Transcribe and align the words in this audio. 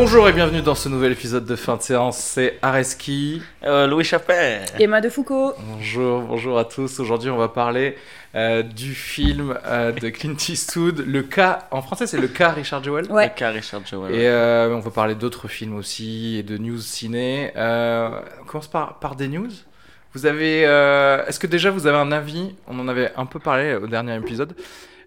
Bonjour 0.00 0.28
et 0.28 0.32
bienvenue 0.32 0.62
dans 0.62 0.76
ce 0.76 0.88
nouvel 0.88 1.10
épisode 1.10 1.44
de 1.44 1.56
fin 1.56 1.76
de 1.76 1.82
séance. 1.82 2.18
C'est 2.18 2.56
Areski. 2.62 3.42
Euh, 3.64 3.88
Louis 3.88 4.04
Chappelle. 4.04 4.64
Emma 4.78 5.00
de 5.00 5.08
Foucault. 5.08 5.54
Bonjour, 5.58 6.20
bonjour 6.20 6.56
à 6.56 6.64
tous. 6.64 7.00
Aujourd'hui, 7.00 7.30
on 7.30 7.36
va 7.36 7.48
parler 7.48 7.96
euh, 8.36 8.62
du 8.62 8.94
film 8.94 9.58
euh, 9.66 9.90
de 9.90 10.08
Clint 10.10 10.36
Eastwood, 10.48 11.00
le 11.04 11.24
cas. 11.24 11.66
En 11.72 11.82
français, 11.82 12.06
c'est 12.06 12.20
le 12.20 12.28
cas 12.28 12.50
Richard 12.50 12.84
Jewell. 12.84 13.10
Ouais. 13.10 13.24
Le 13.24 13.34
cas 13.34 13.50
Richard 13.50 13.84
Jewell. 13.86 14.14
Et 14.14 14.28
euh, 14.28 14.72
on 14.72 14.78
va 14.78 14.92
parler 14.92 15.16
d'autres 15.16 15.48
films 15.48 15.74
aussi 15.74 16.36
et 16.36 16.44
de 16.44 16.58
news 16.58 16.78
ciné. 16.78 17.50
Euh, 17.56 18.20
on 18.40 18.44
commence 18.44 18.68
par, 18.68 19.00
par 19.00 19.16
des 19.16 19.26
news. 19.26 19.50
Vous 20.14 20.26
avez, 20.26 20.64
euh, 20.64 21.26
est-ce 21.26 21.40
que 21.40 21.48
déjà 21.48 21.72
vous 21.72 21.88
avez 21.88 21.98
un 21.98 22.12
avis? 22.12 22.54
On 22.68 22.78
en 22.78 22.86
avait 22.86 23.10
un 23.16 23.26
peu 23.26 23.40
parlé 23.40 23.74
au 23.74 23.88
dernier 23.88 24.14
épisode. 24.14 24.54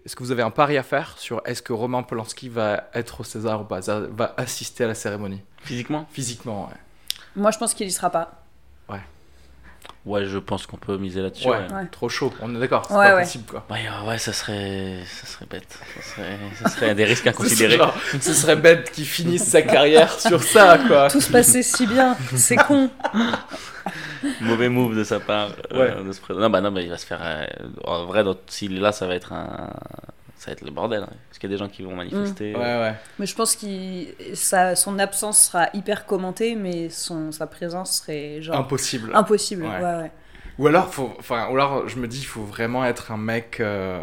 Est-ce 0.04 0.16
que 0.16 0.22
vous 0.24 0.32
avez 0.32 0.42
un 0.42 0.50
pari 0.50 0.76
à 0.78 0.82
faire 0.82 1.14
sur 1.18 1.42
est-ce 1.44 1.62
que 1.62 1.72
Roman 1.72 2.02
Polanski 2.02 2.48
va 2.48 2.84
être 2.94 3.20
au 3.20 3.24
César 3.24 3.60
ou 3.60 3.64
pas, 3.64 3.80
va 3.80 4.34
assister 4.36 4.84
à 4.84 4.88
la 4.88 4.94
cérémonie? 4.94 5.42
Physiquement? 5.62 6.06
Physiquement, 6.12 6.64
ouais. 6.68 6.76
Moi, 7.36 7.50
je 7.52 7.58
pense 7.58 7.72
qu'il 7.74 7.86
y 7.86 7.90
sera 7.92 8.10
pas. 8.10 8.38
Ouais, 10.04 10.26
je 10.26 10.38
pense 10.38 10.66
qu'on 10.66 10.78
peut 10.78 10.96
miser 10.98 11.22
là-dessus. 11.22 11.48
Ouais, 11.48 11.58
Ouais. 11.58 11.72
Ouais. 11.72 11.86
trop 11.90 12.08
chaud. 12.08 12.32
On 12.40 12.52
est 12.56 12.58
d'accord. 12.58 12.84
C'est 12.88 12.94
Ouais, 12.94 13.08
pas 13.10 13.14
ouais. 13.14 13.22
possible 13.22 13.44
quoi. 13.48 13.64
Ouais, 13.70 13.82
ouais, 13.88 14.08
ouais, 14.08 14.18
ça 14.18 14.32
serait, 14.32 14.98
ça 15.06 15.26
serait 15.28 15.46
bête. 15.46 15.78
Ça 15.94 16.02
serait, 16.02 16.38
ça 16.60 16.68
serait 16.70 16.94
des 16.96 17.04
risques 17.04 17.22
Ce 17.24 17.28
inconsidérés. 17.28 17.76
serait, 17.78 18.20
ce 18.20 18.34
serait 18.34 18.56
bête 18.56 18.90
qu'il 18.90 19.06
finisse 19.06 19.44
sa 19.44 19.62
carrière 19.62 20.18
sur 20.18 20.42
ça, 20.42 20.78
quoi. 20.88 21.08
Tout 21.08 21.20
se 21.20 21.30
passait 21.30 21.62
si 21.62 21.86
bien. 21.86 22.16
C'est 22.34 22.56
con. 22.56 22.90
Mauvais 24.40 24.68
move 24.68 24.96
de 24.96 25.04
sa 25.04 25.20
part. 25.20 25.50
euh, 25.72 25.96
Ouais. 25.98 26.04
de 26.04 26.12
se 26.12 26.20
pré- 26.20 26.34
Non, 26.34 26.50
bah 26.50 26.60
non, 26.60 26.70
mais 26.70 26.84
il 26.84 26.90
va 26.90 26.98
se 26.98 27.06
faire. 27.06 27.20
euh, 27.22 27.44
En 27.84 28.06
vrai, 28.06 28.24
s'il 28.46 28.76
est 28.76 28.80
là, 28.80 28.92
ça 28.92 29.06
va 29.06 29.14
être 29.14 29.32
un. 29.32 29.70
Ça 30.36 30.46
va 30.46 30.52
être 30.54 30.62
le 30.62 30.72
bordel. 30.72 31.02
hein. 31.04 31.08
Parce 31.28 31.38
qu'il 31.38 31.48
y 31.48 31.52
a 31.52 31.54
des 31.56 31.58
gens 31.58 31.68
qui 31.68 31.82
vont 31.82 31.94
manifester. 31.94 32.54
Ouais, 32.56 32.60
ouais. 32.60 32.94
Mais 33.20 33.26
je 33.26 33.34
pense 33.36 33.54
que 33.54 34.74
son 34.74 34.98
absence 34.98 35.46
sera 35.46 35.68
hyper 35.72 36.04
commentée, 36.04 36.56
mais 36.56 36.88
son, 36.90 37.30
sa 37.30 37.46
présence 37.46 37.98
serait 38.00 38.42
genre 38.42 38.56
Impossible. 38.56 39.12
impossible. 39.14 39.62
Ouais. 39.62 39.68
Ouais, 39.78 39.96
ouais. 40.02 40.10
Ou 40.58 40.66
alors, 40.66 40.92
faut, 40.92 41.14
enfin, 41.18 41.46
ou 41.48 41.54
alors, 41.54 41.88
je 41.88 41.96
me 41.96 42.08
dis, 42.08 42.18
il 42.18 42.26
faut 42.26 42.42
vraiment 42.42 42.84
être 42.84 43.12
un 43.12 43.16
mec, 43.16 43.58
euh, 43.60 44.00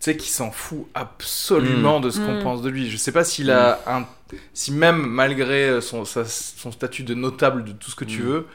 tu 0.00 0.10
sais, 0.10 0.16
qui 0.16 0.28
s'en 0.28 0.50
fout 0.50 0.86
absolument 0.94 2.00
de 2.00 2.10
ce 2.10 2.18
qu'on 2.20 2.40
Mm. 2.40 2.42
pense 2.42 2.60
de 2.62 2.68
lui. 2.68 2.90
Je 2.90 2.96
sais 2.96 3.12
pas 3.12 3.24
s'il 3.24 3.50
a 3.50 3.78
un, 3.86 4.04
si 4.52 4.72
même 4.72 5.06
malgré 5.06 5.80
son, 5.80 6.04
sa- 6.04 6.24
son 6.26 6.72
statut 6.72 7.02
de 7.04 7.14
notable 7.14 7.64
de 7.64 7.72
tout 7.72 7.90
ce 7.90 7.96
que 7.96 8.04
tu 8.04 8.22
Mm. 8.22 8.26
veux, 8.26 8.46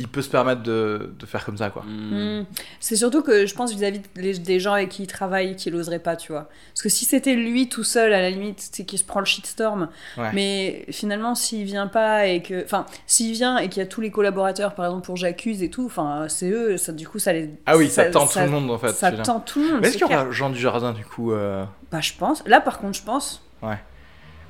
il 0.00 0.06
peut 0.06 0.22
se 0.22 0.28
permettre 0.30 0.62
de, 0.62 1.12
de 1.18 1.26
faire 1.26 1.44
comme 1.44 1.56
ça, 1.56 1.70
quoi. 1.70 1.82
Hmm. 1.82 2.38
Hmm. 2.40 2.44
C'est 2.78 2.94
surtout 2.94 3.22
que 3.22 3.46
je 3.46 3.54
pense 3.54 3.72
vis-à-vis 3.74 4.00
des- 4.14 4.38
des 4.38 4.60
gens 4.60 4.74
avec 4.74 4.90
qui 4.90 5.02
il 5.02 5.06
travaille 5.08 5.56
qu'il 5.56 5.74
oserait 5.74 5.98
pas, 5.98 6.14
tu 6.14 6.30
vois. 6.30 6.48
Parce 6.72 6.82
que 6.82 6.88
si 6.88 7.04
c'était 7.04 7.34
lui 7.34 7.68
tout 7.68 7.82
seul, 7.82 8.12
à 8.12 8.20
la 8.20 8.30
limite, 8.30 8.60
c'est 8.72 8.84
qu'il 8.84 8.98
se 8.98 9.04
prend 9.04 9.18
le 9.18 9.26
shitstorm. 9.26 9.88
Ouais. 10.16 10.30
Mais 10.34 10.86
finalement, 10.92 11.34
s'il 11.34 11.64
vient 11.64 11.88
pas 11.88 12.26
et 12.26 12.42
que. 12.42 12.64
Enfin, 12.64 12.86
s'il 13.06 13.32
vient 13.32 13.58
et 13.58 13.68
qu'il 13.68 13.80
y 13.80 13.82
a 13.82 13.88
tous 13.88 14.00
les 14.00 14.12
collaborateurs, 14.12 14.74
par 14.76 14.84
exemple 14.86 15.04
pour 15.04 15.16
J'accuse 15.16 15.62
et 15.64 15.70
tout, 15.70 15.86
enfin, 15.86 16.26
c'est 16.28 16.48
eux, 16.50 16.76
ça, 16.76 16.92
du 16.92 17.08
coup, 17.08 17.18
ça 17.18 17.32
les. 17.32 17.50
Ah 17.66 17.76
oui, 17.76 17.88
ça, 17.90 18.04
tente 18.04 18.32
tout 18.32 18.38
le 18.38 18.48
monde 18.50 18.70
en 18.70 18.78
fait. 18.78 18.92
Ça 18.92 19.10
tente 19.10 19.46
tout 19.46 19.60
le 19.60 19.68
monde. 19.72 19.80
Mais 19.82 19.88
est-ce 19.88 19.98
qu'il 19.98 20.06
y 20.06 20.14
aura 20.14 20.30
Jean 20.30 20.50
Dujardin 20.50 20.92
du 20.92 21.04
coup 21.04 21.32
euh, 21.32 21.64
Bah, 21.90 22.00
je 22.00 22.12
pense. 22.16 22.44
Là, 22.46 22.60
par 22.60 22.78
contre, 22.78 22.96
je 22.98 23.02
pense. 23.02 23.42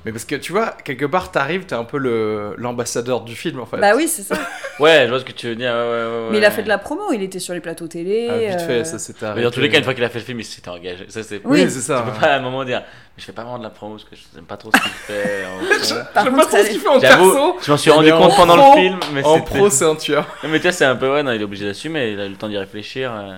Mais 0.05 0.13
parce 0.13 0.23
que 0.23 0.35
tu 0.35 0.53
vois, 0.53 0.77
quelque 0.85 1.05
part, 1.05 1.29
t'arrives, 1.29 1.65
t'es 1.65 1.75
un 1.75 1.83
peu 1.83 1.97
le 1.97 2.53
l'ambassadeur 2.57 3.19
du 3.21 3.35
film 3.35 3.59
en 3.59 3.65
fait. 3.65 3.77
Bah 3.77 3.91
oui, 3.97 4.07
c'est 4.07 4.21
ça. 4.23 4.35
Ouais, 4.79 5.01
je 5.03 5.09
vois 5.09 5.19
ce 5.19 5.25
que 5.25 5.33
tu 5.33 5.47
veux 5.47 5.57
dire. 5.57 5.73
ouais, 5.73 5.77
ouais, 5.77 6.05
ouais, 6.05 6.27
Mais 6.31 6.37
il 6.37 6.45
a 6.45 6.51
fait 6.51 6.63
de 6.63 6.69
la 6.69 6.77
promo, 6.77 7.11
il 7.11 7.21
était 7.21 7.39
sur 7.39 7.53
les 7.53 7.59
plateaux 7.59 7.87
télé. 7.87 8.29
Ah, 8.31 8.37
vite 8.55 8.61
fait, 8.65 8.79
euh, 8.79 8.83
ça 8.85 8.97
s'était 8.97 9.25
Mais 9.35 9.41
dans 9.43 9.51
tous 9.51 9.59
les 9.59 9.67
cas, 9.69 9.77
une 9.77 9.83
fois 9.83 9.93
qu'il 9.93 10.05
a 10.05 10.09
fait 10.09 10.19
le 10.19 10.23
film, 10.25 10.39
il 10.39 10.45
s'était 10.45 10.69
engagé. 10.69 11.05
Ça, 11.09 11.21
c'est. 11.21 11.41
Oui, 11.43 11.63
Oui. 11.63 11.69
c'est 11.69 11.81
ça. 11.81 12.01
Tu 12.07 12.13
peux 12.13 12.17
pas 12.21 12.27
à 12.27 12.37
un 12.37 12.39
moment 12.39 12.63
dire, 12.63 12.79
mais 12.79 12.85
je 13.17 13.25
fais 13.25 13.33
pas 13.33 13.41
vraiment 13.41 13.57
de 13.57 13.63
la 13.63 13.71
promo 13.71 13.95
parce 13.95 14.05
que 14.05 14.15
je 14.15 14.21
n'aime 14.37 14.45
pas 14.45 14.55
trop 14.55 14.71
ce 14.73 14.81
qu'il 14.81 14.89
fait. 14.91 15.43
en 15.45 15.57
pro. 15.57 15.67
Par 16.13 16.25
Je 16.25 16.29
sais 16.29 16.35
pas 16.37 16.45
trop 16.45 16.57
ce 16.63 16.69
qu'il 16.69 16.79
fait 16.79 16.87
en 16.87 16.99
perso. 17.01 17.57
je 17.61 17.71
m'en 17.71 17.77
suis 17.77 17.91
rendu 17.91 18.09
compte 18.13 18.35
pendant 18.37 18.55
pro- 18.55 18.75
le 18.75 18.81
film, 18.81 18.99
mais 19.13 19.23
En 19.25 19.33
c'était- 19.35 19.45
pro, 19.57 19.69
c'est 19.69 19.85
un 19.85 19.95
tueur. 19.95 20.25
Mais 20.45 20.59
tu 20.59 20.63
vois, 20.63 20.71
c'est 20.71 20.85
un 20.85 20.95
peu 20.95 21.11
ouais, 21.11 21.23
non, 21.23 21.33
il 21.33 21.41
est 21.41 21.43
obligé 21.43 21.65
d'assumer, 21.65 22.11
il 22.11 22.19
a 22.21 22.25
eu 22.25 22.29
le 22.29 22.35
temps 22.37 22.47
d'y 22.47 22.57
réfléchir. 22.57 23.11
euh. 23.13 23.37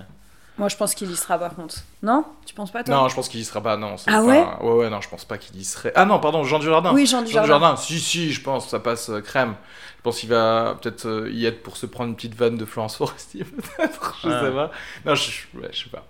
Moi, 0.57 0.67
je 0.67 0.75
pense 0.75 0.93
qu'il 0.93 1.09
y 1.09 1.15
sera, 1.15 1.39
par 1.39 1.55
contre. 1.55 1.75
Non? 2.03 2.25
Tu 2.45 2.53
penses 2.53 2.71
pas, 2.71 2.83
toi? 2.83 2.93
Non, 2.93 3.07
je 3.07 3.15
pense 3.15 3.29
qu'il 3.29 3.39
y 3.39 3.43
sera 3.45 3.61
pas. 3.61 3.77
Non. 3.77 3.95
Ah 4.07 4.11
pas- 4.11 4.21
ouais? 4.23 4.45
Ouais, 4.61 4.73
ouais, 4.79 4.89
non, 4.89 5.01
je 5.01 5.09
pense 5.09 5.25
pas 5.25 5.37
qu'il 5.37 5.55
y 5.59 5.63
serait. 5.63 5.91
Ah 5.95 6.05
non, 6.05 6.19
pardon, 6.19 6.43
Jean 6.43 6.59
Dujardin. 6.59 6.93
Oui, 6.93 7.05
Jean 7.07 7.19
Jean 7.19 7.25
Dujardin. 7.25 7.45
Dujardin, 7.57 7.75
si, 7.77 7.99
si, 7.99 8.31
je 8.31 8.41
pense, 8.41 8.69
ça 8.69 8.79
passe 8.79 9.09
euh, 9.09 9.21
crème. 9.21 9.55
Je 9.97 10.01
pense 10.03 10.19
qu'il 10.19 10.29
va 10.29 10.77
peut-être 10.81 11.05
euh, 11.07 11.29
y 11.31 11.45
être 11.45 11.63
pour 11.63 11.77
se 11.77 11.85
prendre 11.85 12.09
une 12.09 12.15
petite 12.15 12.35
vanne 12.35 12.57
de 12.57 12.65
Florence 12.65 12.95
Foresti, 12.97 13.43
peut-être. 13.77 14.19
Je 14.23 14.29
Ah. 14.29 14.41
sais 14.45 14.51
pas. 14.51 14.71
Non, 15.05 15.15
je, 15.15 15.31
je- 15.31 15.57
ouais, 15.59 15.69
je 15.71 15.83
sais 15.83 15.89
pas. 15.89 16.05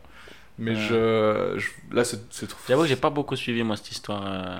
Mais 0.57 0.75
je, 0.75 1.55
je- 1.57 1.95
Là, 1.95 2.03
c'est 2.03 2.19
c'est 2.31 2.47
trop. 2.47 2.59
J'avoue 2.67 2.81
que 2.83 2.87
j'ai 2.87 2.95
pas 2.95 3.09
beaucoup 3.09 3.35
suivi 3.35 3.63
moi 3.63 3.77
cette 3.77 3.91
histoire. 3.91 4.23
euh. 4.25 4.59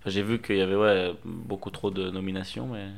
Enfin, 0.00 0.10
j'ai 0.10 0.22
vu 0.22 0.40
qu'il 0.42 0.56
y 0.56 0.60
avait 0.62 0.74
ouais, 0.74 1.14
beaucoup 1.24 1.70
trop 1.70 1.90
de 1.90 2.10
nominations, 2.10 2.66
mais. 2.66 2.88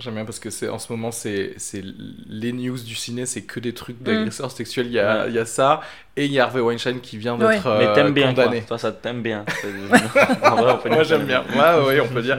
J'aime 0.00 0.14
bien 0.14 0.24
parce 0.24 0.40
que 0.40 0.50
c'est 0.50 0.68
en 0.68 0.80
ce 0.80 0.90
moment, 0.92 1.12
c'est 1.12 1.54
c'est 1.56 1.82
les 2.28 2.52
news 2.52 2.76
du 2.78 2.96
ciné, 2.96 3.26
c'est 3.26 3.42
que 3.42 3.60
des 3.60 3.70
Mm. 3.70 3.74
trucs 3.74 4.02
d'agresseurs 4.02 4.50
sexuels. 4.50 4.86
Il 4.86 4.92
y, 4.92 4.98
a, 4.98 5.22
Ouais. 5.22 5.28
il 5.28 5.34
y 5.34 5.38
a 5.38 5.44
ça, 5.46 5.82
et 6.16 6.24
il 6.24 6.32
y 6.32 6.40
a 6.40 6.44
Harvey 6.44 6.60
Weinstein 6.60 7.00
qui 7.00 7.16
vient 7.16 7.38
Ouais. 7.38 7.54
d'être 7.54 7.68
mais 7.78 7.86
euh, 7.86 7.94
t'aimes 7.94 8.12
bien, 8.12 8.28
condamné. 8.28 8.58
quoi. 8.58 8.66
Toi, 8.68 8.78
ça 8.78 8.90
t'aime 8.92 9.22
bien. 9.22 9.44
En 10.42 10.56
vrai, 10.56 10.72
on 10.72 10.78
peut 10.78 10.88
Moi 10.88 11.04
j'aime 11.04 11.24
bien. 11.26 11.44
Ouais, 11.54 11.86
ouais, 11.86 12.00
on 12.00 12.08
peut 12.08 12.22
dire. 12.22 12.38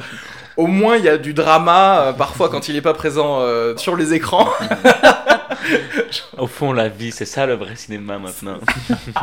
Au 0.58 0.68
moins 0.68 0.98
il 0.98 1.06
y 1.06 1.10
a 1.10 1.18
du 1.18 1.34
drama 1.34 2.02
euh, 2.08 2.14
parfois 2.14 2.50
quand 2.50 2.68
il 2.68 2.76
est 2.76 2.82
pas 2.82 2.94
présent 2.94 3.40
euh, 3.42 3.76
sur 3.78 3.96
les 3.96 4.14
écrans. 4.14 4.50
Au 6.38 6.48
fond, 6.48 6.74
la 6.74 6.88
vie, 6.90 7.12
c'est 7.12 7.26
ça 7.26 7.46
le 7.46 7.54
vrai 7.54 7.76
cinéma 7.76 8.18
maintenant. 8.20 8.58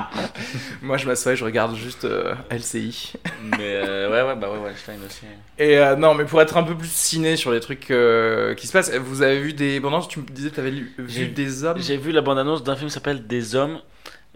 Moi 0.82 0.96
je 0.96 1.06
m'assois 1.06 1.32
et 1.32 1.36
je 1.36 1.44
regarde 1.44 1.74
juste 1.76 2.04
euh, 2.04 2.34
LCI. 2.50 3.12
mais 3.42 3.58
euh, 3.60 4.10
ouais, 4.10 4.22
ouais, 4.28 4.36
bah 4.40 4.50
ouais, 4.50 4.58
Weinstein 4.58 4.98
aussi. 5.06 5.22
Et 5.58 5.78
euh, 5.78 5.96
non, 5.96 6.14
mais 6.14 6.24
pour 6.24 6.40
être 6.42 6.56
un 6.56 6.62
peu 6.62 6.74
plus 6.76 6.90
ciné 6.90 7.36
sur 7.36 7.50
les 7.52 7.60
trucs 7.60 7.90
euh, 7.90 8.54
qui 8.54 8.66
se 8.66 8.72
passent, 8.72 8.92
vous 8.94 9.22
avez 9.22 9.40
vu 9.40 9.52
des 9.52 9.78
bandes 9.80 10.08
Tu 10.08 10.20
me 10.20 10.26
disais 10.26 10.50
que 10.50 10.54
tu 10.56 10.60
avais 10.60 10.70
vu 10.70 10.92
J'ai- 11.06 11.26
des 11.28 11.64
hommes 11.64 11.78
J'ai 11.78 11.96
vu 11.96 12.12
la 12.12 12.20
bande-annonce 12.22 12.62
d'un 12.64 12.76
film 12.76 12.88
qui 12.88 12.94
s'appelle 12.94 13.26
Des 13.26 13.54
Hommes. 13.54 13.78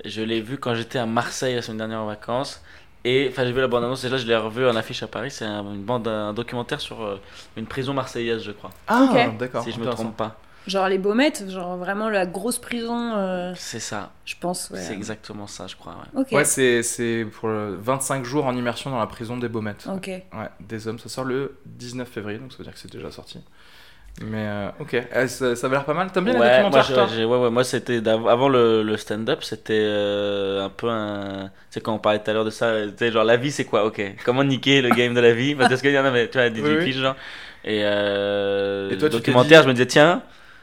Je 0.04 0.20
l'ai 0.22 0.40
vu 0.40 0.58
quand 0.58 0.74
j'étais 0.74 0.98
à 0.98 1.06
Marseille 1.06 1.54
la 1.54 1.62
semaine 1.62 1.78
dernière 1.78 2.00
en 2.02 2.06
vacances. 2.06 2.62
Et 3.04 3.28
enfin, 3.30 3.44
j'ai 3.44 3.52
vu 3.52 3.60
la 3.60 3.68
bande-annonce 3.68 4.02
et 4.04 4.08
là, 4.08 4.16
je 4.16 4.26
l'ai 4.26 4.36
revu 4.36 4.66
en 4.66 4.74
affiche 4.76 5.02
à 5.02 5.06
Paris. 5.06 5.30
C'est 5.30 5.44
un, 5.44 5.62
une 5.62 5.82
bande, 5.84 6.08
un 6.08 6.32
documentaire 6.32 6.80
sur 6.80 7.02
euh, 7.02 7.20
une 7.56 7.66
prison 7.66 7.94
marseillaise, 7.94 8.42
je 8.42 8.50
crois. 8.50 8.70
Ah, 8.88 9.06
Ok. 9.10 9.38
d'accord. 9.38 9.62
si 9.62 9.70
je 9.70 9.76
me 9.76 9.82
intéressant. 9.82 10.02
trompe 10.04 10.16
pas. 10.16 10.36
Genre 10.66 10.88
les 10.88 10.98
baumettes, 10.98 11.48
genre 11.48 11.76
vraiment 11.76 12.08
la 12.08 12.26
grosse 12.26 12.58
prison, 12.58 13.12
euh, 13.16 13.52
C'est 13.56 13.78
ça. 13.78 14.10
je 14.24 14.34
pense. 14.40 14.70
Ouais. 14.70 14.78
C'est 14.80 14.94
exactement 14.94 15.46
ça, 15.46 15.66
je 15.68 15.76
crois. 15.76 15.92
Ouais. 16.14 16.20
Ok. 16.22 16.32
Ouais, 16.32 16.44
c'est 16.44 16.82
c'est 16.82 17.24
pour 17.38 17.48
le 17.48 17.76
25 17.80 18.24
jours 18.24 18.46
en 18.46 18.56
immersion 18.56 18.90
dans 18.90 18.98
la 18.98 19.06
prison 19.06 19.36
des 19.36 19.48
Baumettes. 19.48 19.86
Ok. 19.92 20.08
Ouais, 20.08 20.22
des 20.60 20.88
hommes, 20.88 20.98
ça 20.98 21.08
sort 21.08 21.24
le 21.24 21.56
19 21.66 22.08
février, 22.08 22.38
donc 22.38 22.50
ça 22.52 22.58
veut 22.58 22.64
dire 22.64 22.72
que 22.72 22.78
c'est 22.80 22.90
déjà 22.90 23.10
sorti. 23.12 23.38
Mais 24.22 24.46
euh, 24.48 24.68
ok, 24.80 24.94
Eh, 25.14 25.28
ça, 25.28 25.54
ça 25.54 25.66
avait 25.66 25.76
l'air 25.76 25.84
pas 25.84 25.92
mal. 25.92 26.10
T'aimes 26.10 26.24
bien 26.24 26.32
les 26.32 26.40
Ouais, 26.40 26.60
moi, 26.62 26.70
documentaires, 26.70 26.86
toi 26.86 27.26
ouais, 27.26 27.36
ouais, 27.44 27.50
moi 27.50 27.64
c'était 27.64 28.00
avant 28.08 28.48
le, 28.48 28.82
le 28.82 28.96
stand-up, 28.96 29.42
c'était 29.42 29.74
euh, 29.78 30.64
un 30.64 30.70
peu 30.70 30.88
un. 30.88 31.48
Tu 31.48 31.52
sais, 31.70 31.80
quand 31.82 31.92
on 31.94 31.98
parlait 31.98 32.20
tout 32.20 32.30
à 32.30 32.32
l'heure 32.32 32.46
de 32.46 32.50
ça, 32.50 32.72
tu 32.86 32.92
sais, 32.98 33.12
genre 33.12 33.24
la 33.24 33.36
vie 33.36 33.52
c'est 33.52 33.66
quoi? 33.66 33.84
Ok, 33.84 34.00
comment 34.24 34.42
niquer 34.42 34.80
le 34.80 34.90
game 34.90 35.12
de 35.12 35.20
la 35.20 35.34
vie? 35.34 35.54
Parce 35.54 35.82
qu'il 35.82 35.90
y 35.92 35.98
en 35.98 36.04
avait, 36.06 36.28
tu 36.30 36.38
vois, 36.38 36.48
18 36.48 36.62
Oui, 36.78 36.84
oui. 36.86 36.92
genre. 36.92 37.14
Et, 37.64 37.82
euh, 37.84 38.90
Et 38.90 38.96
toi, 38.96 39.08
tu 39.10 39.16
t'es 39.16 39.18
documentaire, 39.18 39.60
dit- 39.60 39.64
je 39.64 39.68
me 39.68 39.74
disais, 39.74 39.86
tiens, 39.86 40.22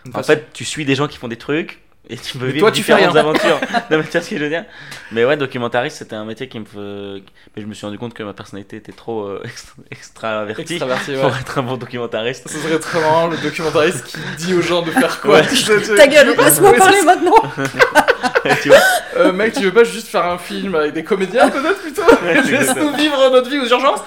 en 0.10 0.12
façon- 0.12 0.34
fait, 0.34 0.48
tu 0.54 0.66
suis 0.66 0.86
des 0.86 0.96
gens 0.96 1.08
qui 1.08 1.18
font 1.18 1.28
des 1.28 1.38
trucs, 1.38 1.80
Et 2.10 2.18
tu 2.18 2.38
peux 2.38 2.48
Mais 2.48 2.52
vivre 2.52 2.66
toi, 2.68 2.72
tu 2.74 2.84
fais 2.84 2.92
différentes 2.96 3.14
rien. 3.14 3.22
aventures. 3.22 3.60
non, 3.90 3.98
mais 3.98 4.04
tu 4.04 4.10
vois 4.12 4.20
ce 4.22 4.30
que 4.30 4.38
je 4.38 4.44
veux 4.44 4.50
dire? 4.50 4.66
Mais 5.14 5.24
ouais, 5.24 5.38
documentariste, 5.38 5.96
c'était 6.00 6.18
un 6.18 6.26
métier 6.26 6.50
qui 6.50 6.60
me 6.60 6.66
fait. 6.66 7.24
Mais 7.56 7.62
je 7.62 7.66
me 7.66 7.74
suis 7.74 7.86
rendu 7.86 7.98
compte 7.98 8.14
que 8.14 8.24
ma 8.24 8.34
personnalité 8.34 8.76
était 8.76 8.92
trop 8.92 9.22
euh, 9.24 9.42
extra- 9.46 9.82
extravertie 9.90 10.62
Extraverti, 10.74 11.12
ouais. 11.12 11.22
pour 11.22 11.34
être 11.38 11.58
un 11.60 11.64
bon 11.64 11.78
documentariste. 11.78 12.50
Ce 12.50 12.58
serait 12.58 12.78
très 12.80 13.00
marrant 13.00 13.28
le 13.28 13.38
documentariste 13.38 14.04
qui 14.04 14.18
dit 14.38 14.54
aux 14.54 14.62
gens 14.62 14.82
de 14.82 14.92
faire 14.92 15.22
quoi. 15.22 15.40
Ouais. 15.40 15.96
Ta 15.96 16.08
gueule, 16.08 16.36
laisse-moi 16.38 16.74
parler 16.78 17.02
maintenant 17.04 17.36
tu 18.62 18.68
vois? 18.70 18.78
Euh, 19.16 19.32
mec, 19.32 19.54
tu 19.54 19.62
veux 19.62 19.72
pas 19.72 19.84
juste 19.84 20.08
faire 20.08 20.26
un 20.26 20.40
film 20.40 20.74
avec 20.74 20.92
des 20.94 21.04
comédiens 21.04 21.48
peut-être 21.50 21.80
plutôt? 21.82 22.02
Ouais, 22.02 22.42
Laisse-nous 22.42 22.94
vivre 22.96 23.30
notre 23.32 23.48
vie 23.48 23.60
aux 23.60 23.68
urgences 23.68 24.02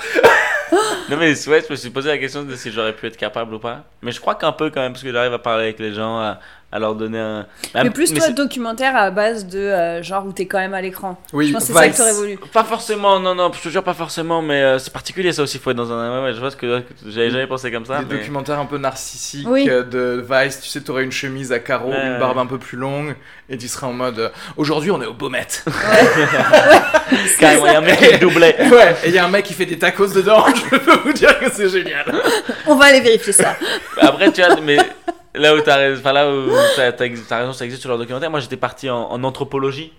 Non, 1.11 1.17
mais 1.17 1.49
ouais, 1.49 1.63
je 1.63 1.71
me 1.71 1.77
suis 1.77 1.91
posé 1.91 2.09
la 2.09 2.19
question 2.19 2.43
de 2.43 2.57
si 2.57 2.73
j'aurais 2.73 2.93
pu 2.93 3.07
être 3.07 3.17
capable 3.17 3.55
ou 3.55 3.59
pas. 3.59 3.85
Mais 4.03 4.13
je 4.13 4.21
crois 4.21 4.35
qu'un 4.35 4.53
peu 4.53 4.71
quand 4.71 4.81
même, 4.81 4.93
parce 4.93 5.05
que 5.05 5.13
j'arrive 5.13 5.33
à 5.33 5.39
parler 5.39 5.65
avec 5.65 5.79
les 5.79 5.93
gens, 5.95 6.37
à 6.77 6.79
leur 6.79 6.95
donner 6.95 7.19
un. 7.19 7.47
Mais 7.75 7.89
plus 7.91 8.13
toi, 8.13 8.27
c'est- 8.27 8.33
documentaire 8.33 8.95
à 8.97 9.11
base 9.11 9.47
de 9.47 9.59
euh, 9.59 10.03
genre 10.03 10.27
où 10.27 10.33
t'es 10.33 10.47
quand 10.47 10.59
même 10.59 10.75
à 10.75 10.83
l'écran. 10.83 11.19
Oui, 11.33 11.49
Je 11.49 11.53
pense 11.55 11.63
que 11.63 11.67
c'est 11.69 11.73
ça 11.73 11.89
que 11.89 11.97
t'aurais 11.97 12.13
voulu. 12.13 12.39
Pas 12.53 12.65
forcément, 12.65 13.19
non, 13.19 13.35
non, 13.35 13.51
je 13.53 13.61
te 13.63 13.69
jure 13.71 13.83
pas 13.83 13.95
forcément, 13.95 14.43
mais 14.43 14.63
euh, 14.63 14.79
c'est 14.79 14.93
particulier 14.93 15.33
ça 15.33 15.43
aussi, 15.43 15.59
faut 15.59 15.71
être 15.71 15.77
dans 15.77 15.91
un. 15.91 16.19
Ouais, 16.21 16.25
ouais, 16.27 16.35
je 16.35 16.39
vois 16.41 16.51
ce 16.51 16.57
que 16.57 16.83
j'avais 17.07 17.31
jamais 17.31 17.47
pensé 17.47 17.73
comme 17.73 17.87
ça. 17.87 17.99
Des 18.01 18.05
mais- 18.05 18.19
documentaires 18.21 18.59
un 18.59 18.67
peu 18.67 18.79
narcissiques 18.79 19.49
Oui. 19.49 19.67
euh, 19.71 19.83
de 19.83 20.25
Vice, 20.31 20.61
tu 20.61 20.69
sais, 20.69 20.81
t'aurais 20.83 21.05
une 21.05 21.13
chemise 21.13 21.51
à 21.53 21.59
carreaux, 21.59 21.91
Ouais, 21.91 22.07
une 22.07 22.13
ouais. 22.13 22.19
barbe 22.19 22.39
un 22.39 22.47
peu 22.47 22.59
plus 22.59 22.77
longue, 22.77 23.17
et 23.49 23.57
tu 23.57 23.69
serais 23.69 23.87
en 23.87 23.93
mode 23.95 24.19
euh, 24.19 24.29
aujourd'hui 24.59 24.91
on 24.91 25.01
est 25.01 25.07
au 25.07 25.15
Baumette. 25.15 25.65
Carrément, 27.39 27.67
il 27.67 27.73
y 27.73 27.75
a 27.75 27.79
un 27.79 27.83
mec 27.83 27.99
qui 27.99 28.19
doublait. 28.19 28.57
ouais, 28.71 28.97
et 29.05 29.09
il 29.09 29.15
y 29.15 29.19
a 29.19 29.25
un 29.25 29.29
mec 29.29 29.45
qui 29.45 29.55
fait 29.55 29.67
des 29.67 29.79
tacos 29.79 30.09
dedans, 30.09 30.45
je 30.55 30.77
peux 30.77 30.97
vous 31.05 31.13
dire 31.13 31.39
que 31.39 31.51
c'est 31.51 31.69
génial. 31.69 32.05
On 32.67 32.75
va 32.75 32.87
aller 32.87 33.01
vérifier 33.01 33.33
ça. 33.33 33.57
Après, 34.01 34.31
tu 34.33 34.43
vois, 34.43 34.57
mais 34.63 34.79
là 35.37 35.55
où 35.55 35.61
t'as 35.61 35.77
raison, 35.77 36.13
là 36.13 36.31
où 36.31 36.49
t'as, 36.77 36.93
t'as- 36.93 37.09
t'as 37.29 37.39
raison, 37.41 37.53
ça 37.53 37.65
existe 37.65 37.83
sur 37.83 37.89
leur 37.91 37.99
documentaire. 37.99 38.31
Moi, 38.31 38.41
j'étais 38.41 38.57
parti 38.57 38.89
en, 38.91 39.11
en 39.11 39.23
anthropologie. 39.25 39.93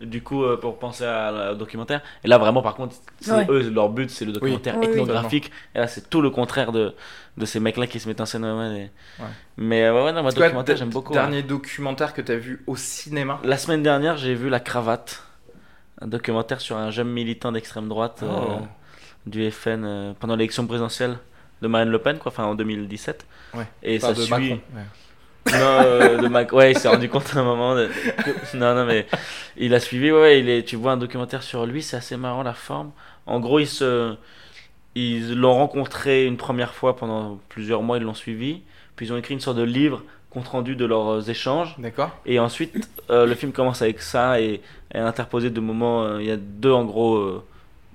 Du 0.00 0.22
coup, 0.22 0.42
euh, 0.42 0.56
pour 0.58 0.78
penser 0.78 1.04
à, 1.04 1.28
à- 1.28 1.52
au 1.52 1.54
documentaire. 1.54 2.02
Et 2.24 2.28
là, 2.28 2.36
vraiment, 2.36 2.62
par 2.62 2.74
contre, 2.74 2.96
c'est 3.20 3.30
Ouais. 3.30 3.46
eux, 3.48 3.70
leur 3.70 3.88
but, 3.88 4.10
c'est 4.10 4.24
le 4.24 4.32
documentaire 4.32 4.76
Oui, 4.76 4.86
oui. 4.88 4.92
ethnographique. 4.94 5.52
Et 5.74 5.78
là, 5.78 5.86
c'est 5.86 6.10
tout 6.10 6.20
le 6.20 6.30
contraire 6.30 6.72
de, 6.72 6.94
de 7.38 7.46
ces 7.46 7.60
mecs-là 7.60 7.86
qui 7.86 8.00
se 8.00 8.08
mettent 8.08 8.20
en 8.20 8.26
scène. 8.26 8.44
ouais, 8.44 8.52
ouais, 8.52 8.76
et- 8.76 9.22
Ouais. 9.22 9.28
Mais 9.56 9.84
euh, 9.84 9.94
ouais, 9.94 10.04
ouais, 10.06 10.12
non, 10.12 10.22
moi, 10.22 10.32
C'est 10.32 10.40
documentaire, 10.40 10.76
j'aime 10.76 10.90
beaucoup. 10.90 11.12
ouais. 11.14 11.20
Dernier 11.20 11.42
documentaire 11.44 12.12
que 12.12 12.20
t'as 12.22 12.34
vu 12.34 12.62
au 12.66 12.74
cinéma? 12.76 13.40
La 13.44 13.56
semaine 13.56 13.82
dernière, 13.84 14.16
j'ai 14.16 14.34
vu 14.34 14.48
La 14.50 14.58
Cravate, 14.60 15.22
un 16.00 16.08
documentaire 16.08 16.60
sur 16.60 16.76
un 16.76 16.90
jeune 16.90 17.08
militant 17.08 17.52
d'extrême 17.52 17.88
droite 17.88 18.20
euh, 18.24 18.26
Oh. 18.28 18.66
du 19.26 19.48
FN 19.50 19.84
euh, 19.84 20.12
pendant 20.18 20.34
l'élection 20.34 20.66
présidentielle 20.66 21.16
de 21.64 21.68
Marine 21.68 21.88
Le 21.90 21.98
Pen, 21.98 22.18
quoi, 22.18 22.30
enfin 22.30 22.44
en 22.44 22.54
2017. 22.54 23.26
Ouais. 23.54 23.64
Et 23.82 23.96
Enfin, 23.96 24.08
ça 24.08 24.14
de 24.14 24.20
suit. 24.20 24.30
Macron. 24.30 24.60
Ouais. 24.76 24.82
Non, 25.52 25.58
euh, 25.60 26.16
de 26.22 26.28
Mac. 26.28 26.52
Ouais, 26.52 26.72
il 26.72 26.78
s'est 26.78 26.88
rendu 26.88 27.08
compte 27.08 27.30
à 27.36 27.40
un 27.40 27.44
moment. 27.44 27.74
de- 27.74 27.88
Non, 28.54 28.74
non, 28.74 28.84
mais 28.86 29.06
il 29.56 29.74
a 29.74 29.80
suivi. 29.80 30.10
Ouais, 30.12 30.40
il 30.40 30.48
est... 30.48 30.62
tu 30.62 30.76
vois 30.76 30.92
un 30.92 30.96
documentaire 30.96 31.42
sur 31.42 31.66
lui, 31.66 31.82
c'est 31.82 31.96
assez 31.96 32.16
marrant 32.16 32.42
la 32.42 32.54
forme. 32.54 32.92
En 33.26 33.40
gros, 33.40 33.58
ils 33.58 33.66
se. 33.66 34.14
Ils 34.94 35.34
l'ont 35.34 35.54
rencontré 35.54 36.24
une 36.24 36.36
première 36.36 36.72
fois 36.72 36.96
pendant 36.96 37.40
plusieurs 37.48 37.82
mois, 37.82 37.96
ils 37.98 38.04
l'ont 38.04 38.14
suivi. 38.14 38.62
Puis 38.96 39.06
ils 39.06 39.12
ont 39.12 39.16
écrit 39.16 39.34
une 39.34 39.40
sorte 39.40 39.56
de 39.56 39.62
livre 39.64 40.02
compte 40.30 40.48
rendu 40.48 40.76
de 40.76 40.84
leurs 40.84 41.08
euh, 41.08 41.20
échanges. 41.22 41.74
D'accord 41.78 42.10
Et 42.26 42.38
ensuite, 42.38 42.88
euh, 43.10 43.26
le 43.26 43.34
film 43.34 43.52
commence 43.52 43.82
avec 43.82 44.00
ça 44.00 44.40
et 44.40 44.60
est 44.92 44.98
interposé 44.98 45.50
de 45.50 45.60
moments. 45.60 46.04
euh, 46.04 46.20
il 46.22 46.26
y 46.26 46.30
a 46.30 46.36
deux 46.36 46.72
en 46.72 46.84
gros 46.84 47.42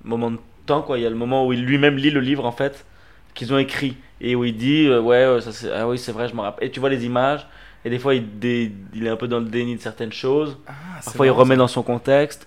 moments 0.04 0.30
de 0.30 0.38
temps 0.66 0.82
quoi. 0.82 0.98
Il 0.98 1.02
y 1.02 1.06
a 1.06 1.10
le 1.10 1.16
moment 1.16 1.46
où 1.46 1.52
il 1.52 1.64
lui-même 1.64 1.96
lit 1.96 2.10
le 2.10 2.20
livre 2.20 2.44
en 2.46 2.52
fait 2.52 2.84
qu'ils 3.40 3.52
ont 3.54 3.58
écrit 3.58 3.96
et 4.20 4.36
où 4.36 4.44
il 4.44 4.56
dit 4.56 4.86
euh, 4.86 5.00
ouais 5.00 5.16
euh, 5.16 5.40
ça 5.40 5.50
c'est 5.52 5.72
ah 5.72 5.88
oui 5.88 5.98
c'est 5.98 6.12
vrai 6.12 6.28
je 6.28 6.34
me 6.34 6.40
rappelle. 6.42 6.68
Et 6.68 6.70
tu 6.70 6.78
vois 6.80 6.90
les 6.90 7.04
images 7.06 7.46
et 7.84 7.90
des 7.90 7.98
fois 7.98 8.14
il, 8.14 8.38
dé- 8.38 8.70
il 8.94 9.06
est 9.06 9.10
un 9.10 9.16
peu 9.16 9.28
dans 9.28 9.40
le 9.40 9.46
déni 9.46 9.76
de 9.76 9.80
certaines 9.80 10.12
choses. 10.12 10.58
Ah, 10.66 10.72
Parfois 11.04 11.26
il 11.26 11.30
remet 11.30 11.56
dans 11.56 11.68
son 11.68 11.82
contexte 11.82 12.46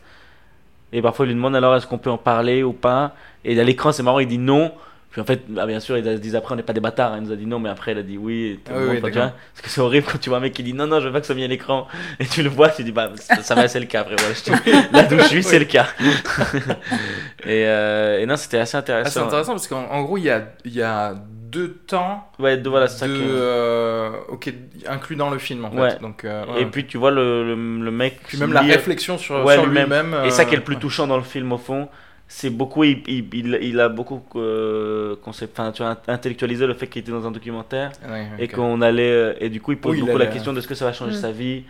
et 0.91 1.01
parfois 1.01 1.25
il 1.25 1.29
lui 1.29 1.35
demande 1.35 1.55
alors 1.55 1.75
est-ce 1.75 1.87
qu'on 1.87 1.97
peut 1.97 2.11
en 2.11 2.17
parler 2.19 2.63
ou 2.63 2.73
pas? 2.73 3.15
Et 3.43 3.59
à 3.59 3.63
l'écran 3.63 3.91
c'est 3.91 4.03
marrant 4.03 4.19
il 4.19 4.27
dit 4.27 4.37
non. 4.37 4.71
Puis 5.13 5.21
en 5.21 5.25
fait, 5.25 5.43
bah, 5.47 5.65
bien 5.67 5.79
sûr, 5.79 5.95
ils 5.95 6.03
se 6.03 6.09
disent 6.17 6.35
après, 6.35 6.53
on 6.53 6.57
n'est 6.57 6.63
pas 6.63 6.73
des 6.73 6.79
bâtards. 6.81 7.13
hein. 7.13 7.19
Il 7.21 7.27
nous 7.27 7.31
a 7.31 7.35
dit 7.35 7.45
non, 7.45 7.59
mais 7.59 7.69
après, 7.69 7.91
il 7.91 7.97
a 7.99 8.01
dit 8.03 8.17
oui. 8.17 8.59
tout 8.65 8.71
Ah 8.75 8.79
le 8.79 8.81
oui, 8.81 8.85
monde, 8.87 8.93
oui, 8.95 8.99
enfin, 8.99 9.07
tu 9.09 9.13
d'accord. 9.13 9.29
vois. 9.29 9.39
Parce 9.53 9.61
que 9.61 9.69
c'est 9.69 9.81
horrible 9.81 10.07
quand 10.11 10.17
tu 10.17 10.29
vois 10.29 10.39
un 10.39 10.41
mec 10.41 10.53
qui 10.53 10.63
dit 10.63 10.73
non, 10.73 10.87
non, 10.87 10.99
je 10.99 11.05
veux 11.05 11.13
pas 11.13 11.21
que 11.21 11.27
ça 11.27 11.35
mis 11.35 11.43
à 11.43 11.47
l'écran. 11.47 11.87
Et 12.19 12.25
tu 12.25 12.41
le 12.41 12.49
vois, 12.49 12.69
tu 12.69 12.83
dis 12.83 12.91
bah, 12.91 13.11
ça, 13.15 13.53
va, 13.55 13.67
c'est 13.67 13.79
le 13.79 13.85
cas. 13.85 14.01
Après, 14.01 14.15
voilà, 14.17 14.33
je 14.33 14.41
te- 14.43 14.93
là 14.93 15.03
d'où 15.03 15.19
je 15.19 15.23
suis, 15.25 15.43
c'est 15.43 15.59
le 15.59 15.65
cas. 15.65 15.85
et, 17.45 17.65
euh, 17.67 18.19
et 18.21 18.25
non, 18.25 18.35
c'était 18.37 18.57
assez 18.57 18.75
Ah, 18.77 18.81
c'est 18.83 18.91
intéressant. 18.91 19.25
intéressant 19.27 19.51
parce 19.53 19.67
qu'en 19.67 19.85
en 19.89 20.01
gros, 20.03 20.17
il 20.17 20.23
y 20.23 20.29
a, 20.29 20.43
il 20.65 20.73
y 20.73 20.81
a 20.81 21.13
deux 21.15 21.73
temps 21.85 22.27
ouais, 22.39 22.57
de, 22.57 22.67
voilà, 22.67 22.87
c'est 22.87 22.97
ça 22.99 23.07
de, 23.07 23.13
que- 23.13 23.19
euh, 23.21 24.09
ok, 24.29 24.51
inclus 24.87 25.15
dans 25.15 25.29
le 25.29 25.37
film 25.37 25.65
en 25.65 25.71
fait. 25.71 25.77
Ouais. 25.79 25.97
Donc, 26.01 26.25
euh, 26.25 26.43
Et 26.57 26.65
puis 26.65 26.85
tu 26.87 26.97
vois 26.97 27.11
le, 27.11 27.43
le, 27.45 27.83
le 27.83 27.91
mec. 27.91 28.19
Puis 28.27 28.37
même 28.39 28.53
la 28.53 28.61
réflexion 28.61 29.17
sur, 29.17 29.43
Ouais, 29.45 29.53
sur 29.55 29.65
lui-même. 29.67 30.15
Et 30.25 30.31
ça 30.31 30.45
qui 30.45 30.53
est 30.53 30.57
le 30.57 30.61
euh, 30.61 30.65
plus 30.65 30.77
touchant 30.77 31.05
dans 31.07 31.17
le 31.17 31.23
film 31.23 31.51
au 31.51 31.57
fond, 31.59 31.87
c'est 32.35 32.49
beaucoup, 32.49 32.83
il, 32.83 33.03
il, 33.07 33.79
a 33.79 33.89
beaucoup 33.89 34.23
euh, 34.35 35.15
concept, 35.23 35.59
enfin, 35.59 35.71
tu 35.71 35.83
vois, 35.83 35.95
intellectualisé 36.07 36.65
le 36.65 36.73
fait 36.73 36.87
qu'il 36.87 37.01
était 37.01 37.11
dans 37.11 37.27
un 37.27 37.31
documentaire 37.31 37.91
Ouais, 38.09 38.25
et 38.39 38.47
qu'on 38.47 38.81
allait, 38.81 39.11
euh, 39.11 39.33
et 39.39 39.49
du 39.49 39.61
coup 39.61 39.71
il 39.71 39.77
pose 39.77 39.91
Oui, 39.91 39.99
il 39.99 40.05
beaucoup 40.05 40.17
la 40.17 40.25
question 40.27 40.51
de 40.51 40.59
ce 40.59 40.67
que 40.67 40.73
ça 40.73 40.83
va 40.85 40.93
changer 40.93 41.15
Mm. 41.15 41.21
sa 41.21 41.31
vie, 41.31 41.63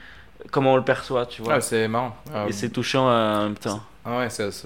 comment 0.52 0.74
on 0.74 0.78
le 0.78 0.84
perçoit, 0.86 1.26
tu 1.26 1.42
vois. 1.42 1.56
Ouais, 1.56 1.62
c'est 1.62 1.88
marrant. 1.90 2.16
Ah, 2.34 2.46
et 2.48 2.54
c'est 2.54 2.70
touchant 2.70 3.10
euh, 3.10 3.40
en 3.40 3.44
même 3.44 3.56
temps. 3.58 3.82
ah 4.06 4.20
ouais, 4.20 4.30
c'est 4.30 4.50
c'est- 4.52 4.66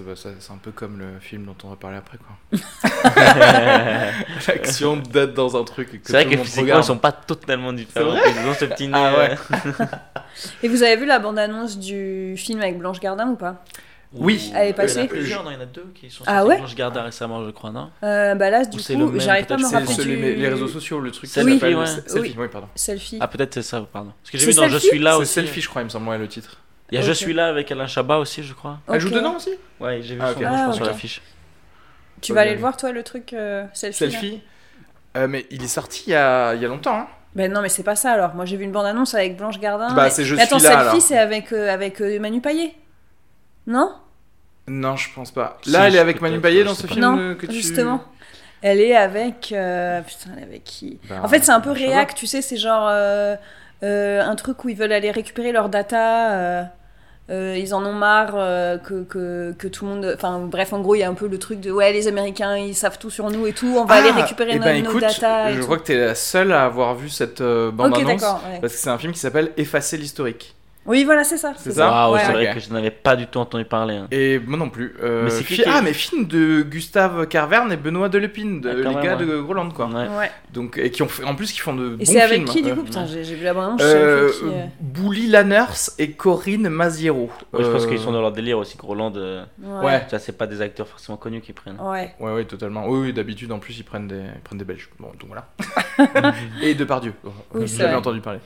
un 0.53 0.57
peu 0.61 0.69
comme 0.71 0.99
le 0.99 1.19
film 1.19 1.45
dont 1.45 1.55
on 1.63 1.69
va 1.69 1.75
parler 1.75 1.97
après 1.97 2.17
quoi. 2.19 2.59
L'action 4.47 4.97
d'être 4.97 5.33
dans 5.33 5.55
un 5.59 5.63
truc. 5.63 5.89
c'est 6.03 6.13
vrai 6.13 6.25
que 6.25 6.37
physiquement 6.37 6.61
regarde. 6.63 6.83
ils 6.83 6.87
sont 6.87 6.97
pas 6.99 7.11
totalement 7.11 7.73
différents. 7.73 8.15
Ils 8.15 8.47
ont 8.47 8.53
ce 8.53 8.65
petit 8.65 8.87
nez. 8.87 8.93
Ah 8.95 9.17
ouais. 9.17 9.31
euh, 9.51 9.85
Et 10.63 10.67
vous 10.67 10.83
avez 10.83 10.95
vu 10.97 11.05
la 11.05 11.17
bande-annonce 11.19 11.79
du 11.79 12.35
film 12.37 12.61
avec 12.61 12.77
Blanche 12.77 12.99
Gardin 12.99 13.29
ou 13.29 13.35
pas? 13.35 13.63
Oui. 14.13 14.51
Elle 14.55 14.61
est 14.61 14.65
Il 14.65 14.69
y 14.69 14.71
en 14.71 14.75
passée. 14.75 14.99
a 15.01 15.05
plusieurs, 15.05 15.43
non, 15.43 15.51
il 15.51 15.55
y 15.55 15.57
en 15.57 15.61
a 15.61 15.65
deux 15.65 15.91
qui 15.93 16.09
sont 16.09 16.23
Ah 16.25 16.37
sortis 16.37 16.49
ouais 16.49 16.57
Blanche 16.57 16.75
Gardin 16.75 17.01
récemment, 17.03 17.45
je 17.45 17.51
crois, 17.51 17.71
non 17.71 17.89
euh, 18.03 18.35
Bah 18.35 18.49
là, 18.49 18.63
du 18.65 18.79
c'est 18.79 18.95
coup, 18.95 19.19
j'arrive 19.19 19.45
pas 19.45 19.55
à 19.55 19.57
me 19.57 19.63
C'est 19.63 19.75
rappeler 19.75 19.93
sur 19.93 20.03
du... 20.05 20.15
les, 20.15 20.47
réseaux 20.47 20.67
sociaux, 20.67 20.99
le 20.99 21.11
truc. 21.11 21.29
Selfie, 21.29 21.75
ouais. 21.75 21.85
Selfie, 21.85 22.11
Oui. 22.19 22.35
oui, 22.37 22.47
pardon. 22.51 22.67
Selfie. 22.75 23.17
Ah 23.19 23.27
peut-être 23.27 23.53
c'est 23.55 23.61
ça, 23.63 23.81
pardon. 23.91 24.11
Parce 24.21 24.31
que 24.31 24.37
j'ai 24.37 24.45
C'est 24.45 24.51
vu 24.51 24.57
dans 24.57 24.69
Je 24.69 24.77
suis 24.77 24.99
là 24.99 25.11
C'est 25.15 25.17
aussi. 25.21 25.33
Selfie, 25.33 25.61
je 25.61 25.69
crois, 25.69 25.81
il 25.81 25.85
me 25.85 25.89
semble, 25.89 26.07
ouais, 26.07 26.17
le 26.17 26.27
titre. 26.27 26.57
Il 26.91 26.95
y 26.95 26.97
a. 26.99 27.01
Je 27.01 27.11
suis 27.11 27.33
là 27.33 27.47
avec 27.47 27.69
Alain 27.71 27.87
Chabat 27.87 28.17
aussi, 28.19 28.43
je 28.43 28.53
crois. 28.53 28.79
Elle 28.87 28.99
joue 29.01 29.09
dedans 29.09 29.35
aussi 29.35 29.51
Ouais, 29.79 29.99
j'ai 30.01 30.15
vu 30.15 30.21
Ah, 30.23 30.33
son 30.33 30.39
ok. 30.39 30.41
nom, 30.45 30.49
je 30.51 30.55
Ah, 30.57 30.61
crois, 30.63 30.73
sur 30.73 30.85
l'affiche. 30.85 31.21
Tu 32.21 32.31
Pas 32.31 32.35
vas 32.35 32.41
aller 32.43 32.53
le 32.55 32.59
voir, 32.61 32.77
toi, 32.77 32.91
le 32.93 33.03
truc 33.03 33.33
euh, 33.33 33.65
Selfie 33.73 33.97
Selfie 33.97 34.41
Euh, 35.17 35.27
Mais 35.27 35.45
il 35.51 35.63
est 35.63 35.67
sorti 35.67 36.03
il 36.07 36.11
y 36.11 36.15
a, 36.15 36.53
il 36.55 36.61
y 36.61 36.65
a 36.65 36.67
longtemps. 36.69 36.95
Hein. 36.97 37.07
Ben 37.35 37.51
non, 37.51 37.61
mais 37.61 37.69
c'est 37.69 37.83
pas 37.83 37.95
ça 37.95 38.13
alors. 38.13 38.33
Moi, 38.33 38.45
j'ai 38.45 38.55
vu 38.57 38.63
une 38.63 38.71
bande-annonce 38.71 39.13
avec 39.13 39.37
Blanche 39.37 39.59
Gardin. 39.59 39.93
Bah, 39.93 40.09
c'est 40.09 40.23
Je 40.23 40.33
mais 40.35 40.41
attends, 40.43 40.57
suis 40.59 40.67
là, 40.69 40.85
Selfie, 40.91 41.01
c'est 41.01 41.17
avec, 41.19 41.51
euh, 41.51 41.71
avec 41.71 42.01
euh, 42.01 42.19
Manu 42.19 42.41
Payet 42.41 42.73
Non? 43.67 43.91
Non, 44.67 44.95
je 44.95 45.13
pense 45.13 45.31
pas. 45.31 45.57
Si, 45.63 45.69
Là, 45.71 45.87
elle 45.87 45.95
est 45.95 45.99
avec 45.99 46.19
Manu 46.21 46.39
Payet 46.41 46.63
dans 46.63 46.73
ce 46.73 46.87
film 46.87 47.01
Non, 47.01 47.17
euh, 47.17 47.35
que 47.35 47.45
tu... 47.45 47.53
justement. 47.53 48.03
Elle 48.61 48.81
est 48.81 48.95
avec. 48.95 49.51
euh, 49.55 50.01
Putain, 50.01 50.31
elle 50.35 50.43
est 50.43 50.47
avec 50.47 50.63
qui? 50.63 50.99
Bah, 51.09 51.17
En 51.23 51.27
fait, 51.27 51.43
c'est 51.43 51.51
un 51.51 51.61
peu 51.61 51.71
réac, 51.71 52.15
tu 52.15 52.25
sais, 52.27 52.41
c'est 52.41 52.57
genre 52.57 52.87
euh, 52.89 53.35
euh, 53.83 54.21
un 54.21 54.35
truc 54.35 54.63
où 54.65 54.69
ils 54.69 54.75
veulent 54.75 54.91
aller 54.91 55.11
récupérer 55.11 55.51
leurs 55.51 55.69
data. 55.69 56.31
euh, 56.33 56.63
euh, 57.29 57.57
ils 57.57 57.73
en 57.73 57.85
ont 57.85 57.91
marre 57.93 58.35
euh, 58.35 58.77
que, 58.77 59.03
que, 59.03 59.53
que 59.57 59.67
tout 59.67 59.85
le 59.85 59.91
monde. 59.91 60.11
Enfin, 60.15 60.39
bref, 60.39 60.71
en 60.73 60.79
gros, 60.79 60.95
il 60.95 60.99
y 60.99 61.03
a 61.03 61.09
un 61.09 61.13
peu 61.13 61.27
le 61.27 61.37
truc 61.37 61.59
de 61.59 61.71
ouais, 61.71 61.91
les 61.93 62.07
Américains, 62.07 62.55
ils 62.57 62.73
savent 62.73 62.97
tout 62.97 63.09
sur 63.09 63.29
nous 63.29 63.45
et 63.47 63.51
tout, 63.53 63.67
on 63.77 63.83
va 63.85 63.95
Ah, 63.95 63.97
aller 63.99 64.11
récupérer 64.11 64.51
eh 64.55 64.59
nos, 64.59 64.63
ben, 64.65 64.81
nos 64.83 64.89
écoute, 64.91 65.01
data. 65.01 65.51
Et 65.51 65.53
Je 65.55 65.59
tout. 65.59 65.65
crois 65.65 65.77
que 65.77 65.83
t'es 65.83 65.97
la 65.97 66.15
seule 66.15 66.51
à 66.53 66.63
avoir 66.65 66.95
vu 66.95 67.09
cette 67.09 67.41
euh, 67.41 67.69
bande-annonce. 67.69 68.21
Ouais. 68.21 68.59
Parce 68.61 68.73
que 68.73 68.79
c'est 68.79 68.89
un 68.89 68.97
film 68.97 69.11
qui 69.13 69.19
s'appelle 69.19 69.51
Effacer 69.57 69.97
l'historique. 69.97 70.55
Oui, 70.87 71.03
voilà, 71.03 71.23
c'est 71.23 71.37
ça. 71.37 71.53
C'est 71.57 71.73
ça 71.73 71.89
Waouh, 71.89 72.13
Ouais, 72.13 72.19
c'est 72.21 72.27
ouais. 72.27 72.33
vrai 72.33 72.47
ok. 72.49 72.53
que 72.55 72.59
je 72.61 72.73
n'avais 72.73 72.91
pas 72.91 73.15
du 73.15 73.27
tout 73.27 73.39
entendu 73.39 73.65
parler. 73.65 73.95
hein. 73.95 74.07
Et 74.11 74.39
moi 74.39 74.57
non 74.57 74.69
plus. 74.69 74.95
Euh, 75.03 75.25
Mais 75.25 75.29
c'est 75.29 75.43
qui 75.43 75.55
fi- 75.55 75.63
qui- 75.63 75.69
Ah, 75.69 75.81
mais 75.83 75.93
film 75.93 76.25
de 76.27 76.61
Gustave 76.61 77.27
Carverne 77.27 77.71
et 77.71 77.77
Benoît 77.77 78.09
Delepine, 78.09 78.61
de, 78.61 78.69
Ah, 78.69 78.73
quand 78.83 78.89
les 78.89 78.95
même, 78.95 79.03
gars 79.03 79.17
ouais. 79.17 79.25
de 79.25 79.41
Groland, 79.41 79.69
quoi. 79.69 79.87
Ouais. 79.87 80.07
Ouais. 80.17 80.31
Donc, 80.53 80.77
et 80.81 80.89
qui 80.89 81.01
ont 81.03 81.07
fait, 81.07 81.23
en 81.25 81.35
plus, 81.35 81.51
qui 81.51 81.59
font 81.59 81.75
de 81.75 81.93
Et 81.93 81.97
bons 81.97 82.05
c'est 82.05 82.21
avec 82.21 82.35
films. 82.37 82.47
qui 82.47 82.61
du 82.63 82.73
coup? 82.73 82.83
Putain, 82.83 83.05
j'ai 83.05 83.23
j'ai 83.23 83.35
vu 83.35 83.43
la 83.43 83.53
sais 83.53 83.59
euh, 83.81 84.31
euh. 84.43 84.65
Bouli 84.79 85.27
Lanners 85.27 85.91
et 85.99 86.11
Corinne 86.11 86.69
Maziero. 86.69 87.29
Ouais, 87.53 87.63
je 87.63 87.69
pense 87.69 87.83
Euh, 87.83 87.87
qu'ils 87.89 87.99
sont 87.99 88.11
dans 88.13 88.21
leur 88.21 88.31
délire 88.31 88.57
aussi, 88.57 88.77
Groland. 88.77 89.13
euh, 89.17 89.43
Ouais. 89.83 90.05
Ça, 90.09 90.19
c'est 90.19 90.37
pas 90.37 90.47
des 90.47 90.61
acteurs 90.61 90.87
forcément 90.87 91.17
connus 91.17 91.41
qui 91.41 91.51
prennent. 91.53 91.77
Ouais. 91.81 92.15
Ouais, 92.19 92.31
ouais, 92.33 92.45
totalement. 92.45 92.87
Oui, 92.87 92.99
oui, 93.07 93.13
d'habitude, 93.13 93.51
en 93.51 93.59
plus, 93.59 93.77
ils 93.77 93.83
prennent 93.83 94.07
des, 94.07 94.15
ils 94.35 94.41
prennent 94.41 94.57
des 94.59 94.65
Belges. 94.65 94.89
Bon, 94.99 95.07
donc 95.19 95.27
voilà. 95.29 96.33
et 96.61 96.73
Depardieu. 96.75 97.13
Oui, 97.53 97.61
J'ai 97.61 97.67
c'est 97.67 97.77
jamais 97.79 97.89
vrai. 97.89 97.95
entendu 97.99 98.21
parler. 98.21 98.39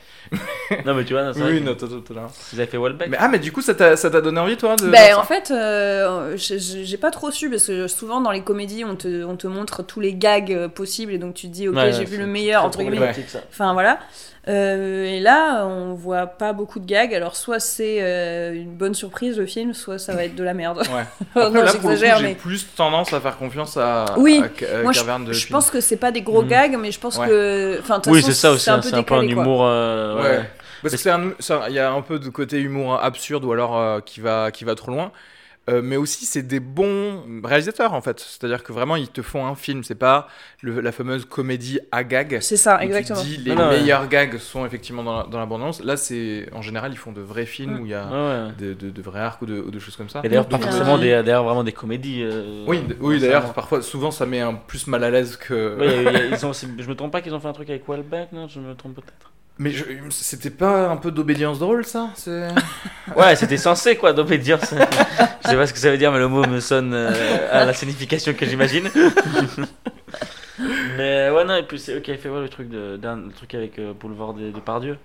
non, 0.85 0.93
mais 0.95 1.03
tu 1.05 1.13
vois, 1.13 1.23
non, 1.23 1.33
c'est 1.33 1.41
Oui, 1.43 1.59
vrai 1.59 1.59
non, 1.61 1.75
que 1.75 1.79
totalement. 1.85 2.30
Ils 2.53 2.61
avaient 2.61 2.69
fait 2.71 2.77
Welbeck. 2.77 3.09
Mais, 3.09 3.17
ah, 3.19 3.27
mais 3.27 3.39
du 3.39 3.51
coup, 3.51 3.61
ça 3.61 3.73
t'a 3.75 3.95
ça 3.95 4.09
t'a 4.09 4.21
donné 4.21 4.39
envie, 4.39 4.57
toi 4.57 4.75
de 4.75 4.87
Ben, 4.89 5.15
en 5.15 5.23
fait, 5.23 5.51
euh, 5.51 6.33
j'ai- 6.37 6.97
pas 6.97 7.11
trop 7.11 7.31
su 7.31 7.49
parce 7.49 7.65
que 7.67 7.87
souvent 7.87 8.21
dans 8.21 8.31
les 8.31 8.41
comédies, 8.41 8.83
on 8.85 8.95
te, 8.95 9.23
on 9.23 9.35
te 9.35 9.47
montre 9.47 9.83
tous 9.83 9.99
les 9.99 10.13
gags 10.13 10.51
euh, 10.53 10.67
possibles 10.67 11.11
et 11.13 11.17
donc 11.17 11.33
tu 11.33 11.47
te 11.47 11.53
dis, 11.53 11.67
ok, 11.67 11.75
Ouais, 11.75 11.91
j'ai 11.93 12.05
vu 12.05 12.17
le 12.17 12.27
meilleur, 12.27 12.61
c'est 12.61 12.67
entre 12.67 12.83
guillemets. 12.83 13.13
Enfin 13.51 13.73
voilà. 13.73 13.99
Euh, 14.47 15.05
et 15.05 15.19
là, 15.19 15.67
on 15.67 15.93
voit 15.93 16.25
pas 16.25 16.51
beaucoup 16.51 16.79
de 16.79 16.85
gags. 16.87 17.13
Alors, 17.13 17.35
soit 17.35 17.59
c'est 17.59 17.97
euh, 18.01 18.53
une 18.55 18.73
bonne 18.73 18.95
surprise 18.95 19.37
le 19.37 19.45
film, 19.45 19.75
soit 19.75 19.99
ça 19.99 20.13
va 20.15 20.23
être 20.25 20.33
de 20.35 20.43
la 20.43 20.55
merde. 20.55 20.79
Ouais. 20.79 21.03
Après, 21.35 21.49
non, 21.51 21.61
là, 21.63 21.71
pour 21.73 21.73
le 21.73 21.79
coup, 21.81 21.89
j'exagère, 22.01 22.17
j'ai 22.17 22.33
plus 22.33 22.65
tendance 22.75 23.13
à 23.13 23.19
faire 23.21 23.37
confiance 23.37 23.77
à, 23.77 24.05
Oui. 24.17 24.41
à 24.43 24.63
euh, 24.65 24.81
Moi, 24.83 24.93
je, 24.93 25.01
de 25.01 25.51
pense 25.51 25.69
que 25.69 25.79
c'est 25.79 25.95
pas 25.97 26.11
des 26.11 26.23
gros 26.23 26.41
Mhm. 26.41 26.47
gags, 26.47 26.77
mais 26.79 26.91
je 26.91 26.99
pense 26.99 27.17
Ouais. 27.19 27.27
que. 27.27 27.77
Enfin, 27.81 28.01
Oui, 28.07 28.23
c'est 28.23 28.33
ça 28.33 28.51
aussi, 28.51 28.63
c'est 28.65 28.71
un 28.71 28.79
peu 28.79 29.13
un 29.13 29.21
décalé, 29.21 29.31
humour. 29.33 29.61
euh, 29.63 30.21
ouais. 30.23 30.49
Parce 30.81 30.95
que 30.95 31.69
il 31.69 31.73
y 31.75 31.79
a 31.79 31.91
un 31.91 32.01
peu 32.01 32.19
de 32.19 32.29
côté 32.29 32.59
humour 32.59 32.95
absurde 33.01 33.43
ou 33.45 33.51
alors 33.51 33.77
euh, 33.77 33.99
qui, 33.99 34.19
va, 34.21 34.51
qui 34.51 34.63
va 34.65 34.75
trop 34.75 34.91
loin. 34.91 35.11
Euh, 35.69 35.81
mais 35.83 35.95
aussi, 35.95 36.25
c'est 36.25 36.41
des 36.41 36.59
bons 36.59 37.23
réalisateurs 37.43 37.93
en 37.93 38.01
fait. 38.01 38.19
C'est-à-dire 38.19 38.63
que 38.63 38.73
vraiment, 38.73 38.95
ils 38.95 39.09
te 39.09 39.21
font 39.21 39.45
un 39.45 39.53
film. 39.53 39.83
C'est 39.83 39.93
pas 39.93 40.27
le- 40.61 40.81
la 40.81 40.91
fameuse 40.91 41.23
comédie 41.25 41.79
à 41.91 42.03
gag. 42.03 42.39
C'est 42.41 42.57
ça, 42.57 42.79
tu 42.79 42.85
exactement. 42.85 43.19
te 43.21 43.25
dis 43.25 43.37
les 43.37 43.51
Non, 43.53 43.61
non, 43.65 43.69
ouais. 43.69 43.79
meilleurs 43.79 44.07
gags 44.09 44.37
sont 44.39 44.65
effectivement 44.65 45.03
dans 45.03 45.17
la, 45.19 45.23
dans 45.25 45.37
la 45.37 45.45
bande-annonce. 45.45 45.83
Là, 45.83 45.97
c'est 45.97 46.49
en 46.51 46.63
général, 46.63 46.91
ils 46.93 46.97
font 46.97 47.11
de 47.11 47.21
vrais 47.21 47.45
films 47.45 47.79
où 47.79 47.85
il 47.85 47.91
y 47.91 47.93
a 47.93 48.05
ouais. 48.07 48.51
de, 48.57 48.73
de- 48.73 48.89
de 48.89 49.01
vrais 49.03 49.19
arcs 49.19 49.39
ou 49.43 49.45
de, 49.45 49.59
ou 49.61 49.69
de 49.69 49.77
choses 49.77 49.95
comme 49.95 50.09
ça. 50.09 50.21
Et 50.23 50.29
d'ailleurs, 50.29 50.47
pas 50.49 50.57
forcément 50.57 50.97
des, 50.97 51.09
d'ailleurs 51.21 51.43
vraiment 51.43 51.63
des 51.63 51.73
comédies. 51.73 52.23
euh, 52.23 52.65
Oui, 52.67 52.81
oui 52.99 53.19
d'ailleurs, 53.19 53.53
parfois, 53.53 53.83
souvent, 53.83 54.09
ça 54.09 54.25
met 54.25 54.41
un 54.41 54.55
plus 54.55 54.87
mal 54.87 55.03
à 55.03 55.11
l'aise 55.11 55.37
que. 55.37 55.77
Ouais, 55.77 55.87
il 55.97 56.03
y 56.03 56.07
a- 56.07 56.11
il 56.11 56.29
y 56.31 56.33
a- 56.33 56.37
ils 56.37 56.45
ont, 56.47 56.53
je 56.53 56.89
me 56.89 56.95
trompe 56.95 57.11
pas 57.11 57.21
qu'ils 57.21 57.35
ont 57.35 57.39
fait 57.39 57.47
un 57.47 57.53
truc 57.53 57.69
avec 57.69 57.87
Welbeck, 57.87 58.31
non 58.31 58.47
Je 58.47 58.59
me 58.59 58.73
trompe 58.73 58.95
peut-être. 58.95 59.30
Mais 59.61 59.69
je- 59.69 59.83
c'était 60.09 60.49
pas 60.49 60.89
un 60.89 60.97
peu 60.97 61.11
d'obédience 61.11 61.59
drôle, 61.59 61.85
ça 61.85 62.09
Ouais, 63.15 63.35
c'était 63.35 63.57
censé 63.57 63.95
quoi, 63.95 64.11
d'obédience. 64.11 64.73
je 65.43 65.49
sais 65.49 65.55
pas 65.55 65.67
ce 65.67 65.73
que 65.73 65.77
ça 65.79 65.91
veut 65.91 65.99
dire, 65.99 66.11
mais 66.11 66.17
le 66.17 66.27
mot 66.27 66.43
me 66.47 66.59
sonne 66.59 66.93
euh, 66.95 67.11
à 67.51 67.63
la 67.65 67.73
signification 67.73 68.33
que 68.33 68.45
j'imagine. 68.47 68.89
mais 70.97 71.29
ouais, 71.29 71.45
non, 71.45 71.55
et 71.57 71.63
puis 71.63 71.79
c'est 71.79 71.93
eux 71.95 71.99
qui 71.99 72.11
avaient 72.11 72.19
fait 72.19 72.29
ouais, 72.29 72.41
le 72.41 72.49
truc, 72.49 72.69
de, 72.69 72.99
le 73.01 73.31
truc 73.33 73.53
avec 73.53 73.77
euh, 73.77 73.93
Boulevard 73.93 74.33
des, 74.33 74.51
des 74.51 74.61
Pardieu. 74.61 74.97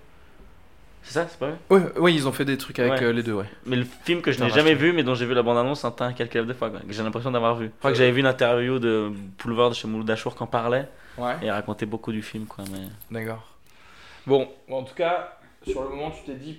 C'est 1.03 1.13
ça, 1.15 1.27
c'est 1.29 1.39
pas 1.39 1.49
vrai 1.49 1.57
Ouais, 1.71 1.99
ouais, 2.01 2.15
ils 2.15 2.27
ont 2.27 2.33
fait 2.33 2.45
des 2.45 2.57
trucs 2.57 2.79
avec 2.79 2.95
Ouais. 2.95 3.05
euh, 3.05 3.13
les 3.13 3.23
deux, 3.23 3.35
ouais. 3.35 3.45
Mais 3.67 3.77
le 3.77 3.87
film 4.05 4.23
que 4.23 4.33
je 4.33 4.43
n'ai 4.43 4.51
jamais 4.51 4.75
vu, 4.75 4.93
mais 4.95 5.03
dont 5.05 5.15
j'ai 5.15 5.27
vu 5.27 5.35
la 5.35 5.43
bande-annonce 5.43 5.85
un 5.85 5.91
temps 5.91 6.13
quelques 6.13 6.45
de 6.45 6.53
fois, 6.55 6.71
quoi, 6.71 6.81
que 6.81 6.93
j'ai 6.93 7.03
l'impression 7.03 7.31
d'avoir 7.31 7.57
vu. 7.57 7.67
Je 7.67 7.79
crois 7.79 7.93
que 7.93 7.99
j'avais 7.99 8.11
vu 8.13 8.21
une 8.21 8.27
interview 8.27 8.79
de 8.79 9.11
Boulevard 9.43 9.71
de 9.71 9.75
chez 9.75 9.87
Mouloud 9.87 10.11
Achour 10.11 10.35
qui 10.35 10.43
en 10.43 10.47
parlait, 10.47 10.89
Ouais. 11.19 11.35
et 11.43 11.51
racontait 11.51 11.87
beaucoup 11.87 12.13
du 12.13 12.23
film, 12.23 12.47
quoi. 12.47 12.65
Mais... 12.73 12.81
D'accord. 13.11 13.56
Bon, 14.27 14.49
en 14.71 14.83
tout 14.83 14.95
cas, 14.95 15.39
sur 15.67 15.83
le 15.83 15.89
moment, 15.91 16.11
tu 16.11 16.23
t'es 16.25 16.37
dit, 16.39 16.59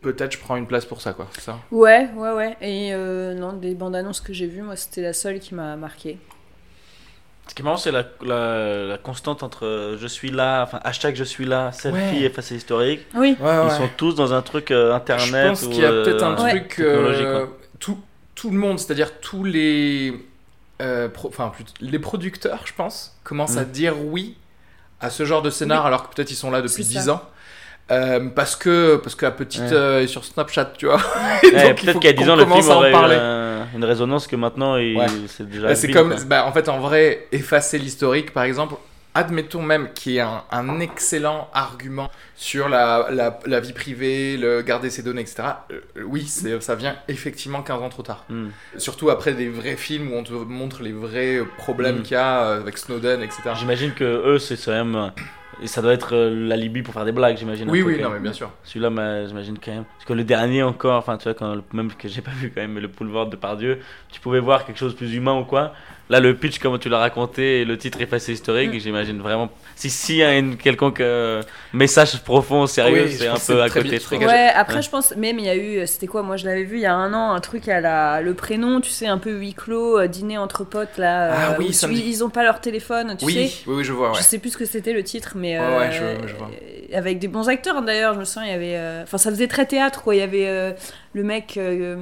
peut-être 0.00 0.32
je 0.32 0.38
prends 0.38 0.56
une 0.56 0.66
place 0.66 0.84
pour 0.84 1.00
ça, 1.00 1.12
quoi. 1.12 1.28
C'est 1.32 1.42
ça? 1.42 1.58
Ouais, 1.70 2.08
ouais, 2.16 2.32
ouais. 2.32 2.56
Et 2.60 2.92
euh, 2.92 3.34
non, 3.34 3.52
des 3.52 3.74
bandes 3.74 3.94
annonces 3.94 4.20
que 4.20 4.32
j'ai 4.32 4.46
vues, 4.46 4.62
moi, 4.62 4.76
c'était 4.76 5.02
la 5.02 5.12
seule 5.12 5.38
qui 5.38 5.54
m'a 5.54 5.76
marqué. 5.76 6.18
Ce 7.48 7.54
qui 7.54 7.62
est 7.62 7.64
marrant, 7.64 7.76
c'est 7.76 7.90
la, 7.90 8.04
la, 8.22 8.84
la 8.86 8.98
constante 8.98 9.42
entre 9.42 9.66
euh, 9.66 9.98
je 9.98 10.06
suis 10.06 10.30
là, 10.30 10.62
enfin 10.62 10.80
hashtag 10.84 11.16
je 11.16 11.24
suis 11.24 11.44
là, 11.44 11.72
selfie, 11.72 12.18
Ouais. 12.20 12.22
effacé 12.22 12.54
historique. 12.54 13.00
Oui, 13.14 13.36
Ouais, 13.40 13.64
Ils 13.66 13.70
sont 13.70 13.88
tous 13.96 14.14
dans 14.14 14.32
un 14.32 14.42
truc 14.42 14.70
euh, 14.70 14.94
internet. 14.94 15.42
Je 15.44 15.48
pense 15.48 15.66
qu'il 15.66 15.82
y 15.82 15.84
a 15.84 15.90
euh, 15.90 16.04
peut-être 16.04 16.22
un 16.22 16.42
Ouais. 16.42 16.50
truc. 16.60 16.76
technologique, 16.76 17.26
euh, 17.26 17.46
tout, 17.80 17.98
tout 18.36 18.50
le 18.50 18.56
monde, 18.58 18.78
c'est-à-dire 18.78 19.18
tous 19.20 19.42
les. 19.44 20.14
euh, 20.80 21.08
pro- 21.08 21.32
les 21.80 21.98
producteurs, 21.98 22.64
je 22.64 22.72
pense, 22.74 23.18
commencent 23.24 23.56
à 23.56 23.64
Mm. 23.64 23.70
dire 23.72 23.94
oui 24.06 24.36
à 25.02 25.10
ce 25.10 25.24
genre 25.24 25.42
de 25.42 25.50
scénar, 25.50 25.84
alors 25.86 26.08
que 26.08 26.14
peut-être 26.14 26.30
ils 26.30 26.36
sont 26.36 26.50
là 26.50 26.62
depuis 26.62 26.84
C'est 26.84 26.94
10 26.98 27.04
ça. 27.06 27.12
ans. 27.14 27.22
Euh, 27.90 28.28
parce 28.34 28.54
que 28.56 28.96
parce 28.96 29.14
que 29.16 29.24
la 29.26 29.32
petite 29.32 29.60
Ouais. 29.62 29.72
euh, 29.72 30.02
est 30.02 30.06
sur 30.06 30.24
Snapchat, 30.24 30.66
tu 30.78 30.86
vois. 30.86 30.96
Ouais, 31.42 31.74
peut-être 31.74 31.92
faut 31.92 31.98
qu'il 31.98 32.10
y 32.10 32.12
a 32.12 32.16
10 32.16 32.24
qu'on 32.24 32.30
ans, 32.30 32.36
le 32.36 32.44
commence 32.44 32.60
film 32.60 32.70
à 32.70 32.74
en 32.74 32.78
aurait 32.78 32.92
un- 33.16 33.66
une 33.74 33.84
résonance 33.84 34.26
que 34.28 34.36
maintenant, 34.36 34.74
Ouais. 34.76 34.96
c'est 35.26 35.48
déjà. 35.48 35.66
Bah, 35.68 35.74
c'est 35.74 35.90
comme, 35.90 36.14
bah, 36.26 36.46
en 36.46 36.52
fait, 36.52 36.68
en 36.68 36.78
vrai, 36.78 37.26
effacer 37.32 37.78
l'historique, 37.78 38.32
par 38.32 38.44
exemple, 38.44 38.76
admettons 39.14 39.62
même 39.62 39.92
qu'il 39.94 40.12
y 40.12 40.16
ait 40.16 40.20
un, 40.20 40.42
un 40.50 40.80
excellent 40.80 41.48
argument 41.52 42.10
sur 42.34 42.68
la, 42.68 43.08
la, 43.10 43.38
la 43.46 43.60
vie 43.60 43.72
privée, 43.72 44.36
le 44.36 44.62
garder 44.62 44.90
ses 44.90 45.02
données, 45.02 45.20
etc. 45.20 45.42
Euh, 45.70 45.80
oui, 46.04 46.26
ça 46.26 46.74
vient 46.74 46.96
effectivement 47.08 47.62
15 47.62 47.82
ans 47.82 47.88
trop 47.88 48.02
tard. 48.02 48.24
Hmm. 48.28 48.48
Surtout 48.76 49.10
après 49.10 49.34
des 49.34 49.48
vrais 49.48 49.76
films 49.76 50.12
où 50.12 50.16
on 50.16 50.24
te 50.24 50.32
montre 50.32 50.82
les 50.82 50.92
vrais 50.92 51.40
problèmes 51.58 51.92
Mm. 51.92 52.02
qu'il 52.02 52.12
y 52.12 52.16
a 52.16 52.44
euh, 52.44 52.60
avec 52.60 52.78
Snowden, 52.78 53.22
etc. 53.22 53.42
J'imagine 53.58 53.92
que 53.92 54.04
eux, 54.04 54.38
c'est 54.38 54.62
quand 54.62 54.72
même. 54.72 55.12
et 55.62 55.66
ça 55.66 55.82
doit 55.82 55.92
être 55.92 56.14
euh, 56.14 56.48
la 56.48 56.56
Libye 56.56 56.82
pour 56.82 56.94
faire 56.94 57.04
des 57.04 57.12
blagues, 57.12 57.36
j'imagine. 57.36 57.70
Oui, 57.70 57.82
oui, 57.82 58.00
non, 58.00 58.10
mais 58.10 58.18
bien 58.18 58.32
sûr. 58.32 58.50
Celui-là, 58.64 59.26
j'imagine 59.26 59.58
quand 59.62 59.72
même. 59.72 59.84
Parce 59.84 60.04
que 60.04 60.12
le 60.12 60.24
dernier 60.24 60.62
encore, 60.62 60.98
enfin, 60.98 61.16
tu 61.18 61.24
vois, 61.24 61.34
quand, 61.34 61.56
même 61.72 61.92
que 61.92 62.08
j'ai 62.08 62.22
pas 62.22 62.30
vu 62.32 62.52
quand 62.54 62.60
même, 62.60 62.72
mais 62.72 62.80
le 62.80 62.88
boulevard 62.88 63.26
de 63.26 63.36
Pardieu, 63.36 63.78
tu 64.10 64.20
pouvais 64.20 64.40
voir 64.40 64.64
quelque 64.64 64.78
chose 64.78 64.92
de 64.92 64.98
plus 64.98 65.14
humain 65.14 65.38
ou 65.38 65.44
quoi. 65.44 65.72
Là, 66.12 66.20
le 66.20 66.36
pitch, 66.36 66.58
comme 66.58 66.78
tu 66.78 66.90
l'as 66.90 66.98
raconté, 66.98 67.62
et 67.62 67.64
le 67.64 67.78
titre 67.78 67.98
effacé 68.02 68.34
historique, 68.34 68.74
Mm. 68.74 68.78
j'imagine 68.80 69.18
vraiment. 69.22 69.48
Si, 69.76 69.88
si, 69.88 70.12
il 70.16 70.18
y 70.18 70.22
a 70.22 70.36
une 70.36 70.58
quelconque 70.58 71.00
euh, 71.00 71.42
message 71.72 72.22
profond, 72.22 72.66
sérieux, 72.66 73.04
Oui, 73.06 73.12
c'est 73.18 73.28
un 73.28 73.36
peu 73.38 73.62
à 73.62 73.70
côté. 73.70 73.88
bien- 73.88 73.98
très. 73.98 74.18
Ouais, 74.18 74.50
après 74.54 74.76
Ouais. 74.76 74.82
je 74.82 74.90
pense, 74.90 75.16
même 75.16 75.38
il 75.38 75.46
y 75.46 75.48
a 75.48 75.56
eu, 75.56 75.86
c'était 75.86 76.06
quoi 76.06 76.22
Moi 76.22 76.36
je 76.36 76.44
l'avais 76.44 76.64
vu 76.64 76.76
il 76.76 76.82
y 76.82 76.86
a 76.86 76.94
un 76.94 77.14
an, 77.14 77.32
un 77.32 77.40
truc 77.40 77.66
à 77.66 77.80
la, 77.80 78.20
le 78.20 78.34
prénom, 78.34 78.82
tu 78.82 78.90
sais, 78.90 79.06
un 79.06 79.16
peu 79.16 79.32
huis 79.32 79.54
clos, 79.54 79.98
euh, 80.00 80.06
dîner 80.06 80.36
entre 80.36 80.64
potes 80.64 80.98
là. 80.98 81.32
Ah 81.32 81.50
euh, 81.52 81.56
oui, 81.58 81.68
où 81.70 81.72
ça 81.72 81.86
me 81.88 81.94
tu- 81.94 82.00
dit- 82.02 82.08
Ils 82.10 82.22
ont 82.22 82.28
pas 82.28 82.42
leur 82.44 82.60
téléphone, 82.60 83.16
tu 83.18 83.24
Oui, 83.24 83.32
sais. 83.48 83.62
oui, 83.66 83.76
oui, 83.78 83.84
je 83.84 83.92
vois, 83.92 84.10
ouais. 84.10 84.18
Je 84.18 84.22
sais 84.22 84.38
plus 84.38 84.50
ce 84.50 84.58
que 84.58 84.66
c'était 84.66 84.92
le 84.92 85.02
titre, 85.02 85.32
mais 85.34 85.58
Ouais, 85.58 85.76
ouais, 85.78 85.90
je- 85.92 86.28
je 86.28 86.34
vois. 86.34 86.50
avec 86.92 87.18
des 87.20 87.28
bons 87.28 87.48
acteurs 87.48 87.76
hein, 87.78 87.82
d'ailleurs. 87.82 88.12
Je 88.12 88.18
me 88.20 88.24
souviens, 88.26 88.48
il 88.48 88.52
y 88.52 88.54
avait, 88.54 88.76
euh, 88.76 89.02
enfin 89.04 89.16
ça 89.16 89.30
faisait 89.30 89.48
très 89.48 89.64
théâtre 89.64 90.02
quoi. 90.02 90.14
Il 90.14 90.18
y 90.18 90.22
avait 90.22 90.46
euh, 90.46 90.72
le 91.14 91.22
mec 91.22 91.56
euh, 91.56 91.96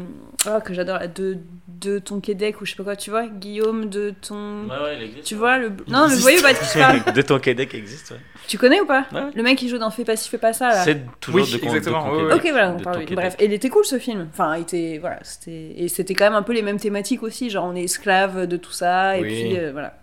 oh, 0.49 0.59
que 0.65 0.75
j'adore, 0.75 0.99
de 1.15 1.39
de 1.81 1.99
ton 1.99 2.21
Québec 2.21 2.61
ou 2.61 2.67
je 2.67 2.73
sais 2.73 2.77
pas 2.77 2.83
quoi, 2.85 2.95
tu 2.97 3.09
vois, 3.09 3.27
Guillaume 3.27 3.89
de 3.89 4.13
ton, 4.21 4.65
Ouais, 4.65 4.83
ouais, 4.83 4.97
il 4.99 5.03
existe. 5.05 5.25
tu 5.25 5.35
vois 5.35 5.57
le, 5.57 5.73
Il 5.87 5.93
non, 5.93 6.01
le 6.01 6.05
existe. 6.07 6.21
voyez 6.23 6.43
pas 6.43 6.53
de 6.53 6.59
qui 6.59 6.65
je 6.67 6.79
parle. 6.79 7.13
de 7.15 7.23
ton 7.23 7.39
Québec 7.39 7.75
existe, 7.75 8.11
ouais. 8.11 8.19
Tu 8.47 8.59
connais 8.59 8.81
ou 8.81 8.87
pas 8.87 9.07
Ouais. 9.13 9.31
Le 9.35 9.43
mec 9.43 9.57
qui 9.57 9.69
joue 9.71 9.79
dans 9.79 9.91
Fais 9.91 10.05
pas 10.05 10.15
ci, 10.17 10.29
fais 10.29 10.37
pas 10.37 10.53
ça 10.53 10.69
là. 10.69 10.85
C'est 10.85 11.01
toujours 11.21 11.41
Oui, 11.41 11.51
de, 11.51 11.57
exactement, 11.65 12.13
de 12.15 12.29
ton. 12.29 12.35
Ok, 12.37 12.43
voilà, 12.51 12.73
on 12.73 12.81
parle. 12.81 13.07
Bref, 13.07 13.35
et 13.39 13.47
il 13.47 13.53
était 13.55 13.71
cool 13.71 13.85
ce 13.87 13.99
film. 13.99 14.29
Enfin, 14.31 14.57
il 14.57 14.63
était. 14.63 14.99
Voilà, 15.01 15.21
c'était. 15.23 15.73
Et 15.77 15.89
c'était 15.89 16.15
quand 16.15 16.25
même 16.27 16.35
un 16.35 16.43
peu 16.43 16.53
les 16.53 16.61
mêmes 16.63 16.79
thématiques 16.81 17.23
aussi. 17.23 17.49
Genre, 17.49 17.65
on 17.65 17.75
est 17.75 17.85
esclave 17.85 18.47
de 18.47 18.57
tout 18.59 18.73
ça. 18.73 19.17
Et 19.17 19.23
Oui. 19.23 19.29
puis, 19.29 19.59
euh, 19.59 19.71
voilà. 19.73 19.97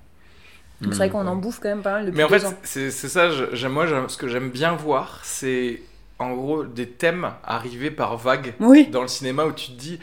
Donc, 0.81 0.93
c'est 0.93 0.99
vrai 0.99 1.09
qu'on 1.09 1.27
en 1.27 1.35
bouffe 1.35 1.59
quand 1.59 1.69
même 1.69 1.81
pas 1.81 1.91
mal 1.93 2.05
depuis 2.05 2.17
Mais 2.17 2.23
en 2.23 2.29
fait, 2.29 2.43
c'est 2.63 2.89
ça, 2.91 3.29
moi, 3.69 3.85
ce 4.07 4.17
que 4.17 4.27
j'aime 4.27 4.49
bien 4.49 4.73
voir, 4.73 5.19
c'est 5.23 5.81
en 6.19 6.33
gros 6.33 6.63
des 6.63 6.88
thèmes 6.89 7.31
arrivés 7.43 7.91
par 7.91 8.17
vagues 8.17 8.53
Oui. 8.59 8.88
dans 8.88 9.01
le 9.01 9.07
cinéma 9.07 9.45
où 9.45 9.51
tu 9.51 9.67
te 9.67 9.71
dis 9.79 10.00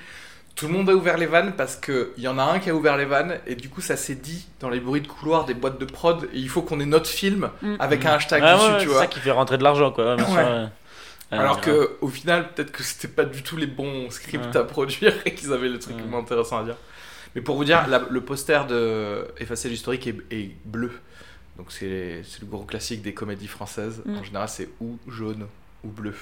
tout 0.55 0.69
le 0.69 0.73
monde 0.73 0.89
a 0.89 0.95
ouvert 0.95 1.19
les 1.19 1.27
vannes 1.27 1.55
parce 1.57 1.75
qu'il 1.75 2.07
y 2.19 2.29
en 2.29 2.39
a 2.39 2.45
un 2.45 2.61
qui 2.61 2.71
a 2.71 2.75
ouvert 2.77 2.97
les 2.97 3.05
vannes 3.07 3.41
et 3.47 3.57
du 3.57 3.69
coup 3.69 3.81
ça 3.81 3.97
s'est 3.97 4.15
dit 4.15 4.47
dans 4.61 4.69
les 4.71 4.79
bruits 4.79 5.01
de 5.01 5.09
couloir 5.09 5.45
des 5.47 5.55
boîtes 5.55 5.81
de 5.81 5.85
prod 5.85 6.25
et 6.33 6.39
il 6.39 6.49
faut 6.49 6.63
qu'on 6.63 6.79
ait 6.81 6.87
notre 6.87 7.09
film 7.11 7.51
Mm. 7.63 7.75
avec 7.81 8.07
un 8.07 8.13
hashtag 8.13 8.43
Ah 8.45 8.55
dessus 8.57 8.67
ouais, 8.71 8.75
tu 8.79 8.81
c'est 8.83 8.87
vois 8.93 9.01
ça 9.01 9.07
qui 9.09 9.19
fait 9.19 9.33
rentrer 9.33 9.59
de 9.59 9.65
l'argent, 9.65 9.91
quoi. 9.91 10.11
ouais, 10.11 10.17
bien 10.17 10.27
sûr, 10.27 10.37
Ouais. 10.37 10.43
ouais. 10.45 10.69
Alors 11.33 11.61
que 11.61 11.97
au 12.01 12.07
final 12.09 12.53
peut-être 12.55 12.71
que 12.71 12.85
c'était 12.85 13.09
pas 13.09 13.25
du 13.25 13.43
tout 13.43 13.57
les 13.57 13.67
bons 13.67 14.09
scripts 14.11 14.45
Ouais. 14.55 14.57
à 14.57 14.63
produire 14.63 15.13
et 15.25 15.35
qu'ils 15.35 15.53
avaient 15.53 15.69
le 15.69 15.81
truc 15.81 15.97
Ouais. 15.97 16.03
moins 16.05 16.21
intéressant 16.21 16.59
à 16.61 16.63
dire 16.65 16.77
mais 17.35 17.41
pour 17.43 17.57
vous 17.57 17.65
dire 17.65 17.89
la- 17.89 18.05
le 18.09 18.21
poster 18.21 18.65
de 18.69 19.27
effacer 19.41 19.69
l'historique 19.69 20.07
est, 20.07 20.17
est 20.31 20.51
bleu 20.65 20.93
donc 21.57 21.73
c'est 21.73 22.23
c'est 22.25 22.41
le 22.43 22.47
gros 22.47 22.63
classique 22.63 23.03
des 23.03 23.15
comédies 23.15 23.49
françaises 23.49 24.03
Mm. 24.07 24.19
en 24.19 24.23
général 24.23 24.49
c'est 24.49 24.69
ou 24.81 24.97
jaune 25.09 25.47
ou 25.85 25.89
bleu 25.89 26.15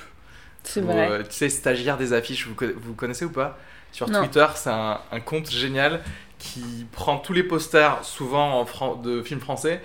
C'est 0.62 0.80
vrai. 0.80 1.08
euh, 1.10 1.22
tu 1.22 1.32
sais, 1.32 1.48
stagiaire 1.48 1.96
des 1.98 2.12
affiches, 2.12 2.46
vous, 2.46 2.54
vous 2.76 2.94
connaissez 2.94 3.24
ou 3.24 3.30
pas? 3.30 3.58
Sur 3.92 4.08
Non. 4.08 4.20
Twitter, 4.20 4.46
c'est 4.54 4.70
un, 4.70 5.00
un 5.10 5.20
compte 5.20 5.50
génial 5.50 6.00
qui 6.38 6.86
prend 6.92 7.18
tous 7.18 7.32
les 7.32 7.42
posters, 7.42 8.04
souvent 8.04 8.60
en 8.60 8.64
fran- 8.66 8.96
de 8.96 9.22
films 9.22 9.40
français, 9.40 9.80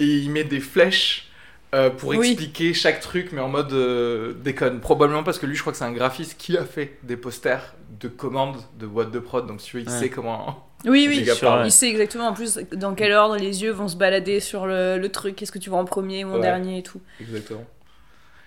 et 0.00 0.04
il 0.06 0.30
met 0.30 0.44
des 0.44 0.60
flèches 0.60 1.30
euh, 1.74 1.88
pour 1.90 2.10
Oui. 2.10 2.28
expliquer 2.30 2.74
chaque 2.74 3.00
truc, 3.00 3.30
mais 3.32 3.40
en 3.40 3.48
mode 3.48 3.72
euh, 3.72 4.34
déconne. 4.34 4.80
Probablement 4.80 5.22
parce 5.24 5.38
que 5.38 5.46
lui, 5.46 5.56
je 5.56 5.60
crois 5.60 5.72
que 5.72 5.78
c'est 5.78 5.84
un 5.84 5.92
graphiste 5.92 6.36
qui 6.38 6.56
a 6.58 6.64
fait 6.64 6.98
des 7.04 7.16
posters 7.16 7.74
de 8.00 8.08
commandes 8.08 8.60
de 8.78 8.86
boîtes 8.86 9.10
de 9.12 9.18
prod, 9.18 9.46
donc 9.46 9.60
si 9.60 9.68
tu 9.70 9.76
veux, 9.78 9.82
il 9.84 9.88
Ouais. 9.88 9.98
sait 9.98 10.10
comment. 10.10 10.68
Oui, 10.84 11.06
oui. 11.08 11.24
Sûr. 11.26 11.62
Il 11.64 11.72
sait 11.72 11.88
exactement 11.88 12.28
en 12.28 12.32
plus 12.34 12.58
dans 12.74 12.94
quel 12.94 13.12
ordre 13.12 13.36
les 13.36 13.62
yeux 13.62 13.70
vont 13.72 13.88
se 13.88 13.96
balader 13.96 14.40
sur 14.40 14.66
le, 14.66 14.98
le 14.98 15.08
truc. 15.10 15.36
Qu'est-ce 15.36 15.52
que 15.52 15.58
tu 15.58 15.70
vois 15.70 15.78
en 15.78 15.84
premier 15.84 16.24
ou 16.24 16.28
en 16.30 16.34
Ouais. 16.34 16.40
dernier 16.42 16.78
et 16.78 16.82
tout. 16.82 17.00
Exactement. 17.20 17.64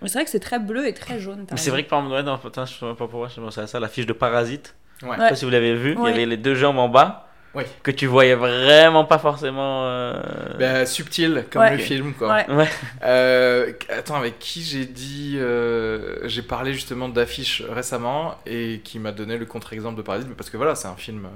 Mais 0.01 0.07
c'est 0.09 0.19
vrai 0.19 0.25
que 0.25 0.31
c'est 0.31 0.39
très 0.39 0.59
bleu 0.59 0.87
et 0.87 0.93
très 0.93 1.19
jaune. 1.19 1.45
Mais 1.51 1.57
c'est 1.57 1.71
vrai 1.71 1.83
que 1.83 1.89
par 1.89 1.99
exemple, 1.99 2.15
ouais, 2.15 2.23
dans, 2.23 2.37
putain, 2.37 2.65
je 2.65 2.73
sais 2.73 2.79
pas 2.79 2.93
pourquoi, 2.95 3.29
je 3.35 3.41
pensais 3.41 3.61
à 3.61 3.67
ça, 3.67 3.79
la 3.79 3.87
fiche 3.87 4.05
de 4.05 4.13
Parasite. 4.13 4.75
Ouais. 5.03 5.09
Je 5.17 5.21
sais 5.23 5.29
pas 5.29 5.35
si 5.35 5.45
vous 5.45 5.51
l'avez 5.51 5.75
vu, 5.75 5.93
il 5.93 5.97
Ouais. 5.99 6.11
y 6.11 6.13
avait 6.13 6.25
les 6.25 6.37
deux 6.37 6.55
jambes 6.55 6.77
en 6.79 6.87
bas 6.89 7.27
Oui. 7.53 7.63
que 7.83 7.91
tu 7.91 8.05
voyais 8.07 8.35
vraiment 8.35 9.05
pas 9.05 9.17
forcément. 9.19 9.85
euh, 9.85 10.21
Bah, 10.59 10.85
subtil, 10.85 11.45
comme 11.51 11.61
Ouais. 11.63 11.71
le 11.71 11.77
film, 11.79 12.13
quoi. 12.13 12.29
Ouais. 12.33 12.51
Ouais. 12.51 12.67
Euh, 13.03 13.73
attends, 13.89 14.15
avec 14.15 14.39
qui 14.39 14.61
j'ai 14.63 14.85
dit. 14.85 15.35
euh, 15.37 16.27
j'ai 16.27 16.41
parlé 16.41 16.73
justement 16.73 17.09
d'affiches 17.09 17.63
récemment 17.69 18.35
et 18.45 18.81
qui 18.83 18.99
m'a 18.99 19.11
donné 19.11 19.37
le 19.37 19.45
contre-exemple 19.45 19.97
de 19.97 20.01
Parasite, 20.03 20.35
parce 20.35 20.49
que 20.49 20.57
voilà, 20.57 20.75
c'est 20.75 20.87
un 20.87 20.95
film. 20.95 21.27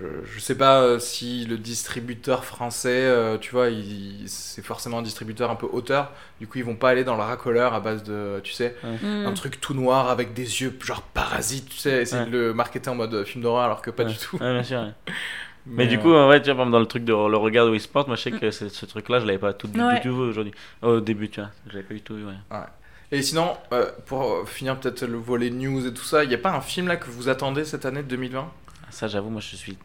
Euh, 0.00 0.20
je, 0.24 0.32
je 0.34 0.40
sais 0.40 0.54
pas 0.56 0.80
euh, 0.82 0.98
si 0.98 1.44
le 1.46 1.56
distributeur 1.58 2.44
français, 2.44 2.90
euh, 3.04 3.38
tu 3.38 3.50
vois, 3.52 3.68
il- 3.70 4.24
c'est 4.28 4.62
forcément 4.62 4.98
un 4.98 5.02
distributeur 5.02 5.50
un 5.50 5.56
peu 5.56 5.66
hauteur. 5.70 6.12
Du 6.40 6.46
coup, 6.46 6.58
ils 6.58 6.64
vont 6.64 6.76
pas 6.76 6.90
aller 6.90 7.04
dans 7.04 7.16
le 7.16 7.22
racoleur 7.22 7.72
à 7.74 7.80
base 7.80 8.02
de, 8.02 8.40
tu 8.42 8.52
sais, 8.52 8.74
un 9.04 9.32
truc 9.32 9.60
tout 9.60 9.74
noir 9.74 10.08
avec 10.10 10.34
des 10.34 10.62
yeux 10.62 10.76
genre 10.84 11.02
parasite, 11.02 11.68
tu 11.68 11.76
sais, 11.78 12.02
essayer 12.02 12.24
Ouais. 12.24 12.30
de 12.30 12.38
le 12.38 12.54
marketer 12.54 12.90
en 12.90 12.94
mode 12.94 13.24
film 13.24 13.42
d'horreur 13.42 13.64
alors 13.64 13.82
que 13.82 13.90
pas 13.90 14.04
Ouais. 14.04 14.10
du 14.12 14.18
tout. 14.18 14.36
Ouais, 14.36 14.52
bien 14.52 14.62
sûr. 14.62 14.80
ouais. 14.80 14.92
Mais, 15.68 15.86
du 15.88 15.96
euh, 15.96 16.00
coup, 16.00 16.14
en 16.14 16.30
fait, 16.30 16.42
tu 16.42 16.46
vois, 16.46 16.54
par 16.54 16.62
exemple, 16.66 16.72
dans 16.72 16.78
le 16.80 16.86
truc 16.86 17.04
de 17.04 17.12
le 17.12 17.36
regard 17.36 17.66
où 17.66 17.74
il 17.74 17.80
se 17.80 17.88
porte, 17.88 18.06
moi 18.06 18.16
je 18.16 18.22
sais 18.22 18.30
que 18.30 18.50
c'est- 18.52 18.68
ce 18.68 18.86
truc-là, 18.86 19.18
je 19.18 19.26
l'avais 19.26 19.38
pas 19.38 19.52
tout 19.52 19.66
du 19.66 19.80
Ouais. 19.82 20.00
tout 20.00 20.14
vu 20.14 20.20
aujourd'hui. 20.30 20.52
Au 20.82 21.00
début, 21.00 21.28
tu 21.28 21.40
vois, 21.40 21.50
je 21.66 21.72
l'avais 21.72 21.82
pas 21.82 21.94
du 21.94 22.02
tout 22.02 22.14
vu, 22.14 22.24
ouais. 22.24 22.34
Et 23.12 23.22
sinon, 23.22 23.56
euh, 23.72 23.86
pour 24.06 24.22
euh, 24.32 24.44
finir 24.44 24.78
peut-être 24.78 25.02
le 25.06 25.16
volet 25.16 25.50
news 25.50 25.84
et 25.86 25.92
tout 25.94 26.04
ça, 26.04 26.22
il 26.24 26.30
y 26.30 26.34
a 26.34 26.38
pas 26.38 26.50
un 26.52 26.60
film 26.60 26.86
là 26.88 26.96
que 26.96 27.10
vous 27.10 27.28
attendez 27.28 27.64
cette 27.64 27.84
année 27.84 28.02
de 28.02 28.08
2020 28.08 28.48
Ça, 28.96 29.08
j'avoue, 29.08 29.28
moi 29.30 29.40
je 29.42 29.56
suis. 29.56 29.76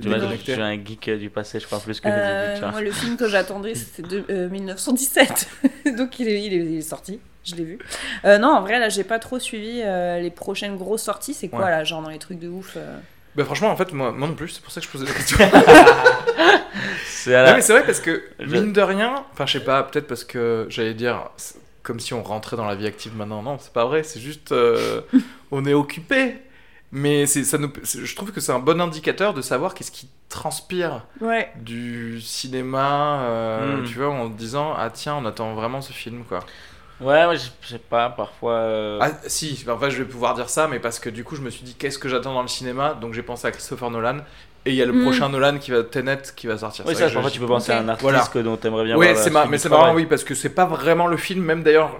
Tu 0.00 0.06
vois, 0.08 0.16
je, 0.18 0.20
déconnecté. 0.22 0.46
je 0.46 0.52
suis 0.52 0.62
un 0.62 0.74
geek 0.84 1.10
du 1.18 1.30
passé, 1.30 1.58
je 1.58 1.66
crois, 1.66 1.80
plus 1.80 1.98
que 2.00 2.06
Euh, 2.08 2.70
moi, 2.70 2.80
le 2.80 2.92
film 2.92 3.16
que 3.16 3.28
j'attendais, 3.28 3.74
c'était 3.74 4.02
de, 4.06 4.24
euh, 4.30 4.48
1917. 4.48 5.48
Donc, 5.98 6.20
il 6.20 6.28
est, 6.28 6.42
il 6.44 6.52
est, 6.54 6.56
il 6.58 6.78
est 6.78 6.80
sorti. 6.82 7.18
Je 7.44 7.56
l'ai 7.56 7.64
vu. 7.64 7.78
Euh, 8.24 8.38
non, 8.38 8.48
en 8.48 8.60
vrai, 8.60 8.78
là, 8.78 8.88
j'ai 8.88 9.02
pas 9.02 9.18
trop 9.18 9.38
suivi 9.38 9.80
euh, 9.82 10.20
les 10.20 10.30
prochaines 10.30 10.76
grosses 10.76 11.02
sorties. 11.02 11.34
C'est 11.34 11.48
quoi, 11.48 11.64
Ouais. 11.64 11.70
là, 11.70 11.82
genre 11.84 12.02
dans 12.02 12.10
les 12.10 12.18
trucs 12.18 12.38
de 12.38 12.48
ouf 12.48 12.74
euh 12.76 12.98
Bah 13.34 13.44
franchement, 13.44 13.70
en 13.70 13.76
fait, 13.76 13.92
moi, 13.92 14.12
moi 14.12 14.28
non 14.28 14.34
plus, 14.34 14.48
c'est 14.50 14.62
pour 14.62 14.70
ça 14.72 14.80
que 14.80 14.86
je 14.86 14.92
posais 14.92 15.06
la 15.06 15.12
question. 15.12 15.38
C'est 17.06 17.34
à 17.34 17.40
Non, 17.40 17.44
la- 17.50 17.54
mais 17.56 17.62
c'est 17.62 17.72
vrai 17.72 17.84
parce 17.84 18.00
que, 18.00 18.22
Je- 18.38 18.46
mine 18.46 18.72
de 18.72 18.80
rien, 18.80 19.24
enfin, 19.32 19.44
je 19.46 19.52
sais 19.58 19.64
pas, 19.64 19.82
peut-être 19.82 20.06
parce 20.06 20.24
que 20.24 20.66
j'allais 20.70 20.94
dire, 20.94 21.28
comme 21.82 22.00
si 22.00 22.14
on 22.14 22.22
rentrait 22.22 22.56
dans 22.56 22.64
la 22.66 22.74
vie 22.74 22.86
active 22.86 23.14
maintenant. 23.16 23.42
Non, 23.42 23.58
c'est 23.60 23.72
pas 23.72 23.84
vrai, 23.84 24.02
c'est 24.04 24.20
juste, 24.20 24.52
euh, 24.52 25.02
on 25.50 25.64
est 25.66 25.74
occupé. 25.74 26.36
Mais 26.92 27.26
c'est, 27.26 27.44
ça 27.44 27.56
nous, 27.56 27.70
je 27.84 28.16
trouve 28.16 28.32
que 28.32 28.40
c'est 28.40 28.50
un 28.52 28.58
bon 28.58 28.80
indicateur 28.80 29.32
de 29.32 29.42
savoir 29.42 29.74
qu'est-ce 29.74 29.92
qui 29.92 30.08
transpire 30.28 31.06
Ouais. 31.20 31.48
du 31.56 32.20
cinéma, 32.20 33.20
euh, 33.22 33.76
Mm. 33.78 33.84
tu 33.84 33.98
vois, 33.98 34.08
en 34.10 34.28
disant, 34.28 34.74
ah 34.76 34.90
tiens, 34.90 35.14
on 35.16 35.24
attend 35.24 35.54
vraiment 35.54 35.80
ce 35.82 35.92
film, 35.92 36.24
quoi. 36.28 36.40
Ouais, 37.00 37.24
ouais, 37.26 37.36
je 37.36 37.68
sais 37.68 37.78
pas, 37.78 38.10
parfois. 38.10 38.54
euh, 38.54 38.98
Ah 39.00 39.10
si, 39.26 39.64
en 39.68 39.78
fait, 39.78 39.90
je 39.90 39.98
vais 40.02 40.04
pouvoir 40.08 40.34
dire 40.34 40.50
ça, 40.50 40.66
mais 40.68 40.80
parce 40.80 40.98
que 40.98 41.08
du 41.10 41.22
coup, 41.24 41.36
je 41.36 41.40
me 41.42 41.50
suis 41.50 41.62
dit, 41.62 41.74
qu'est-ce 41.74 41.98
que 41.98 42.08
j'attends 42.08 42.34
dans 42.34 42.42
le 42.42 42.48
cinéma? 42.48 42.94
Donc 43.00 43.14
j'ai 43.14 43.22
pensé 43.22 43.46
à 43.46 43.52
Christopher 43.52 43.90
Nolan. 43.90 44.18
Et 44.66 44.70
il 44.72 44.76
y 44.76 44.82
a 44.82 44.86
le 44.86 44.92
Mm. 44.92 45.02
prochain 45.02 45.28
Nolan 45.30 45.56
qui 45.58 45.70
va, 45.70 45.82
Tenet, 45.84 46.18
qui 46.36 46.46
va 46.46 46.58
sortir. 46.58 46.84
Oui, 46.86 46.92
C'est 46.94 47.04
ça, 47.04 47.08
que 47.08 47.14
parfois 47.14 47.30
tu 47.30 47.40
peux 47.40 47.46
penser 47.46 47.72
à 47.72 47.78
un 47.78 47.88
artiste 47.88 48.02
Voilà. 48.02 48.28
que 48.30 48.38
dont 48.40 48.56
t'aimerais 48.58 48.84
bien 48.84 48.96
Ouais, 48.96 49.14
la 49.14 49.16
c'est 49.16 49.30
mais 49.48 49.56
c'est 49.56 49.70
marrant, 49.70 49.94
oui, 49.94 50.04
parce 50.04 50.22
que 50.24 50.34
c'est 50.34 50.50
pas 50.54 50.66
vraiment 50.66 51.06
le 51.06 51.16
film. 51.16 51.42
Même 51.42 51.62
d'ailleurs, 51.62 51.96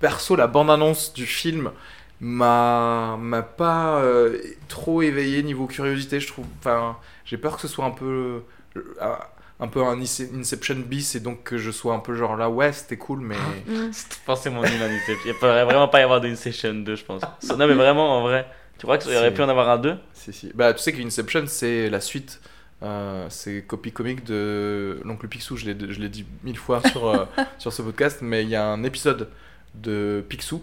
perso, 0.00 0.36
la 0.36 0.46
bande-annonce 0.46 1.12
du 1.12 1.26
film 1.26 1.72
m'a 2.20 3.16
m'a 3.20 3.42
pas 3.42 4.00
euh, 4.00 4.38
trop 4.68 5.02
éveillé 5.02 5.42
niveau 5.42 5.66
curiosité, 5.66 6.20
je 6.20 6.28
trouve. 6.28 6.46
Enfin, 6.58 6.96
j'ai 7.24 7.36
peur 7.38 7.56
que 7.56 7.62
ce 7.62 7.68
soit 7.68 7.84
un 7.84 7.90
peu 7.90 8.42
euh, 8.76 8.80
un- 9.00 9.18
un 9.60 9.66
peu 9.66 9.82
un 9.82 9.96
Ince- 10.00 10.28
Inception 10.38 10.76
bis 10.86 11.16
et 11.16 11.20
donc 11.20 11.42
que 11.42 11.58
je 11.58 11.72
sois 11.72 11.92
un 11.92 11.98
peu 11.98 12.14
genre 12.14 12.36
là 12.36 12.48
ouais 12.48 12.70
c'était 12.72 12.96
cool 12.96 13.18
mais 13.20 13.34
Mm. 13.66 13.88
C'est 13.92 14.12
forcément 14.24 14.62
nul 14.62 14.70
un 14.80 14.86
Inception. 14.86 15.16
Il 15.26 15.34
pourrait 15.34 15.64
vraiment 15.64 15.88
pas 15.88 16.00
y 16.00 16.02
avoir 16.04 16.20
d'Inception 16.20 16.74
2, 16.74 16.94
je 16.96 17.04
pense. 17.04 17.22
Non, 17.56 17.66
mais 17.66 17.74
vraiment, 17.74 18.18
en 18.18 18.22
vrai. 18.22 18.46
Tu 18.78 18.86
crois 18.86 18.98
qu'il 18.98 19.12
aurait 19.16 19.34
pu 19.34 19.42
en 19.42 19.48
avoir 19.48 19.68
un 19.68 19.78
2 19.78 19.96
si 20.14 20.32
si 20.32 20.52
bah 20.54 20.72
tu 20.72 20.78
sais 20.80 20.92
que 20.92 21.02
Inception 21.02 21.44
c'est 21.48 21.90
la 21.90 22.00
suite 22.00 22.40
euh, 22.84 23.26
c'est 23.28 23.62
copie 23.66 23.90
comique 23.90 24.22
de 24.24 25.00
l'oncle 25.04 25.26
Picsou 25.26 25.56
je 25.56 25.66
l'ai 25.66 25.92
je 25.92 25.98
l'ai 25.98 26.08
dit 26.08 26.24
mille 26.44 26.56
fois 26.56 26.80
sur 26.88 27.08
euh, 27.08 27.24
sur 27.58 27.72
ce 27.72 27.82
podcast 27.82 28.18
mais 28.22 28.44
il 28.44 28.48
y 28.50 28.54
a 28.54 28.64
un 28.64 28.84
épisode 28.84 29.30
de 29.74 30.24
Picsou 30.28 30.62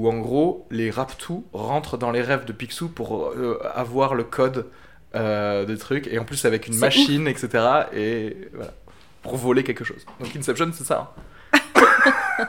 où 0.00 0.08
en 0.08 0.18
gros 0.18 0.66
les 0.70 0.90
Raptous 0.90 1.44
rentrent 1.52 1.98
dans 1.98 2.10
les 2.10 2.22
rêves 2.22 2.46
de 2.46 2.54
Picsou 2.54 2.88
pour 2.88 3.26
euh, 3.26 3.60
avoir 3.74 4.14
le 4.14 4.24
code 4.24 4.64
euh, 5.14 5.66
des 5.66 5.76
trucs 5.76 6.06
et 6.06 6.18
en 6.18 6.24
plus 6.24 6.46
avec 6.46 6.66
une 6.66 6.76
machine 6.78 7.28
etc 7.28 7.84
et 7.92 8.48
voilà 8.54 8.72
pour 9.22 9.36
voler 9.36 9.62
quelque 9.62 9.84
chose 9.84 10.06
donc 10.18 10.34
Inception 10.34 10.70
c'est 10.72 10.84
ça 10.84 11.12
hein. 11.52 11.60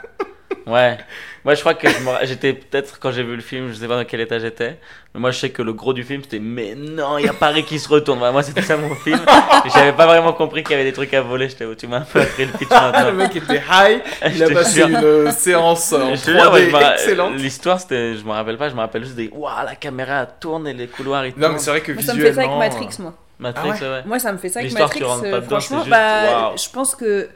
Ouais. 0.71 0.97
Moi, 1.43 1.55
je 1.55 1.59
crois 1.61 1.73
que 1.73 1.87
j'étais 2.23 2.53
peut-être 2.53 2.99
quand 2.99 3.11
j'ai 3.11 3.23
vu 3.23 3.35
le 3.35 3.41
film, 3.41 3.69
je 3.69 3.73
sais 3.73 3.87
pas 3.87 3.95
dans 3.95 4.05
quel 4.05 4.21
état 4.21 4.37
j'étais. 4.37 4.77
Mais 5.13 5.19
moi, 5.19 5.31
je 5.31 5.39
sais 5.39 5.49
que 5.49 5.61
le 5.63 5.73
gros 5.73 5.91
du 5.93 6.03
film, 6.03 6.21
c'était 6.21 6.39
Mais 6.39 6.75
non, 6.75 7.17
il 7.17 7.25
y 7.25 7.27
a 7.27 7.33
Paris 7.33 7.63
qui 7.63 7.79
se 7.79 7.89
retourne. 7.89 8.19
Moi, 8.19 8.43
c'était 8.43 8.61
ça 8.61 8.77
mon 8.77 8.93
film. 8.95 9.19
J'avais 9.73 9.93
pas 9.93 10.05
vraiment 10.05 10.33
compris 10.33 10.61
qu'il 10.63 10.71
y 10.71 10.75
avait 10.75 10.83
des 10.83 10.93
trucs 10.93 11.13
à 11.15 11.21
voler. 11.21 11.49
J'étais, 11.49 11.65
oh, 11.65 11.73
tu 11.75 11.87
m'as 11.87 11.97
un 11.97 12.01
peu 12.01 12.21
appris 12.21 12.45
le 12.45 12.51
pitch 12.51 12.67
Ah, 12.71 12.91
le 13.05 13.11
maintenant. 13.11 13.23
mec 13.23 13.35
était 13.35 13.61
high 13.69 14.01
il 14.35 14.43
a 14.43 14.49
passé 14.51 14.81
une 14.83 14.95
euh, 14.95 15.31
séance 15.31 15.91
en 15.93 16.11
ouais, 16.11 16.15
je 16.15 16.31
3D 16.31 16.67
me 16.67 16.71
ra- 16.75 16.93
excellente 16.93 17.33
L'histoire, 17.35 17.79
c'était, 17.79 18.15
je 18.15 18.23
me 18.23 18.31
rappelle 18.31 18.57
pas, 18.57 18.69
je 18.69 18.75
me 18.75 18.79
rappelle 18.79 19.03
juste 19.03 19.15
des 19.15 19.29
Waouh, 19.33 19.65
la 19.65 19.75
caméra 19.75 20.25
tourne 20.27 20.67
et 20.67 20.73
les 20.73 20.87
couloirs 20.87 21.25
ils 21.25 21.33
non 21.35 21.41
tournent. 21.41 21.53
mais 21.53 21.59
c'est 21.59 21.69
vrai 21.71 21.81
que 21.81 21.91
Moi, 21.91 22.01
ça 22.03 22.13
me 22.13 22.19
fait 22.21 22.33
ça 22.33 22.41
avec 22.41 22.51
visuellement 22.51 22.59
Matrix, 22.59 22.87
euh, 22.99 23.03
moi. 23.03 23.13
Matrix, 23.39 23.69
Ah 23.73 23.83
ouais 23.83 23.89
ouais. 23.89 24.01
Moi, 24.05 24.19
ça 24.19 24.31
me 24.31 24.37
fait 24.37 24.49
ça 24.49 24.59
avec 24.59 24.69
L'histoire, 24.71 24.89
Matrix. 24.89 25.03
rentres 25.03 25.21
pas 25.23 25.27
euh, 25.27 25.39
dedans, 25.41 25.47
franchement, 25.49 25.77
juste, 25.79 25.89
bah, 25.89 26.23
waouh. 26.49 26.57
je 26.57 26.69
pense 26.69 26.95
que 26.95 27.29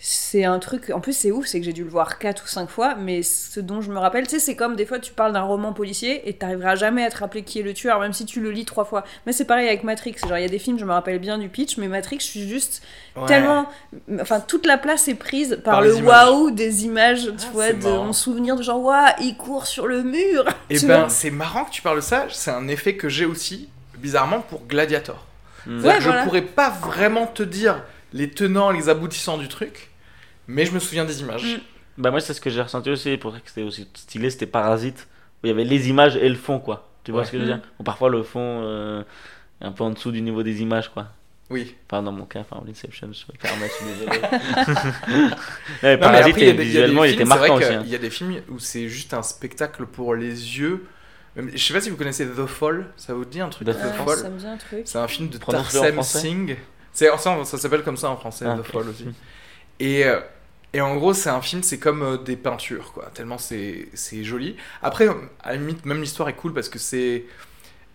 c'est 0.00 0.44
un 0.44 0.60
truc. 0.60 0.90
En 0.90 1.00
plus, 1.00 1.12
c'est 1.12 1.32
ouf, 1.32 1.46
c'est 1.46 1.58
que 1.58 1.64
j'ai 1.66 1.72
dû 1.72 1.82
le 1.82 1.90
voir 1.90 2.18
4 2.20 2.44
ou 2.44 2.46
5 2.46 2.70
fois, 2.70 2.94
mais 2.94 3.24
ce 3.24 3.58
dont 3.58 3.80
je 3.80 3.90
me 3.90 3.98
rappelle, 3.98 4.24
tu 4.28 4.30
sais, 4.30 4.38
c'est 4.38 4.54
comme 4.54 4.76
des 4.76 4.86
fois 4.86 5.00
tu 5.00 5.12
parles 5.12 5.32
d'un 5.32 5.42
roman 5.42 5.72
policier 5.72 6.28
et 6.28 6.34
t'arriveras 6.34 6.76
jamais 6.76 7.04
à 7.04 7.10
te 7.10 7.18
rappeler 7.18 7.42
qui 7.42 7.58
est 7.58 7.62
le 7.64 7.74
tueur, 7.74 7.98
même 7.98 8.12
si 8.12 8.24
tu 8.24 8.40
le 8.40 8.52
lis 8.52 8.64
trois 8.64 8.84
fois. 8.84 9.02
Mais 9.26 9.32
c'est 9.32 9.44
pareil 9.44 9.66
avec 9.66 9.82
Matrix. 9.82 10.14
Genre, 10.28 10.38
il 10.38 10.42
y 10.42 10.44
a 10.44 10.48
des 10.48 10.60
films, 10.60 10.78
je 10.78 10.84
me 10.84 10.92
rappelle 10.92 11.18
bien 11.18 11.36
du 11.36 11.48
pitch, 11.48 11.78
mais 11.78 11.88
Matrix, 11.88 12.18
je 12.20 12.26
suis 12.26 12.48
juste 12.48 12.80
ouais. 13.16 13.26
tellement. 13.26 13.66
Enfin, 14.20 14.38
toute 14.38 14.66
la 14.66 14.78
place 14.78 15.08
est 15.08 15.16
prise 15.16 15.58
par, 15.64 15.74
Par 15.74 15.82
le 15.82 15.94
waouh 15.96 16.52
des 16.52 16.84
images, 16.84 17.24
tu 17.24 17.32
Ah, 17.48 17.52
vois, 17.52 17.72
de 17.72 17.82
marrant. 17.82 18.04
mon 18.04 18.12
souvenir 18.12 18.54
de 18.54 18.62
genre, 18.62 18.80
waouh, 18.80 19.08
il 19.20 19.36
court 19.36 19.66
sur 19.66 19.88
le 19.88 20.04
mur. 20.04 20.44
Et 20.70 20.78
Tu 20.78 20.86
ben, 20.86 21.08
c'est 21.08 21.32
marrant 21.32 21.64
que 21.64 21.70
tu 21.70 21.82
parles 21.82 21.96
de 21.96 22.02
ça. 22.02 22.26
C'est 22.30 22.52
un 22.52 22.68
effet 22.68 22.94
que 22.94 23.08
j'ai 23.08 23.24
aussi, 23.24 23.68
bizarrement, 23.98 24.42
pour 24.42 24.64
Gladiator. 24.66 25.26
Mm. 25.66 25.80
C'est-à-dire 25.80 25.86
Ouais, 25.90 25.98
que 25.98 26.02
voilà. 26.04 26.20
Je 26.20 26.26
pourrais 26.26 26.42
pas 26.42 26.70
vraiment 26.70 27.26
te 27.26 27.42
dire 27.42 27.82
les 28.18 28.30
tenants, 28.30 28.70
les 28.70 28.88
aboutissants 28.88 29.38
du 29.38 29.48
truc, 29.48 29.90
mais 30.46 30.64
je 30.66 30.72
me 30.72 30.78
souviens 30.78 31.04
des 31.04 31.20
images. 31.20 31.44
Mm. 31.44 31.58
Bah 32.02 32.10
moi 32.10 32.20
c'est 32.20 32.34
ce 32.34 32.40
que 32.40 32.50
j'ai 32.50 32.62
ressenti 32.62 32.90
aussi, 32.90 33.16
pour 33.16 33.32
ça 33.32 33.40
que 33.40 33.48
c'était 33.48 33.62
aussi 33.62 33.88
stylé, 33.94 34.30
c'était 34.30 34.46
Parasite, 34.46 35.08
où 35.42 35.46
il 35.46 35.48
y 35.48 35.52
avait 35.52 35.64
les 35.64 35.88
images 35.88 36.16
et 36.16 36.28
le 36.28 36.36
fond 36.36 36.58
quoi. 36.60 36.88
Tu 37.04 37.10
vois 37.12 37.20
Ouais. 37.22 37.26
ce 37.26 37.32
que 37.32 37.38
je 37.38 37.42
veux 37.42 37.48
dire 37.48 37.60
Ou 37.78 37.82
parfois 37.82 38.08
le 38.10 38.22
fond 38.22 38.60
euh, 38.62 39.02
est 39.60 39.64
un 39.64 39.72
peu 39.72 39.82
en 39.84 39.90
dessous 39.90 40.12
du 40.12 40.20
niveau 40.22 40.42
des 40.42 40.60
images 40.62 40.88
quoi. 40.90 41.08
Oui. 41.50 41.74
Enfin 41.90 42.02
dans 42.02 42.12
mon 42.12 42.26
cas, 42.26 42.40
enfin 42.40 42.62
l'Inception, 42.66 43.08
je 43.12 43.32
me 43.32 43.38
permets, 43.38 43.68
je 43.68 43.72
suis 43.72 43.84
désolé. 43.86 44.20
non, 45.08 45.14
mais 45.14 45.20
Non, 45.20 45.30
mais 45.82 45.98
Parasite, 45.98 46.28
après, 46.34 46.42
il 46.42 46.46
des- 46.52 46.52
des 46.58 46.64
visuellement 46.64 47.04
il 47.04 47.10
films, 47.10 47.20
était 47.22 47.28
marquant 47.28 47.54
aussi. 47.56 47.64
hein. 47.72 47.82
Il 47.84 47.90
y 47.90 47.94
a 47.94 47.98
des 47.98 48.10
films 48.10 48.34
où 48.50 48.58
c'est 48.58 48.88
juste 48.88 49.14
un 49.14 49.22
spectacle 49.22 49.86
pour 49.86 50.14
les 50.14 50.28
yeux. 50.58 50.84
Je 51.36 51.56
sais 51.56 51.72
pas 51.72 51.80
si 51.80 51.88
vous 51.90 51.96
connaissez 51.96 52.26
The 52.26 52.46
Fall, 52.46 52.86
ça 52.96 53.14
vous 53.14 53.24
dit 53.24 53.40
un 53.40 53.48
truc 53.48 53.66
The 53.68 53.72
The 53.72 53.94
Fall 54.04 54.16
ça 54.18 54.28
me 54.28 54.38
dit 54.38 54.46
un 54.46 54.56
truc. 54.56 54.82
C'est 54.84 54.98
un 54.98 55.08
film 55.08 55.28
de 55.30 55.38
Tarsem. 55.38 56.02
Singh. 56.02 56.56
C'est, 56.98 57.16
ça, 57.16 57.44
ça 57.44 57.58
s'appelle 57.58 57.84
comme 57.84 57.96
ça 57.96 58.10
en 58.10 58.16
français, 58.16 58.44
Ah, 58.48 58.58
The. 58.58 58.64
Fall 58.64 58.88
aussi. 58.88 59.06
Et, 59.78 60.04
euh, 60.04 60.18
et 60.72 60.80
en 60.80 60.96
gros, 60.96 61.14
c'est 61.14 61.30
un 61.30 61.40
film, 61.40 61.62
c'est 61.62 61.78
comme 61.78 62.02
euh, 62.02 62.16
des 62.18 62.36
peintures, 62.36 62.92
quoi. 62.92 63.08
Tellement 63.14 63.38
c'est, 63.38 63.88
c'est 63.94 64.24
joli. 64.24 64.56
Après, 64.82 65.06
à 65.06 65.52
la 65.52 65.56
limite, 65.58 65.86
même 65.86 66.00
l'histoire 66.00 66.28
est 66.28 66.34
cool 66.34 66.52
parce 66.52 66.68
que 66.68 66.80
c'est, 66.80 67.24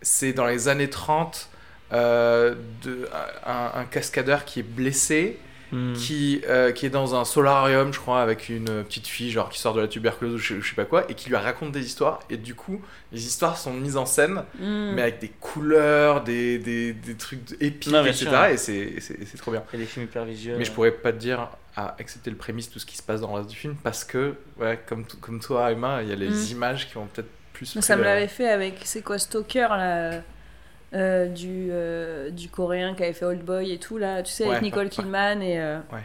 c'est 0.02 0.32
dans 0.32 0.46
les 0.46 0.70
années 0.70 0.90
30, 0.90 1.50
euh, 1.92 2.56
de, 2.82 3.10
un, 3.46 3.72
un 3.82 3.86
cascadeur 3.86 4.46
qui 4.46 4.62
est 4.62 4.64
blessé, 4.64 5.38
Hmm. 5.74 5.94
qui, 5.94 6.42
euh, 6.48 6.72
qui 6.72 6.86
est 6.86 6.90
dans 6.92 7.16
un 7.16 7.26
solarium, 7.26 7.92
je 7.92 8.00
crois, 8.00 8.22
avec 8.22 8.48
une 8.50 8.84
petite 8.84 9.08
fille, 9.08 9.32
genre 9.32 9.50
qui 9.50 9.58
sort 9.60 9.74
de 9.74 9.82
la 9.82 9.88
tuberculose 9.88 10.36
ou 10.36 10.38
je, 10.38 10.60
je 10.62 10.70
sais 10.70 10.76
pas 10.76 10.86
quoi, 10.86 11.04
et 11.10 11.16
qui 11.16 11.30
lui 11.30 11.36
raconte 11.36 11.72
des 11.72 11.84
histoires. 11.84 12.20
Et 12.30 12.38
du 12.38 12.54
coup, 12.54 12.80
les 13.12 13.26
histoires 13.26 13.58
sont 13.58 13.74
mises 13.74 13.98
en 13.98 14.06
scène 14.06 14.44
Mm. 14.60 14.92
mais 14.94 15.02
avec 15.02 15.20
des 15.20 15.30
couleurs, 15.30 16.24
des, 16.24 16.60
des, 16.60 16.94
des 16.94 17.16
trucs 17.16 17.40
épiques, 17.60 17.92
Non, 17.92 18.06
etc. 18.06 18.26
sûr. 18.26 18.46
Et 18.46 18.58
c'est- 18.58 18.94
c'est 19.00 19.26
c'est 19.26 19.38
trop 19.38 19.52
bien. 19.52 19.64
A 19.74 19.78
des 19.78 19.86
films 19.86 20.06
hyper 20.06 20.26
visuels. 20.26 20.58
Mais 20.60 20.66
je 20.66 20.72
pourrais 20.72 20.92
pas 20.92 21.12
te 21.12 21.18
dire, 21.18 21.50
à 21.76 21.96
accepter 22.00 22.30
le 22.30 22.36
prémisse, 22.38 22.70
tout 22.70 22.78
ce 22.78 22.86
qui 22.86 22.96
se 22.98 23.02
passe 23.02 23.22
dans 23.22 23.30
le 23.32 23.38
reste 23.38 23.50
du 23.50 23.56
film, 23.56 23.76
parce 23.82 24.04
que, 24.04 24.36
ouais, 24.60 24.80
comme, 24.88 25.06
comme 25.22 25.40
toi, 25.40 25.72
Emma, 25.72 26.04
il 26.04 26.10
y 26.10 26.12
a 26.12 26.16
les 26.16 26.30
Mm. 26.30 26.46
images 26.52 26.88
qui 26.90 26.98
ont 26.98 27.08
peut-être 27.08 27.30
plus. 27.54 27.66
Ça 27.82 27.96
me 27.96 28.04
l'avait 28.04 28.28
fait 28.28 28.48
avec, 28.50 28.76
c'est 28.84 29.02
quoi, 29.02 29.18
Stalker, 29.18 29.68
là, 29.72 30.22
euh, 30.94 31.28
du, 31.28 31.70
euh, 31.72 32.30
du 32.30 32.50
coréen 32.50 32.94
qui 32.96 33.04
avait 33.04 33.14
fait 33.14 33.26
Old 33.26 33.44
Boy 33.44 33.72
et 33.72 33.78
tout, 33.80 33.98
là, 33.98 34.22
tu 34.24 34.32
sais, 34.32 34.44
Ouais, 34.46 34.52
avec 34.52 34.62
Nicole 34.64 34.84
ouais. 34.86 34.90
Kidman. 34.90 35.42
Et, 35.42 35.60
euh, 35.60 35.80
Ouais. 35.92 36.00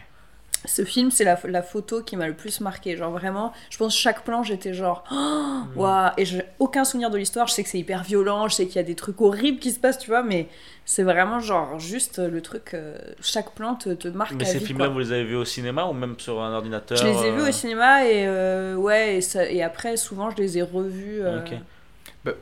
Ce 0.65 0.85
film, 0.85 1.13
c'est 1.13 1.23
la, 1.23 1.39
la 1.45 1.63
photo 1.63 2.03
qui 2.03 2.17
m'a 2.17 2.27
le 2.27 2.35
plus 2.35 2.61
marqué. 2.61 2.97
Genre 2.97 3.13
vraiment, 3.13 3.53
je 3.71 3.79
pense 3.79 3.97
chaque 3.97 4.25
plan, 4.25 4.43
j'étais 4.43 4.75
genre, 4.75 5.05
oh, 5.13 5.15
Mm. 5.77 5.79
waouh, 5.79 6.11
et 6.17 6.25
j'ai 6.25 6.43
aucun 6.59 6.83
souvenir 6.83 7.11
de 7.11 7.17
l'histoire. 7.17 7.47
Je 7.47 7.53
sais 7.53 7.63
que 7.63 7.69
c'est 7.69 7.79
hyper 7.79 8.03
violent, 8.03 8.49
je 8.49 8.57
sais 8.57 8.67
qu'il 8.67 8.75
y 8.75 8.81
a 8.81 8.83
des 8.83 8.97
trucs 8.97 9.21
horribles 9.21 9.61
qui 9.61 9.71
se 9.71 9.79
passent, 9.79 9.99
tu 9.99 10.11
vois, 10.11 10.25
mais 10.25 10.49
c'est 10.85 11.05
vraiment 11.05 11.39
genre 11.39 11.79
juste 11.79 12.19
le 12.19 12.41
truc, 12.41 12.75
chaque 13.21 13.53
plan 13.53 13.77
te, 13.77 13.91
te 13.91 14.09
marque 14.09 14.33
Mais 14.35 14.43
à 14.43 14.47
ces 14.47 14.59
films-là, 14.59 14.89
vous 14.89 14.99
les 14.99 15.13
avez 15.13 15.23
vus 15.25 15.37
au 15.37 15.45
cinéma 15.45 15.85
ou 15.85 15.93
même 15.93 16.17
sur 16.19 16.43
un 16.43 16.53
ordinateur 16.53 16.99
Je 16.99 17.07
les 17.07 17.27
ai 17.29 17.31
vus 17.31 17.49
au 17.49 17.53
cinéma 17.53 18.05
et 18.05 18.75
ouais, 18.75 19.19
et, 19.19 19.21
ça- 19.21 19.49
et 19.49 19.63
après, 19.63 19.97
souvent, 19.97 20.31
je 20.31 20.39
les 20.39 20.59
ai 20.59 20.63
revus. 20.63 21.21
Ok. 21.21 21.51
Bah, 21.53 21.57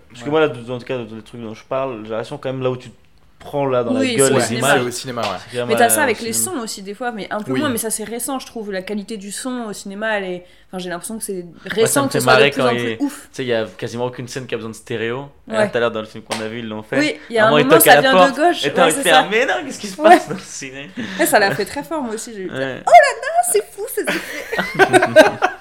Parce 0.09 0.21
ouais. 0.21 0.25
que 0.27 0.31
moi, 0.31 0.41
là, 0.41 0.49
dans 0.49 0.75
le 0.79 0.81
cas 0.85 0.99
de 0.99 1.17
les 1.17 1.23
trucs 1.23 1.41
dont 1.41 1.55
je 1.55 1.65
parle, 1.65 2.01
j'ai 2.05 2.11
l'impression 2.11 2.39
quand 2.39 2.53
même 2.53 2.63
là 2.63 2.71
où 2.71 2.77
tu 2.77 2.91
te 2.91 2.95
prends 3.39 3.67
là 3.67 3.85
dans 3.85 3.95
Oui, 3.95 4.13
la 4.13 4.15
gueule 4.19 4.33
Ouais, 4.33 4.39
les 4.41 4.45
cinéma. 4.47 4.75
images. 4.77 4.87
au 4.87 4.91
cinéma, 4.91 5.21
ouais. 5.23 5.65
Mais 5.69 5.77
t'as 5.77 5.89
ça 5.91 6.01
euh, 6.01 6.05
avec 6.05 6.21
les 6.23 6.33
cinéma. 6.33 6.57
sons 6.59 6.65
aussi 6.65 6.83
des 6.83 6.95
fois, 6.95 7.13
mais 7.13 7.29
un 7.31 7.41
peu 7.43 7.53
Oui. 7.53 7.61
moins, 7.61 7.69
mais 7.69 7.77
ça 7.77 7.91
c'est 7.91 8.03
récent 8.03 8.39
je 8.39 8.47
trouve. 8.47 8.73
La 8.73 8.83
qualité 8.83 9.19
du 9.19 9.31
son 9.31 9.67
au 9.69 9.73
cinéma, 9.75 10.19
elle 10.19 10.25
est... 10.25 10.47
Enfin 10.69 10.79
j'ai 10.79 10.89
l'impression 10.89 11.19
que 11.19 11.23
c'est 11.23 11.45
me 11.45 11.53
récent 11.71 12.07
que 12.07 12.13
fait 12.13 12.19
ce 12.19 12.25
soit 12.25 12.33
de 12.33 12.39
marrer 12.39 12.51
plus 12.51 12.63
quand 12.63 12.69
en 12.69 12.73
il- 12.73 12.97
ouf. 12.99 13.29
Tu 13.31 13.37
sais, 13.37 13.45
il 13.45 13.49
y 13.49 13.53
a 13.55 13.67
quasiment 13.67 14.07
aucune 14.07 14.27
scène 14.27 14.47
qui 14.47 14.55
a 14.55 14.57
besoin 14.57 14.71
de 14.71 14.75
stéréo. 14.77 15.29
Ouais. 15.47 15.55
là, 15.59 15.69
tout 15.69 15.77
à 15.77 15.81
l'heure, 15.81 15.91
dans 15.93 16.01
le 16.01 16.07
film 16.07 16.25
qu'on 16.25 16.41
a 16.41 16.49
vu, 16.49 16.59
ils 16.61 16.67
l'ont 16.69 16.83
fait. 16.83 16.99
Oui, 16.99 17.15
il 17.31 17.37
y 17.37 17.39
a 17.39 17.45
À 17.45 17.49
un 17.49 17.51
moment, 17.51 17.65
moment 17.65 17.79
ça 17.81 18.01
vient 18.01 18.13
porte, 18.13 18.31
de 18.37 18.41
gauche. 18.41 18.65
Et 18.65 18.73
t'as 18.73 18.87
Ouais, 18.87 18.93
envie 18.93 18.97
de 18.99 19.03
faire, 19.03 19.15
ça. 19.23 19.29
mais 19.31 19.47
non, 19.47 19.53
qu'est-ce 19.67 19.79
qui 19.79 19.87
se 19.89 20.01
Ouais. 20.01 20.09
passe 20.09 20.29
dans 20.29 20.35
le 20.35 20.41
ciné? 20.41 20.91
Ouais, 21.21 21.27
ça 21.27 21.39
l'a 21.39 21.55
fait 21.55 21.67
très 21.67 21.85
fort 21.85 22.03
moi 22.03 22.15
aussi. 22.15 22.33
J'ai 22.35 22.43
eu 22.45 22.49
peur. 22.49 22.59
Ouais. 22.59 22.83
Ah, 22.85 22.91
c'est 23.53 23.65
fou, 23.71 23.83
c'est 23.95 24.07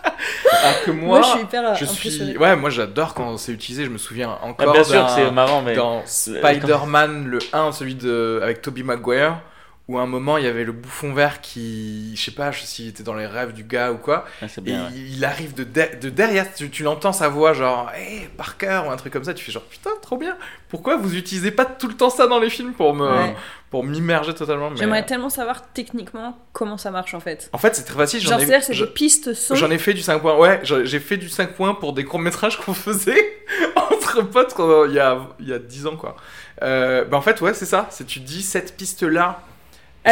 Alors 0.64 0.82
que 0.84 0.92
moi, 0.92 1.20
Moi 1.20 1.22
je 1.22 1.28
suis 1.32 1.42
hyper 1.42 1.76
je 1.76 1.86
suis. 1.86 2.38
Ouais, 2.38 2.56
moi 2.56 2.70
j'adore 2.70 3.14
quand 3.14 3.38
c'est 3.38 3.52
utilisé. 3.52 3.86
Je 3.86 3.90
me 3.90 3.98
souviens 3.98 4.38
Ah, 4.42 4.46
encore. 4.46 4.72
bien 4.74 4.84
sûr 4.84 4.94
d'un- 5.02 5.06
que 5.06 5.12
c'est 5.12 5.32
marrant, 5.32 5.62
mais. 5.62 5.76
dans 5.76 6.02
Spider-Man 6.06 7.26
le 7.28 7.40
1, 7.54 7.72
celui 7.72 7.96
de 7.96 8.40
avec 8.42 8.62
Tobey 8.62 8.84
Maguire, 8.84 9.40
où 9.88 10.00
à 10.00 10.02
un 10.02 10.08
moment 10.08 10.38
il 10.38 10.46
y 10.46 10.48
avait 10.48 10.64
le 10.64 10.72
bouffon 10.72 11.14
vert 11.14 11.42
qui, 11.42 12.16
je 12.16 12.22
sais 12.24 12.32
pas 12.32 12.52
s'il 12.52 12.88
était 12.88 13.04
dans 13.04 13.14
les 13.14 13.28
rêves 13.28 13.54
du 13.54 13.64
gars 13.64 13.92
ou 13.92 13.98
quoi, 13.98 14.26
Ah, 14.42 14.48
c'est 14.48 14.62
et 14.62 14.64
bien. 14.64 14.86
ouais. 14.86 14.92
il 14.96 15.24
arrive 15.24 15.54
de, 15.54 15.64
de- 15.64 16.00
de 16.02 16.10
derrière, 16.10 16.52
tu, 16.54 16.70
tu 16.72 16.82
l'entends 16.84 17.14
sa 17.14 17.30
voix 17.30 17.54
genre 17.54 17.92
Hey 17.96 18.28
Parker 18.36 18.82
ou 18.88 18.92
un 18.92 18.96
truc 18.98 19.14
comme 19.14 19.24
ça, 19.24 19.34
tu 19.36 19.46
fais 19.46 19.52
genre 19.52 19.64
putain 19.64 19.92
trop 20.02 20.18
bien. 20.18 20.36
Pourquoi 20.70 20.98
vous 20.98 21.16
utilisez 21.16 21.52
pas 21.52 21.66
tout 21.66 21.88
le 21.88 21.94
temps 21.94 22.10
ça 22.10 22.26
dans 22.28 22.40
les 22.40 22.50
films 22.50 22.74
pour 22.74 22.96
me 22.96 23.06
Ouais. 23.08 23.36
pour 23.70 23.84
m'immerger 23.84 24.34
totalement 24.34 24.72
mais, 24.72 24.78
J'aimerais 24.78 25.04
euh, 25.04 25.06
tellement 25.06 25.30
savoir 25.30 25.62
techniquement 25.74 26.36
comment 26.52 26.78
ça 26.78 26.90
marche 26.90 27.14
en 27.14 27.20
fait. 27.20 27.50
En 27.54 27.58
fait 27.60 27.76
c'est 27.76 27.84
très 27.84 27.96
facile. 27.96 28.20
J'en 28.22 28.32
Genre, 28.32 28.40
c'est-à-dire, 28.40 28.64
c'est 28.64 28.74
des 28.76 28.88
pistes 28.88 29.34
son. 29.36 29.54
J'en 29.56 29.70
ai 29.70 29.78
fait 29.78 29.94
du 29.94 30.02
5 30.02 30.20
points. 30.20 30.36
Ouais, 30.38 30.62
j'ai 30.64 31.00
fait 31.00 31.18
du 31.18 31.30
5 31.30 31.54
points 31.54 31.76
pour 31.76 31.94
des 31.94 32.04
courts-métrages 32.06 32.58
qu'on 32.58 32.74
faisait 32.74 33.38
entre 33.76 34.24
potes 34.24 34.54
quand- 34.56 34.86
il 34.86 34.94
y 34.94 35.00
a, 35.00 35.20
il 35.40 35.48
y 35.50 35.54
a 35.54 35.60
10 35.60 35.86
ans, 35.88 35.96
quoi. 35.96 36.16
Euh, 36.64 37.06
bah 37.06 37.18
en 37.18 37.22
fait, 37.22 37.40
ouais, 37.42 37.54
c'est 37.54 37.66
ça. 37.66 37.88
C'est 37.92 38.06
tu 38.08 38.20
dis 38.20 38.42
cette 38.42 38.76
piste-là, 38.78 39.42
Elle 39.48 39.55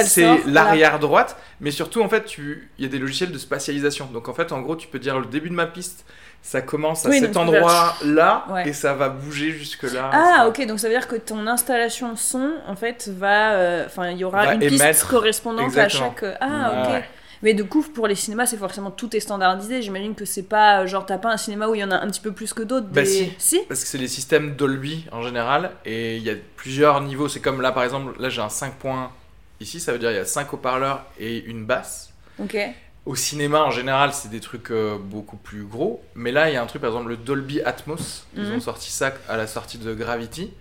c'est 0.01 0.43
l'arrière 0.47 0.97
droite, 0.99 1.38
mais 1.62 1.69
surtout, 1.71 2.01
en 2.01 2.10
fait, 2.10 2.25
tu- 2.25 2.69
il 2.77 2.84
y 2.84 2.88
a 2.88 2.89
des 2.91 2.97
logiciels 2.99 3.32
de 3.32 3.38
spatialisation. 3.38 4.08
Donc, 4.13 4.27
en 4.29 4.34
fait, 4.34 4.51
en 4.51 4.62
gros, 4.62 4.75
tu 4.75 4.88
peux 4.88 4.99
dire 4.99 5.19
le 5.19 5.25
début 5.27 5.49
de 5.49 5.56
ma 5.56 5.67
piste, 5.67 6.06
ça 6.41 6.62
commence 6.62 7.06
à 7.06 7.10
Oui, 7.10 7.19
cet 7.19 7.38
endroit-là 7.38 8.45
Ouais. 8.49 8.67
et 8.69 8.73
ça 8.73 8.93
va 8.93 9.10
bouger 9.10 9.51
jusque-là. 9.51 10.10
Ah, 10.12 10.45
etc. 10.47 10.63
ok, 10.63 10.67
donc 10.67 10.79
ça 10.79 10.88
veut 10.89 10.93
dire 10.93 11.08
que 11.08 11.15
ton 11.15 11.45
installation 11.47 12.15
son, 12.15 12.51
en 12.67 12.75
fait, 12.75 13.10
va. 13.17 13.51
euh, 13.53 13.86
Enfin, 13.86 14.10
il 14.10 14.17
y 14.17 14.23
aura 14.23 14.45
Va 14.45 14.53
une 14.56 14.60
piste 14.62 14.82
émettre. 14.82 15.08
correspondante 15.08 15.65
Exactement. 15.65 16.06
à 16.08 16.10
chaque. 16.10 16.23
euh, 16.23 16.36
Ah, 16.41 16.84
ok. 16.97 17.03
Mais 17.43 17.53
du 17.53 17.65
coup, 17.65 17.82
pour 17.82 18.08
les 18.08 18.15
cinémas, 18.15 18.45
c'est 18.45 18.56
forcément 18.58 18.89
tout 18.89 19.13
est 19.15 19.19
standardisé. 19.19 19.82
J'imagine 19.82 20.15
que 20.15 20.23
c'est 20.23 20.43
pas 20.43 20.82
euh, 20.84 20.88
genre 20.88 21.06
t'as 21.06 21.17
pas 21.17 21.29
un 21.29 21.36
cinéma 21.36 21.67
où 21.67 21.75
il 21.75 21.79
y 21.82 21.84
en 21.84 21.91
a 21.91 21.97
un 21.97 22.08
petit 22.08 22.21
peu 22.21 22.32
plus 22.32 22.53
que 22.53 22.63
d'autres. 22.63 22.88
Bah, 22.88 23.01
des- 23.03 23.34
si. 23.38 23.60
Parce 23.67 23.82
que 23.82 23.88
c'est 23.88 23.97
les 23.97 24.08
systèmes 24.08 24.56
Dolby 24.56 25.06
en 25.12 25.21
général, 25.21 25.71
et 25.86 26.15
il 26.15 26.23
y 26.23 26.29
a 26.29 26.36
plusieurs 26.56 27.01
niveaux. 27.01 27.27
C'est 27.27 27.41
comme 27.41 27.60
là, 27.62 27.73
par 27.73 27.84
exemple, 27.84 28.13
là 28.21 28.29
j'ai 28.29 28.41
un 28.41 28.47
5 28.47 28.75
points 28.75 29.12
ici, 29.60 29.80
ça 29.80 29.92
veut 29.92 30.00
dire 30.00 30.12
il 30.12 30.16
y 30.16 30.20
a 30.20 30.26
5 30.26 30.54
haut-parleurs 30.54 31.06
et 31.20 31.39
une 31.46 31.66
basse. 31.66 32.12
Ok. 32.39 32.58
Au 33.06 33.16
cinéma, 33.16 33.62
en 33.63 33.72
général, 33.72 34.13
c'est 34.13 34.30
des 34.30 34.39
trucs 34.39 34.72
euh, 34.72 34.98
beaucoup 34.98 35.36
plus 35.38 35.63
gros. 35.63 36.02
Mais 36.16 36.32
là, 36.32 36.50
il 36.50 36.54
y 36.54 36.56
a 36.58 36.63
un 36.63 36.66
truc, 36.66 36.82
par 36.82 36.89
exemple, 36.92 37.10
le 37.10 37.18
Dolby 37.18 37.62
Atmos. 37.62 38.26
Ils 38.36 38.44
Mhm. 38.44 38.52
ont 38.56 38.60
sorti 38.62 38.92
ça 38.92 39.13
à 39.28 39.36
la 39.38 39.46
sortie 39.48 39.78
de 39.78 39.94
Gravity. 39.94 40.54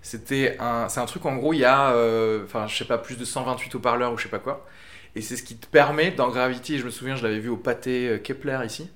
C'était 0.00 0.56
un, 0.58 0.88
c'est 0.88 1.00
un 1.00 1.06
truc, 1.06 1.24
en 1.26 1.36
gros, 1.36 1.52
il 1.52 1.58
y 1.60 1.64
a, 1.64 1.90
euh, 1.92 2.44
enfin, 2.44 2.66
je 2.66 2.76
sais 2.76 2.86
pas, 2.86 2.98
plus 2.98 3.16
de 3.16 3.24
128 3.24 3.74
haut-parleurs 3.74 4.12
ou 4.12 4.18
je 4.18 4.24
sais 4.24 4.28
pas 4.30 4.38
quoi. 4.38 4.66
Et 5.14 5.20
c'est 5.20 5.36
ce 5.36 5.42
qui 5.42 5.56
te 5.56 5.66
permet, 5.66 6.10
dans 6.10 6.30
Gravity, 6.30 6.78
je 6.78 6.84
me 6.86 6.90
souviens, 6.90 7.14
je 7.14 7.22
l'avais 7.22 7.38
vu 7.38 7.50
au 7.50 7.56
pâté 7.58 8.08
euh, 8.08 8.18
Kepler 8.18 8.58
ici, 8.64 8.88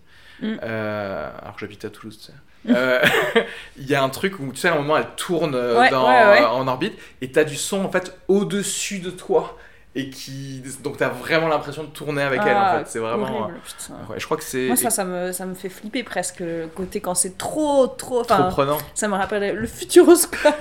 euh, 0.42 1.30
alors 1.42 1.54
que 1.54 1.60
j'habite 1.60 1.84
à 1.84 1.90
Toulouse, 1.90 2.18
tu 2.18 2.26
sais. 2.26 2.32
Euh, 2.68 3.02
Il 3.78 3.86
y 3.86 3.94
a 3.94 4.02
un 4.02 4.08
truc 4.08 4.38
où, 4.40 4.50
tu 4.52 4.58
sais, 4.60 4.68
à 4.68 4.72
un 4.74 4.76
moment, 4.76 4.96
elle 4.96 5.06
tourne 5.16 5.54
euh, 5.54 5.78
Ouais, 5.78 5.90
dans- 5.90 6.06
ouais, 6.08 6.40
ouais. 6.40 6.44
en 6.44 6.66
orbite 6.66 6.94
et 7.20 7.30
t'as 7.30 7.44
du 7.44 7.56
son, 7.56 7.84
en 7.84 7.90
fait, 7.90 8.16
au-dessus 8.28 8.98
de 9.00 9.10
toi. 9.10 9.56
Et 9.98 10.10
qui. 10.10 10.62
Donc, 10.84 10.98
t'as 10.98 11.08
vraiment 11.08 11.48
l'impression 11.48 11.82
de 11.82 11.88
tourner 11.88 12.20
avec 12.22 12.42
elle, 12.44 12.54
en 12.54 12.60
Ah, 12.60 12.78
fait. 12.80 12.84
C'est 12.90 12.98
vraiment. 12.98 13.22
horrible, 13.44 13.58
euh, 13.90 14.12
ouais, 14.12 14.20
je 14.20 14.24
crois 14.26 14.36
que 14.36 14.42
c'est. 14.44 14.66
Moi, 14.66 14.76
ça, 14.76 14.90
ça 14.90 15.06
me, 15.06 15.32
ça 15.32 15.46
me 15.46 15.54
fait 15.54 15.70
flipper 15.70 16.02
presque 16.02 16.40
le 16.40 16.66
côté 16.66 17.00
quand 17.00 17.14
c'est 17.14 17.38
trop, 17.38 17.86
trop. 17.86 18.22
Trop 18.22 18.42
prenant. 18.50 18.76
ça 18.94 19.08
me 19.08 19.14
rappelle 19.14 19.56
le 19.56 19.66
futuroscope. 19.66 20.54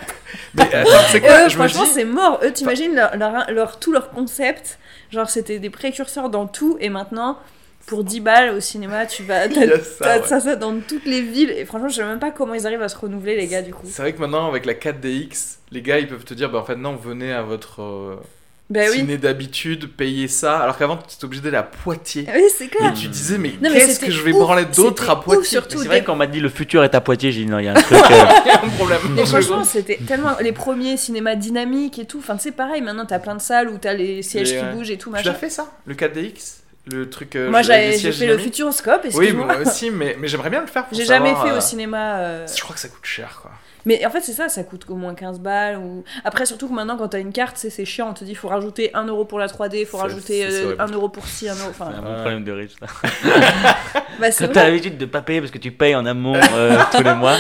Mais 0.54 0.64
attends, 0.74 0.90
c'est 1.10 1.20
quoi 1.20 1.50
Je 1.50 1.58
me 1.58 1.68
franchement, 1.68 1.84
dis. 1.84 1.90
c'est 1.90 2.06
mort. 2.06 2.40
Eux, 2.46 2.54
t'imagines 2.54 2.96
leur, 2.96 3.18
leur, 3.18 3.52
leur- 3.52 3.78
tout 3.78 3.92
leur 3.92 4.10
concept. 4.12 4.80
Genre, 5.12 5.30
c'était 5.30 5.60
des 5.60 5.70
précurseurs 5.70 6.30
dans 6.30 6.48
tout. 6.48 6.78
Et 6.80 6.88
maintenant, 6.90 7.38
pour 7.88 8.04
10 8.04 8.20
balles 8.22 8.50
au 8.56 8.60
cinéma, 8.60 9.06
tu 9.06 9.24
vas. 9.24 9.48
Ça, 9.50 9.60
ouais. 9.60 10.22
ça, 10.28 10.40
ça 10.40 10.56
dans 10.56 10.80
toutes 10.80 11.06
les 11.06 11.22
villes. 11.22 11.52
Et 11.52 11.66
franchement, 11.66 11.88
je 11.90 11.96
sais 11.96 12.04
même 12.04 12.20
pas 12.20 12.32
comment 12.32 12.54
ils 12.54 12.66
arrivent 12.66 12.82
à 12.82 12.90
se 12.90 12.98
renouveler, 12.98 13.36
les 13.36 13.48
gars, 13.48 13.62
du 13.62 13.74
coup. 13.74 13.86
C'est 13.90 14.02
vrai 14.02 14.14
que 14.14 14.20
maintenant, 14.20 14.48
avec 14.48 14.66
la 14.66 14.74
4DX, 14.74 15.58
les 15.72 15.82
gars, 15.82 16.00
ils 16.00 16.08
peuvent 16.08 16.26
te 16.26 16.34
dire, 16.34 16.50
bah 16.50 16.60
en 16.60 16.64
fait, 16.66 16.76
non, 16.76 16.96
venez 16.96 17.32
à 17.32 17.44
votre 17.44 17.82
euh, 17.82 18.16
Bah 18.72 18.82
oui. 18.90 18.98
ciné 18.98 19.18
d'habitude, 19.18 19.92
payez 19.96 20.28
ça. 20.28 20.58
Alors 20.60 20.78
qu'avant, 20.78 20.98
tu 20.98 21.16
étais 21.16 21.26
obligé 21.26 21.42
d'aller 21.44 21.58
à 21.58 21.64
Poitiers. 21.64 22.26
Oui, 22.34 22.44
c'est 22.58 22.68
clair. 22.68 22.92
Et 22.92 22.94
tu 22.94 23.08
disais, 23.08 23.38
mais 23.38 23.52
qu'est-ce 23.52 24.00
que 24.00 24.10
je 24.12 24.22
vais 24.24 24.32
ouf, 24.34 24.40
branler 24.40 24.66
d'autre 24.66 25.08
à 25.10 25.22
Poitiers 25.22 25.60
C'est 25.70 25.78
des- 25.78 25.86
vrai 25.86 26.04
qu'on 26.04 26.16
m'a 26.16 26.26
dit 26.28 26.40
le 26.40 26.50
futur 26.50 26.84
est 26.84 26.96
à 26.96 27.02
Poitiers, 27.02 27.32
j'ai 27.32 27.46
dit 27.46 27.52
non, 27.52 27.60
il 27.60 27.66
y 27.66 27.68
a 27.68 27.72
un 27.74 27.76
truc. 27.82 27.98
euh, 27.98 28.26
Il 28.46 28.48
y 28.48 28.52
a 28.52 28.64
un 28.64 28.70
problème. 28.70 29.00
Et 29.20 29.26
franchement, 29.26 29.64
c'était 29.64 30.00
tellement. 30.08 30.32
Les 30.42 30.52
premiers 30.54 30.98
cinémas 30.98 31.36
dynamiques 31.36 32.00
et 32.00 32.06
tout. 32.06 32.18
Enfin, 32.18 32.38
c'est 32.40 32.52
pareil, 32.54 32.82
maintenant, 32.82 33.06
t'as 33.06 33.20
plein 33.20 33.36
de 33.36 33.42
salles 33.42 33.70
où 33.70 33.78
t'as 33.78 33.94
les 33.94 34.24
sièges 34.24 34.52
Les, 34.52 34.58
qui 34.60 34.64
ouais. 34.66 34.74
bougent 34.74 34.92
et 34.92 34.98
tout, 34.98 35.10
tu 35.10 35.14
machin. 35.18 35.30
l'as 35.32 35.38
fait 35.38 35.50
ça 35.50 35.68
Le 35.86 35.94
4DX 35.94 36.62
Le 36.92 37.10
truc. 37.10 37.36
euh, 37.36 37.50
Moi, 37.50 37.62
j'avais- 37.62 37.98
fait 37.98 38.28
le 38.28 38.38
futuroscope, 38.38 39.08
Oui, 39.16 39.32
moi 39.34 39.58
aussi, 39.58 39.90
mais, 39.90 40.16
mais 40.20 40.28
j'aimerais 40.28 40.50
bien 40.50 40.62
le 40.62 40.68
faire 40.68 40.86
J'ai 40.92 41.06
jamais 41.06 41.34
fait 41.36 41.50
euh, 41.52 41.58
au 41.58 41.62
cinéma. 41.62 42.18
euh, 42.18 42.48
Je 42.48 42.62
crois 42.62 42.76
que 42.76 42.80
ça 42.82 42.90
coûte 42.90 43.04
cher, 43.06 43.40
quoi. 43.42 43.52
Mais 43.88 44.04
en 44.04 44.10
fait, 44.10 44.22
c'est 44.22 44.34
ça, 44.34 44.50
ça 44.50 44.64
coûte 44.64 44.86
au 44.90 44.96
moins 44.96 45.14
15 45.14 45.40
balles. 45.40 45.78
Ou... 45.78 46.04
Après, 46.24 46.48
surtout 46.48 46.68
que 46.68 46.74
maintenant, 46.74 46.98
quand 46.98 47.10
t'as 47.10 47.20
une 47.20 47.32
carte, 47.32 47.56
c'est 47.58 47.70
c'est 47.70 47.86
chiant. 47.86 48.10
On 48.10 48.14
te 48.14 48.24
dit, 48.24 48.34
faut 48.34 48.48
rajouter 48.48 48.90
1 48.96 49.06
euro 49.06 49.26
pour 49.26 49.38
la 49.38 49.46
3D, 49.48 49.86
faut 49.86 49.98
rajouter 49.98 50.48
c'est 50.50 50.62
euh, 50.62 50.66
horrible. 50.66 50.82
1 50.82 50.88
euro 50.94 51.10
pour 51.10 51.28
ci, 51.28 51.48
1 51.48 51.54
euro. 51.54 51.70
Enfin, 51.70 51.90
C'est 51.92 52.00
un 52.00 52.02
bon 52.02 52.16
problème 52.16 52.44
de 52.44 52.52
riche. 52.52 52.72
ça. 52.80 52.88
bah, 54.20 54.28
Quand 54.38 54.48
t'as 54.52 54.64
l'habitude 54.64 54.98
de 54.98 55.06
pas 55.06 55.22
payer 55.22 55.40
parce 55.40 55.52
que 55.52 55.60
tu 55.60 55.72
payes 55.72 55.94
en 55.96 56.06
amont 56.08 56.36
euh, 56.36 56.78
tous 56.92 57.04
les 57.04 57.14
mois. 57.14 57.38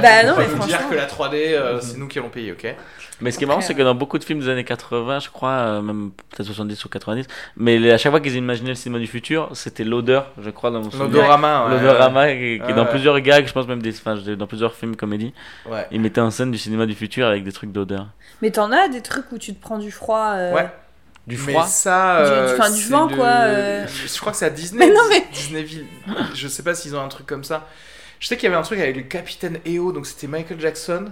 Bah 0.00 0.22
non, 0.24 0.34
Faut 0.34 0.40
mais 0.40 0.46
vous 0.46 0.58
dire 0.66 0.80
franchement. 0.80 0.90
que 0.90 0.94
la 0.94 1.06
3D, 1.06 1.34
euh, 1.54 1.80
c'est 1.80 1.96
nous 1.98 2.06
qui 2.06 2.20
allons 2.20 2.28
payer, 2.28 2.52
ok? 2.52 2.74
Mais 3.20 3.30
ce 3.30 3.38
qui 3.38 3.44
est 3.44 3.46
marrant, 3.46 3.60
c'est 3.60 3.74
que 3.74 3.82
dans 3.82 3.94
beaucoup 3.94 4.18
de 4.18 4.24
films 4.24 4.40
des 4.40 4.48
années 4.48 4.64
80, 4.64 5.20
je 5.20 5.28
crois, 5.30 5.50
euh, 5.50 5.82
même 5.82 6.10
peut-être 6.30 6.46
70 6.46 6.84
ou 6.84 6.88
90, 6.88 7.26
mais 7.56 7.90
à 7.90 7.98
chaque 7.98 8.12
fois 8.12 8.20
qu'ils 8.20 8.36
imaginaient 8.36 8.70
le 8.70 8.74
cinéma 8.74 8.98
du 8.98 9.06
futur, 9.06 9.50
c'était 9.54 9.84
l'odeur, 9.84 10.32
je 10.40 10.50
crois, 10.50 10.70
dans 10.70 10.80
mon 10.80 10.90
souvenir. 10.90 11.08
L'odorama, 11.10 11.66
ouais. 11.66 11.70
L'odorama, 11.80 12.28
qui, 12.28 12.34
qui 12.38 12.44
est 12.56 12.62
Ouais, 12.62 12.72
dans 12.74 12.86
plusieurs 12.86 13.20
gags, 13.20 13.46
je 13.46 13.52
pense 13.52 13.66
même 13.66 13.82
des, 13.82 13.92
enfin, 13.96 14.16
dans 14.16 14.46
plusieurs 14.46 14.74
films 14.74 14.96
comédie, 14.96 15.32
Ouais. 15.66 15.86
ils 15.90 16.00
mettaient 16.00 16.20
en 16.20 16.30
scène 16.30 16.50
du 16.50 16.58
cinéma 16.58 16.86
du 16.86 16.94
futur 16.94 17.26
avec 17.26 17.44
des 17.44 17.52
trucs 17.52 17.72
d'odeur. 17.72 18.06
Mais 18.42 18.50
t'en 18.50 18.72
as 18.72 18.88
des 18.88 19.02
trucs 19.02 19.30
où 19.32 19.38
tu 19.38 19.54
te 19.54 19.60
prends 19.60 19.78
du 19.78 19.90
froid. 19.90 20.32
euh, 20.36 20.54
Ouais. 20.54 20.68
Du 21.26 21.36
Mais 21.46 21.52
froid? 21.52 21.66
ça, 21.66 22.24
Du- 22.24 22.30
euh, 22.30 22.54
du- 22.54 22.60
enfin, 22.60 22.70
du 22.70 22.80
c'est 22.80 22.90
vent, 22.90 23.06
le- 23.06 23.14
quoi, 23.16 23.26
euh. 23.28 23.86
Je 23.86 24.18
crois 24.20 24.32
que 24.32 24.38
c'est 24.38 24.46
à 24.46 24.50
Disney. 24.50 24.86
Mais 24.86 24.92
non, 24.92 25.02
mais- 25.10 25.26
Disneyville. 25.32 25.84
Je 26.34 26.48
sais 26.48 26.62
pas 26.62 26.74
s'ils 26.74 26.96
ont 26.96 27.00
un 27.02 27.08
truc 27.08 27.26
comme 27.26 27.44
ça. 27.44 27.68
Je 28.18 28.26
sais 28.26 28.36
qu'il 28.36 28.44
y 28.44 28.46
avait 28.48 28.56
un 28.56 28.62
truc 28.62 28.80
avec 28.80 28.96
le 28.96 29.02
capitaine 29.02 29.58
EO, 29.66 29.92
donc 29.92 30.06
c'était 30.06 30.26
Michael 30.26 30.58
Jackson. 30.60 31.06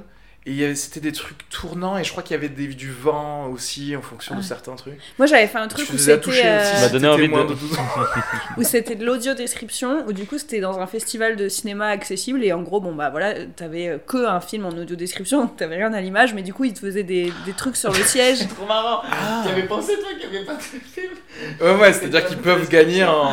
Et 0.51 0.75
c'était 0.75 1.01
des 1.01 1.13
trucs 1.13 1.49
tournants, 1.51 1.99
et 1.99 2.05
je 2.05 2.11
crois 2.11 2.23
qu'il 2.23 2.35
y 2.35 2.39
avait 2.39 2.49
des, 2.49 2.69
du 2.69 2.91
vent 2.91 3.49
aussi 3.49 3.95
en 3.97 4.01
fonction 4.01 4.35
de 4.35 4.41
Ah. 4.41 4.47
certains 4.47 4.75
trucs. 4.77 4.95
Moi, 5.19 5.27
j'avais 5.27 5.47
fait 5.47 5.59
un 5.59 5.65
Je 5.65 5.69
truc 5.69 5.91
où 5.93 5.99
c'était 5.99 6.31
euh, 6.45 6.81
m'a 6.81 6.89
donné 6.89 7.09
envie 7.09 7.29
de- 7.29 7.55
12 7.55 7.79
ans. 7.79 7.87
où 8.57 8.63
c'était 8.63 8.95
de 8.95 9.05
l'audio 9.05 9.35
description 9.35 10.05
où 10.07 10.13
du 10.13 10.25
coup 10.27 10.39
c'était 10.39 10.61
dans 10.61 10.79
un 10.79 10.87
festival 10.87 11.37
de 11.37 11.49
cinéma 11.49 11.89
accessible 11.89 12.43
et 12.45 12.53
en 12.53 12.63
gros 12.63 12.81
bon 12.81 12.95
bah 12.95 13.11
voilà 13.11 13.35
t'avais 13.57 13.89
euh, 13.89 13.99
que 13.99 14.27
un 14.27 14.41
film 14.41 14.65
en 14.65 14.71
audio 14.71 14.97
description 14.97 15.41
donc 15.43 15.57
t'avais 15.57 15.77
rien 15.77 15.93
à 15.93 16.01
l'image 16.01 16.35
mais 16.35 16.43
du 16.43 16.53
coup 16.55 16.65
ils 16.65 16.73
te 16.73 16.81
faisaient 16.81 17.03
des, 17.03 17.33
des 17.47 17.53
trucs 17.53 17.77
sur 17.77 17.91
le 17.93 18.03
siège 18.03 18.47
trop 18.49 18.67
marrant 18.67 19.03
Ah. 19.11 19.43
Tu 19.45 19.51
avais 19.53 19.63
pensé 19.67 19.95
toi 19.99 20.09
qu'il 20.19 20.31
n'y 20.31 20.37
avait 20.39 20.47
pas 20.47 20.55
de 20.55 20.63
film 20.63 21.13
Ouais, 21.61 21.75
ouais, 21.77 21.93
c'est-à-dire 21.93 22.27
qu'ils 22.27 22.39
peuvent 22.39 22.69
gagner 22.69 23.05
en, 23.05 23.31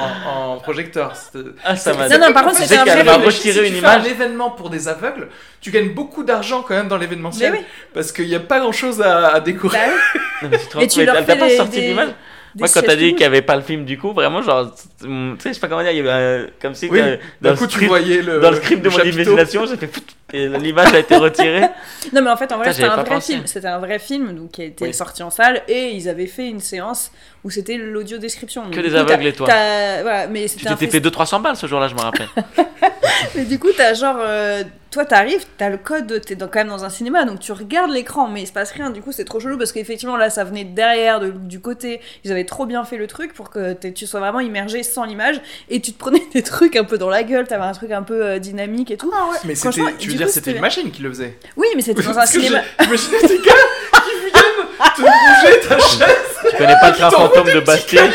en 0.53 0.57
projecteur. 0.59 1.13
Ah, 1.63 1.75
ça 1.75 1.93
m'a 1.95 2.07
Non, 2.07 2.19
non, 2.19 2.33
par 2.33 2.43
contre, 2.43 2.57
c'était 2.57 2.75
c'est 2.75 2.77
un 2.77 2.83
Si 3.31 3.47
une 3.59 3.73
tu 3.73 3.77
image. 3.79 4.03
fais 4.03 4.09
un 4.09 4.13
événement 4.13 4.51
pour 4.51 4.69
des 4.69 4.87
aveugles, 4.87 5.29
tu 5.59 5.71
gagnes 5.71 5.91
beaucoup 5.93 6.23
d'argent 6.23 6.61
quand 6.61 6.75
même 6.75 6.87
dans 6.87 6.97
l'événementiel. 7.05 7.53
oui 7.53 7.59
Parce 7.93 8.11
qu'il 8.11 8.27
n'y 8.27 8.35
a 8.35 8.39
pas 8.39 8.59
grand-chose 8.59 9.01
à, 9.01 9.29
à 9.35 9.39
découvrir. 9.39 9.79
bah 9.79 9.87
oui. 10.13 10.19
Non, 10.43 10.49
mais 10.81 10.87
tu 10.87 11.05
leur 11.05 11.25
pas 11.25 11.35
des- 11.35 11.55
sorti 11.55 11.79
des- 11.79 11.87
d'image 11.87 12.07
des 12.09 12.59
Moi, 12.59 12.67
quand 12.73 12.81
t'as 12.81 12.95
dit 12.95 13.09
qu'il 13.09 13.17
n'y 13.19 13.23
avait 13.25 13.41
pas 13.41 13.55
le 13.55 13.61
film 13.61 13.83
du 13.85 13.97
coup, 13.97 14.11
vraiment, 14.13 14.41
genre, 14.41 14.73
tu 15.01 15.07
sais, 15.39 15.49
je 15.49 15.53
sais 15.53 15.59
pas 15.59 15.67
comment 15.67 15.81
dire, 15.81 15.91
il 15.91 15.97
y 15.97 15.99
avait 16.01 16.11
un- 16.11 16.45
comme 16.61 16.73
si 16.75 16.87
Oui, 16.89 16.99
euh, 17.01 17.17
D'un 17.41 17.55
coup, 17.55 17.67
tu 17.67 17.85
voyais 17.85 18.21
le. 18.21 18.39
dans 18.39 18.49
le 18.51 18.57
script 18.57 18.81
de 18.81 18.85
le 18.85 18.91
mon 18.91 18.97
chapiteau. 18.97 19.21
imagination, 19.21 19.65
j'ai 19.65 19.75
fait 19.77 19.87
et 20.33 20.47
l'image 20.47 20.93
a 20.93 20.99
été 20.99 21.15
retirée. 21.15 21.61
non 22.13 22.21
mais 22.21 22.29
en 22.31 22.37
fait 22.37 22.51
en 22.51 22.57
vrai 22.57 22.73
c'était 22.73 22.87
un 22.87 22.95
vrai 22.95 23.03
pensé. 23.05 23.33
film 23.33 23.45
c'était 23.45 23.67
un 23.67 23.77
vrai 23.79 23.99
film 23.99 24.33
donc 24.35 24.51
qui 24.51 24.61
a 24.63 24.65
été 24.65 24.85
Oui. 24.85 24.93
sorti 24.93 25.21
en 25.23 25.29
salle 25.29 25.61
et 25.67 25.89
ils 25.91 26.09
avaient 26.09 26.25
fait 26.27 26.47
une 26.47 26.59
séance 26.61 27.11
où 27.43 27.49
c'était 27.51 27.77
l'audio 27.77 28.17
description 28.17 28.69
Que 28.71 28.79
des 28.79 28.95
aveugles 28.95 29.27
et 29.27 29.33
toi. 29.33 29.45
voilà 29.45 30.27
mais 30.27 30.43
Tu 30.43 30.59
c'était 30.59 30.75
t'étais 30.75 30.87
fait 30.99 30.99
200-300 30.99 31.41
balles 31.43 31.55
ce 31.55 31.67
jour-là, 31.67 31.87
je 31.87 31.93
me 31.95 32.01
rappelle. 32.01 32.27
Mais 33.35 33.45
du 33.45 33.59
coup, 33.59 33.69
t'as 33.75 33.93
genre. 33.93 34.17
euh, 34.19 34.63
toi, 34.91 35.03
t'arrives, 35.05 35.45
t'as 35.57 35.69
le 35.69 35.77
code, 35.77 36.21
t'es 36.25 36.35
dans, 36.35 36.47
quand 36.47 36.59
même 36.59 36.69
dans 36.69 36.85
un 36.85 36.89
cinéma, 36.89 37.25
donc 37.25 37.39
tu 37.39 37.51
regardes 37.51 37.91
l'écran, 37.91 38.27
mais 38.29 38.43
il 38.43 38.47
se 38.47 38.53
passe 38.53 38.71
rien. 38.71 38.89
Du 38.91 39.01
coup, 39.01 39.11
c'est 39.11 39.25
trop 39.25 39.39
chelou 39.41 39.57
parce 39.57 39.73
qu'effectivement, 39.73 40.15
là, 40.15 40.29
ça 40.29 40.43
venait 40.45 40.63
de 40.63 40.73
derrière, 40.73 41.19
de- 41.19 41.31
du 41.31 41.59
côté. 41.59 41.99
Ils 42.23 42.31
avaient 42.31 42.45
trop 42.45 42.65
bien 42.65 42.83
fait 42.85 42.95
le 42.97 43.07
truc 43.07 43.33
pour 43.33 43.49
que 43.49 43.73
tu 43.73 44.05
sois 44.07 44.21
vraiment 44.21 44.39
immergé 44.39 44.83
sans 44.83 45.03
l'image 45.03 45.41
et 45.69 45.81
tu 45.81 45.91
te 45.91 45.97
prenais 45.97 46.21
des 46.33 46.43
trucs 46.43 46.75
un 46.77 46.85
peu 46.85 46.97
dans 46.97 47.09
la 47.09 47.23
gueule, 47.23 47.45
t'avais 47.47 47.63
un 47.65 47.73
truc 47.73 47.91
un 47.91 48.03
peu 48.03 48.23
euh, 48.25 48.39
dynamique 48.39 48.89
et 48.91 48.97
tout. 48.97 49.13
Mais 49.43 49.55
Franchement, 49.55 49.85
c'était, 49.87 49.97
tu 49.97 50.09
veux 50.17 50.25
dire, 50.25 50.33
c'était 50.33 50.51
une 50.51 50.59
machine 50.61 50.91
qui 50.91 51.01
le 51.01 51.09
faisait. 51.09 51.37
Oui, 51.55 51.67
mais 51.75 51.81
c'était 51.81 52.01
dans 52.01 52.17
un 52.19 52.25
cinéma. 52.25 52.59
Imaginez 52.83 53.21
des 53.21 53.37
gars 53.39 53.53
qui 54.03 54.11
viennent 54.19 54.67
te 54.95 55.01
bouger 55.01 55.59
ta 55.67 55.79
chaise. 55.79 56.49
Tu 56.49 56.55
connais 56.57 56.75
pas 56.79 56.89
le 56.91 56.95
train 56.95 57.09
fantôme 57.11 57.51
de 57.53 57.59
Bastille. 57.59 57.99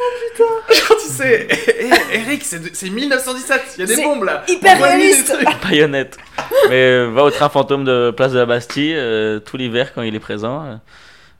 Oh 0.00 0.04
putain. 0.30 0.74
Genre, 0.74 0.96
tu 0.98 1.08
sais, 1.08 1.48
Eric, 2.12 2.42
c'est, 2.44 2.60
de- 2.62 2.70
c'est 2.72 2.88
1917, 2.90 3.62
il 3.76 3.80
y 3.80 3.82
a 3.92 3.96
des 3.96 4.02
bombes 4.02 4.22
là. 4.24 4.44
hyper 4.46 4.80
réaliste. 4.80 5.32
trucs. 5.34 5.48
Baïonnette. 5.68 6.16
Mais 6.68 6.76
euh, 6.92 7.10
va 7.12 7.24
au 7.24 7.30
train 7.30 7.48
fantôme 7.48 7.84
de 7.84 8.12
Place 8.16 8.32
de 8.32 8.38
la 8.38 8.46
Bastille 8.46 8.94
euh, 8.96 9.40
tout 9.40 9.56
l'hiver 9.56 9.92
quand 9.94 10.02
il 10.02 10.14
est 10.14 10.20
présent. 10.20 10.78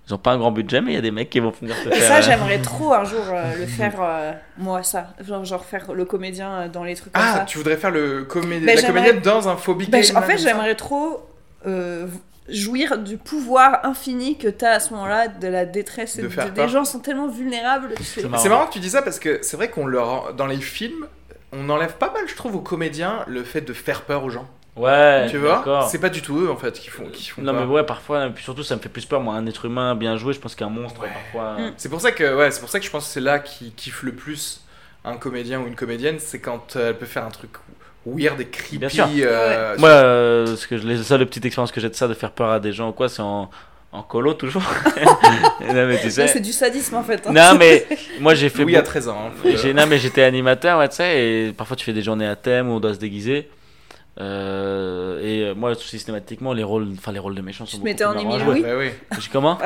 Ils 0.08 0.14
ont 0.14 0.18
pas 0.18 0.32
un 0.32 0.38
grand 0.38 0.50
budget, 0.52 0.80
mais 0.80 0.92
il 0.92 0.94
y 0.94 0.98
a 0.98 1.02
des 1.02 1.10
mecs 1.10 1.30
qui 1.30 1.40
vont 1.40 1.50
venir 1.60 1.74
te 1.84 1.88
Et 1.88 1.92
faire. 1.92 2.08
ça, 2.08 2.16
euh, 2.18 2.22
j'aimerais 2.22 2.58
trop 2.62 2.92
un 2.94 3.04
jour 3.04 3.20
euh, 3.30 3.54
le 3.58 3.66
faire, 3.66 3.94
euh, 4.00 4.32
moi, 4.56 4.82
ça. 4.82 5.08
Genre, 5.26 5.44
genre 5.44 5.64
faire 5.64 5.92
le 5.92 6.04
comédien 6.04 6.68
dans 6.68 6.84
les 6.84 6.94
trucs 6.94 7.12
comme 7.12 7.22
Ah, 7.24 7.38
ça. 7.38 7.44
tu 7.44 7.58
voudrais 7.58 7.76
faire 7.76 7.90
le 7.90 8.24
comé- 8.24 8.58
Ben, 8.60 8.74
la 8.76 8.82
comédienne 8.82 9.20
dans 9.20 9.48
un 9.48 9.54
Bah, 9.54 9.60
game, 9.90 10.02
j- 10.02 10.16
en 10.16 10.22
fait, 10.22 10.38
j'aimerais 10.38 10.74
trop 10.74 11.20
euh, 11.66 12.06
jouir 12.48 12.96
du 12.98 13.18
pouvoir 13.18 13.80
infini 13.84 14.38
que 14.38 14.48
t'as 14.48 14.70
à 14.72 14.80
ce 14.80 14.94
moment-là, 14.94 15.28
de 15.28 15.48
la 15.48 15.66
détresse. 15.66 16.16
De 16.16 16.22
de- 16.28 16.50
des 16.54 16.68
gens 16.68 16.84
sont 16.84 17.00
tellement 17.00 17.28
vulnérables. 17.28 17.90
c'est- 18.00 18.22
marrant. 18.26 18.42
C'est 18.42 18.48
marrant 18.48 18.66
que 18.66 18.72
tu 18.72 18.80
dis 18.80 18.90
ça 18.90 19.02
parce 19.02 19.18
que 19.18 19.40
c'est 19.42 19.56
vrai 19.56 19.68
qu'on 19.68 19.86
leur 19.86 20.32
dans 20.34 20.46
les 20.46 20.56
films, 20.56 21.06
on 21.52 21.68
enlève 21.68 21.94
pas 21.94 22.10
mal, 22.12 22.22
je 22.26 22.34
trouve, 22.34 22.56
aux 22.56 22.60
comédiens 22.60 23.24
le 23.26 23.42
fait 23.42 23.60
de 23.60 23.72
faire 23.72 24.02
peur 24.02 24.24
aux 24.24 24.30
gens. 24.30 24.46
Ouais, 24.78 25.26
tu 25.30 25.38
vois. 25.38 25.86
C'est 25.90 25.98
pas 26.00 26.08
du 26.08 26.22
tout 26.22 26.38
eux 26.40 26.50
en 26.50 26.56
fait 26.56 26.78
qui 26.78 26.88
font 26.88 27.04
qui 27.12 27.28
font 27.28 27.42
Non, 27.42 27.52
mais 27.52 27.64
ouais, 27.64 27.82
parfois, 27.84 28.26
et 28.26 28.30
puis 28.30 28.44
surtout, 28.44 28.62
ça 28.62 28.76
me 28.76 28.80
fait 28.80 28.88
plus 28.88 29.04
peur. 29.04 29.20
Moi, 29.20 29.34
un 29.34 29.46
être 29.46 29.64
humain 29.64 29.94
bien 29.94 30.16
joué, 30.16 30.32
je 30.34 30.38
pense 30.40 30.54
qu'un 30.54 30.68
monstre, 30.68 31.00
Ouais. 31.02 31.08
parfois. 31.32 31.60
Mm. 31.60 31.72
C'est 31.76 31.88
pour 31.88 32.00
ça 32.00 32.12
que 32.12 32.36
ouais, 32.36 32.50
c'est 32.50 32.60
pour 32.60 32.68
ça 32.68 32.78
que 32.78 32.84
je 32.86 32.90
pense 32.90 33.06
que 33.06 33.10
c'est 33.12 33.20
là 33.20 33.38
qui 33.38 33.72
kiffe 33.72 34.02
le 34.02 34.12
plus 34.12 34.62
un 35.04 35.16
comédien 35.16 35.60
ou 35.60 35.66
une 35.66 35.74
comédienne, 35.76 36.16
c'est 36.18 36.40
quand 36.40 36.76
euh, 36.76 36.90
elle 36.90 36.96
peut 36.98 37.06
faire 37.06 37.24
un 37.24 37.30
truc 37.30 37.50
weird 38.06 38.40
et 38.40 38.46
creepy. 38.46 38.78
Bien 38.78 38.88
sûr. 38.88 39.06
euh, 39.10 39.76
Moi, 39.78 39.88
euh, 39.88 40.56
ce 40.56 40.66
que 40.66 40.76
je, 40.78 40.86
les 40.86 41.02
seules 41.02 41.24
petites 41.26 41.44
expériences 41.44 41.72
que 41.72 41.80
j'ai 41.80 41.88
de 41.88 41.94
ça, 41.94 42.08
de 42.08 42.14
faire 42.14 42.32
peur 42.32 42.50
à 42.50 42.60
des 42.60 42.72
gens 42.72 42.88
ou 42.90 42.92
quoi, 42.92 43.08
c'est 43.08 43.22
en, 43.22 43.48
en 43.92 44.02
colo 44.02 44.34
toujours. 44.34 44.62
non, 45.62 45.86
mais 45.86 45.98
tu 46.00 46.10
sais. 46.10 46.26
C'est 46.28 46.40
du 46.40 46.52
sadisme 46.52 46.96
en 46.96 47.02
fait. 47.02 47.26
hein. 47.26 47.32
Non, 47.32 47.56
mais 47.58 47.86
moi, 48.20 48.34
j'ai 48.34 48.48
fait. 48.48 48.62
Louis 48.62 48.76
a 48.76 48.80
beau- 48.80 48.86
13 48.86 49.08
ans. 49.08 49.30
hein, 49.46 49.72
non, 49.74 49.86
mais 49.86 49.98
j'étais 49.98 50.22
animateur, 50.22 50.78
ouais, 50.78 50.88
tu 50.88 50.96
sais, 50.96 51.22
et 51.48 51.52
parfois 51.52 51.76
tu 51.76 51.84
fais 51.84 51.92
des 51.92 52.02
journées 52.02 52.26
à 52.26 52.36
thème 52.36 52.68
où 52.70 52.74
on 52.74 52.80
doit 52.80 52.94
se 52.94 52.98
déguiser. 52.98 53.48
Euh, 54.20 55.20
et 55.22 55.44
euh, 55.44 55.54
moi, 55.54 55.74
systématiquement, 55.74 56.52
les 56.52 56.64
rôles, 56.64 56.88
enfin 56.96 57.12
les 57.12 57.18
rôles 57.18 57.34
de 57.34 57.42
méchants 57.42 57.66
sont 57.66 57.72
te 57.72 57.76
beaucoup 57.76 57.84
mettais 57.84 58.04
en 58.04 58.18
Émile. 58.18 58.44
Louis 58.44 58.62
Bah 58.62 58.76
oui. 58.76 58.90
Comment 59.32 59.58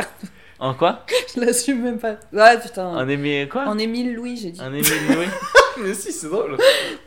En 0.59 0.75
quoi 0.75 1.05
Je 1.35 1.41
l'assume 1.41 1.83
même 1.83 1.99
pas. 1.99 2.17
Ouais, 2.33 2.61
putain. 2.61 2.87
En 2.87 3.09
Émile 3.09 3.49
quoi 3.49 3.65
En 3.65 3.79
Émile 3.79 4.15
Louis, 4.15 4.37
j'ai 4.37 4.51
dit. 4.51 4.61
Un 4.61 4.73
Émile 4.73 5.07
Louis 5.09 5.27
Mais 5.83 5.95
si, 5.95 6.13
c'est 6.13 6.29
drôle. 6.29 6.59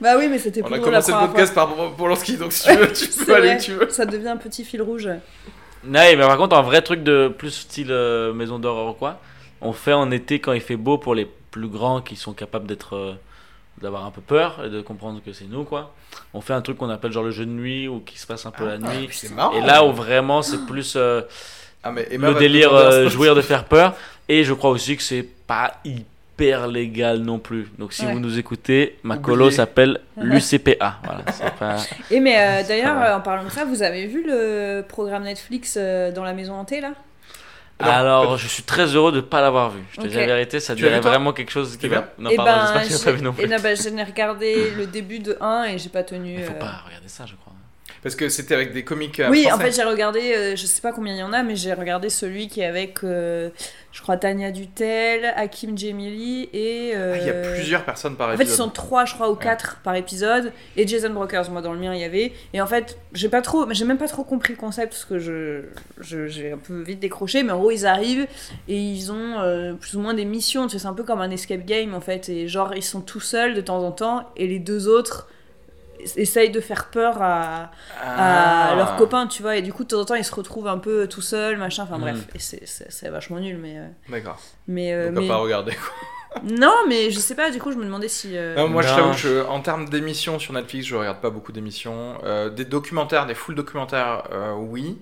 Bah 0.01 0.15
oui, 0.17 0.27
mais 0.27 0.39
c'était 0.39 0.61
On 0.63 0.65
plus 0.65 0.73
a 0.73 0.77
la 0.77 0.83
commencé 0.83 1.11
le 1.11 1.27
podcast 1.27 1.53
par 1.53 1.95
Polanski, 1.95 2.37
donc 2.37 2.51
si 2.51 2.67
tu 2.67 2.75
veux, 2.75 2.91
tu 2.91 3.07
peux 3.25 3.35
aller 3.35 3.47
vrai. 3.49 3.57
où 3.57 3.61
tu 3.61 3.71
veux. 3.73 3.89
Ça 3.89 4.05
devient 4.07 4.29
un 4.29 4.37
petit 4.37 4.65
fil 4.65 4.81
rouge. 4.81 5.07
Ouais, 5.83 6.15
mais 6.15 6.25
par 6.25 6.37
contre, 6.37 6.55
un 6.55 6.63
vrai 6.63 6.81
truc 6.81 7.03
de 7.03 7.27
plus 7.27 7.51
style 7.51 7.91
euh, 7.91 8.33
maison 8.33 8.57
d'horreur 8.57 8.87
ou 8.87 8.93
quoi, 8.93 9.19
on 9.61 9.71
fait 9.71 9.93
en 9.93 10.09
été 10.09 10.39
quand 10.39 10.53
il 10.53 10.61
fait 10.61 10.77
beau 10.77 10.97
pour 10.97 11.13
les 11.13 11.29
plus 11.51 11.67
grands 11.67 12.01
qui 12.01 12.15
sont 12.15 12.33
capables 12.33 12.65
d'être. 12.65 12.95
euh, 12.95 13.13
d'avoir 13.81 14.05
un 14.05 14.11
peu 14.11 14.21
peur 14.21 14.61
et 14.65 14.69
de 14.69 14.81
comprendre 14.81 15.21
que 15.25 15.33
c'est 15.33 15.45
nous 15.45 15.63
quoi. 15.63 15.93
On 16.33 16.41
fait 16.41 16.53
un 16.53 16.61
truc 16.61 16.77
qu'on 16.77 16.89
appelle 16.89 17.11
genre 17.11 17.23
le 17.23 17.31
jeu 17.31 17.45
de 17.45 17.51
nuit 17.51 17.87
ou 17.87 17.99
qui 17.99 18.17
se 18.17 18.25
passe 18.25 18.45
un 18.45 18.51
peu 18.51 18.65
la 18.65 18.77
nuit. 18.77 19.09
C'est 19.11 19.31
marrant. 19.33 19.51
Et 19.53 19.61
là 19.61 19.83
où 19.85 19.91
vraiment 19.91 20.41
c'est 20.41 20.65
plus 20.65 20.93
euh, 20.95 21.21
Ah, 21.83 21.91
mais 21.91 22.07
le 22.11 22.33
délire 22.35 22.73
euh, 22.73 23.09
jouir 23.09 23.35
de 23.35 23.41
faire 23.41 23.65
peur. 23.65 23.93
Et 24.29 24.43
je 24.43 24.53
crois 24.53 24.69
aussi 24.71 24.95
que 24.97 25.03
c'est 25.03 25.27
pas 25.45 25.73
hyper 25.85 26.67
légal 26.67 27.19
non 27.19 27.37
plus. 27.37 27.67
Donc 27.77 27.93
si 27.93 28.05
Ouais. 28.05 28.13
vous 28.13 28.19
nous 28.19 28.39
écoutez, 28.39 28.97
ma 29.03 29.17
colo 29.17 29.51
s'appelle 29.51 29.99
l'UCPA. 30.17 30.97
Voilà, 31.03 31.21
c'est 31.31 31.53
pas... 31.55 31.75
Et 32.09 32.19
mais 32.19 32.35
euh, 32.39 32.67
d'ailleurs, 32.67 33.17
en 33.17 33.21
parlant 33.21 33.43
de 33.43 33.49
ça, 33.49 33.65
vous 33.65 33.83
avez 33.83 34.07
vu 34.07 34.23
le 34.25 34.81
programme 34.87 35.23
Netflix 35.23 35.77
dans 35.77 36.23
la 36.23 36.33
maison 36.33 36.53
hantée 36.55 36.81
là? 36.81 36.93
Non, 37.81 37.87
Alors 37.87 38.37
du 38.37 38.43
je 38.43 38.47
suis 38.47 38.63
très 38.63 38.85
heureux 38.95 39.11
de 39.11 39.19
pas 39.19 39.41
l'avoir 39.41 39.69
vu. 39.71 39.81
Je 39.91 40.01
te 40.01 40.07
dis 40.07 40.15
la 40.15 40.25
vérité, 40.27 40.59
ça 40.61 40.75
dirait 40.75 41.01
vraiment 41.01 41.33
quelque 41.33 41.51
chose 41.51 41.75
qui 41.75 41.81
C'est 41.81 41.87
va. 41.89 42.09
Non, 42.17 42.29
Et 42.29 42.35
pardon, 42.37 42.51
ben, 42.51 42.61
j'espère 42.61 42.81
que 42.83 42.87
tu 42.87 42.93
l'as 42.93 42.99
pas 42.99 43.11
vu 43.11 43.21
non 43.21 43.31
j'ai- 43.31 43.43
plus. 43.43 43.43
et 43.43 43.47
non, 43.47 43.75
je 43.75 43.89
n'ai 43.89 44.03
regardé 44.03 44.71
le 44.71 44.87
début 44.87 45.19
de 45.19 45.37
1 45.41 45.63
et 45.65 45.77
j'ai 45.77 45.89
pas 45.89 46.03
tenu. 46.03 46.35
Il 46.35 46.43
faut 46.43 46.53
euh, 46.53 46.59
pas 46.59 46.83
regarder 46.85 47.07
ça, 47.09 47.25
je 47.25 47.35
crois. 47.35 47.51
Parce 48.05 48.15
que 48.15 48.29
c'était 48.29 48.53
avec 48.53 48.71
des 48.71 48.83
comiques. 48.83 49.19
euh, 49.19 49.29
Oui, 49.31 49.47
en 49.51 49.57
fait, 49.57 49.71
j'ai 49.71 49.81
regardé, 49.83 50.19
euh, 50.35 50.55
je 50.55 50.65
sais 50.67 50.79
pas 50.79 50.91
combien 50.91 51.13
il 51.15 51.17
y 51.17 51.23
en 51.23 51.33
a, 51.33 51.41
mais 51.41 51.55
j'ai 51.55 51.73
regardé 51.73 52.09
celui 52.11 52.47
qui 52.47 52.61
est 52.61 52.65
avec, 52.65 53.03
euh, 53.03 53.49
je 53.91 53.99
crois, 54.03 54.15
Tania 54.15 54.51
Dutel, 54.51 55.33
Hakim 55.35 55.75
Djemili 55.75 56.47
et. 56.53 56.91
euh, 56.93 57.13
Ah, 57.15 57.17
il 57.19 57.25
y 57.25 57.29
a 57.31 57.53
plusieurs 57.55 57.83
personnes 57.83 58.15
par 58.15 58.27
En 58.27 58.33
fait, 58.33 58.37
ils 58.37 58.41
épisode. 58.43 58.57
sont 58.57 58.69
trois, 58.69 59.05
je 59.05 59.15
crois, 59.15 59.31
ou 59.31 59.35
quatre 59.35 59.79
par 59.83 59.95
épisode. 59.95 60.51
Et 60.77 60.87
Jason 60.87 61.09
Brokers, 61.09 61.49
moi, 61.49 61.63
dans 61.63 61.73
le 61.73 61.79
mien, 61.79 61.95
il 61.95 61.99
y 61.99 62.03
avait. 62.03 62.31
Et 62.53 62.61
en 62.61 62.67
fait, 62.67 62.99
j'ai 63.13 63.27
pas 63.27 63.41
trop, 63.41 63.65
j'ai 63.71 63.85
même 63.85 63.97
pas 63.97 64.07
trop 64.07 64.23
compris 64.23 64.53
le 64.53 64.59
concept 64.59 64.91
parce 64.93 65.05
que 65.05 65.17
je, 65.17 65.61
je- 65.99 66.27
j'ai 66.27 66.51
un 66.51 66.57
peu 66.59 66.79
vite 66.83 66.99
décroché. 66.99 67.41
Mais 67.41 67.53
en 67.53 67.57
gros, 67.57 67.71
ils 67.71 67.87
arrivent 67.87 68.27
et 68.67 68.77
ils 68.77 69.11
ont 69.11 69.75
plus 69.81 69.95
ou 69.95 69.99
moins 69.99 70.13
des 70.13 70.25
missions. 70.25 70.67
Tu 70.67 70.73
sais, 70.73 70.79
c'est 70.83 70.87
un 70.87 70.93
peu 70.93 71.01
comme 71.03 71.21
un 71.21 71.31
escape 71.31 71.65
game 71.65 71.95
en 71.95 72.01
fait. 72.01 72.29
Et 72.29 72.47
genre, 72.47 72.75
ils 72.75 72.83
sont 72.83 73.01
tout 73.01 73.19
seuls 73.19 73.55
de 73.55 73.61
temps 73.61 73.83
en 73.83 73.91
temps 73.91 74.29
et 74.37 74.45
les 74.45 74.59
deux 74.59 74.87
autres 74.87 75.27
essayent 76.15 76.51
de 76.51 76.59
faire 76.61 76.85
peur 76.89 77.21
à, 77.21 77.71
à 78.01 78.71
Ah. 78.71 78.75
leurs 78.75 78.95
copains, 78.95 79.27
tu 79.27 79.41
vois. 79.41 79.57
Et 79.57 79.61
du 79.61 79.73
coup, 79.73 79.83
de 79.83 79.89
temps 79.89 79.99
en 80.01 80.05
temps, 80.05 80.15
ils 80.15 80.23
se 80.25 80.33
retrouvent 80.35 80.67
un 80.67 80.77
peu 80.77 81.07
tout 81.07 81.21
seuls, 81.21 81.57
machin. 81.57 81.83
Enfin 81.83 81.97
Mm. 81.97 82.01
bref, 82.01 82.17
et 82.35 82.39
c'est- 82.39 83.09
vachement 83.09 83.39
nul, 83.39 83.57
mais. 83.57 83.77
euh, 83.77 83.87
D'accord. 84.09 84.39
mais, 84.67 84.93
euh, 84.93 85.11
Donc, 85.11 85.23
mais... 85.23 85.27
pas 85.27 85.37
regarder. 85.37 85.73
Non, 86.43 86.73
mais 86.89 87.11
je 87.11 87.19
sais 87.19 87.33
pas, 87.33 87.49
du 87.49 87.59
coup, 87.59 87.71
je 87.71 87.77
me 87.77 87.85
demandais 87.85 88.09
si. 88.09 88.35
euh, 88.35 88.55
Non, 88.57 88.67
moi, 88.67 88.81
je 88.81 88.89
t'avoue, 88.93 89.13
je- 89.13 89.45
en 89.47 89.61
termes 89.61 89.87
d'émissions 89.87 90.37
sur 90.37 90.51
Netflix, 90.51 90.85
je 90.85 90.93
regarde 90.95 91.21
pas 91.21 91.29
beaucoup 91.29 91.53
d'émissions. 91.53 92.17
Euh, 92.25 92.49
des 92.49 92.65
documentaires, 92.65 93.25
des 93.25 93.35
full 93.35 93.55
documentaires, 93.55 94.23
euh, 94.33 94.51
oui. 94.53 94.97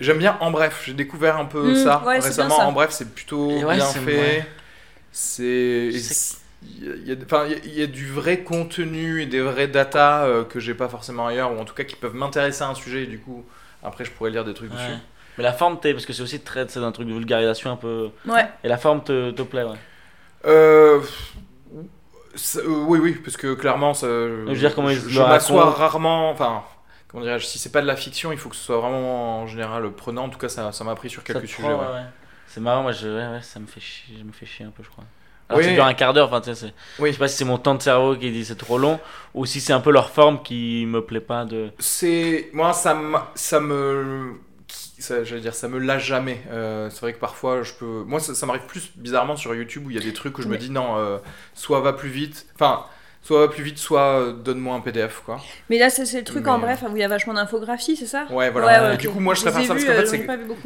J'aime 0.00 0.18
bien 0.18 0.36
En 0.40 0.50
Bref. 0.50 0.82
J'ai 0.86 0.94
découvert 0.94 1.36
un 1.36 1.44
peu 1.44 1.70
Mm, 1.70 1.84
ça 1.84 2.02
ouais, 2.04 2.18
récemment. 2.18 2.56
ça. 2.56 2.66
En 2.66 2.72
Bref, 2.72 2.90
c'est 2.90 3.14
plutôt 3.14 3.46
ouais, 3.62 3.76
bien 3.76 3.84
fait. 3.86 4.44
C'est. 5.12 5.90
Il 6.62 7.08
y, 7.08 7.12
a, 7.12 7.14
enfin, 7.24 7.46
il 7.64 7.78
y 7.78 7.88
du 7.88 8.06
vrai 8.06 8.40
contenu 8.40 9.22
et 9.22 9.26
des 9.26 9.40
vraies 9.40 9.66
datas 9.68 10.26
euh, 10.26 10.44
que 10.44 10.60
j'ai 10.60 10.74
pas 10.74 10.88
forcément 10.88 11.26
ailleurs, 11.26 11.52
ou 11.52 11.58
en 11.58 11.64
tout 11.64 11.74
cas 11.74 11.84
qui 11.84 11.96
peuvent 11.96 12.14
m'intéresser 12.14 12.62
à 12.62 12.68
un 12.68 12.74
sujet, 12.74 13.04
et 13.04 13.06
du 13.06 13.18
coup, 13.18 13.44
après, 13.82 14.04
je 14.04 14.10
pourrais 14.10 14.30
lire 14.30 14.44
des 14.44 14.52
trucs 14.52 14.70
Ouais. 14.70 14.76
dessus. 14.76 14.98
Mais 15.38 15.44
la 15.44 15.54
forme, 15.54 15.80
t'es, 15.80 15.92
parce 15.94 16.04
que 16.04 16.12
c'est 16.12 16.22
aussi 16.22 16.40
très, 16.40 16.68
c'est 16.68 16.80
un 16.80 16.92
truc 16.92 17.08
de 17.08 17.14
vulgarisation 17.14 17.70
un 17.70 17.76
peu. 17.76 18.10
Ouais. 18.26 18.46
Et 18.62 18.68
la 18.68 18.76
forme 18.76 19.02
te, 19.02 19.30
te 19.30 19.40
plaît, 19.42 19.62
ouais. 19.64 19.78
Euh, 20.44 21.00
ça- 22.34 22.60
euh, 22.60 22.84
oui, 22.86 22.98
oui, 22.98 23.14
parce 23.14 23.36
que 23.38 23.54
clairement, 23.54 23.94
ça, 23.94 24.06
je, 24.06 24.44
veux 24.46 24.54
dire, 24.54 24.74
comment 24.74 24.90
ils 24.90 24.98
je 24.98 25.18
le 25.20 25.26
m'assois 25.26 25.70
rarement. 25.70 26.30
Enfin, 26.30 26.62
comment 27.08 27.22
dirais-je, 27.22 27.46
si 27.46 27.58
c'est 27.58 27.72
pas 27.72 27.80
de 27.80 27.86
la 27.86 27.96
fiction, 27.96 28.32
il 28.32 28.38
faut 28.38 28.48
que 28.50 28.56
ce 28.56 28.64
soit 28.64 28.78
vraiment 28.78 29.40
en 29.40 29.46
général 29.46 29.90
prenant. 29.92 30.24
En 30.24 30.28
tout 30.28 30.38
cas, 30.38 30.48
ça 30.48 30.72
ça 30.72 30.84
m'a 30.84 30.94
pris 30.94 31.08
sur 31.08 31.24
quelques 31.24 31.48
sujets. 31.48 31.62
prend, 31.62 31.78
ouais. 31.78 31.86
ouais, 31.86 31.92
ouais. 31.94 32.04
C'est 32.46 32.60
marrant, 32.60 32.82
moi, 32.82 32.92
je, 32.92 33.08
ouais, 33.08 33.32
ouais, 33.36 33.42
ça 33.42 33.60
me 33.60 33.66
fait 33.66 33.80
chier, 33.80 34.16
je 34.18 34.24
me 34.24 34.32
fais 34.32 34.44
chier 34.46 34.66
un 34.66 34.70
peu, 34.70 34.82
je 34.82 34.88
crois. 34.90 35.04
Alors 35.50 35.58
Oui. 35.58 35.64
ça 35.66 35.72
dure 35.72 35.84
un 35.84 35.94
quart 35.94 36.14
d'heure, 36.14 36.28
enfin, 36.28 36.40
tu 36.40 36.54
sais, 36.54 36.72
Oui. 37.00 37.08
je 37.10 37.14
sais 37.14 37.18
pas 37.18 37.28
si 37.28 37.36
c'est 37.36 37.44
mon 37.44 37.58
temps 37.58 37.74
de 37.74 37.82
cerveau 37.82 38.16
qui 38.16 38.30
dit 38.30 38.44
c'est 38.44 38.56
trop 38.56 38.78
long, 38.78 38.98
ou 39.34 39.44
si 39.46 39.60
c'est 39.60 39.72
un 39.72 39.80
peu 39.80 39.90
leur 39.90 40.10
forme 40.10 40.42
qui 40.42 40.86
me 40.86 41.04
plaît 41.04 41.20
pas 41.20 41.44
de. 41.44 41.70
C'est 41.80 42.48
moi, 42.52 42.72
ça 42.72 42.94
me, 42.94 43.18
ça 43.34 43.58
me, 43.60 44.34
ça, 44.68 45.24
j'allais 45.24 45.40
dire, 45.40 45.54
ça 45.54 45.66
me 45.68 45.78
lâche 45.78 46.06
jamais. 46.06 46.40
Euh, 46.50 46.88
c'est 46.90 47.00
vrai 47.00 47.12
que 47.12 47.18
parfois, 47.18 47.62
je 47.64 47.72
peux, 47.74 48.04
moi, 48.06 48.20
ça, 48.20 48.34
ça 48.34 48.46
m'arrive 48.46 48.66
plus 48.66 48.92
bizarrement 48.96 49.34
sur 49.36 49.54
YouTube 49.54 49.86
où 49.86 49.90
il 49.90 49.96
y 49.96 49.98
a 49.98 50.02
des 50.02 50.12
trucs 50.12 50.38
où 50.38 50.42
je 50.42 50.48
me 50.48 50.56
dis 50.56 50.70
non, 50.70 50.96
euh, 50.98 51.18
soit 51.54 51.80
va 51.80 51.92
plus 51.92 52.10
vite, 52.10 52.46
enfin, 52.54 52.84
soit 53.22 53.50
plus 53.50 53.62
vite, 53.62 53.78
soit 53.78 54.00
euh, 54.20 54.32
donne-moi 54.32 54.74
un 54.74 54.80
PDF, 54.80 55.22
quoi. 55.24 55.40
Mais 55.68 55.78
là, 55.78 55.88
c'est 55.90 56.04
c'est 56.06 56.18
le 56.18 56.24
truc 56.24 56.48
en 56.48 56.56
Mais- 56.58 56.64
bref 56.64 56.80
où 56.90 56.96
il 56.96 57.00
y 57.00 57.04
a 57.04 57.08
vachement 57.08 57.34
d'infographie, 57.34 57.94
c'est 57.94 58.06
ça? 58.06 58.24
Ouais, 58.30 58.50
voilà. 58.50 58.90
ouais, 58.90 58.96
Du 58.96 59.08
coup, 59.08 59.20
moi, 59.20 59.34
je 59.34 59.42
préfère 59.42 59.60
ça 59.62 59.68
parce 59.74 59.84
qu'en 59.84 59.90
fait, 59.92 59.98
euh, 60.02 60.06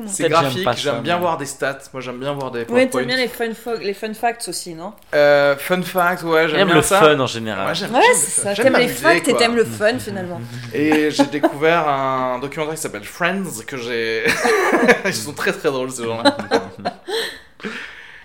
c'est- 0.07 0.29
graphique, 0.29 0.69
j'aime 0.77 1.01
bien 1.03 1.15
mais- 1.17 1.21
voir 1.21 1.37
des 1.37 1.47
stats. 1.47 1.79
Moi, 1.93 2.01
j'aime 2.01 2.19
bien 2.19 2.33
voir 2.33 2.51
des 2.53 2.61
Ouais, 2.61 2.65
PowerPoint. 2.67 3.01
t'aimes 3.01 3.07
bien 3.09 3.17
les 3.17 3.29
fun, 3.29 3.73
les 3.83 3.93
fun 3.93 4.15
facts 4.15 4.49
aussi, 4.49 4.75
non? 4.75 4.93
Euh, 5.15 5.57
fun 5.57 5.83
fact, 5.83 6.23
ouais, 6.23 6.49
j'aime 6.49 6.59
J'aime 6.59 6.67
bien 6.69 6.77
le 6.77 6.83
ça. 6.83 7.01
fun 7.01 7.19
en 7.21 7.27
général. 7.27 7.67
Ouais, 7.69 7.75
j'aime- 7.75 7.93
Ouais, 7.95 8.01
j'aime- 8.03 8.15
c'est 8.17 8.41
ça. 8.41 8.55
j'aime 8.55 8.65
T'aimes 8.73 8.77
les 8.83 8.89
facts 8.89 9.29
et 9.29 9.35
t'aimes 9.35 9.57
le 9.57 9.65
fun 9.65 9.99
finalement. 9.99 10.41
Et 10.73 11.11
j'ai 11.11 11.25
découvert 11.27 11.87
un 11.89 12.39
documentaire 12.39 12.77
qui 12.77 12.81
s'appelle 12.81 13.05
Friends 13.05 13.65
que 13.67 13.77
j'ai. 13.77 14.25
Ils 15.05 15.13
sont 15.15 15.33
très 15.35 15.53
très 15.53 15.69
drôles 15.71 15.91
ces 15.91 16.05
gens-là. 16.05 16.37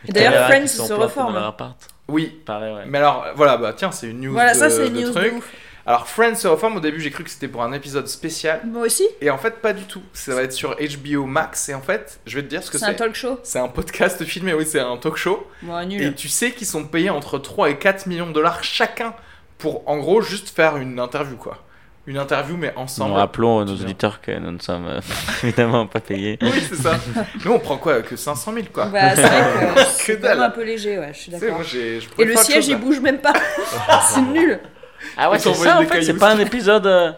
Et 0.08 0.12
d'ailleurs, 0.14 0.46
Friends 0.48 0.68
se 0.68 0.94
reforme. 0.94 1.36
Oui, 2.10 2.40
Pareil, 2.46 2.74
ouais. 2.74 2.84
mais 2.88 2.98
alors 2.98 3.26
voilà, 3.36 3.58
bah 3.58 3.74
tiens, 3.76 3.92
c'est 3.92 4.08
une 4.08 4.22
news. 4.22 4.34
Voilà, 4.34 4.54
de, 4.54 4.58
ça 4.60 4.70
c'est 4.70 4.88
une 4.88 4.94
de 4.94 5.02
news 5.02 5.12
truc. 5.12 5.32
de 5.34 5.38
ouf. 5.38 5.50
Alors 5.86 6.08
Friends 6.08 6.36
se 6.36 6.48
reforme. 6.48 6.78
Au 6.78 6.80
début, 6.82 7.00
j'ai 7.02 7.10
cru 7.10 7.24
que 7.24 7.30
c'était 7.32 7.48
pour 7.48 7.64
un 7.64 7.72
épisode 7.72 8.08
spécial, 8.08 8.62
Moi 8.66 8.84
aussi 8.86 9.08
et 9.22 9.30
en 9.32 9.38
fait, 9.40 9.56
pas 9.62 9.74
du 9.74 9.86
tout. 9.86 10.02
Ça 10.14 10.36
va 10.36 10.44
être 10.44 10.52
sur 10.52 10.76
HBO 10.76 11.26
Max, 11.26 11.70
et 11.70 11.74
en 11.74 11.82
fait, 11.82 12.20
je 12.28 12.36
vais 12.36 12.44
te 12.44 12.48
dire 12.48 12.62
ce 12.62 12.70
que 12.70 12.78
C'est 12.78 12.86
un 12.86 12.90
c'est. 12.90 12.96
talk 12.98 13.16
show 13.16 13.40
C'est 13.44 13.58
un 13.60 13.68
podcast 13.70 14.24
filmé, 14.26 14.54
oui, 14.54 14.66
c'est 14.68 14.80
un 14.82 14.98
talk 14.98 15.16
show. 15.16 15.48
Bon, 15.64 15.80
Et 15.80 15.86
nul. 15.86 16.16
tu 16.16 16.28
sais 16.30 16.52
qu'ils 16.52 16.68
sont 16.68 16.86
payés 16.86 17.10
entre 17.10 17.40
3 17.40 17.72
et 17.72 17.78
4 17.80 18.06
millions 18.06 18.28
de 18.28 18.34
dollars 18.34 18.64
chacun 18.64 19.14
pour, 19.58 19.88
en 19.90 19.98
gros, 19.98 20.22
juste 20.22 20.50
faire 20.50 20.78
une 20.78 21.00
interview, 21.00 21.38
quoi. 21.38 21.58
Une 22.08 22.18
interview, 22.18 22.58
mais 22.58 22.74
Nous 22.76 22.82
ensemble. 22.82 23.14
rappelons 23.14 23.60
à 23.60 23.66
nos 23.66 23.74
auditeurs 23.74 24.20
que 24.22 24.32
nous 24.38 24.52
ne 24.52 24.60
sommes 24.60 24.88
euh, 24.88 25.00
évidemment 25.44 25.86
pas 25.86 26.00
payés. 26.00 26.40
Oui, 26.42 26.52
c'est 26.68 26.76
ça. 26.76 27.00
Nous, 27.46 27.52
on 27.52 27.60
prend 27.60 27.78
quoi 27.78 28.02
Que 28.02 28.16
500 28.16 28.54
000, 28.54 28.66
quoi. 28.74 28.86
Bah, 28.86 29.16
c'est 29.16 29.22
vrai 29.22 29.74
que 29.76 29.82
c'est 29.92 30.20
Que 30.22 30.40
un 30.40 30.50
peu 30.50 30.64
léger, 30.64 30.98
ouais, 30.98 31.12
je 31.14 31.20
suis 31.20 31.32
d'accord. 31.32 31.62
Et 32.18 32.26
le 32.26 32.36
siège 32.36 32.56
chose, 32.66 32.68
il 32.70 32.78
bouge 32.78 33.00
même 33.00 33.20
pas. 33.20 33.34
c'est 34.14 34.22
nul. 34.22 34.60
Ah 35.18 35.30
ouais, 35.30 35.40
c'est 35.40 35.54
ça 35.54 35.80
en 35.80 35.86
fait, 35.86 36.02
c'est 36.04 36.14
pas 36.18 36.32
un 36.32 36.40
épisode. 36.40 37.16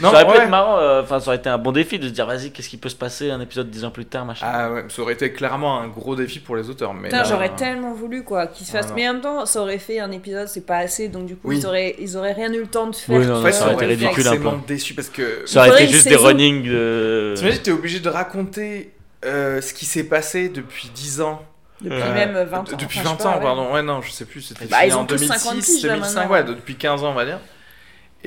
Non, 0.00 0.10
ça 0.10 0.16
aurait 0.16 0.24
pu 0.26 0.30
ouais. 0.38 0.44
être 0.44 0.50
marrant, 0.50 0.78
euh, 0.78 1.02
enfin 1.02 1.20
ça 1.20 1.28
aurait 1.28 1.36
été 1.38 1.48
un 1.48 1.56
bon 1.58 1.72
défi 1.72 1.98
de 1.98 2.06
se 2.08 2.12
dire 2.12 2.26
vas-y, 2.26 2.50
qu'est-ce 2.50 2.68
qui 2.68 2.76
peut 2.76 2.88
se 2.90 2.94
passer 2.96 3.30
un 3.30 3.40
épisode 3.40 3.70
dix 3.70 3.84
ans 3.84 3.90
plus 3.90 4.04
tard, 4.04 4.24
machin. 4.26 4.46
Ah 4.48 4.70
ouais, 4.70 4.84
ça 4.88 5.00
aurait 5.02 5.14
été 5.14 5.32
clairement 5.32 5.80
un 5.80 5.88
gros 5.88 6.14
défi 6.16 6.38
pour 6.38 6.54
les 6.56 6.68
auteurs. 6.68 6.92
Mais 6.92 7.08
là, 7.10 7.24
j'aurais 7.24 7.48
euh, 7.50 7.56
tellement 7.56 7.94
voulu 7.94 8.22
quoi 8.24 8.46
qu'ils 8.46 8.66
se 8.66 8.72
fassent. 8.72 8.88
Ah, 8.90 8.94
mais 8.94 9.08
en 9.08 9.14
même 9.14 9.22
temps, 9.22 9.46
ça 9.46 9.60
aurait 9.62 9.78
fait 9.78 9.98
un 10.00 10.10
épisode, 10.10 10.48
c'est 10.48 10.66
pas 10.66 10.76
assez, 10.78 11.08
donc 11.08 11.26
du 11.26 11.36
coup, 11.36 11.48
Oui. 11.48 11.58
ils, 11.58 11.66
auraient, 11.66 11.96
ils 11.98 12.16
auraient 12.16 12.32
rien 12.34 12.52
eu 12.52 12.60
le 12.60 12.66
temps 12.66 12.88
de 12.88 12.94
faire. 12.96 13.18
Oui, 13.18 13.26
non, 13.26 13.34
En 13.34 13.36
non, 13.38 13.42
fait, 13.44 13.52
ça 13.52 13.60
ça 13.60 13.64
aurait 13.72 13.74
été 13.92 14.06
ridicule 14.06 14.28
un 14.28 14.36
peu. 14.36 14.50
déçu 14.66 14.92
parce 14.94 15.08
que. 15.08 15.42
Ça 15.46 15.60
aurait 15.68 15.84
été 15.84 15.92
juste 15.92 16.08
des 16.08 16.16
running 16.16 16.62
de. 16.64 17.34
T'imagines, 17.36 17.62
t'es 17.62 17.72
obligé 17.72 18.00
de 18.00 18.08
raconter 18.08 18.92
euh, 19.24 19.60
ce 19.62 19.72
qui 19.72 19.86
s'est 19.86 20.04
passé 20.04 20.48
depuis 20.50 20.90
10 20.94 21.20
ans. 21.22 21.40
Depuis 21.80 21.98
Euh, 22.00 22.14
même 22.14 22.32
20 22.48 22.58
ans. 22.58 22.62
de- 22.62 22.74
Depuis 22.76 23.00
Enfin, 23.00 23.10
20 23.10 23.14
je 23.14 23.18
sais 23.18 23.22
pas, 23.24 23.28
ans, 23.30 23.36
ouais. 23.38 23.42
pardon. 23.42 23.72
Ouais, 23.74 23.82
non, 23.82 24.00
je 24.00 24.10
sais 24.10 24.24
plus. 24.24 24.40
C'était 24.42 24.64
Bah, 24.66 24.78
fini 24.78 24.90
ils 24.92 24.96
ont 24.96 25.00
en 25.00 25.04
tous 25.04 25.18
50 25.18 25.52
2006, 25.52 25.74
piges, 25.74 25.84
là, 25.86 25.94
2005, 25.94 26.14
maintenant. 26.20 26.32
ouais, 26.32 26.44
depuis 26.44 26.74
15 26.76 27.04
ans, 27.04 27.10
on 27.10 27.14
va 27.14 27.24
dire. 27.26 27.38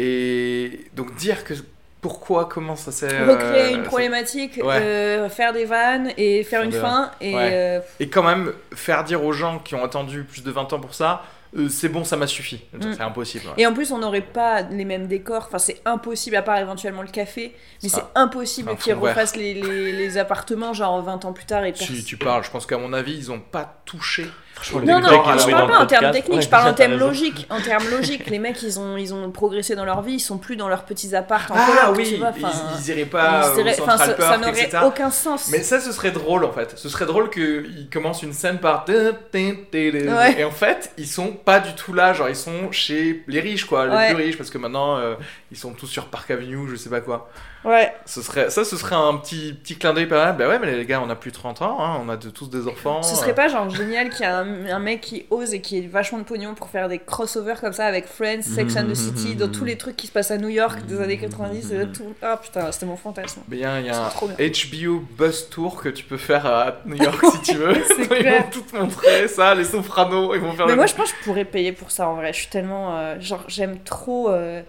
Et 0.04 0.86
donc 0.96 1.14
dire 1.16 1.44
que 1.44 1.54
pourquoi, 2.02 2.46
comment 2.46 2.78
ça 2.78 2.92
s'est. 2.94 3.24
Recréer 3.26 3.74
euh, 3.74 3.76
une 3.76 3.84
problématique, 3.84 4.58
Ouais. 4.64 4.80
euh, 4.82 5.30
faire 5.30 5.52
des 5.52 5.66
vannes 5.66 6.12
et 6.18 6.44
faire 6.44 6.62
Faire 6.62 6.70
une 6.70 6.72
fin. 6.72 7.12
Et 7.20 7.36
Ouais. 7.36 7.50
euh, 7.52 7.80
Et 8.00 8.08
quand 8.10 8.24
même, 8.24 8.54
faire 8.74 9.04
dire 9.04 9.24
aux 9.24 9.34
gens 9.34 9.60
qui 9.60 9.76
ont 9.76 9.84
attendu 9.84 10.24
plus 10.24 10.42
de 10.44 10.50
20 10.52 10.72
ans 10.72 10.80
pour 10.80 10.94
ça, 10.94 11.24
euh, 11.58 11.68
c'est 11.68 11.90
bon, 11.90 12.06
ça 12.06 12.16
m'a 12.16 12.28
suffi. 12.28 12.62
Mm. 12.74 12.94
C'est 12.94 13.02
impossible. 13.02 13.48
ouais. 13.48 13.54
Et 13.58 13.68
en 13.68 13.74
plus, 13.74 13.92
on 13.92 13.98
n'aurait 13.98 14.22
pas 14.22 14.62
les 14.62 14.86
mêmes 14.86 15.08
décors. 15.08 15.46
Enfin, 15.48 15.58
c'est 15.58 15.82
impossible, 15.84 16.38
à 16.38 16.42
part 16.42 16.58
éventuellement 16.60 17.02
le 17.02 17.10
café. 17.10 17.54
Mais 17.84 17.90
c'est 17.90 18.04
impossible 18.16 18.78
qu'ils 18.78 18.94
refassent 18.94 19.36
les, 19.36 19.54
les, 19.56 19.92
les 19.92 20.18
appartements, 20.18 20.74
genre 20.74 21.02
20 21.02 21.26
ans 21.26 21.34
plus 21.34 21.46
tard. 21.46 21.66
Et 21.66 21.74
Si 21.76 21.92
pers- 21.92 22.06
tu 22.06 22.16
parles, 22.18 22.44
je 22.46 22.52
pense 22.52 22.66
qu'à 22.66 22.78
mon 22.78 22.94
avis, 22.94 23.18
ils 23.18 23.32
ont 23.32 23.40
pas 23.42 23.82
touché. 23.86 24.26
Franchement, 24.62 24.82
Non, 24.82 25.00
non, 25.00 25.10
je 25.38 25.50
parle 25.50 25.68
pas 25.72 25.80
en 25.80 25.86
termes 25.86 26.12
techniques, 26.12 26.42
je 26.42 26.50
parle 26.50 26.70
en 26.70 26.74
termes 26.74 26.98
logiques. 26.98 27.48
En 27.50 27.62
termes 27.62 27.90
logiques, 27.90 28.30
les 28.30 28.40
mecs, 28.40 28.62
ils 28.62 28.80
ont, 28.80 28.98
ils 28.98 29.14
ont 29.14 29.32
progressé 29.32 29.76
dans 29.76 29.86
leur 29.86 30.02
vie, 30.02 30.14
ils 30.16 30.20
sont 30.20 30.38
plus 30.38 30.56
dans 30.58 30.68
leurs 30.68 30.84
petits 30.84 31.16
apparts 31.16 31.48
en 31.52 31.56
Ah 31.58 31.92
oui, 31.96 32.10
tu 32.10 32.16
vois. 32.18 32.32
ils, 32.38 32.90
iraient 32.90 33.06
pas 33.06 33.52
ils 33.56 33.60
au 33.60 33.64
iraient- 33.64 33.74
Central 33.76 33.98
ça, 33.98 34.18
ça 34.18 34.38
n'aurait 34.38 34.70
aucun 34.86 35.10
sens. 35.12 35.48
Mais 35.52 35.62
ça, 35.64 35.80
ce 35.80 35.92
serait 35.92 36.12
drôle 36.12 36.44
en 36.44 36.52
fait. 36.52 36.74
Ce 36.78 36.90
serait 36.90 37.06
drôle 37.06 37.30
qu'ils 37.30 37.88
commencent 37.92 38.24
une 38.24 38.34
scène 38.34 38.58
par. 38.60 38.86
Ouais. 38.88 40.36
Et 40.38 40.44
en 40.44 40.52
fait, 40.52 40.92
ils 40.98 41.08
sont 41.08 41.28
pas 41.32 41.60
du 41.60 41.74
tout 41.76 41.94
là. 41.94 42.14
Genre, 42.14 42.30
ils 42.30 42.36
sont 42.36 42.72
chez 42.72 43.24
les 43.28 43.40
riches, 43.40 43.66
quoi. 43.66 43.86
Les 43.88 43.96
Ouais. 43.96 44.14
plus 44.14 44.24
riches, 44.24 44.38
parce 44.38 44.50
que 44.50 44.58
maintenant, 44.58 44.98
euh, 44.98 45.16
ils 45.52 45.58
sont 45.58 45.74
tous 45.74 45.88
sur 45.88 46.06
Park 46.08 46.30
Avenue, 46.32 46.68
je 46.70 46.76
sais 46.76 46.90
pas 46.90 47.02
quoi. 47.02 47.30
Ouais. 47.66 47.94
Ce 48.06 48.22
serait, 48.22 48.50
ça, 48.50 48.64
ce 48.64 48.78
serait 48.78 48.96
un 48.96 49.18
petit, 49.18 49.54
petit 49.54 49.76
clin 49.76 49.94
d'œil 49.94 50.06
pas 50.06 50.26
mal. 50.26 50.38
Bah 50.38 50.48
ouais, 50.48 50.60
mais 50.60 50.76
les 50.78 50.86
gars, 50.86 51.02
on 51.06 51.10
a 51.10 51.16
plus 51.16 51.32
de 51.32 51.36
30 51.36 51.62
ans, 51.62 51.78
hein, 51.84 52.00
on 52.02 52.08
a 52.08 52.16
de, 52.18 52.30
tous 52.30 52.50
des 52.50 52.68
enfants. 52.68 53.02
Ce 53.04 53.16
serait 53.16 53.36
pas 53.36 53.48
genre 53.50 53.70
génial 53.70 54.10
qu'il 54.10 54.22
y 54.22 54.24
ait 54.24 54.28
un, 54.32 54.66
un 54.68 54.80
mec 54.80 55.02
qui 55.02 55.26
ose 55.30 55.54
et 55.54 55.60
qui 55.62 55.78
ait 55.80 55.88
vachement 55.88 56.20
de 56.20 56.24
pognon 56.24 56.54
pour 56.54 56.70
faire 56.70 56.88
des 56.88 57.00
crossovers 57.00 57.60
comme 57.60 57.74
ça 57.74 57.86
avec 57.86 58.06
Friends, 58.06 58.44
Sex 58.44 58.78
and 58.78 58.88
the 58.88 58.96
City, 58.96 59.36
dans 59.36 59.50
tous 59.52 59.66
les 59.66 59.78
trucs 59.78 59.98
qui 59.98 60.08
se 60.08 60.12
passent 60.12 60.32
à 60.32 60.38
New 60.38 60.50
York 60.50 60.86
des 60.86 61.02
années 61.02 61.18
90 61.18 61.74
et 61.74 61.88
tout. 61.92 62.14
Ah 62.22 62.38
putain, 62.38 62.72
c'était 62.72 62.86
mon 62.86 62.96
fantasme. 62.96 63.42
Mais 63.50 63.58
il 63.58 63.62
y 63.62 63.66
a, 63.66 63.80
y 63.82 63.90
un. 63.90 64.10
HBO 64.10 65.04
Bus 65.18 65.50
Tour 65.50 65.82
que 65.82 65.90
tu 65.90 66.04
peux 66.06 66.18
faire 66.18 66.46
à 66.46 66.78
New 66.86 66.96
York 66.96 67.20
si 67.34 67.52
tu 67.52 67.58
veux. 67.58 67.74
Ils 68.00 68.08
clair. 68.08 68.44
vont 68.44 68.50
tout 68.52 68.62
te 68.62 68.76
montrer, 68.78 69.28
ça, 69.28 69.54
les 69.56 69.66
sopranos, 69.66 70.34
ils 70.36 70.42
vont 70.42 70.54
faire 70.54 70.68
Mais 70.68 70.76
moi 70.76 70.86
je 70.86 70.94
pense 70.96 71.12
que 71.12 71.18
je 71.20 71.24
pourrais 71.26 71.46
payer 71.46 71.72
pour 71.74 71.92
ça 71.92 72.08
en 72.08 72.16
vrai. 72.16 72.32
Je 72.34 72.40
suis 72.40 72.50
tellement. 72.50 72.98
euh, 72.98 73.20
genre, 73.20 73.44
j'aime 73.48 73.80
trop. 73.80 74.30
euh, 74.30 74.62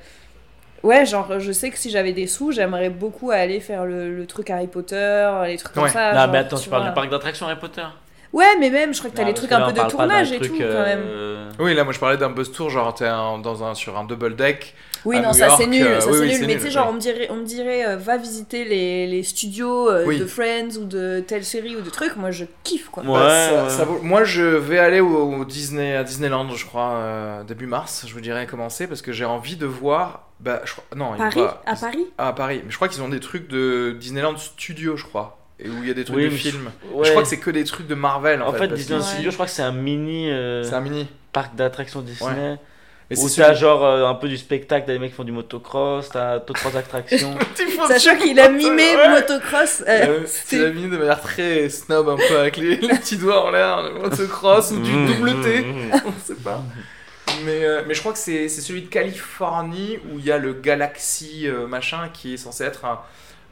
Ouais, 0.83 1.05
genre, 1.05 1.39
je 1.39 1.53
sais 1.53 1.71
que 1.71 1.79
si 1.79 1.91
j'avais 1.91 2.13
des 2.13 2.27
sous, 2.27 2.53
j'aimerais 2.53 2.89
beaucoup 2.91 3.31
aller 3.31 3.61
faire 3.61 3.85
le, 3.85 4.17
le 4.17 4.27
truc 4.27 4.49
Harry 4.51 4.67
Potter, 4.67 5.31
les 5.47 5.57
trucs 5.59 5.73
comme 5.75 5.85
Ouais. 5.85 5.91
ça. 5.91 6.13
Non, 6.13 6.21
genre, 6.21 6.29
mais 6.33 6.39
attends, 6.39 6.57
tu 6.59 6.71
parles 6.71 6.83
vois. 6.83 6.91
du 6.91 6.95
parc 6.95 7.11
d'attractions 7.11 7.47
Harry 7.47 7.59
Potter 7.59 7.85
Ouais, 8.33 8.57
mais 8.61 8.71
même, 8.71 8.95
je 8.95 8.99
crois 9.01 9.11
que 9.11 9.17
t'as 9.17 9.25
les 9.25 9.35
trucs 9.35 9.51
un 9.53 9.61
peu 9.71 9.73
de 9.73 9.89
tournage 9.89 10.31
et 10.33 10.37
truc, 10.39 10.53
tout 10.53 10.59
quand 10.59 10.65
euh, 10.65 10.85
même. 11.49 11.53
Oui, 11.59 11.75
là, 11.75 11.83
moi, 11.85 11.93
je 11.93 11.99
parlais 11.99 12.17
d'un 12.17 12.31
bus 12.31 12.51
tour, 12.53 12.71
genre, 12.71 12.95
t'es 12.95 13.05
un- 13.07 13.39
dans 13.39 13.65
un, 13.65 13.75
sur 13.75 13.99
un 13.99 14.05
double 14.05 14.37
deck. 14.37 14.75
Oui, 15.05 15.17
à 15.17 15.23
non, 15.23 15.29
New 15.29 15.35
ça 15.35 15.57
c'est 15.57 15.67
nul, 15.67 15.83
euh, 15.87 16.01
ça 16.01 16.07
oui, 16.09 16.13
c'est 16.15 16.21
oui, 16.21 16.39
nul. 16.39 16.47
Mais 16.47 16.55
tu 16.57 16.61
sais, 16.63 16.71
genre, 16.71 16.89
on 16.91 16.93
me 16.95 17.01
dirait, 17.01 17.29
on 17.31 17.37
me 17.37 17.45
dirait 17.45 17.87
euh, 17.87 17.97
va 17.97 18.17
visiter 18.17 18.65
les, 18.65 19.07
les 19.07 19.23
studios 19.23 19.89
euh, 19.91 20.05
Oui. 20.07 20.19
de 20.19 20.27
Friends 20.27 20.77
ou 20.81 20.85
de 20.85 21.23
telle 21.27 21.45
série 21.45 21.77
ou 21.77 21.81
de 21.81 21.91
trucs. 21.91 22.17
Moi, 22.17 22.31
je 22.31 22.45
kiffe 22.65 22.89
quoi. 22.91 23.03
Ouais, 23.03 23.09
Bah, 23.13 23.49
ça- 23.49 23.65
ouais. 23.65 23.71
ça 23.71 23.85
vaut- 23.85 24.01
Moi, 24.03 24.25
je 24.25 24.43
vais 24.43 24.79
aller 24.79 25.01
au, 25.01 25.35
au 25.35 25.45
Disney, 25.45 25.97
à 25.97 26.05
Disneyland, 26.05 26.49
je 26.51 26.67
crois, 26.67 26.91
euh, 26.93 27.43
début 27.45 27.67
mars. 27.67 28.05
Je 28.07 28.13
vous 28.15 28.21
dirais 28.21 28.47
commencer 28.47 28.87
parce 28.87 29.03
que 29.03 29.13
j'ai 29.13 29.25
envie 29.25 29.57
de 29.57 29.67
voir. 29.67 30.29
Bah, 30.41 30.61
je 30.65 30.73
crois- 30.73 30.85
non, 30.97 31.13
il 31.15 31.19
Paris? 31.19 31.41
va- 31.41 31.63
À 31.67 31.77
Paris? 31.77 32.07
Ah, 32.19 32.29
à 32.29 32.33
Paris. 32.33 32.61
Mais 32.65 32.71
je 32.71 32.77
crois 32.77 32.89
qu'ils 32.89 33.03
ont 33.03 33.09
des 33.09 33.21
trucs 33.21 33.49
de 33.49 33.97
Disneyland 33.99 34.37
Studio, 34.37 34.97
je 34.97 35.05
crois. 35.05 35.37
Et 35.63 35.69
où 35.69 35.75
il 35.83 35.89
y 35.89 35.91
a 35.91 35.95
des 35.95 36.05
trucs 36.05 36.17
Oui, 36.17 36.25
de 36.25 36.31
films. 36.31 36.71
Ouais. 36.95 37.05
Je 37.05 37.11
crois 37.11 37.23
que 37.23 37.29
c'est 37.29 37.37
que 37.39 37.51
des 37.51 37.65
trucs 37.65 37.87
de 37.87 37.95
Marvel 37.95 38.41
en, 38.43 38.49
En 38.49 38.53
fait, 38.53 38.69
parce 38.69 38.73
Disney 38.81 38.99
Ouais. 38.99 39.05
Studio, 39.05 39.31
je 39.31 39.37
crois 39.37 39.45
que 39.47 39.53
c'est 39.53 39.61
un 39.63 39.73
mini 39.73 40.31
euh, 40.31 40.63
C'est 40.65 40.73
un 40.75 40.81
mini. 40.81 41.07
parc 41.33 41.55
d'attractions 41.55 42.01
Disney. 42.01 42.59
Mais 43.11 43.19
Où 43.19 43.29
c'est 43.29 43.43
t'as 43.43 43.55
genre 43.55 43.85
euh, 43.85 44.07
un 44.07 44.15
peu 44.15 44.29
du 44.29 44.37
spectacle, 44.39 44.85
t'as 44.87 44.93
des 44.93 44.99
mecs 45.01 45.11
qui 45.11 45.17
font 45.17 45.25
du 45.25 45.33
motocross, 45.33 46.09
t'as 46.11 46.39
deux 46.39 46.55
trois 46.55 46.77
attractions. 46.77 47.37
Sachant 47.89 48.17
qu'il 48.17 48.39
a 48.39 48.49
mimé 48.49 48.95
ouais. 48.97 49.09
motocross. 49.11 49.83
euh, 49.89 50.21
Euh, 50.23 50.27
Tu 50.49 50.59
l'as 50.63 50.71
mis 50.71 50.83
de 50.89 50.97
manière 50.97 51.21
très 51.21 51.69
snob 51.69 52.09
un 52.09 52.17
peu 52.17 52.39
avec 52.39 52.57
les, 52.57 52.77
les 52.77 52.89
petits 52.99 53.17
doigts 53.17 53.45
en 53.47 53.51
l'air, 53.51 53.83
le 53.83 53.95
motocross 54.01 54.71
ou 54.71 54.81
du 54.81 54.93
Mmh, 54.93 55.07
double 55.07 55.41
T, 55.43 55.61
mmh, 55.61 55.93
on 56.07 56.13
sait 56.25 56.35
pas. 56.43 56.63
Mais, 57.45 57.65
euh, 57.65 57.83
mais 57.87 57.95
je 57.95 58.01
crois 58.01 58.13
que 58.13 58.19
c'est 58.19 58.49
c'est 58.49 58.61
celui 58.61 58.83
de 58.83 58.89
Californie 58.89 59.99
où 60.13 60.19
il 60.19 60.25
y 60.25 60.33
a 60.33 60.39
le 60.39 60.53
Galaxy 60.53 61.47
euh, 61.49 61.67
machin 61.67 62.11
qui 62.13 62.35
est 62.35 62.37
censé 62.37 62.65
être 62.65 62.85
un, 62.85 63.01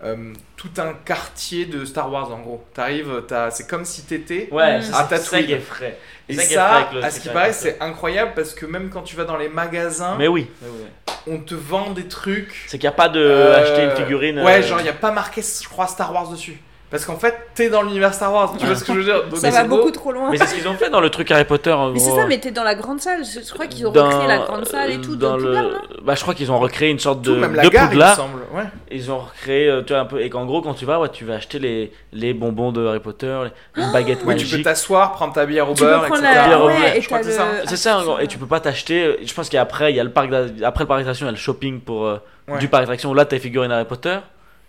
euh, 0.05 0.33
tout 0.57 0.71
un 0.79 0.93
quartier 1.05 1.67
de 1.67 1.85
Star 1.85 2.11
Wars 2.13 2.31
en 2.33 2.39
gros. 2.41 2.65
T'arrives, 2.75 3.23
t'as- 3.27 3.51
c'est 3.51 3.67
comme 3.69 3.85
si 3.85 4.03
t'étais. 4.03 4.49
Ouais, 4.53 4.79
Mm. 4.79 4.83
c'est 4.83 4.93
À 4.95 4.97
ça 4.97 5.05
Tatooine. 5.19 5.51
est 5.51 5.59
frais. 5.59 5.99
Et 6.29 6.35
est 6.35 6.37
ça, 6.37 6.89
frais 6.91 7.03
à 7.03 7.11
ce 7.11 7.21
qui 7.21 7.29
paraît, 7.29 7.53
c'est 7.53 7.81
incroyable 7.81 8.33
parce 8.37 8.55
que 8.55 8.67
même 8.67 8.91
quand 8.91 9.03
tu 9.03 9.17
vas 9.17 9.25
dans 9.25 9.37
les 9.37 9.49
magasins, 9.49 10.17
Mais 10.19 10.29
oui, 10.29 10.47
mais 10.63 10.69
oui. 10.71 10.85
on 11.27 11.39
te 11.39 11.55
vend 11.55 11.91
des 11.91 12.07
trucs. 12.07 12.65
c'est 12.69 12.79
qu'il 12.79 12.89
n'y 12.89 12.93
a 12.95 12.97
pas 12.97 13.09
de 13.09 13.21
Euh, 13.21 13.61
acheter 13.63 13.85
une 13.85 13.91
figurine. 14.05 14.41
Ouais, 14.41 14.59
euh, 14.59 14.63
genre 14.63 14.81
il 14.81 14.85
n'y 14.85 14.89
a 14.89 14.93
pas 14.95 15.11
marqué, 15.11 15.43
je 15.43 15.69
crois, 15.69 15.87
Star 15.87 16.13
Wars 16.13 16.29
dessus. 16.29 16.59
Parce 16.91 17.05
qu'en 17.05 17.17
fait, 17.17 17.35
t'es 17.55 17.69
dans 17.69 17.83
l'univers 17.83 18.15
Star 18.15 18.33
Wars. 18.33 18.55
Tu 18.59 18.65
vois 18.65 18.75
ce 18.75 18.83
que 18.83 18.95
je 18.95 18.99
veux 18.99 19.05
dire 19.05 19.25
Donc, 19.29 19.39
Ça 19.39 19.51
va 19.51 19.65
beaucoup 19.65 19.85
beau. 19.85 19.91
trop 19.91 20.11
loin. 20.11 20.31
Mais 20.31 20.39
c'est 20.39 20.47
ce 20.47 20.55
qu'ils 20.55 20.69
ont 20.69 20.75
fait 20.75 20.89
dans 20.89 21.01
le 21.03 21.11
truc 21.11 21.31
Harry 21.31 21.45
Potter. 21.45 21.77
Mais 21.93 21.99
c'est 21.99 22.13
ça, 22.13 22.27
mais 22.27 22.39
t'es 22.41 22.51
dans 22.51 22.65
la 22.65 22.75
grande 22.75 23.01
salle. 23.01 23.23
Je 23.25 23.53
crois 23.53 23.67
qu'ils 23.67 23.87
ont 23.87 23.93
Dans- 23.93 24.07
recréé 24.09 24.27
la 24.27 24.39
grande 24.39 24.65
salle 24.67 24.91
et 24.93 24.99
tout 25.01 25.15
dans 25.15 25.33
dans 25.33 25.37
le... 25.37 25.75
Bah, 26.03 26.15
je 26.15 26.23
crois 26.23 26.33
qu'ils 26.35 26.51
ont 26.51 26.59
recréé 26.59 26.91
une 26.91 26.99
sorte 26.99 27.21
de, 27.21 27.35
Tout, 27.35 27.41
même 27.41 27.55
la 27.55 27.65
de 27.65 27.69
gare, 27.69 27.93
il 27.93 28.03
semble. 28.17 28.41
Ouais. 28.55 28.65
Ils 28.91 29.11
ont 29.11 29.19
recréé, 29.19 29.69
euh, 29.69 29.83
tu 29.83 29.93
vois, 29.93 30.01
un 30.01 30.07
peu. 30.07 30.23
Et 30.23 30.31
qu'en 30.31 30.47
gros, 30.47 30.63
quand 30.63 30.73
tu 30.73 30.87
vas, 30.87 30.99
ouais, 30.99 31.11
tu 31.11 31.27
vas 31.27 31.35
acheter 31.35 31.59
les, 31.59 31.93
les 32.15 32.33
bonbons 32.33 32.73
de 32.73 32.87
Harry 32.87 33.01
Potter, 33.01 33.39
les, 33.77 33.83
une 33.83 33.93
baguette 33.93 34.21
Oui, 34.25 34.37
tu 34.37 34.47
peux 34.47 34.63
t'asseoir, 34.63 35.13
prendre 35.13 35.35
ta 35.35 35.45
bière 35.45 35.69
au 35.71 35.75
beurre, 35.75 36.07
etc. 36.07 36.23
la. 36.23 36.47
Bière 36.47 36.63
au 36.63 36.69
Ouais, 36.69 36.77
beurre, 36.79 36.95
et 36.95 37.01
je 37.03 37.07
crois 37.07 37.19
t'as 37.19 37.25
que 37.25 37.67
c'est 37.69 37.77
ça. 37.77 38.01
et 38.21 38.27
tu 38.29 38.39
peux 38.39 38.47
pas 38.47 38.61
t'acheter. 38.61 39.19
Je 39.23 39.35
pense 39.35 39.51
qu'après, 39.51 39.93
il 39.93 39.97
y 39.97 40.01
a 40.01 40.05
le 40.05 40.11
parc 40.11 40.31
après 40.65 40.85
le 40.85 40.89
parc 40.89 41.01
d'attraction, 41.01 41.27
il 41.27 41.29
y 41.29 41.31
a 41.31 41.33
le 41.33 41.37
shopping 41.39 41.81
pour 41.81 42.07
euh, 42.07 42.17
du 42.59 42.69
parc 42.69 42.83
d'attraction. 42.85 43.13
Là, 43.13 43.27
t'as 43.27 43.37
les 43.37 43.43
figurines 43.43 43.73
Harry 43.73 43.85
Potter, 43.85 44.17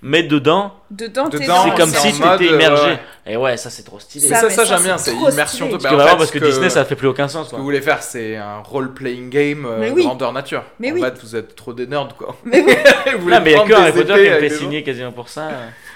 mais 0.01 0.23
dedans, 0.23 0.73
Dedans, 0.91 1.29
Dedans, 1.29 1.45
dans- 1.47 1.63
c'est 1.65 1.75
comme 1.77 1.89
si 1.93 2.13
t'étais 2.19 2.49
euh, 2.49 2.55
immergé. 2.55 2.83
ouais. 2.83 2.99
Et 3.27 3.37
ouais, 3.37 3.57
ça 3.57 3.69
c'est 3.69 3.83
trop 3.83 3.99
stylé. 3.99 4.27
Mais 4.29 4.35
Ça, 4.35 4.41
ça, 4.41 4.49
ça, 4.49 4.55
ça, 4.65 4.75
j'aime 4.75 4.83
bien, 4.85 4.97
c'est 4.97 5.13
immersion 5.13 5.69
totale. 5.69 5.91
Parce 5.95 5.95
que 5.95 6.01
En 6.01 6.07
fait, 6.11 6.17
parce 6.17 6.31
que 6.31 6.39
Disney, 6.39 6.69
ça 6.69 6.83
fait 6.85 6.95
plus 6.95 7.07
aucun 7.09 7.27
sens. 7.27 7.45
Ce 7.45 7.49
que 7.49 7.49
Quoi. 7.51 7.59
vous 7.59 7.65
voulez 7.65 7.81
faire, 7.81 8.01
c'est 8.01 8.35
un 8.37 8.59
role-playing 8.63 9.29
game 9.29 9.65
euh, 9.67 9.77
Mais 9.79 9.91
oui. 9.91 10.03
grandeur 10.05 10.33
nature. 10.33 10.63
Mais 10.79 10.91
en 10.91 10.95
oui. 10.95 11.01
fait, 11.01 11.13
vous 11.21 11.35
êtes 11.35 11.55
trop 11.55 11.73
des 11.73 11.85
nerds, 11.85 12.09
quoi. 12.17 12.35
Mais 12.43 12.63
oui. 12.65 12.73
Vous 13.17 13.21
voulez 13.23 13.35
Non, 13.35 13.41
mais 13.43 13.51
il 13.51 13.57
y 13.57 13.59
a 13.59 13.63
que 13.65 13.73
Harry 13.73 13.91
Potter 13.91 14.13
qui 14.35 14.41
des 14.41 14.49
gens. 14.49 14.55
signer 14.57 14.83
quasiment 14.83 15.11
pour 15.11 15.29
ça. 15.29 15.49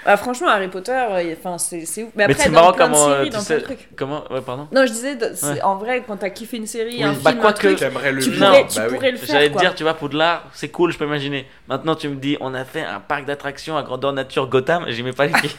Ah, 0.06 0.16
franchement, 0.16 0.48
Harry 0.48 0.68
Potter, 0.68 0.92
enfin, 1.38 1.56
c'est 1.58 1.86
c'est 1.86 2.02
ouf. 2.02 2.10
Mais 2.14 2.26
Mais 2.26 2.32
après, 2.34 2.44
c'est 2.44 2.50
marrant 2.50 2.72
comment, 2.76 3.08
séries, 3.08 3.30
tu 3.30 3.38
sais- 3.40 3.60
trucs. 3.62 3.88
Comment 3.96 4.24
Ouais, 4.30 4.40
pardon 4.44 4.68
Non, 4.72 4.84
je 4.86 4.92
disais, 4.92 5.16
Ouais. 5.42 5.62
en 5.62 5.76
vrai, 5.76 6.02
quand 6.06 6.16
t'as 6.16 6.30
kiffé 6.30 6.56
une 6.58 6.66
série, 6.66 6.96
Oui. 6.96 7.02
un 7.04 7.12
Bah, 7.14 7.30
film, 7.30 7.40
quoi 7.40 7.50
un 7.50 7.52
que- 7.54 7.58
truc, 7.58 7.80
le 7.80 8.22
tu 8.22 8.30
pourrais, 8.30 8.62
Bah 8.62 8.68
tu 8.68 8.80
oui. 8.80 8.86
pourrais 8.94 9.10
le 9.12 9.16
faire. 9.16 9.28
J'allais 9.34 9.50
te 9.50 9.58
dire, 9.58 9.74
tu 9.74 9.82
vois, 9.82 9.94
Poudlard, 9.94 10.44
c'est 10.52 10.68
cool, 10.68 10.92
je 10.92 10.98
peux 10.98 11.04
imaginer. 11.06 11.46
Maintenant, 11.68 11.94
tu 11.94 12.08
me 12.08 12.16
dis, 12.16 12.36
on 12.40 12.52
a 12.54 12.64
fait 12.64 12.82
un 12.82 13.00
parc 13.00 13.24
d'attractions 13.24 13.76
à 13.76 13.82
grandeur 13.82 14.12
nature 14.12 14.46
Gotham, 14.48 14.84
j'y 14.88 15.02
mets 15.02 15.12
pas 15.12 15.26
les 15.26 15.32
pieds. 15.32 15.50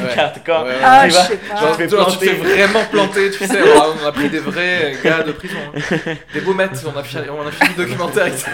Ouais. 0.00 0.18
hardcore. 0.18 0.64
Ouais. 0.64 0.74
Ah, 0.82 1.02
Tu 1.04 1.10
je 1.10 1.14
vois, 1.16 1.24
sais 1.24 1.36
pas. 1.36 1.56
Genre, 1.56 1.76
je 1.78 1.88
genre, 1.88 2.18
tu 2.18 2.18
t'es 2.26 2.32
vraiment 2.34 2.84
planté, 2.90 3.30
tu 3.30 3.44
sais. 3.46 3.58
on 4.02 4.06
a 4.06 4.12
pris 4.12 4.28
des 4.28 4.38
vrais 4.38 4.94
gars 5.04 5.22
de 5.22 5.32
prison. 5.32 5.56
hein. 5.74 5.80
Des 6.34 6.40
a, 6.96 7.02
fi- 7.02 7.18
on 7.28 7.46
a 7.46 7.50
fini 7.50 7.70
le 7.76 7.84
documentaire. 7.84 8.22
avec 8.24 8.34
ça. 8.38 8.50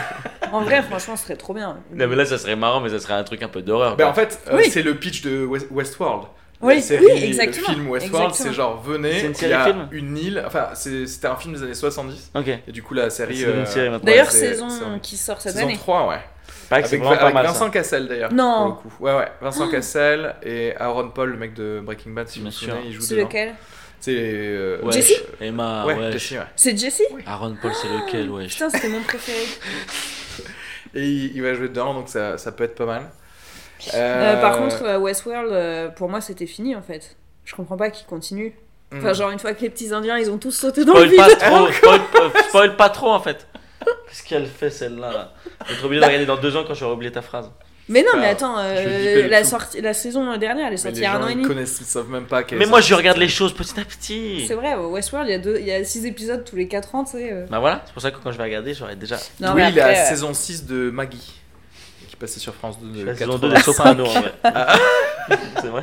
En 0.52 0.60
vrai, 0.62 0.82
franchement, 0.82 1.16
ce 1.16 1.24
serait 1.24 1.36
trop 1.36 1.52
bien. 1.52 1.78
Non, 1.92 2.06
mais 2.06 2.16
là, 2.16 2.24
ça 2.24 2.38
serait 2.38 2.54
marrant, 2.56 2.80
mais 2.80 2.88
ça 2.90 2.98
serait 3.00 3.14
un 3.14 3.24
truc 3.24 3.42
un 3.42 3.48
peu 3.48 3.60
d'horreur. 3.62 3.96
Ben, 3.96 4.06
en 4.06 4.14
fait, 4.14 4.38
euh, 4.52 4.60
c'est 4.70 4.82
le 4.82 4.93
pitch 4.94 5.22
de 5.22 5.44
West- 5.44 5.68
Westworld. 5.70 6.26
Oui, 6.60 6.76
la 6.76 6.80
série, 6.80 7.04
oui, 7.04 7.24
exactement. 7.24 7.68
Le 7.68 7.74
film 7.74 7.88
Westworld, 7.90 8.34
c'est 8.34 8.52
genre 8.52 8.80
venez, 8.82 9.30
il 9.42 9.48
y 9.48 9.52
a 9.52 9.64
film 9.64 9.88
une 9.92 10.16
île. 10.16 10.42
Enfin, 10.46 10.68
c'était 10.74 11.26
un 11.26 11.36
film 11.36 11.54
des 11.54 11.62
années 11.62 11.74
70. 11.74 12.30
Ok. 12.34 12.48
Et 12.66 12.72
du 12.72 12.82
coup, 12.82 12.94
la 12.94 13.10
série. 13.10 13.36
C'est 13.36 13.42
devenu 13.46 13.58
une 13.60 13.66
euh, 13.66 13.70
série 13.70 13.90
maintenant. 13.90 14.06
D'ailleurs, 14.06 14.30
c'est- 14.30 14.54
saison 14.54 14.68
qui 15.02 15.16
sort 15.16 15.40
cette 15.40 15.52
saison 15.52 15.66
année. 15.66 15.76
3, 15.76 16.08
ouais. 16.08 16.20
Avec, 16.70 16.86
vraiment 16.86 17.10
pas 17.10 17.16
avec 17.22 17.34
mal. 17.34 17.46
Vincent 17.46 17.66
ça. 17.66 17.70
Cassel 17.70 18.08
d'ailleurs. 18.08 18.32
Non. 18.32 18.76
Pour 18.80 18.90
le 18.90 18.90
coup. 18.96 19.04
Ouais, 19.04 19.14
ouais. 19.14 19.28
Vincent 19.42 19.68
Cassel 19.68 20.34
et 20.42 20.74
Aaron 20.76 21.08
Paul, 21.10 21.30
le 21.30 21.36
mec 21.36 21.52
de 21.54 21.80
Breaking 21.84 22.10
Bad, 22.12 22.28
si 22.28 22.38
vous 22.38 22.46
vous 22.46 22.50
souvenez, 22.50 22.72
sûr. 22.80 22.86
il 22.86 22.92
joue 22.94 23.00
C'est 23.02 23.14
dedans. 23.16 23.26
lequel 23.28 23.54
C'est. 24.00 24.14
euh, 24.16 24.80
Ouais, 24.82 24.92
Jessie 24.92 25.16
Emma, 25.40 25.84
Ouais, 25.86 25.94
ouais. 25.94 26.12
Jesse, 26.12 26.30
ouais. 26.32 26.38
C'est 26.56 26.76
Jesse 26.78 27.02
Aaron 27.26 27.56
Paul, 27.60 27.72
c'est 27.74 27.88
lequel, 27.88 28.30
ouais. 28.30 28.46
Putain, 28.46 28.70
c'était 28.70 28.88
mon 28.88 29.02
préféré. 29.02 29.38
Et 30.94 31.02
il, 31.04 31.36
il 31.36 31.42
va 31.42 31.54
jouer 31.54 31.68
dedans, 31.68 31.92
donc 31.94 32.08
ça, 32.08 32.38
ça 32.38 32.52
peut 32.52 32.64
être 32.64 32.74
pas 32.76 32.86
mal. 32.86 33.10
Euh, 33.94 34.36
Euh, 34.36 34.40
par 34.40 34.56
contre, 34.58 34.82
euh, 34.84 34.98
Westworld, 34.98 35.52
euh, 35.52 35.88
pour 35.88 36.08
moi, 36.08 36.20
c'était 36.20 36.46
fini 36.46 36.74
en 36.76 36.82
fait. 36.82 37.16
Je 37.44 37.54
comprends 37.54 37.76
pas 37.76 37.90
qu'ils 37.90 38.06
continuent. 38.06 38.52
hmm. 38.92 38.98
Enfin, 38.98 39.12
genre, 39.12 39.30
une 39.30 39.38
fois 39.38 39.52
que 39.54 39.60
les 39.62 39.70
petits 39.70 39.92
indiens 39.92 40.16
ils 40.18 40.30
ont 40.30 40.38
tous 40.38 40.52
sauté 40.52 40.84
dans 40.84 40.94
le 40.94 41.08
Spoil 41.10 41.28
vide. 41.28 41.38
pas 41.38 41.46
trop, 41.50 41.72
spoil, 41.72 42.00
pas- 42.12 42.42
spoil 42.48 42.76
pas 42.76 42.88
trop 42.88 43.10
en 43.10 43.20
fait. 43.20 43.46
Qu'est-ce 44.08 44.22
qu'elle 44.22 44.46
fait 44.46 44.70
celle-là 44.70 45.12
là 45.12 45.32
Je 45.64 45.72
vais 45.72 45.78
être 45.78 45.84
obligé 45.84 46.00
de 46.00 46.06
regarder 46.06 46.26
dans 46.26 46.36
deux 46.38 46.56
ans 46.56 46.64
quand 46.66 46.72
j'aurai 46.74 46.94
oublié 46.94 47.12
ta 47.12 47.20
phrase. 47.22 47.50
Mais 47.86 48.00
non, 48.00 48.12
mais 48.14 48.20
grave. 48.22 48.32
attends, 48.32 48.54
euh, 48.60 49.28
la, 49.28 49.44
sortie, 49.44 49.82
la 49.82 49.92
saison 49.92 50.34
dernière, 50.38 50.68
elle 50.68 50.72
est 50.72 50.76
sortie 50.78 50.94
les 50.94 51.00
il 51.00 51.04
y 51.04 51.06
a 51.06 51.12
un 51.16 51.18
gens 51.20 51.26
an 51.26 51.28
et 51.28 51.34
demi. 51.34 51.44
connaissent, 51.46 51.76
ils 51.80 51.84
savent 51.84 52.08
même 52.08 52.24
pas 52.24 52.42
qu'elle 52.42 52.56
Mais 52.58 52.64
est 52.64 52.68
moi 52.68 52.80
je 52.80 52.94
regarde 52.94 53.18
les 53.18 53.28
choses 53.28 53.52
petit 53.52 53.78
à 53.78 53.84
petit. 53.84 54.46
C'est 54.48 54.54
vrai, 54.54 54.74
Westworld, 54.74 55.28
il 55.28 55.32
y 55.32 55.34
a 55.34 55.38
deux- 55.38 55.58
il 55.60 55.66
y 55.66 55.72
a 55.72 55.84
6 55.84 56.06
épisodes 56.06 56.42
tous 56.48 56.56
les 56.56 56.66
4 56.66 56.94
ans, 56.94 57.04
tu 57.04 57.10
sais. 57.18 57.30
euh. 57.30 57.44
Bah 57.50 57.58
voilà, 57.58 57.82
c'est 57.84 57.92
pour 57.92 58.00
ça 58.00 58.10
que 58.10 58.16
quand 58.24 58.32
je 58.32 58.38
vais 58.38 58.44
regarder, 58.44 58.72
j'aurai 58.72 58.96
déjà 58.96 59.16
Non, 59.38 59.48
oui, 59.48 59.56
mais 59.56 59.68
il 59.70 59.76
est 59.76 59.82
à 59.82 59.86
après, 59.88 60.00
euh, 60.00 60.08
saison 60.08 60.32
6 60.32 60.64
de 60.64 60.88
Maggie. 60.90 61.34
Qui 62.14 62.20
passait 62.20 62.38
sur 62.38 62.54
France 62.54 62.78
2 62.80 63.00
de 63.00 63.04
la 63.06 63.16
saison 63.16 63.32
80. 63.38 63.48
2 63.48 63.54
des 63.56 63.60
Sopranos 63.62 64.06
en 64.06 64.20
vrai. 64.20 64.32
Ah. 64.44 64.76
c'est 65.60 65.66
vrai 65.66 65.82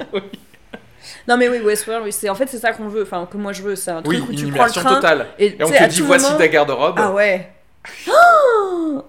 Non, 1.28 1.36
mais 1.36 1.50
oui, 1.50 1.60
Westworld, 1.60 2.06
oui, 2.06 2.14
c'est 2.14 2.30
en 2.30 2.36
fait, 2.36 2.48
c'est 2.48 2.58
ça 2.60 2.72
qu'on 2.72 2.88
veut, 2.88 3.04
enfin, 3.04 3.28
que 3.30 3.36
moi 3.36 3.52
je 3.52 3.62
veux. 3.64 3.76
C'est 3.76 3.92
un 3.92 4.02
truc 4.02 4.18
Oui, 4.18 4.24
où 4.26 4.32
une 4.32 4.38
tu 4.38 4.44
prends 4.46 4.52
le 4.52 4.56
immersion 4.72 4.82
train. 4.82 4.96
totale. 4.96 5.28
Et, 5.38 5.48
Et 5.48 5.64
on 5.64 5.70
te 5.70 5.88
dit 5.90 6.02
voici 6.02 6.26
moment- 6.28 6.38
ta 6.38 6.48
garde-robe. 6.48 6.96
Ah 6.98 7.12
ouais. 7.12 7.50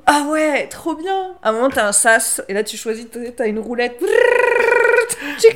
Ah 0.07 0.23
ouais, 0.29 0.67
trop 0.69 0.95
bien. 0.95 1.33
À 1.43 1.51
un 1.51 1.53
moment, 1.53 1.69
t'as 1.71 1.87
un 1.87 1.93
sas, 1.93 2.43
et 2.49 2.55
là, 2.55 2.63
tu 2.65 2.77
choisis, 2.77 3.07
t'as- 3.11 3.31
t'as 3.37 3.47
une 3.47 3.59
roulette. 3.59 4.01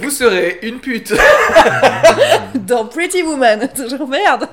Vous 0.01 0.11
serez 0.11 0.59
une 0.62 0.79
pute. 0.81 1.12
Dans 2.55 2.87
Pretty 2.87 3.23
Woman. 3.23 3.69
Genre, 3.91 4.07
merde. 4.09 4.49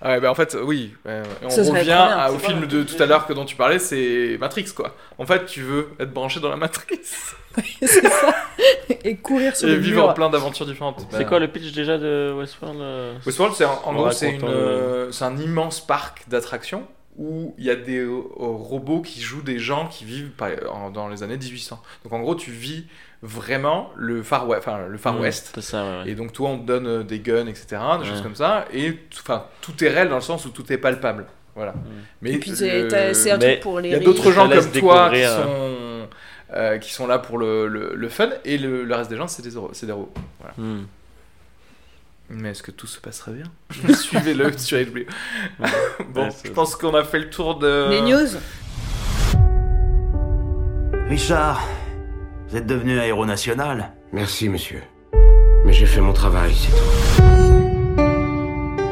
Ah 0.00 0.10
Ouais, 0.10 0.20
bah 0.20 0.30
en 0.30 0.34
fait, 0.34 0.56
oui. 0.62 0.94
euh, 1.06 1.24
on 1.42 1.48
revient 1.48 1.82
bien, 1.84 1.98
à- 2.04 2.30
au 2.30 2.38
film 2.38 2.66
de 2.66 2.82
tout 2.84 3.02
à 3.02 3.06
l'heure 3.06 3.26
que 3.26 3.32
dont 3.32 3.44
tu 3.44 3.56
parlais, 3.56 3.78
c'est 3.80 4.36
Matrix, 4.38 4.66
quoi. 4.74 4.94
En 5.18 5.26
fait, 5.26 5.46
tu 5.46 5.62
veux 5.62 5.88
être 5.98 6.12
branché 6.12 6.38
dans 6.40 6.50
la 6.50 6.56
matrice 6.56 7.34
C'est 7.80 8.06
ça. 8.08 8.34
Et 9.04 9.16
courir 9.16 9.56
sur 9.56 9.68
et 9.68 9.72
le 9.72 9.78
vivre 9.78 10.02
mur. 10.02 10.10
en 10.10 10.12
plein 10.14 10.30
d'aventures 10.30 10.66
différentes. 10.66 11.04
C'est 11.10 11.18
Bah, 11.18 11.24
quoi 11.24 11.38
le 11.40 11.48
pitch 11.48 11.72
déjà 11.72 11.98
de 11.98 12.32
Westworld 12.38 12.80
euh, 12.80 13.14
Westworld, 13.26 13.54
c'est 13.56 13.64
en, 13.64 13.92
gros, 13.92 14.10
c'est 14.12 14.38
euh, 14.44 15.10
c'est 15.10 15.24
un 15.24 15.36
immense 15.36 15.84
parc 15.84 16.22
d'attractions 16.28 16.86
où 17.18 17.54
il 17.58 17.64
y 17.64 17.70
a 17.70 17.76
des 17.76 17.98
euh, 17.98 18.22
robots 18.38 19.02
qui 19.02 19.20
jouent 19.20 19.42
des 19.42 19.58
gens 19.58 19.88
qui 19.88 20.04
vivent 20.04 20.30
dans 20.94 21.08
les 21.08 21.22
années 21.22 21.36
1800. 21.36 21.82
Donc 22.04 22.12
en 22.12 22.20
gros, 22.20 22.34
tu 22.36 22.50
vis 22.52 22.84
vraiment 23.22 23.90
le 23.96 24.22
Far 24.22 24.46
West, 24.48 24.62
enfin 24.66 24.86
le 24.88 24.96
Far 24.96 25.18
West. 25.20 25.50
C'est 25.54 25.60
ça, 25.60 25.82
ouais. 25.84 25.98
ouais. 26.04 26.10
Et 26.10 26.14
donc 26.14 26.32
toi, 26.32 26.50
on 26.50 26.58
te 26.58 26.64
donne 26.64 26.86
euh, 26.86 27.02
des 27.02 27.18
guns, 27.18 27.46
etc., 27.48 27.66
des 27.70 27.76
Ouais. 27.76 28.04
choses 28.06 28.22
comme 28.22 28.36
ça, 28.36 28.64
et 28.72 28.96
enfin 29.20 29.44
tout 29.60 29.82
est 29.84 29.88
réel 29.88 30.08
dans 30.08 30.14
le 30.14 30.20
sens 30.22 30.46
où 30.46 30.50
tout 30.50 30.72
est 30.72 30.78
palpable. 30.78 31.26
Voilà. 31.56 31.74
Mais 32.22 32.34
Et 32.34 32.38
puis, 32.38 32.52
c'est 32.54 32.82
le- 32.82 32.88
t'as- 32.88 33.14
c'est 33.14 33.32
un 33.32 33.38
truc 33.38 33.58
pour 33.60 33.80
les 33.80 33.88
il 33.88 33.92
y 33.92 33.94
a 33.96 33.98
d'autres 33.98 34.30
gens 34.30 34.48
comme 34.48 34.52
toi 34.60 34.62
qui 34.62 34.70
découvrir, 35.16 35.30
sont, 35.30 36.06
euh, 36.54 36.78
qui 36.78 36.92
sont 36.92 37.08
là 37.08 37.18
pour 37.18 37.36
le, 37.38 37.66
le, 37.66 37.94
le 37.96 38.08
fun, 38.08 38.28
et 38.44 38.58
le, 38.58 38.84
le 38.84 38.94
reste 38.94 39.10
des 39.10 39.16
gens, 39.16 39.26
c'est 39.26 39.42
des, 39.42 39.92
robots. 39.92 40.12
Voilà. 40.38 40.54
Hmm. 40.56 40.84
Mais 42.30 42.50
est-ce 42.50 42.62
que 42.62 42.70
tout 42.70 42.86
se 42.86 43.00
passerait 43.00 43.32
bien 43.32 43.94
Suivez-le 43.94 44.52
sur 44.58 44.78
HBO. 44.78 45.00
bon, 46.12 46.22
Ouais, 46.24 46.28
je 46.44 46.50
pense 46.50 46.76
qu'on 46.76 46.94
a 46.94 47.04
fait 47.04 47.18
le 47.20 47.30
tour 47.30 47.58
de. 47.58 47.88
Les 47.90 48.02
news 48.02 48.28
Richard, 51.08 51.66
vous 52.48 52.56
êtes 52.56 52.66
devenu 52.66 52.98
un 52.98 53.02
héros 53.04 53.24
national. 53.24 53.92
Merci, 54.12 54.48
monsieur. 54.48 54.82
Mais 55.64 55.72
j'ai 55.72 55.86
fait 55.86 56.02
mon 56.02 56.12
travail, 56.12 56.54
c'est 56.54 56.70
tout. 56.70 57.22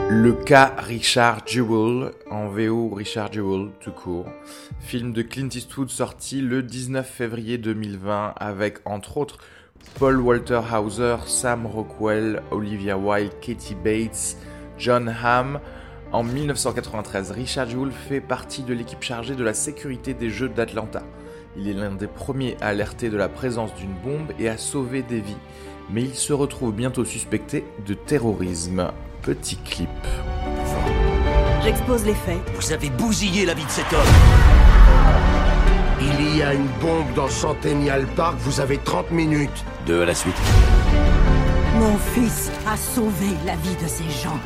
Le 0.09 0.33
cas 0.33 0.75
Richard 0.79 1.41
Jewell, 1.47 2.13
en 2.31 2.49
VO 2.49 2.89
Richard 2.95 3.33
Jewell, 3.33 3.69
tout 3.81 3.91
court. 3.91 4.27
Film 4.81 5.13
de 5.13 5.21
Clint 5.23 5.49
Eastwood 5.49 5.91
sorti 5.91 6.41
le 6.41 6.63
19 6.63 7.07
février 7.07 7.59
2020 7.59 8.33
avec 8.37 8.79
entre 8.87 9.19
autres 9.19 9.39
Paul 9.95 10.21
Walter 10.21 10.61
Hauser, 10.73 11.17
Sam 11.27 11.67
Rockwell, 11.67 12.43
Olivia 12.51 12.99
Wilde, 12.99 13.33
Katie 13.41 13.75
Bates, 13.75 14.37
John 14.79 15.09
Hamm. 15.09 15.61
En 16.13 16.23
1993, 16.23 17.31
Richard 17.31 17.69
Jewell 17.69 17.91
fait 17.91 18.21
partie 18.21 18.63
de 18.63 18.75
l'équipe 18.75 19.03
chargée 19.03 19.35
de 19.35 19.43
la 19.43 19.55
sécurité 19.55 20.15
des 20.15 20.31
Jeux 20.31 20.49
d'Atlanta. 20.49 21.03
Il 21.57 21.69
est 21.69 21.73
l'un 21.73 21.93
des 21.93 22.07
premiers 22.07 22.57
à 22.61 22.69
alerter 22.69 23.09
de 23.09 23.17
la 23.17 23.29
présence 23.29 23.75
d'une 23.75 23.95
bombe 24.05 24.33
et 24.39 24.49
à 24.49 24.59
sauver 24.59 25.03
des 25.03 25.21
vies. 25.21 25.37
Mais 25.91 26.03
il 26.03 26.15
se 26.15 26.33
retrouve 26.33 26.75
bientôt 26.75 27.05
suspecté 27.05 27.65
de 27.87 27.95
terrorisme. 27.95 28.91
Petit 29.23 29.57
clip. 29.57 29.89
J'expose 31.63 32.05
les 32.05 32.15
faits. 32.15 32.39
Vous 32.55 32.73
avez 32.73 32.91
bousillé 32.91 33.47
la 33.47 33.55
vie 33.55 33.65
de 33.65 33.71
cet 33.71 33.93
homme. 33.93 34.66
Il 36.01 36.37
y 36.37 36.43
a 36.43 36.53
une 36.53 36.67
bombe 36.81 37.13
dans 37.15 37.29
Centennial 37.29 38.07
Park, 38.17 38.37
vous 38.41 38.61
avez 38.61 38.79
30 38.79 39.11
minutes. 39.11 39.65
Deux 39.87 40.03
à 40.03 40.07
la 40.07 40.15
suite. 40.15 40.37
Mon 41.79 41.97
fils 42.15 42.51
a 42.67 42.77
sauvé 42.77 43.29
la 43.47 43.55
vie 43.57 43.77
de 43.83 43.89
ces 43.89 44.05
gens. 44.05 44.39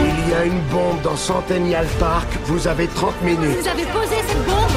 Il 0.00 0.30
y 0.30 0.34
a 0.34 0.44
une 0.44 0.60
bombe 0.70 1.00
dans 1.02 1.16
Centennial 1.16 1.86
Park, 1.98 2.28
vous 2.44 2.66
avez 2.66 2.86
30 2.88 3.22
minutes. 3.22 3.58
Vous 3.60 3.68
avez 3.68 3.84
posé 3.84 4.16
cette 4.26 4.44
bombe? 4.44 4.70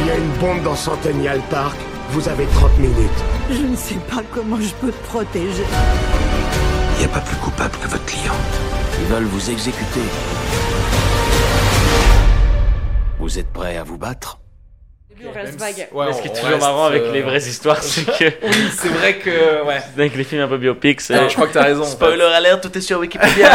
Il 0.00 0.06
y 0.06 0.10
a 0.10 0.16
une 0.16 0.32
bombe 0.40 0.62
dans 0.62 0.76
Centennial 0.76 1.40
Park, 1.50 1.76
vous 2.10 2.28
avez 2.28 2.46
30 2.46 2.78
minutes. 2.78 3.24
Je 3.50 3.62
ne 3.62 3.76
sais 3.76 3.98
pas 4.10 4.22
comment 4.34 4.60
je 4.60 4.72
peux 4.80 4.90
te 4.90 5.06
protéger. 5.06 5.64
Il 6.94 6.98
n'y 6.98 7.04
a 7.04 7.08
pas 7.08 7.20
plus 7.20 7.36
coupable 7.36 7.76
que 7.82 7.88
votre 7.88 8.04
client. 8.04 8.34
Ils 9.00 9.06
veulent 9.06 9.24
vous 9.24 9.50
exécuter. 9.50 10.02
Vous 13.22 13.38
êtes 13.38 13.52
prêt 13.52 13.76
à 13.76 13.84
vous 13.84 13.98
battre? 13.98 14.40
On 15.24 15.30
reste 15.30 15.56
vague. 15.60 15.88
Ouais, 15.92 16.06
Mais 16.06 16.12
ce 16.12 16.22
qui 16.22 16.26
est 16.26 16.32
toujours 16.32 16.58
marrant 16.58 16.86
avec 16.86 17.02
euh, 17.02 17.12
les 17.12 17.22
vraies 17.22 17.38
histoires, 17.38 17.80
c'est 17.80 18.04
que 18.04 18.24
Oui, 18.46 18.68
c'est 18.76 18.88
vrai 18.88 19.18
que. 19.18 19.64
Ouais. 19.64 19.80
avec 19.96 20.16
les 20.16 20.24
films 20.24 20.42
un 20.42 20.48
peu 20.48 20.58
biopics, 20.58 21.00
c'est. 21.00 21.14
Non, 21.14 21.28
je 21.28 21.34
crois 21.36 21.46
que 21.46 21.52
t'as 21.52 21.62
raison. 21.62 21.84
Spoiler 21.84 22.24
alert, 22.24 22.60
tout 22.60 22.76
est 22.76 22.80
sur 22.80 22.98
Wikipédia. 22.98 23.48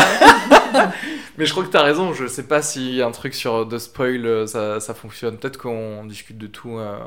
Mais 1.37 1.45
je 1.45 1.51
crois 1.51 1.65
que 1.65 1.69
t'as 1.69 1.83
raison. 1.83 2.13
Je 2.13 2.27
sais 2.27 2.43
pas 2.43 2.61
si 2.61 3.01
un 3.01 3.11
truc 3.11 3.33
sur 3.35 3.65
de 3.65 3.77
spoil 3.77 4.25
euh, 4.25 4.47
ça, 4.47 4.79
ça 4.79 4.93
fonctionne. 4.93 5.37
Peut-être 5.37 5.57
qu'on 5.57 6.05
discute 6.05 6.37
de 6.37 6.47
tout 6.47 6.77
euh, 6.77 6.97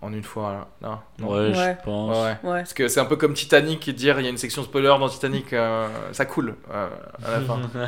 en 0.00 0.12
une 0.12 0.22
fois. 0.22 0.68
là. 0.82 0.88
Non. 0.88 0.98
non. 1.26 1.32
ouais, 1.34 1.48
Ouais. 1.58 1.76
je 1.80 1.84
pense. 1.84 2.16
Ouais, 2.16 2.22
ouais. 2.22 2.50
Ouais. 2.52 2.58
Parce 2.60 2.74
que 2.74 2.86
c'est 2.86 3.00
un 3.00 3.06
peu 3.06 3.16
comme 3.16 3.34
Titanic 3.34 3.88
et 3.88 3.92
dire 3.92 4.20
il 4.20 4.22
y 4.22 4.26
a 4.28 4.30
une 4.30 4.38
section 4.38 4.62
spoiler 4.62 4.86
dans 4.86 5.08
Titanic, 5.08 5.52
euh, 5.52 5.88
ça 6.12 6.24
coule 6.24 6.54
euh, 6.72 6.88
à 7.26 7.30
la 7.32 7.40
fin. 7.40 7.58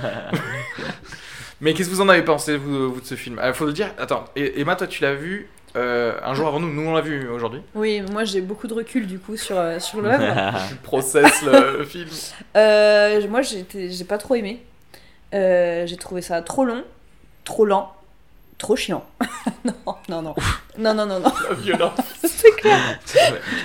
Mais 1.61 1.75
qu'est-ce 1.75 1.89
que 1.91 1.95
vous 1.95 2.01
en 2.01 2.09
avez 2.09 2.23
pensé, 2.23 2.57
vous, 2.57 2.93
vous 2.93 3.01
de 3.01 3.07
ce 3.07 3.15
film? 3.15 3.41
Il 3.45 3.53
faut 3.55 3.67
le 3.67 3.73
dire, 3.73 3.93
attends, 3.99 4.25
et- 4.37 4.61
Emma, 4.61 4.77
toi 4.77 4.87
tu 4.87 5.03
l'as 5.03 5.15
vu 5.15 5.49
euh, 5.77 6.15
un 6.25 6.35
jour 6.35 6.49
avant 6.49 6.59
nous, 6.59 6.73
nous 6.73 6.89
on 6.89 6.95
l'a 6.95 7.01
vu 7.01 7.29
aujourd'hui. 7.29 7.61
Oui, 7.75 8.03
moi 8.11 8.25
j'ai 8.25 8.41
beaucoup 8.41 8.67
de 8.67 8.75
recul 8.75 9.07
du 9.07 9.19
coup 9.19 9.37
sur, 9.37 9.57
euh, 9.59 9.79
sur 9.79 10.01
l'œuvre. 10.01 10.25
Tu 10.69 10.75
processes 10.77 11.43
le 11.43 11.85
film. 11.89 12.09
Euh, 12.57 13.29
moi 13.29 13.43
j'ai 13.43 14.05
pas 14.05 14.19
trop 14.19 14.35
aimé. 14.35 14.63
Euh, 15.35 15.87
j'ai 15.87 15.97
trouvé 15.97 16.23
ça 16.23 16.43
trop 16.43 16.65
long, 16.65 16.83
trop 17.45 17.65
lent, 17.65 17.93
trop 18.61 18.77
chiant. 18.77 19.05
non, 19.65 19.75
non, 20.09 20.23
non. 20.23 20.35
Non, 20.79 20.95
non, 20.95 21.07
non, 21.07 21.19
non. 21.19 21.33
La 21.49 21.55
violence. 21.57 21.99
C'est 22.23 22.53
clair. 22.57 22.99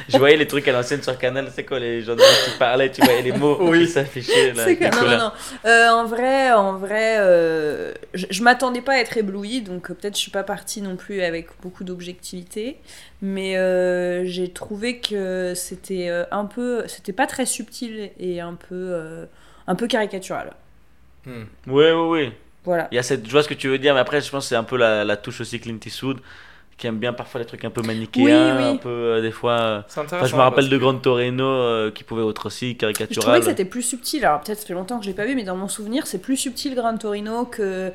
je 0.10 0.18
voyais 0.18 0.38
les 0.38 0.48
trucs 0.48 0.68
à 0.68 0.72
l'ancienne 0.72 1.02
sur 1.04 1.18
Canal, 1.18 1.50
c'est 1.54 1.64
quoi 1.64 1.80
les 1.80 2.02
journalistes 2.02 2.52
qui 2.52 2.58
parlaient, 2.58 2.92
tu 2.92 3.02
voyais 3.02 3.22
les 3.22 3.32
mots 3.32 3.58
Oui. 3.62 3.86
qui 3.86 3.92
s'affichaient 3.92 4.52
là. 4.54 4.64
C'est 4.66 4.76
clair. 4.76 4.92
Non, 4.96 5.08
non, 5.10 5.18
non. 5.18 5.32
Euh, 5.66 5.90
en 5.90 6.06
vrai, 6.06 6.52
en 6.52 6.74
vrai, 6.78 7.18
euh, 7.20 7.94
je, 8.14 8.26
je 8.30 8.44
m'attendais 8.44 8.82
pas 8.82 8.94
à 8.94 8.98
être 8.98 9.16
éblouie, 9.16 9.62
donc 9.62 9.90
euh, 9.90 9.94
peut-être 9.94 10.16
je 10.16 10.20
suis 10.22 10.32
pas 10.32 10.44
partie 10.44 10.82
non 10.82 10.96
plus 10.98 11.22
avec 11.22 11.48
beaucoup 11.62 11.84
d'objectivité, 11.86 12.80
mais 13.22 13.58
euh, 13.58 14.26
j'ai 14.26 14.50
trouvé 14.52 15.00
que 15.00 15.54
c'était 15.56 16.10
euh, 16.10 16.26
un 16.32 16.46
peu, 16.46 16.84
c'était 16.88 17.14
pas 17.14 17.28
très 17.28 17.46
subtil 17.46 18.12
et 18.20 18.42
un 18.42 18.56
peu, 18.56 18.74
euh, 18.74 19.26
un 19.68 19.76
peu 19.76 19.88
caricatural. 19.88 20.52
Hmm. 21.26 21.44
Ouais, 21.68 21.92
ouais, 21.94 22.08
ouais. 22.10 22.32
Voilà. 22.66 22.88
Il 22.92 22.96
y 22.96 23.00
a 23.00 23.04
cette, 23.04 23.26
je 23.26 23.32
vois 23.32 23.44
ce 23.44 23.48
que 23.48 23.54
tu 23.54 23.68
veux 23.70 23.78
dire, 23.78 23.94
mais 23.94 24.00
après, 24.00 24.22
je 24.22 24.30
pense 24.30 24.46
que 24.46 24.50
c'est 24.50 24.56
un 24.56 24.64
peu 24.64 24.78
la, 24.78 25.04
la 25.06 25.18
touche 25.18 25.42
aussi 25.42 25.60
Clint 25.60 25.78
Eastwood, 25.86 26.20
qui 26.78 26.88
aime 26.88 26.98
bien 26.98 27.14
parfois 27.14 27.40
les 27.40 27.46
trucs 27.46 27.64
un 27.64 27.70
peu 27.70 27.82
manichéens, 27.82 28.58
Oui, 28.58 28.64
oui. 28.64 28.70
un 28.72 28.78
peu 28.78 28.90
euh, 28.90 29.22
des 29.22 29.32
fois. 29.32 29.52
euh, 29.54 29.82
Enfin, 29.96 30.26
je 30.26 30.36
me 30.36 30.42
rappelle 30.42 30.68
de 30.70 30.78
Grand 30.78 30.96
Torino 30.96 31.46
euh, 31.46 31.92
qui 31.92 32.04
pouvait 32.04 32.28
être 32.28 32.46
aussi 32.48 32.72
Je 32.72 32.78
caricatural. 32.78 33.22
trouvais 33.24 33.40
que 33.40 33.46
c'était 33.46 33.64
plus 33.66 33.82
subtil. 33.84 34.26
Alors 34.26 34.42
peut-être 34.42 34.60
ça 34.60 34.66
fait 34.66 34.74
longtemps 34.74 34.98
que 35.00 35.06
je 35.06 35.10
l'ai 35.10 35.16
pas 35.16 35.26
vu, 35.26 35.36
mais 35.36 35.44
dans 35.44 35.56
mon 35.56 35.68
souvenir, 35.70 36.06
c'est 36.08 36.18
plus 36.20 36.36
subtil 36.38 36.76
Gran 36.76 36.98
Torino 36.98 37.46
que. 37.46 37.92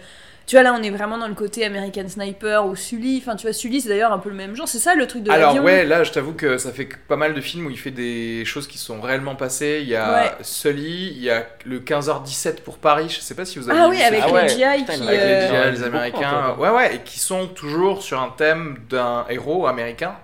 Tu 0.51 0.57
vois, 0.57 0.65
là, 0.65 0.75
on 0.77 0.83
est 0.83 0.91
vraiment 0.91 1.17
dans 1.17 1.29
le 1.29 1.35
côté 1.35 1.65
American 1.65 2.09
Sniper 2.09 2.67
ou 2.67 2.75
Sully. 2.75 3.19
Enfin, 3.23 3.37
tu 3.37 3.47
vois, 3.47 3.53
Sully, 3.53 3.81
c'est 3.81 3.89
d'ailleurs 3.89 4.11
un 4.13 4.19
peu 4.19 4.31
le 4.31 4.35
même 4.35 4.57
genre. 4.57 4.67
C'est 4.67 4.81
ça 4.81 4.97
le 4.97 5.07
truc 5.07 5.23
de 5.23 5.31
Alors 5.31 5.55
ouais, 5.63 5.85
là 5.85 6.03
je 6.03 6.11
t'avoue 6.11 6.33
que 6.33 6.59
ça 6.59 6.73
fait 6.73 6.89
pas 7.07 7.15
mal 7.15 7.35
de 7.35 7.41
films 7.41 7.67
où 7.67 7.71
il 7.71 7.79
fait 7.79 7.93
des 7.93 8.45
choses 8.45 8.67
qui 8.67 8.77
sont 8.77 9.01
réellement 9.01 9.37
passées. 9.37 9.79
Il 9.83 9.89
y 9.89 9.95
a 9.95 10.13
Ouais. 10.13 10.33
Sully, 10.41 11.13
il 11.15 11.23
y 11.23 11.31
a 11.31 11.47
le 11.65 11.79
15h17 11.79 12.63
pour 12.63 12.79
Paris, 12.79 13.09
je 13.11 13.21
sais 13.21 13.37
pas 13.37 13.45
si 13.45 13.61
vous 13.61 13.71
avez 13.71 13.79
Ah 13.79 13.85
vu 13.89 13.95
oui, 13.95 14.03
avec 14.03 14.23
Ah 14.25 14.27
les 14.27 14.33
ouais, 14.33 14.49
GI 14.49 14.81
putain, 14.81 14.95
qui. 14.97 15.03
avec 15.09 15.21
les 15.21 15.25
euh, 15.25 15.47
GI, 15.47 15.53
Ouais, 15.53 15.71
les 15.71 15.83
Américains, 15.85 16.57
ouais 16.59 16.71
ouais, 16.71 16.97
et 16.97 16.99
qui 17.05 17.21
sont 17.21 17.47
toujours 17.47 18.03
sur 18.03 18.21
un 18.21 18.35
thème 18.37 18.79
d'un 18.91 19.27
héros 19.31 19.69
américain 19.69 20.17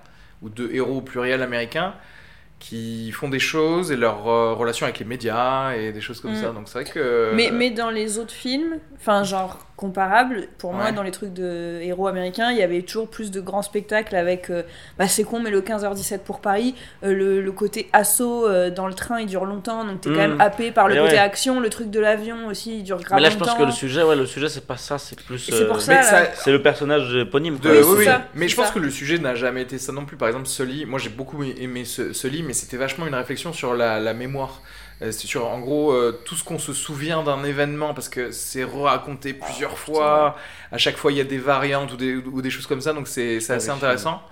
ou 0.42 0.48
de 0.48 0.68
héros 0.72 0.96
au 0.96 1.02
pluriel 1.02 1.40
américain 1.40 1.94
qui 2.58 3.12
font 3.12 3.28
des 3.28 3.38
choses 3.38 3.92
et 3.92 3.96
leur 3.96 4.26
euh, 4.26 4.54
relation 4.54 4.86
avec 4.86 4.98
les 4.98 5.04
médias 5.04 5.74
et 5.74 5.92
des 5.92 6.00
choses 6.00 6.20
comme 6.20 6.32
Mm. 6.32 6.42
ça. 6.42 6.48
Donc 6.48 6.64
c'est 6.66 6.82
vrai 6.82 6.90
que 6.90 7.30
Mais, 7.34 7.50
mais 7.52 7.70
dans 7.70 7.90
les 7.90 8.18
autres 8.18 8.34
films, 8.34 8.78
enfin 8.96 9.22
genre 9.22 9.58
comparables, 9.76 10.48
pour 10.58 10.72
moi 10.72 10.90
dans 10.92 11.02
les 11.02 11.10
trucs 11.10 11.32
de 11.34 11.80
héros 11.82 12.06
américains, 12.06 12.50
il 12.50 12.56
y 12.56 12.62
avait 12.62 12.80
toujours 12.82 13.08
plus 13.08 13.30
de 13.30 13.40
grands 13.40 13.62
spectacles 13.62 14.16
avec, 14.16 14.48
euh, 14.50 14.62
bah 14.98 15.06
c'est 15.06 15.22
con 15.24 15.38
mais 15.40 15.50
le 15.50 15.60
15h17 15.60 16.20
pour 16.20 16.40
Paris, 16.40 16.74
euh, 17.04 17.12
le, 17.12 17.42
le 17.42 17.52
côté 17.52 17.88
assaut 17.92 18.46
euh, 18.48 18.70
dans 18.70 18.86
le 18.86 18.94
train 18.94 19.20
il 19.20 19.26
dure 19.26 19.44
longtemps, 19.44 19.84
donc 19.84 20.00
t'es 20.00 20.08
quand 20.08 20.14
Mm. 20.16 20.18
même 20.30 20.40
happé 20.40 20.70
par 20.70 20.88
le 20.88 20.94
Mais 20.94 21.00
côté 21.00 21.12
ouais. 21.12 21.18
action, 21.18 21.60
le 21.60 21.68
truc 21.68 21.90
de 21.90 22.00
l'avion 22.00 22.46
aussi 22.48 22.78
il 22.78 22.84
dure 22.84 23.00
grave 23.02 23.16
Mais 23.18 23.22
là, 23.22 23.28
je 23.30 23.34
longtemps. 23.38 23.50
pense 23.52 23.58
que 23.60 23.64
le 23.64 23.72
sujet, 23.72 24.02
ouais, 24.02 24.16
le 24.16 24.24
sujet, 24.26 24.48
c'est 24.48 24.66
pas 24.66 24.76
ça, 24.78 24.96
c'est 24.98 25.20
plus. 25.20 25.38
C'est 25.38 25.66
pour 25.66 25.76
euh, 25.76 25.80
ça, 25.80 26.02
ça- 26.02 26.34
C'est 26.34 26.52
le 26.52 26.62
personnage 26.62 27.14
éponyme. 27.14 27.58
De-. 27.58 27.68
Oui, 27.68 27.76
oui, 27.78 27.84
c'est 27.84 27.98
oui. 27.98 28.04
ça, 28.06 28.22
Mais 28.34 28.48
je 28.48 28.56
pense 28.56 28.68
ça. 28.68 28.72
que 28.72 28.78
le 28.78 28.90
sujet 28.90 29.18
n'a 29.18 29.34
jamais 29.34 29.62
été 29.62 29.76
ça 29.78 29.92
non 29.92 30.04
plus. 30.06 30.16
Par 30.16 30.28
exemple, 30.28 30.46
Sully, 30.46 30.86
moi 30.86 30.98
j'ai 30.98 31.10
beaucoup 31.10 31.42
aimé 31.44 31.84
Sully, 31.84 32.42
mais 32.42 32.54
c'était 32.54 32.76
vachement 32.78 33.06
une 33.06 33.14
réflexion 33.14 33.52
sur 33.52 33.74
la, 33.74 34.00
la 34.00 34.14
mémoire. 34.14 34.62
Euh, 35.02 35.12
C'est 35.12 35.26
sur 35.26 35.46
en 35.46 35.58
gros 35.60 35.92
euh, 35.92 36.20
tout 36.24 36.34
ce 36.36 36.44
qu'on 36.44 36.58
se 36.58 36.72
souvient 36.72 37.22
d'un 37.22 37.44
événement 37.44 37.94
parce 37.94 38.08
que 38.08 38.30
c'est 38.30 38.64
raconté 38.64 39.34
plusieurs 39.34 39.72
Oh, 39.74 39.76
fois. 39.76 40.36
À 40.72 40.78
chaque 40.78 40.96
fois, 40.96 41.12
il 41.12 41.18
y 41.18 41.20
a 41.20 41.24
des 41.24 41.38
variantes 41.38 41.92
ou 41.92 41.96
des, 41.96 42.16
ou 42.16 42.40
des 42.42 42.50
choses 42.50 42.66
comme 42.66 42.80
ça, 42.80 42.92
donc 42.92 43.08
c'est 43.08 43.36
assez 43.50 43.70
intéressant. 43.70 44.22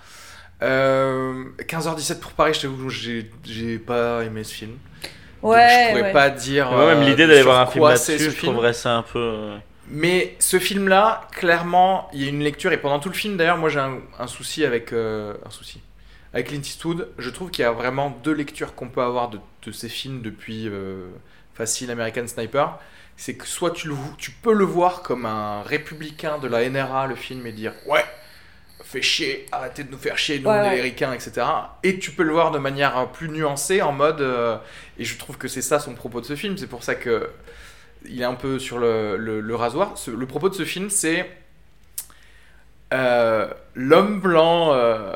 Euh, 0.62 1.44
15h17 1.66 2.20
pour 2.20 2.32
Paris, 2.32 2.54
je 2.54 2.62
t'avoue, 2.62 2.88
j'ai 2.90 3.30
j'ai 3.44 3.78
pas 3.78 4.22
aimé 4.24 4.44
ce 4.44 4.54
film. 4.54 4.78
Donc, 5.42 5.52
Ouais, 5.52 5.68
je 5.68 5.88
pourrais 5.90 6.02
ouais. 6.04 6.12
pas 6.12 6.30
dire. 6.30 6.70
Moi, 6.70 6.86
même 6.86 7.02
euh, 7.02 7.04
l'idée 7.04 7.26
d'aller 7.26 7.42
voir 7.42 7.60
un 7.60 7.66
film 7.66 7.84
là-dessus, 7.86 8.18
ce 8.18 8.30
je 8.30 8.30
film. 8.30 8.52
trouverais 8.52 8.72
ça 8.72 8.96
un 8.96 9.02
peu. 9.02 9.18
euh, 9.18 9.58
Mais 9.88 10.36
ce 10.38 10.58
film-là, 10.58 11.28
clairement, 11.32 12.08
il 12.14 12.22
y 12.22 12.26
a 12.26 12.28
une 12.30 12.42
lecture 12.42 12.72
et 12.72 12.78
pendant 12.78 13.00
tout 13.00 13.10
le 13.10 13.14
film, 13.14 13.36
d'ailleurs, 13.36 13.58
moi 13.58 13.68
j'ai 13.68 13.80
un, 13.80 13.98
un 14.18 14.26
souci 14.26 14.64
avec 14.64 14.92
euh, 14.92 15.34
un 15.46 15.50
souci 15.50 15.82
avec 16.34 16.48
Clint 16.48 16.60
Eastwood. 16.60 17.08
Je 17.18 17.30
trouve 17.30 17.50
qu'il 17.50 17.62
y 17.62 17.66
a 17.66 17.72
vraiment 17.72 18.10
deux 18.22 18.32
lectures 18.34 18.74
qu'on 18.74 18.88
peut 18.88 19.00
avoir 19.02 19.30
de, 19.30 19.38
de 19.64 19.72
ces 19.72 19.88
films 19.88 20.20
depuis 20.20 20.68
euh, 20.68 21.08
facile 21.54 21.90
American 21.90 22.26
Sniper. 22.26 22.78
C'est 23.16 23.36
que 23.36 23.46
soit 23.46 23.70
tu, 23.70 23.88
le, 23.88 23.94
tu 24.18 24.32
peux 24.32 24.52
le 24.52 24.64
voir 24.64 25.02
comme 25.02 25.24
un 25.24 25.62
républicain 25.62 26.38
de 26.38 26.48
la 26.48 26.68
NRA, 26.68 27.06
le 27.06 27.14
film, 27.14 27.46
et 27.46 27.52
dire 27.52 27.72
ouais, 27.86 28.04
fait 28.82 29.02
chier, 29.02 29.46
arrêtez 29.52 29.84
de 29.84 29.90
nous 29.92 29.98
faire 29.98 30.18
chier, 30.18 30.40
nous 30.40 30.50
Ouais, 30.50 30.56
on 30.58 30.64
est 30.64 30.68
ouais. 30.70 30.74
les 30.76 30.82
ricains, 30.82 31.12
etc. 31.12 31.46
Et 31.84 31.98
tu 32.00 32.10
peux 32.10 32.24
le 32.24 32.32
voir 32.32 32.50
de 32.50 32.58
manière 32.58 32.98
euh, 32.98 33.06
plus 33.06 33.28
nuancée, 33.28 33.82
en 33.82 33.92
mode. 33.92 34.20
euh, 34.20 34.58
et 34.98 35.04
je 35.04 35.16
trouve 35.16 35.38
que 35.38 35.46
c'est 35.48 35.62
ça 35.62 35.78
son 35.78 35.94
propos 35.94 36.20
de 36.20 36.26
ce 36.26 36.34
film. 36.36 36.58
C'est 36.58 36.66
pour 36.66 36.82
ça 36.82 36.96
que 36.96 37.30
il 38.06 38.20
est 38.20 38.24
un 38.24 38.34
peu 38.34 38.58
sur 38.58 38.78
le, 38.78 39.16
le- 39.16 39.40
le 39.40 39.54
rasoir. 39.54 39.96
Ce- 39.96 40.10
le 40.10 40.26
propos 40.26 40.48
de 40.48 40.54
ce 40.54 40.64
film, 40.64 40.90
c'est 40.90 41.30
euh, 42.92 43.48
l'homme 43.74 44.20
blanc 44.20 44.72
euh, 44.74 45.12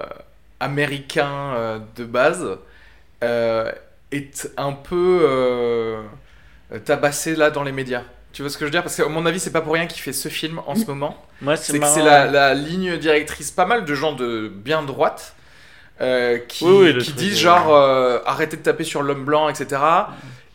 américain 0.60 1.54
euh, 1.54 1.78
de 1.96 2.04
base 2.04 2.46
euh, 3.22 3.72
est 4.12 4.50
un 4.56 4.72
peu 4.72 5.20
euh, 5.22 6.02
tabassé 6.84 7.36
là 7.36 7.50
dans 7.50 7.62
les 7.62 7.72
médias. 7.72 8.02
Tu 8.32 8.42
vois 8.42 8.50
ce 8.50 8.56
que 8.56 8.60
je 8.60 8.66
veux 8.66 8.70
dire? 8.70 8.82
Parce 8.82 8.96
qu'à 8.96 9.08
mon 9.08 9.24
avis, 9.26 9.40
c'est 9.40 9.52
pas 9.52 9.62
pour 9.62 9.72
rien 9.72 9.86
qu'il 9.86 10.02
fait 10.02 10.12
ce 10.12 10.28
film 10.28 10.60
en 10.66 10.74
ce 10.74 10.84
moment. 10.86 11.16
Moi, 11.40 11.56
C'est 11.56 11.78
que 11.78 11.86
c'est 11.86 12.02
la, 12.02 12.26
la 12.26 12.54
ligne 12.54 12.98
directrice, 12.98 13.50
pas 13.50 13.64
mal 13.64 13.84
de 13.84 13.94
gens 13.94 14.12
de 14.12 14.48
bien 14.48 14.82
droite 14.82 15.34
qui, 15.98 16.64
Oui, 16.64 16.70
oui, 16.70 16.92
le 16.92 17.00
qui 17.00 17.12
disent 17.14 17.38
genre 17.38 17.74
arrêtez 18.26 18.56
de 18.56 18.62
taper 18.62 18.84
sur 18.84 19.02
l'homme 19.02 19.24
blanc, 19.24 19.48
etc. 19.48 19.80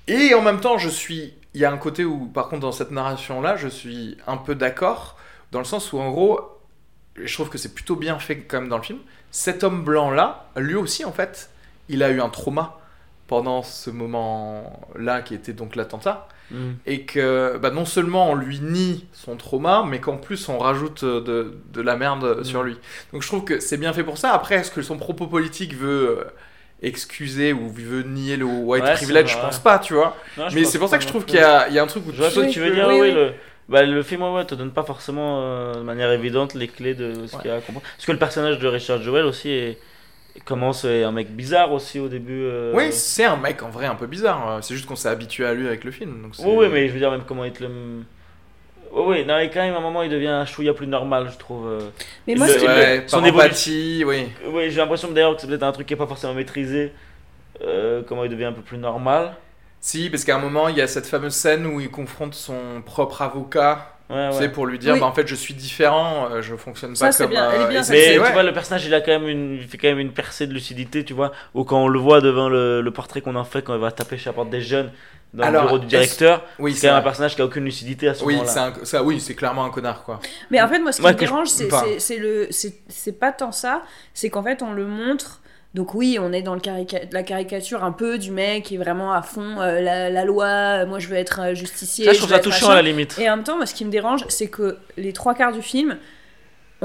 Et 0.08 0.34
en 0.34 0.42
même 0.42 0.60
temps, 0.60 0.78
je 0.78 0.90
suis. 0.90 1.34
Il 1.56 1.62
y 1.62 1.66
a 1.66 1.72
un 1.72 1.78
côté 1.78 2.06
où, 2.06 2.26
par 2.28 2.48
contre, 2.48 2.62
dans 2.62 2.72
cette 2.72 2.92
narration-là, 2.92 3.58
je 3.58 3.68
suis 3.68 4.18
un 4.28 4.38
peu 4.38 4.56
d'accord, 4.56 5.18
dans 5.52 5.60
le 5.60 5.66
sens 5.66 5.94
où, 5.94 6.00
en 6.00 6.10
gros, 6.10 6.40
je 7.16 7.34
trouve 7.34 7.50
que 7.50 7.58
c'est 7.58 7.74
plutôt 7.74 7.96
bien 7.96 8.18
fait 8.20 8.38
quand 8.40 8.62
même 8.62 8.70
dans 8.70 8.78
le 8.78 8.84
film. 8.84 9.00
Cet 9.36 9.64
homme 9.64 9.84
blanc-là, 9.84 10.46
lui 10.56 10.76
aussi, 10.76 11.04
en 11.06 11.12
fait, 11.12 11.50
il 11.90 12.04
a 12.04 12.10
eu 12.12 12.22
un 12.22 12.30
trauma 12.30 12.78
pendant 13.28 13.64
ce 13.64 13.90
moment-là 13.90 15.22
qui 15.24 15.34
était 15.34 15.54
donc 15.54 15.76
l'attentat 15.76 16.28
Mm. 16.52 16.74
et 16.86 17.02
que 17.04 17.58
bah, 17.58 17.72
non 17.72 17.86
seulement 17.86 18.30
on 18.30 18.36
lui 18.36 18.60
nie 18.60 19.08
son 19.14 19.38
trauma, 19.38 19.86
mais 19.90 20.00
qu'en 20.02 20.18
plus 20.18 20.50
on 20.50 20.58
rajoute 20.60 21.04
de, 21.06 21.58
de 21.74 21.82
la 21.82 21.96
merde 21.96 22.40
Mm. 22.40 22.44
sur 22.44 22.64
lui. 22.64 22.78
Donc 23.14 23.24
je 23.24 23.28
trouve 23.28 23.44
que 23.46 23.60
c'est 23.62 23.78
bien 23.78 23.94
fait 23.94 24.04
pour 24.04 24.18
ça. 24.18 24.34
Après, 24.34 24.56
est-ce 24.56 24.70
que 24.70 24.82
son 24.82 24.98
propos 24.98 25.26
politique 25.28 25.74
veut 25.74 26.20
euh, 26.20 26.24
excuser 26.82 27.54
ou 27.54 27.70
veut 27.72 28.04
nier 28.04 28.36
le 28.36 28.46
white 28.46 28.84
Ouais, 28.84 28.94
privilege? 28.94 29.32
Je 29.32 29.38
pense 29.38 29.58
pas, 29.60 29.80
tu 29.80 29.94
vois. 29.94 30.16
Non, 30.38 30.46
mais 30.54 30.66
c'est 30.66 30.78
pour 30.80 30.90
ça 30.90 30.98
que 30.98 31.04
je 31.04 31.08
trouve 31.08 31.24
qu'il 31.26 31.40
y 31.40 31.44
a, 31.44 31.70
il 31.70 31.74
y 31.74 31.80
a 31.80 31.84
un 31.84 31.88
truc 31.88 32.06
où 32.08 32.12
Je 32.12 32.18
vois 32.18 32.30
ce 32.30 32.42
tu 32.42 32.46
que 32.48 32.52
tu 32.52 32.60
veux 32.60 32.72
dire, 32.72 32.88
Oui, 32.90 32.96
oui. 32.96 33.08
oui. 33.08 33.14
Le, 33.14 33.34
bah, 33.74 33.84
le 33.84 34.02
film, 34.04 34.22
ouais, 34.22 34.32
ouais, 34.32 34.46
te 34.46 34.56
donne 34.56 34.72
pas 34.72 34.84
forcément 34.84 35.42
euh, 35.42 35.74
de 35.74 35.82
manière 35.82 36.12
évidente 36.12 36.54
les 36.54 36.68
clés 36.70 36.94
de 36.94 37.28
ce 37.28 37.36
Ouais. 37.36 37.42
qu'il 37.42 37.52
y 37.52 37.54
a 37.54 37.58
à 37.58 37.60
comprendre. 37.60 37.82
Parce 37.98 38.06
que 38.06 38.12
le 38.14 38.18
personnage 38.20 38.60
de 38.60 38.68
Richard 38.68 39.02
Jewell 39.02 39.26
aussi 39.26 39.50
est, 39.50 39.78
commence 40.46 40.86
est 40.86 41.04
un 41.04 41.12
mec 41.12 41.30
bizarre 41.36 41.72
aussi 41.74 42.00
au 42.00 42.08
début. 42.08 42.44
euh. 42.46 42.72
Oui, 42.76 42.92
c'est 42.94 43.26
un 43.26 43.36
mec 43.38 43.62
en 43.64 43.70
vrai 43.70 43.86
un 43.88 43.96
peu 43.96 44.08
bizarre. 44.08 44.50
euh, 44.52 44.60
C'est 44.62 44.74
juste 44.76 44.86
qu'on 44.88 44.96
s'est 44.96 45.10
habitué 45.10 45.46
à 45.46 45.54
lui 45.54 45.68
avec 45.68 45.84
le 45.84 45.92
film. 45.92 46.22
Donc 46.22 46.34
Oui, 46.40 46.54
oui, 46.58 46.68
mais 46.72 46.88
je 46.88 46.94
veux 46.94 47.00
dire, 47.00 47.12
même 47.12 47.24
comment 47.28 47.44
il 47.46 47.52
te 47.52 47.64
le. 47.64 47.70
Oui, 48.96 49.04
oui, 49.08 49.26
non, 49.26 49.40
et 49.40 49.50
quand 49.50 49.62
même, 49.62 49.74
à 49.74 49.78
un 49.78 49.82
moment, 49.82 50.04
il 50.04 50.10
devient 50.12 50.28
un 50.28 50.46
chouïa 50.46 50.74
plus 50.76 50.86
normal, 50.86 51.28
je 51.34 51.38
trouve. 51.40 51.68
euh. 51.68 51.80
Mais 52.28 52.36
moi, 52.36 52.46
Le- 52.48 52.54
Ouais, 52.64 53.04
son 53.08 53.22
par 53.22 53.30
empathie, 53.34 54.04
oui. 54.06 54.28
Oui, 54.46 54.70
j'ai 54.70 54.78
l'impression 54.78 55.10
d'ailleurs 55.12 55.36
que 55.36 55.42
c'est 55.42 55.48
peut-être 55.48 55.64
un 55.64 55.72
truc 55.72 55.88
qui 55.88 55.94
est 55.94 55.98
pas 55.98 56.06
forcément 56.08 56.36
maîtrisé. 56.36 56.92
euh, 57.62 58.02
comment 58.08 58.24
il 58.24 58.30
devient 58.32 58.46
un 58.46 58.54
peu 58.54 58.62
plus 58.62 58.78
normal. 58.78 59.36
Si, 59.86 60.10
parce 60.10 60.24
qu'à 60.24 60.38
un 60.38 60.40
moment, 60.40 60.70
il 60.70 60.78
y 60.78 60.82
a 60.82 60.88
cette 60.88 61.06
fameuse 61.06 61.34
scène 61.34 61.66
où 61.66 61.82
il 61.82 61.92
confronte 61.92 62.36
son 62.36 62.82
propre 62.86 63.22
avocat, 63.22 63.90
Ouais, 64.10 64.48
pour 64.50 64.66
lui 64.68 64.78
dire, 64.80 64.94
Oui. 64.94 65.00
bah, 65.00 65.08
en 65.08 65.12
fait, 65.14 65.28
je 65.28 65.34
suis 65.36 65.54
différent, 65.56 66.28
euh, 66.32 66.42
je 66.42 66.56
fonctionne 66.56 66.96
Ça, 66.96 67.08
pas 67.08 67.12
c'est 67.12 67.24
comme... 67.24 67.32
bien, 67.32 67.50
elle 67.52 67.62
est 67.64 67.68
bien, 67.68 67.82
et 67.82 67.84
cette 67.84 67.96
c'est- 67.98 68.12
Mais 68.14 68.20
ouais. 68.20 68.28
tu 68.28 68.32
vois, 68.34 68.44
le 68.44 68.54
personnage, 68.54 68.86
il 68.86 68.94
a 68.94 69.02
quand 69.02 69.12
même 69.12 69.28
une, 69.28 69.56
il 69.56 69.68
fait 69.68 69.78
quand 69.78 69.88
même 69.90 70.00
une 70.00 70.14
percée 70.14 70.46
de 70.48 70.54
lucidité, 70.54 71.04
tu 71.04 71.14
vois. 71.14 71.32
Ou 71.54 71.64
quand 71.66 71.84
on 71.84 71.88
le 71.90 72.00
voit 72.00 72.22
devant 72.22 72.48
le, 72.48 72.82
le 72.82 72.92
portrait 72.92 73.20
qu'on 73.22 73.36
en 73.36 73.44
fait 73.44 73.62
quand 73.64 73.74
il 73.74 73.82
va 73.82 73.92
taper 73.92 74.18
chez 74.18 74.30
la 74.30 74.34
porte 74.34 74.50
des 74.52 74.62
jeunes 74.62 74.92
dans 75.34 75.44
Alors, 75.44 75.64
le 75.64 75.68
bureau 75.68 75.80
du 75.80 75.88
directeur, 75.88 76.46
Oui, 76.60 76.74
c'est 76.74 76.80
c'est 76.82 76.88
quand 76.88 76.94
même 76.94 77.02
un 77.02 77.04
personnage 77.04 77.36
qui 77.36 77.42
a 77.42 77.46
aucune 77.46 77.66
lucidité 77.66 78.08
à 78.08 78.14
ce 78.14 78.24
Oui, 78.24 78.36
moment-là. 78.36 78.52
c'est 78.52 78.60
un- 78.60 78.86
ça, 78.86 79.04
oui, 79.04 79.20
c'est 79.20 79.36
clairement 79.36 79.66
un 79.66 79.70
connard, 79.72 80.04
quoi. 80.04 80.20
Mais 80.52 80.62
en 80.62 80.68
fait, 80.70 80.80
moi, 80.80 80.92
ce 80.94 81.00
qui 81.02 81.06
Ouais, 81.06 81.14
me 81.14 81.18
je- 81.18 81.24
dérange, 81.24 81.48
c'est 81.48 81.74
enfin. 81.74 81.84
c'est- 81.88 82.00
c'est 82.00 82.18
le, 82.18 82.48
c'est 82.52 82.76
c'est 82.88 83.20
pas 83.20 83.32
tant 83.34 83.52
ça, 83.52 83.82
c'est 84.14 84.30
qu'en 84.30 84.44
fait, 84.44 84.62
on 84.62 84.72
le 84.74 84.86
montre. 84.86 85.42
Donc 85.74 85.96
oui, 85.96 86.18
on 86.22 86.32
est 86.32 86.44
dans 86.44 86.54
le 86.54 86.60
carica- 86.60 87.08
la 87.12 87.24
caricature 87.24 87.84
un 87.84 87.92
peu 87.92 88.20
du 88.20 88.30
mec 88.30 88.64
qui 88.66 88.76
est 88.76 88.78
vraiment 88.78 89.12
à 89.12 89.24
fond 89.24 89.60
euh, 89.60 89.82
la, 89.82 90.10
la 90.12 90.24
loi. 90.26 90.46
euh, 90.46 90.86
Moi, 90.86 91.00
je 91.00 91.08
veux 91.08 91.16
être 91.16 91.40
euh, 91.42 91.56
justicier. 91.56 92.06
Ça, 92.06 92.14
je 92.14 92.18
trouve 92.20 92.30
ça 92.30 92.40
touchant 92.40 92.70
à 92.70 92.76
la 92.76 92.82
limite. 92.84 93.18
Et 93.20 93.28
en 93.30 93.38
même 93.38 93.44
temps, 93.44 93.58
moi, 93.58 93.66
ce 93.66 93.74
qui 93.74 93.84
me 93.84 93.90
dérange, 93.90 94.24
c'est 94.30 94.48
que 94.50 94.78
les 94.98 95.14
trois 95.14 95.34
quarts 95.34 95.52
du 95.52 95.64
film, 95.64 95.98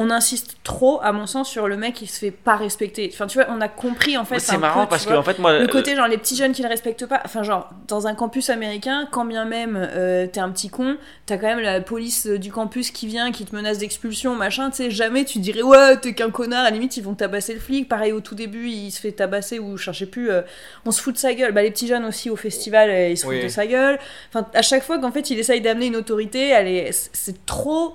on 0.01 0.11
insiste 0.11 0.57
trop, 0.63 1.01
à 1.03 1.13
mon 1.13 1.27
sens, 1.27 1.49
sur 1.51 1.67
le 1.69 1.77
mec 1.77 1.95
qui 1.95 2.07
se 2.07 2.19
fait 2.21 2.31
pas 2.31 2.57
respecter. 2.57 3.11
Enfin, 3.13 3.27
tu 3.27 3.37
vois, 3.39 3.49
on 3.51 3.61
a 3.61 3.69
compris 3.69 4.17
en 4.17 4.25
fait. 4.25 4.39
C'est 4.39 4.57
marrant 4.57 4.85
peu, 4.85 4.91
parce 4.91 5.05
que 5.05 5.13
en 5.13 5.23
fait, 5.23 5.39
moi, 5.39 5.53
le 5.59 5.65
euh, 5.65 5.67
côté 5.67 5.95
genre 5.97 6.07
les 6.09 6.19
petits 6.19 6.37
jeunes 6.37 6.53
qui 6.53 6.63
le 6.63 6.69
respectent 6.69 7.05
pas 7.07 7.21
enfin 7.25 7.43
genre 7.43 7.69
dans 7.89 8.07
un 8.07 8.15
campus 8.15 8.49
américain 8.49 9.09
quand 9.11 9.25
bien 9.25 9.45
même 9.45 9.77
euh, 9.77 10.27
t'es 10.27 10.41
un 10.41 10.51
petit 10.51 10.69
con 10.69 10.97
t'as 11.27 11.37
quand 11.37 11.49
même 11.49 11.61
la 11.61 11.81
police 11.81 12.27
euh, 12.27 12.39
du 12.39 12.53
campus 12.53 12.91
qui 12.91 13.07
vient 13.07 13.33
qui 13.33 13.45
te 13.45 13.55
menace 13.55 13.79
d'expulsion 13.79 14.35
machin 14.35 14.71
tu 14.71 14.77
sais 14.77 14.91
jamais 14.91 15.25
tu 15.25 15.39
dirais 15.41 15.63
ouais 15.63 15.97
t'es 15.97 16.15
qu'un 16.15 16.31
connard 16.31 16.61
à 16.61 16.65
la 16.65 16.71
limite 16.71 16.97
ils 16.97 17.03
vont 17.05 17.15
tabasser 17.15 17.55
le 17.55 17.61
flic 17.61 17.89
pareil 17.89 18.13
au 18.13 18.21
tout 18.21 18.35
début 18.35 18.69
il 18.69 18.91
se 18.91 19.01
fait 19.01 19.13
tabasser 19.13 19.59
ou 19.59 19.77
je 19.77 19.91
sais 19.91 20.07
plus 20.07 20.31
euh, 20.31 20.43
on 20.87 20.91
se 20.91 21.01
fout 21.01 21.15
de 21.15 21.19
sa 21.19 21.35
gueule 21.35 21.53
bah 21.53 21.63
les 21.63 21.71
petits 21.71 21.89
jeunes 21.89 22.05
aussi 22.05 22.31
au 22.31 22.37
festival 22.37 22.91
ils 23.11 23.17
se 23.17 23.27
Oui. 23.27 23.37
foutent 23.37 23.45
de 23.45 23.49
sa 23.53 23.67
gueule 23.67 23.99
enfin 24.33 24.47
à 24.55 24.63
chaque 24.63 24.83
fois 24.85 24.99
qu'en 24.99 25.11
fait 25.13 25.31
il 25.31 25.39
essaye 25.39 25.61
d'amener 25.61 25.87
une 25.87 25.97
autorité 25.97 26.49
elle 26.49 26.69
est 26.69 27.11
c'est 27.13 27.45
trop 27.47 27.95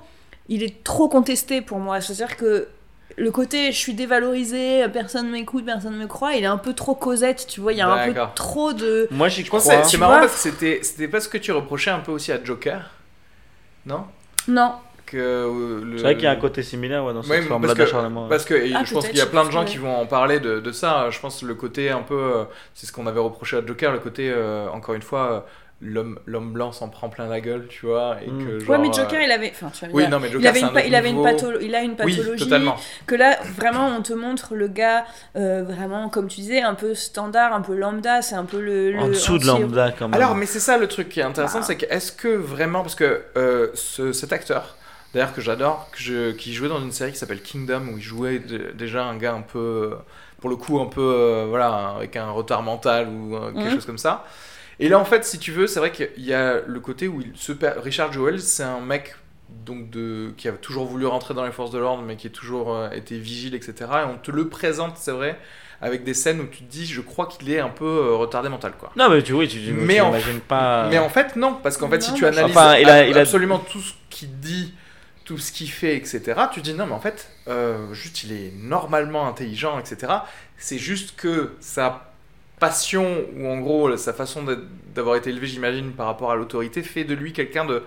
il 0.49 0.63
est 0.63 0.83
trop 0.83 1.07
contesté 1.07 1.61
pour 1.61 1.79
moi 1.79 2.01
c'est 2.01 2.13
à 2.13 2.15
dire 2.27 2.37
que 2.37 2.67
le 3.17 3.31
côté 3.31 3.71
je 3.71 3.77
suis 3.77 3.93
dévalorisé, 3.93 4.87
personne 4.91 5.29
m'écoute, 5.29 5.65
personne 5.65 5.95
me 5.97 6.07
croit, 6.07 6.33
il 6.33 6.43
est 6.43 6.47
un 6.47 6.57
peu 6.57 6.73
trop 6.73 6.95
Cosette, 6.95 7.45
tu 7.47 7.61
vois, 7.61 7.73
il 7.73 7.77
y 7.77 7.81
a 7.81 7.87
un 7.87 8.11
peu 8.11 8.19
trop 8.35 8.73
de. 8.73 9.07
moi, 9.11 9.27
j'y 9.29 9.43
Je 9.45 9.51
pense 9.51 9.63
que 9.63 9.69
crois. 9.69 9.83
c'est- 9.83 9.97
marrant 9.97 10.13
vois 10.13 10.19
parce 10.21 10.33
que 10.33 10.39
c'était 10.39 10.79
c'était 10.81 11.07
pas 11.07 11.19
ce 11.19 11.29
que 11.29 11.37
tu 11.37 11.51
reprochais 11.51 11.91
un 11.91 11.99
peu 11.99 12.11
aussi 12.11 12.31
à 12.31 12.43
Joker, 12.43 12.89
non? 13.85 14.05
Non, 14.47 14.73
que 15.05 15.17
euh, 15.17 15.81
le- 15.83 15.97
C'est 15.97 16.03
vrai 16.03 16.15
qu'il 16.15 16.23
y 16.23 16.27
a 16.27 16.31
un 16.31 16.35
côté 16.37 16.63
similaire 16.63 17.03
ouais, 17.05 17.13
dans 17.13 17.21
cette 17.21 17.31
Ouais, 17.31 17.41
forme-là 17.41 17.75
parce 17.75 17.91
que, 17.91 18.29
parce 18.29 18.45
que 18.45 18.53
Ah, 18.75 18.83
je 18.83 18.93
pense 18.93 19.05
qu'il 19.07 19.17
y 19.17 19.21
a 19.21 19.25
plein 19.25 19.45
de 19.45 19.51
gens 19.51 19.63
que- 19.63 19.69
qui 19.69 19.77
vont 19.77 19.95
en 19.95 20.05
parler 20.05 20.39
de, 20.39 20.59
de 20.59 20.71
ça. 20.71 21.09
Je 21.11 21.19
pense 21.19 21.43
le 21.43 21.55
côté 21.55 21.89
un 21.91 22.01
peu, 22.01 22.15
euh, 22.17 22.43
c'est 22.73 22.87
ce 22.87 22.91
qu'on 22.91 23.05
avait 23.07 23.19
reproché 23.19 23.57
à 23.57 23.65
Joker, 23.65 23.91
le 23.91 23.99
côté 23.99 24.31
euh, 24.31 24.67
encore 24.69 24.95
une 24.95 25.01
fois, 25.01 25.45
l'homme 25.83 26.17
l'homme 26.25 26.53
blanc 26.53 26.71
s'en 26.71 26.87
prend 26.89 27.09
plein 27.09 27.27
la 27.27 27.41
gueule, 27.41 27.67
tu 27.67 27.85
vois, 27.85 28.17
et 28.25 28.29
Mm. 28.31 28.45
que 28.61 28.65
ouais, 28.67 28.77
mais 28.77 28.93
Joker, 28.93 29.19
euh, 29.19 29.23
il 29.25 29.31
avait. 29.31 29.51
Enfin, 29.53 29.69
tu 29.73 29.85
vois, 29.85 29.93
Oui, 29.95 30.03
il, 30.03 30.05
a- 30.05 30.09
non, 30.09 30.19
mais 30.19 30.27
Joker, 30.31 30.41
il 30.41 30.47
avait 30.47 30.59
c'est 30.59 30.65
une, 30.65 30.77
un 30.77 30.81
il 30.81 30.95
avait 30.95 31.09
une 31.09 31.21
patholo- 31.23 31.59
il 31.61 31.75
a 31.75 31.81
une 31.81 31.91
Oui, 31.91 32.15
pathologie. 32.15 32.43
totalement. 32.43 32.75
que 33.05 33.15
là, 33.15 33.37
vraiment, 33.57 33.87
on 33.97 34.01
te 34.01 34.13
montre 34.13 34.55
le 34.55 34.67
gars, 34.67 35.05
euh, 35.35 35.63
vraiment, 35.63 36.09
comme 36.09 36.27
tu 36.27 36.41
disais, 36.41 36.61
un 36.61 36.75
peu 36.75 36.95
standard, 36.95 37.53
un 37.53 37.61
peu 37.61 37.75
lambda, 37.75 38.21
c'est 38.21 38.35
un 38.35 38.45
peu 38.45 38.61
le. 38.61 38.91
le 38.91 38.99
en 38.99 39.07
dessous 39.09 39.37
de 39.37 39.45
lambda, 39.45 39.91
quand 39.91 40.07
même. 40.07 40.13
Alors, 40.19 40.35
mais 40.35 40.45
c'est 40.45 40.59
ça 40.59 40.77
le 40.77 40.87
truc 40.87 41.09
qui 41.09 41.19
est 41.19 41.23
intéressant, 41.23 41.59
Bah. 41.59 41.65
c'est 41.65 41.75
que 41.77 41.85
est-ce 41.89 42.11
que 42.11 42.29
vraiment, 42.29 42.81
parce 42.81 42.95
que 42.95 43.21
euh, 43.37 43.67
ce- 43.73 44.11
cet 44.13 44.31
acteur, 44.33 44.75
d'ailleurs 45.13 45.33
que 45.33 45.41
j'adore, 45.41 45.89
que 45.91 45.99
je- 45.99 46.31
qui 46.31 46.53
jouait 46.53 46.69
dans 46.69 46.79
une 46.81 46.91
série 46.91 47.11
qui 47.11 47.17
s'appelle 47.17 47.41
Kingdom, 47.41 47.87
où 47.93 47.97
il 47.97 48.01
jouait 48.03 48.39
de- 48.39 48.71
déjà 48.73 49.03
un 49.03 49.17
gars 49.17 49.33
un 49.33 49.41
peu, 49.41 49.93
pour 50.39 50.49
le 50.49 50.55
coup, 50.55 50.79
un 50.79 50.85
peu, 50.87 51.01
euh, 51.01 51.45
voilà, 51.49 51.93
avec 51.97 52.15
un 52.17 52.29
retard 52.31 52.63
mental 52.63 53.07
ou 53.07 53.35
euh, 53.35 53.51
quelque 53.53 53.65
Mhm. 53.65 53.71
chose 53.75 53.85
comme 53.85 53.97
ça. 53.97 54.25
Et 54.79 54.89
là, 54.89 54.99
en 54.99 55.05
fait, 55.05 55.23
si 55.25 55.39
tu 55.39 55.51
veux, 55.51 55.67
c'est 55.67 55.79
vrai 55.79 55.91
qu'il 55.91 56.09
y 56.17 56.33
a 56.33 56.61
le 56.65 56.79
côté 56.79 57.07
où 57.07 57.21
il, 57.21 57.31
ce 57.35 57.51
per- 57.51 57.73
Richard 57.77 58.11
Jewell, 58.11 58.41
c'est 58.41 58.63
un 58.63 58.79
mec 58.81 59.15
donc 59.65 59.89
de, 59.91 60.31
qui 60.35 60.47
a 60.47 60.51
toujours 60.53 60.85
voulu 60.85 61.05
rentrer 61.05 61.33
dans 61.35 61.45
les 61.45 61.51
forces 61.51 61.71
de 61.71 61.77
l'ordre, 61.77 62.01
mais 62.03 62.15
qui 62.15 62.27
a 62.27 62.29
toujours 62.31 62.75
euh, 62.75 62.89
été 62.89 63.17
vigile, 63.19 63.53
etc. 63.55 63.73
Et 63.79 64.05
on 64.11 64.17
te 64.17 64.31
le 64.31 64.49
présente, 64.49 64.97
c'est 64.97 65.11
vrai, 65.11 65.37
avec 65.79 66.03
des 66.03 66.13
scènes 66.15 66.41
où 66.41 66.45
tu 66.47 66.63
te 66.63 66.71
dis, 66.71 66.85
je 66.87 67.01
crois 67.01 67.27
qu'il 67.27 67.51
est 67.51 67.59
un 67.59 67.69
peu 67.69 67.85
euh, 67.85 68.15
retardé 68.15 68.49
mental, 68.49 68.73
quoi. 68.79 68.91
Non, 68.95 69.09
mais 69.09 69.21
tu, 69.21 69.33
oui, 69.33 69.47
tu, 69.47 69.59
tu 69.61 69.71
Mais 69.73 69.99
en- 70.01 70.11
pas. 70.47 70.87
Mais 70.89 70.97
en 70.97 71.09
fait, 71.09 71.35
non, 71.35 71.53
parce 71.61 71.77
qu'en 71.77 71.87
fait, 71.89 72.01
si 72.01 72.13
tu 72.15 72.25
analyses 72.25 72.57
Enfin, 72.57 72.77
il 72.77 72.89
a- 72.89 72.93
ab- 73.01 73.07
il 73.09 73.17
a- 73.17 73.21
absolument 73.21 73.59
tout 73.59 73.79
ce 73.79 73.93
qu'il 74.09 74.39
dit, 74.39 74.73
tout 75.23 75.37
ce 75.37 75.51
qu'il 75.51 75.69
fait, 75.69 75.95
etc., 75.95 76.21
tu 76.51 76.61
dis 76.61 76.73
non, 76.73 76.87
mais 76.87 76.93
en 76.93 76.99
fait, 76.99 77.29
euh, 77.47 77.93
juste 77.93 78.23
il 78.23 78.31
est 78.33 78.53
normalement 78.57 79.27
intelligent, 79.27 79.79
etc. 79.79 80.11
C'est 80.57 80.79
juste 80.79 81.15
que 81.15 81.51
sa 81.59 82.12
passion, 82.59 83.25
ou 83.37 83.47
en 83.47 83.59
gros 83.59 83.95
sa 83.97 84.13
façon 84.13 84.43
d'avoir 84.95 85.15
été 85.15 85.29
élevé, 85.29 85.47
j'imagine, 85.47 85.91
par 85.93 86.05
rapport 86.07 86.31
à 86.31 86.35
l'autorité, 86.35 86.81
fait 86.83 87.03
de 87.03 87.13
lui 87.13 87.33
quelqu'un 87.33 87.65
de 87.65 87.83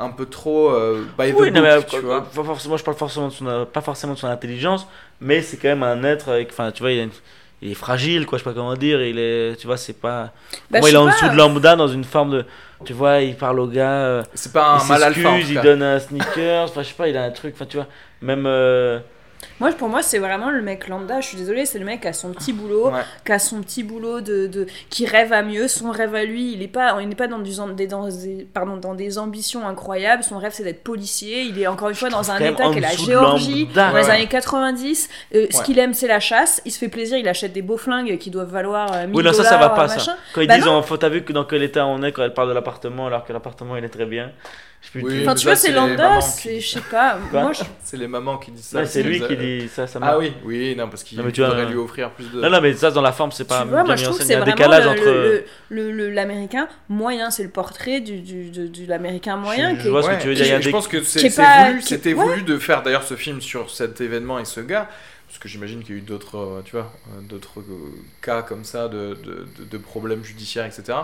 un 0.00 0.10
peu 0.10 0.26
trop 0.26 0.70
euh, 0.70 1.04
by 1.18 1.32
the 1.32 1.34
Oui, 1.38 1.50
non, 1.50 1.62
mais, 1.62 1.82
tu 1.82 1.96
euh, 1.96 2.00
vois. 2.02 2.22
pas 2.34 2.44
forcément, 2.44 2.76
je 2.76 2.84
parle 2.84 2.96
forcément 2.96 3.28
de 3.28 3.32
son, 3.32 3.66
pas 3.72 3.80
forcément 3.80 4.14
de 4.14 4.18
son 4.18 4.28
intelligence, 4.28 4.86
mais 5.20 5.42
c'est 5.42 5.56
quand 5.56 5.68
même 5.68 5.82
un 5.82 6.04
être 6.04 6.28
avec, 6.30 6.50
enfin, 6.50 6.70
tu 6.72 6.82
vois, 6.82 6.92
il, 6.92 7.00
a 7.00 7.02
une- 7.04 7.10
il 7.62 7.70
est 7.72 7.74
fragile, 7.74 8.24
quoi, 8.26 8.38
je 8.38 8.44
sais 8.44 8.50
pas 8.50 8.54
comment 8.54 8.76
dire, 8.76 9.02
il 9.02 9.18
est, 9.18 9.56
tu 9.58 9.66
vois, 9.66 9.76
c'est 9.76 9.94
pas, 10.00 10.32
Bah, 10.70 10.80
moi, 10.80 10.90
il 10.90 10.94
est 10.94 10.98
en 10.98 11.06
pas, 11.06 11.10
dessous 11.10 11.28
de 11.28 11.34
lambda 11.36 11.74
dans 11.76 11.88
une 11.88 12.04
forme 12.04 12.30
de, 12.30 12.44
tu 12.84 12.92
vois, 12.92 13.20
il 13.20 13.36
parle 13.36 13.58
au 13.60 13.66
gars, 13.66 13.90
euh, 13.90 14.22
C'est 14.34 14.52
pas 14.52 14.66
un 14.74 14.84
il 14.84 14.88
mal 14.88 15.02
alpha. 15.02 15.30
en 15.30 15.38
il 15.38 15.60
donne 15.60 15.82
un 15.82 15.98
sneakers, 15.98 16.64
enfin, 16.64 16.82
je 16.82 16.88
sais 16.88 16.94
pas, 16.94 17.08
il 17.08 17.16
a 17.16 17.24
un 17.24 17.30
truc, 17.30 17.54
enfin, 17.56 17.66
tu 17.66 17.76
vois, 17.76 17.86
même, 18.22 18.44
euh, 18.46 19.00
Moi, 19.60 19.72
pour 19.72 19.88
moi, 19.88 20.02
c'est 20.02 20.18
vraiment 20.18 20.50
le 20.50 20.62
mec 20.62 20.86
lambda. 20.88 21.20
Je 21.20 21.26
suis 21.28 21.36
désolée, 21.36 21.66
c'est 21.66 21.78
le 21.78 21.84
mec 21.84 22.02
qui 22.02 22.08
a 22.08 22.12
son 22.12 22.32
petit 22.32 22.52
boulot, 22.52 22.90
Ouais. 22.92 23.00
qui 23.24 23.32
a 23.32 23.38
son 23.38 23.60
petit 23.62 23.82
boulot 23.82 24.20
de, 24.20 24.46
de 24.46 24.66
qui 24.90 25.04
rêve 25.06 25.32
à 25.32 25.42
mieux. 25.42 25.66
Son 25.66 25.90
rêve 25.90 26.14
à 26.14 26.24
lui, 26.24 26.52
il 26.52 26.62
est 26.62 26.68
pas, 26.68 26.96
il 27.00 27.08
n'est 27.08 27.14
pas 27.16 27.26
dans, 27.26 27.38
du, 27.40 27.50
des, 27.74 27.86
dans, 27.88 28.06
des, 28.08 28.46
pardon, 28.54 28.76
dans 28.76 28.94
des 28.94 29.18
ambitions 29.18 29.66
incroyables. 29.66 30.22
Son 30.22 30.38
rêve, 30.38 30.52
c'est 30.54 30.62
d'être 30.64 30.84
policier. 30.84 31.42
Il 31.42 31.60
est 31.60 31.66
encore 31.66 31.88
une 31.88 31.94
fois 31.96 32.08
dans 32.08 32.30
un 32.30 32.38
état 32.38 32.66
en 32.66 32.70
qui 32.72 32.78
est 32.78 32.80
la 32.82 32.90
Géorgie, 32.96 33.64
lambda. 33.66 33.90
dans 33.90 33.96
les 33.98 34.04
ouais. 34.04 34.10
années 34.10 34.26
90. 34.28 35.08
Euh, 35.34 35.46
Ce 35.50 35.62
qu'il 35.62 35.78
aime, 35.78 35.92
c'est 35.94 36.08
la 36.08 36.20
chasse. 36.20 36.62
Il 36.64 36.70
se 36.72 36.78
fait 36.78 36.88
plaisir. 36.88 37.18
Il 37.18 37.26
achète 37.28 37.52
des 37.52 37.62
beaux 37.62 37.76
flingues 37.78 38.16
qui 38.18 38.30
doivent 38.30 38.50
valoir 38.52 38.92
euh, 38.94 39.06
1000 39.06 39.16
Oui, 39.16 39.22
non, 39.24 39.32
ça, 39.32 39.44
ça 39.44 39.56
va 39.56 39.70
pas, 39.70 39.88
ça. 39.88 40.16
Quand 40.34 40.40
ils 40.40 40.46
Bah 40.46 40.54
disent, 40.56 40.66
non. 40.66 40.82
faut, 40.82 40.96
t'as 40.96 41.08
vu 41.08 41.22
dans 41.22 41.44
quel 41.44 41.62
état 41.62 41.84
on 41.86 42.02
est 42.02 42.12
quand 42.12 42.22
elle 42.22 42.34
parle 42.34 42.48
de 42.48 42.54
l'appartement 42.54 43.06
alors 43.08 43.24
que 43.24 43.32
l'appartement 43.32 43.76
il 43.76 43.84
est 43.84 43.88
très 43.88 44.06
bien. 44.06 44.30
Oui. 44.94 45.20
Enfin, 45.22 45.34
tu 45.34 45.40
ça, 45.42 45.50
vois, 45.50 45.56
c'est 45.56 45.72
lambda. 45.72 46.20
C'est, 46.22 46.60
je 46.60 46.66
sais 46.68 46.80
pas. 46.80 47.18
Moi, 47.30 47.52
je 47.52 47.62
C'est 47.84 47.96
les 47.98 48.08
mamans 48.08 48.38
qui 48.38 48.50
disent 48.52 48.64
ça. 48.64 48.78
Ouais, 48.78 48.86
c'est 48.86 49.02
lui 49.02 49.20
qui 49.20 49.36
dit 49.36 49.68
ça, 49.68 49.86
ça 49.86 49.98
Ah 50.00 50.16
oui, 50.16 50.32
oui, 50.44 50.74
non, 50.76 50.88
parce 50.88 51.04
qu'il 51.04 51.18
Non, 51.18 51.24
mais 51.24 51.32
tu 51.32 51.40
vois, 51.42 51.50
faudrait 51.50 51.64
euh, 51.66 51.68
lui 51.70 51.76
offrir 51.76 52.10
plus 52.12 52.30
de. 52.32 52.40
Non, 52.40 52.48
non, 52.48 52.60
mais 52.62 52.72
ça, 52.72 52.90
dans 52.90 53.02
la 53.02 53.12
forme, 53.12 53.30
c'est 53.32 53.46
pas 53.46 53.62
tu 53.62 53.68
vois, 53.68 53.84
moi 53.84 53.96
je 53.96 54.04
trouve 54.04 54.16
que 54.18 54.24
scène. 54.24 54.38
Il 54.38 54.40
y 54.40 54.44
c'est 54.46 54.50
a 54.50 54.54
un 54.54 54.56
vraiment 54.56 54.56
décalage 54.56 54.84
le- 54.84 54.90
entre. 54.90 55.04
le- 55.04 55.44
le- 55.70 55.92
le- 55.92 56.10
l'américain 56.10 56.68
moyen, 56.88 57.30
c'est 57.30 57.42
le 57.42 57.50
portrait 57.50 58.00
du, 58.00 58.20
du, 58.20 58.50
de, 58.50 58.66
de 58.66 58.86
l'américain 58.88 59.36
moyen 59.36 59.74
Je 59.76 59.82
qui 59.82 59.88
est- 59.88 59.90
vois 59.90 60.02
ce 60.02 60.08
que 60.08 60.12
Ouais, 60.14 60.18
tu 60.20 60.28
veux 60.28 60.34
dire, 60.34 60.62
je 60.62 60.70
pense 60.70 60.88
que 60.88 61.02
c'est 61.02 61.28
voulu, 61.28 61.82
c'était 61.82 62.12
voulu 62.14 62.42
de 62.42 62.56
faire 62.58 62.82
d'ailleurs 62.82 63.02
ce 63.04 63.14
film 63.14 63.40
sur 63.42 63.68
cet 63.70 64.00
événement 64.00 64.38
et 64.38 64.44
ce 64.46 64.60
gars, 64.60 64.88
parce 65.28 65.38
que 65.38 65.48
j'imagine 65.48 65.82
qu'il 65.84 65.94
y 65.94 65.98
a 65.98 66.00
eu 66.00 66.04
d'autres, 66.04 66.38
euh, 66.38 66.62
tu 66.64 66.72
vois, 66.72 66.90
euh, 67.10 67.20
d'autres 67.20 67.60
euh, 67.60 67.92
cas 68.22 68.40
comme 68.40 68.64
ça 68.64 68.88
de, 68.88 69.16
de, 69.70 69.78
problèmes 69.78 70.24
judiciaires, 70.24 70.64
etc. 70.64 70.98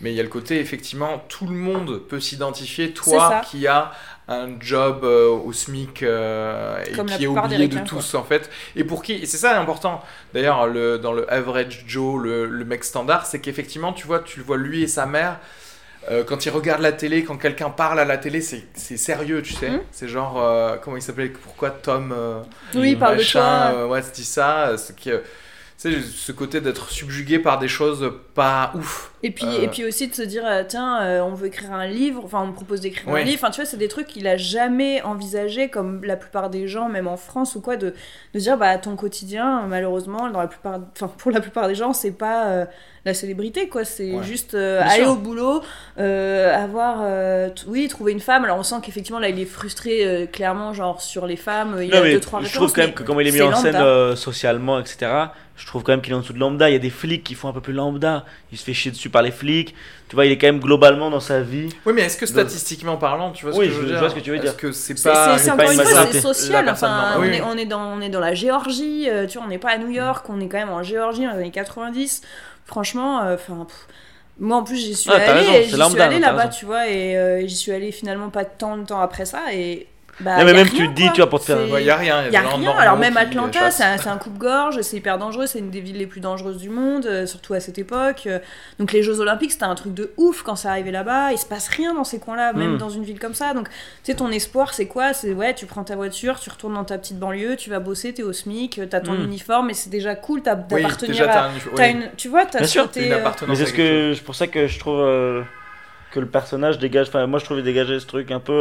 Mais 0.00 0.12
il 0.12 0.16
y 0.16 0.20
a 0.20 0.24
le 0.24 0.28
côté 0.28 0.58
effectivement, 0.58 1.24
tout 1.28 1.46
le 1.46 1.54
monde 1.54 2.00
peut 2.08 2.18
s'identifier, 2.18 2.92
toi 2.92 3.40
qui 3.48 3.68
as 3.68 3.92
un 4.26 4.60
job 4.60 5.04
euh, 5.04 5.28
au 5.28 5.52
SMIC 5.52 6.02
euh, 6.02 6.84
et 6.84 6.92
qui 6.92 7.24
est 7.24 7.26
oublié 7.28 7.68
de 7.68 7.78
tous 7.78 8.14
en 8.14 8.24
fait, 8.24 8.50
et 8.74 8.82
pour 8.82 9.02
qui, 9.02 9.26
c'est 9.26 9.38
ça 9.38 9.58
important. 9.58 10.02
D'ailleurs, 10.34 10.66
le, 10.66 10.98
dans 10.98 11.12
le 11.12 11.32
average 11.32 11.84
Joe, 11.86 12.20
le, 12.20 12.46
le 12.46 12.64
mec 12.64 12.82
standard, 12.82 13.26
c'est 13.26 13.40
qu'effectivement, 13.40 13.92
tu 13.92 14.06
vois, 14.06 14.18
tu 14.18 14.40
le 14.40 14.44
vois 14.44 14.58
lui 14.58 14.82
et 14.82 14.88
sa 14.88 15.06
mère. 15.06 15.38
Euh, 16.10 16.24
quand 16.24 16.46
ils 16.46 16.50
regardent 16.50 16.82
la 16.82 16.92
télé, 16.92 17.22
quand 17.24 17.36
quelqu'un 17.36 17.70
parle 17.70 18.00
à 18.00 18.04
la 18.04 18.16
télé, 18.16 18.40
c'est 18.40 18.64
c'est 18.74 18.96
sérieux, 18.96 19.42
tu 19.42 19.52
sais. 19.52 19.70
Mhm. 19.70 19.80
C'est 19.90 20.08
genre, 20.08 20.40
euh, 20.42 20.76
comment 20.82 20.96
il 20.96 21.02
s'appelait 21.02 21.28
Pourquoi 21.28 21.70
Tom 21.70 22.12
euh, 22.16 22.40
Oui, 22.74 22.92
il 22.92 22.98
parle 22.98 23.18
de 23.18 23.22
toi. 23.24 23.72
euh, 23.74 23.86
ouais, 23.86 24.00
dit 24.14 24.24
ça. 24.24 24.76
C'est 24.78 24.96
que, 24.96 25.02
tu 25.02 25.10
sais, 25.78 26.00
ce 26.00 26.32
côté 26.32 26.60
d'être 26.60 26.90
subjugué 26.90 27.38
par 27.38 27.58
des 27.58 27.68
choses 27.68 28.12
pas 28.34 28.72
ouf. 28.74 29.12
Et 29.22 29.30
puis, 29.32 29.44
Euh. 29.46 29.62
et 29.62 29.68
puis 29.68 29.84
aussi 29.84 30.06
de 30.08 30.14
se 30.14 30.22
dire, 30.22 30.44
euh, 30.46 30.62
tiens, 30.66 31.00
euh, 31.02 31.20
on 31.20 31.34
veut 31.34 31.46
écrire 31.48 31.72
un 31.72 31.86
livre, 31.86 32.22
enfin, 32.24 32.40
on 32.42 32.48
me 32.48 32.52
propose 32.52 32.80
d'écrire 32.80 33.08
Ouais. 33.12 33.22
un 33.22 33.24
livre. 33.24 33.38
Enfin, 33.42 33.50
tu 33.50 33.60
vois, 33.60 33.68
c'est 33.68 33.76
des 33.76 33.88
trucs 33.88 34.06
qu'il 34.06 34.26
a 34.28 34.36
jamais 34.36 35.02
envisagé, 35.02 35.68
comme 35.68 36.04
la 36.04 36.16
plupart 36.16 36.50
des 36.50 36.68
gens, 36.68 36.88
même 36.88 37.08
en 37.08 37.16
France 37.16 37.54
ou 37.56 37.60
quoi, 37.60 37.76
de, 37.76 37.94
de 38.34 38.38
dire, 38.38 38.56
bah, 38.58 38.76
ton 38.78 38.94
quotidien, 38.96 39.62
malheureusement, 39.68 40.30
dans 40.30 40.40
la 40.40 40.46
plupart, 40.46 40.78
enfin, 40.94 41.08
pour 41.16 41.30
la 41.32 41.40
plupart 41.40 41.66
des 41.68 41.74
gens, 41.74 41.92
c'est 41.92 42.12
pas 42.12 42.46
euh, 42.46 42.64
la 43.04 43.14
célébrité, 43.14 43.68
quoi. 43.68 43.84
C'est 43.84 44.12
Ouais. 44.14 44.22
juste 44.22 44.54
euh, 44.54 44.80
aller 44.82 45.02
sûr. 45.02 45.10
au 45.12 45.16
boulot, 45.16 45.62
euh, 45.98 46.54
avoir, 46.54 46.98
euh, 47.02 47.48
oui, 47.66 47.88
trouver 47.88 48.12
une 48.12 48.20
femme. 48.20 48.44
Alors, 48.44 48.58
on 48.58 48.62
sent 48.62 48.76
qu'effectivement, 48.84 49.18
là, 49.20 49.28
il 49.30 49.40
est 49.40 49.44
frustré, 49.46 50.04
euh, 50.06 50.26
clairement, 50.26 50.72
genre, 50.72 51.00
sur 51.02 51.26
les 51.26 51.36
femmes. 51.36 51.76
Il 51.80 51.88
y 51.88 51.90
Non, 51.90 51.98
a 51.98 52.02
mais 52.02 52.12
deux, 52.14 52.20
trois 52.20 52.40
je 52.42 52.52
trouve 52.54 52.72
quand 52.72 52.82
même 52.82 52.92
que 52.94 53.02
comme 53.02 53.20
il 53.20 53.26
est 53.28 53.32
mis 53.32 53.42
en 53.42 53.54
scène 53.56 53.74
euh, 53.76 54.14
socialement, 54.16 54.78
etc., 54.78 55.10
je 55.58 55.66
trouve 55.66 55.82
quand 55.82 55.92
même 55.92 56.00
qu'il 56.00 56.12
est 56.12 56.16
en 56.16 56.20
dessous 56.20 56.32
de 56.32 56.38
lambda. 56.38 56.70
Il 56.70 56.72
y 56.72 56.76
a 56.76 56.78
des 56.78 56.88
flics 56.90 57.22
qui 57.24 57.34
font 57.34 57.48
un 57.48 57.52
peu 57.52 57.60
plus 57.60 57.72
lambda. 57.74 58.24
Il 58.52 58.56
se 58.58 58.64
fait 58.64 58.72
chier 58.72 58.90
dessus 58.90 59.10
par 59.10 59.22
les 59.22 59.30
flics. 59.32 59.74
Tu 60.08 60.14
vois, 60.16 60.24
il 60.24 60.32
est 60.32 60.38
quand 60.38 60.46
même 60.46 60.60
globalement 60.60 61.10
dans 61.10 61.20
sa 61.20 61.40
vie. 61.42 61.68
Oui, 61.84 61.92
mais 61.94 62.02
est-ce 62.02 62.16
que 62.16 62.24
statistiquement 62.26 62.96
parlant, 62.96 63.32
tu 63.32 63.44
vois 63.44 63.52
ce 63.54 63.58
Oui, 63.58 63.66
que 63.66 63.72
je 63.72 63.76
veux 63.78 63.82
je- 63.82 63.88
dire 63.90 63.98
vois 63.98 64.08
ce 64.10 64.14
que 64.14 64.20
tu 64.20 64.30
veux 64.30 64.38
dire. 64.38 64.50
Est-ce 64.52 64.56
que 64.56 64.72
c'est 64.72 65.02
pas. 65.02 65.36
c'est- 65.36 65.50
encore 65.50 65.70
une 65.70 65.80
fois, 65.80 66.06
c'est 66.10 66.20
social. 66.20 66.68
Enfin, 66.70 67.14
on, 67.16 67.20
Oui, 67.20 67.26
est, 67.28 67.30
oui. 67.32 67.40
on, 67.44 67.58
est 67.58 67.66
dans, 67.66 67.82
on 67.82 68.00
est 68.00 68.08
dans 68.08 68.20
la 68.20 68.34
Géorgie, 68.34 69.10
euh, 69.10 69.26
tu 69.26 69.36
vois, 69.38 69.46
on 69.46 69.50
n'est 69.50 69.58
pas 69.58 69.70
à 69.72 69.78
New 69.78 69.90
York, 69.90 70.24
on 70.30 70.40
est 70.40 70.48
quand 70.48 70.58
même 70.58 70.70
en 70.70 70.82
Géorgie 70.82 71.24
dans 71.24 71.32
les 71.32 71.38
années 71.38 71.50
90. 71.50 72.22
Franchement, 72.64 73.22
euh, 73.24 73.34
enfin. 73.34 73.66
moi 74.38 74.58
en 74.58 74.62
plus 74.62 74.76
j'y 74.76 74.94
suis 74.94 75.10
Ah, 75.12 75.16
allée, 75.16 75.40
raison, 75.40 75.52
et 75.52 75.54
c'est 75.68 75.76
j'y 75.76 75.90
suis 75.90 76.00
allée 76.00 76.18
là-bas, 76.20 76.48
tu 76.48 76.64
vois, 76.66 76.88
et 76.88 77.16
euh, 77.16 77.46
j'y 77.46 77.56
suis 77.56 77.72
allée 77.72 77.90
finalement 77.92 78.28
pas 78.30 78.44
tant 78.44 78.76
de 78.76 78.84
temps 78.84 79.00
après 79.00 79.24
ça, 79.24 79.52
et 79.52 79.86
bah, 80.20 80.38
Non, 80.38 80.44
mais 80.44 80.52
même 80.52 80.66
rien, 80.66 80.74
tu 80.74 80.88
te 80.88 80.94
dis, 80.94 81.02
quoi. 81.04 81.12
tu 81.12 81.20
vois, 81.20 81.30
pour 81.30 81.40
te 81.40 81.44
faire- 81.44 81.58
C'est- 81.66 81.72
Ouais, 81.72 81.84
y 81.84 81.90
a 81.90 81.96
rien. 81.96 82.24
il 82.26 82.32
y 82.32 82.36
a 82.36 82.40
rien. 82.40 82.50
normaux 82.50 82.70
Alors 82.78 82.96
même 82.96 83.16
Atlanta, 83.16 83.58
chassent. 83.60 83.76
c'est 83.76 83.84
un, 83.84 83.96
c'est 83.98 84.08
un 84.08 84.16
coupe-gorge, 84.18 84.80
c'est 84.82 84.96
hyper 84.96 85.18
dangereux, 85.18 85.46
c'est 85.46 85.58
une 85.60 85.70
des 85.70 85.80
villes 85.80 85.96
les 85.98 86.06
plus 86.06 86.20
dangereuses 86.20 86.58
du 86.58 86.70
monde, 86.70 87.06
euh, 87.06 87.26
surtout 87.26 87.54
à 87.54 87.60
cette 87.60 87.78
époque. 87.78 88.24
Euh, 88.26 88.38
Donc 88.78 88.92
les 88.92 89.02
Jeux 89.02 89.20
Olympiques, 89.20 89.52
c'était 89.52 89.64
un 89.64 89.74
truc 89.74 89.94
de 89.94 90.12
ouf 90.16 90.42
quand 90.42 90.56
c'est 90.56 90.68
arrivé 90.68 90.90
là-bas. 90.90 91.32
Il 91.32 91.38
se 91.38 91.46
passe 91.46 91.68
rien 91.68 91.94
dans 91.94 92.04
ces 92.04 92.18
coins-là, 92.18 92.52
même 92.52 92.74
Mm. 92.74 92.78
dans 92.78 92.90
une 92.90 93.04
ville 93.04 93.18
comme 93.18 93.34
ça. 93.34 93.54
Donc 93.54 93.68
tu 93.68 93.74
sais, 94.04 94.14
ton 94.14 94.30
espoir, 94.30 94.74
c'est 94.74 94.86
quoi? 94.86 95.12
C'est 95.12 95.32
ouais, 95.32 95.54
tu 95.54 95.66
prends 95.66 95.84
ta 95.84 95.96
voiture, 95.96 96.38
tu 96.40 96.50
retournes 96.50 96.74
dans 96.74 96.84
ta 96.84 96.98
petite 96.98 97.18
banlieue, 97.18 97.56
tu 97.56 97.70
vas 97.70 97.78
bosser, 97.80 98.12
t'es 98.14 98.22
au 98.22 98.32
SMIC, 98.32 98.78
euh, 98.78 98.86
t'as 98.88 99.00
ton 99.00 99.12
Mm. 99.12 99.24
uniforme, 99.24 99.70
et 99.70 99.74
c'est 99.74 99.90
déjà 99.90 100.14
cool 100.14 100.42
t'as- 100.42 100.54
Oui, 100.70 100.82
d'appartenir 100.82 101.12
déjà, 101.12 101.44
à. 101.44 101.50
t'as 101.76 101.84
oui. 101.86 101.90
une, 101.92 102.10
tu 102.16 102.28
vois, 102.28 102.44
t'as 102.46 102.58
euh, 102.58 102.60
Mais 102.62 102.66
c'est 103.56 103.66
ce 103.66 104.20
pour 104.22 104.34
ça 104.34 104.46
que 104.46 104.66
je 104.66 104.78
trouve 104.78 105.00
euh, 105.00 105.42
que 106.12 106.20
le 106.20 106.26
personnage 106.26 106.78
dégage. 106.78 107.08
Enfin, 107.08 107.26
moi, 107.26 107.38
je 107.38 107.44
trouve 107.44 107.58
il 107.58 107.64
dégageait 107.64 108.00
ce 108.00 108.06
truc 108.06 108.30
un 108.30 108.40
peu. 108.40 108.52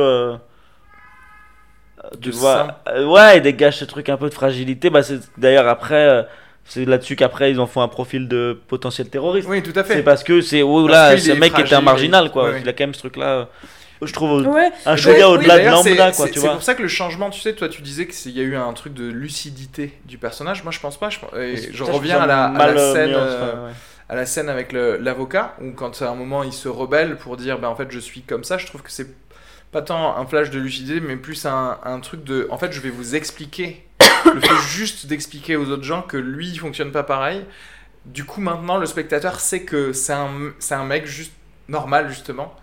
Euh, 2.11 2.15
euh, 2.15 2.17
tu 2.21 2.31
vois, 2.31 2.79
euh, 2.89 3.05
ouais, 3.05 3.37
il 3.37 3.41
dégage 3.41 3.77
ce 3.77 3.85
truc 3.85 4.09
un 4.09 4.17
peu 4.17 4.29
de 4.29 4.33
fragilité. 4.33 4.89
Bah, 4.89 5.03
c'est 5.03 5.19
d'ailleurs 5.37 5.67
après, 5.67 5.95
euh, 5.95 6.23
c'est 6.65 6.85
là-dessus 6.85 7.15
qu'après 7.15 7.51
ils 7.51 7.59
en 7.59 7.67
font 7.67 7.81
un 7.81 7.87
profil 7.87 8.27
de 8.27 8.59
potentiel 8.67 9.09
terroriste. 9.09 9.47
Oui, 9.49 9.63
tout 9.63 9.71
à 9.79 9.83
C'est 9.83 9.95
fait. 9.95 10.03
parce 10.03 10.23
que 10.23 10.41
c'est 10.41 10.61
oh 10.61 10.87
Parce 10.87 10.91
là, 10.91 11.17
ce 11.17 11.31
est 11.31 11.35
mec 11.35 11.57
était 11.59 11.75
un 11.75 11.81
marginal 11.81 12.31
quoi. 12.31 12.45
ouais, 12.45 12.49
ouais. 12.51 12.61
Il 12.61 12.69
a 12.69 12.73
quand 12.73 12.83
même 12.83 12.93
ce 12.93 12.99
truc 12.99 13.17
là. 13.17 13.47
Je 14.01 14.13
trouve 14.13 14.45
Ouais. 14.45 14.69
un 14.85 14.93
d'ailleurs- 14.95 15.31
au-delà 15.31 15.55
oui, 15.55 15.59
de 15.61 15.65
c'est- 15.65 15.71
lambda 15.89 16.11
quoi, 16.11 16.27
c'est- 16.27 16.39
C'est 16.39 16.47
pour 16.47 16.61
ça 16.61 16.75
que 16.75 16.83
le 16.83 16.87
changement, 16.87 17.31
tu 17.31 17.39
sais, 17.41 17.53
toi 17.53 17.67
tu 17.67 17.81
disais 17.81 18.05
qu'il 18.05 18.31
y 18.37 18.39
a 18.39 18.43
eu 18.43 18.55
un 18.55 18.71
truc 18.73 18.93
de 18.93 19.07
lucidité 19.07 19.97
du 20.05 20.17
personnage. 20.19 20.63
Moi 20.63 20.71
je 20.71 20.79
pense 20.79 20.97
pas. 20.99 21.09
Je, 21.09 21.17
et 21.39 21.57
je 21.73 21.83
Ça, 21.83 21.91
reviens 21.91 22.19
à 22.19 22.27
la, 22.27 22.45
à 22.45 22.67
euh, 22.69 22.93
scène. 22.93 23.13
euh, 23.15 23.53
enfin, 23.53 23.63
ouais. 23.67 23.71
à 24.09 24.15
la 24.15 24.25
scène 24.27 24.49
avec 24.49 24.71
l'avocat, 24.71 25.55
où 25.63 25.71
quand 25.71 25.99
à 26.03 26.09
un 26.09 26.15
moment 26.15 26.43
il 26.43 26.53
se 26.53 26.67
rebelle 26.67 27.15
pour 27.17 27.37
dire 27.37 27.57
ben 27.57 27.69
en 27.69 27.75
fait 27.75 27.87
je 27.89 27.97
suis 27.99 28.21
comme 28.21 28.43
ça, 28.43 28.59
je 28.59 28.67
trouve 28.67 28.83
que 28.83 28.91
c'est 28.91 29.07
pas 29.71 29.81
tant 29.81 30.17
un 30.17 30.25
flash 30.25 30.49
de 30.49 30.59
lucidité, 30.59 30.99
mais 30.99 31.17
plus 31.17 31.45
un, 31.45 31.79
un 31.83 31.99
truc 31.99 32.23
de 32.23 32.47
en 32.51 32.57
fait 32.57 32.71
je 32.71 32.81
vais 32.81 32.89
vous 32.89 33.15
expliquer. 33.15 33.83
le 34.33 34.39
fait 34.41 34.55
juste 34.69 35.05
d'expliquer 35.07 35.55
aux 35.55 35.69
autres 35.69 35.83
gens 35.83 36.01
que 36.01 36.17
lui 36.17 36.49
il 36.49 36.57
fonctionne 36.59 36.91
pas 36.91 37.03
pareil. 37.03 37.45
Du 38.05 38.23
coup 38.25 38.41
maintenant 38.41 38.77
le 38.77 38.85
spectateur 38.85 39.39
sait 39.39 39.63
que 39.63 39.93
c'est 39.93 40.13
un, 40.13 40.53
un 40.71 40.85
mec 40.85 41.05
juste 41.05 41.33
normal 41.67 42.09
justement, 42.09 42.55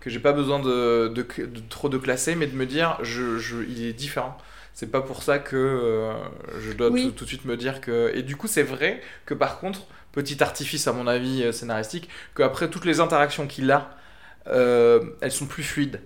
que 0.00 0.10
j'ai 0.10 0.18
pas 0.20 0.32
besoin 0.32 0.58
de, 0.60 1.08
de, 1.08 1.22
de 1.44 1.60
trop 1.68 1.88
de 1.88 1.98
classer, 1.98 2.34
mais 2.34 2.46
de 2.46 2.56
me 2.56 2.66
dire 2.66 2.98
je, 3.02 3.38
je, 3.38 3.56
il 3.68 3.84
est 3.86 3.92
différent. 3.92 4.36
C'est 4.74 4.90
pas 4.90 5.00
pour 5.00 5.22
ça 5.22 5.38
que 5.38 5.56
euh, 5.56 6.12
je 6.60 6.72
dois 6.72 6.90
Oui. 6.90 7.04
tout, 7.06 7.10
tout 7.12 7.24
de 7.24 7.28
suite 7.28 7.44
me 7.46 7.56
dire 7.56 7.80
que. 7.80 8.10
Et 8.14 8.22
du 8.22 8.36
coup, 8.36 8.46
c'est 8.46 8.62
vrai 8.62 9.00
que 9.24 9.32
par 9.34 9.58
contre, 9.58 9.86
petit 10.12 10.42
artifice 10.42 10.86
à 10.86 10.92
mon 10.92 11.06
avis 11.06 11.42
euh, 11.44 11.52
scénaristique, 11.52 12.08
qu'après 12.34 12.68
toutes 12.68 12.84
les 12.84 13.00
interactions 13.00 13.46
qu'il 13.46 13.70
a, 13.70 13.96
euh, 14.48 15.00
elles 15.22 15.32
sont 15.32 15.46
plus 15.46 15.62
fluides. 15.62 16.00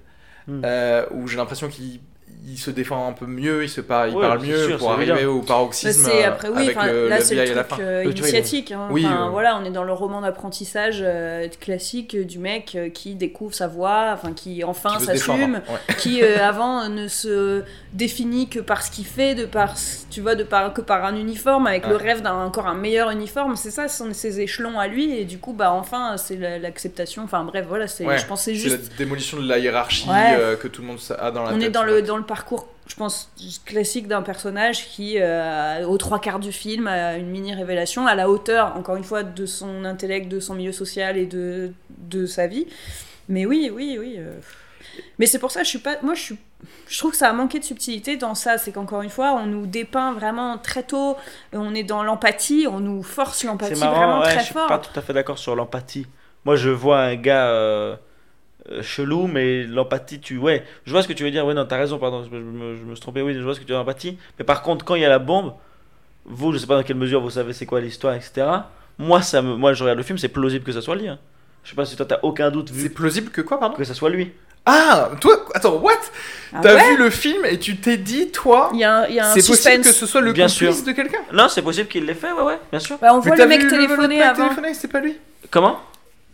Hmm. 0.51 0.63
Euh, 0.65 1.07
où 1.13 1.27
j'ai 1.29 1.37
l'impression 1.37 1.69
qu'il 1.69 2.01
il 2.47 2.57
se 2.57 2.71
défend 2.71 3.07
un 3.07 3.13
peu 3.13 3.27
mieux, 3.27 3.63
il, 3.65 3.69
se 3.69 3.83
par- 3.83 4.09
il 4.09 4.17
Ouais, 4.17 4.27
parle 4.27 4.41
mieux 4.41 4.67
sûr, 4.67 4.79
pour 4.79 4.91
arriver 4.93 5.27
au 5.27 5.41
Bah, 5.41 5.47
paroxysme 5.49 6.11
euh, 6.11 6.27
après 6.27 6.49
oui 6.49 6.63
avec 6.63 6.77
le, 6.91 7.09
là 7.09 7.21
c'est 7.21 7.35
vieille 7.35 7.53
le 7.55 7.63
truc 7.63 7.81
euh, 7.83 8.03
initiatique 8.05 8.73
hein. 8.73 8.89
Oui, 8.91 9.05
Enfin, 9.07 9.27
euh, 9.27 9.31
voilà 9.31 9.59
on 9.61 9.65
est 9.67 9.71
dans 9.71 9.85
le 9.85 9.93
roman 9.93 10.23
d'apprentissage 10.23 11.01
euh, 11.03 11.47
classique 11.61 12.15
euh, 12.15 12.25
du 12.25 12.39
mec 12.39 12.73
euh, 12.75 12.89
qui 12.89 13.15
découvre 13.15 13.55
sa 13.55 13.69
voix 13.69 14.13
enfin 14.15 14.33
qui 14.33 14.65
enfin 14.65 14.99
s'assume. 14.99 15.61
Ouais. 15.69 15.95
qui 15.99 16.23
euh, 16.23 16.43
avant 16.43 16.81
euh, 16.85 16.89
ne 16.89 17.09
se 17.09 17.63
définit 17.93 18.49
que 18.49 18.61
par 18.61 18.83
ce 18.83 18.91
qu'il 18.91 19.05
fait 19.05 19.35
de 19.35 19.47
par 19.47 19.75
tu 20.11 20.21
vois 20.21 20.37
de 20.37 20.45
par 20.45 20.73
que 20.73 20.81
par 20.81 21.05
un 21.05 21.17
uniforme 21.17 21.67
avec 21.67 21.87
le 21.89 21.97
rêve 21.97 22.23
d'un 22.23 22.35
encore 22.45 22.69
un 22.69 22.75
meilleur 22.75 23.11
uniforme 23.11 23.57
c'est 23.57 23.73
ça 23.73 23.89
ce 23.89 23.99
sont 23.99 24.13
ses 24.15 24.41
échelons 24.41 24.79
à 24.79 24.87
lui 24.87 25.11
et 25.19 25.25
du 25.25 25.39
coup 25.39 25.53
bah 25.53 25.73
enfin 25.73 26.17
c'est 26.17 26.37
la- 26.37 26.59
l'acceptation 26.61 27.25
enfin 27.25 27.43
bref 27.43 27.67
voilà 27.69 27.89
c'est 27.89 28.07
Ouais, 28.07 28.17
je 28.19 28.27
pense 28.27 28.41
que 28.41 28.53
c'est 28.53 28.55
C'est 28.57 28.71
juste 28.71 28.91
la 28.93 28.97
démolition 28.97 29.39
de 29.41 29.49
la 29.49 29.59
hiérarchie 29.59 30.09
Ouais. 30.09 30.37
euh, 30.39 30.57
que 30.57 30.69
tout 30.69 30.83
le 30.83 30.87
monde 30.89 30.99
a 31.19 31.31
dans 31.33 31.43
la 31.43 31.51
on 31.53 31.59
tête. 31.59 31.69
est 31.69 31.71
dans 31.71 31.83
le, 31.83 32.01
dans 32.03 32.17
le 32.17 32.23
parcours, 32.25 32.69
je 32.87 32.95
pense, 32.95 33.31
classique 33.67 34.07
d'un 34.09 34.23
personnage 34.23 34.87
qui, 34.89 35.17
euh, 35.19 35.85
aux 35.87 35.99
trois 35.99 36.21
quarts 36.21 36.39
du 36.39 36.53
film, 36.53 36.87
a 36.87 37.17
une 37.17 37.29
mini-révélation 37.29 38.07
à 38.07 38.15
la 38.15 38.29
hauteur, 38.31 38.77
encore 38.77 38.97
une 38.97 39.05
fois, 39.05 39.23
de 39.23 39.47
son 39.47 39.85
intellect, 39.85 40.29
de 40.29 40.41
son 40.41 40.55
milieu 40.55 40.73
social 40.73 41.17
et 41.17 41.27
de, 41.27 41.73
de 41.99 42.27
sa 42.27 42.47
vie. 42.47 42.67
Mais 43.29 43.47
oui, 43.47 43.71
oui, 43.75 43.97
oui. 43.99 44.15
euh. 44.19 44.39
Mais 45.19 45.27
c'est 45.27 45.39
pour 45.39 45.51
ça, 45.51 45.63
je 45.63 45.69
suis 45.69 45.79
pas. 45.79 45.97
Moi, 46.03 46.15
je 46.15 46.21
suis. 46.21 46.37
Je 46.89 46.99
trouve 46.99 47.11
que 47.13 47.17
ça 47.17 47.29
a 47.29 47.33
manqué 47.33 47.59
de 47.59 47.65
subtilité 47.65 48.17
dans 48.17 48.35
ça. 48.35 48.59
C'est 48.59 48.73
qu'encore 48.73 49.03
une 49.03 49.11
fois, 49.11 49.33
on 49.33 49.47
nous 49.47 49.67
dépeint 49.67 50.13
vraiment 50.13 50.59
très 50.59 50.83
tôt. 50.83 51.17
On 51.53 51.75
est 51.75 51.83
dans 51.85 52.03
l'empathie, 52.03 52.67
on 52.69 52.81
nous 52.81 53.03
force 53.03 53.39
C'est 53.39 53.47
l'empathie 53.47 53.75
vraiment 53.75 54.21
ouais, 54.21 54.27
très 54.31 54.41
je 54.41 54.45
suis 54.45 54.53
fort. 54.55 54.67
pas 54.69 54.79
tout 54.79 54.99
à 54.99 55.03
fait 55.03 55.13
d'accord 55.13 55.39
sur 55.39 55.55
l'empathie. 55.57 56.07
Moi, 56.45 56.57
je 56.57 56.71
vois 56.71 57.01
un 57.01 57.17
gars 57.17 57.49
euh, 57.49 57.97
euh, 58.71 58.83
chelou, 58.83 59.27
mais 59.27 59.65
l'empathie, 59.65 60.21
tu. 60.21 60.39
Ouais, 60.39 60.65
je 60.85 60.91
vois 60.93 61.03
ce 61.03 61.09
que 61.09 61.13
tu 61.13 61.23
veux 61.25 61.31
dire. 61.31 61.45
Ouais, 61.47 61.55
non, 61.55 61.65
t'as 61.67 61.77
raison, 61.79 61.99
pardon, 61.99 62.25
je 62.25 62.37
me, 62.37 62.77
je 62.77 62.83
me 62.85 62.95
suis 62.95 63.01
trompé. 63.03 63.23
Oui, 63.23 63.35
je 63.35 63.41
vois 63.41 63.55
ce 63.55 63.61
que 63.61 63.65
tu 63.65 63.73
veux 63.73 63.77
dire, 63.77 63.81
l'empathie. 63.81 64.19
Mais 64.39 64.45
par 64.45 64.63
contre, 64.63 64.85
quand 64.85 64.95
il 64.95 65.03
y 65.03 65.05
a 65.05 65.09
la 65.09 65.19
bombe, 65.19 65.55
vous, 66.25 66.53
je 66.53 66.59
sais 66.59 66.67
pas 66.67 66.77
dans 66.77 66.83
quelle 66.83 66.97
mesure 66.97 67.21
vous 67.21 67.31
savez 67.31 67.53
c'est 67.53 67.67
quoi 67.67 67.81
l'histoire, 67.81 68.15
etc. 68.15 68.47
Moi, 68.99 69.23
ça 69.23 69.41
me, 69.43 69.55
moi, 69.57 69.73
je 69.73 69.83
regarde 69.83 69.99
le 69.99 70.05
film, 70.05 70.19
c'est 70.19 70.29
plausible 70.29 70.65
que 70.65 70.73
ça 70.73 70.83
soit 70.83 70.97
lui. 70.97 71.09
hein. 71.09 71.19
Je 71.65 71.71
sais 71.71 71.77
pas 71.77 71.85
si 71.85 71.97
toi, 71.97 72.07
t'as 72.07 72.19
aucun 72.23 72.51
doute 72.51 72.69
C'est 72.69 72.75
vu 72.75 72.91
plausible 72.91 73.31
que 73.31 73.41
quoi, 73.43 73.59
pardon? 73.61 73.77
que 73.77 73.85
ça 73.85 73.95
soit 73.95 74.11
lui. 74.11 74.33
Ah, 74.73 75.11
toi, 75.21 75.45
attends, 75.55 75.75
what? 75.77 75.93
Ah 76.53 76.59
T'as 76.63 76.75
ouais? 76.75 76.91
vu 76.91 76.97
le 76.97 77.11
film 77.11 77.45
et 77.45 77.59
tu 77.59 77.77
t'es 77.77 77.97
dit, 77.97 78.31
toi, 78.31 78.71
Il 78.73 78.81
y 78.81 78.85
a 78.85 78.99
un, 78.99 79.07
il 79.07 79.15
y 79.15 79.21
a 79.21 79.31
un 79.31 79.35
c'est 79.35 79.47
possible 79.47 79.83
que 79.85 79.93
ce 79.93 80.07
soit 80.07 80.21
le 80.21 80.33
Bien 80.33 80.47
complice 80.47 80.77
sûr. 80.77 80.85
de 80.85 80.93
quelqu'un? 80.93 81.19
Non, 81.33 81.49
c'est 81.49 81.63
possible 81.63 81.89
qu'il 81.89 82.05
l'ait 82.05 82.15
fait, 82.15 82.33
ouais, 82.33 82.43
ouais, 82.43 82.59
bien 82.71 82.81
sûr. 82.81 82.97
Bah, 83.01 83.09
on 83.15 83.21
voit 83.21 83.37
le 83.37 83.47
mec 83.47 83.69
téléphoner 83.69 84.17
mec 84.19 84.23
avant. 84.23 84.43
téléphoner, 84.45 84.75
c'est 84.75 84.89
pas 84.89 85.01
lui? 85.01 85.17
Comment? 85.51 85.79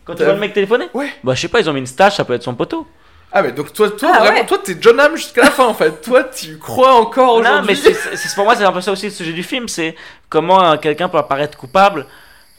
Quand 0.05 0.15
tu 0.15 0.23
vois 0.23 0.33
le 0.33 0.39
mec 0.39 0.53
téléphoner? 0.53 0.87
Ouais. 0.93 1.09
Bah, 1.23 1.33
je 1.35 1.41
sais 1.41 1.47
pas, 1.47 1.59
ils 1.59 1.69
ont 1.69 1.73
mis 1.73 1.79
une 1.81 1.85
stache, 1.87 2.17
ça 2.17 2.25
peut 2.25 2.33
être 2.33 2.43
son 2.43 2.55
poteau. 2.55 2.87
Ah, 3.31 3.41
mais 3.41 3.51
donc 3.51 3.73
toi, 3.73 3.91
toi 3.91 4.09
Ah, 4.13 4.19
vraiment, 4.19 4.39
ouais. 4.39 4.45
toi, 4.45 4.57
t'es 4.63 4.77
John 4.79 4.97
Hamm 4.99 5.17
jusqu'à 5.17 5.43
la 5.43 5.51
fin 5.51 5.65
en 5.65 5.73
fait. 5.73 6.01
toi, 6.01 6.23
tu 6.23 6.57
crois 6.57 6.93
encore 6.93 7.41
Non, 7.43 7.61
mais 7.65 7.73
aujourd'hui. 7.73 7.93
c'est, 8.11 8.15
c'est- 8.15 8.33
pour 8.35 8.45
moi, 8.45 8.55
c'est 8.55 8.63
un 8.63 8.71
peu 8.71 8.79
ça 8.81 8.91
aussi 8.93 9.07
le 9.07 9.11
sujet 9.11 9.33
du 9.33 9.43
film. 9.43 9.67
C'est 9.67 9.95
comment 10.29 10.63
euh, 10.63 10.77
quelqu'un 10.77 11.09
peut 11.09 11.17
apparaître 11.17 11.57
coupable 11.57 12.05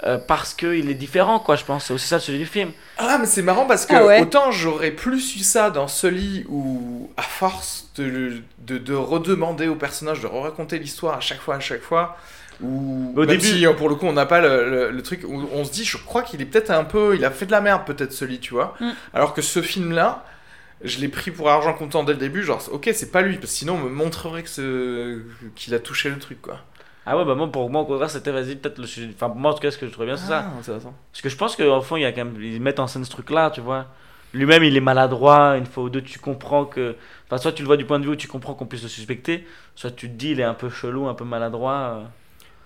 euh, 0.04 0.18
parce 0.18 0.54
qu'il 0.54 0.90
est 0.90 0.94
différent, 0.94 1.40
quoi, 1.40 1.56
je 1.56 1.64
pense. 1.64 1.86
C'est 1.86 1.92
aussi 1.94 2.06
ça 2.06 2.16
le 2.16 2.22
sujet 2.22 2.38
du 2.38 2.46
film. 2.46 2.70
Ah, 2.98 3.18
mais 3.18 3.26
c'est 3.26 3.42
marrant 3.42 3.66
parce 3.66 3.84
que 3.86 3.94
Ah 3.96 4.04
ouais. 4.06 4.20
autant 4.22 4.50
j'aurais 4.52 4.90
plus 4.92 5.36
eu 5.36 5.40
ça 5.40 5.70
dans 5.70 5.88
Sully 5.88 6.44
où, 6.48 7.10
à 7.16 7.22
force 7.22 7.90
de, 7.96 8.42
de, 8.60 8.78
de 8.78 8.94
redemander 8.94 9.66
au 9.68 9.74
personnage 9.74 10.20
de 10.20 10.26
raconter 10.28 10.78
l'histoire 10.78 11.16
à 11.16 11.20
chaque 11.20 11.40
fois, 11.40 11.56
à 11.56 11.60
chaque 11.60 11.82
fois, 11.82 12.16
ou 12.60 13.12
Au 13.16 13.20
même 13.20 13.26
début- 13.28 13.46
si 13.46 13.66
euh, 13.66 13.72
pour 13.72 13.88
le 13.88 13.94
coup 13.96 14.06
on 14.06 14.12
n'a 14.12 14.26
pas 14.26 14.40
le, 14.40 14.68
le- 14.70 14.90
le 14.90 15.02
truc 15.02 15.22
où 15.26 15.48
on 15.52 15.64
se 15.64 15.70
dit, 15.72 15.84
je 15.84 15.96
crois 15.96 16.22
qu'il 16.22 16.40
est 16.40 16.44
peut-être 16.44 16.70
un 16.70 16.84
peu, 16.84 17.14
il 17.16 17.24
a 17.24 17.30
fait 17.30 17.46
de 17.46 17.52
la 17.52 17.60
merde 17.60 17.82
peut-être 17.86 18.12
Sully, 18.12 18.38
tu 18.40 18.54
vois. 18.54 18.74
Mm. 18.80 18.90
Alors 19.14 19.32
que 19.34 19.42
ce 19.42 19.62
film-là, 19.62 20.24
je 20.82 20.98
l'ai 21.00 21.08
pris 21.08 21.30
pour 21.32 21.48
argent 21.50 21.74
comptant 21.74 22.04
dès 22.04 22.12
le 22.12 22.18
début, 22.18 22.44
genre 22.44 22.62
ok 22.72 22.90
c'est 22.94 23.10
pas 23.10 23.22
lui, 23.22 23.34
parce 23.36 23.50
que 23.52 23.58
sinon 23.58 23.74
on 23.74 23.78
me 23.78 23.90
montrerait 23.90 24.44
que 24.44 24.48
ce... 24.48 25.22
qu'il 25.56 25.74
a 25.74 25.80
touché 25.80 26.08
le 26.08 26.18
truc 26.20 26.40
quoi. 26.40 26.60
Ah 27.10 27.16
ouais, 27.16 27.24
bah 27.24 27.34
moi, 27.34 27.50
pour 27.50 27.70
moi, 27.70 27.82
au 27.82 27.84
contraire, 27.86 28.10
c'était, 28.10 28.30
vas-y, 28.30 28.56
peut-être 28.56 28.78
le 28.78 28.86
sujet. 28.86 29.08
Enfin, 29.14 29.28
pour 29.28 29.36
moi, 29.38 29.52
en 29.52 29.54
tout 29.54 29.60
cas, 29.60 29.70
ce 29.70 29.78
que 29.78 29.86
je 29.86 29.90
trouvais 29.92 30.06
bien, 30.08 30.16
c'est 30.16 30.28
ça. 30.28 30.44
Ah, 30.46 30.58
intéressant. 30.58 30.92
Parce 31.12 31.22
que 31.22 31.28
je 31.28 31.36
pense 31.36 31.56
qu'au 31.56 31.80
fond, 31.80 31.96
il 31.96 32.02
y 32.02 32.04
a 32.04 32.12
quand 32.12 32.24
même... 32.24 32.36
ils 32.42 32.60
mettent 32.60 32.80
en 32.80 32.86
scène 32.86 33.04
ce 33.04 33.10
truc-là, 33.10 33.50
tu 33.50 33.60
vois. 33.60 33.86
Lui-même, 34.34 34.62
il 34.64 34.76
est 34.76 34.80
maladroit. 34.80 35.56
Une 35.56 35.64
fois 35.66 35.84
ou 35.84 35.88
deux, 35.90 36.02
tu 36.02 36.18
comprends 36.18 36.64
que. 36.66 36.96
Enfin, 37.26 37.38
soit 37.38 37.52
tu 37.52 37.62
le 37.62 37.66
vois 37.66 37.76
du 37.78 37.86
point 37.86 37.98
de 37.98 38.04
vue 38.04 38.10
où 38.10 38.16
tu 38.16 38.28
comprends 38.28 38.52
qu'on 38.54 38.66
puisse 38.66 38.82
le 38.82 38.88
suspecter, 38.88 39.46
soit 39.74 39.90
tu 39.90 40.08
te 40.08 40.14
dis, 40.14 40.32
il 40.32 40.40
est 40.40 40.44
un 40.44 40.54
peu 40.54 40.68
chelou, 40.68 41.08
un 41.08 41.14
peu 41.14 41.24
maladroit. 41.24 41.72
euh. 41.72 42.02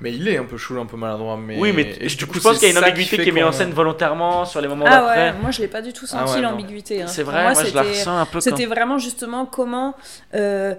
Mais 0.01 0.13
il 0.13 0.27
est 0.27 0.37
un 0.39 0.45
peu 0.45 0.57
chelou, 0.57 0.81
un 0.81 0.87
peu 0.87 0.97
maladroit, 0.97 1.37
mais... 1.37 1.59
Oui, 1.61 1.73
mais 1.73 1.83
et 2.01 2.09
je, 2.09 2.17
du 2.17 2.25
je 2.25 2.27
coup, 2.27 2.41
pense 2.41 2.55
c'est 2.55 2.67
qu'il 2.67 2.75
y 2.75 2.77
a 2.77 2.81
une 2.81 2.85
ambiguïté 2.85 3.17
fait 3.19 3.23
qui 3.23 3.29
est 3.29 3.33
mise 3.33 3.45
en 3.45 3.53
scène 3.53 3.71
volontairement 3.71 4.45
sur 4.45 4.61
les 4.61 4.67
moments 4.67 4.87
Ah 4.89 4.91
d'après. 5.01 5.31
ouais, 5.31 5.33
moi 5.41 5.51
je 5.53 5.61
l'ai 5.61 5.69
pas 5.69 5.83
du 5.83 5.93
tout 5.93 6.07
Ah 6.11 6.27
senti 6.27 6.35
ouais, 6.37 6.41
l'ambiguïté. 6.41 7.03
hein. 7.03 7.07
C'est 7.07 7.23
vrai, 7.23 7.43
moi, 7.45 7.53
moi, 7.53 7.63
je 7.63 7.73
la 7.75 7.83
c'était- 7.85 7.99
ressens 7.99 8.19
un 8.19 8.25
peu 8.27 8.41
C'était 8.41 8.65
comme... 8.65 8.73
vraiment 8.75 8.99
justement 8.99 9.47
comment, 9.47 9.95
euh, 10.35 10.75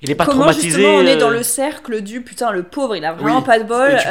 Il 0.00 0.10
est 0.12 0.14
pas 0.14 0.26
comment 0.26 0.42
traumatisé. 0.42 0.68
justement 0.70 0.94
on 0.98 1.06
est 1.06 1.16
dans 1.16 1.28
euh, 1.30 1.32
le 1.38 1.42
cercle 1.42 2.02
du 2.02 2.20
putain 2.22 2.52
le 2.52 2.62
pauvre 2.62 2.94
il 2.94 3.04
a 3.04 3.12
vraiment 3.14 3.38
Oui, 3.38 3.44
pas 3.44 3.58
de 3.58 3.64
bol. 3.64 3.90
et 3.90 3.96
tu 3.96 4.04
peux 4.06 4.10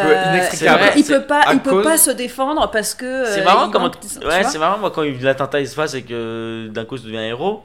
euh, 0.68 0.76
vrai, 0.78 0.94
il 0.98 1.06
peut 1.06 1.22
pas, 1.22 1.42
à 1.42 1.54
il 1.54 1.60
peut 1.62 1.70
cause- 1.70 1.84
pas 1.84 1.98
se 1.98 2.12
défendre 2.12 2.70
parce 2.72 2.94
que. 2.94 3.24
C'est 3.26 3.40
euh, 3.40 3.44
marrant 3.46 3.68
il 3.68 3.72
comment. 3.72 3.86
manque- 3.86 4.00
tu 4.02 4.08
Ouais, 4.20 4.42
vois 4.42 4.50
c'est 4.50 4.58
marrant, 4.60 4.78
moi, 4.80 4.92
quand 4.92 5.04
l'attentat 5.04 5.62
il 5.62 5.68
se 5.68 5.76
passe 5.76 5.94
et 5.94 6.04
que 6.04 6.68
d'un 6.70 6.84
coup 6.84 6.98
il 6.98 7.04
devient 7.04 7.18
héros, 7.20 7.64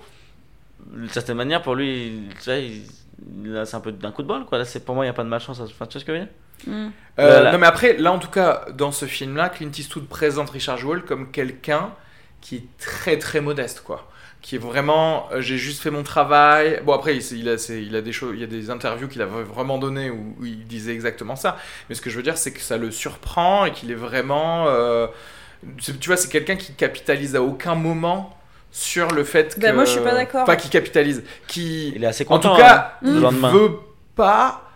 d'une 0.87 1.09
certaine 1.09 1.37
manière, 1.37 1.63
pour 1.63 1.75
lui, 1.75 2.29
tu 2.45 2.51
il- 2.53 2.83
c'est 3.65 3.75
un 3.77 3.81
peu 3.81 3.91
d'un 3.93 4.11
coup 4.13 4.23
de 4.23 4.29
bol, 4.29 4.45
quoi. 4.45 4.59
Là, 4.59 4.65
c'est 4.65 4.85
pour 4.85 4.95
moi, 4.95 5.05
il 5.05 5.09
n'y 5.09 5.11
a 5.11 5.15
pas 5.15 5.25
de 5.25 5.29
malchance. 5.29 5.59
à- 5.61 5.65
Enfin, 5.65 5.87
tu 5.87 5.93
vois 5.95 6.01
ce 6.01 6.05
que 6.05 6.13
je 6.15 6.19
veux 6.19 6.25
dire? 6.25 6.33
Mm. 6.67 6.91
Euh, 7.19 7.31
Voilà. 7.33 7.51
Non 7.53 7.59
mais 7.59 7.67
après, 7.67 7.97
là 7.97 8.13
en 8.13 8.19
tout 8.21 8.31
cas, 8.31 8.67
dans 8.77 8.93
ce 8.93 9.05
film-là, 9.07 9.49
Clint 9.49 9.71
Eastwood 9.77 10.07
présente 10.07 10.49
Richard 10.51 10.77
Jewell 10.79 11.03
comme 11.03 11.33
quelqu'un 11.33 11.91
qui 12.41 12.57
est 12.57 12.65
très 12.79 13.19
très 13.19 13.41
modeste, 13.41 13.81
quoi. 13.85 14.09
Qui 14.43 14.57
est 14.57 14.59
vraiment, 14.59 15.29
euh, 15.33 15.41
j'ai 15.41 15.57
juste 15.57 15.81
fait 15.81 15.91
mon 15.91 16.03
travail. 16.03 16.83
Bon 16.85 16.93
après, 16.95 17.17
il, 17.17 17.39
il 17.39 17.49
a, 17.49 17.55
il 17.71 17.95
a 17.95 18.01
des 18.01 18.13
choses, 18.13 18.33
il 18.35 18.41
y 18.41 18.45
a 18.45 18.49
des 18.49 18.71
interviews 18.71 19.07
qu'il 19.07 19.23
a 19.23 19.27
vraiment 19.27 19.79
données 19.79 20.11
où, 20.11 20.35
où 20.41 20.45
il 20.45 20.67
disait 20.67 20.93
exactement 20.93 21.37
ça. 21.37 21.57
Mais 21.89 21.95
ce 21.95 22.01
que 22.01 22.11
je 22.11 22.17
veux 22.17 22.25
dire, 22.25 22.37
c'est 22.37 22.53
que 22.53 22.61
ça 22.61 22.77
le 22.77 22.91
surprend 22.91 23.65
et 23.67 23.71
qu'il 23.71 23.93
est 23.93 23.97
vraiment, 23.97 24.67
euh, 24.67 25.07
tu 25.79 26.09
vois, 26.09 26.17
c'est 26.17 26.29
quelqu'un 26.29 26.57
qui 26.57 26.75
capitalise 26.75 27.37
à 27.37 27.43
aucun 27.43 27.77
moment 27.77 28.37
sur 28.73 29.13
le 29.13 29.23
fait 29.23 29.55
que. 29.55 29.61
Ben, 29.61 29.75
moi, 29.75 29.85
je 29.85 29.93
suis 29.93 30.01
pas 30.01 30.15
d'accord. 30.15 30.45
Pas 30.45 30.57
qui 30.57 30.71
capitalise, 30.71 31.23
qui 31.47 31.93
Il 31.95 32.03
est 32.03 32.07
assez 32.09 32.25
en 32.25 32.29
content. 32.29 32.55
tout 32.57 32.61
cas, 32.61 32.95
hein, 33.01 33.13
le 33.15 33.21
lendemain. 33.21 33.53
veut 33.53 33.79
pas. 34.17 34.72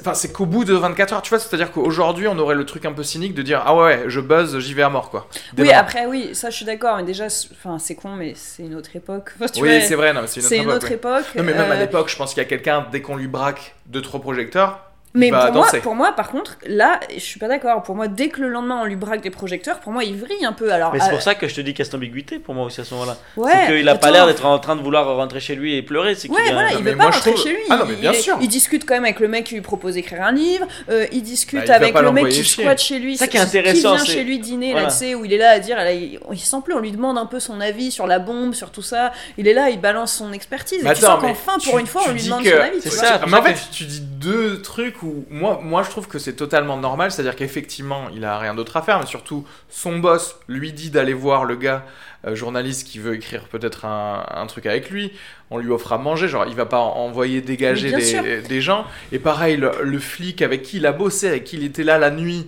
Enfin, 0.00 0.12
c'est 0.12 0.32
qu'au 0.32 0.44
bout 0.44 0.64
de 0.66 0.74
24 0.74 1.14
heures, 1.14 1.22
tu 1.22 1.30
vois, 1.30 1.38
c'est-à-dire 1.38 1.72
qu'aujourd'hui, 1.72 2.28
on 2.28 2.38
aurait 2.38 2.54
le 2.54 2.66
truc 2.66 2.84
un 2.84 2.92
peu 2.92 3.02
cynique 3.02 3.34
de 3.34 3.40
dire 3.40 3.62
Ah 3.64 3.74
ouais, 3.74 4.04
je 4.06 4.20
buzz, 4.20 4.58
j'y 4.58 4.74
vais 4.74 4.82
à 4.82 4.90
mort, 4.90 5.08
quoi. 5.08 5.26
Dès 5.54 5.62
Oui, 5.62 5.68
maintenant. 5.68 5.80
après, 5.82 6.06
oui, 6.06 6.30
ça 6.34 6.50
je 6.50 6.56
suis 6.56 6.66
d'accord, 6.66 6.96
mais 6.98 7.04
déjà, 7.04 7.30
c'est- 7.30 7.48
enfin, 7.52 7.78
c'est 7.78 7.94
con, 7.94 8.10
mais 8.10 8.34
c'est 8.34 8.64
une 8.64 8.74
autre 8.74 8.94
époque. 8.94 9.32
Enfin, 9.36 9.46
tu 9.46 9.62
Oui, 9.62 9.80
c'est 9.82 9.94
vrai, 9.94 10.08
c'est 10.08 10.12
une 10.12 10.18
autre 10.18 10.28
c'est 10.28 10.56
une 10.56 10.62
époque, 10.64 10.74
autre 10.74 10.88
ouais. 10.88 10.94
époque. 10.94 11.24
Non, 11.36 11.42
mais 11.42 11.54
même 11.54 11.70
à 11.72 11.74
euh, 11.74 11.78
l'époque, 11.80 12.10
je 12.10 12.16
pense 12.16 12.34
qu'il 12.34 12.42
y 12.42 12.46
a 12.46 12.48
quelqu'un, 12.48 12.86
dès 12.92 13.00
qu'on 13.00 13.16
lui 13.16 13.28
braque 13.28 13.74
deux, 13.86 14.02
trois 14.02 14.20
projecteurs, 14.20 14.80
Mais 15.18 15.30
va 15.30 15.46
pour 15.46 15.54
moi, 15.56 15.68
pour 15.82 15.94
moi, 15.94 16.12
par 16.12 16.30
contre, 16.30 16.56
là, 16.66 17.00
je 17.14 17.18
suis 17.20 17.38
pas 17.38 17.48
d'accord. 17.48 17.82
Pour 17.82 17.94
moi, 17.96 18.08
dès 18.08 18.28
que 18.28 18.40
le 18.40 18.48
lendemain 18.48 18.80
on 18.82 18.84
lui 18.84 18.96
braque 18.96 19.20
des 19.20 19.30
projecteurs, 19.30 19.80
pour 19.80 19.92
moi, 19.92 20.04
il 20.04 20.16
vrille 20.16 20.44
un 20.44 20.52
peu. 20.52 20.70
Alors, 20.72 20.92
Mais 20.92 21.00
c'est 21.00 21.06
euh, 21.06 21.10
pour 21.10 21.22
ça 21.22 21.34
que 21.34 21.48
je 21.48 21.54
te 21.54 21.60
dis 21.60 21.72
qu'il 21.72 21.80
y 21.80 21.82
a 21.82 21.84
cette 21.84 21.94
ambiguïté 21.94 22.38
pour 22.38 22.54
moi 22.54 22.64
aussi 22.66 22.80
à 22.80 22.84
ce 22.84 22.94
moment-là. 22.94 23.16
ouais, 23.36 23.52
c'est 23.66 23.76
qu'il 23.76 23.88
a 23.88 23.94
pas 23.96 24.10
l'air 24.10 24.26
d'être 24.26 24.44
en 24.46 24.58
train 24.58 24.76
de 24.76 24.82
vouloir 24.82 25.14
rentrer 25.16 25.40
chez 25.40 25.54
lui 25.54 25.74
et 25.76 25.82
pleurer. 25.82 26.14
C'est 26.14 26.28
qu'il 26.28 26.36
Ouais, 26.36 26.52
voilà, 26.52 26.72
il 26.72 26.82
veut 26.84 26.96
pas 26.96 27.04
rentrer 27.04 27.32
trouve- 27.32 27.42
chez 27.42 27.50
lui. 27.50 27.58
Ah 27.70 27.76
non, 27.76 27.84
mais 27.88 27.94
bien 27.96 28.12
il, 28.12 28.18
sûr. 28.20 28.38
il 28.40 28.48
discute 28.48 28.84
quand 28.86 28.94
même 28.94 29.04
avec 29.04 29.20
le 29.20 29.28
mec 29.28 29.44
qui 29.44 29.54
lui 29.54 29.60
propose 29.62 29.94
d'écrire 29.94 30.22
un 30.22 30.32
livre. 30.32 30.66
euh, 30.90 31.06
il 31.12 31.22
discute 31.22 31.58
Bah, 31.58 31.64
il 31.66 31.72
avec 31.72 31.94
le 31.98 32.12
mec 32.12 32.28
qui 32.28 32.44
squatte 32.44 32.80
chez 32.80 32.98
lui. 32.98 33.16
Ça 33.16 33.26
qui 33.26 33.36
est 33.36 33.40
intéressant, 33.40 33.96
Qui 33.96 34.04
vient 34.04 34.14
chez 34.14 34.24
lui 34.24 34.38
dîner, 34.38 34.70
Voilà. 34.72 34.86
là, 34.86 34.92
tu 34.92 34.98
sais, 34.98 35.14
où 35.14 35.24
il 35.24 35.32
est 35.32 35.38
là 35.38 35.50
à 35.50 35.58
dire, 35.58 35.76
là, 35.76 35.92
il, 35.92 36.18
il 36.32 36.38
sent 36.38 36.56
plus, 36.64 36.74
on 36.74 36.78
lui 36.80 36.92
demande 36.92 37.18
un 37.18 37.26
peu 37.26 37.40
son 37.40 37.60
avis 37.60 37.90
sur 37.90 38.06
la 38.06 38.18
bombe, 38.18 38.54
sur 38.54 38.70
tout 38.70 38.82
ça. 38.82 39.12
Il 39.36 39.48
est 39.48 39.54
là, 39.54 39.70
il 39.70 39.80
balance 39.80 40.12
son 40.12 40.32
expertise. 40.32 40.78
Et 40.78 40.82
tu 40.82 40.86
attends, 40.88 41.00
sens 41.00 41.22
mais 41.22 41.28
qu'enfin, 41.30 41.58
pour 41.70 41.78
une 41.78 41.86
fois, 41.86 42.02
on 42.08 42.12
lui 42.12 42.22
demande 42.22 42.44
son 42.44 42.52
avis. 42.52 42.80
c'est 42.80 42.90
ça, 42.90 43.20
mais 43.26 43.36
en 43.36 43.42
fait, 43.42 43.56
tu 43.72 43.84
dis 43.84 44.00
deux 44.00 44.60
trucs 44.62 45.02
où 45.02 45.07
moi, 45.30 45.60
moi 45.62 45.82
je 45.82 45.90
trouve 45.90 46.08
que 46.08 46.18
c'est 46.18 46.34
totalement 46.34 46.76
normal, 46.76 47.10
c'est-à-dire 47.12 47.36
qu'effectivement, 47.36 48.08
il 48.14 48.24
a 48.24 48.38
rien 48.38 48.54
d'autre 48.54 48.76
à 48.76 48.82
faire, 48.82 48.98
mais 49.00 49.06
surtout, 49.06 49.44
son 49.68 49.98
boss 49.98 50.36
lui 50.48 50.72
dit 50.72 50.90
d'aller 50.90 51.12
voir 51.14 51.44
le 51.44 51.56
gars 51.56 51.84
euh, 52.26 52.34
journaliste 52.34 52.86
qui 52.86 52.98
veut 52.98 53.14
écrire 53.14 53.44
peut-être 53.44 53.84
un, 53.84 54.24
un 54.30 54.46
truc 54.46 54.66
avec 54.66 54.90
lui, 54.90 55.12
on 55.50 55.58
lui 55.58 55.70
offre 55.70 55.92
à 55.92 55.98
manger, 55.98 56.28
genre 56.28 56.46
il 56.48 56.54
va 56.54 56.66
pas 56.66 56.78
en- 56.78 56.96
envoyer 56.96 57.40
dégager 57.40 57.90
des, 58.22 58.40
des 58.42 58.60
gens, 58.60 58.84
et 59.12 59.18
pareil, 59.18 59.56
le, 59.56 59.72
le 59.82 59.98
flic 59.98 60.42
avec 60.42 60.62
qui 60.62 60.78
il 60.78 60.86
a 60.86 60.92
bossé, 60.92 61.28
avec 61.28 61.44
qui 61.44 61.56
il 61.56 61.64
était 61.64 61.84
là 61.84 61.98
la 61.98 62.10
nuit, 62.10 62.46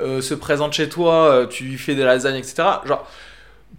euh, 0.00 0.20
se 0.22 0.34
présente 0.34 0.72
chez 0.72 0.88
toi, 0.88 1.26
euh, 1.30 1.46
tu 1.46 1.64
lui 1.64 1.78
fais 1.78 1.94
des 1.94 2.04
lasagnes, 2.04 2.36
etc. 2.36 2.54
Genre, 2.86 3.06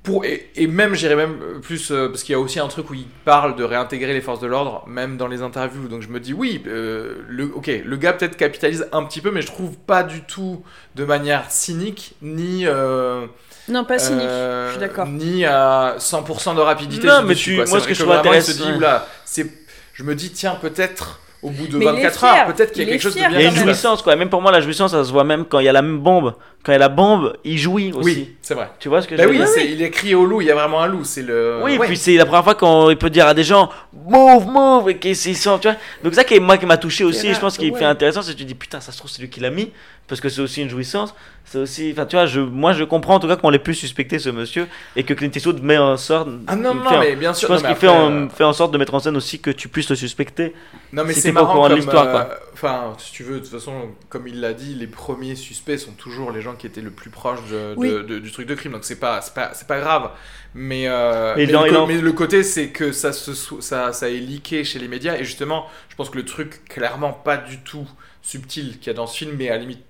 pour, 0.03 0.25
et, 0.25 0.51
et 0.55 0.67
même, 0.67 0.95
j'irais 0.95 1.15
même 1.15 1.37
plus, 1.61 1.89
euh, 1.91 2.09
parce 2.09 2.23
qu'il 2.23 2.33
y 2.33 2.35
a 2.35 2.39
aussi 2.39 2.59
un 2.59 2.67
truc 2.67 2.89
où 2.89 2.93
il 2.93 3.05
parle 3.23 3.55
de 3.55 3.63
réintégrer 3.63 4.13
les 4.13 4.19
forces 4.21 4.41
de 4.41 4.47
l'ordre, 4.47 4.83
même 4.87 5.15
dans 5.15 5.27
les 5.27 5.41
interviews. 5.41 5.87
Donc 5.87 6.01
je 6.01 6.09
me 6.09 6.19
dis, 6.19 6.33
oui, 6.33 6.61
euh, 6.67 7.23
le, 7.29 7.45
ok, 7.55 7.71
le 7.85 7.95
gars 7.97 8.11
peut-être 8.13 8.35
capitalise 8.35 8.87
un 8.91 9.03
petit 9.05 9.21
peu, 9.21 9.31
mais 9.31 9.41
je 9.41 9.47
trouve 9.47 9.77
pas 9.77 10.03
du 10.03 10.21
tout 10.23 10.61
de 10.95 11.05
manière 11.05 11.49
cynique, 11.49 12.15
ni. 12.21 12.65
euh, 12.67 13.25
Non, 13.69 13.85
pas 13.85 13.97
cynique. 13.97 14.23
euh, 14.23 14.67
je 14.67 14.71
suis 14.73 14.79
d'accord. 14.81 15.07
Ni 15.07 15.45
à 15.45 15.95
100% 15.97 16.55
de 16.55 16.59
rapidité. 16.61 17.07
Non, 17.07 17.23
dessus, 17.23 17.27
mais 17.27 17.35
tu- 17.35 17.55
quoi. 17.55 17.65
moi, 17.69 17.79
ce 17.79 17.87
que 17.87 17.93
je 17.93 18.03
trouve 18.03 18.13
il 18.13 18.17
se 18.17 18.19
intéressant- 18.51 18.65
dit, 18.71 18.77
oula, 18.77 19.07
c'est, 19.23 19.47
je 19.93 20.03
me 20.03 20.15
dis, 20.15 20.31
tiens, 20.31 20.55
peut-être 20.61 21.21
au 21.43 21.49
bout 21.49 21.67
de 21.67 21.77
Mais 21.77 21.85
il 21.85 21.89
est 21.89 22.03
24 22.03 22.23
heures, 22.23 22.45
peut-être 22.53 22.71
qu'il 22.71 22.83
y 22.83 22.87
a 22.87 22.89
quelque 22.89 23.01
chose 23.01 23.13
de 23.15 23.19
bien 23.19 23.29
Il 23.31 23.41
y 23.41 23.45
a 23.45 23.49
une 23.49 23.55
jouissance, 23.55 24.01
quoi. 24.01 24.15
Même 24.15 24.29
pour 24.29 24.41
moi, 24.41 24.51
la 24.51 24.61
jouissance, 24.61 24.91
ça 24.91 25.03
se 25.03 25.11
voit 25.11 25.23
même 25.23 25.45
quand 25.45 25.59
il 25.59 25.65
y 25.65 25.69
a 25.69 25.73
la 25.73 25.81
même 25.81 25.99
bombe. 25.99 26.33
Quand 26.63 26.71
il 26.71 26.75
y 26.75 26.77
a 26.77 26.79
la 26.79 26.87
bombe, 26.89 27.35
il 27.43 27.57
jouit 27.57 27.91
aussi. 27.91 28.05
Oui, 28.05 28.35
c'est 28.41 28.53
vrai. 28.53 28.69
Tu 28.79 28.87
vois 28.87 29.01
ce 29.01 29.07
que 29.07 29.15
Bah 29.15 29.23
je 29.23 29.27
veux 29.27 29.33
oui, 29.33 29.39
dire? 29.39 29.47
c'est- 29.49 29.69
il 29.69 29.81
est 29.81 29.89
crié 29.89 30.15
au 30.15 30.25
loup, 30.25 30.39
il 30.39 30.47
y 30.47 30.51
a 30.51 30.55
vraiment 30.55 30.81
un 30.81 30.87
loup, 30.87 31.03
c'est 31.03 31.21
le. 31.21 31.59
Oui, 31.61 31.77
Ouais. 31.77 31.87
puis 31.87 31.97
c'est 31.97 32.15
la 32.15 32.25
première 32.25 32.45
fois 32.45 32.55
qu'il 32.55 32.97
peut 32.97 33.09
dire 33.09 33.27
à 33.27 33.33
des 33.33 33.43
gens 33.43 33.69
move, 34.07 34.47
move, 34.47 34.89
et 34.89 34.97
qu'ils 34.97 35.15
sentent, 35.17 35.61
tu 35.61 35.67
vois. 35.67 35.77
Donc, 36.03 36.13
ça 36.15 36.23
qui 36.23 36.35
est 36.35 36.39
moi 36.39 36.57
qui 36.57 36.65
m'a 36.65 36.77
touché 36.77 37.03
aussi, 37.03 37.27
et 37.27 37.33
je 37.33 37.39
pense 37.39 37.57
qu'il 37.57 37.69
ouais. 37.71 37.77
fait 37.79 37.83
intéressant, 37.85 38.21
c'est 38.21 38.31
que 38.33 38.37
tu 38.37 38.45
dis 38.45 38.55
putain, 38.55 38.79
ça 38.79 38.93
se 38.93 38.97
trouve, 38.97 39.11
c'est 39.11 39.21
lui 39.21 39.29
qui 39.29 39.41
l'a 39.41 39.49
mis, 39.49 39.71
parce 40.07 40.21
que 40.21 40.29
c'est 40.29 40.41
aussi 40.41 40.61
une 40.61 40.69
jouissance. 40.69 41.13
C'est 41.45 41.57
aussi, 41.57 41.89
enfin, 41.91 42.05
tu 42.05 42.15
vois, 42.15 42.25
je, 42.25 42.39
moi 42.39 42.71
je 42.73 42.83
comprends 42.85 43.15
en 43.15 43.19
tout 43.19 43.27
cas 43.27 43.35
qu'on 43.35 43.49
l'ait 43.49 43.59
pu 43.59 43.73
suspecter 43.73 44.17
ce 44.17 44.29
monsieur, 44.29 44.67
et 44.95 45.03
que 45.03 45.13
Clint 45.13 45.29
Eastwood 45.35 45.61
met 45.61 45.77
en 45.77 45.97
sorte. 45.97 46.29
Ah 46.47 46.55
non, 46.55 46.73
non, 46.73 46.89
fait 46.89 46.95
en- 46.95 46.99
mais 47.01 47.15
bien 47.17 47.33
Je 47.33 47.39
sûr. 47.39 47.47
pense 47.49 47.61
non, 47.61 47.67
mais 47.69 47.75
qu'il 47.75 47.81
fait, 47.81 47.87
euh, 47.89 48.29
fait 48.29 48.43
en 48.45 48.53
sorte 48.53 48.71
de 48.71 48.77
mettre 48.77 48.93
en 48.93 48.99
scène 48.99 49.17
aussi 49.17 49.39
que 49.41 49.49
tu 49.51 49.67
puisses 49.67 49.89
le 49.89 49.95
suspecter. 49.97 50.53
Non 50.93 51.03
mais 51.03 51.13
Si 51.13 51.19
c'est 51.21 51.33
pas 51.33 51.41
au 51.41 51.43
marrant 51.43 51.53
courant 51.55 51.65
de 51.69 51.73
comme, 51.73 51.79
l'histoire, 51.79 52.07
euh, 52.07 52.11
quoi. 52.11 52.39
Enfin, 52.53 52.93
si 52.97 53.11
tu 53.11 53.23
veux, 53.23 53.35
de 53.35 53.39
toute 53.39 53.49
façon, 53.51 53.89
comme 54.09 54.27
il 54.27 54.39
l'a 54.39 54.53
dit, 54.53 54.73
les 54.75 54.87
premiers 54.87 55.35
suspects 55.35 55.77
sont 55.77 55.91
toujours 55.91 56.31
les 56.31 56.41
gens 56.41 56.53
qui 56.55 56.65
étaient 56.67 56.81
le 56.81 56.91
plus 56.91 57.09
proches 57.09 57.43
de, 57.51 57.73
de- 57.73 57.75
Oui. 57.77 57.89
de- 57.89 58.19
du 58.19 58.31
truc 58.31 58.47
de 58.47 58.55
crime, 58.55 58.71
donc 58.71 58.85
c'est 58.85 58.99
pas, 58.99 59.19
c'est 59.21 59.33
pas, 59.33 59.51
c'est 59.53 59.67
pas 59.67 59.79
grave. 59.81 60.11
Mais, 60.55 60.87
euh, 60.87 61.33
Mais 61.35 61.45
mais, 61.47 61.51
le, 61.51 61.85
mais 61.87 61.97
le 62.01 62.11
côté, 62.13 62.43
c'est 62.43 62.69
que 62.69 62.91
ça, 62.91 63.11
se, 63.11 63.33
ça, 63.33 63.91
ça 63.91 64.09
est 64.09 64.17
leaké 64.19 64.63
chez 64.63 64.79
les 64.79 64.87
médias, 64.87 65.15
et 65.17 65.23
justement, 65.25 65.65
je 65.89 65.95
pense 65.95 66.09
que 66.09 66.17
le 66.17 66.25
truc 66.25 66.63
clairement 66.69 67.11
pas 67.11 67.37
du 67.37 67.59
tout 67.59 67.87
subtil 68.21 68.79
qu'il 68.79 68.87
y 68.87 68.89
a 68.91 68.93
dans 68.93 69.07
ce 69.07 69.17
film, 69.17 69.33
mais 69.37 69.49
à 69.49 69.53
la 69.53 69.59
limite, 69.59 69.81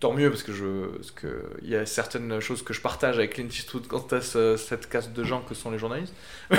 tant 0.00 0.12
mieux, 0.12 0.30
parce 0.30 0.42
que 0.42 0.52
je, 0.52 0.86
parce 0.96 1.10
que 1.10 1.42
il 1.62 1.70
y 1.70 1.76
a 1.76 1.84
certaines 1.86 2.40
choses 2.40 2.62
que 2.62 2.72
je 2.72 2.80
partage 2.80 3.16
avec 3.18 3.34
Clint 3.34 3.48
Eastwood 3.48 3.86
quant 3.88 4.06
à 4.12 4.20
ce- 4.20 4.56
cette 4.56 4.88
caste 4.88 5.12
de 5.12 5.24
gens 5.24 5.40
que 5.40 5.54
sont 5.54 5.70
les 5.70 5.78
journalistes. 5.78 6.14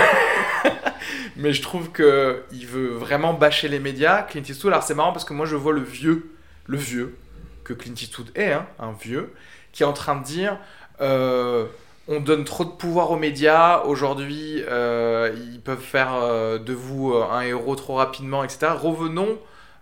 mais 1.37 1.53
je 1.53 1.61
trouve 1.61 1.91
que 1.91 2.43
il 2.51 2.65
veut 2.67 2.87
vraiment 2.89 3.33
bâcher 3.33 3.67
les 3.67 3.79
médias. 3.79 4.23
Clint 4.23 4.43
Eastwood, 4.47 4.73
alors 4.73 4.83
c'est 4.83 4.95
marrant 4.95 5.11
parce 5.13 5.25
que 5.25 5.33
moi 5.33 5.45
je 5.45 5.55
vois 5.55 5.73
le 5.73 5.81
vieux, 5.81 6.31
le 6.67 6.77
vieux 6.77 7.15
que 7.63 7.73
Clint 7.73 7.93
Eastwood 7.95 8.29
est, 8.35 8.51
hein, 8.51 8.65
un 8.79 8.91
vieux, 8.91 9.31
qui 9.71 9.83
est 9.83 9.85
en 9.85 9.93
train 9.93 10.15
de 10.15 10.23
dire 10.23 10.57
euh, 11.01 11.65
on 12.07 12.19
donne 12.19 12.43
trop 12.43 12.65
de 12.65 12.71
pouvoir 12.71 13.11
aux 13.11 13.17
médias. 13.17 13.83
Aujourd'hui, 13.83 14.63
euh, 14.67 15.31
ils 15.53 15.61
peuvent 15.61 15.79
faire 15.79 16.13
euh, 16.13 16.57
de 16.57 16.73
vous 16.73 17.13
un 17.13 17.41
héros 17.41 17.75
trop 17.75 17.95
rapidement, 17.95 18.43
etc. 18.43 18.67
Revenons 18.75 19.37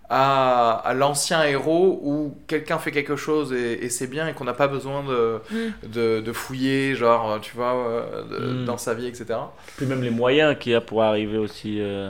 à, 0.10 0.72
à 0.86 0.94
l'ancien 0.94 1.44
héros 1.44 2.00
où 2.02 2.38
quelqu'un 2.48 2.78
fait 2.80 2.92
quelque 2.92 3.16
chose 3.18 3.52
et, 3.54 3.84
et 3.84 3.90
c'est 3.90 4.08
bien 4.08 4.28
et 4.28 4.34
qu'on 4.34 4.46
n'a 4.46 4.54
pas 4.54 4.68
besoin 4.68 5.04
de, 5.04 5.42
Mm. 5.52 5.88
de, 5.90 6.22
de 6.22 6.32
fouiller, 6.34 6.96
genre, 6.96 7.40
tu 7.42 7.56
vois, 7.56 7.76
euh, 7.76 8.24
de- 8.24 8.62
Mm. 8.62 8.66
dans 8.66 8.78
sa 8.78 8.94
vie, 8.94 9.08
etc. 9.08 9.26
Puis 9.76 9.86
même 9.86 10.02
les 10.02 10.10
moyens 10.10 10.56
qu'il 10.60 10.72
y 10.72 10.76
a 10.76 10.82
pour 10.82 11.04
arriver 11.04 11.38
aussi 11.38 11.82
euh, 11.82 12.10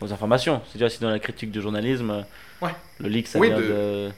aux 0.00 0.12
informations. 0.12 0.60
C'est 0.66 0.78
déjà 0.78 0.90
si 0.90 1.00
dans 1.00 1.10
la 1.10 1.18
critique 1.18 1.50
du 1.50 1.60
journalisme, 1.62 2.24
Ouais. 2.60 2.70
le 3.00 3.08
leak, 3.08 3.26
ça 3.28 3.38
Oui, 3.38 3.48
vient 3.48 3.56
de- 3.58 3.62
de... 3.62 4.08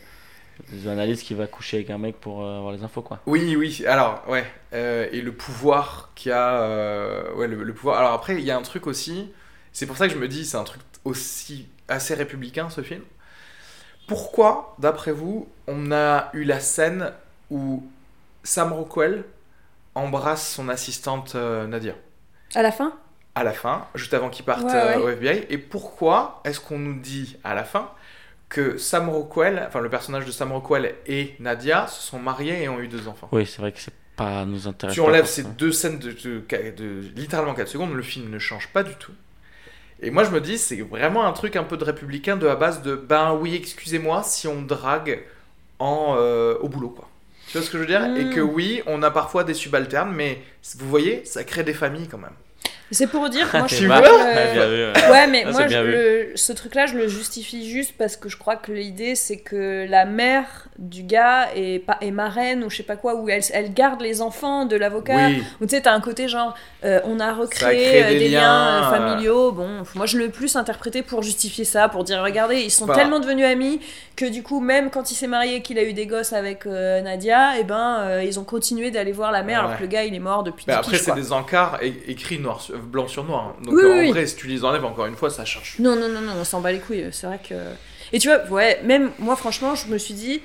des 0.72 0.80
journalistes 0.82 1.22
qui 1.24 1.34
va 1.34 1.46
coucher 1.46 1.76
avec 1.78 1.90
un 1.90 1.98
mec 1.98 2.16
pour 2.20 2.42
euh, 2.44 2.58
avoir 2.58 2.72
les 2.72 2.82
infos, 2.82 3.02
quoi. 3.02 3.20
Oui, 3.26 3.54
oui, 3.56 3.84
alors, 3.86 4.22
ouais. 4.28 4.44
euh, 4.72 5.06
et 5.12 5.20
le 5.20 5.32
pouvoir 5.32 6.10
qu'il 6.16 6.30
y 6.30 6.32
a. 6.32 6.62
euh, 6.62 7.32
ouais, 7.34 7.46
le, 7.46 7.62
le 7.62 7.72
pouvoir. 7.72 7.98
Alors 7.98 8.12
après, 8.12 8.34
il 8.34 8.40
y 8.44 8.50
a 8.50 8.56
un 8.56 8.62
truc 8.62 8.86
aussi. 8.88 9.30
C'est 9.72 9.86
pour 9.86 9.96
ça 9.96 10.08
que 10.08 10.14
je 10.14 10.18
me 10.18 10.26
dis, 10.26 10.44
c'est 10.44 10.56
un 10.56 10.64
truc 10.64 10.82
aussi 11.04 11.68
assez 11.88 12.14
républicain, 12.14 12.68
ce 12.70 12.80
film. 12.82 13.02
Pourquoi, 14.06 14.74
d'après 14.78 15.12
vous, 15.12 15.48
on 15.66 15.92
a 15.92 16.30
eu 16.32 16.44
la 16.44 16.60
scène 16.60 17.12
où 17.50 17.84
Sam 18.42 18.72
Rockwell 18.72 19.24
embrasse 19.94 20.52
son 20.52 20.68
assistante 20.68 21.34
euh, 21.36 21.66
Nadia? 21.66 21.94
À 22.54 22.62
la 22.62 22.72
fin? 22.72 22.92
À 23.36 23.44
la 23.44 23.52
fin, 23.52 23.86
juste 23.94 24.12
avant 24.14 24.28
qu'il 24.28 24.44
parte 24.44 24.64
Ouais, 24.64 24.74
euh, 24.74 24.96
ouais. 24.98 25.02
au 25.02 25.08
FBI. 25.10 25.46
Et 25.50 25.58
pourquoi 25.58 26.40
est-ce 26.44 26.58
qu'on 26.60 26.78
nous 26.78 26.98
dit 26.98 27.36
à 27.44 27.54
la 27.54 27.64
fin 27.64 27.90
que 28.48 28.76
Sam 28.78 29.08
Rockwell, 29.08 29.62
enfin 29.68 29.80
le 29.80 29.88
personnage 29.88 30.26
de 30.26 30.32
Sam 30.32 30.50
Rockwell 30.50 30.96
et 31.06 31.36
Nadia 31.38 31.86
se 31.86 32.02
sont 32.02 32.18
mariés 32.18 32.64
et 32.64 32.68
ont 32.68 32.80
eu 32.80 32.88
deux 32.88 33.06
enfants? 33.06 33.28
Oui, 33.30 33.46
c'est 33.46 33.60
vrai 33.62 33.70
que 33.70 33.78
c'est 33.78 33.94
pas 34.16 34.44
nous 34.44 34.66
intéresse. 34.66 34.94
tu 34.94 35.00
enlèves 35.00 35.26
ces 35.26 35.44
deux 35.44 35.70
scènes 35.70 36.00
de, 36.00 36.10
de- 36.10 36.40
de 36.76 37.00
littéralement 37.14 37.54
4 37.54 37.68
secondes, 37.68 37.92
le 37.94 38.02
film 38.02 38.28
ne 38.28 38.40
change 38.40 38.68
pas 38.72 38.82
du 38.82 38.94
tout. 38.96 39.12
Et 40.02 40.10
moi 40.10 40.24
je 40.24 40.30
me 40.30 40.40
dis, 40.40 40.58
c'est 40.58 40.80
vraiment 40.80 41.26
un 41.26 41.32
truc 41.32 41.56
un 41.56 41.64
peu 41.64 41.76
de 41.76 41.84
républicain 41.84 42.36
de 42.36 42.46
la 42.46 42.56
base 42.56 42.82
de 42.82 42.96
ben 42.96 43.34
oui, 43.34 43.54
excusez-moi 43.54 44.22
si 44.22 44.48
on 44.48 44.62
drague 44.62 45.22
en, 45.78 46.16
euh, 46.18 46.56
au 46.60 46.68
boulot 46.68 46.90
quoi. 46.90 47.08
Tu 47.48 47.58
vois 47.58 47.66
ce 47.66 47.70
que 47.70 47.78
je 47.78 47.82
veux 47.82 47.88
dire? 47.88 48.08
Mm. 48.08 48.16
Et 48.16 48.34
que 48.34 48.40
oui, 48.40 48.80
on 48.86 49.02
a 49.02 49.10
parfois 49.10 49.44
des 49.44 49.54
subalternes, 49.54 50.12
mais 50.12 50.40
vous 50.78 50.88
voyez, 50.88 51.24
ça 51.24 51.44
crée 51.44 51.64
des 51.64 51.74
familles 51.74 52.08
quand 52.08 52.18
même. 52.18 52.30
C'est 52.90 53.06
pour 53.06 53.28
dire, 53.28 53.46
moi 53.54 53.66
je 53.68 53.86
vois 53.86 54.00
que- 54.00 54.08
Ouais, 54.08 54.52
bien 54.52 54.66
vu, 54.66 54.84
ouais. 54.86 55.10
Ouais, 55.10 55.26
mais 55.28 55.44
Ah, 55.46 55.50
moi, 55.52 55.68
je- 55.68 55.76
le- 55.78 56.32
ce 56.34 56.52
truc-là, 56.52 56.86
je 56.86 56.96
le 56.96 57.06
justifie 57.08 57.68
juste 57.70 57.94
parce 57.98 58.16
que 58.16 58.28
je 58.28 58.36
crois 58.36 58.56
que 58.56 58.72
l'idée, 58.72 59.14
c'est 59.14 59.36
que 59.38 59.86
la 59.88 60.04
mère 60.04 60.44
du 60.78 61.02
gars 61.02 61.48
est, 61.54 61.84
est 62.00 62.10
marraine 62.10 62.64
ou 62.64 62.70
je 62.70 62.78
sais 62.78 62.82
pas 62.82 62.96
quoi, 62.96 63.14
où 63.14 63.28
elle, 63.28 63.42
elle 63.52 63.72
garde 63.74 64.00
les 64.00 64.22
enfants 64.22 64.64
de 64.64 64.76
l'avocat. 64.76 65.14
Oui, 65.28 65.42
Ou 65.60 65.66
tu 65.66 65.76
sais, 65.76 65.82
t'as 65.82 65.92
un 65.92 66.00
côté 66.00 66.26
genre, 66.28 66.54
euh, 66.84 67.00
on 67.04 67.20
a 67.20 67.32
recréé 67.32 68.02
euh, 68.04 68.08
des 68.08 68.18
des, 68.18 68.28
liens, 68.28 68.40
liens, 68.40 68.88
euh, 68.88 68.90
familiaux. 68.90 69.52
Bon, 69.52 69.68
moi 69.94 70.06
je 70.06 70.18
l'ai 70.18 70.28
plus 70.28 70.56
interprété 70.56 71.02
pour 71.02 71.22
justifier 71.22 71.64
ça, 71.64 71.88
pour 71.88 72.02
dire, 72.04 72.22
regardez, 72.22 72.60
ils 72.60 72.70
sont 72.70 72.86
Bah. 72.86 72.94
tellement 72.94 73.20
devenus 73.20 73.44
amis 73.46 73.80
que 74.16 74.24
du 74.24 74.42
coup, 74.42 74.60
même 74.60 74.90
quand 74.90 75.10
il 75.10 75.14
s'est 75.14 75.26
marié 75.26 75.56
et 75.56 75.62
qu'il 75.62 75.78
a 75.78 75.82
eu 75.84 75.92
des 75.92 76.06
gosses 76.06 76.32
avec 76.32 76.66
euh, 76.66 77.00
Nadia, 77.02 77.58
et 77.58 77.64
ben, 77.64 77.98
euh, 78.00 78.24
ils 78.24 78.38
ont 78.40 78.44
continué 78.44 78.90
d'aller 78.90 79.12
voir 79.12 79.30
la 79.32 79.42
mère 79.42 79.60
alors 79.60 79.70
Ouais. 79.72 79.76
que 79.76 79.82
le 79.82 79.88
gars, 79.88 80.04
il 80.04 80.14
est 80.14 80.18
mort 80.18 80.42
depuis 80.42 80.64
10 80.66 80.72
après 80.72 80.98
c'est 80.98 81.14
des 81.14 81.32
encarts 81.32 81.78
écrits 82.08 82.38
noir 82.38 82.60
sur- 82.60 82.79
blanc 82.80 83.08
sur 83.08 83.24
noir. 83.24 83.54
hein. 83.58 83.62
Donc 83.64 83.74
Oui, 83.74 83.82
euh, 83.84 83.92
en 83.94 83.98
oui. 84.00 84.10
vrai, 84.10 84.26
si 84.26 84.36
tu 84.36 84.46
les 84.46 84.64
enlèves 84.64 84.84
encore 84.84 85.06
une 85.06 85.16
fois, 85.16 85.30
ça 85.30 85.44
change. 85.44 85.76
Non, 85.78 85.96
non, 85.96 86.08
non, 86.08 86.20
non, 86.20 86.32
on 86.40 86.44
s'en 86.44 86.60
bat 86.60 86.72
les 86.72 86.78
couilles, 86.80 87.08
c'est 87.12 87.26
vrai 87.26 87.40
que... 87.46 87.54
Et 88.12 88.18
tu 88.18 88.28
vois, 88.28 88.44
ouais, 88.50 88.80
même 88.84 89.10
moi, 89.18 89.36
franchement, 89.36 89.74
je 89.74 89.86
me 89.86 89.98
suis 89.98 90.14
dit, 90.14 90.40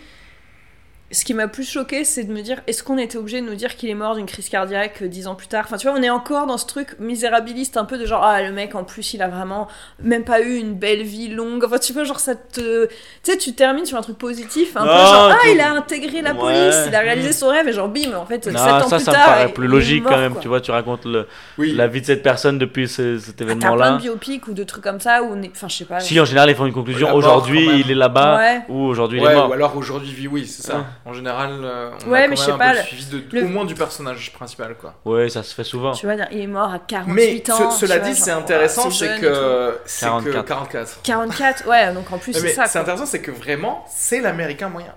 ce 1.16 1.26
qui 1.26 1.34
m'a 1.34 1.48
plus 1.48 1.64
choqué, 1.68 2.04
c'est 2.06 2.24
de 2.26 2.32
me 2.32 2.42
dire, 2.42 2.62
est-ce 2.68 2.84
qu'on 2.84 2.98
était 3.00 3.18
obligé 3.18 3.42
de 3.42 3.46
nous 3.48 3.56
dire 3.56 3.76
qu'il 3.76 3.90
est 3.90 3.94
mort 3.96 4.16
d'une 4.16 4.26
crise 4.28 4.50
cardiaque 4.50 5.02
euh, 5.02 5.08
dix 5.08 5.28
ans 5.28 5.34
plus 5.36 5.48
tard? 5.48 5.64
Enfin, 5.66 5.78
tu 5.78 5.88
vois, 5.88 5.98
on 5.98 6.04
est 6.04 6.10
encore 6.10 6.46
dans 6.46 6.58
ce 6.58 6.66
truc 6.68 6.96
misérabiliste, 7.00 7.78
un 7.78 7.86
peu 7.86 7.98
de 7.98 8.06
genre, 8.06 8.24
ah, 8.24 8.42
le 8.44 8.52
mec, 8.52 8.76
en 8.76 8.84
plus, 8.84 9.14
il 9.14 9.22
a 9.24 9.28
vraiment 9.28 9.68
même 10.04 10.24
pas 10.24 10.42
eu 10.42 10.58
une 10.58 10.74
belle 10.76 11.02
vie 11.04 11.30
longue. 11.30 11.64
Enfin, 11.66 11.80
tu 11.80 11.94
vois, 11.94 12.04
genre, 12.04 12.20
ça 12.20 12.36
te... 12.36 12.86
Tu 12.86 12.92
sais, 13.24 13.38
tu 13.38 13.54
termines 13.54 13.86
sur 13.86 13.98
un 13.98 14.02
truc 14.02 14.18
positif, 14.18 14.76
un 14.78 14.82
peu 14.82 14.88
Non, 14.88 14.96
genre, 14.98 15.32
ah, 15.32 15.48
il 15.52 15.60
a 15.62 15.72
intégré 15.74 16.22
la 16.22 16.34
Ouais. 16.34 16.40
police, 16.40 16.76
il 16.88 16.94
a 16.96 17.00
réalisé 17.00 17.32
son 17.34 17.48
rêve, 17.50 17.68
et 17.68 17.74
genre, 17.74 17.88
bim, 17.88 18.14
en 18.16 18.26
fait, 18.26 18.46
Non, 18.48 18.60
sept 18.60 18.72
ans 18.72 18.88
ça, 18.88 18.96
plus 18.98 19.06
ça 19.06 19.12
me 19.12 19.16
tard, 19.16 19.26
paraît 19.28 19.46
il- 19.48 19.54
plus 19.54 19.68
logique 19.68 20.04
mort, 20.04 20.12
quand 20.14 20.20
même. 20.20 20.34
quoi. 20.34 20.42
Tu 20.42 20.48
vois, 20.50 20.62
tu 20.62 20.72
racontes 20.72 21.06
le, 21.06 21.28
Oui, 21.58 21.72
la 21.74 21.88
vie 21.88 22.02
de 22.02 22.06
cette 22.06 22.24
personne 22.24 22.58
depuis 22.60 22.88
ce- 22.88 23.18
cet 23.20 23.30
Ah, 23.30 23.38
T'as 23.38 23.46
plein 23.46 23.56
événement-là. 23.56 23.92
de 23.94 23.98
biopics 24.02 24.48
ou 24.48 24.54
de 24.54 24.64
trucs 24.64 24.84
comme 24.84 25.00
ça, 25.00 25.24
où 25.24 25.28
on 25.32 25.42
est... 25.42 25.50
Enfin, 25.56 25.68
je 25.70 25.76
sais 25.78 25.86
pas. 25.86 26.00
Si 26.02 26.20
en 26.20 26.26
général 26.26 26.50
ils 26.50 26.56
font 26.56 26.66
une 26.66 26.74
conclusion 26.74 27.14
aujourd'hui 27.14 27.80
il 27.80 27.90
est 27.90 27.96
là-bas 27.96 28.38
Ouais. 28.38 28.62
ou 28.70 28.84
aujourd'hui 28.86 29.20
il 29.22 29.26
est 29.26 29.34
mort. 29.34 29.50
ou 29.50 29.54
alors 29.54 29.76
aujourd'hui, 29.78 30.12
vie, 30.12 30.28
oui, 30.28 30.46
c'est 30.46 30.64
ça. 30.68 30.86
En 31.06 31.14
général, 31.14 31.60
euh, 31.64 31.92
on 32.06 32.10
Ouais, 32.10 32.24
a 32.24 32.28
mais 32.28 32.36
je 32.36 32.42
sais 32.42 32.52
un 32.52 32.58
peu 32.58 32.68
le 32.76 32.82
suivi 32.82 33.06
de, 33.06 33.22
le- 33.32 33.46
au 33.46 33.48
moins 33.48 33.66
du 33.66 33.76
personnage 33.76 34.34
principal, 34.34 34.76
quoi. 34.76 34.96
Ouais, 35.06 35.30
ça 35.30 35.44
se 35.44 35.54
fait 35.54 35.64
souvent. 35.64 35.92
Tu 35.92 36.08
vois, 36.08 36.16
il 36.32 36.42
est 36.42 36.48
mort 36.48 36.74
à 36.74 36.80
48 36.80 37.14
Mais 37.14 37.44
ce- 37.46 37.52
ans. 37.52 37.70
cela 37.70 37.96
tu 37.98 38.02
vois, 38.02 38.10
dit, 38.10 38.16
c'est 38.20 38.32
intéressant, 38.32 38.90
c'est 38.90 39.20
que 39.22 39.78
c'est 39.86 40.06
que 40.08 40.32
44. 40.32 40.46
44. 40.46 41.02
44, 41.04 41.68
ouais, 41.68 41.94
donc 41.94 42.12
en 42.12 42.18
plus, 42.18 42.34
Mais 42.34 42.40
c'est 42.50 42.56
ça. 42.56 42.66
c'est 42.66 42.80
intéressant, 42.80 43.06
c'est 43.06 43.22
que 43.22 43.30
vraiment, 43.32 43.86
c'est 43.88 44.20
l'américain 44.20 44.68
moyen. 44.70 44.94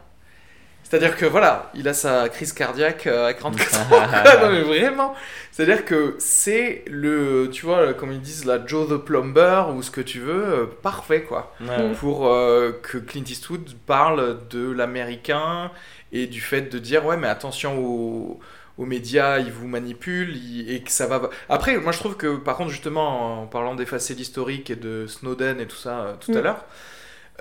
C'est-à-dire 0.82 1.18
que 1.18 1.26
voilà, 1.26 1.70
il 1.74 1.86
a 1.86 1.92
sa 1.92 2.30
crise 2.30 2.54
cardiaque 2.54 3.06
euh, 3.06 3.26
à 3.26 3.34
44 3.34 3.92
ans. 3.92 4.00
non 4.46 4.50
mais 4.50 4.62
vraiment, 4.62 5.14
c'est-à-dire 5.52 5.84
que 5.84 6.14
c'est 6.18 6.82
le, 6.86 7.50
tu 7.52 7.66
vois, 7.66 7.92
comme 7.92 8.10
ils 8.10 8.22
disent, 8.22 8.46
la 8.46 8.64
Joe 8.66 8.88
the 8.88 8.96
Plumber 8.96 9.64
ou 9.76 9.82
ce 9.82 9.90
que 9.90 10.00
tu 10.00 10.18
veux, 10.20 10.44
euh, 10.46 10.64
parfait 10.82 11.24
quoi. 11.24 11.52
Ouais. 11.60 11.92
Pour 12.00 12.26
euh, 12.28 12.72
que 12.82 12.96
Clint 12.96 13.24
Eastwood 13.28 13.68
parle 13.86 14.38
de 14.48 14.70
l'américain 14.72 15.70
et 16.12 16.26
du 16.26 16.40
fait 16.40 16.62
de 16.62 16.78
dire 16.78 17.04
ouais 17.06 17.16
mais 17.16 17.28
attention 17.28 17.78
aux, 17.78 18.40
aux 18.78 18.86
médias, 18.86 19.38
ils 19.38 19.52
vous 19.52 19.66
manipulent 19.68 20.36
ils- 20.36 20.70
et 20.72 20.82
que 20.82 20.90
ça 20.90 21.06
va. 21.06 21.30
Après, 21.48 21.76
moi 21.78 21.92
je 21.92 21.98
trouve 21.98 22.16
que 22.16 22.36
par 22.36 22.56
contre 22.56 22.70
justement 22.70 23.42
en 23.42 23.46
parlant 23.46 23.74
d'effacer 23.74 24.14
l'historique 24.14 24.70
et 24.70 24.76
de 24.76 25.06
Snowden 25.06 25.60
et 25.60 25.66
tout 25.66 25.76
ça 25.76 26.00
euh, 26.00 26.14
tout 26.20 26.32
à 26.34 26.40
Mm. 26.40 26.42
l'heure. 26.42 26.64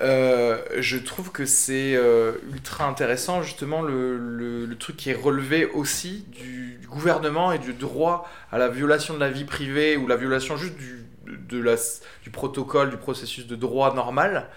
euh, 0.01 0.59
je 0.77 0.97
trouve 0.97 1.31
que 1.31 1.45
c'est 1.45 1.95
euh, 1.95 2.33
ultra 2.51 2.85
intéressant 2.85 3.41
justement 3.41 3.81
le, 3.81 4.17
le- 4.17 4.65
le 4.65 4.77
truc 4.77 4.95
qui 4.97 5.09
est 5.09 5.15
relevé 5.15 5.65
aussi 5.65 6.25
du, 6.29 6.77
du 6.79 6.87
gouvernement 6.87 7.51
et 7.51 7.57
du 7.59 7.73
droit 7.73 8.29
à 8.51 8.59
la 8.59 8.69
violation 8.69 9.15
de 9.15 9.19
la 9.19 9.29
vie 9.31 9.45
privée 9.45 9.97
ou 9.97 10.05
la 10.07 10.15
violation 10.15 10.55
juste 10.57 10.75
du, 10.75 11.03
de 11.25 11.59
la, 11.59 11.75
du 12.23 12.29
protocole, 12.29 12.91
du 12.91 12.97
processus 12.97 13.47
de 13.47 13.55
droit 13.55 13.93
normal 13.95 14.49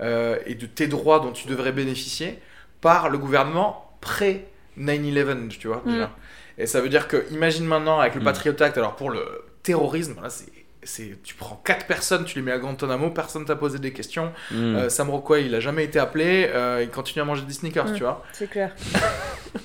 euh, 0.00 0.38
et 0.46 0.54
de 0.56 0.66
tes 0.66 0.88
droits 0.88 1.20
dont 1.20 1.32
tu 1.32 1.46
devrais 1.48 1.72
bénéficier 1.72 2.38
par 2.80 3.08
le 3.08 3.18
gouvernement 3.18 3.90
pré 4.00 4.46
9/11, 4.78 5.58
tu 5.58 5.68
vois. 5.68 5.82
Mm. 5.84 5.92
déjà. 5.92 6.10
Et 6.58 6.66
ça 6.66 6.80
veut 6.80 6.88
dire 6.88 7.06
que, 7.08 7.24
imagine 7.30 7.64
maintenant 7.66 8.00
avec 8.00 8.14
le 8.14 8.20
Mm. 8.20 8.24
Patriot 8.24 8.62
Act, 8.62 8.76
alors 8.78 8.96
pour 8.96 9.10
le 9.10 9.24
terrorisme, 9.62 10.16
là 10.22 10.30
c'est. 10.30 10.46
c'est- 10.82 11.22
Tu 11.22 11.34
prends 11.34 11.60
quatre 11.64 11.86
personnes, 11.86 12.24
tu 12.24 12.36
les 12.36 12.42
mets 12.42 12.52
à 12.52 12.58
Guantanamo, 12.58 13.10
personne 13.10 13.44
t'a 13.44 13.56
posé 13.56 13.78
des 13.78 13.92
questions. 13.92 14.32
Mm. 14.50 14.56
Euh, 14.76 14.88
Sam 14.88 15.10
Rockwell, 15.10 15.44
il 15.46 15.54
a 15.54 15.60
jamais 15.60 15.84
été 15.84 15.98
appelé, 15.98 16.48
euh, 16.54 16.80
il 16.82 16.88
continue 16.90 17.20
à 17.22 17.24
manger 17.24 17.42
des 17.42 17.52
sneakers, 17.52 17.88
Mm. 17.90 17.94
tu 17.94 18.02
vois. 18.04 18.24
C'est 18.32 18.48
clair. 18.48 18.74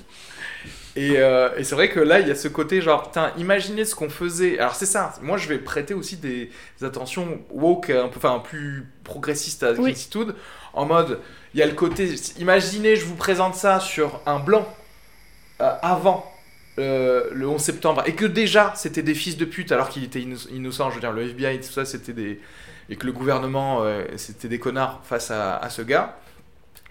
Et, 0.95 1.14
euh, 1.18 1.49
et 1.57 1.64
c'est 1.64 1.74
vrai 1.74 1.89
que 1.89 1.99
là, 1.99 2.20
il 2.20 2.28
y 2.28 2.32
a 2.32 2.36
ce 2.36 2.47
côté 2.47 2.80
genre, 2.80 3.07
putain, 3.09 3.32
imaginez 3.38 3.84
ce 3.84 3.95
qu'on 3.95 4.09
faisait. 4.09 4.59
Alors 4.59 4.76
c'est 4.76 4.86
ça, 4.86 5.14
moi 5.24 5.38
je 5.38 5.47
vais 5.49 5.57
prêter 5.57 5.95
aussi 5.95 6.18
des, 6.18 6.51
des 6.80 6.86
attentions 6.86 7.41
woke, 7.49 7.89
un 7.89 8.09
peu, 8.09 8.18
enfin 8.18 8.38
plus 8.45 8.86
progressistes 9.03 9.64
à 9.64 9.72
Oui. 9.72 9.95
En 10.74 10.86
mode, 10.86 11.20
il 11.54 11.60
y 11.60 11.64
a 11.64 11.66
le 11.66 11.74
côté, 11.74 12.16
imaginez, 12.39 12.95
je 12.95 13.06
vous 13.06 13.16
présente 13.16 13.56
ça 13.56 13.80
sur 13.80 14.22
un 14.26 14.39
blanc 14.39 14.68
euh, 15.62 15.72
avant 15.82 16.32
euh, 16.80 17.30
le 17.32 17.47
11 17.47 17.62
septembre, 17.62 18.04
et 18.08 18.16
que 18.16 18.26
déjà 18.26 18.74
c'était 18.76 19.04
des 19.04 19.14
fils 19.16 19.38
de 19.38 19.45
pute 19.45 19.72
alors 19.72 19.89
qu'il 19.89 20.04
était 20.04 20.20
inno- 20.20 20.49
innocent, 20.51 20.89
je 20.89 20.95
veux 20.95 21.01
dire, 21.01 21.12
le 21.12 21.24
FBI 21.30 21.56
et 21.56 21.60
tout 21.60 21.72
ça, 21.72 21.86
c'était 21.86 22.14
des... 22.14 22.39
et 22.89 22.95
que 22.95 23.06
le 23.06 23.12
gouvernement, 23.12 23.84
euh, 23.84 24.04
c'était 24.18 24.47
des 24.47 24.60
connards 24.60 25.01
face 25.04 25.30
à, 25.32 25.58
à 25.58 25.70
ce 25.70 25.82
gars 25.84 26.18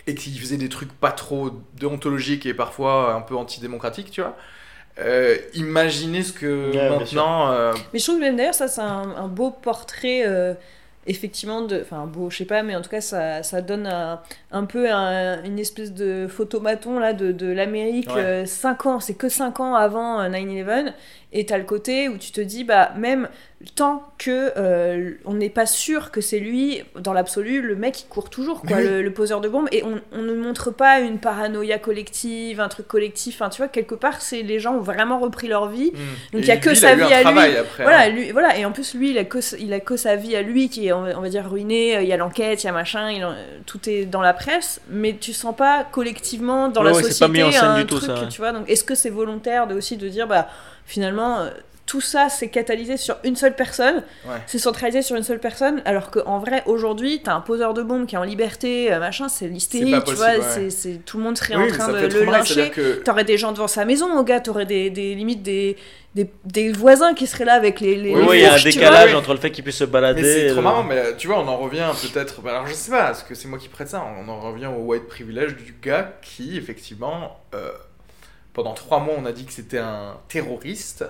et 0.06 0.14
qui 0.14 0.36
faisait 0.38 0.56
des 0.56 0.68
trucs 0.68 0.92
pas 0.92 1.12
trop 1.12 1.50
déontologiques 1.74 2.46
et 2.46 2.54
parfois 2.54 3.14
un 3.14 3.20
peu 3.20 3.36
antidémocratiques, 3.36 4.10
tu 4.10 4.20
vois. 4.20 4.36
Euh, 4.98 5.36
imaginez 5.54 6.22
ce 6.22 6.32
que 6.32 6.70
Ouais, 6.72 6.90
maintenant. 6.98 7.50
euh, 7.52 7.72
Mais 7.92 7.98
je 7.98 8.04
trouve 8.04 8.16
que 8.16 8.24
même 8.24 8.36
d'ailleurs, 8.36 8.54
ça, 8.54 8.68
c'est 8.68 8.80
un, 8.82 9.14
un 9.16 9.28
beau 9.28 9.50
portrait, 9.50 10.22
euh, 10.26 10.54
effectivement, 11.06 11.62
de. 11.62 11.80
Enfin, 11.80 12.06
beau, 12.06 12.30
je 12.30 12.38
sais 12.38 12.44
pas, 12.44 12.62
mais 12.62 12.76
en 12.76 12.82
tout 12.82 12.90
cas, 12.90 13.00
ça, 13.00 13.42
ça 13.42 13.60
donne 13.62 13.86
un, 13.86 14.20
un 14.52 14.64
peu 14.64 14.90
un- 14.90 15.42
une 15.44 15.58
espèce 15.58 15.92
de 15.92 16.26
photomaton 16.28 16.98
là, 16.98 17.12
de, 17.12 17.32
de 17.32 17.46
l'Amérique 17.52 18.10
Ouais. 18.14 18.46
5 18.46 18.86
ans, 18.86 19.00
c'est 19.00 19.14
que 19.14 19.28
5 19.28 19.60
ans 19.60 19.74
avant 19.74 20.20
euh, 20.20 20.28
9-11. 20.28 20.92
Et 21.34 21.46
t'as 21.46 21.56
le 21.58 21.64
côté 21.64 22.08
où 22.08 22.18
tu 22.18 22.30
te 22.30 22.40
dis, 22.42 22.62
bah, 22.62 22.92
même 22.98 23.28
tant 23.76 24.02
que 24.18 24.52
euh, 24.56 25.12
on 25.24 25.34
n'est 25.34 25.48
pas 25.48 25.66
sûr 25.66 26.10
que 26.10 26.20
c'est 26.20 26.40
lui, 26.40 26.82
dans 26.98 27.12
l'absolu, 27.12 27.62
le 27.62 27.76
mec 27.76 28.02
il 28.02 28.06
court 28.08 28.28
toujours, 28.28 28.60
quoi, 28.62 28.76
oui. 28.78 28.82
le, 28.84 29.02
le 29.02 29.12
poseur 29.12 29.40
de 29.40 29.48
bombes, 29.48 29.68
et 29.72 29.82
on, 29.84 30.00
on 30.12 30.20
ne 30.22 30.34
montre 30.34 30.70
pas 30.72 30.98
une 31.00 31.18
paranoïa 31.18 31.78
collective, 31.78 32.60
un 32.60 32.68
truc 32.68 32.86
collectif. 32.88 33.36
Enfin, 33.36 33.48
tu 33.50 33.58
vois, 33.58 33.68
quelque 33.68 33.94
part, 33.94 34.20
c'est 34.20 34.42
les 34.42 34.58
gens 34.58 34.74
ont 34.74 34.80
vraiment 34.80 35.20
repris 35.20 35.46
leur 35.48 35.68
vie. 35.68 35.92
hmm. 35.92 36.32
Donc, 36.34 36.42
il 36.42 36.46
y 36.46 36.50
a 36.50 36.56
que 36.58 36.70
lui, 36.70 36.76
sa 36.76 36.90
a 36.90 36.94
vie 36.96 37.02
à 37.04 37.22
lui. 37.22 37.56
Après, 37.56 37.82
Voilà, 37.84 38.00
hein. 38.00 38.08
lui, 38.10 38.30
voilà, 38.32 38.58
et 38.58 38.64
en 38.64 38.72
plus 38.72 38.94
lui, 38.94 39.10
il 39.12 39.18
a 39.18 39.24
que, 39.24 39.38
il 39.58 39.72
a 39.72 39.80
que 39.80 39.96
sa 39.96 40.16
vie 40.16 40.34
à 40.36 40.42
lui 40.42 40.68
qui 40.68 40.88
est, 40.88 40.92
on 40.92 41.02
va, 41.02 41.16
on 41.16 41.20
va 41.22 41.28
dire, 41.28 41.48
ruinée. 41.48 42.02
Il 42.02 42.08
y 42.08 42.12
a 42.12 42.16
l'enquête, 42.16 42.62
il 42.64 42.66
y 42.66 42.68
a 42.68 42.72
machin, 42.72 43.10
il 43.10 43.24
en- 43.24 43.34
tout 43.64 43.88
est 43.88 44.04
dans 44.04 44.20
la 44.22 44.34
presse, 44.34 44.80
mais 44.90 45.16
tu 45.18 45.32
sens 45.32 45.56
pas 45.56 45.86
collectivement 45.90 46.68
dans 46.68 46.82
Ouais, 46.82 46.90
la 46.90 46.96
ouais, 46.96 47.02
société 47.04 47.20
pas 47.20 47.28
mis 47.28 47.42
en 47.42 47.52
scène 47.52 47.64
un 47.64 47.78
du 47.78 47.86
tout, 47.86 47.96
truc, 47.96 48.10
ça, 48.10 48.22
ouais. 48.22 48.28
tu 48.28 48.38
vois. 48.40 48.52
Donc, 48.52 48.68
est-ce 48.68 48.84
que 48.84 48.94
c'est 48.96 49.08
volontaire 49.10 49.66
de 49.68 49.74
aussi 49.76 49.96
de 49.96 50.08
dire, 50.08 50.26
bah, 50.26 50.48
finalement, 50.86 51.40
euh, 51.40 51.50
tout 51.84 52.00
ça 52.00 52.28
c'est 52.28 52.48
catalysé 52.48 52.96
sur 52.96 53.16
une 53.24 53.34
seule 53.36 53.54
personne, 53.56 53.96
Ouais. 54.26 54.36
c'est 54.46 54.58
centralisé 54.58 55.02
sur 55.02 55.16
une 55.16 55.24
seule 55.24 55.40
personne, 55.40 55.82
alors 55.84 56.10
qu'en 56.10 56.38
vrai, 56.38 56.62
aujourd'hui, 56.66 57.20
t'as 57.22 57.34
un 57.34 57.40
poseur 57.40 57.74
de 57.74 57.82
bombe 57.82 58.06
qui 58.06 58.14
est 58.14 58.18
en 58.18 58.22
liberté, 58.22 58.92
euh, 58.92 58.98
machin, 59.00 59.28
c'est 59.28 59.48
l'hystérie, 59.48 59.94
tu 60.06 60.14
vois, 60.14 60.28
ouais. 60.28 60.38
c'est, 60.48 60.70
c'est- 60.70 61.04
tout 61.04 61.18
le 61.18 61.24
monde 61.24 61.36
serait 61.36 61.56
Oui, 61.56 61.64
en 61.64 61.74
train 61.74 61.88
de 61.92 62.06
le 62.06 62.24
lyncher. 62.24 62.70
que 62.70 63.02
T'aurais 63.02 63.24
des 63.24 63.36
gens 63.36 63.52
devant 63.52 63.66
sa 63.66 63.84
maison, 63.84 64.16
au 64.16 64.22
gars, 64.22 64.40
t'aurais 64.40 64.64
des, 64.64 64.90
des 64.90 65.14
limites 65.16 65.42
des, 65.42 65.76
des, 66.14 66.70
voisins 66.72 67.14
qui 67.14 67.26
seraient 67.26 67.46
là 67.46 67.54
avec 67.54 67.80
les. 67.80 67.96
les 67.96 68.14
Oui, 68.14 68.36
il 68.38 68.40
y 68.42 68.44
a 68.44 68.54
un 68.54 68.62
décalage 68.62 69.14
entre 69.14 69.32
le 69.32 69.40
fait 69.40 69.50
qu'il 69.50 69.64
puisse 69.64 69.76
se 69.78 69.84
balader. 69.84 70.22
Mais 70.22 70.28
c'est 70.32 70.40
et 70.42 70.46
trop 70.48 70.56
le- 70.56 70.62
marrant, 70.62 70.82
mais 70.84 70.98
euh, 70.98 71.12
tu 71.18 71.26
vois, 71.26 71.40
on 71.40 71.48
en 71.48 71.56
revient 71.56 71.90
peut-être. 72.00 72.42
bah, 72.42 72.50
Alors 72.50 72.66
je 72.66 72.74
sais 72.74 72.90
pas, 72.90 73.10
est-ce 73.10 73.24
que 73.24 73.34
c'est 73.34 73.48
moi 73.48 73.58
qui 73.58 73.68
prête 73.68 73.88
ça 73.88 74.04
On 74.24 74.28
en 74.28 74.40
revient 74.40 74.66
au 74.66 74.82
white 74.82 75.08
privilege 75.08 75.56
du 75.56 75.74
gars 75.82 76.12
qui, 76.22 76.56
effectivement, 76.58 77.40
euh, 77.54 77.70
pendant 78.52 78.74
trois 78.74 79.00
mois, 79.00 79.14
on 79.18 79.24
a 79.24 79.32
dit 79.32 79.44
que 79.44 79.52
c'était 79.52 79.78
un 79.78 80.16
terroriste. 80.28 81.04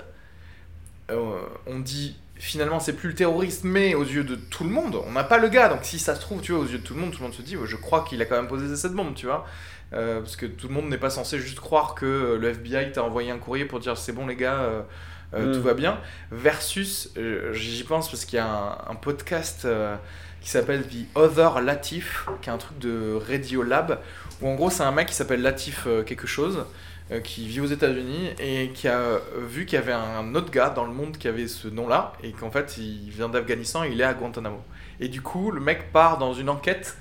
Euh, 1.11 1.41
on 1.67 1.81
dit 1.81 2.17
finalement, 2.37 2.81
c'est 2.81 2.95
plus 2.95 3.11
le 3.11 3.15
terroriste, 3.15 3.63
mais 3.65 3.95
aux 3.95 4.03
yeux 4.05 4.25
de 4.25 4.35
tout 4.35 4.65
le 4.65 4.71
monde, 4.71 4.97
on 5.07 5.13
n'a 5.13 5.25
pas 5.25 5.39
le 5.39 5.49
gars. 5.49 5.69
Donc 5.69 5.81
si 5.85 5.99
ça 5.99 6.15
se 6.17 6.21
trouve, 6.21 6.41
tu 6.41 6.53
vois, 6.53 6.63
aux 6.63 6.67
yeux 6.67 6.79
de 6.79 6.83
tout 6.83 6.95
le 6.95 7.01
monde, 7.01 7.13
tout 7.13 7.19
le 7.19 7.25
monde 7.25 7.35
se 7.35 7.43
dit, 7.43 7.57
je 7.65 7.77
crois 7.77 8.05
qu'il 8.05 8.21
a 8.21 8.25
quand 8.25 8.37
même 8.37 8.49
posé 8.49 8.75
cette 8.75 8.93
bombe, 8.93 9.15
tu 9.15 9.27
vois. 9.27 9.47
Euh, 9.93 10.21
parce 10.21 10.37
que 10.37 10.47
tout 10.47 10.69
le 10.69 10.75
monde 10.75 10.89
n'est 10.89 10.99
pas 10.99 11.11
censé 11.11 11.39
juste 11.39 11.61
croire 11.61 11.95
que 11.95 12.07
euh, 12.07 12.39
le 12.39 12.49
FBI 12.49 12.93
t'a 12.93 13.05
envoyé 13.05 13.31
un 13.31 13.39
courrier 13.39 13.67
pour 13.67 13.79
dire 13.79 13.99
c'est 13.99 14.13
bon 14.13 14.27
les 14.27 14.37
gars, 14.37 14.61
euh, 14.61 14.83
euh, 15.35 15.51
Mm. 15.51 15.53
tout 15.53 15.63
va 15.63 15.75
bien. 15.75 15.99
Versus, 16.31 17.11
j'y 17.53 17.85
pense 17.85 18.11
parce 18.11 18.25
qu'il 18.25 18.39
y 18.39 18.41
a 18.41 18.47
un, 18.47 18.91
un 18.91 18.95
podcast 18.95 19.67
qui 20.41 20.51
s'appelle 20.51 20.83
The 20.87 21.07
Other 21.15 21.61
Latif, 21.61 22.27
qui 22.41 22.49
est 22.49 22.53
un 22.53 22.59
truc 22.59 22.79
de 22.79 23.19
Radio 23.29 23.63
Lab, 23.63 24.01
où 24.41 24.49
en 24.49 24.55
gros 24.55 24.71
c'est 24.71 24.83
un 24.83 24.93
mec 24.93 25.09
qui 25.09 25.15
s'appelle 25.15 25.43
Latif 25.43 25.87
quelque 26.07 26.27
chose, 26.27 26.65
qui 27.21 27.47
vit 27.47 27.61
aux 27.61 27.67
États-Unis 27.67 28.31
et 28.39 28.71
qui 28.75 28.89
a 28.89 28.99
euh, 28.99 29.19
vu 29.49 29.67
qu'il 29.67 29.79
y 29.79 29.83
avait 29.83 29.93
un 29.93 30.35
autre 30.35 30.51
gars 30.51 30.71
dans 30.71 30.85
le 30.85 30.93
monde 30.93 31.19
qui 31.19 31.29
avait 31.29 31.49
ce 31.49 31.69
nom-là 31.69 32.13
et 32.23 32.33
qu'en 32.33 32.51
fait 32.51 32.77
il 32.79 33.11
vient 33.11 33.29
d'Afghanistan 33.29 33.85
et 33.85 33.91
il 33.93 34.01
est 34.01 34.05
à 34.05 34.15
Guantanamo. 34.15 34.63
Et 35.01 35.09
du 35.09 35.21
coup, 35.23 35.51
le 35.51 35.61
mec 35.61 35.93
part 35.93 36.19
dans 36.19 36.33
une 36.35 36.49
enquête 36.49 36.97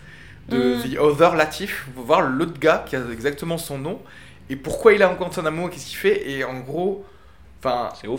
de 0.49 0.75
Mm. 0.75 0.95
The 0.95 0.97
Other 0.99 1.35
Latif 1.35 1.87
pour 1.95 2.03
voir 2.05 2.21
l'autre 2.21 2.59
gars 2.59 2.83
qui 2.87 2.95
a 2.95 3.01
exactement 3.11 3.57
son 3.57 3.77
nom 3.77 4.01
et 4.49 4.55
pourquoi 4.55 4.93
il 4.93 5.01
est 5.01 5.05
à 5.05 5.13
Guantanamo, 5.13 5.69
qu'est-ce 5.69 5.87
qu'il 5.87 5.97
fait. 5.97 6.29
Et 6.29 6.43
en 6.43 6.59
gros, 6.59 7.05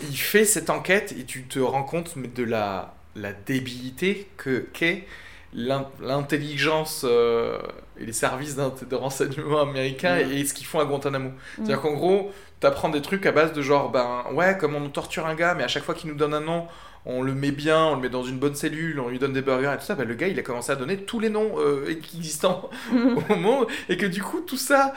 il 0.09 0.17
fait 0.17 0.45
cette 0.45 0.69
enquête 0.69 1.13
et 1.17 1.25
tu 1.25 1.43
te 1.43 1.59
rends 1.59 1.83
compte 1.83 2.15
mais 2.15 2.27
de 2.29 2.43
la, 2.43 2.95
la 3.15 3.33
débilité 3.33 4.29
que 4.37 4.59
qu'est 4.73 5.05
l'in- 5.53 5.89
l'intelligence 6.01 7.05
euh, 7.07 7.59
et 8.03 8.05
les 8.05 8.13
services 8.13 8.55
de 8.55 8.95
renseignement 8.95 9.61
américains 9.61 10.17
Mm. 10.17 10.31
et 10.31 10.45
ce 10.45 10.53
qu'ils 10.53 10.67
font 10.67 10.79
à 10.79 10.85
Guantanamo. 10.85 11.31
C'est-à-dire 11.55 11.81
qu'en 11.81 11.93
gros, 11.93 12.31
t'apprends 12.59 12.89
des 12.89 13.01
trucs 13.01 13.25
à 13.25 13.31
base 13.31 13.53
de 13.53 13.61
genre, 13.61 13.91
ben 13.91 14.25
ouais, 14.33 14.57
comme 14.57 14.75
on 14.75 14.89
torture 14.89 15.25
un 15.25 15.35
gars, 15.35 15.53
mais 15.55 15.63
à 15.63 15.67
chaque 15.67 15.83
fois 15.83 15.95
qu'il 15.95 16.09
nous 16.09 16.15
donne 16.15 16.33
un 16.33 16.41
nom, 16.41 16.67
on 17.05 17.21
le 17.21 17.33
met 17.33 17.51
bien, 17.51 17.85
on 17.85 17.95
le 17.95 18.01
met 18.01 18.09
dans 18.09 18.23
une 18.23 18.37
bonne 18.39 18.55
cellule, 18.55 18.99
on 18.99 19.09
lui 19.09 19.19
donne 19.19 19.33
des 19.33 19.41
burgers 19.41 19.73
et 19.73 19.77
tout 19.77 19.85
ça, 19.85 19.95
ben, 19.95 20.07
le 20.07 20.13
gars 20.15 20.27
il 20.27 20.39
a 20.39 20.41
commencé 20.41 20.71
à 20.71 20.75
donner 20.75 20.97
tous 20.97 21.19
les 21.19 21.29
noms 21.29 21.55
euh, 21.57 21.89
existants 21.89 22.69
au 23.29 23.35
monde, 23.35 23.67
et 23.89 23.97
que 23.97 24.05
du 24.05 24.21
coup 24.21 24.41
tout 24.41 24.57
ça 24.57 24.93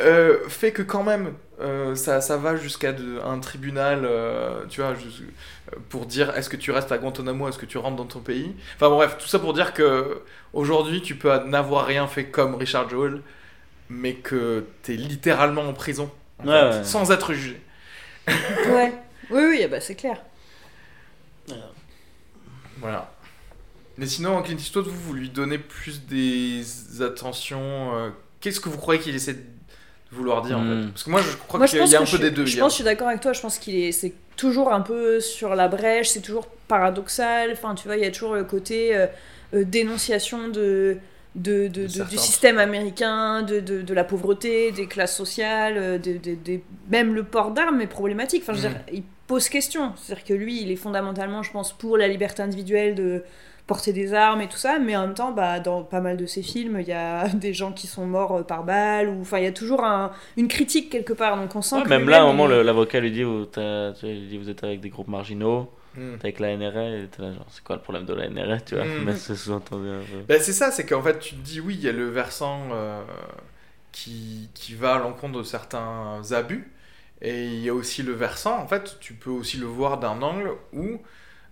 euh, 0.00 0.38
fait 0.48 0.72
que 0.72 0.82
quand 0.82 1.04
même 1.04 1.34
euh, 1.60 1.94
ça, 1.94 2.20
ça 2.20 2.36
va 2.36 2.56
jusqu'à 2.56 2.92
un 3.24 3.38
tribunal, 3.38 4.08
tu 4.68 4.80
vois, 4.80 4.94
pour 5.88 6.06
dire 6.06 6.34
est-ce 6.36 6.48
que 6.48 6.56
tu 6.56 6.70
restes 6.70 6.92
à 6.92 6.98
Guantanamo, 6.98 7.48
est-ce 7.48 7.58
que 7.58 7.66
tu 7.66 7.78
rentres 7.78 7.96
dans 7.96 8.04
ton 8.06 8.20
pays? 8.20 8.54
Enfin 8.76 8.88
bon, 8.88 8.96
bref, 8.96 9.16
tout 9.18 9.26
ça 9.28 9.38
pour 9.38 9.52
dire 9.54 9.72
que 9.74 10.22
aujourd'hui 10.52 11.02
tu 11.02 11.16
peux 11.16 11.36
n'avoir 11.44 11.86
rien 11.86 12.06
fait 12.06 12.26
comme 12.26 12.54
Richard 12.54 12.88
Jewell, 12.90 13.20
mais 13.88 14.14
que 14.14 14.64
t'es 14.82 14.94
littéralement 14.94 15.62
en 15.62 15.72
prison, 15.72 16.10
en 16.38 16.46
Ouais, 16.48 16.70
fait, 16.72 16.78
ouais. 16.78 16.84
sans 16.84 17.10
être 17.10 17.32
jugé. 17.34 17.60
Ouais. 18.66 18.92
Oui, 19.30 19.42
oui, 19.48 19.66
bah, 19.70 19.80
c'est 19.80 19.94
clair. 19.94 20.18
Voilà. 22.80 23.10
Mais 23.96 24.06
sinon, 24.06 24.42
Clint 24.42 24.56
Eastwood, 24.56 24.86
vous, 24.86 25.00
vous 25.00 25.12
lui 25.14 25.30
donnez 25.30 25.58
plus 25.58 26.02
des 26.06 26.62
attentions. 27.02 27.94
euh, 27.96 28.10
Qu'est-ce 28.40 28.60
que 28.60 28.68
vous 28.68 28.76
croyez 28.78 29.00
qu'il 29.00 29.14
essaie 29.14 29.34
de 29.34 29.42
vouloir 30.10 30.42
dire 30.42 30.58
en 30.58 30.62
Hmm. 30.64 30.82
fait? 30.86 30.88
Parce 30.90 31.04
que 31.04 31.10
moi, 31.10 31.20
je 31.22 31.36
crois 31.36 31.66
qu'il 31.66 31.78
pense 31.78 31.90
y 31.92 31.96
a 31.96 32.00
un 32.00 32.04
peu 32.04 32.18
des 32.18 32.30
deux. 32.30 32.44
Je 32.44 32.56
y 32.56 32.60
a- 32.60 32.62
pense, 32.64 32.72
je 32.72 32.76
suis 32.76 32.84
d'accord 32.84 33.08
avec 33.08 33.20
toi. 33.20 33.32
Je 33.32 33.40
pense 33.40 33.58
qu'il 33.58 33.76
est, 33.76 33.92
c'est 33.92 34.12
toujours 34.36 34.72
un 34.72 34.80
peu 34.80 35.20
sur 35.20 35.54
la 35.54 35.68
brèche. 35.68 36.08
C'est 36.08 36.20
toujours 36.20 36.46
paradoxal. 36.68 37.50
Enfin, 37.52 37.74
tu 37.74 37.86
vois, 37.86 37.96
il 37.96 38.02
y 38.02 38.06
a 38.06 38.10
toujours 38.10 38.34
le 38.34 38.44
côté 38.44 38.96
euh, 38.96 39.06
euh, 39.54 39.64
dénonciation 39.64 40.48
de, 40.48 40.96
de, 41.34 41.68
de- 41.68 41.82
de- 41.82 41.88
certains 41.88 42.10
du 42.10 42.16
système 42.18 42.58
américain, 42.58 43.42
de, 43.42 43.60
de, 43.60 43.82
de 43.82 43.94
la 43.94 44.04
pauvreté, 44.04 44.72
des 44.72 44.86
classes 44.86 45.16
sociales, 45.16 45.74
euh, 45.76 45.98
même 46.88 47.14
le 47.14 47.24
port 47.24 47.50
d'armes 47.50 47.80
est 47.80 47.86
problématique. 47.86 48.42
Enfin, 48.42 48.54
je 48.54 48.62
veux 48.62 48.68
Mm. 48.68 48.72
dire, 48.72 48.82
il 48.92 49.02
pose 49.26 49.48
question. 49.48 49.92
C'est-à-dire 49.96 50.24
que 50.24 50.34
lui, 50.34 50.62
il 50.62 50.70
est 50.70 50.76
fondamentalement, 50.76 51.42
je 51.42 51.50
pense, 51.50 51.72
pour 51.72 51.96
la 51.96 52.08
liberté 52.08 52.42
individuelle 52.42 52.94
de 52.94 53.22
porter 53.66 53.92
des 53.92 54.12
armes 54.14 54.40
et 54.42 54.48
tout 54.48 54.58
ça, 54.58 54.78
mais 54.78 54.96
en 54.96 55.02
même 55.06 55.14
temps, 55.14 55.32
bah, 55.32 55.60
dans 55.60 55.82
pas 55.82 56.00
mal 56.00 56.16
de 56.16 56.26
ses 56.26 56.42
films, 56.42 56.78
il 56.80 56.86
y 56.88 56.92
a 56.92 57.28
des 57.34 57.54
gens 57.54 57.72
qui 57.72 57.86
sont 57.86 58.06
morts 58.06 58.36
euh, 58.38 58.42
par 58.42 58.64
balle, 58.64 59.08
ou 59.08 59.20
enfin, 59.22 59.38
il 59.38 59.44
y 59.44 59.46
a 59.46 59.52
toujours 59.52 59.84
un- 59.84 60.12
une 60.36 60.48
critique 60.48 60.90
quelque 60.90 61.12
part, 61.14 61.36
donc 61.36 61.54
on 61.56 61.62
sent 61.62 61.76
Ouais, 61.76 61.82
que 61.84 61.88
même 61.88 62.08
là, 62.08 62.18
à 62.18 62.22
un 62.22 62.26
moment, 62.26 62.46
l'avocat 62.46 63.00
lui 63.00 63.10
dit, 63.10 63.22
vous, 63.22 63.46
dit 63.46 64.38
vous 64.38 64.50
êtes 64.50 64.64
avec 64.64 64.80
des 64.80 64.90
groupes 64.90 65.08
marginaux, 65.08 65.70
Hmm. 65.96 66.16
t'es 66.18 66.26
avec 66.26 66.40
la 66.40 66.48
NRA, 66.50 66.82
et 66.88 67.06
t'es 67.08 67.22
là, 67.22 67.32
genre, 67.32 67.46
c'est 67.50 67.62
quoi 67.62 67.76
le 67.76 67.82
problème 67.82 68.04
de 68.04 68.14
la 68.14 68.24
NRA, 68.26 68.60
tu 68.60 68.74
vois? 68.74 68.84
Mm. 68.84 69.04
Mais 69.04 69.14
c'est 69.14 69.36
sous-entendu 69.36 69.88
un 69.88 70.00
peu. 70.00 70.22
Ben, 70.28 70.40
c'est 70.40 70.52
ça, 70.52 70.70
c'est 70.72 70.84
qu'en 70.86 71.02
fait, 71.02 71.18
tu 71.20 71.36
te 71.36 71.40
dis 71.40 71.60
oui, 71.60 71.74
il 71.78 71.84
y 71.84 71.88
a 71.88 71.92
le 71.92 72.08
versant 72.08 72.62
euh, 72.72 73.00
qui, 73.92 74.50
qui 74.54 74.74
va 74.74 74.94
à 74.96 74.98
l'encontre 74.98 75.38
de 75.38 75.42
certains 75.44 76.20
abus, 76.32 76.70
et 77.22 77.44
il 77.46 77.60
y 77.60 77.68
a 77.68 77.74
aussi 77.74 78.02
le 78.02 78.12
versant, 78.12 78.58
en 78.58 78.66
fait, 78.66 78.96
tu 79.00 79.14
peux 79.14 79.30
aussi 79.30 79.56
le 79.56 79.66
voir 79.66 79.98
d'un 79.98 80.20
angle 80.22 80.50
où 80.72 80.98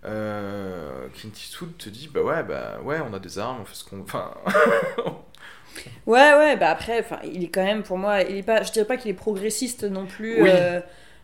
euh, 0.05 1.09
Clint 1.15 1.31
Eastwood 1.31 1.77
te 1.79 1.89
dit 1.89 2.09
bah 2.13 2.23
ouais, 2.23 2.43
bah 2.43 2.81
ouais, 2.83 2.99
on 3.09 3.15
a 3.15 3.19
des 3.19 3.39
armes, 3.39 3.59
on 3.63 3.65
fait 3.65 3.75
ce 3.75 3.85
qu'on. 3.85 4.01
Enfin. 4.01 4.35
Ouais, 6.07 6.35
ouais, 6.35 6.57
bah 6.59 6.69
après, 6.69 7.01
enfin, 7.01 7.19
il 7.25 7.45
est 7.45 7.49
quand 7.49 7.65
même, 7.65 7.83
pour 7.83 7.97
moi, 7.97 8.21
il 8.21 8.37
est 8.37 8.43
pas, 8.43 8.63
je 8.63 8.73
dirais 8.73 8.85
pas 8.85 8.99
qu'il 8.99 9.11
est 9.11 9.15
progressiste 9.15 9.85
non 9.85 10.07
plus. 10.07 10.43
Oui. 10.43 10.51
euh, 10.53 10.81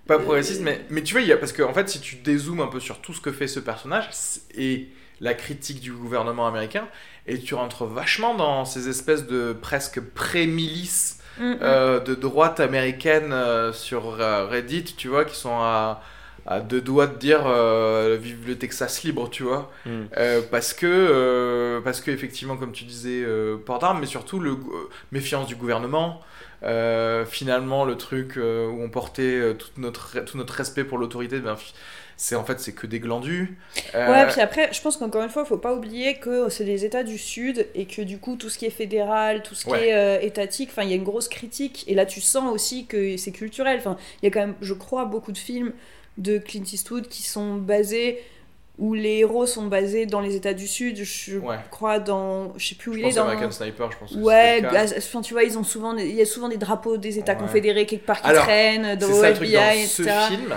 Pas 0.06 0.18
progressiste, 0.18 0.62
mais, 0.62 0.80
mais 0.88 1.02
tu 1.02 1.12
vois, 1.12 1.20
il 1.20 1.28
y 1.28 1.32
a, 1.32 1.36
parce 1.36 1.52
que 1.52 1.62
en 1.62 1.74
fait, 1.74 1.88
si 1.90 2.00
tu 2.00 2.16
dézoomes 2.16 2.60
un 2.60 2.66
peu 2.66 2.80
sur 2.80 3.00
tout 3.00 3.12
ce 3.12 3.20
que 3.20 3.30
fait 3.30 3.46
ce 3.46 3.60
personnage 3.60 4.08
et 4.54 4.88
la 5.20 5.34
critique 5.34 5.80
du 5.80 5.92
gouvernement 5.92 6.46
américain, 6.46 6.88
et 7.26 7.38
tu 7.38 7.54
rentres 7.54 7.84
vachement 7.84 8.34
dans 8.34 8.64
ces 8.64 8.88
espèces 8.88 9.26
de 9.26 9.52
presque 9.52 10.00
pré-milices 10.00 11.20
mm, 11.38 11.44
mm. 11.44 11.58
euh, 11.60 12.00
de 12.00 12.14
droite 12.14 12.58
américaine 12.58 13.32
euh, 13.32 13.72
sur 13.72 14.18
euh, 14.18 14.46
Reddit, 14.46 14.94
tu 14.96 15.08
vois, 15.08 15.24
qui 15.26 15.36
sont 15.36 15.58
à, 15.58 16.02
à 16.48 16.60
deux 16.60 16.80
doigts 16.80 17.06
de 17.06 17.16
dire 17.18 17.42
euh, 17.46 18.16
vive 18.20 18.46
le 18.48 18.56
Texas 18.58 19.02
libre, 19.04 19.28
tu 19.30 19.42
vois. 19.44 19.70
Mm. 19.86 19.90
Euh, 20.16 20.40
parce 20.50 20.72
que, 20.74 20.86
euh, 20.86 21.80
parce 21.82 22.00
que 22.00 22.10
effectivement, 22.10 22.56
comme 22.56 22.72
tu 22.72 22.84
disais, 22.84 23.22
euh, 23.22 23.56
port 23.58 23.78
d'armes, 23.78 24.00
mais 24.00 24.06
surtout 24.06 24.40
le 24.40 24.52
euh, 24.52 24.56
méfiance 25.12 25.46
du 25.46 25.56
gouvernement. 25.56 26.20
Euh, 26.64 27.24
finalement, 27.24 27.84
le 27.84 27.96
truc 27.96 28.36
euh, 28.36 28.66
où 28.68 28.82
on 28.82 28.88
portait 28.90 29.22
euh, 29.22 29.54
tout 29.54 29.68
notre 29.76 30.18
tout 30.24 30.36
notre 30.38 30.54
respect 30.54 30.82
pour 30.84 30.98
l'autorité, 30.98 31.38
ben, 31.38 31.56
c'est 32.16 32.34
en 32.34 32.44
fait 32.44 32.58
c'est 32.58 32.72
que 32.72 32.86
des 32.88 32.98
glandus. 32.98 33.56
Euh, 33.94 34.10
Ouais, 34.10 34.26
puis 34.26 34.40
après, 34.40 34.68
je 34.72 34.80
pense 34.80 34.96
qu'encore 34.96 35.22
une 35.22 35.28
fois, 35.28 35.44
faut 35.44 35.56
pas 35.58 35.72
oublier 35.74 36.18
que 36.18 36.48
c'est 36.48 36.64
les 36.64 36.84
États 36.84 37.04
du 37.04 37.16
Sud 37.18 37.68
et 37.76 37.86
que 37.86 38.02
du 38.02 38.18
coup, 38.18 38.34
tout 38.36 38.48
ce 38.48 38.58
qui 38.58 38.66
est 38.66 38.70
fédéral, 38.70 39.42
tout 39.44 39.54
ce 39.54 39.66
qui 39.66 39.70
Ouais. 39.70 39.88
est 39.88 39.94
euh, 39.94 40.20
étatique, 40.20 40.70
enfin, 40.72 40.82
il 40.82 40.90
y 40.90 40.92
a 40.92 40.96
une 40.96 41.04
grosse 41.04 41.28
critique. 41.28 41.84
Et 41.86 41.94
là, 41.94 42.06
tu 42.06 42.20
sens 42.20 42.52
aussi 42.52 42.86
que 42.86 43.16
c'est 43.16 43.30
culturel. 43.32 43.78
Enfin, 43.78 43.96
il 44.22 44.26
y 44.26 44.28
a 44.28 44.30
quand 44.32 44.40
même, 44.40 44.56
je 44.60 44.74
crois, 44.74 45.04
beaucoup 45.04 45.30
de 45.32 45.38
films 45.38 45.72
de 46.18 46.38
Clint 46.38 46.64
Eastwood 46.72 47.08
qui 47.08 47.22
sont 47.22 47.54
basés 47.56 48.20
où 48.78 48.94
les 48.94 49.18
héros 49.18 49.44
sont 49.46 49.66
basés 49.66 50.06
dans 50.06 50.20
les 50.20 50.36
États 50.36 50.54
du 50.54 50.68
Sud. 50.68 51.02
Je 51.02 51.38
Ouais. 51.38 51.56
crois 51.70 51.98
dans, 51.98 52.52
je 52.56 52.68
sais 52.68 52.74
plus 52.76 52.90
où 52.90 52.94
je 52.94 52.98
il 52.98 53.02
est 53.02 53.04
pense 53.06 53.14
dans. 53.16 53.24
American 53.24 53.50
Sniper, 53.50 53.90
je 53.90 53.96
pense. 53.98 54.12
que 54.14 54.18
Ouais, 54.18 54.60
le 54.60 54.68
cas. 54.70 54.86
bah, 54.86 55.20
tu 55.22 55.32
vois, 55.34 55.42
ils 55.42 55.58
ont 55.58 55.64
souvent, 55.64 55.96
il 55.96 56.14
y 56.14 56.20
a 56.22 56.24
souvent 56.26 56.48
des 56.48 56.58
drapeaux 56.58 56.96
des 56.96 57.18
États 57.18 57.32
Ouais. 57.32 57.38
confédérés 57.40 57.86
quelque 57.86 58.06
part 58.06 58.20
qui 58.22 58.28
Alors, 58.28 58.44
traînent, 58.44 58.96
dans 58.96 59.08
le 59.08 59.14
ça 59.14 59.30
le 59.30 59.34
truc 59.36 59.48
FBI, 59.48 59.84
ce 59.86 60.02
etc. 60.02 60.16
film. 60.28 60.54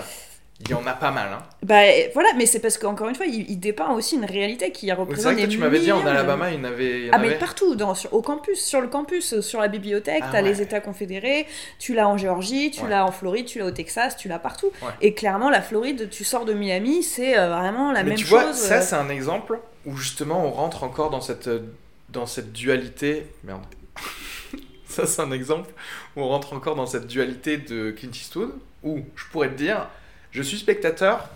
Il 0.66 0.72
y 0.72 0.74
en 0.74 0.86
a 0.88 0.93
pas 0.93 1.12
mal. 1.12 1.30
Hein. 1.34 1.43
Bah 1.64 1.82
voilà, 2.14 2.30
mais 2.38 2.45
c'est 2.45 2.59
parce 2.59 2.78
qu'encore 2.78 3.09
une 3.09 3.16
fois, 3.16 3.26
il, 3.26 3.49
il 3.49 3.59
dépeint 3.59 3.89
aussi 3.93 4.16
une 4.16 4.26
réalité 4.26 4.72
qui 4.72 4.88
C'est 4.88 4.93
représente 4.93 5.34
vrai 5.34 5.43
que 5.43 5.47
tu 5.49 5.57
m'avais 5.57 5.80
dit 5.80 5.91
en 5.91 6.05
Alabama, 6.05 6.49
il 6.51 6.57
y 6.57 6.59
en 6.59 6.64
avait. 6.64 6.99
il 7.01 7.05
y 7.07 7.09
en 7.09 7.14
Ah 7.14 7.18
mais 7.20 7.36
partout, 7.38 7.76
dans, 7.76 7.93
sur, 7.95 8.14
au 8.14 8.22
campus, 8.22 8.64
sur 8.64 8.80
le 8.82 8.88
campus, 8.88 9.39
sur 9.41 9.59
la 9.59 9.68
bibliothèque, 9.68 10.24
Ah 10.26 10.30
t'as 10.32 10.41
les. 10.41 10.62
États 10.62 10.80
confédérés, 10.82 11.47
tu 11.80 11.93
l'as 11.93 12.07
en 12.07 12.18
Géorgie, 12.18 12.72
tu 12.72 12.84
Ouais. 12.84 12.89
l'as 12.89 13.05
en 13.05 13.12
Floride, 13.12 13.45
tu 13.45 13.57
l'as 13.59 13.66
au 13.66 13.72
Texas, 13.72 14.16
tu 14.18 14.28
l'as 14.28 14.38
partout. 14.39 14.72
Ouais. 14.84 14.89
Et 15.01 15.14
clairement, 15.14 15.49
la 15.49 15.62
Floride, 15.62 16.09
tu 16.12 16.24
sors 16.24 16.45
de 16.45 16.53
Miami, 16.53 17.01
c'est 17.03 17.38
euh, 17.38 17.49
vraiment 17.49 17.91
la 17.91 18.03
Mais 18.03 18.09
même 18.09 18.18
tu 18.18 18.26
chose. 18.26 18.30
vois, 18.41 18.53
ça 18.53 18.76
euh. 18.76 18.82
c'est 18.82 18.95
un 18.95 19.09
exemple 19.09 19.59
où 19.86 19.95
justement 19.97 20.45
on 20.45 20.51
rentre 20.51 20.84
encore 20.84 21.09
dans 21.09 21.22
cette, 21.22 21.47
euh, 21.47 21.62
dans 22.09 22.26
cette 22.28 22.51
dualité. 22.53 23.26
Merde. 23.43 23.62
ça 24.88 25.05
c'est 25.07 25.22
un 25.22 25.32
exemple 25.32 25.72
où 26.16 26.22
on 26.22 26.28
rentre 26.28 26.53
encore 26.53 26.76
dans 26.76 26.86
cette 26.86 27.07
dualité 27.07 27.57
de 27.57 27.91
Clint 27.91 28.12
Eastwood 28.12 28.51
où 28.84 28.99
je 29.16 29.24
pourrais 29.32 29.49
te 29.49 29.55
dire, 29.55 29.88
je 30.32 30.41
suis 30.41 30.57
spectateur 30.57 31.29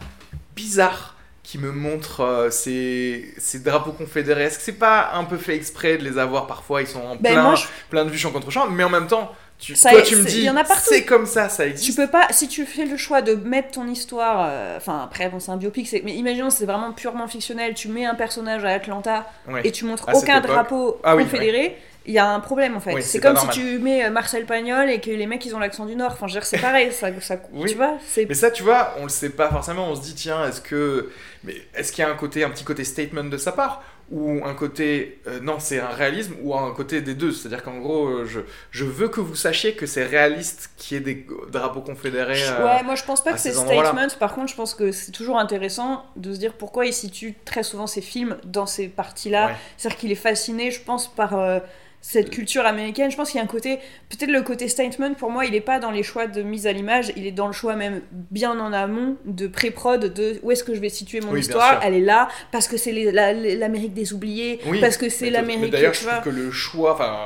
bizarre 0.55 1.15
qui 1.43 1.57
me 1.59 1.71
montre 1.71 2.21
euh, 2.21 2.49
ces, 2.49 3.31
ces 3.37 3.59
drapeaux 3.59 3.91
confédérés. 3.91 4.43
Est-ce 4.45 4.57
que 4.57 4.63
c'est 4.63 4.71
pas 4.79 5.11
un 5.13 5.25
peu 5.25 5.37
fait 5.37 5.55
exprès 5.55 5.97
de 5.97 6.03
les 6.03 6.17
avoir 6.17 6.47
parfois? 6.47 6.81
Ils 6.81 6.87
sont 6.87 7.01
en 7.01 7.15
Ben, 7.15 7.33
plein, 7.33 7.43
moi, 7.43 7.55
je- 7.55 7.67
plein 7.89 8.03
de 8.03 8.09
vues 8.09 8.17
champ 8.17 8.31
contre 8.31 8.49
champ, 8.49 8.67
mais 8.67 8.83
en 8.83 8.89
même 8.89 9.05
temps, 9.07 9.31
tu, 9.59 9.75
Ça- 9.75 9.91
toi, 9.91 10.01
tu 10.01 10.15
me 10.15 10.23
dis, 10.25 10.39
il 10.39 10.43
y 10.45 10.49
en 10.49 10.55
a 10.57 10.63
partout. 10.63 10.81
c'est 10.89 11.05
comme 11.05 11.27
ça, 11.27 11.47
ça 11.49 11.65
Tu 11.65 11.69
existe. 11.69 11.97
peux 11.97 12.07
pas, 12.07 12.27
si 12.31 12.47
tu 12.47 12.65
fais 12.65 12.85
le 12.85 12.97
choix 12.97 13.21
de 13.21 13.35
mettre 13.35 13.71
ton 13.71 13.87
histoire, 13.87 14.47
euh, 14.49 14.77
enfin 14.77 15.01
après 15.03 15.29
bon 15.29 15.39
c'est 15.39 15.51
un 15.51 15.55
biopic, 15.57 15.89
mais 16.03 16.13
imaginons 16.13 16.49
c'est 16.49 16.65
vraiment 16.65 16.91
purement 16.93 17.27
fictionnel, 17.27 17.73
tu 17.75 17.87
mets 17.89 18.05
un 18.05 18.15
personnage 18.15 18.65
à 18.65 18.69
Atlanta 18.71 19.25
Ouais. 19.47 19.61
et 19.63 19.71
tu 19.71 19.85
montres 19.85 20.09
À 20.09 20.15
aucun 20.15 20.41
drapeau 20.41 20.99
Ah 21.05 21.15
oui, 21.15 21.23
confédéré, 21.23 21.77
il 22.07 22.13
y 22.13 22.19
a 22.19 22.27
un 22.29 22.39
problème 22.39 22.75
en 22.75 22.79
fait. 22.79 22.93
Oui, 22.93 23.01
c'est 23.03 23.19
comme 23.19 23.37
si 23.37 23.47
tu 23.49 23.79
mets 23.79 24.05
euh, 24.05 24.09
Marcel 24.09 24.45
Pagnol 24.45 24.89
et 24.89 24.99
que 25.01 25.09
les 25.11 25.27
mecs 25.27 25.45
ils 25.45 25.55
ont 25.55 25.59
l'accent 25.59 25.85
du 25.85 25.95
Nord, 25.95 26.11
enfin 26.13 26.27
je 26.27 26.33
veux 26.33 26.39
dire 26.39 26.45
c'est 26.47 26.59
pareil, 26.59 26.91
ça, 26.91 27.09
ça 27.21 27.37
Oui. 27.53 27.69
tu 27.69 27.75
vois, 27.75 27.97
Mais 28.27 28.33
ça, 28.35 28.51
tu 28.51 28.63
vois, 28.63 28.93
on 28.99 29.03
le 29.03 29.09
sait 29.09 29.29
pas 29.31 29.49
forcément. 29.49 29.89
On 29.89 29.95
se 29.95 30.01
dit, 30.01 30.15
tiens, 30.15 30.47
est-ce 30.47 30.61
que, 30.61 31.09
mais 31.43 31.55
est-ce 31.75 31.91
qu'il 31.91 32.03
y 32.03 32.07
a 32.07 32.11
un 32.11 32.15
côté, 32.15 32.43
un 32.43 32.49
petit 32.49 32.63
côté 32.63 32.83
statement 32.83 33.23
de 33.25 33.37
sa 33.37 33.51
part, 33.51 33.83
ou 34.11 34.39
un 34.45 34.53
côté, 34.53 35.19
euh, 35.25 35.39
non, 35.41 35.55
c'est 35.57 35.79
un 35.79 35.87
réalisme, 35.89 36.35
ou 36.43 36.53
un 36.55 36.71
côté 36.75 37.01
des 37.01 37.15
deux. 37.15 37.31
C'est-à-dire 37.31 37.63
qu'en 37.63 37.79
gros, 37.79 38.05
euh, 38.07 38.25
je, 38.27 38.41
je 38.69 38.85
veux 38.85 39.07
que 39.07 39.19
vous 39.19 39.33
sachiez 39.33 39.73
que 39.73 39.87
c'est 39.87 40.05
réaliste 40.05 40.69
qu'il 40.77 40.97
y 40.97 40.99
ait 40.99 41.03
des 41.03 41.25
drapeaux 41.51 41.81
confédérés. 41.81 42.39
euh, 42.47 42.63
Ouais, 42.65 42.83
moi 42.83 42.93
je 42.93 43.03
pense 43.03 43.23
pas 43.23 43.33
que 43.33 43.39
c'est 43.39 43.51
statement. 43.53 44.07
Par 44.19 44.35
contre, 44.35 44.51
je 44.51 44.55
pense 44.55 44.75
que 44.75 44.91
c'est 44.91 45.11
toujours 45.11 45.39
intéressant 45.39 46.05
de 46.17 46.33
se 46.33 46.37
dire 46.37 46.53
pourquoi 46.53 46.85
il 46.85 46.93
situe 46.93 47.33
très 47.45 47.63
souvent 47.63 47.87
ses 47.87 48.01
films 48.01 48.37
dans 48.43 48.67
ces 48.67 48.87
parties-là. 48.89 49.47
Ouais. 49.47 49.53
C'est-à-dire 49.77 49.97
qu'il 49.97 50.11
est 50.11 50.15
fasciné, 50.15 50.69
je 50.69 50.81
pense, 50.81 51.07
par 51.07 51.39
euh, 51.39 51.59
cette 52.07 52.29
culture 52.29 52.67
américaine. 52.67 53.09
Je 53.09 53.17
pense 53.17 53.31
qu'il 53.31 53.39
y 53.39 53.41
a 53.41 53.43
un 53.43 53.47
côté, 53.47 53.79
peut-être 54.09 54.29
le 54.29 54.43
côté 54.43 54.67
statement 54.67 55.15
pour 55.15 55.31
moi, 55.31 55.45
il 55.45 55.55
est 55.55 55.59
pas 55.61 55.79
dans 55.79 55.89
les 55.89 56.03
choix 56.03 56.27
de 56.27 56.43
mise 56.43 56.67
à 56.67 56.71
l'image, 56.71 57.11
il 57.15 57.25
est 57.25 57.31
dans 57.31 57.47
le 57.47 57.53
choix 57.53 57.75
même 57.75 58.01
bien 58.11 58.51
en 58.59 58.71
amont 58.73 59.17
de 59.25 59.47
pré-prod 59.47 60.13
de 60.13 60.39
où 60.43 60.51
est-ce 60.51 60.63
que 60.63 60.75
je 60.75 60.79
vais 60.79 60.89
situer 60.89 61.19
mon 61.21 61.31
Oui, 61.31 61.39
histoire. 61.39 61.79
Elle 61.83 61.95
est 61.95 61.99
là 62.01 62.27
parce 62.51 62.67
que 62.67 62.77
c'est 62.77 62.91
la- 62.91 63.33
l'Amérique 63.33 63.95
des 63.95 64.13
oubliés, 64.13 64.59
Oui, 64.67 64.79
parce 64.81 64.97
que 64.97 65.09
c'est 65.09 65.31
l'Amérique. 65.31 65.71
D'ailleurs, 65.71 65.95
je 65.95 66.05
trouve 66.07 66.21
que 66.21 66.29
le 66.29 66.51
choix, 66.51 66.93
enfin, 66.93 67.17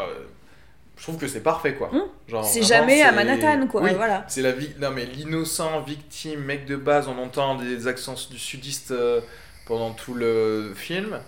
je 0.95 1.03
trouve 1.03 1.17
que 1.17 1.27
c'est 1.27 1.43
parfait, 1.43 1.73
quoi. 1.75 1.91
Hum. 1.93 2.43
C'est 2.43 2.63
jamais 2.63 3.01
à 3.01 3.11
Manhattan, 3.11 3.67
quoi. 3.67 3.82
Oui, 3.82 3.91
Voilà. 3.95 4.23
C'est 4.30 4.41
la 4.41 4.53
vie. 4.53 4.71
Non, 4.80 4.91
mais 4.91 5.05
l'innocent, 5.05 5.82
victime, 5.82 6.39
mec 6.39 6.65
de 6.65 6.77
base, 6.77 7.09
on 7.09 7.17
entend 7.21 7.55
des 7.55 7.88
accents 7.88 8.15
du 8.32 8.39
sudiste 8.39 8.91
euh, 8.91 9.19
pendant 9.65 9.91
tout 9.91 10.13
le 10.13 10.71
film. 10.73 11.19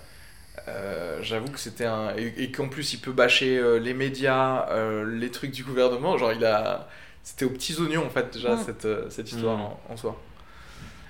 Euh, 0.67 1.19
J'avoue 1.21 1.49
que 1.51 1.59
c'était 1.59 1.85
un. 1.85 2.15
Et, 2.17 2.33
et 2.37 2.51
qu'en 2.51 2.67
plus, 2.69 2.93
il 2.93 2.99
peut 2.99 3.11
bâcher 3.11 3.57
euh, 3.57 3.77
les 3.79 3.93
médias, 3.93 4.67
euh, 4.69 5.05
les 5.17 5.31
trucs 5.31 5.51
du 5.51 5.63
gouvernement. 5.63 6.17
Genre, 6.17 6.33
il 6.33 6.45
a. 6.45 6.87
C'était 7.23 7.45
aux 7.45 7.49
petits 7.49 7.75
oignons, 7.79 8.05
en 8.05 8.09
fait, 8.09 8.31
déjà, 8.33 8.55
Mm. 8.55 8.63
cette, 8.65 9.11
cette 9.11 9.31
histoire 9.31 9.57
Mm. 9.57 9.61
en, 9.61 9.79
en 9.89 9.97
soi. 9.97 10.19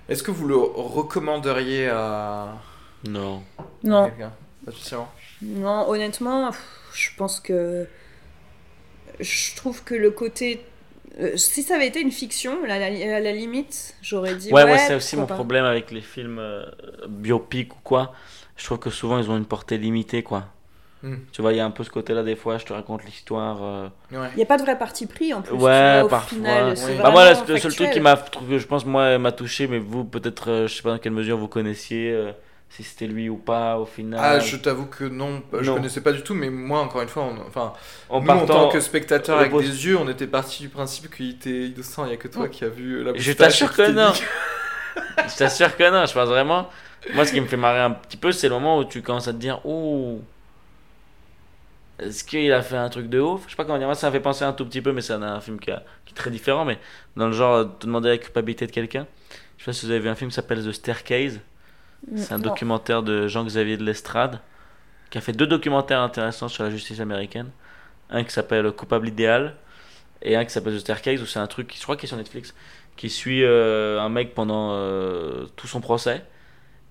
Est-ce 0.10 0.24
que 0.24 0.32
vous 0.32 0.48
le 0.48 0.56
recommanderiez 0.58 1.88
à 1.90 2.58
Non. 3.08 3.44
Non. 3.84 4.12
Pas 4.66 4.72
spécialement? 4.72 5.10
Non, 5.42 5.90
honnêtement, 5.90 6.52
pff, 6.52 6.62
je 6.94 7.10
pense 7.18 7.40
que. 7.40 7.88
Je 9.20 9.56
trouve 9.56 9.84
que 9.84 9.94
le 9.96 10.12
côté. 10.12 10.66
euh, 11.20 11.36
si 11.38 11.62
ça 11.64 11.76
avait 11.76 11.88
été 11.88 12.00
une 12.02 12.12
fiction, 12.12 12.64
à 12.64 12.68
la, 12.80 12.86
à 12.86 13.20
la 13.20 13.32
limite, 13.32 13.96
j'aurais 14.02 14.36
dit. 14.36 14.52
Ouais, 14.52 14.64
Ouais, 14.64 14.72
ouais, 14.72 14.78
c'est 14.78 14.96
aussi 14.96 15.16
mon 15.18 15.26
pas. 15.26 15.36
problème 15.36 15.66
avec 15.66 15.92
les 15.92 16.02
films 16.02 16.40
euh, 16.40 16.66
biopics 17.08 17.74
ou 17.76 17.80
quoi. 17.84 18.14
Je 18.62 18.66
trouve 18.68 18.78
que 18.78 18.92
souvent 18.92 19.18
ils 19.18 19.28
ont 19.32 19.38
une 19.38 19.46
portée 19.46 19.80
limitée, 19.80 20.22
quoi. 20.22 20.44
Hmm. 21.02 21.16
Tu 21.32 21.42
vois, 21.42 21.52
il 21.52 21.56
y 21.58 21.60
a 21.60 21.66
un 21.66 21.72
peu 21.72 21.84
ce 21.84 21.90
côté-là 21.90 22.22
des 22.22 22.36
fois, 22.36 22.60
je 22.60 22.66
te 22.66 22.74
raconte 22.74 23.04
l'histoire. 23.06 23.58
euh, 23.64 23.88
Ouais. 24.12 24.28
Il 24.34 24.38
n'y 24.38 24.44
a 24.44 24.46
pas 24.46 24.58
de 24.58 24.62
vrai 24.62 24.78
parti 24.78 25.08
pris 25.08 25.34
en 25.34 25.42
plus. 25.42 25.54
Ouais, 25.54 25.58
vois, 26.02 26.04
au 26.04 26.08
parfois. 26.10 26.38
final, 26.38 26.76
Oui. 26.78 26.94
Bah, 27.02 27.10
moi, 27.10 27.34
le 27.48 27.58
seul 27.58 27.74
truc 27.74 27.90
qui 27.90 28.00
m'a, 28.00 28.16
que 28.18 28.60
je 28.60 28.68
pense, 28.68 28.86
moi, 28.86 29.18
m'a 29.18 29.32
touché, 29.32 29.66
mais 29.68 29.80
vous, 29.80 30.04
peut-être, 30.06 30.52
euh, 30.52 30.68
je 30.68 30.76
sais 30.76 30.84
pas 30.84 30.92
dans 30.92 31.00
quelle 31.00 31.12
mesure 31.14 31.38
vous 31.38 31.48
connaissiez, 31.48 32.12
euh, 32.12 32.32
si 32.70 32.84
c'était 32.84 33.08
lui 33.08 33.30
ou 33.30 33.38
pas, 33.38 33.80
au 33.80 33.86
final. 33.88 34.20
Ah, 34.22 34.38
je 34.40 34.56
t'avoue 34.58 34.86
que 34.86 35.06
non, 35.06 35.42
je 35.60 35.68
Non. 35.72 35.78
connaissais 35.78 36.02
pas 36.02 36.12
du 36.12 36.22
tout, 36.22 36.36
mais 36.36 36.52
moi, 36.52 36.82
encore 36.82 37.02
une 37.02 37.10
fois, 37.10 37.24
on- 37.24 37.48
enfin, 37.48 37.74
en 38.10 38.22
nous, 38.22 38.30
en 38.30 38.46
tant 38.46 38.70
que 38.70 38.80
spectateur 38.80 39.40
avec 39.40 39.50
poste- 39.52 39.68
des 39.72 39.86
yeux, 39.88 39.98
on 39.98 40.08
était 40.08 40.28
parti 40.28 40.62
du 40.62 40.70
principe 40.70 41.10
qu'il 41.10 41.32
était 41.32 41.66
innocent. 41.70 42.06
Il 42.06 42.12
y 42.12 42.14
a 42.14 42.18
que 42.18 42.28
toi 42.28 42.48
qui 42.48 42.64
as 42.64 42.70
vu 42.70 43.04
la 43.04 43.14
Je 43.16 43.32
t'assure 43.32 43.74
que 43.74 43.90
non. 43.90 44.14
Je 45.28 45.36
t'assure 45.36 45.76
que 45.76 45.90
non, 45.92 46.06
je 46.06 46.14
pense 46.14 46.30
vraiment. 46.30 46.70
Moi, 47.14 47.26
ce 47.26 47.34
qui 47.34 47.42
me 47.42 47.48
fait 47.48 47.58
marrer 47.58 47.80
un 47.80 47.92
petit 47.92 48.18
peu, 48.18 48.32
c'est 48.32 48.48
le 48.48 48.54
moment 48.56 48.78
où 48.78 48.86
tu 48.86 49.02
commences 49.02 49.28
à 49.28 49.34
te 49.34 49.38
dire 49.38 49.60
Oh, 49.66 50.22
est-ce 52.00 52.24
qu'il 52.24 52.52
a 52.52 52.62
fait 52.62 52.78
un 52.78 52.90
truc 52.90 53.10
de 53.10 53.20
ouf? 53.20 53.44
Je 53.46 53.52
sais 53.52 53.56
pas 53.56 53.66
comment 53.66 53.78
dire. 53.78 53.88
Moi, 53.88 53.96
ça 53.96 54.08
m'a 54.08 54.12
fait 54.12 54.20
penser 54.20 54.44
un 54.44 54.54
tout 54.54 54.66
petit 54.66 54.82
peu, 54.82 54.92
mais 54.92 55.02
c'est 55.02 55.14
un, 55.14 55.42
film 55.42 55.60
qui, 55.60 55.72
a- 55.72 55.84
qui 56.06 56.14
est 56.14 56.16
très 56.16 56.32
différent. 56.32 56.66
Mais 56.66 56.80
dans 57.16 57.28
le 57.28 57.34
genre, 57.34 57.78
te 57.80 57.86
demander 57.86 58.10
la 58.10 58.18
culpabilité 58.18 58.66
de 58.68 58.72
quelqu'un. 58.72 59.06
Je 59.58 59.64
sais 59.64 59.72
pas 59.72 59.74
si 59.74 59.86
vous 59.86 59.92
avez 59.92 60.00
vu 60.02 60.10
un 60.10 60.16
film 60.16 60.30
qui 60.30 60.36
s'appelle 60.36 60.64
The 60.64 60.72
Staircase. 60.72 61.40
C'est 62.16 62.34
un 62.34 62.38
Non. 62.38 62.44
documentaire 62.50 63.04
de 63.04 63.28
Jean-Xavier 63.28 63.78
de 63.78 63.84
Lestrade 63.84 64.40
qui 65.12 65.18
a 65.20 65.22
fait 65.22 65.34
deux 65.34 65.46
documentaires 65.46 66.00
intéressants 66.02 66.48
sur 66.48 66.64
la 66.64 66.72
justice 66.72 67.00
américaine. 67.00 67.52
Un 68.10 68.24
qui 68.24 68.32
s'appelle 68.32 68.72
Coupable 68.72 69.08
idéal 69.08 69.56
et 70.24 70.36
un 70.36 70.44
qui 70.46 70.52
s'appelle 70.52 70.76
The 70.76 70.80
Staircase 70.80 71.22
où 71.22 71.26
c'est 71.28 71.40
un 71.40 71.46
truc, 71.48 71.68
qui- 71.68 71.78
je 71.78 71.84
crois 71.84 71.96
qu'il 71.98 72.06
est 72.06 72.08
sur 72.08 72.18
Netflix, 72.18 72.56
qui 72.98 73.10
suit 73.10 73.44
euh, 73.44 74.00
un 74.02 74.10
mec 74.10 74.34
pendant 74.34 74.72
euh, 74.74 75.46
tout 75.56 75.68
son 75.68 75.80
procès 75.82 76.24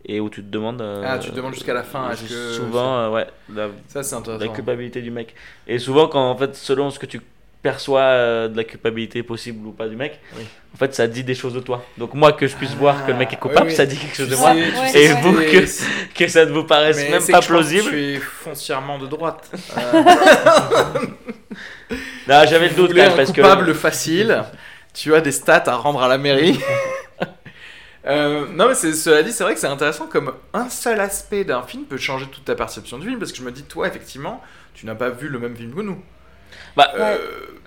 et 0.04 0.20
où 0.20 0.28
tu 0.30 0.42
te 0.42 0.48
demandes. 0.50 0.80
euh, 0.80 1.02
Ah, 1.06 1.18
tu 1.18 1.30
te 1.30 1.34
demandes 1.36 1.54
jusqu'à 1.54 1.74
la 1.74 1.82
fin, 1.82 2.10
est-ce 2.10 2.22
que 2.24 2.52
Souvent, 2.52 2.98
euh, 2.98 3.10
ouais, 3.10 3.26
la, 3.54 3.68
Ça, 3.88 4.02
c'est 4.02 4.14
la 4.14 4.20
intéressant. 4.20 4.52
culpabilité 4.52 5.02
du 5.02 5.10
mec. 5.10 5.34
Et 5.66 5.78
souvent, 5.78 6.08
quand 6.08 6.30
en 6.30 6.36
fait, 6.36 6.54
selon 6.56 6.90
ce 6.90 6.98
que 6.98 7.06
tu 7.06 7.20
perçois 7.62 8.00
euh, 8.00 8.48
de 8.48 8.56
la 8.56 8.64
culpabilité 8.64 9.22
possible 9.22 9.66
ou 9.66 9.72
pas 9.72 9.86
du 9.86 9.94
mec, 9.94 10.18
Oui. 10.38 10.44
en 10.74 10.78
fait, 10.78 10.94
ça 10.94 11.06
dit 11.06 11.22
des 11.24 11.34
choses 11.34 11.52
de 11.52 11.60
toi. 11.60 11.84
Donc, 11.98 12.14
moi, 12.14 12.32
que 12.32 12.46
je 12.46 12.56
puisse 12.56 12.74
voir 12.74 13.04
que 13.04 13.10
le 13.12 13.18
mec 13.18 13.30
est 13.32 13.36
Ah, 13.36 13.42
coupable, 13.42 13.66
oui, 13.66 13.72
oui. 13.72 13.76
ça 13.76 13.84
dit 13.84 13.98
quelque 13.98 14.16
chose 14.16 14.28
Tu 14.28 14.32
de 14.32 14.38
moi. 14.38 14.54
sais- 14.88 15.02
Et 15.02 15.08
vous, 15.12 15.34
que, 15.34 16.14
que 16.14 16.28
ça 16.28 16.46
ne 16.46 16.52
vous 16.52 16.64
paraisse 16.64 16.96
mais 16.96 17.10
même 17.10 17.12
pas 17.12 17.18
que 17.18 17.26
je 17.26 17.32
pense 17.32 17.46
que 17.46 17.52
plausible. 17.52 17.90
Tu 17.90 18.02
es 18.14 18.16
foncièrement 18.16 18.98
de 18.98 19.06
droite. 19.06 19.50
Euh, 19.76 20.02
Non, 22.28 22.42
j'avais 22.48 22.68
le 22.68 22.74
doute 22.74 22.90
quand 22.90 22.96
même 22.96 23.16
parce 23.16 23.32
que. 23.32 23.40
coupable 23.40 23.74
facile. 23.74 24.44
Tu 24.94 25.14
as 25.14 25.20
des 25.20 25.32
stats 25.32 25.64
à 25.66 25.76
rendre 25.76 26.02
à 26.02 26.08
la 26.08 26.18
mairie. 26.18 26.58
Euh, 28.06 28.46
non 28.54 28.66
mais 28.68 28.74
cela 28.74 29.22
dit 29.22 29.30
c'est 29.30 29.44
vrai 29.44 29.52
que 29.52 29.60
c'est 29.60 29.66
intéressant 29.66 30.06
comme 30.06 30.32
un 30.54 30.70
seul 30.70 30.98
aspect 31.00 31.44
d'un 31.44 31.62
film 31.62 31.84
peut 31.84 31.98
changer 31.98 32.26
toute 32.28 32.46
ta 32.46 32.54
perception 32.54 32.96
du 32.98 33.06
film 33.06 33.18
parce 33.18 33.30
que 33.30 33.36
je 33.36 33.42
me 33.42 33.52
dis 33.52 33.64
toi 33.64 33.88
effectivement 33.88 34.42
tu 34.72 34.86
n'as 34.86 34.94
pas 34.94 35.10
vu 35.10 35.28
le 35.28 35.38
même 35.38 35.54
film 35.54 35.74
que 35.74 35.82
nous. 35.82 36.02
Bah, 36.76 36.92
Euh, 36.94 37.18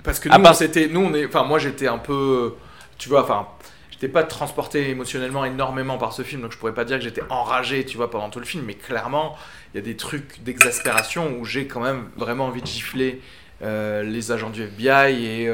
parce 0.04 0.20
que 0.20 0.30
nous 0.30 0.44
part- 0.44 0.56
c'était 0.56 0.88
nous 0.88 1.02
on 1.02 1.14
est 1.14 1.28
enfin 1.28 1.44
moi 1.44 1.60
j'étais 1.60 1.88
un 1.88 2.00
peu 2.00 2.56
tu 2.98 3.10
vois 3.10 3.22
enfin 3.22 3.48
j'étais 3.92 4.08
pas 4.08 4.24
transporté 4.24 4.90
émotionnellement 4.90 5.46
énormément 5.46 6.00
par 6.00 6.14
ce 6.14 6.24
film 6.24 6.42
donc 6.42 6.52
je 6.52 6.58
pourrais 6.58 6.74
pas 6.74 6.84
dire 6.86 6.98
que 6.98 7.04
j'étais 7.04 7.22
enragé 7.30 7.86
tu 7.86 7.98
vois 7.98 8.10
pendant 8.10 8.32
tout 8.32 8.40
le 8.40 8.46
film 8.46 8.64
mais 8.66 8.74
clairement 8.74 9.38
il 9.74 9.78
y 9.78 9.80
a 9.80 9.84
des 9.86 9.96
trucs 9.96 10.42
d'exaspération 10.44 11.38
où 11.40 11.46
j'ai 11.46 11.68
quand 11.68 11.80
même 11.82 12.10
vraiment 12.18 12.48
envie 12.48 12.62
de 12.64 12.68
gifler 12.68 13.22
euh, 13.62 14.02
les 14.02 14.32
agents 14.32 14.50
du 14.50 14.64
FBI 14.64 15.26
et 15.26 15.48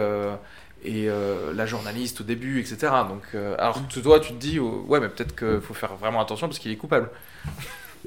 et 0.83 1.09
euh, 1.09 1.51
la 1.53 1.65
journaliste 1.65 2.21
au 2.21 2.23
début 2.23 2.59
etc 2.61 2.77
donc 3.09 3.23
euh, 3.35 3.55
alors 3.59 3.81
que 3.87 3.99
toi 3.99 4.19
tu 4.19 4.29
te 4.33 4.37
dis 4.39 4.59
oh, 4.59 4.85
ouais 4.87 4.99
mais 4.99 5.09
peut-être 5.09 5.35
qu'il 5.35 5.61
faut 5.61 5.73
faire 5.73 5.95
vraiment 5.95 6.21
attention 6.21 6.47
parce 6.47 6.59
qu'il 6.59 6.71
est 6.71 6.77
coupable 6.77 7.09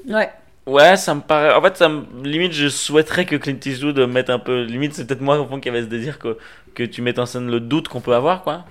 Ouais. 0.07 0.29
Ouais, 0.65 0.95
ça 0.95 1.13
me 1.13 1.19
paraît. 1.21 1.53
En 1.53 1.61
fait, 1.61 1.75
ça 1.75 1.89
me... 1.89 2.03
limite, 2.23 2.53
je 2.53 2.69
souhaiterais 2.69 3.25
que 3.25 3.35
Clint 3.35 3.57
Eastwood 3.65 3.99
mette 4.09 4.29
un 4.29 4.39
peu. 4.39 4.63
Limite, 4.63 4.93
c'est 4.93 5.05
peut-être 5.05 5.19
moi 5.21 5.37
au 5.39 5.45
fond 5.45 5.59
qui 5.59 5.67
avait 5.67 5.81
ce 5.81 5.87
désir 5.87 6.19
que, 6.19 6.37
que 6.73 6.83
tu 6.83 7.01
mettes 7.01 7.19
en 7.19 7.25
scène 7.25 7.51
le 7.51 7.59
doute 7.59 7.89
qu'on 7.89 7.99
peut 7.99 8.15
avoir, 8.15 8.43
quoi. 8.43 8.63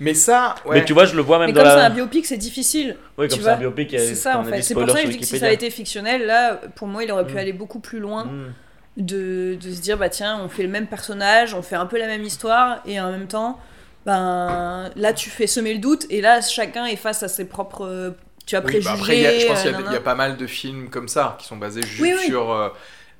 mais 0.00 0.14
ça 0.14 0.56
ouais. 0.66 0.78
Mais 0.80 0.84
tu 0.84 0.92
vois, 0.94 1.04
je 1.04 1.14
le 1.14 1.22
vois 1.22 1.38
même 1.38 1.46
Mais 1.48 1.52
dans 1.52 1.60
comme 1.62 1.70
c'est 1.70 1.76
la. 1.76 1.86
un 1.86 1.90
biopic, 1.90 2.26
c'est 2.26 2.36
difficile. 2.36 2.96
Oui, 3.16 3.28
comme 3.28 3.38
c'est 3.40 3.48
un 3.48 3.56
biopic, 3.56 3.92
il 3.92 3.98
y 4.00 4.02
a- 4.02 4.06
C'est 4.06 4.14
ça 4.16 4.38
en 4.40 4.44
fait. 4.44 4.62
C'est 4.62 4.74
pour 4.74 4.88
ça 4.90 5.00
que 5.00 5.06
je 5.06 5.12
dis 5.12 5.18
que 5.20 5.24
si 5.26 5.38
ça 5.38 5.46
a 5.46 5.52
été 5.52 5.70
fictionnel, 5.70 6.26
là, 6.26 6.60
pour 6.74 6.88
moi, 6.88 7.04
il 7.04 7.12
aurait 7.12 7.26
pu 7.26 7.34
Mm. 7.34 7.38
aller 7.38 7.52
beaucoup 7.52 7.78
plus 7.80 8.00
loin. 8.00 8.24
Mm. 8.24 8.52
De, 8.96 9.56
de 9.60 9.72
se 9.72 9.80
dire 9.80 9.96
bah 9.98 10.08
tiens 10.10 10.40
on 10.44 10.48
fait 10.48 10.62
le 10.62 10.68
même 10.68 10.86
personnage 10.86 11.54
on 11.54 11.62
fait 11.62 11.76
un 11.76 11.86
peu 11.86 11.98
la 11.98 12.06
même 12.06 12.22
histoire 12.24 12.80
et 12.84 13.00
en 13.00 13.10
même 13.10 13.26
temps 13.28 13.58
ben 14.04 14.90
là 14.96 15.12
tu 15.14 15.30
fais 15.30 15.46
semer 15.46 15.74
le 15.74 15.80
doute 15.80 16.06
et 16.10 16.20
là 16.20 16.40
chacun 16.42 16.84
est 16.86 16.96
face 16.96 17.22
à 17.22 17.28
ses 17.28 17.46
propres 17.46 18.14
tu 18.46 18.56
as 18.56 18.62
Oui, 18.62 18.62
préjugés 18.62 18.80
bah 18.80 18.92
après, 18.92 19.16
il 19.16 19.22
y 19.22 19.26
a- 19.26 19.38
je 19.38 19.46
pense 19.46 19.62
qu'il 19.62 19.70
y, 19.72 19.74
a- 19.74 19.80
euh, 19.80 19.90
y 19.90 19.96
a 19.96 20.00
pas 20.00 20.14
mal 20.14 20.36
de 20.36 20.46
films 20.46 20.88
comme 20.88 21.08
ça 21.08 21.36
qui 21.40 21.46
sont 21.46 21.56
basés 21.56 21.84
juste 21.84 22.00
Oui, 22.02 22.12
oui. 22.16 22.26
sur 22.26 22.52
euh, 22.52 22.68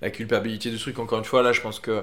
la 0.01 0.11
culpabilité 0.11 0.70
du 0.70 0.79
truc. 0.79 0.99
Encore 1.01 1.18
une 1.18 1.25
fois, 1.25 1.43
là, 1.43 1.53
je 1.53 1.61
pense 1.61 1.81
que. 1.81 1.91
euh, 1.91 2.03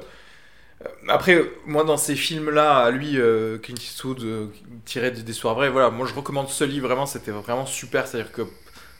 Après, 1.07 1.41
moi, 1.65 1.83
dans 1.83 1.97
ces 1.97 2.15
films-là, 2.15 2.77
à 2.79 2.91
lui, 2.91 3.19
euh, 3.19 3.57
Clint 3.57 3.75
Eastwood, 3.75 4.23
euh, 4.23 4.47
tiré 4.85 5.11
des 5.11 5.29
histoires 5.29 5.55
vraies, 5.55 5.69
voilà, 5.69 5.89
moi, 5.89 6.07
je 6.07 6.13
recommande 6.13 6.49
ce 6.49 6.63
livre, 6.63 6.87
vraiment, 6.87 7.05
c'était 7.05 7.31
vraiment 7.31 7.65
super. 7.65 8.07
C'est-à-dire 8.07 8.31
que 8.31 8.43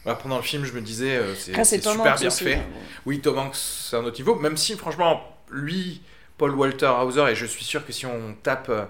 pendant 0.04 0.36
le 0.36 0.42
film, 0.42 0.64
je 0.64 0.72
me 0.72 0.80
disais, 0.80 1.16
euh, 1.16 1.34
c'est 1.34 1.52
Tom 1.80 1.92
super 1.96 2.12
Hanks 2.12 2.18
bien 2.20 2.28
aussi, 2.28 2.44
fait. 2.44 2.54
hein. 2.56 2.64
Oui, 3.06 3.20
Tom 3.20 3.38
Hanks, 3.38 3.54
c'est 3.56 3.96
un 3.96 4.04
autre 4.04 4.16
niveau, 4.18 4.34
même 4.36 4.56
si, 4.56 4.76
franchement, 4.76 5.22
lui, 5.50 6.02
Paul 6.38 6.54
Walter 6.54 6.86
Hauser, 7.02 7.26
et 7.30 7.34
je 7.34 7.46
suis 7.46 7.64
sûr 7.64 7.84
que 7.86 7.92
si 7.92 8.06
on 8.06 8.34
tape 8.42 8.68
euh, 8.70 8.84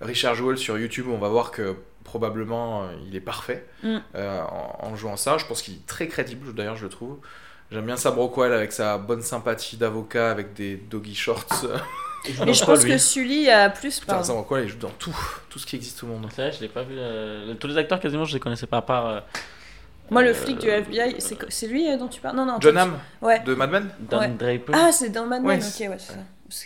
Richard 0.00 0.34
Jewell 0.34 0.56
sur 0.58 0.78
YouTube, 0.78 1.06
on 1.10 1.18
va 1.18 1.28
voir 1.28 1.50
que 1.50 1.76
probablement 2.04 2.84
euh, 2.84 2.86
il 3.08 3.16
est 3.16 3.20
parfait 3.20 3.66
Mm. 3.82 3.96
euh, 4.14 4.40
en, 4.42 4.78
en 4.86 4.96
jouant 4.96 5.16
ça. 5.16 5.36
Je 5.38 5.44
pense 5.46 5.60
qu'il 5.62 5.74
est 5.74 5.86
très 5.86 6.08
crédible, 6.08 6.54
d'ailleurs, 6.54 6.76
je 6.76 6.84
le 6.84 6.90
trouve. 6.90 7.18
J'aime 7.70 7.86
bien 7.86 7.96
Sam 7.96 8.14
Rockwell 8.18 8.52
avec 8.52 8.72
sa 8.72 8.98
bonne 8.98 9.22
sympathie 9.22 9.76
d'avocat 9.76 10.30
avec 10.30 10.52
des 10.54 10.76
doggy 10.76 11.14
shorts. 11.14 11.46
mais 12.46 12.54
je 12.54 12.64
pense 12.64 12.84
que 12.84 12.96
Sully 12.98 13.50
a 13.50 13.68
plus 13.70 14.00
Putain, 14.00 14.22
Sam 14.22 14.36
Rockwell, 14.36 14.64
il 14.64 14.68
joue 14.70 14.78
dans 14.78 14.90
tout, 14.90 15.16
tout 15.50 15.58
ce 15.58 15.66
qui 15.66 15.76
existe 15.76 16.02
au 16.04 16.06
monde. 16.06 16.26
C'est 16.34 16.42
vrai, 16.42 16.52
je 16.52 16.60
l'ai 16.60 16.68
pas 16.68 16.82
vu. 16.82 16.94
euh, 16.96 17.54
Tous 17.54 17.66
les 17.66 17.76
acteurs, 17.76 18.00
quasiment, 18.00 18.24
je 18.24 18.34
les 18.34 18.40
connaissais 18.40 18.66
pas 18.66 18.78
à 18.78 18.82
part. 18.82 19.22
Moi 20.10 20.22
le 20.22 20.30
euh, 20.30 20.34
flic 20.34 20.58
du 20.58 20.68
FBI 20.68 21.16
c'est 21.48 21.66
lui 21.66 21.88
euh, 21.90 21.96
dont 21.96 22.08
tu 22.08 22.20
parles? 22.20 22.36
Non 22.36 22.44
non 22.44 22.56
John 22.60 22.76
Hamm 22.76 22.98
ouais 23.22 23.40
de 23.40 23.54
Mad 23.54 23.70
Men? 23.70 23.88
Dan 24.00 24.20
Ouais. 24.20 24.28
Draper. 24.58 24.72
ah 24.74 24.90
c'est 24.92 25.08
dans 25.10 25.26
Mad 25.26 25.42
Men 25.42 25.58
Ouais, 25.60 25.64
ok 25.66 25.90
ouais 25.90 25.96
c'est 25.98 26.12
ça 26.12 26.18
Parce 26.48 26.64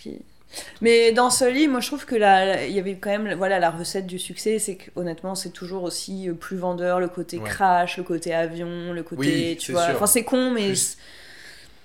Mais 0.80 1.12
dans 1.12 1.30
Sully, 1.30 1.68
moi 1.68 1.80
je 1.80 1.88
trouve 1.88 2.04
que 2.06 2.14
là, 2.16 2.64
il 2.64 2.72
y 2.72 2.78
avait 2.78 2.96
quand 2.96 3.10
même 3.10 3.34
voilà, 3.34 3.58
la 3.58 3.70
recette 3.70 4.06
du 4.06 4.18
succès, 4.18 4.58
c'est 4.58 4.76
que 4.76 4.90
honnêtement, 4.96 5.34
c'est 5.34 5.50
toujours 5.50 5.82
aussi 5.82 6.28
euh, 6.28 6.32
plus 6.34 6.56
vendeur, 6.56 7.00
le 7.00 7.08
côté 7.08 7.38
Ouais. 7.38 7.48
crash, 7.48 7.96
le 7.98 8.02
côté 8.02 8.34
avion, 8.34 8.92
le 8.92 9.02
côté. 9.02 9.20
Oui, 9.20 9.56
tu 9.58 9.66
c'est 9.66 9.72
vois. 9.72 9.84
sûr. 9.86 9.94
Enfin, 9.96 10.06
c'est 10.06 10.24
con, 10.24 10.50
mais 10.50 10.66
Plus 10.68 10.96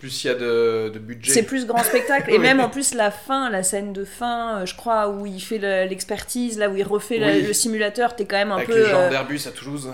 Plus 0.04 0.24
il 0.26 0.28
y 0.28 0.30
a 0.32 0.34
de, 0.36 0.90
de 0.94 1.00
budget. 1.00 1.32
c'est 1.32 1.44
plus 1.44 1.66
grand 1.66 1.82
spectacle. 1.82 2.30
Et 2.30 2.34
Oui. 2.38 2.40
même 2.40 2.60
en 2.60 2.70
plus, 2.70 2.94
la 2.94 3.10
fin, 3.10 3.50
la 3.50 3.64
scène 3.64 3.94
de 3.94 4.04
fin, 4.04 4.60
euh, 4.60 4.66
je 4.66 4.76
crois, 4.76 5.08
où 5.08 5.26
il 5.26 5.40
fait 5.42 5.60
le- 5.60 5.88
l'expertise, 5.88 6.58
là 6.58 6.70
où 6.70 6.76
il 6.76 6.84
refait 6.84 7.20
la- 7.20 7.40
le 7.40 7.54
simulateur, 7.54 8.14
t'es 8.18 8.26
quand 8.26 8.36
même 8.36 8.52
un 8.52 8.58
Avec 8.58 8.68
peu. 8.68 8.78
les 8.84 8.90
gens 8.90 9.00
euh, 9.00 9.10
d'Airbus 9.10 9.40
à 9.48 9.52
Toulouse 9.52 9.88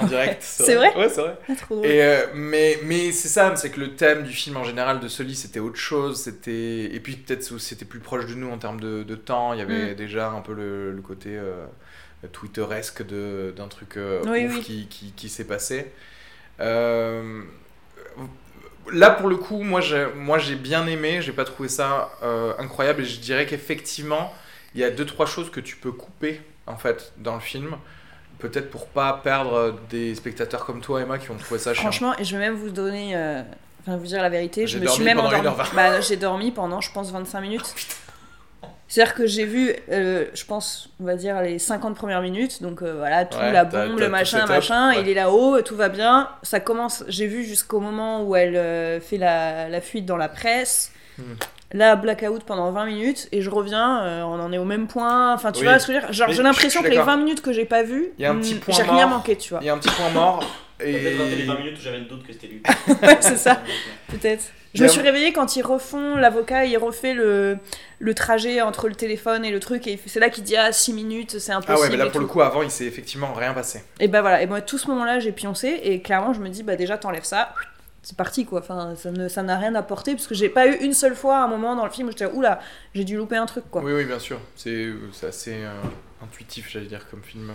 en 0.00 0.06
direct. 0.06 0.38
C'est 0.42 0.74
vrai 0.74 0.92
Ouais, 0.96 1.08
c'est 1.08 1.20
vrai. 1.20 1.36
ah, 1.48 1.52
trop 1.54 1.76
drôle. 1.76 1.86
Et 1.86 2.02
euh, 2.02 2.26
mais 2.34 2.80
mais 2.84 3.12
c'est 3.12 3.28
ça, 3.28 3.54
c'est 3.54 3.70
que 3.70 3.78
le 3.78 3.94
thème 3.94 4.24
du 4.24 4.32
film 4.32 4.56
en 4.56 4.64
général 4.64 4.98
de 4.98 5.06
Sully 5.06 5.36
c'était 5.36 5.60
autre 5.60 5.76
chose, 5.78 6.20
c'était 6.22 6.92
et 6.92 6.98
puis 6.98 7.14
peut-être 7.14 7.58
c'était 7.60 7.84
plus 7.84 8.00
proche 8.00 8.26
de 8.26 8.34
nous 8.34 8.50
en 8.50 8.58
termes 8.58 8.80
de, 8.80 9.04
de 9.04 9.14
temps. 9.14 9.52
Il 9.52 9.60
y 9.60 9.62
avait 9.62 9.92
Mm. 9.92 9.94
déjà 9.94 10.30
un 10.30 10.40
peu 10.40 10.54
le, 10.54 10.90
le 10.90 11.02
côté 11.02 11.30
euh, 11.36 11.64
Twitteresque 12.32 13.04
d'un 13.06 13.68
truc 13.68 13.96
Oui, 14.26 14.46
ouf 14.46 14.54
oui. 14.56 14.60
qui, 14.62 14.86
qui, 14.88 15.12
qui 15.12 15.28
s'est 15.28 15.44
passé. 15.46 15.92
Euh, 16.60 17.42
là 18.92 19.10
pour 19.10 19.28
le 19.28 19.36
coup, 19.36 19.62
moi 19.62 19.80
j'ai 19.80 20.06
moi 20.16 20.38
j'ai 20.38 20.54
bien 20.56 20.86
aimé, 20.86 21.20
j'ai 21.22 21.32
pas 21.32 21.44
trouvé 21.44 21.68
ça 21.68 22.10
euh, 22.22 22.52
incroyable 22.58 23.02
et 23.02 23.04
je 23.04 23.20
dirais 23.20 23.46
qu'effectivement 23.46 24.32
il 24.74 24.80
y 24.80 24.84
a 24.84 24.90
deux 24.90 25.06
trois 25.06 25.26
choses 25.26 25.50
que 25.50 25.60
tu 25.60 25.76
peux 25.76 25.92
couper 25.92 26.40
en 26.66 26.76
fait 26.76 27.12
dans 27.18 27.34
le 27.34 27.40
film. 27.40 27.76
Peut-être 28.38 28.70
pour 28.70 28.86
pas 28.88 29.14
perdre 29.24 29.74
des 29.88 30.14
spectateurs 30.14 30.66
comme 30.66 30.82
toi, 30.82 31.00
Emma, 31.00 31.16
qui 31.16 31.28
vont 31.28 31.36
trouver 31.36 31.58
ça 31.58 31.72
chiant. 31.72 31.84
Franchement, 31.84 32.14
et 32.18 32.24
je 32.24 32.36
vais 32.36 32.42
même 32.42 32.54
vous 32.56 32.68
donner. 32.70 33.16
euh, 33.16 33.42
Enfin, 33.80 33.96
vous 33.98 34.06
dire 34.06 34.20
la 34.20 34.28
vérité, 34.28 34.66
je 34.66 34.78
J'ai 34.78 34.84
me 34.84 34.88
suis 34.88 35.04
même. 35.04 35.18
1h20. 35.18 35.74
Bah, 35.74 36.00
j'ai 36.00 36.16
dormi 36.16 36.50
pendant, 36.50 36.80
je 36.80 36.90
pense, 36.90 37.12
25 37.12 37.40
minutes. 37.40 37.74
C'est-à-dire 38.88 39.14
que 39.14 39.26
j'ai 39.26 39.44
vu, 39.44 39.74
euh, 39.90 40.26
je 40.34 40.44
pense, 40.44 40.90
on 41.00 41.04
va 41.04 41.16
dire, 41.16 41.40
les 41.42 41.58
50 41.58 41.96
premières 41.96 42.22
minutes. 42.22 42.62
Donc 42.62 42.82
euh, 42.82 42.94
voilà, 42.96 43.24
tout, 43.24 43.38
Ouais, 43.38 43.52
la 43.52 43.64
bombe, 43.64 43.98
le 43.98 44.08
machin, 44.08 44.38
setup, 44.38 44.48
machin. 44.50 44.90
ouais. 44.90 45.00
Il 45.02 45.08
est 45.08 45.14
là-haut, 45.14 45.60
tout 45.62 45.74
va 45.76 45.88
bien. 45.88 46.28
Ça 46.42 46.60
commence, 46.60 47.02
j'ai 47.08 47.26
vu 47.26 47.44
jusqu'au 47.44 47.80
moment 47.80 48.22
où 48.22 48.36
elle 48.36 48.56
euh, 48.56 49.00
fait 49.00 49.18
la, 49.18 49.68
la 49.68 49.80
fuite 49.80 50.06
dans 50.06 50.16
la 50.16 50.28
presse. 50.28 50.92
Hmm. 51.18 51.22
Là, 51.72 51.96
blackout 51.96 52.44
pendant 52.44 52.70
20 52.70 52.86
minutes. 52.86 53.28
Et 53.32 53.42
je 53.42 53.50
reviens, 53.50 54.04
euh, 54.04 54.22
on 54.22 54.38
en 54.38 54.52
est 54.52 54.58
au 54.58 54.64
même 54.64 54.86
point. 54.86 55.34
Enfin, 55.34 55.50
tu 55.50 55.60
Oui. 55.60 55.66
vois 55.66 55.80
ce 55.80 55.88
que 55.88 55.92
je 55.92 55.98
veux 55.98 56.04
dire? 56.04 56.12
Genre, 56.12 56.30
j'ai 56.30 56.42
l'impression 56.44 56.80
que 56.80 56.86
les 56.88 56.94
d'accord. 56.96 57.06
20 57.14 57.16
minutes 57.16 57.42
que 57.42 57.52
j'ai 57.52 57.64
pas 57.64 57.82
vues, 57.82 58.12
hmm, 58.18 58.42
j'ai 58.68 58.82
rien 58.82 59.06
mort. 59.08 59.18
manqué, 59.18 59.36
tu 59.36 59.50
vois. 59.50 59.58
Il 59.62 59.66
y 59.66 59.68
a 59.68 59.74
un 59.74 59.78
petit 59.78 59.90
point 59.90 60.10
mort. 60.10 60.44
et... 60.78 60.92
Peut-être 60.92 61.18
dans 61.18 61.24
les 61.24 61.42
20 61.42 61.58
minutes 61.58 61.78
où 61.78 61.82
j'avais 61.82 61.98
le 61.98 62.04
doute 62.04 62.24
que 62.24 62.32
c'était 62.32 62.46
lui. 62.46 62.62
Ouais, 63.02 63.18
c'est 63.20 63.36
ça. 63.36 63.60
Peut-être. 64.08 64.44
Je 64.76 64.82
me 64.84 64.88
suis 64.88 65.00
réveillée 65.00 65.32
quand 65.32 65.56
ils 65.56 65.62
refont, 65.62 66.16
l'avocat, 66.16 66.64
il 66.64 66.76
refait 66.78 67.14
le, 67.14 67.58
le 67.98 68.14
trajet 68.14 68.60
entre 68.60 68.88
le 68.88 68.94
téléphone 68.94 69.44
et 69.44 69.50
le 69.50 69.58
truc, 69.60 69.86
et 69.86 69.98
c'est 70.06 70.20
là 70.20 70.30
qu'il 70.30 70.44
dit 70.44 70.56
Ah, 70.56 70.72
6 70.72 70.92
minutes, 70.92 71.38
c'est 71.38 71.52
Ah 71.52 71.56
impossible. 71.56 71.78
ouais, 71.80 71.90
mais 71.90 71.96
là 72.04 72.06
pour 72.10 72.20
le 72.20 72.26
coup, 72.26 72.40
avant, 72.42 72.62
il 72.62 72.70
s'est 72.70 72.84
effectivement 72.86 73.32
rien 73.34 73.52
passé. 73.54 73.82
Et 74.00 74.08
bah 74.08 74.20
voilà, 74.20 74.42
et 74.42 74.46
moi, 74.46 74.60
tout 74.60 74.78
ce 74.78 74.86
moment-là, 74.88 75.18
j'ai 75.18 75.32
pioncé, 75.32 75.80
et 75.82 76.00
clairement, 76.00 76.32
je 76.32 76.40
me 76.40 76.48
dis 76.48 76.62
Bah 76.62 76.76
déjà, 76.76 76.98
t'enlèves 76.98 77.24
ça, 77.24 77.54
c'est 78.02 78.16
parti 78.16 78.44
quoi. 78.46 78.60
Enfin, 78.60 78.94
ça 78.96 79.10
ne- 79.10 79.28
ça 79.28 79.42
n'a 79.42 79.56
rien 79.58 79.74
apporté, 79.74 80.12
parce 80.14 80.26
que 80.26 80.34
j'ai 80.34 80.48
pas 80.48 80.66
eu 80.68 80.74
une 80.76 80.92
seule 80.94 81.16
fois 81.16 81.38
un 81.38 81.48
moment 81.48 81.74
dans 81.74 81.84
le 81.84 81.90
film 81.90 82.08
où 82.08 82.10
j'étais 82.12 82.26
Oula, 82.26 82.60
j'ai 82.94 83.04
dû 83.04 83.16
louper 83.16 83.36
un 83.36 83.46
truc 83.46 83.64
quoi. 83.70 83.82
Oui, 83.82 83.92
oui, 83.92 84.04
bien 84.04 84.18
sûr. 84.20 84.38
C'est 84.56 84.88
c'est 85.12 85.26
assez 85.26 85.54
euh, 85.54 85.72
intuitif, 86.22 86.70
j'allais 86.70 86.86
dire, 86.86 87.06
comme 87.10 87.22
film. 87.22 87.52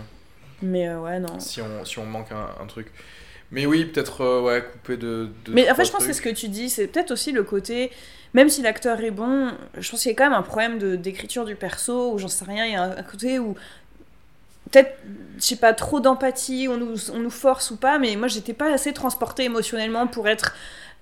Mais 0.60 0.88
euh, 0.88 0.98
ouais, 1.00 1.18
non. 1.18 1.40
Si 1.40 1.60
on, 1.60 1.84
si 1.84 1.98
on 1.98 2.04
manque 2.06 2.30
un, 2.32 2.50
un 2.62 2.66
truc. 2.66 2.88
Mais 3.52 3.66
oui, 3.66 3.84
peut-être, 3.84 4.22
euh, 4.22 4.40
ouais, 4.40 4.64
couper 4.72 4.96
de. 4.96 5.28
de 5.44 5.52
Mais 5.52 5.70
en 5.70 5.74
fait, 5.74 5.84
je 5.84 5.92
pense 5.92 6.00
que 6.00 6.06
c'est 6.06 6.12
ce 6.14 6.22
trucs. 6.22 6.34
que 6.34 6.40
tu 6.40 6.48
dis, 6.48 6.70
c'est 6.70 6.86
peut-être 6.88 7.10
aussi 7.12 7.32
le 7.32 7.42
côté, 7.44 7.90
même 8.34 8.48
si 8.48 8.62
l'acteur 8.62 8.98
est 9.00 9.10
bon, 9.10 9.52
je 9.78 9.90
pense 9.90 10.00
qu'il 10.02 10.10
y 10.10 10.14
a 10.14 10.16
quand 10.16 10.24
même 10.24 10.32
un 10.38 10.42
problème 10.42 10.78
de- 10.78 10.96
d'écriture 10.96 11.44
du 11.44 11.54
perso, 11.54 12.12
ou 12.14 12.18
j'en 12.18 12.28
sais 12.28 12.46
rien, 12.46 12.64
il 12.66 12.72
y 12.72 12.76
a 12.76 12.82
un, 12.82 12.96
un 12.96 13.02
côté 13.02 13.38
où 13.38 13.54
peut-être, 14.70 14.96
je 15.38 15.44
sais 15.44 15.56
pas, 15.56 15.72
trop 15.74 16.00
d'empathie, 16.00 16.66
on 16.70 16.76
nous, 16.78 17.10
on 17.12 17.18
nous 17.18 17.30
force 17.30 17.70
ou 17.70 17.76
pas, 17.76 17.98
mais 17.98 18.16
moi 18.16 18.28
j'étais 18.28 18.54
pas 18.54 18.72
assez 18.72 18.92
transportée 18.92 19.44
émotionnellement 19.44 20.06
pour 20.06 20.28
être. 20.28 20.54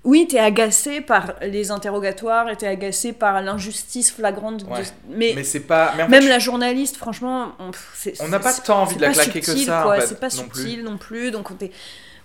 Oui, 0.03 0.27
t'es 0.27 0.39
agacé 0.39 1.03
par 1.03 1.35
les 1.43 1.71
interrogatoires, 1.71 2.49
et 2.49 2.57
t'es 2.57 2.67
agacé 2.67 3.13
par 3.13 3.43
l'injustice 3.43 4.11
flagrante. 4.11 4.65
de-. 4.65 4.67
Mais, 5.11 5.35
Mais 5.37 5.45
c'est 5.45 5.61
pas. 5.61 5.93
Mais 5.97 6.05
en 6.05 6.09
même 6.09 6.27
la 6.27 6.39
journaliste, 6.39 6.97
franchement, 6.97 7.53
on, 7.59 8.29
n'a 8.29 8.39
pas 8.41 8.55
tant 8.55 8.83
envie 8.83 8.97
de 8.97 9.03
la 9.03 9.13
claquer 9.13 9.41
que 9.41 9.47
subtil, 9.47 9.67
ça, 9.67 9.81
en 9.81 9.85
quoi, 9.85 10.01
fait, 10.01 10.07
C'est 10.07 10.19
pas 10.21 10.31
non 10.35 10.49
plus. 10.49 10.63
subtil 10.63 10.85
non 10.85 10.97
plus, 10.97 11.31
donc 11.31 11.51
on, 11.51 11.65
est- 11.65 11.71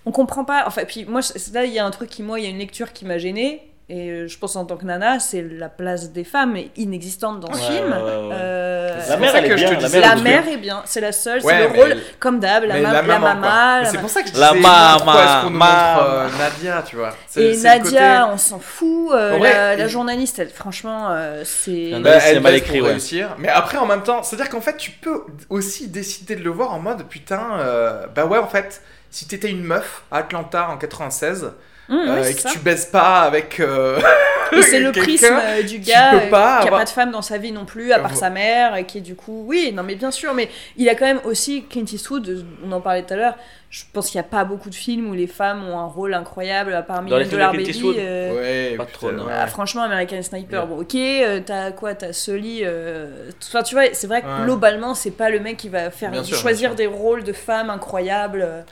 on 0.06 0.12
comprend 0.12 0.44
pas. 0.44 0.64
Enfin, 0.66 0.84
puis 0.86 1.04
moi, 1.04 1.20
là, 1.52 1.64
il 1.64 1.72
y 1.72 1.78
a 1.78 1.84
un 1.84 1.90
truc 1.90 2.08
qui, 2.08 2.22
moi, 2.22 2.38
il 2.40 2.44
y 2.44 2.46
a 2.46 2.50
une 2.50 2.58
lecture 2.58 2.92
qui 2.92 3.04
m'a 3.04 3.18
gênée. 3.18 3.62
Et 3.88 4.10
euh, 4.10 4.26
je 4.26 4.36
pense 4.36 4.56
en 4.56 4.64
tant 4.64 4.76
que 4.76 4.84
nana, 4.84 5.20
c'est 5.20 5.42
la 5.48 5.68
place 5.68 6.10
des 6.10 6.24
femmes 6.24 6.56
inexistante 6.76 7.38
dans 7.38 7.46
le 7.46 7.54
Ouais, 7.54 7.60
film. 7.60 7.84
ouais, 7.92 7.92
ouais, 7.92 8.02
ouais. 8.28 8.34
Euh, 8.34 9.00
C'est 9.00 9.10
La 9.10 9.16
mère, 9.16 9.30
ça 9.30 9.38
elle 9.38 9.44
que 9.48 9.52
est 9.54 9.58
je 9.58 9.64
bien. 9.64 9.76
te 9.76 9.82
La 9.94 10.00
la 10.00 10.12
elle 10.14 10.22
mère 10.22 10.48
est 10.48 10.56
bien, 10.56 10.82
c'est 10.86 11.00
la 11.00 11.12
seule, 11.12 11.40
Ouais, 11.44 11.52
c'est 11.52 11.68
le 11.68 11.80
rôle, 11.80 11.90
elle- 11.92 12.02
comme 12.18 12.40
d'hab, 12.40 12.64
la, 12.64 12.80
la 12.80 12.90
la 12.94 13.02
maman, 13.02 13.20
maman. 13.20 13.42
la 13.82 13.84
C'est 13.84 13.98
pour 13.98 14.10
ça 14.10 14.22
que 14.22 14.28
je 14.34 14.40
La 14.40 14.54
maman, 14.54 14.96
pourquoi 14.96 15.22
est-ce 15.22 15.44
qu'on 15.44 15.50
montre 15.50 16.02
euh, 16.02 16.28
Nadia, 16.36 16.82
tu 16.84 16.96
vois? 16.96 17.14
Et 17.36 17.56
Nadia, 17.58 18.22
côté- 18.22 18.32
on 18.32 18.38
s'en 18.38 18.58
fout. 18.58 19.12
euh, 19.14 19.36
vrai, 19.38 19.52
la, 19.54 19.76
la 19.76 19.84
il- 19.84 19.88
journaliste, 19.88 20.40
elle, 20.40 20.50
franchement, 20.50 21.06
euh, 21.10 21.42
c'est. 21.44 21.92
Bah, 22.00 22.18
c'est 22.18 22.30
elle 22.30 22.40
mal 22.40 22.56
écrit, 22.56 22.78
pour 22.78 22.86
ouais. 22.86 22.92
réussir. 22.94 23.36
Mais 23.38 23.50
après, 23.50 23.78
en 23.78 23.86
même 23.86 24.02
temps, 24.02 24.24
c'est-à-dire 24.24 24.48
qu'en 24.48 24.60
fait, 24.60 24.76
tu 24.76 24.90
peux 24.90 25.22
aussi 25.48 25.86
décider 25.86 26.34
de 26.34 26.42
le 26.42 26.50
voir 26.50 26.74
en 26.74 26.80
mode 26.80 27.04
putain, 27.06 27.50
euh, 27.60 28.06
bah 28.12 28.26
ouais, 28.26 28.38
en 28.38 28.48
fait, 28.48 28.82
si 29.10 29.26
t'étais 29.28 29.50
une 29.50 29.62
meuf 29.64 30.02
à 30.10 30.18
Atlanta 30.18 30.68
en 30.70 30.76
96 30.76 31.52
Mmh, 31.88 31.94
euh, 31.94 32.22
c'est 32.24 32.30
et 32.32 32.34
que 32.34 32.40
ça. 32.40 32.50
tu 32.50 32.58
baises 32.58 32.86
pas 32.86 33.20
avec. 33.20 33.60
euh, 33.60 34.00
Et 34.52 34.60
c'est 34.62 34.80
le 34.80 34.90
prisme 34.90 35.26
euh, 35.40 35.62
du 35.62 35.78
gars 35.78 36.14
euh, 36.16 36.30
pas 36.30 36.58
qui 36.58 36.64
a 36.64 36.66
avoir- 36.66 36.80
pas 36.80 36.84
de 36.84 36.88
femme 36.90 37.12
dans 37.12 37.22
sa 37.22 37.38
vie 37.38 37.52
non 37.52 37.64
plus, 37.64 37.92
à 37.92 38.00
part 38.00 38.10
Vo- 38.10 38.18
sa 38.18 38.28
mère, 38.28 38.74
et 38.76 38.84
qui 38.86 38.98
est 38.98 39.02
du 39.02 39.14
coup. 39.14 39.44
Oui, 39.46 39.70
non, 39.72 39.84
mais 39.84 39.94
bien 39.94 40.10
sûr, 40.10 40.34
mais 40.34 40.48
il 40.76 40.88
a 40.88 40.96
quand 40.96 41.04
même 41.04 41.20
aussi 41.24 41.62
Clint 41.70 41.84
Eastwood, 41.84 42.28
euh, 42.28 42.42
on 42.64 42.72
en 42.72 42.80
parlait 42.80 43.04
tout 43.04 43.14
à 43.14 43.16
l'heure. 43.16 43.34
Je 43.70 43.84
pense 43.92 44.10
qu'il 44.10 44.18
n'y 44.20 44.26
a 44.26 44.28
pas 44.28 44.42
beaucoup 44.44 44.68
de 44.68 44.74
films 44.74 45.08
où 45.10 45.14
les 45.14 45.28
femmes 45.28 45.64
ont 45.68 45.78
un 45.78 45.86
rôle 45.86 46.12
incroyable, 46.14 46.74
à 46.74 46.82
part 46.82 47.02
Dans 47.04 47.18
les 47.18 47.24
Dollar 47.26 47.52
Baby. 47.52 47.80
Euh, 47.98 48.34
Ouais, 48.34 48.76
Pas 48.76 48.84
putain, 48.86 48.98
trop, 48.98 49.12
non. 49.12 49.26
ouais. 49.26 49.32
ah, 49.38 49.46
franchement, 49.46 49.82
American 49.82 50.22
Sniper, 50.22 50.62
Ouais. 50.62 50.68
bon, 50.68 50.80
ok, 50.80 50.94
euh, 50.96 51.40
t'as 51.46 51.70
quoi 51.70 51.94
T'as 51.94 52.12
Sully. 52.12 52.62
euh, 52.64 53.30
Enfin, 53.46 53.62
tu 53.62 53.76
vois, 53.76 53.84
c'est 53.92 54.08
vrai 54.08 54.22
que 54.22 54.26
Ouais. 54.26 54.42
globalement, 54.44 54.94
c'est 54.94 55.12
pas 55.12 55.30
le 55.30 55.38
mec 55.38 55.56
qui 55.56 55.68
va 55.68 55.92
faire 55.92 56.10
Bien 56.10 56.24
sûr, 56.24 56.36
choisir 56.36 56.70
bien 56.74 56.76
des 56.78 56.86
rôles 56.88 57.22
de 57.22 57.32
femmes 57.32 57.70
incroyables. 57.70 58.64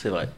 C'est 0.00 0.08
vrai. 0.10 0.28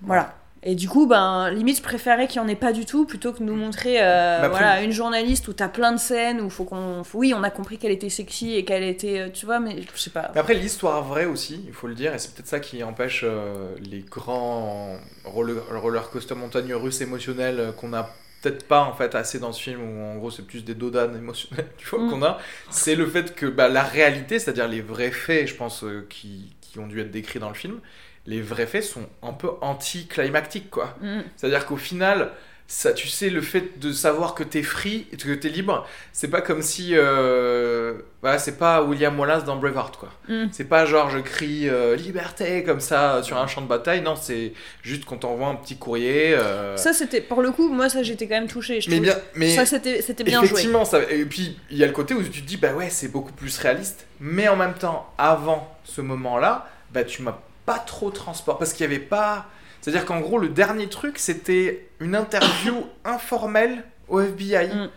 voilà. 0.00 0.34
Et 0.64 0.76
du 0.76 0.88
coup, 0.88 1.08
ben, 1.08 1.50
limite, 1.50 1.78
je 1.78 1.82
préférais 1.82 2.28
qu'il 2.28 2.40
n'y 2.40 2.46
en 2.46 2.48
ait 2.48 2.54
pas 2.54 2.72
du 2.72 2.84
tout 2.86 3.04
plutôt 3.04 3.32
que 3.32 3.40
de 3.40 3.42
nous 3.44 3.56
montrer 3.56 4.00
euh, 4.00 4.36
après- 4.38 4.48
voilà, 4.48 4.82
une 4.84 4.92
journaliste 4.92 5.48
où 5.48 5.52
t'as 5.52 5.66
plein 5.68 5.90
de 5.90 5.98
scènes 5.98 6.40
où 6.40 6.48
faut 6.50 6.62
qu'on. 6.62 7.02
faut- 7.02 7.18
Oui, 7.18 7.34
on 7.36 7.42
a 7.42 7.50
compris 7.50 7.78
qu'elle 7.78 7.90
était 7.90 8.08
sexy 8.08 8.54
et 8.54 8.64
qu'elle 8.64 8.84
était. 8.84 9.18
euh, 9.18 9.28
Tu 9.34 9.44
vois, 9.44 9.58
mais 9.58 9.82
je 9.82 10.00
sais 10.00 10.10
pas. 10.10 10.30
Mais 10.34 10.40
après, 10.40 10.54
l'histoire 10.54 11.02
vraie 11.02 11.24
aussi, 11.24 11.64
il 11.66 11.72
faut 11.72 11.88
le 11.88 11.94
dire, 11.96 12.14
et 12.14 12.18
c'est 12.20 12.32
peut-être 12.32 12.46
ça 12.46 12.60
qui 12.60 12.84
empêche 12.84 13.22
euh, 13.24 13.74
les 13.80 14.02
grands 14.02 14.96
roller, 15.24 15.56
roller 15.80 16.08
coaster 16.10 16.36
montagnes 16.36 16.74
russes 16.74 17.00
émotionnels 17.00 17.72
qu'on 17.76 17.92
a 17.92 18.08
peut-être 18.40 18.66
pas 18.68 18.82
en 18.82 18.92
fait 18.92 19.14
assez 19.16 19.38
dans 19.40 19.52
ce 19.52 19.60
film 19.62 19.80
où 19.80 20.02
en 20.04 20.16
gros 20.16 20.30
c'est 20.32 20.42
plus 20.46 20.64
des 20.64 20.74
dodanes 20.74 21.16
émotionnels 21.16 21.66
tu 21.78 21.88
vois 21.88 22.00
Mm. 22.00 22.10
qu'on 22.10 22.22
a 22.24 22.38
c'est 22.70 22.96
le 22.96 23.06
fait 23.06 23.34
que 23.36 23.46
bah, 23.46 23.68
la 23.68 23.84
réalité 23.84 24.40
c'est-à-dire 24.40 24.66
les 24.66 24.80
vrais 24.80 25.12
faits 25.12 25.46
je 25.46 25.54
pense 25.54 25.84
euh, 25.84 26.04
qui, 26.10 26.52
qui 26.60 26.80
ont 26.80 26.88
dû 26.88 27.00
être 27.00 27.12
décrits 27.12 27.38
dans 27.38 27.48
le 27.50 27.54
film 27.54 27.78
les 28.26 28.40
vrais 28.40 28.66
faits 28.66 28.84
sont 28.84 29.06
un 29.22 29.32
peu 29.32 29.48
anti-climactiques 29.60 30.70
quoi 30.70 30.96
Mm. 31.02 31.20
c'est-à-dire 31.36 31.66
qu'au 31.66 31.76
final, 31.76 32.30
ça, 32.68 32.92
tu 32.94 33.06
sais, 33.08 33.28
le 33.28 33.42
fait 33.42 33.78
de 33.80 33.92
savoir 33.92 34.34
que 34.34 34.42
t'es 34.42 34.62
free, 34.62 35.06
et 35.12 35.16
que 35.18 35.34
t'es 35.34 35.50
libre, 35.50 35.86
c'est 36.12 36.28
pas 36.28 36.40
comme 36.40 36.62
si. 36.62 36.92
Euh, 36.94 37.94
voilà, 38.22 38.38
c'est 38.38 38.56
pas 38.56 38.82
William 38.82 39.18
Wallace 39.18 39.44
dans 39.44 39.56
Braveheart, 39.56 39.96
quoi. 39.98 40.08
Mm. 40.28 40.46
C'est 40.52 40.64
pas 40.64 40.86
genre 40.86 41.10
je 41.10 41.18
crie 41.18 41.68
euh, 41.68 41.96
liberté 41.96 42.62
comme 42.64 42.80
ça 42.80 43.22
sur 43.22 43.36
un 43.36 43.46
champ 43.46 43.60
de 43.60 43.66
bataille. 43.66 44.00
Non, 44.00 44.16
c'est 44.16 44.54
juste 44.82 45.04
qu'on 45.04 45.18
t'envoie 45.18 45.48
un 45.48 45.56
petit 45.56 45.76
courrier. 45.76 46.32
euh, 46.34 46.76
Ça, 46.78 46.94
c'était. 46.94 47.20
Pour 47.20 47.42
le 47.42 47.50
coup, 47.50 47.68
moi, 47.68 47.90
ça, 47.90 48.02
j'étais 48.02 48.26
quand 48.26 48.36
même 48.36 48.48
touchée. 48.48 48.80
Je 48.80 48.88
mais 48.88 49.00
bien, 49.00 49.16
mais 49.34 49.54
Ça, 49.54 49.66
c'était 49.66 50.00
c'était 50.00 50.24
bien 50.24 50.38
joué. 50.40 50.46
effectivement, 50.52 50.86
ça, 50.86 51.00
et 51.10 51.26
puis 51.26 51.58
il 51.70 51.76
y 51.76 51.84
a 51.84 51.86
le 51.86 51.92
côté 51.92 52.14
où 52.14 52.22
tu 52.22 52.40
te 52.40 52.46
dis 52.46 52.56
bah 52.56 52.72
ouais, 52.72 52.88
c'est 52.88 53.08
beaucoup 53.08 53.32
plus 53.32 53.58
réaliste, 53.58 54.06
mais 54.18 54.48
en 54.48 54.56
même 54.56 54.74
temps, 54.74 55.12
avant 55.18 55.76
ce 55.84 56.00
moment-là, 56.00 56.70
bah 56.90 57.04
tu 57.04 57.20
m'as 57.20 57.38
pas 57.66 57.78
trop 57.78 58.10
transport 58.10 58.58
parce 58.58 58.72
qu'il 58.72 58.84
y 58.84 58.88
avait 58.88 58.98
pas. 58.98 59.46
C'est-à-dire 59.80 60.04
qu'en 60.04 60.20
gros, 60.20 60.38
le 60.38 60.48
dernier 60.48 60.88
truc, 60.88 61.18
c'était 61.18 61.88
une 62.00 62.14
interview 62.14 62.86
informelle 63.04 63.84
au 64.08 64.20
FBI. 64.20 64.68
Mm. 64.68 64.90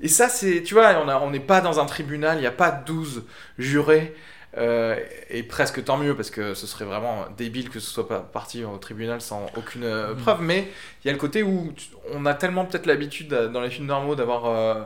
Et 0.00 0.08
ça, 0.08 0.28
c'est, 0.28 0.62
tu 0.64 0.74
vois, 0.74 0.94
on 1.04 1.08
a- 1.08 1.18
on 1.20 1.30
n'est 1.30 1.38
pas 1.40 1.60
dans 1.60 1.78
un 1.78 1.86
tribunal, 1.86 2.38
il 2.38 2.40
n'y 2.40 2.46
a 2.46 2.50
pas 2.52 2.70
12 2.72 3.24
jurés. 3.58 4.14
euh, 4.58 4.96
et 5.30 5.42
presque 5.44 5.82
tant 5.82 5.96
mieux 5.96 6.14
parce 6.14 6.28
que 6.30 6.52
ce 6.52 6.66
serait 6.66 6.84
vraiment 6.84 7.24
débile 7.38 7.70
que 7.70 7.80
ce 7.80 7.90
soit 7.90 8.06
pas 8.06 8.20
parti 8.20 8.64
au 8.64 8.76
tribunal 8.76 9.22
sans 9.22 9.46
aucune 9.56 9.84
euh, 9.84 10.14
preuve. 10.14 10.42
Mais 10.42 10.68
il 11.02 11.06
y 11.06 11.10
a 11.10 11.12
le 11.14 11.18
côté 11.18 11.42
où 11.42 11.72
on 12.12 12.26
a 12.26 12.34
tellement 12.34 12.66
peut-être 12.66 12.84
l'habitude 12.84 13.32
euh, 13.32 13.48
dans 13.48 13.62
les 13.62 13.70
films 13.70 13.86
normaux 13.86 14.14
d'avoir 14.14 14.44
euh, 14.44 14.82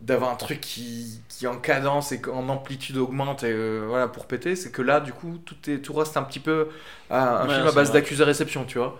d'avoir 0.00 0.30
un 0.30 0.36
truc 0.36 0.60
qui, 0.60 1.20
qui 1.28 1.46
en 1.46 1.58
cadence 1.58 2.12
et 2.12 2.20
en 2.32 2.48
amplitude 2.48 2.96
augmente 2.96 3.44
et 3.44 3.52
euh, 3.52 3.84
voilà 3.88 4.08
pour 4.08 4.26
péter 4.26 4.56
c'est 4.56 4.70
que 4.72 4.82
là 4.82 5.00
du 5.00 5.12
coup 5.12 5.38
tout 5.44 5.56
est 5.70 5.78
tout 5.78 5.92
reste 5.94 6.16
un 6.16 6.22
petit 6.22 6.40
peu 6.40 6.68
euh, 7.10 7.44
un 7.44 7.48
Ouais, 7.48 7.48
film 7.48 7.66
à 7.66 7.72
base 7.72 7.92
d'accusé 7.92 8.24
réception 8.24 8.64
tu 8.64 8.78
vois 8.78 8.98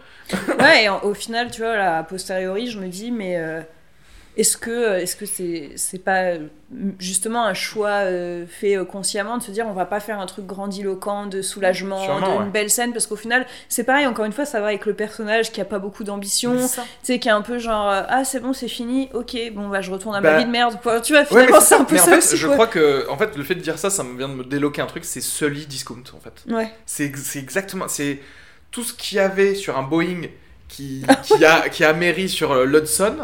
Ouais, 0.59 0.85
et 0.85 0.89
en- 0.89 1.02
au 1.05 1.14
final, 1.14 1.51
tu 1.51 1.60
vois, 1.62 1.77
là, 1.77 1.98
a 1.98 2.05
posteriori, 2.05 2.70
je 2.70 2.78
me 2.78 2.89
dis, 2.89 3.10
mais. 3.10 3.36
Euh, 4.40 4.42
est-ce 4.42 4.56
que 4.56 4.98
est-ce 5.00 5.16
que 5.16 5.26
c'est 5.26 5.70
c'est 5.76 5.98
pas 5.98 6.22
euh, 6.32 6.38
justement 6.98 7.44
un 7.44 7.54
choix 7.54 7.88
euh, 8.04 8.46
fait 8.48 8.76
euh, 8.76 8.84
consciemment 8.84 9.38
de 9.38 9.42
se 9.42 9.50
dire 9.50 9.66
on 9.68 9.72
va 9.72 9.84
pas 9.86 10.00
faire 10.00 10.20
un 10.20 10.26
truc 10.26 10.46
grandiloquent 10.46 11.26
de 11.26 11.42
soulagement, 11.42 12.02
Sûrement, 12.02 12.36
d'une 12.36 12.44
ouais. 12.46 12.50
belle 12.50 12.70
scène? 12.70 12.92
Parce 12.92 13.06
qu'au 13.06 13.16
final 13.16 13.46
c'est 13.68 13.84
pareil 13.84 14.06
encore 14.06 14.24
une 14.24 14.32
fois 14.32 14.44
ça 14.44 14.60
va 14.60 14.68
avec 14.68 14.86
le 14.86 14.94
personnage 14.94 15.52
qui 15.52 15.60
a 15.60 15.64
pas 15.64 15.78
beaucoup 15.78 16.04
d'ambition, 16.04 16.54
tu 16.56 16.80
sais 17.02 17.18
qui 17.18 17.28
est 17.28 17.32
un 17.32 17.42
peu 17.42 17.58
genre 17.58 17.90
euh, 17.90 18.02
ah 18.08 18.24
c'est 18.24 18.40
bon 18.40 18.52
c'est 18.52 18.68
fini 18.68 19.08
ok 19.14 19.36
bon 19.52 19.68
bah 19.68 19.80
je 19.82 19.90
retourne 19.90 20.14
à 20.16 20.20
ma 20.20 20.30
Bah, 20.32 20.38
vie 20.38 20.44
de 20.46 20.50
merde 20.50 20.78
quoi. 20.82 21.00
tu 21.00 21.12
vois 21.12 21.24
finalement 21.24 21.60
c'est 21.60 21.74
un 21.74 21.84
peu 21.84 21.94
mais 21.94 22.00
ça 22.00 22.06
en 22.06 22.10
fait, 22.10 22.18
aussi 22.18 22.36
je 22.36 22.46
quoi. 22.46 22.54
crois 22.56 22.66
que 22.68 23.08
en 23.08 23.16
fait, 23.18 23.36
le 23.36 23.44
fait 23.44 23.54
de 23.56 23.60
dire 23.60 23.78
ça, 23.78 23.90
ça 23.90 24.02
me 24.04 24.16
vient 24.16 24.28
de 24.28 24.34
me 24.34 24.44
déloquer 24.44 24.80
un 24.82 24.86
truc, 24.86 25.04
c'est 25.04 25.20
Sully 25.20 25.66
Discount 25.66 26.02
en 26.16 26.20
fait. 26.20 26.52
ouais 26.52 26.72
C'est 26.86 27.04
ex- 27.04 27.22
c'est 27.22 27.38
exactement, 27.40 27.88
c'est 27.88 28.20
tout 28.70 28.82
ce 28.84 28.94
qu'il 28.94 29.16
y 29.16 29.20
avait 29.20 29.54
sur 29.54 29.76
un 29.76 29.82
Boeing 29.82 30.22
qui, 30.68 31.04
qui 31.24 31.44
a 31.44 31.68
qui 31.68 31.84
a 31.84 31.92
mairie 31.92 32.28
sur 32.28 32.52
euh, 32.52 32.64
l'Hudson. 32.64 33.16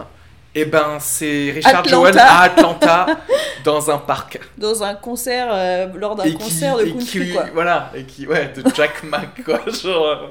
Et 0.59 0.65
ben 0.65 0.97
c'est 1.01 1.51
Richard 1.55 1.81
Atlanta. 1.81 1.89
Jewell 1.91 2.19
à 2.19 2.41
Atlanta 2.41 3.07
dans 3.65 3.91
un 3.91 3.99
parc. 3.99 4.41
dans 4.57 4.83
un 4.83 4.95
concert 4.95 5.49
euh, 5.53 5.87
lors 5.95 6.17
d'un 6.17 6.33
concert 6.33 6.79
de 6.79 6.85
et 6.87 6.91
country 6.93 7.27
qui- 7.27 7.33
quoi. 7.33 7.45
Voilà, 7.53 7.93
et 7.95 8.05
qui 8.05 8.27
ouais 8.27 8.53
de 8.57 8.63
Jack 8.75 9.03
Mack 9.05 9.43
quoi, 9.45 9.61
genre 9.71 10.07
euh, 10.07 10.29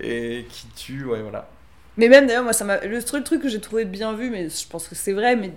et 0.00 0.44
qui 0.50 0.66
tue 0.76 1.04
ouais 1.06 1.20
voilà. 1.22 1.48
Mais 1.96 2.08
même 2.10 2.26
d'ailleurs, 2.26 2.42
moi, 2.44 2.52
ça 2.52 2.64
m'a. 2.66 2.78
Le 2.84 3.02
truc, 3.02 3.24
truc 3.24 3.40
que 3.40 3.48
j'ai 3.48 3.58
trouvé 3.60 3.86
bien 3.86 4.12
vu, 4.12 4.28
mais 4.28 4.50
je 4.50 4.68
pense 4.68 4.86
que 4.86 4.94
c'est 4.94 5.14
vrai, 5.14 5.34
mais. 5.34 5.52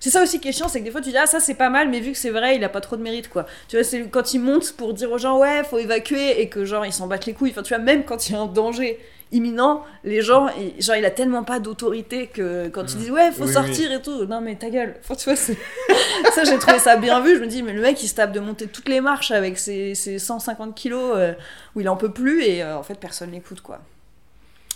C'est 0.00 0.10
ça 0.10 0.22
aussi 0.22 0.40
qui 0.40 0.48
est 0.48 0.52
chiant, 0.52 0.66
c'est 0.66 0.80
que 0.80 0.84
des 0.86 0.90
fois 0.90 1.02
tu 1.02 1.10
dis 1.10 1.16
ah 1.18 1.26
ça 1.26 1.40
c'est 1.40 1.54
pas 1.54 1.68
mal, 1.68 1.90
mais 1.90 2.00
vu 2.00 2.12
que 2.12 2.16
c'est 2.18 2.30
vrai, 2.30 2.56
il 2.56 2.64
a 2.64 2.70
pas 2.70 2.80
trop 2.80 2.96
de 2.96 3.02
mérite 3.02 3.28
quoi. 3.28 3.44
Tu 3.68 3.76
vois, 3.76 3.84
c'est 3.84 4.08
quand 4.08 4.32
il 4.32 4.40
monte 4.40 4.72
pour 4.72 4.94
dire 4.94 5.12
aux 5.12 5.18
gens 5.18 5.38
ouais, 5.38 5.62
faut 5.62 5.76
évacuer 5.78 6.40
et 6.40 6.48
que 6.48 6.64
genre 6.64 6.86
ils 6.86 6.92
s'en 6.92 7.06
battent 7.06 7.26
les 7.26 7.34
couilles. 7.34 7.50
Enfin, 7.50 7.62
tu 7.62 7.74
vois, 7.74 7.84
même 7.84 8.04
quand 8.04 8.26
il 8.28 8.32
y 8.32 8.34
a 8.34 8.40
un 8.40 8.46
danger 8.46 8.98
imminent, 9.32 9.84
les 10.04 10.22
gens, 10.22 10.48
ils- 10.58 10.82
genre 10.82 10.96
il 10.96 11.04
a 11.04 11.10
tellement 11.10 11.44
pas 11.44 11.60
d'autorité 11.60 12.26
que 12.26 12.68
quand 12.68 12.92
ils 12.92 12.96
disent 12.98 13.10
ouais, 13.10 13.30
faut 13.30 13.44
Oui, 13.46 13.52
sortir 13.52 13.92
et 13.92 14.02
tout, 14.02 14.24
non 14.26 14.40
mais 14.40 14.56
ta 14.56 14.70
gueule. 14.70 14.96
Enfin, 15.04 15.14
tu 15.14 15.24
vois, 15.24 15.36
c'est. 15.36 15.56
ça 16.34 16.44
j'ai 16.44 16.58
trouvé 16.58 16.78
ça 16.78 16.96
bien 16.96 17.20
vu. 17.20 17.36
Je 17.36 17.40
me 17.40 17.46
dis, 17.46 17.62
mais 17.62 17.72
le 17.72 17.80
mec 17.82 18.02
il 18.02 18.08
se 18.08 18.14
tape 18.14 18.32
de 18.32 18.40
monter 18.40 18.66
toutes 18.66 18.88
les 18.88 19.00
marches 19.00 19.30
avec 19.30 19.58
ses, 19.58 19.94
ses 19.94 20.18
150 20.18 20.74
kilos 20.74 21.12
euh, 21.16 21.32
où 21.76 21.80
il 21.80 21.88
en 21.88 21.96
peut 21.96 22.10
plus 22.12 22.42
et 22.42 22.62
euh, 22.62 22.76
en 22.76 22.82
fait 22.82 22.94
personne 22.98 23.30
l'écoute 23.30 23.60
quoi. 23.60 23.78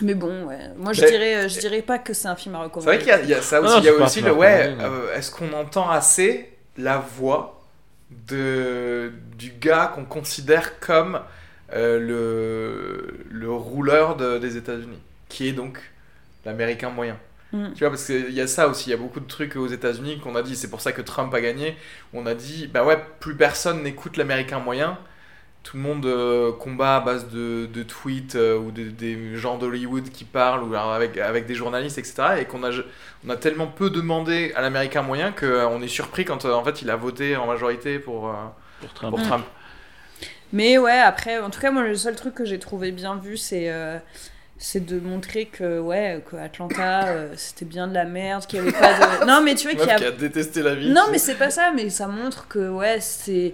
Mais 0.00 0.14
bon, 0.14 0.44
ouais. 0.46 0.58
moi 0.76 0.92
je 0.92 1.02
Mais- 1.02 1.10
dirais, 1.10 1.34
euh, 1.44 1.48
je 1.48 1.58
dirais 1.60 1.82
pas 1.82 1.98
que 1.98 2.12
c'est 2.14 2.26
un 2.28 2.34
film 2.36 2.54
à 2.56 2.58
C'est 2.58 2.64
recommander. 2.64 2.86
vrai 2.96 2.98
qu'il 2.98 3.08
y 3.08 3.12
a- 3.12 3.20
il 3.22 3.28
y, 3.28 3.34
a 3.34 3.42
ça 3.42 3.60
aussi, 3.60 3.72
Non, 3.74 3.78
il 3.80 3.84
y 3.84 3.88
a 3.88 3.92
c'est 3.92 3.98
pas 3.98 4.04
aussi 4.06 4.20
un 4.20 4.24
le 4.26 4.32
ouais. 4.32 4.76
euh, 4.80 5.14
Est-ce 5.16 5.30
qu'on 5.30 5.52
entend 5.52 5.88
assez 5.90 6.50
la 6.76 6.98
voix 6.98 7.60
de 8.28 9.12
du 9.36 9.50
gars 9.52 9.92
qu'on 9.94 10.04
considère 10.04 10.78
comme 10.80 11.20
euh, 11.72 11.98
le 11.98 13.24
le 13.30 13.50
rouleur 13.52 14.16
de- 14.16 14.38
des 14.38 14.56
États-Unis, 14.56 14.98
qui 15.28 15.48
est 15.48 15.52
donc 15.52 15.78
l'Américain 16.44 16.90
moyen. 16.90 17.16
Mm. 17.52 17.72
Tu 17.74 17.80
vois, 17.80 17.90
parce 17.90 18.04
qu'il 18.06 18.32
y 18.32 18.40
a 18.40 18.46
ça 18.46 18.68
aussi, 18.68 18.88
il 18.88 18.92
y 18.92 18.94
a 18.94 18.98
beaucoup 18.98 19.20
de 19.20 19.26
trucs 19.28 19.56
aux 19.56 19.66
États-Unis 19.68 20.18
qu'on 20.20 20.34
a 20.36 20.42
dit, 20.42 20.56
c'est 20.56 20.70
pour 20.70 20.80
ça 20.80 20.92
que 20.92 21.02
Trump 21.02 21.32
a 21.34 21.40
gagné, 21.40 21.76
on 22.12 22.26
a 22.26 22.34
dit, 22.34 22.66
bah 22.66 22.84
ouais, 22.84 22.98
plus 23.20 23.36
personne 23.36 23.82
n'écoute 23.82 24.16
l'Américain 24.16 24.58
moyen, 24.58 24.98
tout 25.62 25.76
le 25.78 25.82
monde 25.82 26.04
euh, 26.06 26.52
combat 26.52 26.96
à 26.96 27.00
base 27.00 27.28
de, 27.30 27.66
de 27.72 27.82
tweets 27.84 28.34
euh, 28.34 28.58
ou 28.58 28.70
de- 28.70 28.90
des 28.90 29.36
gens 29.36 29.56
d'Hollywood 29.56 30.10
qui 30.10 30.24
parlent, 30.24 30.62
ou 30.64 30.74
avec, 30.74 31.16
avec 31.18 31.46
des 31.46 31.54
journalistes, 31.54 31.96
etc., 31.98 32.40
et 32.40 32.44
qu'on 32.44 32.64
a, 32.64 32.70
on 33.26 33.30
a 33.30 33.36
tellement 33.36 33.66
peu 33.68 33.88
demandé 33.90 34.52
à 34.56 34.60
l'Américain 34.62 35.02
moyen 35.02 35.32
qu'on 35.32 35.80
est 35.80 35.88
surpris 35.88 36.24
quand 36.24 36.44
euh, 36.44 36.52
en 36.52 36.64
fait 36.64 36.82
il 36.82 36.90
a 36.90 36.96
voté 36.96 37.36
en 37.36 37.46
majorité 37.46 37.98
pour, 37.98 38.28
euh, 38.28 38.32
Pour 38.80 38.92
Trump. 38.94 39.10
pour 39.10 39.20
Mm. 39.20 39.28
Mais 40.54 40.78
ouais, 40.78 41.00
après, 41.00 41.40
en 41.40 41.50
tout 41.50 41.60
cas, 41.60 41.72
moi, 41.72 41.82
le 41.82 41.96
seul 41.96 42.14
truc 42.14 42.32
que 42.32 42.44
j'ai 42.44 42.60
trouvé 42.60 42.92
bien 42.92 43.16
vu, 43.16 43.36
c'est 43.36 43.72
euh, 43.72 43.98
c'est 44.56 44.86
de 44.86 45.00
montrer 45.00 45.46
que, 45.46 45.80
ouais, 45.80 46.22
que 46.30 46.36
Atlanta, 46.36 47.08
euh, 47.08 47.34
c'était 47.36 47.64
bien 47.64 47.88
de 47.88 47.94
la 47.94 48.04
merde, 48.04 48.46
qu'il 48.46 48.60
y 48.60 48.62
avait 48.62 48.70
pas 48.70 49.18
de. 49.18 49.24
Non, 49.26 49.42
mais 49.42 49.56
tu 49.56 49.66
vois 49.66 49.76
qu'il 49.76 49.88
y 49.88 49.90
a. 49.90 49.96
qui 49.96 50.04
a 50.04 50.12
détesté 50.12 50.62
la 50.62 50.76
vie. 50.76 50.90
Non, 50.90 51.06
mais 51.10 51.18
c'est 51.18 51.34
pas 51.34 51.50
ça, 51.50 51.72
mais 51.74 51.90
ça 51.90 52.06
montre 52.06 52.46
que, 52.46 52.68
ouais, 52.70 53.00
c'est. 53.00 53.52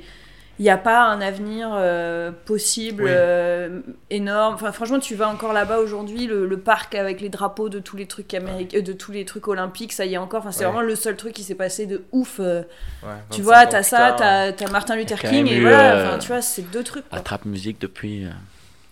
Il 0.60 0.64
n'y 0.64 0.68
a 0.68 0.76
pas 0.76 1.04
un 1.04 1.22
avenir 1.22 1.70
euh, 1.72 2.30
possible, 2.44 3.04
Oui. 3.04 3.10
euh, 3.10 3.80
énorme. 4.10 4.56
Enfin, 4.56 4.72
franchement, 4.72 4.98
tu 4.98 5.14
vas 5.14 5.26
encore 5.26 5.54
là-bas 5.54 5.78
aujourd'hui, 5.78 6.26
le, 6.26 6.46
le 6.46 6.58
parc 6.58 6.94
avec 6.94 7.22
les 7.22 7.30
drapeaux 7.30 7.70
de 7.70 7.78
tous 7.78 7.96
les 7.96 8.04
trucs 8.04 8.34
américains, 8.34 8.80
de 8.82 8.92
tous 8.92 9.10
les 9.10 9.24
trucs 9.24 9.48
olympiques, 9.48 9.94
ça 9.94 10.04
y 10.04 10.12
est 10.12 10.18
encore. 10.18 10.40
Enfin, 10.40 10.52
c'est 10.52 10.60
Ouais. 10.60 10.70
vraiment 10.70 10.82
le 10.82 10.94
seul 10.96 11.16
truc 11.16 11.32
qui 11.32 11.44
s'est 11.44 11.54
passé 11.54 11.86
de 11.86 12.02
ouf. 12.12 12.40
euh, 12.40 12.60
Ouais, 13.02 13.08
tu 13.30 13.40
25 13.40 13.42
vois, 13.42 13.66
t'as 13.66 13.82
ça, 13.82 14.14
t'as 14.18 14.52
t'as 14.52 14.70
Martin 14.70 14.96
Luther 14.96 15.18
King, 15.22 15.46
et 15.46 15.56
eu, 15.56 15.62
voilà. 15.62 15.94
euh, 15.94 16.08
Enfin, 16.10 16.18
tu 16.18 16.28
vois, 16.28 16.42
c'est 16.42 16.70
deux 16.70 16.84
trucs. 16.84 17.04
Trap 17.08 17.46
musique 17.46 17.80
depuis. 17.80 18.26
euh, 18.26 18.28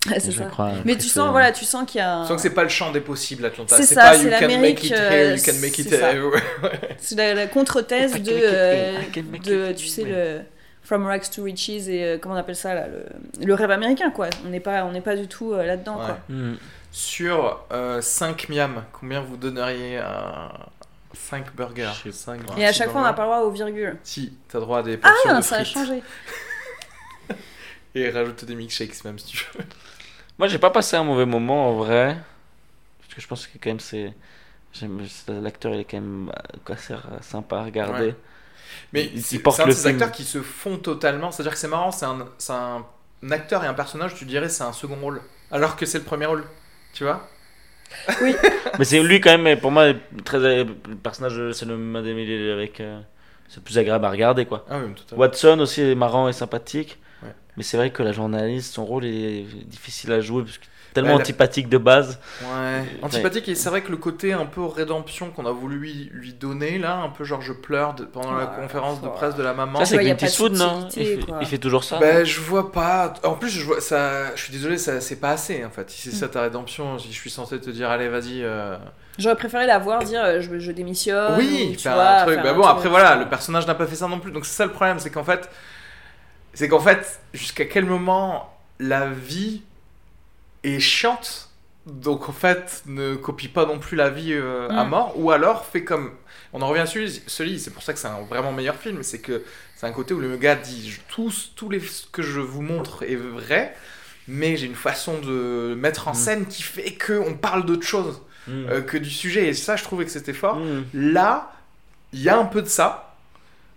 Ouais, 0.11 0.21
je 0.25 0.31
ça. 0.31 0.45
crois. 0.45 0.71
Mais 0.87 0.97
tu 0.97 1.07
sens, 1.09 1.31
voilà, 1.33 1.53
tu 1.53 1.67
sens 1.67 1.85
qu'il 1.87 1.99
y 1.99 2.03
a. 2.03 2.15
un- 2.17 2.23
Tu 2.23 2.29
sens 2.29 2.37
que 2.37 2.43
c'est 2.49 2.55
pas 2.55 2.63
le 2.63 2.71
champ 2.71 2.93
des 2.93 3.01
possibles, 3.03 3.45
Atlanta. 3.45 3.77
C'est 3.77 3.83
ça, 3.95 4.01
pas 4.05 4.15
c'est 4.15 4.25
you 4.25 4.31
can 4.31 4.41
l'Amérique, 4.41 4.63
make 4.63 4.85
it 4.85 4.91
here, 4.93 5.37
you 5.37 5.43
can 5.45 5.53
euh, 5.53 5.61
make 5.61 5.79
it 5.79 5.89
c'est 6.99 7.15
la, 7.15 7.35
la 7.35 7.47
contre-thèse 7.47 8.15
de, 8.23 8.33
euh, 8.33 8.93
de 9.45 9.71
it, 9.73 9.77
tu 9.77 9.87
sais, 9.89 10.05
le 10.05 10.41
From 10.89 11.05
Rags 11.07 11.29
to 11.35 11.43
Riches 11.43 11.69
et 11.89 12.03
euh, 12.03 12.19
comment 12.19 12.35
on 12.35 12.39
appelle 12.39 12.57
ça 12.57 12.73
là, 12.75 12.87
le, 12.89 13.05
le 13.45 13.53
rêve 13.55 13.71
américain 13.71 14.11
quoi. 14.11 14.31
On 14.47 14.49
n'est 14.49 14.59
pas, 14.59 14.85
on 14.87 14.93
n'est 14.93 15.03
pas 15.03 15.17
du 15.17 15.29
tout 15.29 15.53
euh, 15.53 15.63
là-dedans 15.63 15.99
Ouais. 15.99 16.07
quoi. 16.07 16.19
Hmm. 16.31 16.55
Sur 16.91 17.63
5 18.01 18.49
miam, 18.49 18.83
combien 18.93 19.21
vous 19.21 19.37
donneriez 19.37 19.99
à 19.99 20.51
5 21.13 21.55
burgers? 21.55 21.93
Et 22.57 22.65
à 22.67 22.73
chaque 22.73 22.89
fois 22.91 23.03
on 23.03 23.05
n'a 23.05 23.13
pas 23.13 23.23
le 23.25 23.29
droit 23.29 23.41
aux 23.41 23.51
virgules. 23.51 23.99
Si, 24.03 24.33
t'as 24.49 24.61
droit 24.61 24.79
à 24.79 24.83
des 24.83 24.97
portions 24.97 25.31
Ah, 25.31 25.37
de 25.37 25.43
ça 25.43 25.57
a 25.57 25.65
changé. 25.65 26.03
Et 27.95 28.09
rajouter 28.11 28.47
des 28.47 28.55
milkshakes 28.55 29.05
même 29.05 29.19
si 29.19 29.27
tu 29.27 29.47
veux. 29.55 29.65
Moi, 30.39 30.47
j'ai 30.49 30.59
pas 30.59 30.71
passé 30.71 30.97
un 30.97 31.03
mauvais 31.05 31.27
moment 31.27 31.69
en 31.71 31.75
vrai. 31.77 32.17
Parce 33.01 33.15
que 33.15 33.21
je 33.21 33.27
pense 33.27 33.47
que 33.47 33.59
quand 33.59 33.71
même, 33.71 33.81
c'est. 33.81 34.15
L'acteur, 35.29 35.75
il 35.75 35.81
est 35.81 35.85
quand 35.85 36.01
même 36.01 36.31
euh, 36.31 36.73
assez 36.73 36.93
euh, 36.95 36.99
sympa 37.23 37.57
à 37.59 37.65
regarder. 37.65 38.07
Ouais. 38.09 38.17
Mais 38.93 39.11
c'est 39.17 39.43
un 39.61 39.67
le 39.67 39.73
de 39.73 39.77
ces 39.77 39.83
film. 39.89 39.95
acteurs 39.95 40.13
qui 40.13 40.25
se 40.25 40.41
font 40.43 40.79
totalement. 40.79 41.31
C'est-à-dire 41.31 41.53
que 41.53 41.59
c'est 41.59 41.69
marrant, 41.69 41.91
c'est 41.93 42.07
un, 42.07 42.27
c'est 42.39 42.53
un 42.53 42.85
acteur 43.31 43.65
et 43.65 43.67
un 43.67 43.75
personnage, 43.75 44.15
tu 44.15 44.25
dirais, 44.25 44.49
c'est 44.49 44.65
un 44.65 44.73
second 44.73 44.97
rôle. 44.97 45.21
Alors 45.51 45.77
que 45.77 45.87
c'est 45.87 45.99
le 45.99 46.05
premier 46.05 46.27
rôle. 46.27 46.45
Tu 46.93 47.05
vois? 47.05 47.29
Mais 48.79 48.85
c'est 48.85 49.03
lui 49.03 49.21
quand 49.21 49.37
même, 49.39 49.59
pour 49.61 49.71
moi, 49.71 49.93
très, 50.25 50.65
le 50.65 50.75
personnage, 51.03 51.53
c'est 51.53 51.65
le 51.67 52.53
avec. 52.53 52.81
euh, 52.81 53.01
c'est 53.49 53.57
le 53.57 53.63
plus 53.63 53.79
agréable 53.79 54.05
à 54.05 54.11
regarder 54.11 54.45
quoi. 54.45 54.67
Ah 54.69 54.79
oui. 54.79 54.93
Watson 55.17 55.59
aussi 55.61 55.81
est 55.81 55.95
marrant 55.95 56.29
et 56.29 56.35
sympathique. 56.35 56.99
Ouais. 57.23 57.31
Mais 57.57 57.63
c'est 57.63 57.79
vrai 57.79 57.91
que 57.91 58.03
la 58.03 58.13
journaliste, 58.13 58.75
son 58.75 58.85
rôle 58.85 59.07
est 59.07 59.45
difficile 59.65 60.13
à 60.13 60.21
jouer 60.21 60.43
parce 60.45 60.59
que 60.59 60.67
tellement 60.95 61.11
Ouais, 61.11 61.17
la- 61.17 61.23
antipathique 61.23 61.69
de 61.69 61.79
base. 61.79 62.19
Ouais. 62.43 62.85
Antipathique, 63.03 63.49
et 63.49 63.55
c'est 63.55 63.69
vrai 63.69 63.83
que 63.83 63.91
le 63.91 63.97
côté 63.97 64.33
un 64.33 64.47
peu 64.47 64.65
rédemption 64.65 65.31
qu'on 65.31 65.47
a 65.47 65.53
voulu 65.53 65.79
lui, 65.79 66.11
lui 66.13 66.33
donner, 66.33 66.79
là, 66.79 66.97
un 66.97 67.09
peu 67.11 67.25
genre 67.25 67.41
je 67.43 67.53
pleure 67.53 67.95
de- 67.95 68.05
pendant 68.05 68.33
la 68.33 68.47
conférence 68.47 69.01
de 69.03 69.09
presse 69.09 69.35
de 69.37 69.43
la 69.43 69.53
maman. 69.55 69.79
Ça, 69.81 69.85
c'est 69.87 69.99
Clint 69.99 70.17
Eastwood, 70.21 70.53
non 70.55 70.89
il 70.97 71.05
fait, 71.07 71.19
quoi. 71.19 71.39
il 71.41 71.47
fait 71.47 71.59
toujours 71.59 71.85
ça. 71.85 71.99
Ben, 71.99 72.25
je 72.25 72.41
vois 72.41 72.73
pas. 72.73 73.13
En 73.25 73.35
plus, 73.35 73.51
je 73.51 73.65
vois 73.65 73.81
ça. 73.81 74.35
Je 74.35 74.43
suis 74.43 74.53
désolé, 74.53 74.79
ça 74.79 75.01
c'est 75.01 75.17
pas 75.21 75.31
assez 75.31 75.65
en 75.65 75.71
fait. 75.71 75.91
Si 75.91 76.11
c'est 76.11 76.17
ça 76.17 76.29
ta 76.29 76.43
rédemption, 76.43 76.99
si 76.99 77.13
je 77.13 77.19
suis 77.19 77.31
censé 77.31 77.61
te 77.61 77.71
dire, 77.71 77.91
allez, 77.91 78.09
vas-y. 78.09 78.43
euh, 78.43 78.77
J'aurais 79.19 79.37
préféré 79.37 79.67
la 79.67 79.79
voir 79.79 80.03
dire 80.05 80.23
euh, 80.25 80.41
je, 80.41 80.59
je 80.59 80.73
démissionne. 80.73 81.35
oui, 81.39 81.69
ou, 81.71 81.73
tu 81.77 81.79
faire 81.83 81.95
vois, 81.95 82.09
un 82.09 82.23
truc. 82.25 82.35
faire 82.37 82.45
Bah 82.45 82.51
un 82.51 82.55
bon, 82.55 82.63
truc, 82.63 82.77
après 82.77 82.89
voilà, 82.89 83.17
le 83.17 83.29
personnage 83.29 83.67
n'a 83.67 83.75
pas 83.75 83.87
fait 83.87 83.97
ça 83.97 84.07
non 84.09 84.21
plus. 84.21 84.31
Donc 84.31 84.47
c'est 84.47 84.55
ça 84.57 84.65
le 84.65 84.73
problème, 84.73 84.99
c'est 85.01 85.11
qu'en 85.11 85.25
fait, 85.25 85.51
c'est 86.55 86.69
qu'en 86.69 86.81
fait, 86.81 87.21
jusqu'à 87.35 87.65
quel 87.65 87.85
moment 87.85 88.53
la 88.81 89.07
vie 89.09 89.63
est 90.65 90.81
chiante. 90.81 91.49
Donc 91.87 92.29
en 92.29 92.33
fait, 92.33 92.83
ne 92.87 93.15
copie 93.15 93.49
pas 93.49 93.65
non 93.65 93.79
plus 93.79 93.97
la 93.97 94.11
vie 94.11 94.33
euh, 94.35 94.69
à 94.69 94.85
Mm. 94.85 94.89
mort, 94.91 95.13
ou 95.17 95.31
alors 95.31 95.65
fait 95.65 95.85
comme. 95.85 96.13
On 96.53 96.61
en 96.63 96.69
revient 96.69 96.87
sur 96.87 97.07
celui, 97.27 97.59
c'est 97.59 97.71
pour 97.71 97.83
ça 97.83 97.93
que 97.93 97.99
c'est 97.99 98.09
un 98.09 98.23
vraiment 98.23 98.53
meilleur 98.53 98.77
film, 98.77 99.03
c'est 99.03 99.21
que 99.21 99.43
c'est 99.77 99.87
un 99.87 99.93
côté 99.93 100.13
où 100.15 100.21
le 100.21 100.37
gars 100.37 100.55
dit 100.55 100.99
tout, 101.09 101.33
tous 101.57 101.69
les 101.71 101.81
ce 101.81 102.07
que 102.07 102.23
je 102.23 102.41
vous 102.41 102.63
montre 102.63 103.03
est 103.05 103.17
vrai, 103.17 103.75
mais 104.27 104.57
j'ai 104.57 104.67
une 104.67 104.75
façon 104.75 105.19
de 105.19 105.75
mettre 105.79 106.09
en 106.09 106.13
Mm. 106.13 106.15
scène 106.15 106.47
qui 106.47 106.63
fait 106.63 106.93
que 106.93 107.15
on 107.15 107.35
parle 107.35 107.65
d'autre 107.65 107.87
chose 107.87 108.21
Mm. 108.47 108.51
euh, 108.69 108.81
que 108.83 108.97
du 108.99 109.11
sujet, 109.11 109.49
et 109.49 109.55
ça 109.55 109.77
je 109.77 109.85
trouvais 109.85 110.05
que 110.05 110.11
c'était 110.11 110.33
fort. 110.35 110.59
Là, 110.95 111.53
il 112.13 112.23
y 112.23 112.29
a 112.29 112.39
un 112.39 112.45
peu 112.47 112.61
de 112.63 112.69
ça, 112.69 113.15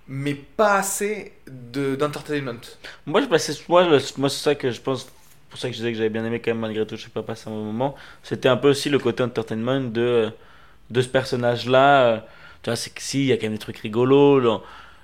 mais 0.08 0.34
pas 0.34 0.76
assez 0.76 1.34
de- 1.48 1.95
d'entertainment. 1.95 2.60
Moi, 3.06 3.22
je 3.22 3.28
moi, 3.70 3.84
le- 3.84 3.99
moi 4.18 4.30
c'est 4.30 4.44
ça 4.44 4.56
que 4.56 4.72
je 4.72 4.82
pense, 4.82 5.08
pour 5.52 5.60
ça 5.60 5.68
que 5.69 5.73
je 5.76 5.80
disais 5.80 5.91
que 5.91 5.98
j'avais 5.99 6.10
bien 6.10 6.26
aimé 6.26 6.40
quand 6.41 6.52
même 6.52 6.60
malgré 6.61 6.86
tout, 6.88 6.98
je 6.98 7.03
sais 7.03 7.10
pas 7.11 7.23
passer 7.23 7.49
un 7.49 7.53
bon 7.53 7.64
moment. 7.65 7.95
C'était 8.23 8.49
un 8.49 8.57
peu 8.57 8.69
aussi 8.72 8.90
le 8.90 8.99
côté 8.99 9.23
entertainment 9.23 9.82
de, 9.82 10.32
de 10.90 11.02
ce 11.02 11.10
personnage-là. 11.10 12.03
euh, 12.06 12.19
Tu 12.64 12.69
vois, 12.69 12.76
c'est 12.78 12.91
que 12.94 13.02
si, 13.02 13.22
il 13.22 13.26
y 13.28 13.32
a 13.34 13.38
quand 13.38 13.44
même 13.44 13.53
des 13.53 13.60
trucs 13.60 13.80
rigolos, 13.80 14.41
dans, 14.41 14.64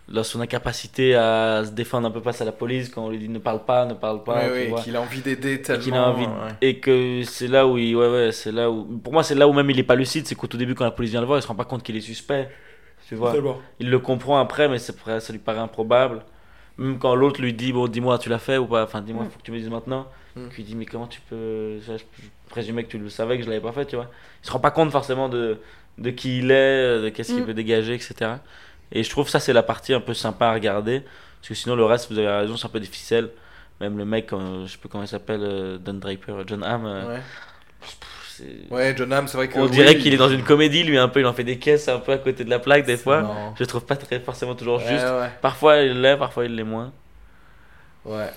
dans 0.10 0.24
son 0.24 0.42
incapacité 0.42 1.16
à 1.16 1.64
se 1.66 1.72
défendre 1.72 2.08
un 2.08 2.12
peu 2.12 2.22
face 2.22 2.42
à 2.42 2.46
la 2.46 2.54
police 2.54 2.90
quand 2.90 3.06
on 3.06 3.10
lui 3.10 3.20
dit 3.20 3.30
ne 3.30 3.40
parle 3.40 3.66
pas, 3.66 3.86
ne 3.86 3.94
parle 3.96 4.24
pas. 4.24 4.50
Ouais, 4.50 4.68
vois. 4.70 4.82
qu'il 4.82 4.96
a 4.96 5.02
envie 5.02 5.22
d'aider 5.22 5.60
Et 5.62 5.62
tellement. 5.62 5.84
qu'il 5.84 5.96
a 5.96 6.10
envie 6.10 6.28
ouais. 6.28 6.54
et 6.62 6.80
que 6.80 7.24
c'est 7.26 7.48
là 7.48 7.68
où 7.68 7.78
il 7.78 7.96
ouais 7.96 8.10
ouais 8.10 8.32
c'est 8.32 8.52
là 8.54 8.72
où 8.72 8.86
pour 9.00 9.14
moi 9.14 9.24
c'est 9.24 9.36
là 9.36 9.48
où 9.50 9.54
même 9.54 9.70
il 9.70 9.80
est 9.80 9.84
pas 9.84 9.96
lucide 9.96 10.26
c'est 10.28 10.36
qu'au 10.36 10.48
tout 10.48 10.58
début 10.58 10.76
quand 10.76 10.86
la 10.86 10.92
police 10.92 11.12
vient 11.12 11.20
le 11.22 11.28
voir 11.28 11.40
il 11.40 11.42
se 11.42 11.48
rend 11.48 11.56
pas 11.56 11.66
compte 11.66 11.84
qu'il 11.84 11.96
est 11.98 12.02
suspect 12.02 12.50
tu 13.08 13.16
vois 13.16 13.34
il 13.80 13.90
le 13.90 14.00
comprend 14.00 14.40
après 14.40 14.68
mais 14.70 14.80
c'est 14.80 14.96
ça 15.20 15.34
lui 15.34 15.40
paraît 15.40 15.60
improbable 15.60 16.24
Même 16.78 17.00
quand 17.00 17.16
l'autre 17.16 17.42
lui 17.42 17.54
dit, 17.54 17.74
bon, 17.74 17.88
dis-moi, 17.88 18.20
tu 18.20 18.30
l'as 18.30 18.40
fait 18.40 18.58
ou 18.58 18.68
pas 18.68 18.84
Enfin, 18.84 19.02
dis-moi, 19.02 19.26
Mm. 19.26 19.30
faut 19.32 19.40
que 19.40 19.44
tu 19.44 19.52
me 19.52 19.58
dises 19.58 19.70
maintenant. 19.70 20.08
Mm. 20.46 20.50
Puis 20.50 20.64
il 20.64 20.66
dit, 20.66 20.76
mais 20.76 20.86
comment 20.86 21.08
tu 21.08 21.22
peux. 21.30 21.80
ça, 21.86 21.98
Je 21.98 22.04
je 22.22 22.28
présumais 22.50 22.84
que 22.84 22.90
tu 22.90 22.98
le 22.98 23.10
savais 23.10 23.38
que 23.38 23.44
je 23.44 23.50
l'avais 23.50 23.62
pas 23.62 23.72
fait, 23.74 23.86
tu 23.86 23.96
vois. 23.96 24.10
Il 24.44 24.48
se 24.48 24.52
rend 24.52 24.60
pas 24.60 24.72
compte 24.72 24.92
forcément 24.92 25.28
de, 25.30 25.58
de 25.98 26.10
qui 26.12 26.40
il 26.40 26.52
est, 26.52 27.02
de 27.02 27.10
qu'est-ce 27.10 27.34
qu'il 27.34 27.44
Mm. 27.44 27.48
peut 27.48 27.54
dégager, 27.54 27.94
etc. 27.94 28.32
Et 28.92 29.04
je 29.04 29.10
trouve 29.10 29.28
ça, 29.30 29.40
c'est 29.40 29.54
la 29.54 29.64
partie 29.64 29.94
un 29.94 30.00
peu 30.02 30.14
sympa 30.14 30.48
à 30.48 30.54
regarder. 30.54 31.02
Parce 31.40 31.50
que 31.50 31.56
sinon, 31.56 31.76
le 31.76 31.84
reste, 31.86 32.10
vous 32.12 32.18
avez 32.18 32.28
raison, 32.30 32.56
c'est 32.58 32.66
un 32.68 32.70
peu 32.70 32.80
difficile. 32.80 33.30
Même 33.82 33.98
le 33.98 34.06
mec, 34.06 34.32
euh, 34.34 34.66
je 34.66 34.72
sais 34.72 34.78
pas 34.78 34.90
comment 34.90 35.04
il 35.04 35.08
s'appelle, 35.08 35.42
euh, 35.44 35.78
Don 35.78 35.94
Draper, 35.96 36.44
John 36.48 36.64
Hamm. 36.64 36.86
euh, 36.86 37.16
Ouais. 37.16 37.22
Ouais, 38.70 38.94
John 38.96 39.12
Hamm, 39.14 39.28
c'est 39.28 39.36
vrai 39.38 39.48
que. 39.48 39.58
On 39.58 39.64
oui, 39.66 39.72
dirait 39.72 39.98
qu'il 39.98 40.14
est 40.14 40.18
dans 40.18 40.30
une 40.30 40.44
comédie, 40.44 40.84
lui, 40.84 40.98
un 40.98 41.08
peu. 41.10 41.20
Il 41.22 41.26
en 41.26 41.34
fait 41.34 41.44
des 41.44 41.58
caisses 41.58 41.88
un 41.88 41.98
peu 42.00 42.12
à 42.12 42.18
côté 42.20 42.44
de 42.44 42.50
la 42.52 42.60
plaque, 42.60 42.86
des 42.86 42.96
fois. 42.98 43.22
marrant. 43.22 43.54
Je 43.58 43.64
le 43.64 43.68
trouve 43.68 43.84
pas 43.86 43.96
très 43.96 44.20
forcément 44.20 44.54
toujours 44.56 44.78
Ouais, 44.78 44.88
juste. 44.88 45.04
ouais. 45.06 45.30
Parfois 45.42 45.78
il 45.78 46.00
l'est, 46.02 46.18
parfois 46.18 46.46
il 46.46 46.56
l'est 46.56 46.64
moins. 46.64 46.92
Ouais. 48.06 48.30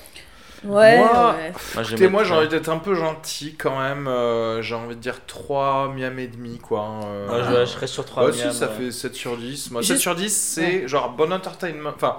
Ouais, 0.65 0.99
Moi- 0.99 1.35
ouais. 1.37 1.53
Écoutez, 1.83 2.09
moi 2.09 2.23
j'ai 2.25 2.35
envie 2.35 2.49
d'être 2.49 2.69
un 2.69 2.79
peu 2.79 2.95
gentil 2.95 3.55
quand 3.57 3.79
même. 3.81 4.07
euh, 4.07 4.61
j'ai 4.63 4.75
envie 4.75 4.95
de 4.97 5.01
dire 5.01 5.25
3 5.27 5.89
miam 5.95 6.19
et 6.19 6.27
demi 6.29 6.59
quoi. 6.59 6.81
hein, 6.83 7.01
euh. 7.07 7.27
Moi, 7.29 7.43
je, 7.43 7.61
je 7.61 7.65
serais 7.65 7.87
sur 7.87 8.05
3 8.05 8.27
Ouais, 8.27 8.33
si, 8.33 8.53
ça 8.53 8.69
fait 8.69 8.91
7 8.93 9.15
sur 9.15 9.37
10. 9.39 9.71
Moi, 9.71 9.83
7 9.83 9.89
Juste- 9.93 10.03
sur 10.03 10.15
10, 10.15 10.31
c'est 10.55 10.87
genre 10.87 11.11
bon 11.11 11.33
entertainment. 11.33 11.93
Enfin, 11.95 12.19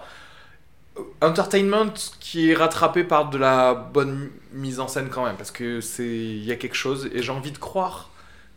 entertainment 1.21 1.93
qui 2.19 2.51
est 2.51 2.55
rattrapé 2.55 3.03
par 3.03 3.29
de 3.29 3.37
la 3.37 3.73
bonne 3.73 4.29
mise 4.53 4.79
en 4.79 4.87
scène 4.87 5.09
quand 5.09 5.25
même. 5.25 5.37
Parce 5.37 5.51
que 5.51 5.81
c'est 5.81 6.03
il 6.07 6.43
y 6.43 6.51
a 6.51 6.55
quelque 6.55 6.75
chose. 6.75 7.09
Et 7.13 7.21
j'ai 7.21 7.31
envie 7.31 7.51
de 7.51 7.57
croire 7.57 8.09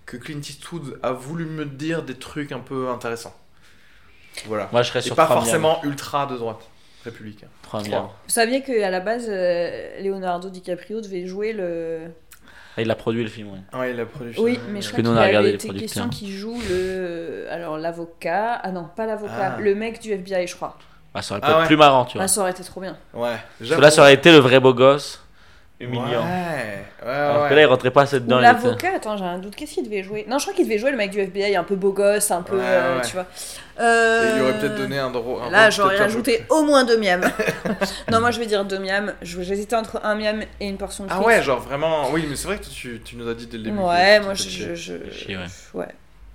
que 0.07 0.17
Clint 0.17 0.41
Eastwood 0.41 0.99
a 1.03 1.13
voulu 1.13 1.47
me 1.47 1.65
dire 1.65 2.03
des 2.03 2.15
trucs 2.15 2.53
un 2.53 2.59
peu 2.61 2.89
intéressants. 2.89 3.35
Voilà. 4.47 4.69
Moi 4.73 4.83
je 4.83 4.89
serais 4.89 4.99
Et 5.01 5.03
sur 5.03 5.15
pas 5.17 5.25
3 5.27 5.37
forcément 5.37 5.81
ultra 5.85 6.27
de 6.27 6.37
droite. 6.37 6.61
Républicain. 7.05 7.47
3 7.63 7.83
Trois. 7.83 8.15
Vous 8.27 8.31
saviez 8.33 8.63
qu'à 8.63 8.91
la 8.91 9.01
base, 9.01 9.27
euh, 9.29 10.01
Leonardo 10.03 10.49
DiCaprio 10.51 11.01
devait 11.01 11.27
jouer 11.27 11.53
le. 11.53 12.01
Ah, 12.77 12.83
il 12.83 12.91
a 12.91 12.97
produit 12.97 13.23
le 13.23 13.29
film, 13.29 13.49
ouais. 13.53 13.79
Ouais, 13.79 13.93
il 13.93 14.01
a 14.01 14.07
produit. 14.07 14.35
Oui, 14.39 14.59
mais 14.71 14.81
je 14.83 14.89
que 14.89 14.93
crois 14.95 15.05
nous, 15.05 15.11
qu'il 15.11 15.19
on 15.19 15.23
a 15.23 15.27
regardé 15.27 15.49
les 15.51 15.55
été 15.55 15.69
question 15.71 16.09
qu'il 16.09 16.31
joue 16.33 16.59
le. 16.69 17.47
Alors 17.51 17.79
l'avocat. 17.79 18.55
Ah 18.63 18.73
non, 18.73 18.89
pas 18.97 19.07
l'avocat. 19.07 19.55
Ah. 19.57 19.61
Le 19.61 19.75
mec 19.75 20.01
du 20.01 20.11
FBI, 20.13 20.47
je 20.47 20.57
crois. 20.57 20.77
Bah, 21.15 21.23
ça 21.23 21.35
aurait 21.35 21.41
pu 21.41 21.47
Ah 21.47 21.51
être 21.53 21.59
ouais. 21.61 21.67
plus 21.67 21.77
marrant, 21.77 22.05
tu 22.05 22.17
vois. 22.19 22.25
Ah, 22.25 22.29
ça 22.29 22.41
aurait 22.41 22.51
été 22.51 22.65
trop 22.65 22.81
bien. 22.81 22.97
Ouais. 23.13 23.37
Que 23.61 23.81
là, 23.81 23.91
ça 23.93 24.03
aurait 24.03 24.15
été 24.15 24.33
le 24.33 24.39
vrai 24.39 24.59
beau 24.59 24.75
gosse, 24.75 25.24
humiliant. 25.85 26.23
Ouais. 26.25 26.85
Ouais, 27.07 27.11
Alors 27.13 27.49
que 27.49 27.55
là, 27.55 27.61
il 27.63 27.67
rentrait 27.67 27.91
pas 27.91 28.03
assez 28.03 28.19
dedans. 28.21 28.41
L'avocat, 28.41 28.93
attends, 28.97 29.17
j'ai 29.17 29.25
un 29.25 29.39
doute. 29.39 29.55
Qu'est-ce 29.55 29.75
qu'il 29.75 29.85
devait 29.85 30.03
jouer? 30.03 30.25
Non, 30.29 30.39
je 30.39 30.45
crois 30.45 30.55
qu'il 30.55 30.65
devait 30.65 30.79
jouer 30.79 30.91
le 30.91 30.97
mec 30.97 31.11
du 31.11 31.21
FBI, 31.21 31.55
un 31.57 31.65
peu 31.65 31.77
beau 31.77 31.93
gosse, 31.93 32.31
un 32.31 32.43
peu. 32.43 32.57
Ouais, 32.57 32.63
euh. 32.65 33.01
Tu 33.03 33.13
vois. 33.13 33.27
Et 33.77 33.81
Euh, 33.83 34.33
il 34.37 34.43
aurait 34.43 34.59
peut-être 34.61 34.77
donné 34.77 34.99
un 34.99 35.11
drôle. 35.11 35.41
Là, 35.51 35.69
j'aurais 35.71 35.97
plus- 36.09 36.23
au 36.49 36.63
moins 36.63 36.85
deux 36.85 36.97
miams. 36.99 37.25
non, 38.11 38.21
moi 38.21 38.31
je 38.31 38.39
vais 38.39 38.47
dire 38.47 38.65
deux 38.65 38.79
miams. 38.79 39.13
J'hésitais 39.23 39.75
entre 39.77 40.01
un 40.05 40.15
miam 40.15 40.43
et 40.61 40.69
une 40.69 40.77
portion 40.77 41.05
de 41.05 41.11
Ah 41.13 41.21
ouais, 41.21 41.43
genre 41.43 41.61
vraiment. 41.61 42.11
Oui, 42.13 42.25
mais 42.29 42.37
c'est 42.37 42.47
vrai 42.47 42.59
que 42.59 42.65
tu, 42.67 43.01
tu 43.05 43.17
nous 43.17 43.29
as 43.29 43.35
dit 43.35 43.47
dès 43.47 43.59
le 43.59 43.65
début. 43.65 43.79
Ouais, 43.79 44.21
moi 44.21 44.35
je, 44.35 44.43
je, 44.45 44.49
chier. 44.49 44.77
je- 44.77 45.11
Chier, 45.11 45.37
ouais. 45.37 45.45
ouais. 45.75 45.89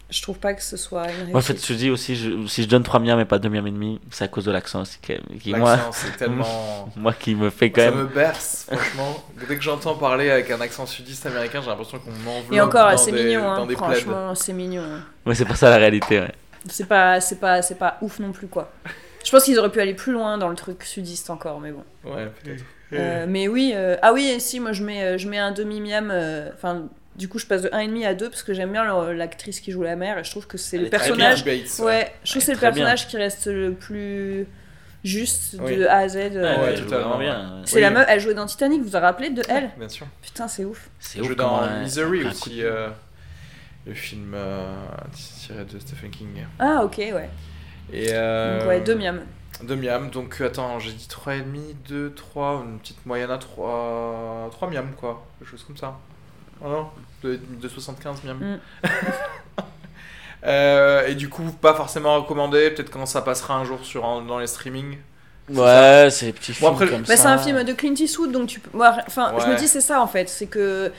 Je 0.10 0.22
trouve 0.24 0.40
pas 0.40 0.56
que 0.56 0.64
ce 0.64 0.76
soit 0.76 1.04
une 1.04 1.10
réussite. 1.10 1.30
Moi, 1.30 1.40
en 1.40 1.44
fait, 1.44 1.64
je 1.66 1.74
dis 1.74 1.90
aussi, 1.92 2.16
je- 2.16 2.48
si 2.48 2.64
je 2.64 2.68
donne 2.68 2.82
3 2.84 3.00
miams 3.00 3.20
et 3.20 3.26
pas 3.26 3.38
2 3.38 3.48
miams 3.50 3.68
et 3.68 3.72
demi, 3.72 4.00
c'est 4.10 4.24
à 4.24 4.28
cause 4.28 4.46
de 4.46 4.52
l'accent 4.52 4.82
aussi. 4.82 4.98
Qui, 5.02 5.14
qui- 5.40 5.54
moi, 5.54 5.76
L'accent, 5.76 5.92
c'est 5.92 6.18
tellement. 6.18 6.90
moi 6.96 7.14
qui 7.14 7.36
me 7.36 7.50
fait 7.52 7.70
quand 7.70 7.82
Ça 7.82 7.92
même. 7.92 8.00
me 8.02 8.06
berce, 8.08 8.66
franchement. 8.72 9.24
Dès 9.48 9.56
que 9.56 9.62
j'entends 9.62 9.96
parler 9.96 10.32
avec 10.32 10.50
un 10.50 10.60
accent 10.62 10.86
sudiste 10.88 11.26
américain, 11.28 11.62
j'ai 11.62 11.70
l'impression 11.70 12.00
qu'on 12.00 12.12
m'enveloppe. 12.12 12.54
Et 12.54 12.60
encore, 12.62 12.90
dans 12.92 12.98
c'est 12.98 13.12
des- 13.12 13.24
mignon, 13.24 13.42
dans 13.56 13.68
hein. 13.70 13.76
franchement, 13.76 14.34
c'est 14.36 14.54
mignon. 14.54 14.82
hein. 14.84 15.04
Ouais, 15.28 15.36
c'est 15.36 15.46
pas 15.46 15.56
ça 15.56 15.70
la 15.70 15.78
réalité, 15.78 16.20
ouais. 16.22 16.32
C'est 16.68 16.88
pas, 16.88 17.22
c'est 17.22 17.40
pas, 17.40 17.62
c'est 17.62 17.76
pas 17.78 17.98
ouf 18.02 18.20
non 18.20 18.32
plus 18.32 18.48
quoi. 18.48 18.72
Je 19.24 19.30
pense 19.32 19.44
qu'ils 19.44 19.58
auraient 19.60 19.72
pu 19.72 19.80
aller 19.80 19.94
plus 19.94 20.12
loin 20.12 20.38
dans 20.38 20.50
le 20.50 20.56
truc 20.56 20.84
sudiste 20.84 21.30
encore, 21.30 21.60
mais 21.60 21.72
bon. 21.72 21.84
Ouais, 22.04 22.26
peut-être. 22.44 22.64
Euh, 22.94 23.26
mais 23.30 23.48
oui, 23.48 23.74
euh, 23.76 23.96
ah 24.02 24.12
oui, 24.14 24.40
si, 24.40 24.60
moi 24.60 24.72
je 24.72 24.84
mets, 24.84 25.04
euh, 25.04 25.18
je 25.20 25.28
mets 25.30 25.38
un 25.38 25.52
demi-miam. 25.52 26.10
euh, 26.12 26.50
Enfin, 26.56 26.86
du 27.20 27.28
coup, 27.30 27.38
je 27.38 27.46
passe 27.46 27.62
de 27.62 27.70
1,5 27.70 28.06
à 28.08 28.14
2 28.16 28.30
parce 28.30 28.42
que 28.44 28.54
j'aime 28.56 28.72
bien 28.72 28.84
le- 28.84 29.14
l'actrice 29.14 29.60
qui 29.60 29.72
joue 29.72 29.84
la 29.84 29.96
mère 29.96 30.18
et 30.18 30.24
je 30.24 30.32
trouve 30.32 30.48
que 30.48 30.58
c'est 30.58 30.78
le 30.80 30.90
personnage. 30.90 31.46
Bates, 31.46 31.78
ouais. 31.80 31.86
Ouais, 31.86 32.14
je 32.24 32.32
trouve 32.32 32.40
que 32.42 32.46
c'est 32.46 32.52
le 32.54 32.58
très 32.58 32.72
bien. 32.72 32.86
personnage 32.86 33.08
qui 33.08 33.18
reste 33.18 33.46
le 33.48 33.74
plus 33.74 34.48
juste 35.04 35.56
de 35.58 35.62
Oui. 35.64 35.86
A 35.86 35.98
à 35.98 36.08
Z. 36.10 36.16
euh, 36.18 36.62
Ouais, 36.62 36.76
totalement, 36.76 37.18
bien. 37.20 37.62
C'est 37.66 37.76
Oui. 37.76 37.82
la 37.82 37.90
meuf, 37.92 38.06
elle 38.10 38.20
jouait 38.20 38.34
dans 38.34 38.46
Titanic, 38.46 38.82
vous 38.82 38.90
vous 38.90 38.98
rappelez 39.00 39.30
de 39.30 39.44
elle? 39.50 39.70
Bien 39.78 39.90
sûr. 39.90 40.08
Putain, 40.22 40.48
c'est 40.48 40.66
ouf. 40.66 40.90
C'est 41.00 41.22
ouf 41.22 41.36
dans 41.36 41.66
elle- 41.68 41.82
Misery 41.84 42.26
aussi, 42.26 42.58
de- 42.58 42.64
euh, 42.66 42.90
le 43.86 43.94
film 43.94 44.34
euh, 44.36 44.74
tiré 45.14 45.64
de 45.66 45.78
Stephen 45.80 46.10
King. 46.12 46.46
Ah, 46.60 46.82
ok, 46.84 46.98
ouais. 46.98 47.30
Et 47.92 48.08
euh, 48.12 48.60
Donc, 48.60 48.68
ouais, 48.70 48.82
deux 48.82 48.96
miams. 48.96 49.22
Deux 49.64 49.76
miams, 49.76 50.10
donc 50.10 50.40
attends, 50.42 50.80
j'ai 50.80 50.92
dit 50.94 51.08
3,5, 51.10 51.76
2, 51.88 52.14
3, 52.14 52.64
une 52.66 52.80
petite 52.80 53.06
moyenne 53.06 53.32
à 53.32 53.38
3, 53.38 54.48
3 54.52 54.70
miams 54.70 54.92
quoi, 54.96 55.26
quelque 55.38 55.50
chose 55.50 55.64
comme 55.66 55.76
ça. 55.76 55.98
Ah 56.64 56.68
non? 56.68 56.88
De, 57.24 57.40
de 57.62 57.68
75 57.68 58.24
miams. 58.24 58.38
Mm. 58.84 58.88
Euh, 60.46 61.06
et 61.06 61.16
du 61.16 61.28
coup, 61.28 61.44
pas 61.52 61.74
forcément 61.74 62.16
recommandé, 62.16 62.72
peut-être 62.72 62.90
quand 62.90 63.06
ça 63.06 63.22
passera 63.22 63.56
un 63.56 63.66
jour 63.66 63.84
sur, 63.84 64.04
dans 64.22 64.40
les 64.40 64.48
streamings. 64.48 64.98
Ouais, 65.50 66.08
c'est 66.12 66.28
des 66.28 66.32
petits 66.32 66.54
films 66.54 66.72
après, 66.72 66.88
comme 66.88 67.02
Bah, 67.02 67.18
ça. 67.18 67.24
c'est 67.24 67.28
un 67.28 67.38
film 67.38 67.64
de 67.64 67.74
Clint 67.74 67.94
Eastwood, 67.96 68.32
donc 68.32 68.48
tu 68.48 68.62
peux. 68.62 68.70
moi, 68.78 68.96
Enfin, 69.06 69.34
je 69.38 69.48
me 69.48 69.58
dis, 69.58 69.68
c'est 69.68 69.82
ça 69.82 70.02
en 70.02 70.08
fait. 70.08 70.30
C'est 70.30 70.46
que 70.46 70.94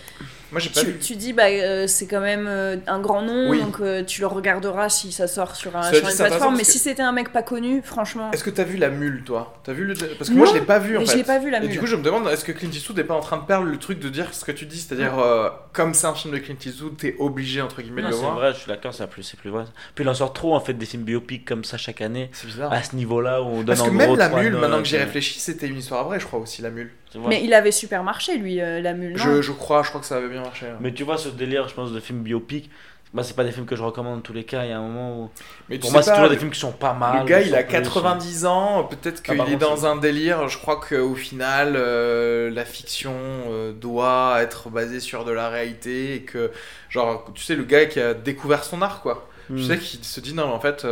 Moi 0.52 0.60
j'ai 0.60 0.70
pas 0.70 0.81
tu, 0.81 0.86
vu. 0.86 0.98
tu 0.98 1.16
dis, 1.16 1.32
bah, 1.32 1.44
euh, 1.47 1.86
c'est 1.86 2.06
quand 2.06 2.20
même 2.20 2.47
euh, 2.48 2.77
un 2.86 2.98
grand 3.01 3.22
nom, 3.22 3.51
Oui. 3.51 3.60
donc 3.60 3.77
euh, 3.81 4.02
tu 4.05 4.20
le 4.20 4.27
regarderas 4.27 4.89
si 4.89 5.12
ça 5.12 5.27
sort 5.28 5.55
sur, 5.56 5.77
un, 5.77 5.82
Cela 5.82 5.93
sur 5.93 5.93
dit, 5.93 5.98
une 5.98 6.10
c'est 6.10 6.22
intéressant 6.22 6.28
plateforme. 6.31 6.52
Mais 6.55 6.59
parce 6.59 6.66
que- 6.68 6.72
si 6.72 6.78
c'était 6.81 7.02
un 7.02 7.12
mec 7.12 7.32
pas 7.32 7.43
connu, 7.43 7.82
franchement. 7.82 8.31
Est-ce 8.32 8.43
que 8.44 8.51
t'as 8.51 8.64
vu 8.64 8.77
la 8.77 8.90
mule 8.90 9.22
toi? 9.24 9.55
T'as 9.64 9.72
vu 9.72 9.85
le. 9.85 9.94
Parce 9.94 10.28
que 10.31 10.35
moi 10.35 10.47
Non, 10.47 10.52
je 10.52 10.59
l'ai 10.59 10.64
pas 10.64 10.78
vu 10.78 10.97
en 10.97 11.01
mais 11.01 11.06
fait. 11.06 11.12
je 11.12 11.16
l'ai 11.18 11.24
pas 11.24 11.39
vu, 11.39 11.51
la 11.51 11.59
Et 11.59 11.60
mule. 11.62 11.70
du 11.70 11.78
coup, 11.78 11.86
je 11.86 11.97
me 11.97 12.02
demande, 12.02 12.27
est-ce 12.28 12.44
que 12.44 12.52
Clint 12.52 12.70
Eastwood 12.70 12.98
est 12.98 13.05
pas 13.05 13.14
en 13.14 13.20
train 13.20 13.36
de 13.36 13.44
perdre 13.44 13.66
le 13.66 13.77
truc 13.78 13.98
de 14.01 14.09
dire 14.09 14.32
ce 14.35 14.44
que 14.44 14.52
tu 14.52 14.66
dis? 14.66 14.78
C'est-à-dire, 14.81 15.18
euh, 15.18 15.48
comme 15.72 15.94
c'est 15.94 16.06
un 16.06 16.14
film 16.14 16.35
de 16.35 16.39
Clint 16.39 16.56
Eastwood, 16.64 16.97
t'es 16.97 17.14
obligé 17.18 17.60
entre 17.62 17.81
guillemets 17.82 18.02
Non, 18.02 18.09
de 18.09 18.12
le 18.12 18.18
c'est 18.18 18.24
voir. 18.24 18.35
vrai, 18.36 18.52
je 18.52 18.59
suis 18.59 18.68
d'accord, 18.68 18.93
c'est 18.93 19.06
plus, 19.09 19.22
c'est 19.22 19.39
plus 19.39 19.51
vrai. 19.51 19.64
Puis 19.94 20.05
il 20.05 20.09
en 20.09 20.14
sort 20.14 20.32
trop 20.32 20.55
en 20.56 20.60
fait 20.60 20.74
des 20.74 20.86
films 20.86 21.05
biopiques 21.05 21.44
comme 21.47 21.64
ça 21.64 21.77
chaque 21.77 22.01
année. 22.01 22.28
C'est 22.32 22.47
bizarre. 22.47 22.72
À 22.72 22.82
ce 22.82 22.97
niveau-là 22.97 23.40
où 23.43 23.47
on 23.47 23.56
donne 23.59 23.66
Parce 23.66 23.81
en 23.82 23.85
que 23.85 23.90
gros 23.90 23.98
même 23.98 24.16
la 24.16 24.28
trois 24.28 24.43
mule, 24.43 24.52
notes, 24.52 24.60
maintenant 24.62 24.78
que 24.82 24.89
j'y 24.89 24.97
euh, 24.97 25.01
réfléchis, 25.01 25.39
c'était 25.40 25.68
une 25.68 25.78
histoire 25.78 26.05
vraie, 26.05 26.18
je 26.18 26.27
crois 26.27 26.40
aussi, 26.40 26.60
la 26.62 26.70
mule. 26.70 26.90
Mais 27.28 27.43
il 27.45 27.53
avait 27.55 27.73
super 27.73 28.03
marché, 28.05 28.37
lui, 28.39 28.61
euh, 28.61 28.81
la 28.81 28.93
mule. 28.95 29.12
non 29.16 29.19
Je, 29.19 29.43
je 29.43 29.53
crois, 29.53 29.82
je 29.82 29.89
crois 29.89 30.01
que 30.01 30.07
ça 30.07 30.16
avait 30.16 30.28
bien 30.28 30.43
marché. 30.43 30.66
hein. 30.66 30.77
Mais 30.81 30.93
tu 30.93 31.03
vois, 31.05 31.19
ce 31.19 31.28
délire, 31.28 31.69
je 31.69 31.74
pense, 31.74 31.93
de 31.93 32.01
films 32.01 32.23
biopiques, 32.23 32.70
bah, 33.12 33.24
c'est 33.24 33.35
pas 33.35 33.43
des 33.43 33.51
films 33.51 33.66
que 33.66 33.74
je 33.74 33.82
recommande 33.82 34.16
dans 34.19 34.20
tous 34.23 34.32
les 34.32 34.45
cas. 34.45 34.62
Il 34.62 34.70
y 34.70 34.73
a 34.73 34.78
un 34.78 34.82
moment 34.87 35.19
où. 35.23 35.31
Mais 35.69 35.77
tu 35.77 35.81
Pour 35.81 35.91
moi, 35.91 36.01
c'est 36.03 36.11
toujours 36.12 36.27
le- 36.28 36.31
des 36.31 36.39
films 36.39 36.53
qui 36.53 36.61
sont 36.61 36.70
pas 36.70 36.93
mal. 36.93 37.20
Le 37.20 37.24
gars, 37.24 37.41
il 37.41 37.53
a 37.57 37.65
plus- 37.65 37.73
90 37.73 38.47
ans, 38.47 38.85
peut-être 38.85 39.20
qu'il 39.24 39.35
est 39.41 39.57
dans 39.57 39.85
un 39.87 39.97
délire. 39.97 40.47
Je 40.49 40.59
crois 40.59 40.77
qu'au 40.81 41.16
final, 41.16 41.73
euh, 41.74 42.49
la 42.51 42.65
fiction 42.65 43.12
euh, 43.49 43.73
doit 43.73 44.37
être 44.41 44.70
basée 44.70 45.01
sur 45.01 45.24
de 45.24 45.32
la 45.32 45.49
réalité 45.49 46.15
et 46.15 46.20
que, 46.23 46.53
genre, 46.89 47.28
tu 47.35 47.43
sais, 47.43 47.57
le 47.57 47.65
gars 47.65 47.87
qui 47.87 47.99
a 47.99 48.15
découvert 48.15 48.62
son 48.62 48.81
art, 48.82 49.01
quoi. 49.03 49.27
Tu 49.49 49.65
sais, 49.65 49.78
qu'il 49.78 50.05
se 50.05 50.20
dit, 50.20 50.32
non, 50.32 50.47
mais 50.47 50.53
en 50.55 50.61
fait, 50.61 50.85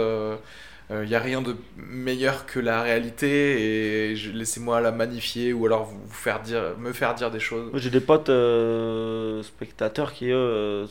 il 0.91 1.09
n'y 1.09 1.15
a 1.15 1.21
rien 1.21 1.43
de 1.43 1.55
meilleur 1.77 2.47
que 2.47 2.59
la 2.61 2.81
réalité 2.83 4.11
et 4.11 4.17
je- 4.17 4.31
laissez-moi 4.31 4.81
la 4.81 4.91
magnifier 4.91 5.53
ou 5.53 5.67
alors 5.67 5.85
vous, 5.85 6.01
vous 6.03 6.15
faire 6.15 6.41
dire, 6.41 6.77
me 6.79 6.93
faire 6.93 7.15
dire 7.15 7.31
des 7.31 7.41
choses. 7.41 7.71
J'ai 7.75 7.91
des 7.91 8.01
potes 8.01 8.31
euh, 8.31 9.43
spectateurs 9.43 10.13
qui, 10.15 10.31
eux, 10.31 10.35
euh, 10.37 10.87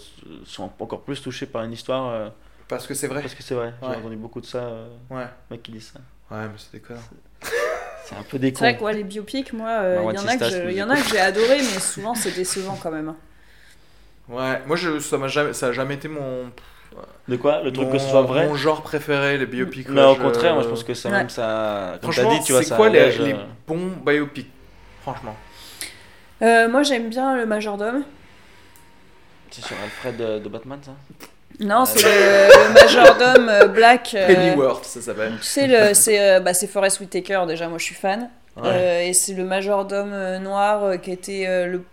sont 0.45 0.72
encore 0.80 1.02
plus 1.02 1.22
touchés 1.22 1.48
par 1.48 1.64
une 1.64 1.72
histoire. 1.74 2.10
euh, 2.14 2.30
Parce 2.68 2.86
que 2.86 2.94
c'est 2.94 3.07
vrai. 3.07 3.22
parce 3.22 3.34
que 3.34 3.41
c'est 3.41 3.56
vrai, 3.56 3.74
j'ai 3.82 3.88
Ouais. 3.88 3.95
entendu 3.95 4.18
beaucoup 4.18 4.41
de 4.41 4.45
ça, 4.45 4.60
euh, 4.60 4.88
Ouais, 5.10 5.26
mecs 5.49 5.64
qui 5.64 5.72
disent 5.72 5.91
ça. 5.94 5.99
ouais, 6.36 6.44
mais 6.45 6.53
c'est 6.57 6.74
des 6.74 6.80
connards. 6.80 7.03
C'est 8.06 8.15
un 8.15 8.24
peu 8.24 8.38
des 8.40 8.49
C'est 8.53 8.60
vrai 8.60 8.78
que 8.78 8.84
ouais, 8.84 8.94
les 8.94 9.03
biopics, 9.03 9.52
moi, 9.52 9.69
euh, 9.82 10.06
il 10.11 10.15
y 10.78 10.84
en 10.84 10.90
a 10.90 10.95
que 10.95 11.10
j'ai 11.10 11.19
adoré, 11.19 11.57
mais 11.57 11.80
souvent 11.80 12.14
c'est 12.15 12.32
décevant 12.36 12.78
quand 12.82 12.91
même. 12.91 13.14
Ouais, 14.30 14.61
moi, 14.68 14.76
je, 14.76 14.99
ça 14.99 15.18
m'a 15.18 15.28
jamais, 15.28 15.53
ça 15.53 15.68
a 15.68 15.72
jamais 15.72 15.95
été 15.95 16.07
mon, 16.07 16.52
De 17.28 17.36
quoi 17.36 17.61
Le 17.64 17.72
truc 17.74 17.88
mon, 17.88 17.91
que 17.94 17.98
ce 17.99 18.07
soit 18.10 18.22
vrai 18.22 18.48
mon 18.48 18.56
genre 18.56 18.82
préféré, 18.82 19.38
les 19.38 19.45
biopics. 19.45 19.90
Non, 19.90 20.11
au 20.11 20.15
contraire, 20.15 20.53
moi 20.53 20.64
je 20.64 20.69
pense 20.69 20.84
que 20.84 20.94
ça, 20.94 21.10
Ouais. 21.10 21.18
même 21.18 21.30
ça. 21.30 21.98
Comme 22.02 22.11
Franchement, 22.14 22.38
dit, 22.38 22.44
tu 22.45 22.52
vois, 22.53 22.64
c'est 22.64 22.69
ça 22.69 22.76
quoi 22.76 22.90
les, 22.90 22.99
euh, 23.19 23.34
bons 23.68 23.91
biopics 24.06 24.49
Franchement. 25.02 25.36
Euh, 26.41 26.68
moi, 26.69 26.84
j'aime 26.84 27.10
bien 27.10 27.36
le 27.36 27.45
majordome. 27.45 28.03
C'est 29.52 29.64
sur 29.64 29.76
Alfred 29.84 30.18
de, 30.18 30.40
de 30.40 30.49
Batman, 30.49 30.80
ça 30.84 30.91
Non, 31.60 31.86
c'est 31.86 32.02
le, 32.03 32.07
le 32.68 32.74
majordome 32.74 33.49
euh, 33.49 33.68
black. 33.68 34.14
euh, 34.14 34.28
Pennyworth, 34.28 34.86
ça 34.86 35.02
s'appelle. 35.02 35.34
tu 35.38 35.44
sais, 35.48 35.68
le- 35.68 35.94
c'est 35.94 36.19
euh, 36.22 36.40
bah, 36.40 36.53
c'est 36.53 36.68
Forrest 36.68 36.99
Whitaker, 36.99 37.44
déjà, 37.48 37.68
moi 37.68 37.78
je 37.78 37.86
suis 37.86 37.95
fan. 37.95 38.30
Ouais. 38.57 38.64
Euh, 38.65 39.02
et 39.03 39.14
c'est 39.14 39.34
le 39.34 39.44
majordome 39.45 40.11
euh, 40.14 40.40
noir 40.40 40.84
euh, 40.84 40.98
qui 40.98 41.11
était 41.11 41.45
euh, 41.48 41.68
le 41.68 41.84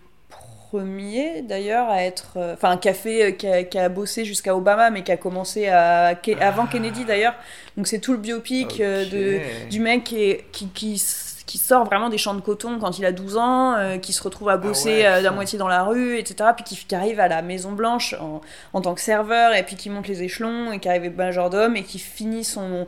premier 0.78 1.42
d'ailleurs 1.42 1.88
à 1.88 2.02
être. 2.02 2.32
euh, 2.36 2.54
Enfin, 2.54 2.76
qui 2.76 2.88
a 2.88 2.94
fait. 2.94 3.22
euh, 3.24 3.30
qui, 3.32 3.46
a, 3.46 3.62
qui 3.64 3.78
a 3.78 3.88
bossé 3.88 4.24
jusqu'à 4.24 4.56
Obama, 4.56 4.90
mais 4.90 5.02
qui 5.02 5.12
a 5.12 5.16
commencé 5.16 5.68
à, 5.68 6.14
Ke- 6.14 6.38
avant 6.40 6.66
Kennedy 6.66 7.04
d'ailleurs. 7.04 7.34
Donc 7.76 7.86
c'est 7.86 7.98
tout 7.98 8.12
le 8.12 8.18
biopic 8.18 8.80
euh, 8.80 9.04
de, 9.04 9.68
du 9.70 9.80
mec 9.80 10.04
qui, 10.04 10.22
est- 10.22 10.44
qui, 10.52 10.68
qui, 10.68 10.94
s- 10.94 11.42
qui 11.46 11.58
sort 11.58 11.84
vraiment 11.84 12.08
des 12.08 12.18
champs 12.18 12.34
de 12.34 12.40
coton 12.40 12.78
quand 12.78 12.98
il 12.98 13.04
a 13.04 13.12
12 13.12 13.36
ans, 13.36 13.74
euh, 13.74 13.98
qui 13.98 14.12
se 14.12 14.22
retrouve 14.22 14.48
à 14.48 14.56
bosser 14.56 14.88
ouais, 14.90 15.06
euh, 15.06 15.10
putain. 15.18 15.22
la 15.22 15.30
moitié 15.30 15.58
dans 15.58 15.68
la 15.68 15.82
rue, 15.84 16.18
etc. 16.18 16.50
Puis 16.56 16.64
qui, 16.64 16.76
qui 16.86 16.94
arrive 16.94 17.20
à 17.20 17.28
la 17.28 17.42
Maison 17.42 17.72
Blanche 17.72 18.14
en, 18.20 18.40
en 18.72 18.80
tant 18.80 18.94
que 18.94 19.00
serveur, 19.00 19.54
et 19.54 19.62
puis 19.62 19.76
qui 19.76 19.90
monte 19.90 20.08
les 20.08 20.22
échelons, 20.22 20.72
et 20.72 20.78
qui 20.80 20.88
arrive 20.88 21.12
au 21.12 21.16
majordome, 21.16 21.76
et 21.76 21.82
qui 21.82 21.98
finit 21.98 22.44
son, 22.44 22.86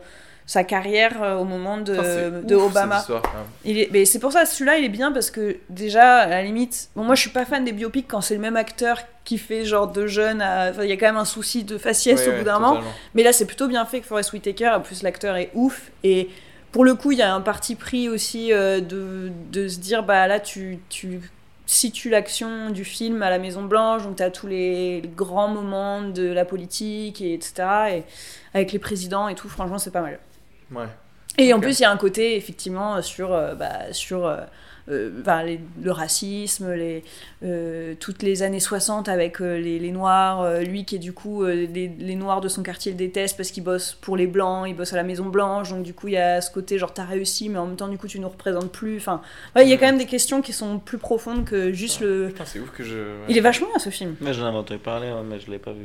sa 0.49 0.63
carrière 0.63 1.23
euh, 1.23 1.37
au 1.39 1.45
moment 1.45 1.77
de, 1.79 2.41
de 2.43 2.55
ouf, 2.55 2.71
Obama. 2.71 2.99
histoire. 2.99 3.23
Il 3.65 3.79
est, 3.79 3.89
mais 3.93 4.05
c'est 4.05 4.21
pour 4.21 4.31
ça, 4.33 4.47
celui-là, 4.47 4.79
il 4.79 4.85
est 4.85 4.89
bien 4.89 5.11
parce 5.11 5.31
que 5.33 5.57
déjà, 5.71 6.19
à 6.19 6.27
la 6.29 6.43
limite, 6.43 6.89
bon, 6.95 7.03
moi 7.03 7.17
je 7.17 7.21
suis 7.23 7.31
pas 7.31 7.45
fan 7.45 7.65
des 7.65 7.73
biopics 7.73 8.07
quand 8.07 8.21
c'est 8.21 8.35
le 8.35 8.41
même 8.41 8.57
acteur 8.57 8.99
qui 9.25 9.39
fait 9.39 9.65
genre 9.65 9.89
de 9.89 10.07
jeune. 10.07 10.41
à- 10.41 10.71
enfin, 10.71 10.85
Il 10.85 10.89
y 10.89 10.93
a 10.93 10.97
quand 10.97 11.07
même 11.07 11.17
un 11.17 11.25
souci 11.25 11.65
de 11.65 11.79
faciès 11.79 12.21
Ouais, 12.21 12.29
au 12.29 12.31
ouais, 12.31 12.39
bout 12.39 12.45
d'un 12.45 12.61
moment. 12.61 12.81
Mais 13.15 13.25
là, 13.25 13.33
c'est 13.33 13.45
plutôt 13.47 13.67
bien 13.67 13.85
fait 13.87 14.01
que 14.01 14.07
Forest 14.07 14.33
Whitaker. 14.33 14.69
En 14.69 14.81
plus, 14.81 15.03
l'acteur 15.03 15.35
est 15.37 15.51
ouf. 15.55 15.91
Et 16.05 16.29
pour 16.71 16.85
le 16.85 16.95
coup, 16.95 17.11
il 17.11 17.19
y 17.19 17.23
a 17.23 17.35
un 17.35 17.41
parti 17.41 17.75
pris 17.75 18.09
aussi 18.09 18.53
euh, 18.53 18.81
de, 18.81 19.33
de 19.51 19.67
se 19.67 19.79
dire 19.81 20.05
bah 20.05 20.29
là, 20.29 20.39
tu, 20.39 20.79
tu 20.91 21.21
situes 21.69 22.11
l'action 22.11 22.71
du 22.71 22.85
film 22.85 23.21
à 23.25 23.31
la 23.31 23.41
Maison 23.41 23.65
Blanche. 23.65 24.05
Donc, 24.05 24.15
tu 24.15 24.23
as 24.23 24.31
tous 24.31 24.47
les, 24.47 25.01
les 25.01 25.09
grands 25.09 25.49
moments 25.49 26.03
de 26.03 26.29
la 26.31 26.45
politique, 26.45 27.21
et 27.21 27.35
etc. 27.35 27.53
Et 27.97 28.03
avec 28.55 28.71
les 28.71 28.79
présidents 28.79 29.27
et 29.27 29.35
tout, 29.35 29.49
franchement, 29.49 29.79
c'est 29.79 29.91
pas 29.91 30.03
mal. 30.03 30.21
Ouais. 30.73 30.87
Et 31.39 31.53
en 31.53 31.61
plus, 31.61 31.79
il 31.81 31.83
y 31.83 31.85
a 31.85 31.91
un 31.91 31.97
côté, 31.99 32.37
effectivement, 32.37 33.03
sur, 33.03 33.33
euh, 33.35 33.55
bah, 33.55 33.93
sur 33.93 34.25
euh, 34.27 34.39
euh, 34.89 35.11
les- 35.45 35.61
le 35.83 35.91
racisme, 35.91 36.73
les, 36.73 37.05
euh, 37.43 37.95
toutes 38.01 38.23
les 38.23 38.43
années 38.43 38.61
60 38.61 39.09
avec 39.11 39.43
euh, 39.43 39.59
les, 39.59 39.79
les 39.79 39.91
Noirs, 39.91 40.41
euh, 40.41 40.61
lui 40.63 40.87
qui 40.87 40.97
est 40.97 40.99
du 41.01 41.13
coup, 41.13 41.43
euh, 41.45 41.67
les, 41.67 41.89
les 41.89 42.15
Noirs 42.15 42.41
de 42.41 42.49
son 42.49 42.63
quartier 42.63 42.93
le 42.93 42.97
détestent 42.97 43.37
parce 43.37 43.51
qu'il 43.51 43.65
bosse 43.65 43.93
pour 44.01 44.17
les 44.17 44.27
Blancs, 44.27 44.65
il 44.67 44.75
bosse 44.75 44.95
à 44.95 44.97
la 44.97 45.03
Maison 45.03 45.27
Blanche, 45.27 45.69
donc 45.71 45.83
du 45.83 45.93
coup, 45.93 46.09
il 46.09 46.15
y 46.15 46.17
a 46.17 46.41
ce 46.41 46.51
côté 46.51 46.79
genre, 46.79 46.95
t'as 46.95 47.05
réussi, 47.05 47.51
mais 47.51 47.59
en 47.59 47.67
même 47.67 47.77
temps, 47.77 47.89
du 47.89 47.99
coup, 47.99 48.07
tu 48.07 48.19
nous 48.19 48.29
représentes 48.31 48.73
plus. 48.73 48.97
Enfin, 48.97 49.21
ouais, 49.57 49.67
il 49.67 49.69
y 49.69 49.75
a 49.75 49.77
quand 49.77 49.87
même 49.87 49.99
des 49.99 50.07
questions 50.07 50.41
qui 50.41 50.55
sont 50.55 50.79
plus 50.79 50.99
profondes 50.99 51.45
que 51.45 51.71
juste 51.73 52.01
le. 52.01 52.29
Putain, 52.29 52.45
c'est 52.47 52.61
ouf 52.61 52.71
que 52.71 52.83
je. 52.83 52.97
Il 53.29 53.37
est 53.37 53.41
vachement 53.43 53.67
bien 53.69 53.79
ce 53.79 53.91
film. 53.91 54.15
Mais 54.23 54.33
j'en 54.33 54.47
avais 54.47 54.57
entendu 54.57 54.81
parler, 54.81 55.09
ouais, 55.09 55.23
mais 55.29 55.39
je 55.39 55.51
l'ai 55.51 55.59
pas 55.59 55.73
vu. 55.73 55.85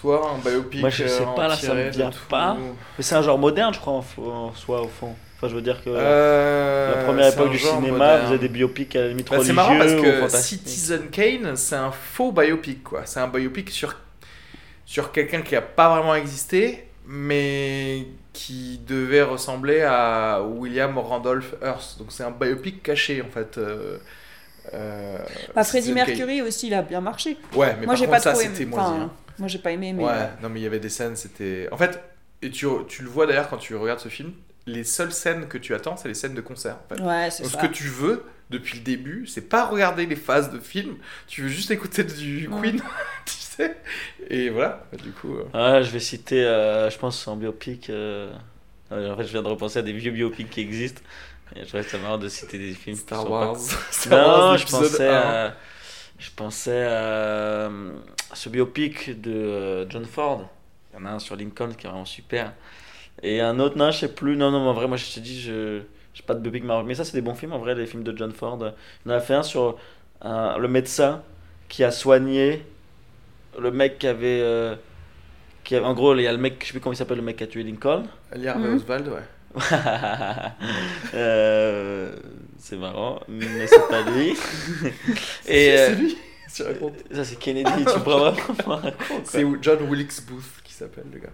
Toi, 0.00 0.30
un 0.34 0.38
biopic. 0.48 0.80
Moi, 0.80 0.90
je 0.90 1.06
sais 1.06 1.22
euh, 1.22 1.26
pas, 1.36 1.48
là, 1.48 1.56
ça 1.56 1.74
me 1.74 1.90
vient 1.90 2.10
tout- 2.10 2.18
pas. 2.28 2.56
Mais 2.96 3.02
c'est 3.04 3.14
un 3.14 3.22
genre 3.22 3.38
moderne, 3.38 3.74
je 3.74 3.80
crois, 3.80 3.92
en, 3.94 4.52
soi, 4.54 4.82
au 4.82 4.88
fond. 4.88 5.14
Enfin, 5.36 5.48
je 5.48 5.54
veux 5.54 5.62
dire 5.62 5.82
que 5.82 5.90
Euh, 5.90 6.96
la 6.96 7.04
première 7.04 7.26
époque 7.32 7.50
du 7.50 7.58
cinéma 7.58 7.90
moderne. 7.98 8.26
faisait 8.26 8.38
des 8.38 8.48
biopics 8.48 8.94
à 8.96 9.00
la 9.00 9.08
limite 9.08 9.26
Bah, 9.30 9.36
c'est 9.42 9.52
religieux 9.52 9.54
marrant 9.54 9.78
parce 9.78 9.92
ou 9.92 10.02
que. 10.02 10.28
Citizen 10.28 11.08
Kane, 11.10 11.56
c'est 11.56 11.76
un 11.76 11.90
faux 11.92 12.30
biopic, 12.32 12.82
quoi. 12.82 13.02
C'est 13.06 13.20
un 13.20 13.28
biopic 13.28 13.70
sur, 13.70 13.94
sur 14.86 15.12
quelqu'un 15.12 15.40
qui 15.42 15.56
a 15.56 15.62
pas 15.62 15.88
vraiment 15.94 16.14
existé, 16.14 16.86
mais 17.06 18.06
qui 18.32 18.80
devait 18.86 19.22
ressembler 19.22 19.80
à 19.82 20.42
William 20.42 20.96
Randolph 20.98 21.54
Hearst. 21.62 21.98
Donc 21.98 22.08
c'est 22.12 22.22
un 22.24 22.30
biopic 22.30 22.82
caché, 22.82 23.22
en 23.22 23.30
fait. 23.30 23.56
euh, 23.58 23.96
euh, 24.74 25.18
Bah, 25.54 25.64
Freddie 25.64 25.86
Kane. 25.94 25.94
Mercury 26.06 26.42
aussi, 26.42 26.66
il 26.68 26.74
a 26.74 26.82
bien 26.82 27.00
marché. 27.00 27.36
Ouais, 27.54 27.74
mais 27.80 27.86
moi, 27.86 27.94
par 27.94 27.96
j'ai 27.96 28.04
contre, 28.06 28.16
pas 28.18 28.20
ça, 28.22 28.32
trop 28.32 28.40
c'était 28.42 28.62
aimé. 28.64 28.72
moisi. 28.76 28.86
Enfin, 28.90 29.00
hein. 29.04 29.10
Moi, 29.40 29.48
j'ai 29.48 29.58
pas 29.58 29.72
aimé, 29.72 29.92
mais. 29.92 30.04
Ouais, 30.04 30.10
euh, 30.12 30.26
non, 30.42 30.48
mais 30.48 30.60
il 30.60 30.62
y 30.62 30.66
avait 30.66 30.80
des 30.80 30.88
scènes, 30.88 31.16
c'était. 31.16 31.68
En 31.72 31.76
fait, 31.76 32.00
et 32.42 32.50
tu, 32.50 32.66
tu 32.88 33.02
le 33.02 33.08
vois 33.08 33.26
d'ailleurs 33.26 33.48
quand 33.48 33.56
tu 33.58 33.74
regardes 33.74 34.00
ce 34.00 34.08
film, 34.08 34.32
les 34.66 34.84
seules 34.84 35.12
scènes 35.12 35.48
que 35.48 35.58
tu 35.58 35.74
attends, 35.74 35.96
c'est 35.96 36.08
les 36.08 36.14
scènes 36.14 36.34
de 36.34 36.40
concert. 36.40 36.76
En 36.90 36.94
fait. 36.94 37.02
Ouais, 37.02 37.30
c'est 37.30 37.42
Donc, 37.42 37.52
ça. 37.52 37.60
ce 37.60 37.66
que 37.66 37.72
tu 37.72 37.84
veux 37.88 38.24
depuis 38.50 38.78
le 38.78 38.84
début, 38.84 39.26
c'est 39.26 39.48
pas 39.48 39.64
regarder 39.66 40.06
les 40.06 40.16
phases 40.16 40.50
de 40.50 40.58
film, 40.58 40.96
tu 41.28 41.42
veux 41.42 41.48
juste 41.48 41.70
écouter 41.70 42.04
du 42.04 42.48
Ouais. 42.48 42.60
Queen, 42.60 42.82
tu 43.26 43.32
sais. 43.32 43.76
Et 44.28 44.48
voilà, 44.50 44.84
du 45.02 45.10
coup. 45.12 45.36
euh, 45.36 45.44
Ah, 45.54 45.82
je 45.82 45.90
vais 45.90 46.00
citer, 46.00 46.44
euh, 46.44 46.88
je 46.90 46.98
pense, 46.98 47.26
en 47.28 47.36
biopic. 47.36 47.90
euh, 47.90 48.32
En 48.90 49.16
fait, 49.16 49.24
je 49.24 49.32
viens 49.32 49.42
de 49.42 49.48
repenser 49.48 49.78
à 49.78 49.82
des 49.82 49.92
vieux 49.92 50.10
biopics 50.12 50.50
qui 50.50 50.60
existent. 50.60 51.00
Et 51.56 51.60
je 51.62 51.66
trouvais 51.66 51.82
ça 51.82 51.98
marrant 51.98 52.18
de 52.18 52.28
citer 52.28 52.58
des 52.58 52.72
films. 52.74 52.96
Star 52.96 53.28
Wars. 53.30 53.52
pas- 53.54 53.58
Star 53.90 54.26
Wars, 54.26 54.50
Non, 54.52 54.56
je 54.56 54.60
l'épisode 54.60 54.82
pensais, 54.90 55.08
1. 55.08 55.12
à, 55.16 55.54
je 56.20 56.30
pensais 56.36 56.84
à, 56.86 57.66
à 57.66 58.34
ce 58.34 58.48
biopic 58.50 59.20
de 59.20 59.32
euh, 59.32 59.90
John 59.90 60.06
Ford. 60.06 60.48
Il 60.92 61.00
y 61.00 61.02
en 61.02 61.06
a 61.06 61.10
un 61.12 61.18
sur 61.20 61.36
Lincoln 61.36 61.70
qui 61.76 61.86
est 61.86 61.90
vraiment 61.90 62.04
super. 62.06 62.52
Et 63.22 63.40
un 63.40 63.60
autre, 63.60 63.78
non, 63.78 63.90
je 63.92 63.98
sais 64.00 64.14
plus. 64.14 64.36
Non, 64.36 64.50
non, 64.52 64.62
mais 64.64 64.70
en 64.70 64.74
vrai, 64.74 64.88
moi, 64.88 64.96
je 64.98 65.06
te 65.12 65.20
dis, 65.20 65.40
je 65.40 65.82
j'ai 66.14 66.22
pas 66.24 66.34
de 66.34 66.40
biopic 66.40 66.64
marrant. 66.64 66.84
Mais 66.84 66.94
ça, 66.96 67.04
c'est 67.04 67.14
des 67.14 67.22
bons 67.22 67.34
films, 67.34 67.52
en 67.54 67.58
vrai, 67.58 67.74
les 67.76 67.86
films 67.86 68.04
de 68.04 68.16
John 68.16 68.32
Ford. 68.32 68.58
On 69.06 69.10
a 69.10 69.20
fait 69.20 69.34
un 69.34 69.42
sur 69.44 69.78
un- 70.22 70.58
le 70.58 70.68
médecin 70.68 71.22
qui 71.68 71.84
a 71.84 71.90
soigné 71.92 72.64
le 73.58 73.70
mec 73.70 73.98
qui 73.98 74.06
avait. 74.08 74.40
euh, 74.42 74.76
qui 75.64 75.76
avait- 75.76 75.86
en 75.86 75.94
gros, 75.94 76.14
il 76.16 76.22
y 76.22 76.26
a 76.26 76.32
le 76.32 76.38
mec, 76.38 76.56
je 76.62 76.66
sais 76.66 76.72
plus 76.72 76.80
comment 76.80 76.92
il 76.94 76.96
s'appelle, 76.96 77.18
le 77.18 77.22
mec 77.24 77.36
qui 77.36 77.44
a 77.44 77.46
tué 77.46 77.62
Lincoln. 77.62 78.04
Ali 78.32 78.48
Harvey. 78.48 78.68
Oswald, 78.68 79.08
ouais. 79.08 79.22
Euh, 81.14 82.12
c'est 82.60 82.76
marrant, 82.76 83.20
mais 83.28 83.66
c'est 83.66 83.88
pas 83.88 84.02
lui. 84.02 84.30
Et 85.48 85.76
c'est 85.76 85.78
euh, 85.78 85.94
lui 85.94 86.16
tu 86.54 86.62
racontes. 86.62 86.94
ça 87.12 87.24
c'est 87.24 87.38
Kennedy, 87.38 87.70
tu 87.78 87.84
prends 88.04 88.30
vraiment 88.30 88.80
un. 88.84 88.92
C'est 89.24 89.44
John 89.62 89.78
Wilkes 89.88 90.22
Booth 90.28 90.44
qui 90.64 90.74
s'appelle, 90.74 91.04
le 91.12 91.18
gars. 91.20 91.28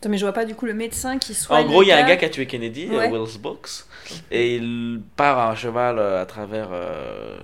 Attends, 0.00 0.08
mais 0.10 0.18
je 0.18 0.24
vois 0.24 0.32
pas 0.32 0.44
du 0.44 0.54
coup 0.54 0.66
le 0.66 0.74
médecin 0.74 1.18
qui 1.18 1.34
soigne. 1.34 1.64
En 1.64 1.68
gros, 1.68 1.82
il 1.82 1.88
y 1.88 1.92
a 1.92 1.98
un 1.98 2.06
gars 2.06 2.16
qui 2.16 2.24
a 2.24 2.28
tué 2.28 2.46
Kennedy, 2.46 2.88
euh, 2.90 2.98
Ouais. 2.98 3.10
Wills 3.10 3.38
Box, 3.40 3.88
et 4.30 4.56
il 4.56 5.00
part 5.16 5.38
à 5.50 5.54
cheval 5.56 5.98
euh, 5.98 6.22
à 6.22 6.26
travers. 6.26 6.68
euh, 6.72 7.36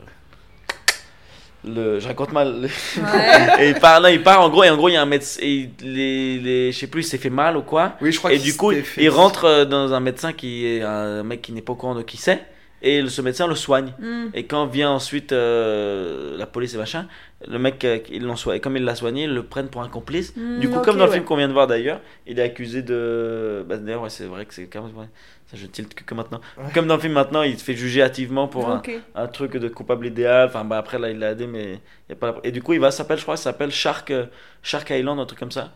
le, 1.66 1.98
je 1.98 2.06
raconte 2.06 2.32
mal. 2.32 2.60
le- 2.60 2.68
Ouais. 3.02 3.64
et 3.66 3.68
il 3.70 3.74
part, 3.80 4.00
non, 4.02 4.08
il 4.08 4.22
part 4.22 4.40
en 4.42 4.50
gros, 4.50 4.64
et 4.64 4.70
en 4.70 4.76
gros, 4.76 4.88
il 4.90 4.92
y 4.92 4.96
a 4.96 5.02
un 5.02 5.06
médecin, 5.06 5.40
et 5.42 5.50
il- 5.50 5.70
les, 5.80 6.38
les, 6.38 6.72
je 6.72 6.78
sais 6.78 6.86
plus, 6.88 7.00
il 7.02 7.08
s'est 7.08 7.16
fait 7.18 7.30
mal 7.30 7.56
ou 7.56 7.62
quoi. 7.62 7.94
Oui, 8.02 8.12
je 8.12 8.18
crois 8.18 8.32
Et 8.34 8.38
du 8.38 8.54
coup, 8.54 8.70
fait- 8.72 9.02
il 9.02 9.08
rentre 9.08 9.44
euh, 9.46 9.64
dans 9.64 9.92
un 9.94 10.00
médecin 10.00 10.32
qui 10.34 10.66
est 10.66 10.82
un 10.82 11.22
mec 11.22 11.40
qui 11.40 11.52
n'est 11.52 11.62
pas 11.62 11.72
au 11.72 11.76
courant 11.76 11.94
de 11.94 12.02
qui 12.02 12.18
c'est, 12.18 12.44
et 12.84 13.08
ce 13.08 13.22
médecin 13.22 13.46
le 13.46 13.54
soigne. 13.54 13.94
Hmm. 13.98 14.26
Et 14.34 14.44
quand 14.44 14.66
vient 14.66 14.90
ensuite 14.90 15.32
euh, 15.32 16.36
la 16.36 16.46
police 16.46 16.74
et 16.74 16.76
machin, 16.76 17.08
le 17.48 17.58
mec, 17.58 17.82
euh, 17.84 17.98
ils 18.10 18.36
soigné, 18.36 18.60
comme 18.60 18.76
il 18.76 18.84
l'a 18.84 18.94
soigné, 18.94 19.24
ils 19.24 19.32
le 19.32 19.42
prennent 19.42 19.68
pour 19.68 19.82
un 19.82 19.88
complice. 19.88 20.36
Hmm, 20.36 20.60
du 20.60 20.68
coup, 20.68 20.80
comme 20.80 20.98
dans 20.98 21.04
le 21.04 21.10
ouais. 21.10 21.16
film 21.16 21.24
qu'on 21.24 21.36
vient 21.36 21.48
de 21.48 21.54
voir 21.54 21.66
d'ailleurs, 21.66 22.00
il 22.26 22.38
est 22.38 22.42
accusé 22.42 22.82
de. 22.82 23.64
Bah, 23.66 23.78
d'ailleurs, 23.78 24.02
ouais, 24.02 24.10
c'est 24.10 24.26
vrai 24.26 24.44
que 24.44 24.52
c'est 24.52 24.66
quand 24.66 24.82
même. 24.82 24.96
ouais, 24.96 25.08
ça, 25.46 25.56
je 25.56 25.66
tilte 25.66 25.94
que, 25.94 26.04
que 26.04 26.14
maintenant. 26.14 26.42
Ouais. 26.58 26.64
Comme 26.74 26.86
dans 26.86 26.96
le 26.96 27.00
film 27.00 27.14
maintenant, 27.14 27.42
il 27.42 27.58
se 27.58 27.64
fait 27.64 27.74
juger 27.74 28.02
hâtivement 28.02 28.48
pour 28.48 28.68
un, 28.68 29.26
truc 29.28 29.56
de 29.56 29.68
coupable 29.68 30.06
idéal. 30.06 30.48
Enfin, 30.48 30.64
bah, 30.64 30.76
après, 30.76 30.98
là, 30.98 31.08
il 31.08 31.18
l'a 31.18 31.30
aidé, 31.30 31.46
mais 31.46 31.80
il 32.08 32.10
y 32.10 32.12
a 32.12 32.16
pas 32.16 32.32
la- 32.32 32.40
Et 32.44 32.52
du 32.52 32.62
coup, 32.62 32.74
il 32.74 32.80
va 32.80 32.90
s'appelle, 32.90 33.18
je 33.18 33.22
crois, 33.22 33.38
ça 33.38 33.44
s'appelle 33.44 33.70
Shark, 33.70 34.10
euh, 34.10 34.26
Shark 34.62 34.90
Island, 34.90 35.18
un 35.18 35.24
truc 35.24 35.38
comme 35.38 35.52
ça. 35.52 35.72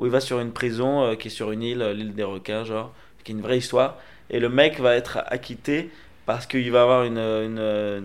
Où 0.00 0.06
il 0.06 0.12
va 0.12 0.20
sur 0.20 0.40
une 0.40 0.52
prison 0.52 1.04
euh, 1.04 1.14
qui 1.14 1.28
est 1.28 1.30
sur 1.30 1.52
une 1.52 1.62
île, 1.62 1.84
l'île 1.94 2.14
des 2.14 2.24
requins, 2.24 2.64
genre, 2.64 2.92
qui 3.22 3.30
est 3.30 3.34
une 3.36 3.42
vraie 3.42 3.58
histoire. 3.58 3.98
Et 4.30 4.40
le 4.40 4.48
mec 4.48 4.80
va 4.80 4.94
être 4.96 5.18
acquitté 5.26 5.90
parce 6.28 6.46
qu'il 6.46 6.70
va 6.70 6.82
avoir 6.82 7.04
une, 7.04 7.16
une, 7.18 8.02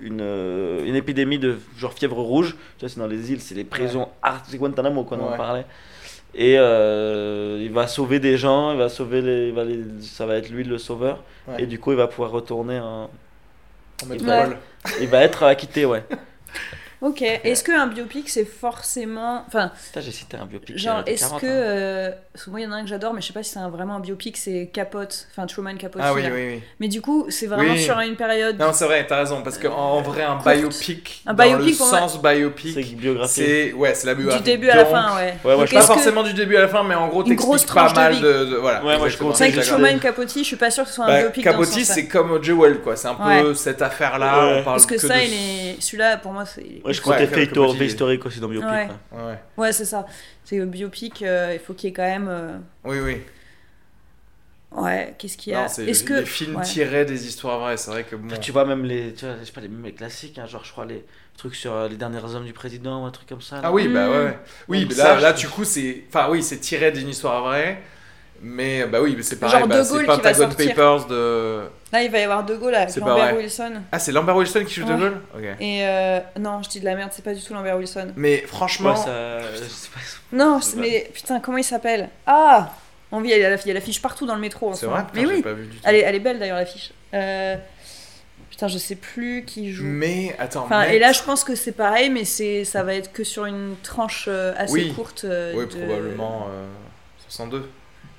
une, 0.00 0.20
une 0.86 0.94
épidémie 0.94 1.38
de 1.40 1.58
genre 1.76 1.92
fièvre 1.92 2.16
rouge. 2.20 2.56
Tu 2.78 2.80
vois, 2.80 2.88
c'est 2.88 3.00
dans 3.00 3.08
les 3.08 3.32
îles, 3.32 3.40
c'est 3.40 3.56
les 3.56 3.64
prisons 3.64 4.08
art 4.22 4.42
c'est 4.48 4.56
Guantanamo 4.56 5.02
qu'on 5.04 5.18
en 5.20 5.32
Ouais. 5.32 5.36
parlait. 5.36 5.66
Et 6.34 6.54
euh, 6.58 7.58
il 7.60 7.72
va 7.72 7.86
sauver 7.88 8.20
des 8.20 8.36
gens, 8.36 8.70
il 8.72 8.78
va 8.78 8.88
sauver 8.88 9.20
les, 9.20 9.48
il 9.48 9.54
va 9.54 9.64
les- 9.64 9.82
ça 10.00 10.26
va 10.26 10.36
être 10.36 10.48
lui 10.50 10.62
le 10.64 10.78
sauveur. 10.78 11.24
Et 11.58 11.66
du 11.66 11.78
coup, 11.80 11.90
il 11.90 11.96
va 11.96 12.06
pouvoir 12.06 12.30
retourner 12.30 12.78
en. 12.78 13.10
En 14.02 14.06
métropole. 14.06 14.58
Il 15.00 15.08
va 15.08 15.22
être 15.22 15.42
acquitté, 15.42 15.84
ouais. 15.86 16.04
Ok. 17.02 17.22
Est-ce 17.22 17.62
qu'un 17.64 17.86
biopic 17.86 18.28
c'est 18.28 18.44
forcément. 18.44 19.44
Enfin, 19.46 19.70
Putain, 19.86 20.00
j'ai 20.00 20.12
cité 20.12 20.36
un 20.36 20.46
biopic. 20.46 20.78
genre, 20.78 20.98
euh, 20.98 21.02
est-ce 21.06 21.24
40, 21.24 21.40
que. 21.40 21.46
euh, 21.48 22.10
parce 22.32 22.44
que 22.44 22.50
moi, 22.50 22.60
il 22.60 22.64
y 22.64 22.66
en 22.66 22.72
a 22.72 22.76
un 22.76 22.82
que 22.82 22.88
j'adore, 22.88 23.12
mais 23.14 23.20
je 23.20 23.26
sais 23.26 23.32
pas 23.32 23.42
si 23.42 23.50
c'est 23.52 23.58
un- 23.58 23.68
vraiment 23.68 23.96
un 23.96 24.00
biopic, 24.00 24.36
c'est 24.36 24.70
Capote. 24.72 25.26
Enfin, 25.30 25.46
Truman 25.46 25.76
Capote. 25.76 26.00
Ah 26.04 26.12
oui, 26.14 26.22
oui, 26.24 26.30
oui. 26.54 26.62
Mais 26.80 26.88
du 26.88 27.00
coup, 27.00 27.26
c'est 27.28 27.46
vraiment 27.46 27.72
Oui. 27.74 27.82
sur 27.82 27.98
une 28.00 28.16
période. 28.16 28.58
Non, 28.58 28.72
c'est 28.72 28.84
vrai, 28.86 29.06
t'as 29.06 29.18
raison, 29.18 29.42
parce 29.42 29.58
qu'en 29.58 29.74
en 29.74 30.02
vrai, 30.02 30.22
un 30.22 30.36
Courte. 30.38 30.56
biopic, 30.56 31.22
Un 31.26 31.34
dans 31.34 31.44
biopic, 31.44 31.70
le 31.72 31.76
pour 31.76 31.86
moi- 31.88 31.98
sens 32.00 32.22
biopic, 32.22 32.74
C'est 32.74 32.94
biographique. 32.94 33.44
c'est 33.46 33.72
ouais, 33.72 33.94
c'est 33.94 34.06
la 34.06 34.14
biographie. 34.14 34.42
du 34.42 34.50
début 34.50 34.68
à 34.70 34.76
la 34.76 34.86
fin, 34.86 35.16
ouais. 35.16 35.22
Ouais, 35.22 35.36
moi, 35.44 35.56
Donc, 35.56 35.66
je 35.68 35.74
Pas 35.74 35.80
que- 35.80 35.86
forcément 35.86 36.22
du 36.22 36.32
début 36.34 36.56
à 36.56 36.62
la 36.62 36.68
fin, 36.68 36.82
mais 36.82 36.94
en 36.94 37.08
gros, 37.08 37.24
Une 37.24 37.34
grosse 37.34 37.62
t'expliques 37.62 37.74
pas 37.74 37.92
mal 37.94 38.20
de, 38.20 38.44
de- 38.46 38.56
voilà. 38.56 38.84
Ouais, 38.84 38.96
moi, 38.98 39.08
je 39.08 39.16
comprends. 39.18 39.34
C'est 39.34 39.50
vrai 39.50 39.60
que. 39.62 39.66
Truman 39.66 39.98
Capote, 39.98 40.32
je 40.34 40.42
suis 40.42 40.56
pas 40.56 40.70
sûre 40.70 40.84
que 40.84 40.90
ce 40.90 40.96
soit 40.96 41.06
un 41.06 41.20
biopic 41.22 41.44
Capote, 41.44 41.66
c'est 41.66 42.06
comme 42.08 42.42
Jewel, 42.42 42.80
quoi. 42.80 42.96
C'est 42.96 43.08
un 43.08 43.14
peu 43.14 43.48
Ouais. 43.48 43.54
cette 43.54 43.82
affaire-là. 43.82 44.46
Ouais. 44.56 44.62
Parce 44.64 44.86
que, 44.86 44.96
ça, 44.98 45.14
de- 45.16 45.20
il 45.24 45.32
est. 45.34 45.76
Celui-là, 45.80 46.16
pour 46.18 46.32
moi, 46.32 46.44
c'est. 46.46 46.80
Ouais, 46.86 46.92
je 46.92 47.00
Ouais, 47.00 47.04
comptais 47.04 47.26
faire 47.26 47.38
fait, 47.38 47.78
le 47.78 47.84
historique 47.84 48.26
aussi 48.26 48.40
dans 48.40 48.48
biopic. 48.48 48.68
Ouais. 48.70 48.88
ouais. 49.12 49.22
Ouais. 49.24 49.38
Ouais, 49.56 49.72
c'est 49.72 49.84
ça. 49.84 50.06
C'est 50.44 50.56
le 50.58 50.66
biopic, 50.66 51.22
euh, 51.22 51.50
il 51.54 51.58
faut 51.58 51.74
qu'il 51.74 51.88
y 51.88 51.90
ait 51.90 51.94
quand 51.94 52.02
même. 52.02 52.28
euh, 52.28 52.58
Oui, 52.84 52.98
oui. 53.00 53.22
Ouais, 54.72 55.14
qu'est-ce 55.18 55.36
qu'il 55.38 55.52
y 55.52 55.56
a 55.56 55.62
Non, 55.62 55.68
c'est 55.68 55.86
Est-ce 55.86 56.04
que. 56.04 56.14
les 56.14 56.26
films 56.26 56.56
ouais. 56.56 56.62
tirés 56.64 57.04
des 57.04 57.26
histoires 57.26 57.58
vraies. 57.60 57.76
C'est 57.76 57.90
vrai 57.90 58.04
que 58.04 58.14
bon. 58.16 58.36
Tu 58.38 58.52
vois, 58.52 58.64
même 58.64 58.84
les, 58.84 59.14
tu 59.14 59.24
vois, 59.24 59.36
je 59.40 59.44
sais 59.44 59.52
pas, 59.52 59.60
les, 59.62 59.92
classiques, 59.92 60.38
hein, 60.38 60.46
genre, 60.46 60.64
je 60.64 60.72
crois, 60.72 60.84
les 60.84 61.04
trucs 61.36 61.54
sur 61.54 61.72
euh, 61.72 61.88
les 61.88 61.96
derniers 61.96 62.22
hommes 62.34 62.44
du 62.44 62.52
président 62.52 63.02
ou 63.02 63.06
un 63.06 63.10
truc 63.10 63.28
comme 63.28 63.40
ça. 63.40 63.56
là. 63.56 63.62
Ah 63.64 63.72
oui, 63.72 63.88
bah 63.88 64.10
ouais. 64.10 64.38
Oui, 64.68 64.82
Donc 64.82 64.92
ça, 64.92 65.14
là, 65.14 65.20
là, 65.20 65.34
je- 65.34 65.40
du 65.42 65.48
coup, 65.48 65.64
c'est. 65.64 66.04
Enfin, 66.08 66.28
oui, 66.30 66.42
c'est 66.42 66.58
tiré 66.58 66.92
d'une 66.92 67.08
histoire 67.08 67.42
vraie. 67.44 67.80
Mais 68.42 68.84
bah 68.86 69.00
oui, 69.00 69.14
mais 69.16 69.22
c'est 69.22 69.40
Genre 69.40 69.50
pareil. 69.50 69.64
De 69.64 69.68
Bah, 69.68 69.74
Gaulle 69.76 69.86
c'est 69.86 69.98
qui 70.00 70.06
va 70.06 70.16
Pentagon 70.16 70.38
sortir. 70.38 70.68
Papers 70.68 71.06
de. 71.06 71.62
Là, 71.92 72.02
il 72.02 72.10
va 72.10 72.18
y 72.18 72.22
avoir 72.22 72.44
De 72.44 72.54
Gaulle 72.56 72.74
avec 72.74 72.90
C'est 72.90 73.00
pas 73.00 73.08
Lambert 73.10 73.24
vrai. 73.34 73.36
Wilson. 73.42 73.72
Ah, 73.92 73.98
c'est 73.98 74.12
Lambert 74.12 74.36
Wilson 74.36 74.64
qui 74.66 74.74
joue 74.74 74.84
De 74.84 74.92
Ouais. 74.92 74.98
Gaulle 74.98 75.20
Ok. 75.36 75.42
Et 75.60 75.86
euh, 75.86 76.20
non, 76.38 76.62
je 76.62 76.68
dis 76.68 76.80
de 76.80 76.84
la 76.84 76.94
merde, 76.94 77.10
c'est 77.12 77.24
pas 77.24 77.32
du 77.34 77.42
tout 77.42 77.54
Lambert 77.54 77.76
Wilson. 77.76 78.08
Mais 78.16 78.38
franchement. 78.46 78.90
Ouais, 78.90 78.96
ça. 78.96 79.40
Je 79.52 79.56
sais 79.68 79.88
pas. 79.94 80.00
Non, 80.36 80.60
c'est- 80.60 80.76
pas. 80.76 80.82
mais 80.82 81.10
putain, 81.14 81.40
comment 81.40 81.58
il 81.58 81.64
s'appelle? 81.64 82.08
Ah 82.26 82.72
On 83.12 83.20
vit, 83.20 83.30
il 83.30 83.38
y 83.38 83.44
a 83.44 83.50
la- 83.50 83.56
il 83.56 83.66
y 83.68 83.70
a 83.70 83.74
l'affiche 83.74 84.02
partout 84.02 84.26
dans 84.26 84.34
le 84.34 84.40
métro 84.40 84.68
en 84.68 84.74
ce 84.74 84.80
C'est 84.80 84.86
vrai 84.86 84.96
moment. 84.96 85.08
Putain, 85.10 85.22
Mais 85.22 85.28
j'ai 85.28 85.34
oui, 85.36 85.42
pas 85.42 85.52
vu 85.52 85.66
du 85.66 85.76
tout. 85.76 85.82
elle 85.84 85.94
est, 85.94 86.00
elle 86.00 86.14
est 86.16 86.20
belle 86.20 86.38
d'ailleurs 86.40 86.56
l'affiche. 86.58 86.92
Euh, 87.14 87.56
Putain, 88.50 88.68
je 88.68 88.78
sais 88.78 88.94
plus 88.96 89.44
qui 89.46 89.70
joue. 89.72 89.84
Mais 89.84 90.34
attends. 90.38 90.64
Enfin, 90.64 90.82
et 90.84 90.98
là, 90.98 91.12
je 91.12 91.22
pense 91.22 91.44
que 91.44 91.54
c'est 91.54 91.72
pareil, 91.72 92.08
mais 92.08 92.24
c'est, 92.24 92.64
ça 92.64 92.82
va 92.82 92.94
être 92.94 93.12
que 93.12 93.22
sur 93.22 93.44
une 93.44 93.74
tranche 93.82 94.26
euh, 94.28 94.54
assez 94.56 94.72
Oui. 94.72 94.92
courte. 94.94 95.24
euh, 95.24 95.52
Oui, 95.54 95.66
de- 95.66 95.84
probablement 95.84 96.46
euh, 96.50 96.64
62. 97.28 97.68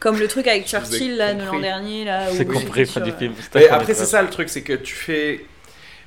Comme 0.07 0.19
le 0.19 0.27
truc 0.29 0.47
avec 0.47 0.65
Churchill 0.67 1.17
là, 1.17 1.33
de 1.33 1.41
compris. 1.41 1.55
l'an 1.57 1.61
dernier. 1.61 2.05
là. 2.05 2.27
C'est 2.31 2.45
compris, 2.45 2.87
sur- 2.87 3.03
film. 3.17 3.33
Et 3.55 3.67
après, 3.67 3.93
c'est 3.93 4.05
ça 4.05 4.21
le 4.21 4.29
truc, 4.29 4.47
c'est 4.49 4.61
que 4.63 4.73
tu 4.73 4.95
fais. 4.95 5.45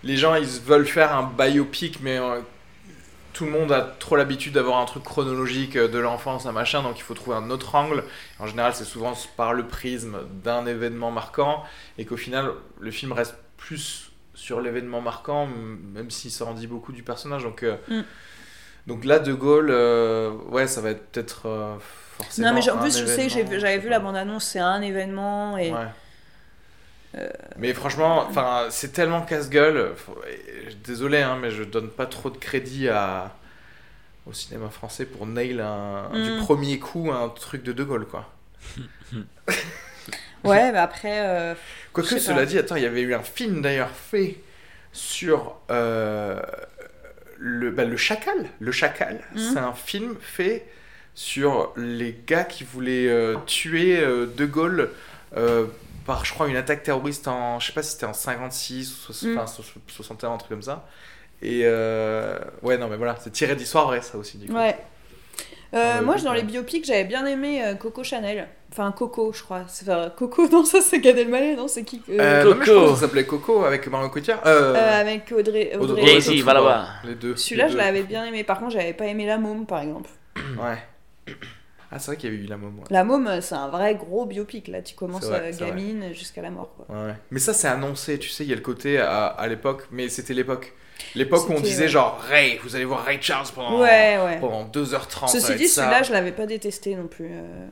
Les 0.02 0.16
gens, 0.16 0.34
ils 0.36 0.46
veulent 0.46 0.86
faire 0.86 1.14
un 1.14 1.30
biopic, 1.38 1.98
mais 2.00 2.16
euh, 2.18 2.40
tout 3.34 3.44
le 3.44 3.50
monde 3.50 3.70
a 3.72 3.82
trop 3.82 4.16
l'habitude 4.16 4.54
d'avoir 4.54 4.78
un 4.78 4.86
truc 4.86 5.02
chronologique 5.04 5.76
euh, 5.76 5.86
de 5.88 5.98
l'enfance, 5.98 6.46
un 6.46 6.52
machin, 6.52 6.82
donc 6.82 6.98
il 6.98 7.02
faut 7.02 7.12
trouver 7.12 7.36
un 7.36 7.50
autre 7.50 7.74
angle. 7.74 8.04
En 8.38 8.46
général, 8.46 8.74
c'est 8.74 8.84
souvent 8.84 9.12
par 9.36 9.52
le 9.52 9.66
prisme 9.66 10.16
d'un 10.42 10.64
événement 10.64 11.10
marquant, 11.10 11.62
et 11.98 12.06
qu'au 12.06 12.16
final, 12.16 12.52
le 12.80 12.90
film 12.90 13.12
reste 13.12 13.34
plus 13.58 14.10
sur 14.32 14.62
l'événement 14.62 15.02
marquant, 15.02 15.46
même 15.92 16.10
s'il 16.10 16.30
s'en 16.30 16.54
dit 16.54 16.66
beaucoup 16.66 16.92
du 16.92 17.02
personnage. 17.02 17.42
Donc, 17.42 17.62
euh, 17.62 17.76
Mm. 17.88 18.00
donc 18.86 19.04
là, 19.04 19.18
De 19.18 19.34
Gaulle, 19.34 19.68
euh, 19.70 20.30
ouais, 20.48 20.66
ça 20.66 20.80
va 20.80 20.90
être 20.92 21.04
peut-être 21.12 21.42
euh, 21.44 21.74
forcément. 22.22 22.48
Non, 22.48 22.54
mais 22.54 22.70
en 22.70 22.78
plus, 22.78 22.98
je 22.98 23.06
sais, 23.06 23.28
j'avais 23.28 23.78
vu 23.78 23.88
la 23.88 23.98
bande-annonce, 24.00 24.44
c'est 24.44 24.58
un 24.60 24.80
événement. 24.82 25.56
Et... 25.58 25.72
Ouais. 25.72 25.78
Euh, 27.16 27.28
Mais 27.56 27.74
franchement, 27.74 28.28
c'est 28.70 28.92
tellement 28.92 29.22
casse-gueule. 29.22 29.94
Désolé, 30.84 31.18
hein, 31.22 31.36
mais 31.40 31.50
je 31.50 31.64
donne 31.64 31.88
pas 31.90 32.06
trop 32.06 32.30
de 32.30 32.36
crédit 32.38 32.88
à 32.88 33.34
au 34.26 34.32
cinéma 34.32 34.68
français 34.68 35.06
pour 35.06 35.26
nail 35.26 35.60
un, 35.60 36.08
Mm. 36.12 36.22
du 36.22 36.38
premier 36.44 36.78
coup 36.78 37.10
un 37.10 37.28
truc 37.30 37.62
de 37.64 37.72
De 37.72 37.82
Gaulle, 37.84 38.06
quoi. 38.06 38.28
Ouais, 40.44 40.72
mais 40.72 40.78
après. 40.78 41.20
euh, 41.26 41.54
Quoique 41.92 42.18
cela 42.18 42.36
pas. 42.38 42.46
dit, 42.46 42.58
attends, 42.58 42.76
il 42.76 42.82
y 42.82 42.86
avait 42.86 43.02
eu 43.02 43.14
un 43.14 43.22
film 43.22 43.60
d'ailleurs 43.60 43.90
fait 43.90 44.36
sur 44.92 45.56
euh, 45.70 46.40
le, 47.38 47.70
bah, 47.70 47.84
le 47.84 47.96
chacal. 47.96 48.46
Le 48.58 48.72
chacal, 48.72 49.20
Mhm. 49.34 49.38
c'est 49.52 49.58
un 49.58 49.72
film 49.74 50.16
fait 50.20 50.66
sur 51.14 51.72
les 51.76 52.16
gars 52.26 52.44
qui 52.44 52.64
voulaient 52.64 53.08
euh, 53.08 53.36
tuer 53.46 53.98
euh, 54.00 54.26
De 54.26 54.46
Gaulle 54.46 54.90
euh, 55.36 55.66
par, 56.06 56.24
je 56.24 56.32
crois, 56.32 56.48
une 56.48 56.56
attaque 56.56 56.82
terroriste 56.82 57.28
en, 57.28 57.60
je 57.60 57.66
sais 57.68 57.72
pas 57.72 57.82
si 57.82 57.92
c'était 57.92 58.06
en 58.06 58.14
56 58.14 59.08
ou 59.08 59.12
soix- 59.12 59.28
Mhm. 59.28 59.38
enfin, 59.38 59.46
so- 59.46 59.62
61, 59.88 60.32
un 60.32 60.36
truc 60.38 60.50
comme 60.50 60.62
ça. 60.62 60.86
Et 61.42 61.62
euh, 61.64 62.38
ouais, 62.62 62.78
non, 62.78 62.88
mais 62.88 62.96
voilà, 62.96 63.16
c'est 63.20 63.30
tiré 63.32 63.54
d'histoire 63.56 63.86
vraie, 63.86 64.02
ça 64.02 64.18
aussi, 64.18 64.38
du 64.38 64.46
coup. 64.48 64.54
Ouais. 64.54 64.76
Euh, 65.72 66.02
moi, 66.02 66.16
dans 66.16 66.32
les 66.32 66.42
biopics, 66.42 66.84
j'avais 66.84 67.04
bien 67.04 67.24
aimé 67.26 67.62
Coco 67.78 68.02
Chanel. 68.02 68.48
Enfin, 68.72 68.90
Coco, 68.92 69.32
je 69.32 69.42
crois. 69.42 69.62
C'est 69.68 69.88
enfin, 69.88 70.10
Coco, 70.16 70.48
non, 70.52 70.64
ça 70.64 70.80
c'est 70.80 70.98
Gad 71.00 71.16
Elmaleh, 71.16 71.54
non 71.56 71.68
C'est 71.68 71.84
qui 71.84 72.02
euh, 72.08 72.18
Euh, 72.18 72.44
non, 72.44 72.56
mais 72.56 72.66
je 72.66 72.70
Coco. 72.72 72.86
que 72.86 72.94
ça 72.94 73.00
s'appelait 73.02 73.24
Coco 73.24 73.64
avec 73.64 73.86
Marion 73.86 74.08
Cotillard. 74.08 74.40
Euh, 74.46 74.74
euh, 74.74 75.00
Avec 75.00 75.30
Audrey. 75.32 75.72
Audrey- 75.74 75.76
Audrey 75.76 76.02
Audrey 76.02 76.18
va 76.18 76.52
Tautou, 76.52 76.64
là-bas. 76.66 76.88
Les 77.04 77.14
deux. 77.14 77.36
Celui-là, 77.36 77.68
je 77.68 77.76
l'avais 77.76 78.02
bien 78.02 78.24
aimé. 78.24 78.42
Par 78.42 78.58
contre, 78.58 78.72
j'avais 78.72 78.92
pas 78.94 79.06
aimé 79.06 79.26
La 79.26 79.38
Môme, 79.38 79.64
par 79.66 79.80
exemple. 79.80 80.10
Ouais. 80.36 80.78
Ah, 81.92 81.98
c'est 81.98 82.06
vrai 82.12 82.16
qu'il 82.16 82.32
y 82.32 82.36
a 82.36 82.40
eu 82.40 82.44
la 82.46 82.56
môme. 82.56 82.78
ouais. 82.78 82.84
La 82.90 83.02
Môme, 83.02 83.40
c'est 83.40 83.56
un 83.56 83.68
vrai 83.68 83.96
gros 83.96 84.24
biopic. 84.24 84.68
Là, 84.68 84.80
tu 84.80 84.94
commences 84.94 85.24
vrai, 85.24 85.52
euh, 85.52 85.58
gamine 85.58 86.12
jusqu'à 86.14 86.40
la 86.40 86.50
mort. 86.50 86.72
Quoi. 86.76 86.86
Ouais. 86.88 87.14
Mais 87.32 87.40
ça, 87.40 87.52
c'est 87.52 87.66
annoncé, 87.66 88.16
tu 88.20 88.28
sais, 88.28 88.44
il 88.44 88.50
y 88.50 88.52
a 88.52 88.56
le 88.56 88.62
côté 88.62 88.98
à, 88.98 89.26
à 89.26 89.46
l'époque, 89.48 89.88
mais 89.90 90.08
c'était 90.08 90.32
l'époque. 90.34 90.72
L'époque 91.16 91.48
où 91.48 91.52
on 91.52 91.60
disait 91.60 91.84
ouais. 91.84 91.88
genre 91.88 92.20
Ray, 92.20 92.60
vous 92.62 92.76
allez 92.76 92.84
voir 92.84 93.02
Ray 93.04 93.18
Charles 93.20 93.48
pendant, 93.54 93.80
Ouais, 93.80 94.18
ouais. 94.22 94.38
pendant 94.38 94.64
2h30. 94.68 95.26
ça 95.28 95.40
Ceci 95.40 95.56
dit, 95.56 95.66
celui-là, 95.66 96.02
je 96.04 96.12
l'avais 96.12 96.30
pas 96.32 96.46
détesté 96.46 96.94
non 96.94 97.08
plus. 97.08 97.28
euh, 97.32 97.66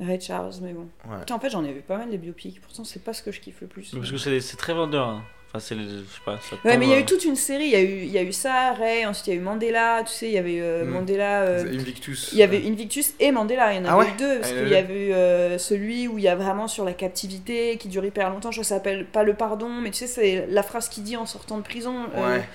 Ray 0.00 0.20
Charles, 0.20 0.52
mais 0.62 0.72
bon. 0.72 0.88
Ouais. 1.08 1.18
Putain, 1.20 1.34
en 1.36 1.40
fait, 1.40 1.48
j'en 1.50 1.64
ai 1.64 1.72
vu 1.72 1.80
pas 1.80 1.96
mal 1.98 2.10
des 2.10 2.18
biopics. 2.18 2.60
Pourtant, 2.60 2.84
c'est 2.84 3.02
pas 3.04 3.12
ce 3.14 3.22
que 3.22 3.30
je 3.30 3.40
kiffe 3.40 3.60
le 3.60 3.68
plus. 3.68 3.90
Parce 3.94 4.10
que 4.10 4.16
c'est 4.18 4.40
c'est 4.40 4.56
très 4.56 4.74
vendeur. 4.74 5.06
hein. 5.08 5.22
Enfin, 5.54 5.60
c'est. 5.68 5.74
le- 5.74 5.82
Je 5.82 5.88
sais 6.14 6.20
pas. 6.24 6.38
Ça 6.40 6.56
Ouais, 6.64 6.70
tombe, 6.72 6.80
mais 6.80 6.86
il 6.86 6.90
y 6.90 6.94
a 6.94 6.98
eu 6.98 7.04
toute 7.04 7.24
une 7.26 7.36
série. 7.36 7.64
Il 7.64 7.70
y 7.70 7.76
a 7.76 7.80
eu, 7.82 8.02
il 8.04 8.10
y 8.10 8.16
a 8.16 8.22
eu 8.22 8.32
ça, 8.32 8.72
Ray, 8.72 9.04
ensuite 9.04 9.26
il 9.26 9.30
y 9.34 9.36
a 9.36 9.36
eu 9.36 9.42
Mandela. 9.42 10.02
Tu 10.06 10.12
sais, 10.14 10.26
il 10.28 10.32
y 10.32 10.38
avait 10.38 10.60
euh, 10.62 10.84
Mm. 10.84 10.88
Mandela. 10.88 11.42
euh, 11.42 11.78
Invictus. 11.78 12.30
Il 12.32 12.38
y 12.38 12.42
avait 12.42 12.66
Invictus 12.66 13.12
et 13.20 13.32
Mandela, 13.32 13.74
il 13.74 13.76
y 13.76 13.86
en 13.86 13.90
Ah 13.90 13.92
avait 13.94 14.04
ouais 14.04 14.10
eu 14.12 14.16
deux, 14.18 14.38
parce 14.38 14.50
Ah, 14.50 14.54
il 14.54 14.56
y 14.56 14.60
en 14.60 14.64
qu'il 14.64 14.72
y 14.72 14.76
avait 14.76 14.92
avait 14.94 15.06
eu 15.08 15.12
euh, 15.12 15.58
celui 15.58 16.08
où 16.08 16.16
il 16.16 16.24
y 16.24 16.28
a 16.28 16.36
vraiment 16.36 16.68
sur 16.68 16.84
la 16.86 16.94
captivité, 16.94 17.76
qui 17.76 17.88
dure 17.88 18.02
hyper 18.04 18.30
longtemps, 18.30 18.50
je 18.50 18.56
crois 18.56 18.62
que 18.62 18.68
ça 18.68 18.76
s'appelle 18.76 19.04
pas 19.04 19.24
le 19.24 19.34
pardon, 19.34 19.68
mais 19.68 19.90
tu 19.90 19.98
sais, 19.98 20.06
c'est 20.06 20.46
la 20.48 20.62
phrase 20.62 20.88
qu'il 20.88 21.02
dit 21.02 21.16
en 21.18 21.26
sortant 21.26 21.58
de 21.58 21.62
prison, 21.62 21.96
euh, 22.16 22.36
Ouais. 22.38 22.48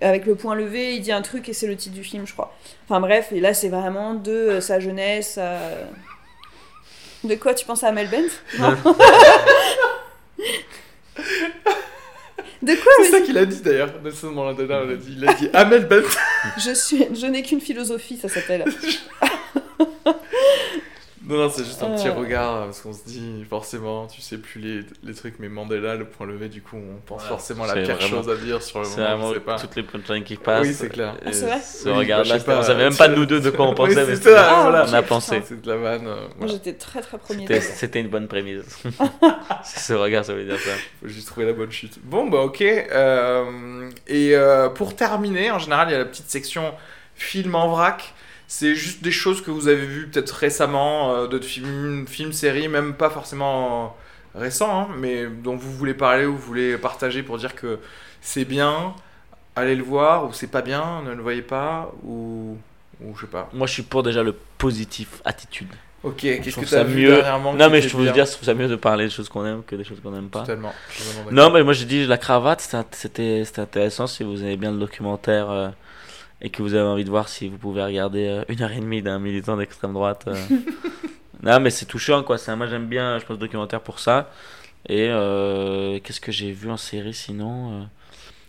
avec 0.00 0.24
le 0.24 0.34
point 0.34 0.54
levé, 0.54 0.94
il 0.94 1.02
dit 1.02 1.12
un 1.12 1.20
truc 1.20 1.46
et 1.50 1.52
c'est 1.52 1.66
le 1.66 1.76
titre 1.76 1.94
du 1.94 2.04
film, 2.04 2.26
je 2.26 2.32
crois. 2.32 2.56
Enfin 2.88 3.00
bref, 3.00 3.32
et 3.32 3.40
là 3.40 3.52
c'est 3.52 3.68
vraiment 3.68 4.14
de 4.14 4.32
euh, 4.32 4.60
sa 4.62 4.80
jeunesse. 4.80 5.38
De 7.22 7.34
quoi 7.36 7.52
tu 7.54 7.64
penses 7.66 7.84
à 7.84 7.92
Mel 7.92 8.08
Bent? 8.08 8.32
Non 8.58 8.74
De 12.64 12.74
quoi 12.76 12.92
C'est 13.02 13.10
ça 13.10 13.20
qu'il 13.20 13.36
a 13.36 13.44
dit 13.44 13.60
d'ailleurs. 13.60 13.92
Nelson 14.02 14.30
Mandela, 14.30 14.84
il 14.84 14.92
a 14.92 14.96
dit, 14.96 15.14
il 15.18 15.28
a 15.28 15.34
dit 15.34 15.50
Amel 15.52 15.86
Bent. 15.86 16.08
Je 16.58 16.72
suis, 16.72 17.04
je 17.14 17.26
n'ai 17.26 17.42
qu'une 17.42 17.60
philosophie, 17.60 18.16
ça 18.16 18.28
s'appelle. 18.28 18.64
Non, 21.26 21.36
non, 21.38 21.48
c'est 21.50 21.64
juste 21.64 21.82
un 21.82 21.90
petit 21.94 22.08
Euh. 22.08 22.12
regard, 22.12 22.64
parce 22.66 22.80
qu'on 22.82 22.92
se 22.92 23.02
dit, 23.06 23.44
forcément, 23.48 24.06
tu 24.06 24.20
sais 24.20 24.36
plus 24.36 24.60
les, 24.60 24.80
les 25.02 25.14
trucs, 25.14 25.38
mais 25.38 25.48
Mandela, 25.48 25.94
le 25.94 26.04
point 26.04 26.26
levé, 26.26 26.48
du 26.50 26.60
coup, 26.60 26.76
on 26.76 27.00
pense 27.06 27.22
Ouais, 27.22 27.28
forcément 27.28 27.64
à 27.64 27.68
la 27.74 27.82
pire 27.82 27.96
vraiment- 27.96 28.22
chose 28.22 28.28
à 28.28 28.36
dire 28.36 28.62
sur 28.62 28.80
le 28.80 28.84
C'est 28.84 28.96
moment, 28.98 29.08
vraiment 29.08 29.28
je 29.30 29.34
sais 29.34 29.40
pas. 29.40 29.56
toutes 29.58 29.76
les 29.76 29.82
punchlines 29.84 30.24
qui 30.24 30.36
passent. 30.36 30.66
Oui, 30.66 30.74
c'est 30.74 30.88
clair. 30.90 31.14
Ah, 31.24 31.32
c'est 31.32 31.46
vrai 31.46 31.60
Ce 31.60 31.88
Oui, 31.88 31.94
regard-là, 31.94 32.36
bah, 32.38 32.42
on 32.46 32.50
pas, 32.58 32.62
savait 32.62 32.84
même 32.84 32.96
pas 32.96 33.08
nous 33.08 33.24
deux 33.26 33.40
de 33.40 33.50
quoi 33.50 33.66
on 33.66 33.70
Oui, 33.70 33.74
pensait, 33.74 33.94
c'est 33.94 34.00
mais 34.06 34.16
ça, 34.16 34.22
c'était- 34.22 34.34
Ah, 34.36 34.58
voilà. 34.62 34.86
on 34.88 34.92
a 34.92 35.02
pensé. 35.02 35.42
C'est 35.46 35.60
de 35.62 35.68
la 35.68 35.76
vanne. 35.76 36.06
euh, 36.06 36.14
Moi 36.14 36.26
voilà. 36.38 36.52
j'étais 36.52 36.74
très 36.74 37.00
très 37.00 37.18
premier 37.18 37.46
C'était 37.60 38.00
une 38.00 38.08
bonne 38.08 38.28
prémisse. 38.28 38.82
C'est 39.64 39.80
ce 39.80 39.92
regard, 39.94 40.24
ça 40.24 40.34
veut 40.34 40.44
dire 40.44 40.58
ça. 40.58 40.70
Faut 41.00 41.08
juste 41.08 41.26
trouver 41.28 41.46
la 41.46 41.52
bonne 41.52 41.70
chute. 41.72 41.98
Bon, 42.02 42.26
bah 42.28 42.38
ok. 42.40 42.60
euh, 42.62 43.90
et 44.06 44.34
euh, 44.36 44.68
pour 44.68 44.94
terminer, 44.96 45.50
en 45.50 45.58
général, 45.58 45.88
il 45.88 45.92
y 45.92 45.94
a 45.94 45.98
la 45.98 46.04
petite 46.04 46.30
section 46.30 46.72
film 47.14 47.54
en 47.54 47.68
vrac. 47.68 48.13
C'est 48.56 48.76
juste 48.76 49.02
des 49.02 49.10
choses 49.10 49.42
que 49.42 49.50
vous 49.50 49.66
avez 49.66 49.84
vues 49.84 50.06
peut-être 50.06 50.30
récemment, 50.30 51.12
euh, 51.12 51.26
d'autres 51.26 51.44
films, 51.44 52.06
films, 52.06 52.32
séries, 52.32 52.68
même 52.68 52.94
pas 52.94 53.10
forcément 53.10 53.96
récents, 54.32 54.82
hein, 54.82 54.88
mais 54.96 55.26
dont 55.26 55.56
vous 55.56 55.72
voulez 55.72 55.92
parler 55.92 56.24
ou 56.24 56.36
vous 56.36 56.46
voulez 56.46 56.78
partager 56.78 57.24
pour 57.24 57.36
dire 57.36 57.56
que 57.56 57.80
c'est 58.20 58.44
bien, 58.44 58.94
allez 59.56 59.74
le 59.74 59.82
voir, 59.82 60.26
ou 60.28 60.32
c'est 60.32 60.46
pas 60.46 60.62
bien, 60.62 61.02
ne 61.04 61.14
le 61.14 61.20
voyez 61.20 61.42
pas, 61.42 61.92
ou, 62.04 62.56
ou 63.00 63.16
je 63.16 63.22
sais 63.22 63.26
pas. 63.26 63.50
Moi, 63.52 63.66
je 63.66 63.72
suis 63.72 63.82
pour 63.82 64.04
déjà 64.04 64.22
le 64.22 64.36
positif 64.56 65.20
attitude. 65.24 65.74
Ok, 66.04 66.18
qu'est-ce 66.18 66.56
que 66.56 66.64
ça 66.64 66.76
t'as 66.76 66.84
vu 66.84 67.02
mieux. 67.02 67.16
dernièrement 67.16 67.54
Non, 67.54 67.68
mais 67.68 67.82
je 67.82 67.88
trouve 67.88 68.02
bien 68.04 68.12
dire, 68.12 68.26
je 68.26 68.32
trouve 68.34 68.44
ça 68.44 68.54
mieux 68.54 68.68
de 68.68 68.76
parler 68.76 69.06
des 69.06 69.10
choses 69.10 69.28
qu'on 69.28 69.44
aime 69.44 69.64
que 69.66 69.74
des 69.74 69.82
choses 69.82 69.98
qu'on 70.00 70.12
n'aime 70.12 70.28
pas. 70.28 70.42
Totalement. 70.42 70.72
Non, 71.32 71.50
mais 71.50 71.64
moi 71.64 71.72
j'ai 71.72 71.86
dit 71.86 72.06
la 72.06 72.18
cravate, 72.18 72.60
c'était- 72.92 73.42
intéressant 73.58 74.06
si 74.06 74.22
vous 74.22 74.40
aimez 74.42 74.56
bien 74.56 74.70
le 74.70 74.78
documentaire 74.78 75.50
euh, 75.50 75.68
et 76.44 76.50
que 76.50 76.60
vous 76.62 76.74
avez 76.74 76.86
envie 76.86 77.04
de 77.04 77.10
voir 77.10 77.28
si 77.28 77.48
vous 77.48 77.56
pouvez 77.58 77.82
regarder 77.82 78.26
euh, 78.28 78.44
une 78.48 78.60
heure 78.62 78.70
et 78.70 78.78
demie 78.80 79.00
d'un 79.02 79.18
militant 79.18 79.56
d'extrême 79.56 79.94
droite. 79.94 80.24
euh. 80.28 80.34
non, 81.42 81.58
mais 81.58 81.70
c'est 81.70 81.86
touchant 81.86 82.22
quoi. 82.22 82.38
C'est- 82.38 82.54
Moi 82.54 82.66
j'aime 82.66 82.86
bien, 82.86 83.18
je 83.18 83.24
pense, 83.24 83.30
le 83.36 83.38
documentaire 83.40 83.80
pour 83.80 83.98
ça. 83.98 84.30
Et 84.88 85.08
euh, 85.10 85.98
qu'est-ce 86.04 86.20
que 86.20 86.30
j'ai 86.30 86.52
vu 86.52 86.70
en 86.70 86.76
série 86.76 87.14
sinon 87.14 87.72
euh, 87.72 87.82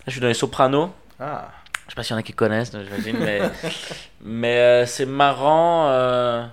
Je 0.08 0.12
suis 0.12 0.20
dans 0.22 0.28
les 0.28 0.34
Sopranos. 0.34 0.90
Ah, 1.20 1.50
Je 1.86 1.92
sais 1.92 1.96
pas 1.96 2.04
s'il 2.04 2.14
y 2.14 2.18
en 2.18 2.20
a 2.20 2.24
qui 2.24 2.34
connaissent, 2.34 2.72
j'imagine, 2.74 3.16
mais, 3.20 3.42
mais 4.22 4.58
euh, 4.58 4.86
c'est 4.86 5.06
marrant. 5.06 5.88
euh, 5.90 6.46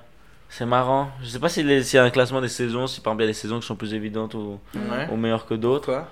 c'est 0.49 0.67
marrant. 0.67 1.11
Je 1.23 1.29
sais 1.29 1.39
pas 1.41 1.49
s'il 1.49 1.69
y 1.69 1.75
a- 1.75 1.83
s'il 1.83 1.97
y 1.97 1.99
a 1.99 2.05
un 2.05 2.11
classement 2.11 2.41
des 2.41 2.49
saisons, 2.49 2.87
si 2.87 3.01
par 3.01 3.13
exemple 3.15 3.23
il 3.23 3.27
y 3.27 3.29
a 3.31 3.33
des 3.33 3.39
saisons 3.39 3.59
qui 3.59 3.67
sont 3.67 3.75
plus 3.75 3.95
évidentes 3.95 4.35
ou, 4.35 4.61
ouais. 4.77 5.09
ou 5.11 5.17
meilleures 5.17 5.47
que 5.47 5.55
d'autres. 5.55 6.05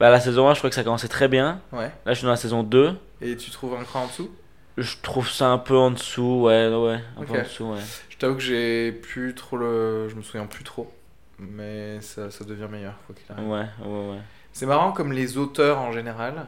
Bah, 0.00 0.10
la 0.10 0.18
saison 0.18 0.48
1, 0.48 0.54
je 0.54 0.58
crois 0.58 0.70
que 0.70 0.74
ça 0.74 0.82
commençait 0.82 1.06
très 1.06 1.28
bien. 1.28 1.60
Ouais. 1.70 1.92
Là, 2.04 2.12
je 2.12 2.14
suis 2.14 2.24
dans 2.24 2.30
la 2.30 2.36
saison 2.36 2.64
2. 2.64 2.96
Et 3.20 3.36
tu 3.36 3.50
trouves 3.52 3.74
un 3.80 3.84
cran 3.84 4.02
en 4.02 4.06
dessous? 4.08 4.30
Je 4.76 4.96
trouve 5.02 5.28
ça 5.28 5.48
un 5.48 5.58
peu 5.58 5.76
en 5.76 5.90
dessous, 5.90 6.42
ouais, 6.42 6.68
ouais, 6.68 7.00
un 7.16 7.24
peu 7.24 7.38
en 7.38 7.42
dessous, 7.42 7.64
ouais. 7.72 7.80
Je 8.08 8.16
t'avoue 8.16 8.34
que 8.36 8.40
j'ai 8.40 8.92
plus 8.92 9.34
trop 9.34 9.56
le. 9.56 10.08
Je 10.08 10.14
me 10.14 10.22
souviens 10.22 10.46
plus 10.46 10.64
trop. 10.64 10.90
Mais 11.38 12.00
ça, 12.00 12.30
ça 12.30 12.44
devient 12.44 12.68
meilleur, 12.70 12.94
quoi 13.06 13.14
qu'il 13.14 13.30
arrive. 13.32 13.48
Ouais, 13.48 13.66
ouais, 13.84 14.10
ouais. 14.10 14.20
C'est 14.52 14.66
marrant 14.66 14.92
comme 14.92 15.12
les 15.12 15.38
auteurs 15.38 15.78
en 15.78 15.92
général, 15.92 16.46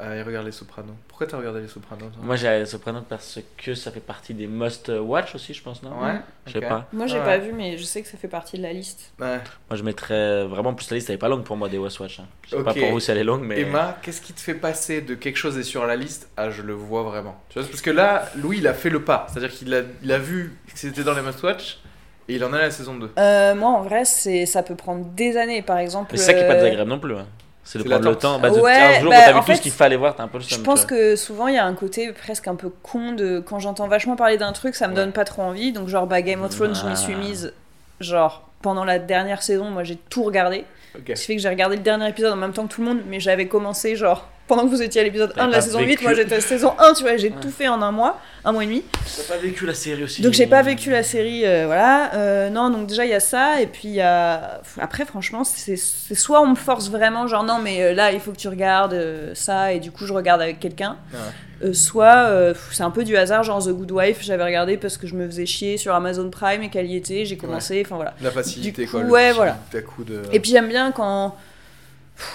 euh, 0.00 0.16
ils 0.18 0.22
regardent 0.26 0.46
les 0.46 0.52
Sopranos. 0.52 0.92
Pourquoi 1.08 1.26
t'as 1.26 1.36
regardé 1.36 1.60
les 1.60 1.68
Sopranos 1.68 2.10
toi 2.10 2.22
Moi, 2.22 2.34
j'ai 2.36 2.66
Soprano 2.66 3.02
parce 3.08 3.38
que 3.56 3.74
ça 3.74 3.90
fait 3.92 4.00
partie 4.00 4.34
des 4.34 4.46
must-watch 4.48 5.34
aussi, 5.36 5.54
je 5.54 5.62
pense, 5.62 5.82
non 5.82 5.90
Ouais. 6.02 6.16
Je 6.46 6.52
sais 6.54 6.60
pas. 6.60 6.86
Moi 6.92 7.06
j'ai 7.06 7.18
Ah 7.18 7.24
pas 7.24 7.30
ouais. 7.30 7.40
vu, 7.40 7.52
mais 7.52 7.78
je 7.78 7.84
sais 7.84 8.02
que 8.02 8.08
ça 8.08 8.16
fait 8.18 8.28
partie 8.28 8.56
de 8.58 8.62
la 8.62 8.72
liste. 8.72 9.12
Ouais. 9.20 9.36
Moi, 9.70 9.76
je 9.76 9.82
mettrais 9.82 10.44
vraiment 10.46 10.70
en 10.70 10.74
plus 10.74 10.90
la 10.90 10.96
liste, 10.96 11.08
elle 11.10 11.14
est 11.14 11.18
pas 11.18 11.28
longue 11.28 11.44
pour 11.44 11.56
moi 11.56 11.68
des 11.68 11.78
must-watch. 11.78 12.20
Hein. 12.20 12.26
Je 12.44 12.56
sais 12.56 12.62
pas 12.62 12.74
pour 12.74 12.90
vous 12.90 13.00
si 13.00 13.10
elle 13.10 13.18
est 13.18 13.24
longue, 13.24 13.42
mais. 13.44 13.60
Emma, 13.60 13.96
qu'est-ce 14.02 14.20
qui 14.20 14.32
te 14.32 14.40
fait 14.40 14.54
passer 14.54 15.00
de 15.00 15.14
quelque 15.14 15.36
chose 15.36 15.56
est 15.58 15.62
sur 15.62 15.86
la 15.86 15.96
liste 15.96 16.28
à 16.36 16.50
je 16.50 16.62
le 16.62 16.72
vois 16.72 17.02
vraiment? 17.04 17.40
Tu 17.48 17.58
vois, 17.60 17.68
parce 17.68 17.80
que 17.82 17.90
là, 17.90 18.28
Louis, 18.36 18.58
il 18.58 18.66
a 18.66 18.74
fait 18.74 18.90
le 18.90 19.02
pas. 19.04 19.26
C'est-à-dire 19.30 19.50
qu'il 19.56 19.72
a, 19.74 19.82
il 20.02 20.10
a 20.12 20.18
vu 20.18 20.56
que 20.72 20.78
c'était 20.78 21.04
dans 21.04 21.14
les 21.14 21.22
must-watch 21.22 21.78
et 22.28 22.34
il 22.36 22.44
en 22.44 22.52
est 22.52 22.58
à 22.58 22.62
la 22.62 22.70
saison 22.70 22.94
2. 22.96 23.10
Euh, 23.18 23.54
moi 23.54 23.68
en 23.68 23.82
vrai, 23.82 24.04
c'est 24.04 24.46
ça 24.46 24.62
peut 24.62 24.74
prendre 24.74 25.04
des 25.10 25.36
années 25.36 25.62
par 25.62 25.78
exemple. 25.78 26.16
C'est 26.16 26.24
ça 26.24 26.32
qui 26.34 26.40
est 26.40 26.46
pas 26.48 26.54
euh, 26.54 26.62
désagréable 26.62 26.90
non 26.90 26.98
plus. 26.98 27.14
hein. 27.16 27.26
C'est 27.64 27.78
de 27.78 27.84
prendre 27.84 28.08
le 28.08 28.16
temps. 28.16 28.38
Bah, 28.38 28.50
de, 28.50 28.60
Ouais, 28.60 28.72
un 28.98 29.00
jour 29.00 29.10
bah, 29.10 29.16
où 29.16 29.20
t'as 29.24 29.32
en 29.34 29.40
vu 29.40 29.46
fait, 29.46 29.52
tout 29.52 29.56
ce 29.58 29.62
qu'il 29.62 29.72
fallait 29.72 29.96
voir, 29.96 30.14
t'as 30.14 30.22
un 30.24 30.28
peu 30.28 30.38
le 30.38 30.44
Je 30.44 30.56
pense 30.56 30.80
vois. 30.80 30.88
que 30.88 31.16
souvent 31.16 31.48
il 31.48 31.54
y 31.54 31.58
a 31.58 31.64
un 31.64 31.74
côté 31.74 32.12
presque 32.12 32.46
un 32.46 32.56
peu 32.56 32.70
con 32.82 33.12
de 33.12 33.40
quand 33.40 33.58
j'entends 33.58 33.88
vachement 33.88 34.16
parler 34.16 34.36
d'un 34.36 34.52
truc, 34.52 34.74
ça 34.74 34.86
me 34.86 34.92
Ouais. 34.92 34.96
donne 34.96 35.12
pas 35.12 35.24
trop 35.24 35.42
envie. 35.42 35.72
Donc 35.72 35.88
genre 35.88 36.06
bah 36.06 36.20
Game 36.22 36.42
of 36.42 36.54
Thrones, 36.54 36.74
je 36.74 36.86
m'y 36.86 36.96
suis 36.96 37.14
Ah. 37.14 37.18
mise 37.18 37.52
genre 38.00 38.48
pendant 38.62 38.84
la 38.84 38.98
dernière 38.98 39.42
saison, 39.42 39.64
moi 39.70 39.82
j'ai 39.84 39.96
tout 39.96 40.22
regardé. 40.24 40.64
Ce 40.94 41.00
qui 41.00 41.16
fait 41.26 41.36
que 41.36 41.42
j'ai 41.42 41.48
regardé 41.48 41.76
le 41.76 41.82
dernier 41.82 42.08
épisode 42.08 42.32
en 42.32 42.36
même 42.36 42.52
temps 42.52 42.66
que 42.66 42.72
tout 42.74 42.80
le 42.82 42.86
monde, 42.88 43.00
mais 43.08 43.18
j'avais 43.18 43.48
commencé 43.48 43.96
genre 43.96 44.28
pendant 44.46 44.64
que 44.64 44.68
vous 44.70 44.82
étiez 44.82 45.00
à 45.00 45.04
l'épisode 45.04 45.32
T'as 45.34 45.44
1 45.44 45.46
de 45.48 45.52
la 45.52 45.60
saison 45.60 45.78
vécu. 45.78 45.90
8, 45.92 46.02
moi 46.02 46.14
j'étais 46.14 46.32
à 46.34 46.36
la 46.36 46.42
saison 46.42 46.74
1, 46.78 46.92
tu 46.94 47.02
vois, 47.02 47.16
j'ai 47.16 47.28
Ouais. 47.30 47.34
tout 47.40 47.50
fait 47.50 47.68
en 47.68 47.80
un 47.82 47.92
mois, 47.92 48.20
un 48.44 48.52
mois 48.52 48.62
et 48.64 48.66
demi. 48.66 48.82
T'as 49.16 49.34
pas 49.34 49.40
vécu 49.40 49.64
la 49.66 49.74
série 49.74 50.04
aussi 50.04 50.20
Donc 50.22 50.32
j'ai 50.34 50.46
pas 50.46 50.62
vécu 50.62 50.90
la 50.90 51.02
série, 51.02 51.46
euh, 51.46 51.64
voilà. 51.66 52.14
Euh, 52.14 52.50
non, 52.50 52.70
donc 52.70 52.86
déjà 52.86 53.04
il 53.04 53.10
y 53.10 53.14
a 53.14 53.20
ça, 53.20 53.60
et 53.60 53.66
puis 53.66 53.88
il 53.88 53.94
y 53.94 54.00
a... 54.02 54.60
Après, 54.80 55.04
franchement, 55.04 55.44
c'est 55.44 55.76
soit 55.76 56.42
on 56.42 56.48
me 56.48 56.54
force 56.56 56.90
vraiment, 56.90 57.26
genre 57.26 57.42
non, 57.44 57.58
mais 57.62 57.82
euh, 57.82 57.94
là 57.94 58.12
il 58.12 58.20
faut 58.20 58.32
que 58.32 58.36
tu 58.36 58.48
regardes 58.48 58.92
euh, 58.94 59.32
ça, 59.34 59.72
et 59.72 59.80
du 59.80 59.90
coup 59.90 60.06
je 60.06 60.12
regarde 60.12 60.42
avec 60.42 60.60
quelqu'un. 60.60 60.96
Ouais. 61.12 61.18
Euh, 61.68 61.72
soit 61.72 62.26
euh, 62.26 62.52
c'est 62.72 62.82
un 62.82 62.90
peu 62.90 63.04
du 63.04 63.16
hasard, 63.16 63.44
genre 63.44 63.64
The 63.64 63.70
Good 63.70 63.92
Wife, 63.92 64.18
j'avais 64.22 64.44
regardé 64.44 64.76
parce 64.76 64.96
que 64.98 65.06
je 65.06 65.14
me 65.14 65.24
faisais 65.26 65.46
chier 65.46 65.76
sur 65.78 65.94
Amazon 65.94 66.28
Prime 66.28 66.62
et 66.64 66.68
qu'elle 66.68 66.86
y 66.86 66.96
était, 66.96 67.24
j'ai 67.24 67.36
commencé, 67.36 67.80
enfin 67.86 67.94
voilà. 67.96 68.12
La 68.20 68.30
facilité, 68.32 68.82
Du 68.84 68.90
quoi. 68.90 69.00
coup, 69.00 69.06
le 69.06 69.12
ouais, 69.12 69.32
voilà. 69.32 69.56
coup 69.86 70.02
de... 70.04 70.20
Et 70.32 70.40
puis 70.40 70.50
j'aime 70.50 70.68
bien 70.68 70.90
quand. 70.92 71.36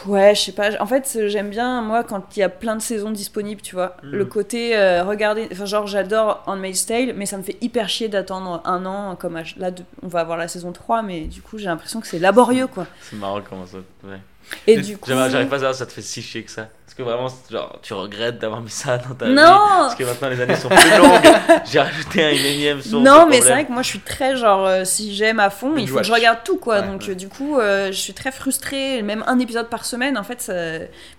Ouais, 0.05 0.35
je 0.35 0.41
sais 0.41 0.51
pas. 0.51 0.71
En 0.81 0.85
fait, 0.85 1.19
j'aime 1.27 1.49
bien, 1.49 1.81
moi, 1.81 2.03
quand 2.03 2.35
il 2.35 2.41
y 2.41 2.43
a 2.43 2.49
plein 2.49 2.75
de 2.75 2.81
saisons 2.81 3.11
disponibles, 3.11 3.61
tu 3.61 3.75
vois. 3.75 3.95
Mm. 4.03 4.11
Le 4.11 4.25
côté, 4.25 4.77
euh, 4.77 5.03
regarder. 5.03 5.47
Enfin, 5.51 5.65
genre, 5.65 5.87
j'adore 5.87 6.43
Handmaid's 6.47 6.85
Tale, 6.85 7.13
mais 7.15 7.25
ça 7.25 7.37
me 7.37 7.43
fait 7.43 7.57
hyper 7.61 7.87
chier 7.87 8.09
d'attendre 8.09 8.61
un 8.65 8.85
an. 8.85 9.15
Comme 9.15 9.37
à- 9.37 9.43
là, 9.57 9.71
on 10.03 10.07
va 10.07 10.19
avoir 10.19 10.37
la 10.37 10.47
saison 10.49 10.71
3, 10.73 11.01
mais 11.01 11.21
du 11.21 11.41
coup, 11.41 11.57
j'ai 11.57 11.65
l'impression 11.67 12.01
que 12.01 12.07
c'est 12.07 12.19
laborieux, 12.19 12.67
quoi. 12.67 12.87
C'est 13.01 13.15
marrant 13.15 13.39
comment 13.47 13.65
ça. 13.65 13.77
Ouais. 14.03 14.19
Et 14.67 14.77
du 14.77 14.97
coup. 14.97 15.09
J'arrive 15.09 15.47
pas 15.47 15.55
à 15.55 15.59
savoir 15.59 15.75
ça 15.75 15.85
te 15.85 15.91
fait 15.91 16.01
si 16.01 16.21
chier 16.21 16.43
que 16.43 16.51
ça. 16.51 16.67
Parce 16.85 16.97
que 16.97 17.03
vraiment, 17.03 17.27
genre, 17.51 17.79
tu 17.83 17.93
regrettes 17.93 18.39
d'avoir 18.39 18.61
mis 18.61 18.71
ça 18.71 18.97
dans 18.97 19.13
ta 19.13 19.27
vie. 19.27 19.33
Non 19.33 19.43
Parce 19.43 19.95
que 19.95 20.03
maintenant 20.03 20.29
les 20.29 20.41
années 20.41 20.55
sont 20.55 20.69
plus 20.69 20.97
longues. 20.97 21.35
J'ai 21.71 21.79
rajouté 21.79 22.23
un 22.23 22.29
énième 22.29 22.81
source. 22.81 23.03
Non, 23.03 23.27
mais 23.27 23.41
c'est 23.41 23.51
vrai 23.51 23.65
que 23.65 23.71
moi 23.71 23.83
je 23.83 23.89
suis 23.89 23.99
très 23.99 24.35
genre, 24.35 24.65
euh, 24.65 24.85
si 24.85 25.13
j'aime 25.13 25.39
à 25.39 25.49
fond, 25.51 25.75
il 25.77 25.87
faut 25.87 25.97
que 25.97 26.03
je 26.03 26.11
regarde 26.11 26.39
tout 26.43 26.57
quoi. 26.57 26.79
Ouais, 26.79 26.87
Donc 26.87 27.01
ouais. 27.03 27.11
euh, 27.11 27.15
du 27.15 27.29
coup, 27.29 27.59
euh, 27.59 27.87
je 27.87 27.97
suis 27.97 28.13
très 28.13 28.31
frustrée, 28.31 29.03
même 29.03 29.23
un 29.27 29.37
épisode 29.37 29.69
par 29.69 29.85
semaine 29.85 30.17
en 30.17 30.23
fait. 30.23 30.41
Ça... 30.41 30.53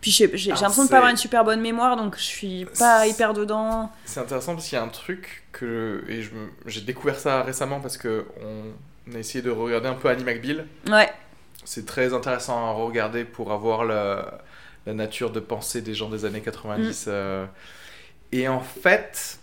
Puis 0.01 0.11
j'ai 0.11 0.27
l'impression 0.27 0.85
de 0.85 0.89
pas 0.90 0.97
avoir 0.97 1.11
une 1.11 1.16
super 1.16 1.44
bonne 1.44 1.61
mémoire, 1.61 1.97
donc 1.97 2.16
je 2.16 2.24
suis 2.24 2.66
pas 2.78 3.07
hyper 3.07 3.32
dedans. 3.32 3.93
C'est 4.05 4.20
intéressant 4.20 4.55
parce 4.55 4.66
qu'il 4.66 4.77
y 4.77 4.81
a 4.81 4.85
un 4.85 4.89
truc 4.89 5.44
que 5.52 6.02
et 6.09 6.23
j'ai 6.66 6.81
découvert 6.81 7.16
ça 7.16 7.43
récemment 7.43 7.81
parce 7.81 7.97
que 7.97 8.24
on 8.43 9.15
a 9.15 9.19
essayé 9.19 9.43
de 9.43 9.51
regarder 9.51 9.89
un 9.89 9.94
peu 9.94 10.09
Annie 10.09 10.24
McBeal. 10.24 10.66
Ouais. 10.89 11.09
C'est 11.70 11.86
très 11.86 12.14
intéressant 12.14 12.66
à 12.66 12.72
regarder 12.72 13.24
pour 13.24 13.52
avoir 13.52 13.84
la, 13.84 14.40
la 14.86 14.92
nature 14.92 15.30
de 15.30 15.38
pensée 15.38 15.82
des 15.82 15.94
gens 15.94 16.09
des 16.09 16.24
années 16.24 16.40
90. 16.40 17.05
euh. 17.06 17.47
Et 18.32 18.48
en 18.48 18.59
fait, 18.59 19.38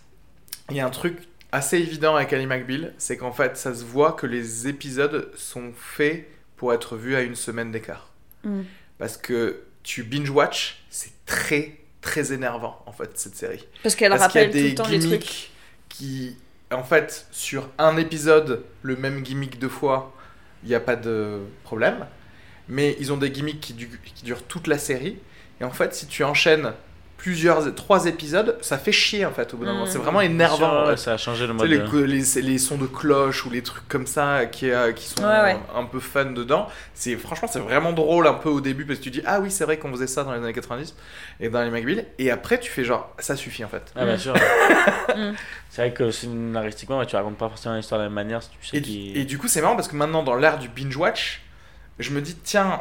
il 0.68 0.76
y 0.76 0.80
a 0.80 0.86
un 0.86 0.90
truc 0.90 1.16
assez 1.52 1.78
évident 1.78 2.16
avec 2.16 2.30
Annie 2.34 2.44
McBeal, 2.44 2.92
c'est 2.98 3.16
qu'en 3.16 3.32
fait, 3.32 3.56
ça 3.56 3.72
se 3.72 3.82
voit 3.82 4.12
que 4.12 4.26
les 4.26 4.68
épisodes 4.68 5.30
sont 5.36 5.72
faits 5.74 6.28
pour 6.58 6.74
être 6.74 6.96
vus 6.96 7.16
à 7.16 7.22
une 7.22 7.34
semaine 7.34 7.72
d'écart. 7.72 8.12
Mm. 8.44 8.60
Parce 8.98 9.16
que 9.16 9.62
tu 9.82 10.02
binge-watch, 10.02 10.84
c'est 10.90 11.24
très 11.24 11.78
très 12.02 12.34
énervant 12.34 12.82
en 12.84 12.92
fait 12.92 13.08
cette 13.14 13.36
série. 13.36 13.66
Parce 13.82 13.94
qu'elle 13.94 14.12
y 14.12 14.14
a 14.14 14.18
rappelle 14.18 14.50
tout 14.50 14.52
des 14.52 14.68
le 14.68 14.74
temps 14.74 14.86
les 14.86 14.98
trucs. 14.98 15.08
gimmicks 15.08 15.50
qui, 15.88 16.36
en 16.70 16.84
fait, 16.84 17.26
sur 17.30 17.70
un 17.78 17.96
épisode, 17.96 18.64
le 18.82 18.96
même 18.96 19.22
gimmick 19.22 19.58
deux 19.58 19.70
fois, 19.70 20.14
il 20.62 20.68
n'y 20.68 20.74
a 20.74 20.80
pas 20.80 20.96
de 20.96 21.40
problème. 21.64 22.04
Mais 22.68 22.96
ils 23.00 23.12
ont 23.12 23.16
des 23.16 23.30
gimmicks 23.30 23.60
qui, 23.60 23.72
du- 23.72 23.88
qui 24.14 24.24
durent 24.24 24.42
toute 24.44 24.66
la 24.66 24.78
série. 24.78 25.18
Et 25.60 25.64
en 25.64 25.70
fait, 25.70 25.94
si 25.94 26.06
tu 26.06 26.22
enchaînes 26.24 26.72
plusieurs, 27.16 27.74
trois 27.74 28.06
épisodes, 28.06 28.56
ça 28.60 28.78
fait 28.78 28.92
chier 28.92 29.26
en 29.26 29.32
fait 29.32 29.52
au 29.52 29.56
bout 29.56 29.64
d'un 29.64 29.72
moment. 29.72 29.86
C'est 29.86 29.98
vraiment 29.98 30.20
énervant. 30.20 30.56
sûr, 30.84 30.88
ouais, 30.90 30.96
ça 30.96 31.14
a 31.14 31.16
changé 31.16 31.48
le 31.48 31.52
Tu 31.54 31.58
sais, 31.58 31.64
mode. 31.66 31.70
les, 31.84 31.90
co- 31.90 32.04
les, 32.04 32.42
les 32.42 32.58
sons 32.58 32.76
de 32.78 32.86
cloche 32.86 33.44
ou 33.44 33.50
les 33.50 33.60
trucs 33.62 33.88
comme 33.88 34.06
ça 34.06 34.46
qui, 34.46 34.70
euh, 34.70 34.92
qui 34.92 35.06
sont 35.08 35.22
Ouais, 35.24 35.40
ouais. 35.42 35.56
un 35.74 35.84
peu 35.84 35.98
fun 35.98 36.26
dedans. 36.26 36.68
C'est 36.94 37.16
franchement 37.16 37.48
c'est 37.50 37.58
vraiment 37.58 37.92
drôle 37.92 38.28
un 38.28 38.34
peu 38.34 38.48
au 38.48 38.60
début 38.60 38.84
parce 38.86 39.00
que 39.00 39.04
tu 39.04 39.10
dis 39.10 39.22
ah 39.26 39.40
oui 39.40 39.50
c'est 39.50 39.64
vrai 39.64 39.78
qu'on 39.78 39.90
faisait 39.90 40.06
ça 40.06 40.22
dans 40.22 40.32
les 40.32 40.38
années 40.38 40.52
90 40.52 40.94
et 41.40 41.48
dans 41.48 41.60
les 41.64 41.70
McBeal 41.70 42.04
et 42.20 42.30
après 42.30 42.60
tu 42.60 42.70
fais 42.70 42.84
genre 42.84 43.12
ça 43.18 43.34
suffit 43.34 43.64
en 43.64 43.68
fait. 43.68 43.82
Ah, 43.96 44.04
bien 44.04 44.16
sûr. 44.18 44.34
Mm. 45.16 45.32
c'est 45.70 45.82
vrai 45.82 45.92
que 45.94 46.10
scénaristiquement, 46.10 47.04
tu 47.06 47.16
racontes 47.16 47.38
pas 47.38 47.48
forcément 47.48 47.74
l'histoire 47.76 47.98
de 47.98 48.04
la 48.04 48.10
même 48.10 48.14
manière 48.14 48.42
si 48.42 48.50
tu 48.50 48.66
sais 48.68 48.76
Et, 48.76 48.82
qui. 48.82 49.12
et 49.18 49.24
du 49.24 49.38
coup, 49.38 49.48
c'est 49.48 49.62
marrant 49.62 49.74
parce 49.74 49.88
que 49.88 49.96
maintenant, 49.96 50.22
dans 50.22 50.34
l'ère 50.36 50.58
du 50.58 50.68
binge-watch, 50.68 51.40
je 51.98 52.10
me 52.12 52.20
dis, 52.20 52.36
tiens, 52.36 52.80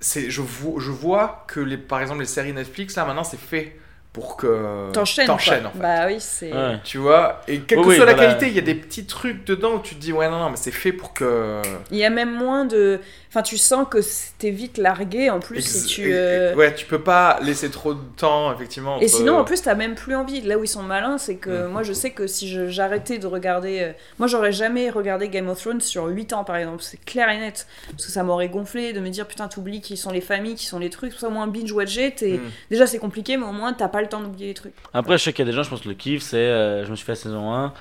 c'est, 0.00 0.30
je, 0.30 0.40
vois, 0.40 0.80
je 0.80 0.90
vois 0.90 1.44
que, 1.48 1.60
les, 1.60 1.76
par 1.76 2.00
exemple, 2.00 2.20
les 2.20 2.26
séries 2.26 2.52
Netflix, 2.52 2.96
là, 2.96 3.04
maintenant, 3.04 3.24
c'est 3.24 3.38
fait 3.40 3.76
pour 4.12 4.36
que 4.36 4.90
T'enchaînes. 4.92 5.26
quoi. 5.26 5.34
t'enchaînes, 5.36 5.66
en 5.66 5.70
fait. 5.70 5.78
Bah 5.78 6.06
oui, 6.08 6.16
c'est. 6.18 6.52
Ouais. 6.52 6.80
Tu 6.82 6.98
vois 6.98 7.42
Et 7.46 7.60
quelle 7.60 7.80
que 7.80 7.86
oui, 7.86 7.96
soit 7.96 8.06
la 8.06 8.14
voilà. 8.14 8.28
qualité, 8.28 8.48
il 8.48 8.54
y 8.54 8.58
a 8.58 8.62
des 8.62 8.74
petits 8.74 9.06
trucs 9.06 9.44
dedans 9.44 9.74
où 9.74 9.80
tu 9.80 9.94
te 9.94 10.00
dis, 10.00 10.12
ouais, 10.12 10.28
non, 10.28 10.38
non, 10.40 10.50
mais 10.50 10.56
c'est 10.56 10.72
fait 10.72 10.92
pour 10.92 11.14
que. 11.14 11.62
Il 11.92 11.96
y 11.96 12.04
a 12.04 12.10
même 12.10 12.34
moins 12.34 12.64
de. 12.64 13.00
Enfin, 13.30 13.42
tu 13.42 13.56
sens 13.58 13.86
que 13.88 13.98
t'es 14.38 14.50
vite 14.50 14.76
largué 14.76 15.30
en 15.30 15.38
plus. 15.38 15.58
Ex- 15.58 15.84
et 15.84 15.86
tu, 15.86 16.10
euh, 16.12 16.52
Ouais, 16.56 16.74
tu 16.74 16.84
peux 16.84 16.98
pas 17.00 17.38
laisser 17.42 17.70
trop 17.70 17.94
de 17.94 18.00
temps, 18.16 18.52
effectivement. 18.52 18.98
Et 18.98 19.06
sinon, 19.06 19.38
en 19.38 19.44
plus, 19.44 19.62
t'as 19.62 19.76
même 19.76 19.94
plus 19.94 20.16
envie. 20.16 20.40
Là 20.40 20.58
où 20.58 20.64
ils 20.64 20.68
sont 20.68 20.82
malins, 20.82 21.16
c'est 21.16 21.36
que 21.36 21.68
moi, 21.68 21.84
je 21.84 21.92
sais 21.92 22.10
que 22.10 22.26
si 22.26 22.48
j'arrêtais 22.70 23.18
de 23.18 23.28
regarder. 23.28 23.78
euh, 23.82 23.92
Moi, 24.18 24.26
j'aurais 24.26 24.50
jamais 24.50 24.90
regardé 24.90 25.28
Game 25.28 25.48
of 25.48 25.60
Thrones 25.60 25.80
sur 25.80 26.06
8 26.06 26.32
ans, 26.32 26.42
par 26.42 26.56
exemple. 26.56 26.82
C'est 26.82 27.02
clair 27.04 27.28
et 27.30 27.38
net. 27.38 27.68
Parce 27.92 28.06
que 28.06 28.10
ça 28.12 28.24
m'aurait 28.24 28.48
gonflé 28.48 28.92
de 28.92 28.98
me 28.98 29.08
dire, 29.10 29.26
putain, 29.28 29.46
t'oublies 29.46 29.80
qui 29.80 29.96
sont 29.96 30.10
les 30.10 30.20
familles, 30.20 30.56
qui 30.56 30.66
sont 30.66 30.80
les 30.80 30.90
trucs. 30.90 31.12
Tout 31.12 31.18
ça, 31.20 31.28
au 31.28 31.30
moins, 31.30 31.46
binge-watcher, 31.46 32.12
t'es- 32.16 32.38
Mm. 32.38 32.50
déjà, 32.70 32.86
c'est 32.88 32.98
compliqué, 32.98 33.36
mais 33.36 33.46
au 33.46 33.52
moins, 33.52 33.72
t'as 33.72 33.86
pas 33.88 34.02
le 34.02 34.08
temps 34.08 34.20
d'oublier 34.20 34.48
les 34.48 34.54
trucs. 34.54 34.74
Après, 34.92 35.16
je 35.18 35.22
sais 35.22 35.32
qu'il 35.32 35.44
y 35.44 35.48
a 35.48 35.50
des 35.52 35.56
gens, 35.56 35.62
je 35.62 35.70
pense 35.70 35.82
que 35.82 35.88
le 35.88 35.94
kiff, 35.94 36.22
c'est. 36.22 36.36
euh, 36.36 36.84
je 36.84 36.90
me 36.90 36.96
suis 36.96 37.06
fait 37.06 37.12
la 37.12 37.16
saison 37.16 37.54
1, 37.54 37.72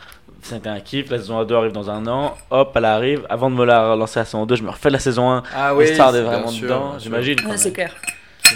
c'était 0.42 0.70
un 0.70 0.80
kiff, 0.80 1.10
la 1.10 1.18
saison 1.18 1.44
2 1.44 1.56
arrive 1.56 1.72
dans 1.72 1.90
un 1.90 2.06
an, 2.08 2.36
hop, 2.50 2.72
elle 2.76 2.86
arrive. 2.86 3.26
Avant 3.30 3.50
de 3.50 3.56
me 3.56 3.66
la 3.66 3.92
relancer 3.92 4.20
la 4.20 4.26
saison 4.26 4.46
2, 4.46 4.56
je 4.56 4.64
me 4.64 4.70
refais 4.70 4.90
la 4.90 5.00
saison 5.00 5.30
1, 5.32 5.44
Ah 5.56 5.76
oui, 5.76 5.88
c'est 5.88 5.94
bien 5.96 6.12
vraiment 6.24 6.48
sûr, 6.48 6.64
dedans, 6.68 7.00
j'imagine. 7.00 7.40
Ouais, 7.42 7.48
même. 7.48 7.58
c'est 7.58 7.72
clair. 7.74 7.94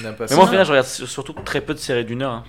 Mais 0.02 0.36
moi, 0.36 0.46
au 0.46 0.48
final, 0.48 0.66
je 0.66 0.72
regarde 0.72 0.88
sur- 0.88 1.08
surtout 1.08 1.34
très 1.46 1.62
peu 1.62 1.74
de 1.74 1.80
séries 1.80 2.06
d'une 2.06 2.22
heure. 2.24 2.32
hein. 2.32 2.44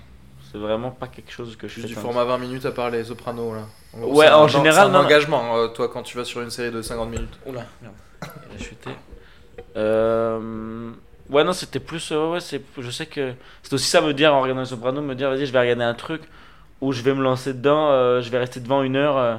C'est 0.51 0.59
vraiment 0.59 0.91
pas 0.93 1.09
quelque 1.09 1.33
chose 1.33 1.57
que 1.57 1.67
je 1.67 1.75
Juste 1.75 1.89
fais 1.89 1.95
du 1.95 2.01
format 2.01 2.23
20 2.25 2.39
minutes 2.39 2.65
à 2.65 2.71
part 2.71 2.89
les 2.89 3.03
sopranos, 3.05 3.55
là. 3.55 3.63
gros, 3.99 4.15
Ouais, 4.17 4.29
en 4.31 4.45
un- 4.45 4.49
général, 4.49 4.85
C'est 4.89 4.97
un 4.97 5.01
non. 5.01 5.05
engagement, 5.05 5.57
euh, 5.57 5.67
toi, 5.69 5.89
quand 5.93 6.03
tu 6.05 6.17
vas 6.17 6.25
sur 6.25 6.41
une 6.43 6.51
série 6.51 6.71
de 6.71 6.81
50 6.81 7.11
minutes. 7.11 7.39
Oula, 7.45 7.65
merde. 7.83 7.95
Il 8.53 8.63
a 8.63 8.65
chuté. 8.65 8.91
Euh... 9.77 10.91
Ouais, 11.31 11.43
non, 11.43 11.53
c'était 11.53 11.81
plus. 11.81 12.11
euh, 12.13 12.33
ouais, 12.33 12.41
c'est... 12.41 12.63
Je 12.79 12.91
sais 12.91 13.07
que. 13.07 13.33
C'est 13.63 13.73
aussi 13.73 13.89
ça, 13.89 14.01
me 14.01 14.13
dire, 14.15 14.35
en 14.35 14.41
regardant 14.43 14.61
les 14.63 14.67
Sopranos, 14.69 15.01
me 15.03 15.15
dire, 15.15 15.31
vas-y, 15.31 15.47
je 15.47 15.53
vais 15.53 15.61
regarder 15.61 15.83
un 15.85 15.95
truc 15.95 16.23
où 16.81 16.93
je 16.93 17.03
vais 17.03 17.15
me 17.15 17.23
lancer 17.23 17.53
dedans, 17.55 17.91
euh, 17.91 18.21
je 18.21 18.31
vais 18.31 18.39
rester 18.39 18.61
devant 18.61 18.83
une 18.83 18.97
heure. 18.97 19.17
euh, 19.17 19.37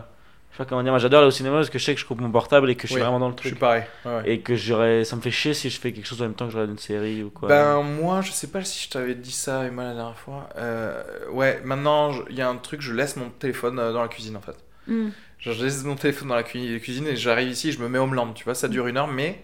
Je 0.51 0.57
sais 0.57 0.63
pas 0.63 0.69
comment 0.69 0.83
dire, 0.83 0.91
moi 0.91 0.99
j'adore 0.99 1.19
aller 1.19 1.27
au 1.27 1.31
cinéma 1.31 1.57
parce 1.57 1.69
que 1.69 1.77
je 1.79 1.83
sais 1.83 1.93
que 1.93 1.99
je 2.01 2.05
coupe 2.05 2.21
mon 2.21 2.31
portable 2.31 2.69
et 2.69 2.75
que 2.75 2.83
je 2.83 2.87
suis 2.87 2.95
Oui, 2.95 3.01
vraiment 3.01 3.19
dans 3.19 3.27
le 3.29 3.35
Je 3.35 3.41
suis 3.41 3.49
truc. 3.51 3.59
pareil. 3.59 3.83
ouais, 4.05 4.15
ouais. 4.15 4.29
Et 4.31 4.39
que 4.39 4.55
j'aurais. 4.55 5.03
Ça 5.03 5.15
me 5.15 5.21
fait 5.21 5.31
chier 5.31 5.53
si 5.53 5.69
je 5.69 5.79
fais 5.79 5.91
quelque 5.91 6.07
chose 6.07 6.21
en 6.21 6.25
même 6.25 6.33
temps 6.33 6.45
que 6.45 6.51
je 6.51 6.57
regarde 6.57 6.71
une 6.71 6.79
série 6.79 7.23
ou 7.23 7.29
quoi. 7.29 7.49
Ben 7.49 7.81
moi 7.81 8.21
je 8.21 8.31
sais 8.31 8.47
pas 8.47 8.63
si 8.63 8.85
je 8.85 8.89
t'avais 8.89 9.15
dit 9.15 9.31
ça 9.33 9.65
Emma 9.65 9.83
la 9.83 9.93
dernière 9.93 10.17
fois. 10.17 10.49
Euh, 10.57 11.03
ouais 11.31 11.61
maintenant 11.65 12.11
il 12.29 12.35
y 12.37 12.41
a 12.41 12.47
un 12.49 12.55
truc 12.57 12.81
je 12.81 12.93
laisse 12.93 13.15
mon 13.17 13.29
téléphone 13.29 13.79
euh, 13.79 13.91
dans 13.93 14.01
la 14.01 14.07
cuisine 14.07 14.37
en 14.37 14.41
fait. 14.41 14.55
Mm. 14.87 15.09
Genre, 15.39 15.53
je 15.53 15.63
laisse 15.65 15.83
mon 15.83 15.95
téléphone 15.95 16.29
dans 16.29 16.35
la 16.35 16.43
cu- 16.43 16.79
cuisine 16.79 17.07
et 17.07 17.15
j'arrive 17.17 17.49
ici 17.49 17.71
je 17.73 17.79
me 17.79 17.89
mets 17.89 17.99
home 17.99 18.13
lampe 18.15 18.33
tu 18.35 18.45
vois 18.45 18.55
ça 18.55 18.67
dure 18.69 18.87
une 18.87 18.97
heure 18.97 19.07
mais 19.07 19.43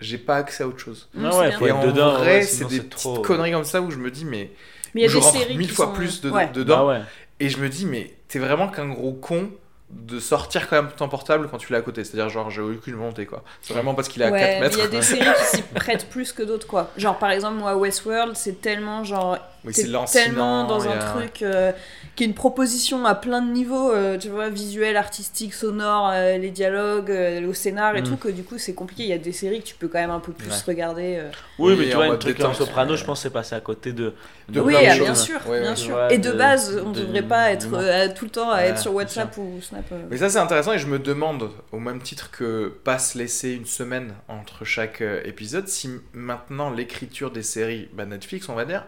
j'ai 0.00 0.18
pas 0.18 0.36
accès 0.36 0.64
à 0.64 0.68
autre 0.68 0.78
chose. 0.80 1.08
Ah 1.16 1.36
ouais, 1.38 1.52
faut 1.52 1.66
et 1.66 1.68
être 1.68 1.76
en 1.76 1.86
dedans, 1.86 2.12
vrai 2.14 2.26
ouais, 2.38 2.42
c'est 2.42 2.64
des 2.64 2.76
c'est 2.76 2.82
petites 2.88 2.90
trop- 2.96 3.20
conneries 3.22 3.52
comme 3.52 3.64
ça 3.64 3.82
où 3.82 3.90
je 3.90 3.98
me 3.98 4.10
dis 4.10 4.24
mais 4.24 4.50
Mais 4.94 5.02
il 5.02 5.04
y 5.04 5.06
a 5.06 5.08
je 5.10 5.14
des 5.18 5.20
rentre 5.24 5.38
séries 5.38 5.56
mille 5.56 5.68
qui 5.68 5.74
fois 5.74 5.86
sont- 5.86 5.92
plus 5.92 6.20
de- 6.20 6.30
Ouais. 6.30 6.48
dedans 6.52 6.78
Ah 6.80 6.86
ouais. 6.86 7.00
et 7.40 7.48
je 7.48 7.58
me 7.58 7.68
dis 7.68 7.86
mais 7.86 8.14
t'es 8.28 8.38
vraiment 8.38 8.68
qu'un 8.68 8.88
gros 8.88 9.12
con 9.12 9.50
de 9.90 10.20
sortir 10.20 10.68
quand 10.68 10.76
même 10.82 10.90
ton 10.96 11.08
portable 11.08 11.48
quand 11.50 11.58
tu 11.58 11.72
l'as 11.72 11.80
à 11.80 11.82
côté. 11.82 12.04
C'est-à-dire 12.04 12.28
genre 12.28 12.48
j'ai 12.48 12.60
aucune 12.62 12.94
volonté 12.94 13.26
quoi. 13.26 13.42
C'est 13.60 13.74
vraiment 13.74 13.92
parce 13.94 14.06
qu'il 14.08 14.22
est 14.22 14.26
à 14.26 14.30
Ouais, 14.30 14.38
4 14.38 14.48
mais 14.54 14.60
mètres. 14.60 14.78
il 14.78 14.80
y 14.82 14.84
a 14.84 14.88
des 14.88 15.02
séries 15.02 15.26
qui 15.36 15.56
s'y 15.56 15.62
prêtent 15.74 16.08
plus 16.08 16.32
que 16.32 16.44
d'autres, 16.44 16.68
quoi. 16.68 16.90
Genre, 16.96 17.18
par 17.18 17.32
exemple, 17.32 17.56
moi, 17.58 17.74
Westworld, 17.76 18.36
c'est 18.36 18.60
tellement 18.60 19.02
genre. 19.02 19.36
Oui, 19.64 19.74
c'est 19.74 19.86
lancinant, 19.88 20.24
tellement 20.24 20.64
dans 20.66 20.88
un 20.88 20.92
a- 20.98 21.04
truc 21.12 21.42
euh, 21.42 21.72
qui 22.16 22.24
est 22.24 22.26
une 22.26 22.34
proposition 22.34 23.04
à 23.04 23.14
plein 23.14 23.42
de 23.42 23.50
niveaux, 23.50 23.92
euh, 23.92 24.16
tu 24.16 24.28
vois, 24.30 24.48
visuel, 24.48 24.96
artistique, 24.96 25.52
sonore, 25.52 26.10
euh, 26.12 26.38
les 26.38 26.50
dialogues, 26.50 27.10
euh, 27.10 27.40
le 27.40 27.52
scénar 27.52 27.94
et 27.96 28.00
Mm. 28.00 28.04
tout, 28.04 28.16
que 28.16 28.28
du 28.28 28.42
coup 28.42 28.56
c'est 28.56 28.72
compliqué. 28.72 29.02
Il 29.02 29.10
y 29.10 29.12
a 29.12 29.18
des 29.18 29.32
séries 29.32 29.60
que 29.60 29.66
tu 29.66 29.74
peux 29.74 29.88
quand 29.88 29.98
même 29.98 30.10
un 30.10 30.20
peu 30.20 30.32
plus 30.32 30.48
Ouais. 30.48 30.54
regarder. 30.66 31.16
euh. 31.18 31.30
Oui, 31.58 31.76
mais 31.78 31.88
tu 31.90 31.94
vois, 31.96 32.06
un 32.06 32.16
truc 32.16 32.38
comme. 32.38 32.54
Soprano, 32.54 32.96
je 32.96 33.04
pense 33.04 33.18
que 33.18 33.22
c'est 33.24 33.32
passé 33.32 33.54
à 33.54 33.60
côté 33.60 33.92
de. 33.92 34.14
De 34.48 34.60
oui, 34.60 34.72
plein 34.72 34.82
de 34.82 34.86
ah, 34.86 34.94
choses. 34.96 35.04
bien 35.04 35.14
sûr, 35.14 35.40
Ouais, 35.46 35.60
bien 35.60 35.70
ouais. 35.70 35.76
sûr. 35.76 36.10
Et 36.10 36.18
de, 36.18 36.30
de- 36.32 36.36
base, 36.36 36.82
on 36.84 36.90
de- 36.92 37.00
devrait 37.02 37.22
pas 37.22 37.50
être 37.52 37.68
euh, 37.74 38.08
tout 38.14 38.24
le 38.24 38.30
temps 38.30 38.50
à 38.50 38.56
Ouais, 38.56 38.68
être 38.68 38.78
sur 38.78 38.94
WhatsApp 38.94 39.36
ou 39.36 39.60
Snap. 39.60 39.84
euh. 39.92 40.02
Mais 40.10 40.16
ça 40.16 40.28
c'est 40.30 40.38
intéressant 40.38 40.72
et 40.72 40.78
je 40.78 40.86
me 40.86 40.98
demande, 40.98 41.50
au 41.70 41.78
même 41.78 42.00
titre 42.00 42.30
que 42.30 42.68
pas 42.82 42.98
se 42.98 43.16
laisser 43.18 43.52
une 43.52 43.66
semaine 43.66 44.14
entre 44.28 44.64
chaque 44.64 45.02
épisode, 45.24 45.68
si 45.68 45.90
maintenant 46.14 46.70
l'écriture 46.70 47.30
des 47.30 47.42
séries, 47.42 47.88
bah, 47.92 48.06
Netflix 48.06 48.48
on 48.48 48.54
va 48.54 48.64
dire, 48.64 48.86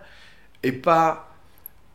est 0.62 0.72
pas 0.72 1.28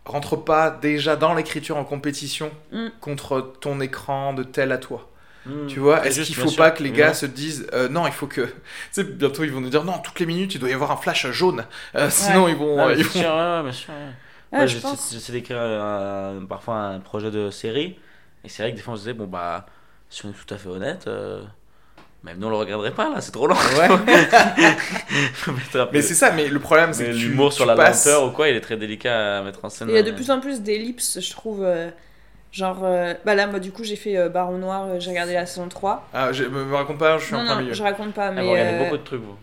rentre 0.06 0.38
pas 0.38 0.70
déjà 0.72 1.16
dans 1.18 1.34
l'écriture 1.34 1.76
en 1.78 1.84
compétition 1.84 2.52
Mm. 2.72 2.88
contre 3.02 3.54
ton 3.60 3.80
écran 3.82 4.34
de 4.34 4.44
tel 4.44 4.72
à 4.72 4.78
toi. 4.78 5.10
Hmm. 5.46 5.68
Tu 5.68 5.80
vois, 5.80 6.02
C'est 6.04 6.10
est-ce 6.10 6.22
qu'il 6.24 6.36
faut 6.36 6.48
sûr, 6.50 6.58
pas 6.58 6.72
que 6.72 6.84
les 6.84 6.90
gars 6.92 7.10
évidemment. 7.10 7.14
se 7.14 7.26
disent 7.26 7.68
euh, 7.74 7.88
non, 7.90 8.06
il 8.08 8.12
faut 8.14 8.28
que 8.28 8.42
tu 8.46 8.52
sais 8.92 9.04
bientôt 9.06 9.44
ils 9.46 9.52
vont 9.52 9.62
nous 9.62 9.70
dire 9.70 9.84
non, 9.86 10.00
toutes 10.00 10.20
les 10.20 10.26
minutes 10.26 10.54
il 10.56 10.60
doit 10.60 10.70
y 10.70 10.74
avoir 10.74 10.92
un 10.92 10.98
flash 10.98 11.26
jaune, 11.32 11.66
Euh, 11.96 12.10
sinon 12.10 12.48
ils 12.50 12.56
vont 12.56 12.78
Ah, 12.80 12.92
ils 12.94 13.04
vont- 13.04 13.10
sûr, 13.12 13.22
ouais, 13.34 13.64
bien 13.64 13.72
sûr, 13.72 13.94
ouais. 14.54 14.68
Je 14.68 14.78
pense. 14.80 15.12
J'essaie 15.14 15.32
d'écrire 15.34 15.58
parfois 16.50 16.76
un 16.76 17.00
projet 17.00 17.32
de 17.32 17.50
série. 17.50 17.98
Et 18.44 18.50
c'est 18.50 18.64
vrai 18.64 18.72
que 18.72 18.78
des 18.78 18.82
fois 18.82 18.94
on 18.94 18.98
se 18.98 19.02
disait, 19.02 19.14
bon 19.14 19.26
bah, 19.28 19.66
si 20.10 20.26
on 20.26 20.30
est 20.30 20.34
tout 20.34 20.54
à 20.54 20.58
fait 20.58 20.70
honnête, 20.70 21.06
euh, 21.08 21.44
Même 22.28 22.38
nous, 22.40 22.48
on 22.48 22.52
le 22.52 22.58
regarderait 22.58 22.92
pas 22.92 23.10
là, 23.10 23.22
c'est 23.22 23.32
trop 23.32 23.48
long. 23.48 23.56
Ouais. 23.56 23.88
Mais 25.94 26.02
c'est 26.02 26.14
ça, 26.14 26.32
mais 26.32 26.48
le 26.48 26.60
problème, 26.60 26.94
c'est 26.94 27.06
que 27.06 27.12
tu- 27.12 27.30
l'humour 27.30 27.54
sur 27.54 27.66
la 27.66 27.76
passes- 27.76 28.06
lenteur 28.06 28.26
ou 28.28 28.32
quoi, 28.32 28.50
il 28.50 28.56
est 28.56 28.62
très 28.62 28.78
délicat 28.78 29.40
à 29.40 29.44
mettre 29.44 29.64
en 29.64 29.70
scène. 29.70 29.88
Il 29.90 29.96
y 29.96 29.98
a 29.98 30.04
de 30.04 30.12
euh, 30.12 30.16
plus 30.16 30.30
en 30.30 30.40
plus 30.40 30.62
d'ellipses, 30.62 31.20
je 31.22 31.32
trouve. 31.32 31.64
euh, 31.64 31.90
genre, 32.52 32.82
euh, 32.84 33.14
bah 33.26 33.36
là, 33.36 33.48
moi, 33.48 33.60
du 33.60 33.72
coup, 33.72 33.84
j'ai 33.84 33.96
fait 33.96 34.18
euh, 34.18 34.30
Baron 34.30 34.58
Noir, 34.58 35.00
j'ai 35.00 35.10
regardé 35.12 35.34
la 35.34 35.46
saison 35.46 35.68
3. 35.70 36.08
Ah, 36.14 36.32
je, 36.34 36.44
me, 36.46 36.66
me 36.66 36.76
raconte 36.76 36.98
pas, 36.98 37.18
je 37.18 37.26
suis 37.26 37.34
Non, 37.34 37.42
en 37.42 37.46
plein 37.46 37.56
non, 37.56 37.62
milieu. 37.62 37.74
je 37.74 37.84
raconte 37.84 38.14
pas, 38.14 38.28
Ah, 38.28 38.32
mais, 38.32 38.44
vous 38.44 38.52
regardez 38.52 38.74
euh, 38.74 38.84
beaucoup 38.84 38.98
de 38.98 39.04
trucs, 39.04 39.22
vous. 39.22 39.38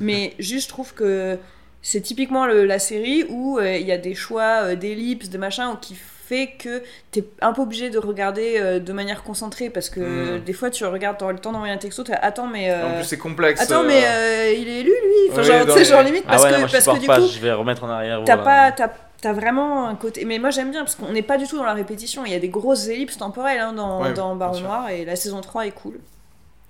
mais 0.00 0.34
juste, 0.38 0.64
je 0.64 0.68
trouve 0.72 0.94
que 0.94 1.38
c'est 1.82 2.00
typiquement 2.00 2.46
le- 2.46 2.64
la 2.64 2.78
série 2.78 3.24
où 3.28 3.58
euh, 3.58 3.76
il 3.76 3.86
y 3.86 3.92
a 3.92 3.98
des 3.98 4.14
choix 4.14 4.62
euh, 4.64 4.74
d'ellipses, 4.76 5.30
de 5.30 5.38
machin, 5.38 5.78
qui 5.80 5.96
fait 6.28 6.48
que 6.58 6.82
t'es 7.10 7.24
un 7.40 7.52
peu 7.52 7.62
obligé 7.62 7.88
de 7.90 7.98
regarder 7.98 8.56
euh, 8.58 8.78
de 8.80 8.92
manière 8.92 9.22
concentrée 9.22 9.70
parce 9.70 9.88
que 9.88 10.36
Mm. 10.36 10.40
des 10.44 10.52
fois, 10.52 10.68
tu 10.70 10.84
regardes, 10.84 11.16
t'auras 11.18 11.32
le 11.32 11.38
temps 11.38 11.52
d'envoyer 11.52 11.72
un 11.72 11.78
texto, 11.78 12.02
t'es 12.04 12.12
attends, 12.12 12.46
mais. 12.46 12.70
euh, 12.70 12.86
En 12.86 12.94
plus, 12.96 13.04
c'est 13.04 13.16
complexe. 13.18 13.60
Attends, 13.60 13.82
euh, 13.82 13.86
mais 13.86 14.02
euh, 14.06 14.52
il 14.56 14.68
est 14.68 14.80
élu, 14.80 14.90
lui 14.90 15.30
Enfin, 15.32 15.42
genre, 15.42 16.02
les- 16.02 16.06
limite, 16.10 16.24
Ah 16.26 16.30
parce 16.32 16.44
ouais, 16.44 16.50
que, 16.52 16.58
moi 16.58 16.68
parce 16.70 16.84
que 16.86 16.98
du 17.00 17.06
pas, 17.06 17.18
coup, 17.20 17.26
je 17.26 17.38
vais 17.40 17.52
remettre 17.52 17.84
en 17.84 17.88
arrière. 17.88 18.20
T'as 18.26 18.36
voilà. 18.36 18.70
pas, 18.70 18.72
t'as, 18.72 18.92
t'as 19.22 19.32
vraiment 19.32 19.88
un 19.88 19.94
côté. 19.94 20.24
Mais 20.24 20.38
moi 20.38 20.50
j'aime 20.50 20.70
bien 20.70 20.80
parce 20.84 20.94
qu'on 20.96 21.12
n'est 21.12 21.22
pas 21.22 21.38
du 21.38 21.46
tout 21.46 21.56
dans 21.56 21.64
la 21.64 21.74
répétition. 21.74 22.24
Il 22.26 22.32
y 22.32 22.36
a 22.36 22.38
des 22.38 22.48
grosses 22.50 22.88
ellipses 22.88 23.16
temporelles 23.18 23.60
hein, 23.60 23.72
dans, 23.72 24.02
Ouais, 24.02 24.12
dans 24.12 24.36
Baron. 24.36 24.60
Noir 24.60 24.90
et 24.90 25.04
la 25.04 25.16
saison 25.16 25.40
3 25.40 25.66
est 25.66 25.70
cool. 25.72 25.98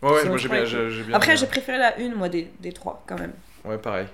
Ouais, 0.02 0.10
ouais, 0.10 0.18
c'est 0.22 0.28
moi 0.28 0.38
j'ai 0.38 0.48
vrai 0.48 0.62
bien, 0.62 0.64
que- 0.64 0.88
j'ai 0.88 0.96
j'ai 0.98 1.02
bien. 1.02 1.16
Après, 1.16 1.36
j'ai 1.36 1.46
préféré 1.46 1.78
la 1.78 1.98
une, 1.98 2.14
moi, 2.14 2.28
des, 2.28 2.48
des 2.60 2.72
trois 2.72 3.02
quand 3.06 3.18
même. 3.18 3.32
Ouais, 3.64 3.76
pareil. 3.78 4.06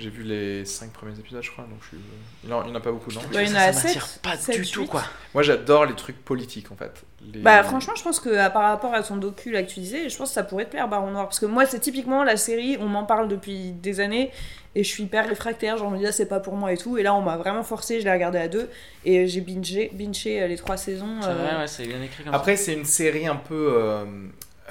J'ai 0.00 0.10
vu 0.10 0.22
les 0.22 0.64
5 0.64 0.90
premiers 0.92 1.18
épisodes, 1.18 1.42
je 1.42 1.50
crois, 1.50 1.64
donc 1.64 1.78
je 1.82 1.88
suis. 1.88 1.96
Il 2.44 2.52
en, 2.52 2.64
il 2.66 2.70
en 2.72 2.74
a 2.74 2.80
pas 2.80 2.90
beaucoup, 2.90 3.10
non? 3.12 3.20
Ouais, 3.34 3.44
il 3.44 3.50
Ça, 3.50 3.62
a 3.64 3.72
ça 3.72 3.82
m'attire 3.84 4.06
pas 4.22 4.36
sept, 4.36 4.60
du 4.60 4.68
tout, 4.68 4.86
quoi. 4.86 5.04
Moi, 5.34 5.42
j'adore 5.42 5.84
les 5.86 5.94
trucs 5.94 6.24
politiques 6.24 6.72
en 6.72 6.76
fait. 6.76 7.04
Les- 7.32 7.40
Bah, 7.40 7.62
franchement, 7.62 7.94
je 7.96 8.02
pense 8.02 8.18
que 8.18 8.34
à- 8.36 8.50
par 8.50 8.62
rapport 8.62 8.94
à 8.94 9.02
ton 9.02 9.16
docu 9.18 9.50
là 9.52 9.62
que 9.62 9.68
tu 9.70 9.80
disais, 9.80 10.08
je 10.08 10.16
pense 10.16 10.28
que 10.30 10.34
ça 10.34 10.42
pourrait 10.42 10.64
te 10.64 10.70
plaire, 10.70 10.88
Baron 10.88 11.10
Noir. 11.10 11.26
Parce 11.26 11.38
que 11.38 11.46
moi, 11.46 11.66
c'est 11.66 11.80
typiquement 11.80 12.24
la 12.24 12.36
série, 12.36 12.76
on 12.80 12.86
m'en 12.86 13.04
parle 13.04 13.28
depuis 13.28 13.72
des 13.72 14.00
années 14.00 14.30
et 14.74 14.82
je 14.84 14.88
suis 14.88 15.02
hyper 15.04 15.28
réfractaire. 15.28 15.76
Genre, 15.76 15.90
je 15.90 15.94
me 15.94 15.98
dis, 16.00 16.06
ah, 16.06 16.12
c'est 16.12 16.26
pas 16.28 16.40
pour 16.40 16.54
moi 16.54 16.72
et 16.72 16.76
tout. 16.78 16.96
Et 16.96 17.02
là, 17.02 17.14
on 17.14 17.20
m'a 17.22 17.36
vraiment 17.36 17.62
forcé, 17.62 18.00
je 18.00 18.04
l'ai 18.06 18.12
regardé 18.12 18.38
à 18.38 18.48
deux 18.48 18.70
et 19.04 19.26
j'ai 19.26 19.40
bingé, 19.42 19.90
bingé 19.92 20.40
euh, 20.42 20.46
les 20.46 20.56
trois 20.56 20.76
saisons. 20.78 21.18
C'est 21.20 21.28
euh, 21.28 21.34
vrai, 21.34 21.56
ouais, 21.58 21.66
c'est 21.66 21.86
bien 21.86 22.00
écrit 22.02 22.24
comme 22.24 22.34
Après, 22.34 22.56
c'est 22.56 22.72
une 22.74 22.84
série 22.86 23.26
un 23.26 23.36
peu. 23.36 23.74
euh, 23.76 24.04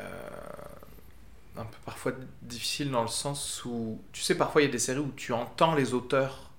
un 1.56 1.64
peu 1.64 1.76
parfois 1.84 2.12
difficile 2.48 2.90
dans 2.90 3.02
le 3.02 3.08
sens 3.08 3.62
où. 3.64 4.00
Tu 4.12 4.22
sais, 4.22 4.34
parfois 4.34 4.62
il 4.62 4.66
y 4.66 4.68
a 4.68 4.72
des 4.72 4.78
séries 4.78 4.98
où 5.00 5.12
tu 5.16 5.32
entends 5.32 5.74
les 5.74 5.94
auteurs 5.94 6.50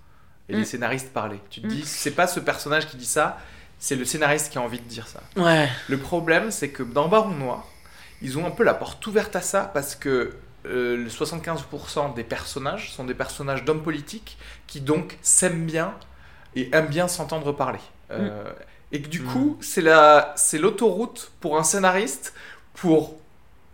et 0.48 0.53
les 0.53 0.61
Mm. 0.61 0.66
scénaristes 0.66 1.14
parler. 1.14 1.40
Tu 1.49 1.61
te 1.61 1.68
Mm. 1.68 1.70
dis, 1.70 1.86
c'est 1.86 2.11
pas 2.11 2.28
ce 2.28 2.40
personnage 2.40 2.88
qui 2.88 2.98
dit 2.98 3.06
ça, 3.06 3.38
c'est 3.80 3.95
le 3.95 4.06
scénariste 4.06 4.52
qui 4.52 4.57
a 4.57 4.61
envie 4.61 4.80
de 4.80 4.88
dire 4.88 5.07
ça. 5.07 5.22
Ouais. 5.36 5.70
Le 5.88 5.98
problème, 5.98 6.52
c'est 6.52 6.70
que 6.70 6.84
dans 6.84 7.07
Baron 7.07 7.30
Noir, 7.36 7.66
ils 8.22 8.38
ont 8.38 8.45
un 8.45 8.52
peu 8.52 8.64
la 8.64 8.74
porte 8.74 9.06
ouverte 9.07 9.36
à 9.36 9.41
ça 9.41 9.61
parce 9.74 9.95
que 9.95 10.34
euh, 10.66 10.98
le 10.98 11.10
75% 11.10 12.14
des 12.14 12.24
personnages 12.26 12.91
sont 12.91 13.06
des 13.06 13.14
personnages 13.14 13.64
d'hommes 13.64 13.84
politiques 13.84 14.38
qui 14.68 14.82
donc 14.82 15.18
s'aiment 15.22 15.66
bien 15.66 15.94
et 16.56 16.70
aiment 16.76 16.88
bien 16.88 17.07
s'entendre 17.07 17.52
parler. 17.53 17.80
Euh, 18.11 18.44
Et 18.91 19.02
que 19.03 19.07
du 19.07 19.22
Mm. 19.22 19.26
coup, 19.28 19.57
c'est 19.61 19.82
la, 19.84 20.34
c'est 20.36 20.57
l'autoroute 20.57 21.32
pour 21.41 21.57
un 21.60 21.64
scénariste 21.64 22.34
pour 22.74 23.19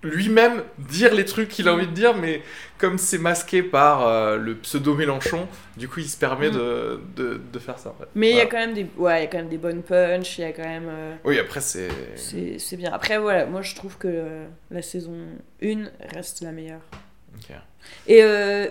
lui-même 0.05 0.63
dire 0.77 1.13
les 1.13 1.25
trucs 1.25 1.49
qu'il 1.49 1.67
a 1.67 1.73
envie 1.73 1.87
de 1.87 1.91
dire, 1.91 2.15
mais 2.15 2.41
comme 2.77 2.97
c'est 2.97 3.17
masqué 3.17 3.63
par 3.63 4.07
euh, 4.07 4.37
le 4.37 4.55
pseudo 4.55 4.93
Mélenchon, 4.95 5.47
du 5.77 5.87
coup, 5.87 5.99
il 5.99 6.07
se 6.09 6.17
permet 6.17 6.49
Mm. 6.49 6.53
de, 6.55 6.99
de, 7.15 7.41
de 7.53 7.59
faire 7.59 7.79
ça. 7.79 7.89
en 7.89 7.93
fait. 7.93 8.07
Mais 8.15 8.29
il 8.31 8.35
y 8.37 8.41
a 8.41 8.45
quand 8.45 8.57
même 8.57 8.73
des, 8.73 8.85
ouais, 8.97 9.19
il 9.19 9.21
y 9.21 9.25
a 9.25 9.27
quand 9.27 9.37
même 9.37 9.49
des 9.49 9.57
bonnes 9.57 9.81
punch. 9.83 10.37
Il 10.37 10.41
y 10.41 10.45
a 10.45 10.51
quand 10.51 10.63
même. 10.63 10.87
euh, 10.89 11.15
Oui, 11.23 11.39
après, 11.39 11.61
c'est. 11.61 11.89
C'est 12.15 12.77
bien. 12.77 12.91
Après, 12.93 13.17
voilà, 13.17 13.45
moi 13.45 13.61
je 13.61 13.75
trouve 13.75 13.97
que 13.97 14.07
euh, 14.07 14.45
la 14.71 14.81
saison 14.81 15.13
1 15.63 15.85
reste 16.13 16.41
la 16.41 16.51
meilleure. 16.51 16.81
Et 18.07 18.21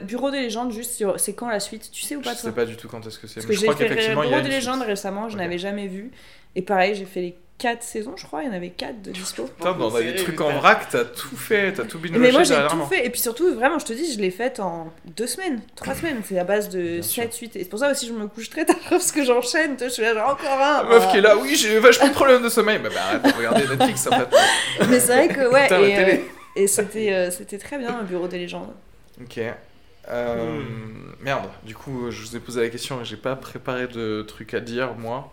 Bureau 0.02 0.30
des 0.30 0.40
légendes, 0.40 0.72
juste, 0.72 0.92
sur- 0.94 1.18
c'est 1.20 1.34
quand 1.34 1.48
la 1.48 1.60
suite? 1.60 1.90
Tu 1.92 2.02
sais 2.02 2.16
ou 2.16 2.20
Je 2.20 2.24
pas 2.24 2.34
sais 2.34 2.42
toi 2.42 2.52
pas 2.52 2.64
du 2.64 2.76
tout 2.76 2.88
quand 2.88 3.06
est-ce 3.06 3.18
que 3.18 3.26
c'est. 3.26 3.40
Je 3.40 3.60
crois 3.62 3.74
qu'effectivement, 3.74 4.22
il 4.22 4.30
y 4.30 4.34
a 4.34 4.38
Bureau 4.38 4.48
des 4.48 4.54
légendes 4.54 4.82
récemment, 4.82 5.28
je 5.28 5.34
Ok. 5.34 5.40
n'avais 5.40 5.58
jamais 5.58 5.86
vu. 5.86 6.10
Et 6.56 6.62
pareil, 6.62 6.94
j'ai 6.94 7.04
fait 7.04 7.20
les 7.20 7.36
4 7.64 7.82
saisons, 7.82 8.14
je 8.14 8.26
crois, 8.26 8.42
il 8.42 8.48
y 8.48 8.50
en 8.50 8.52
avait 8.52 8.68
4 8.68 9.00
de 9.00 9.10
dispo. 9.10 9.44
Putain, 9.44 9.74
on 9.80 9.94
a 9.94 10.02
des 10.02 10.16
trucs 10.16 10.38
en 10.42 10.52
vrac, 10.52 10.86
t'as 10.90 11.06
tout 11.06 11.34
fait, 11.34 11.72
t'as 11.72 11.84
tout 11.84 11.98
binge 11.98 12.12
Mais 12.18 12.30
moi 12.30 12.42
j'ai 12.42 12.54
tout 12.68 12.84
fait, 12.84 13.06
et 13.06 13.08
puis 13.08 13.22
surtout, 13.22 13.54
vraiment, 13.54 13.78
je 13.78 13.86
te 13.86 13.94
dis, 13.94 14.12
je 14.12 14.20
l'ai 14.20 14.30
faite 14.30 14.60
en 14.60 14.92
2 15.16 15.26
semaines, 15.26 15.62
3 15.74 15.94
semaines. 15.94 16.20
C'est 16.28 16.38
à 16.38 16.44
base 16.44 16.68
de 16.68 16.96
Bien 16.96 17.02
sûr. 17.02 17.22
7, 17.22 17.34
8. 17.34 17.56
Et 17.56 17.62
c'est 17.62 17.70
pour 17.70 17.78
ça 17.78 17.90
aussi 17.90 18.06
que 18.06 18.12
je 18.12 18.18
me 18.18 18.26
couche 18.26 18.50
très 18.50 18.66
tard, 18.66 18.76
parce 18.90 19.12
que 19.12 19.24
j'enchaîne. 19.24 19.76
tu 19.76 19.78
vois, 19.78 19.88
Je 19.88 19.92
suis 19.94 20.02
là, 20.02 20.12
genre 20.12 20.32
encore 20.32 20.60
un. 20.60 20.82
La 20.82 20.88
meuf 20.90 21.10
qui 21.10 21.16
est 21.16 21.20
là, 21.22 21.38
oui, 21.38 21.56
j'ai 21.56 21.78
vachement 21.78 22.08
de 22.08 22.12
problèmes 22.12 22.42
de 22.42 22.50
sommeil. 22.50 22.78
Bah, 22.80 22.90
bah 22.92 23.00
arrête 23.00 23.22
de 23.22 23.32
regarder 23.32 23.66
Netflix 23.66 24.08
en 24.08 24.10
fait. 24.10 24.28
Mais 24.90 25.00
c'est 25.00 25.14
vrai 25.14 25.28
que, 25.28 25.50
ouais, 25.50 25.62
Putain, 25.62 25.80
et, 25.80 25.98
euh, 25.98 26.16
et 26.56 26.66
c'était 26.66 27.14
euh, 27.14 27.30
c'était 27.30 27.56
très 27.56 27.78
bien, 27.78 27.96
le 27.98 28.04
Bureau 28.04 28.28
des 28.28 28.40
légendes. 28.40 28.74
Ok. 29.22 29.40
Euh, 30.10 30.62
Merde, 31.22 31.48
du 31.62 31.74
coup, 31.74 32.10
je 32.10 32.20
vous 32.20 32.36
ai 32.36 32.40
posé 32.40 32.60
la 32.60 32.68
question 32.68 33.00
et 33.00 33.06
j'ai 33.06 33.16
pas 33.16 33.36
préparé 33.36 33.86
de 33.86 34.20
trucs 34.20 34.52
à 34.52 34.60
dire, 34.60 34.92
moi. 34.98 35.32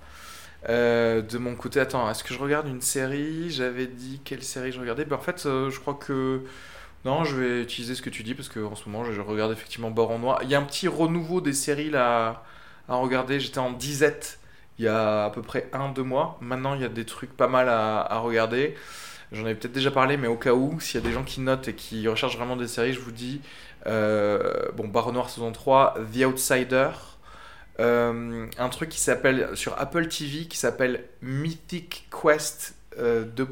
Euh, 0.69 1.21
de 1.21 1.37
mon 1.37 1.55
côté, 1.55 1.79
attends, 1.79 2.09
est-ce 2.09 2.23
que 2.23 2.33
je 2.33 2.39
regarde 2.39 2.67
une 2.67 2.81
série? 2.81 3.49
J'avais 3.49 3.87
dit 3.87 4.21
quelle 4.23 4.43
série 4.43 4.71
je 4.71 4.79
regardais 4.79 5.05
bah, 5.05 5.17
En 5.17 5.21
fait, 5.21 5.45
euh, 5.45 5.69
je 5.69 5.79
crois 5.79 5.95
que. 5.95 6.41
Non, 7.05 7.23
je 7.23 7.35
vais 7.35 7.61
utiliser 7.63 7.95
ce 7.95 8.01
que 8.03 8.11
tu 8.11 8.23
dis 8.23 8.35
parce 8.35 8.49
qu'en 8.49 8.75
ce 8.75 8.87
moment, 8.87 9.03
je 9.11 9.21
regarde 9.21 9.51
effectivement 9.51 9.89
Bord 9.89 10.11
en 10.11 10.19
Noir. 10.19 10.39
Il 10.43 10.49
y 10.49 10.55
a 10.55 10.59
un 10.59 10.63
petit 10.63 10.87
renouveau 10.87 11.41
des 11.41 11.53
séries 11.53 11.89
là 11.89 12.43
à 12.87 12.95
regarder. 12.95 13.39
J'étais 13.39 13.59
en 13.59 13.71
disette 13.71 14.39
il 14.81 14.85
y 14.85 14.87
a 14.87 15.25
à 15.25 15.29
peu 15.29 15.41
près 15.41 15.69
un, 15.73 15.89
deux 15.89 16.03
mois. 16.03 16.37
Maintenant, 16.41 16.75
il 16.75 16.81
y 16.81 16.85
a 16.85 16.89
des 16.89 17.05
trucs 17.05 17.35
pas 17.35 17.47
mal 17.47 17.69
à, 17.69 18.19
regarder. 18.19 18.75
J'en 19.31 19.45
avais 19.45 19.55
peut-être 19.55 19.73
déjà 19.73 19.91
parlé, 19.91 20.17
mais 20.17 20.27
au 20.27 20.37
cas 20.37 20.53
où, 20.53 20.79
s'il 20.79 20.99
y 20.99 21.03
a 21.03 21.07
des 21.07 21.13
gens 21.13 21.23
qui 21.23 21.41
notent 21.41 21.67
et 21.67 21.75
qui 21.75 22.07
recherchent 22.07 22.37
vraiment 22.37 22.55
des 22.55 22.67
séries, 22.67 22.93
je 22.93 22.99
vous 22.99 23.11
dis 23.11 23.41
euh, 23.87 24.69
bon, 24.75 24.87
Barre 24.87 25.11
Noir 25.13 25.29
saison 25.29 25.51
3, 25.51 25.95
The 26.13 26.25
Outsider, 26.25 26.89
euh, 27.79 28.45
un 28.57 28.69
truc 28.69 28.89
qui 28.89 28.99
s'appelle 28.99 29.49
sur 29.55 29.79
Apple 29.79 30.07
TV 30.07 30.45
qui 30.45 30.57
s'appelle 30.57 31.05
Mythic 31.21 32.07
Quest 32.11 32.75
euh, 32.99 33.23
2. 33.23 33.47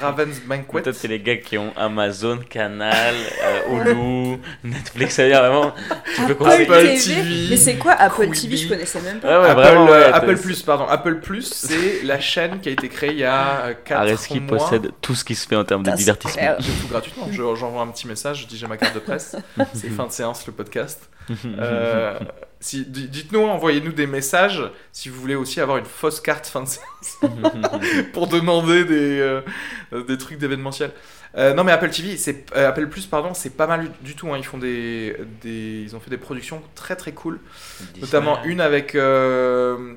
Raven's 0.00 0.38
Banquet. 0.46 0.80
Peut-être 0.82 0.94
c'est 0.94 1.08
les 1.08 1.18
gars 1.18 1.36
qui 1.36 1.58
ont 1.58 1.72
Amazon, 1.76 2.38
Canal, 2.48 3.12
euh, 3.42 3.92
Hulu, 3.92 4.38
Netflix, 4.64 5.14
c'est-à-dire 5.16 5.40
vraiment. 5.40 5.74
Tu 6.14 6.22
peux 6.32 6.46
Apple 6.46 6.62
Apple 6.72 6.86
TV. 7.04 7.46
Mais 7.50 7.56
c'est 7.56 7.74
quoi 7.76 7.92
Apple 7.94 8.30
Quibi. 8.30 8.54
TV 8.54 8.56
Je 8.56 8.68
connaissais 8.68 9.00
même 9.00 9.18
pas. 9.18 9.40
Ouais, 9.42 9.48
Apple, 9.50 9.60
vraiment, 9.60 9.84
ouais, 9.86 9.90
euh, 9.90 10.12
Apple 10.14 10.36
Plus, 10.36 10.62
pardon. 10.62 10.86
Apple 10.86 11.18
Plus, 11.18 11.42
c'est 11.52 12.02
la 12.04 12.20
chaîne 12.20 12.60
qui 12.60 12.68
a 12.68 12.72
été 12.72 12.88
créée 12.88 13.10
il 13.10 13.18
y 13.18 13.24
a 13.24 13.74
4 13.84 13.98
Areski 14.00 14.38
mois. 14.38 14.58
possède 14.58 14.92
tout 15.00 15.16
ce 15.16 15.24
qui 15.24 15.34
se 15.34 15.48
fait 15.48 15.56
en 15.56 15.64
termes 15.64 15.82
de 15.82 15.90
divertissement. 15.90 16.54
J'ai 16.60 16.72
tout 16.80 16.86
gratuitement. 16.88 17.26
Je- 17.32 17.54
J'envoie 17.56 17.82
un 17.82 17.88
petit 17.88 18.06
message, 18.06 18.42
je 18.42 18.46
dis 18.46 18.56
j'ai 18.56 18.68
ma 18.68 18.76
carte 18.76 18.94
de 18.94 19.00
presse. 19.00 19.34
c'est 19.74 19.88
fin 19.90 20.06
de 20.06 20.12
séance 20.12 20.46
le 20.46 20.52
podcast. 20.52 21.10
Euh, 21.58 22.16
si, 22.64 22.84
di- 22.86 23.08
Dites-nous, 23.08 23.42
envoyez-nous 23.42 23.92
des 23.92 24.06
messages 24.06 24.62
si 24.92 25.08
vous 25.10 25.20
voulez 25.20 25.34
aussi 25.34 25.60
avoir 25.60 25.76
une 25.76 25.84
fausse 25.84 26.20
carte 26.20 26.46
fin 26.46 26.62
de 26.62 26.68
séance 26.68 27.18
pour 28.14 28.26
demander 28.26 28.84
des, 28.84 29.20
euh, 29.20 29.40
des 30.08 30.16
trucs 30.16 30.38
d'événementiel. 30.38 30.90
Euh, 31.36 31.52
non 31.52 31.64
mais 31.64 31.72
Apple 31.72 31.90
TV, 31.90 32.16
c'est 32.16 32.46
euh, 32.56 32.68
Apple 32.68 32.86
Plus 32.86 33.06
pardon, 33.06 33.34
c'est 33.34 33.50
pas 33.50 33.66
mal 33.66 33.90
du 34.02 34.14
tout. 34.14 34.32
hein. 34.32 34.38
Ils 34.38 34.44
font 34.46 34.56
des, 34.58 35.16
des, 35.42 35.82
ils 35.84 35.94
ont 35.96 36.00
fait 36.00 36.08
des 36.10 36.16
productions 36.16 36.62
très 36.74 36.96
très 36.96 37.12
cool, 37.12 37.38
notamment 38.00 38.42
une 38.44 38.60
avec 38.60 38.94
euh, 38.94 39.94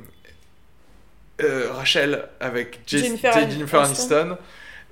euh, 1.43 1.71
Rachel, 1.71 2.27
avec 2.39 2.79
Jess- 2.87 3.03
Jennifer 3.03 3.31
Jennifer, 3.33 3.47
An- 3.47 3.49
Jennifer 3.51 3.79
Aniston. 3.81 4.15
Aniston 4.15 4.37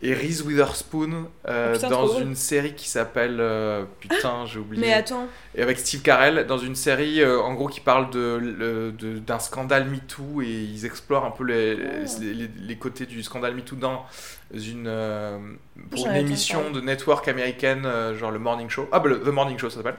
et 0.01 0.13
Reese 0.13 0.41
Witherspoon 0.43 1.30
euh, 1.47 1.72
Oh, 1.72 1.73
putain, 1.76 1.89
dans 1.89 2.17
une 2.19 2.35
série 2.35 2.73
qui 2.76 2.88
s'appelle 2.89 3.38
euh, 3.39 3.85
putain 3.99 4.45
j'ai 4.45 4.59
oublié. 4.59 4.85
Mais 4.85 4.93
attends, 4.93 5.27
et 5.55 5.61
avec 5.61 5.80
Steve 5.80 6.01
Carell 6.01 6.45
dans 6.47 6.57
une 6.57 6.76
série 6.76 7.22
euh, 7.22 7.39
en 7.41 7.53
gros 7.53 7.67
qui 7.69 7.80
parle 7.80 8.09
de 8.09 8.93
d'un 9.26 9.39
scandale 9.39 9.85
MeToo 9.89 10.41
et 10.41 10.47
ils 10.47 10.85
explorent 10.85 11.26
un 11.26 11.31
peu 11.31 11.43
les, 11.45 11.77
Oh. 11.77 12.19
les, 12.22 12.34
les- 12.34 12.49
les 12.59 12.76
côtés 12.77 13.05
du 13.05 13.23
scandale 13.23 13.55
MeToo 13.55 13.77
dans 13.77 14.05
une 14.53 14.85
euh, 14.88 15.38
pour 15.91 16.07
émission 16.11 16.72
de 16.72 16.81
network 16.81 17.27
américaine 17.27 17.85
euh, 17.85 18.15
genre 18.17 18.31
le 18.31 18.39
Morning 18.39 18.69
Show. 18.69 18.88
Ah 18.91 18.99
bah 18.99 19.09
le 19.09 19.22
The 19.22 19.27
Morning 19.27 19.57
Show 19.57 19.69
ça 19.69 19.77
s'appelle. 19.77 19.95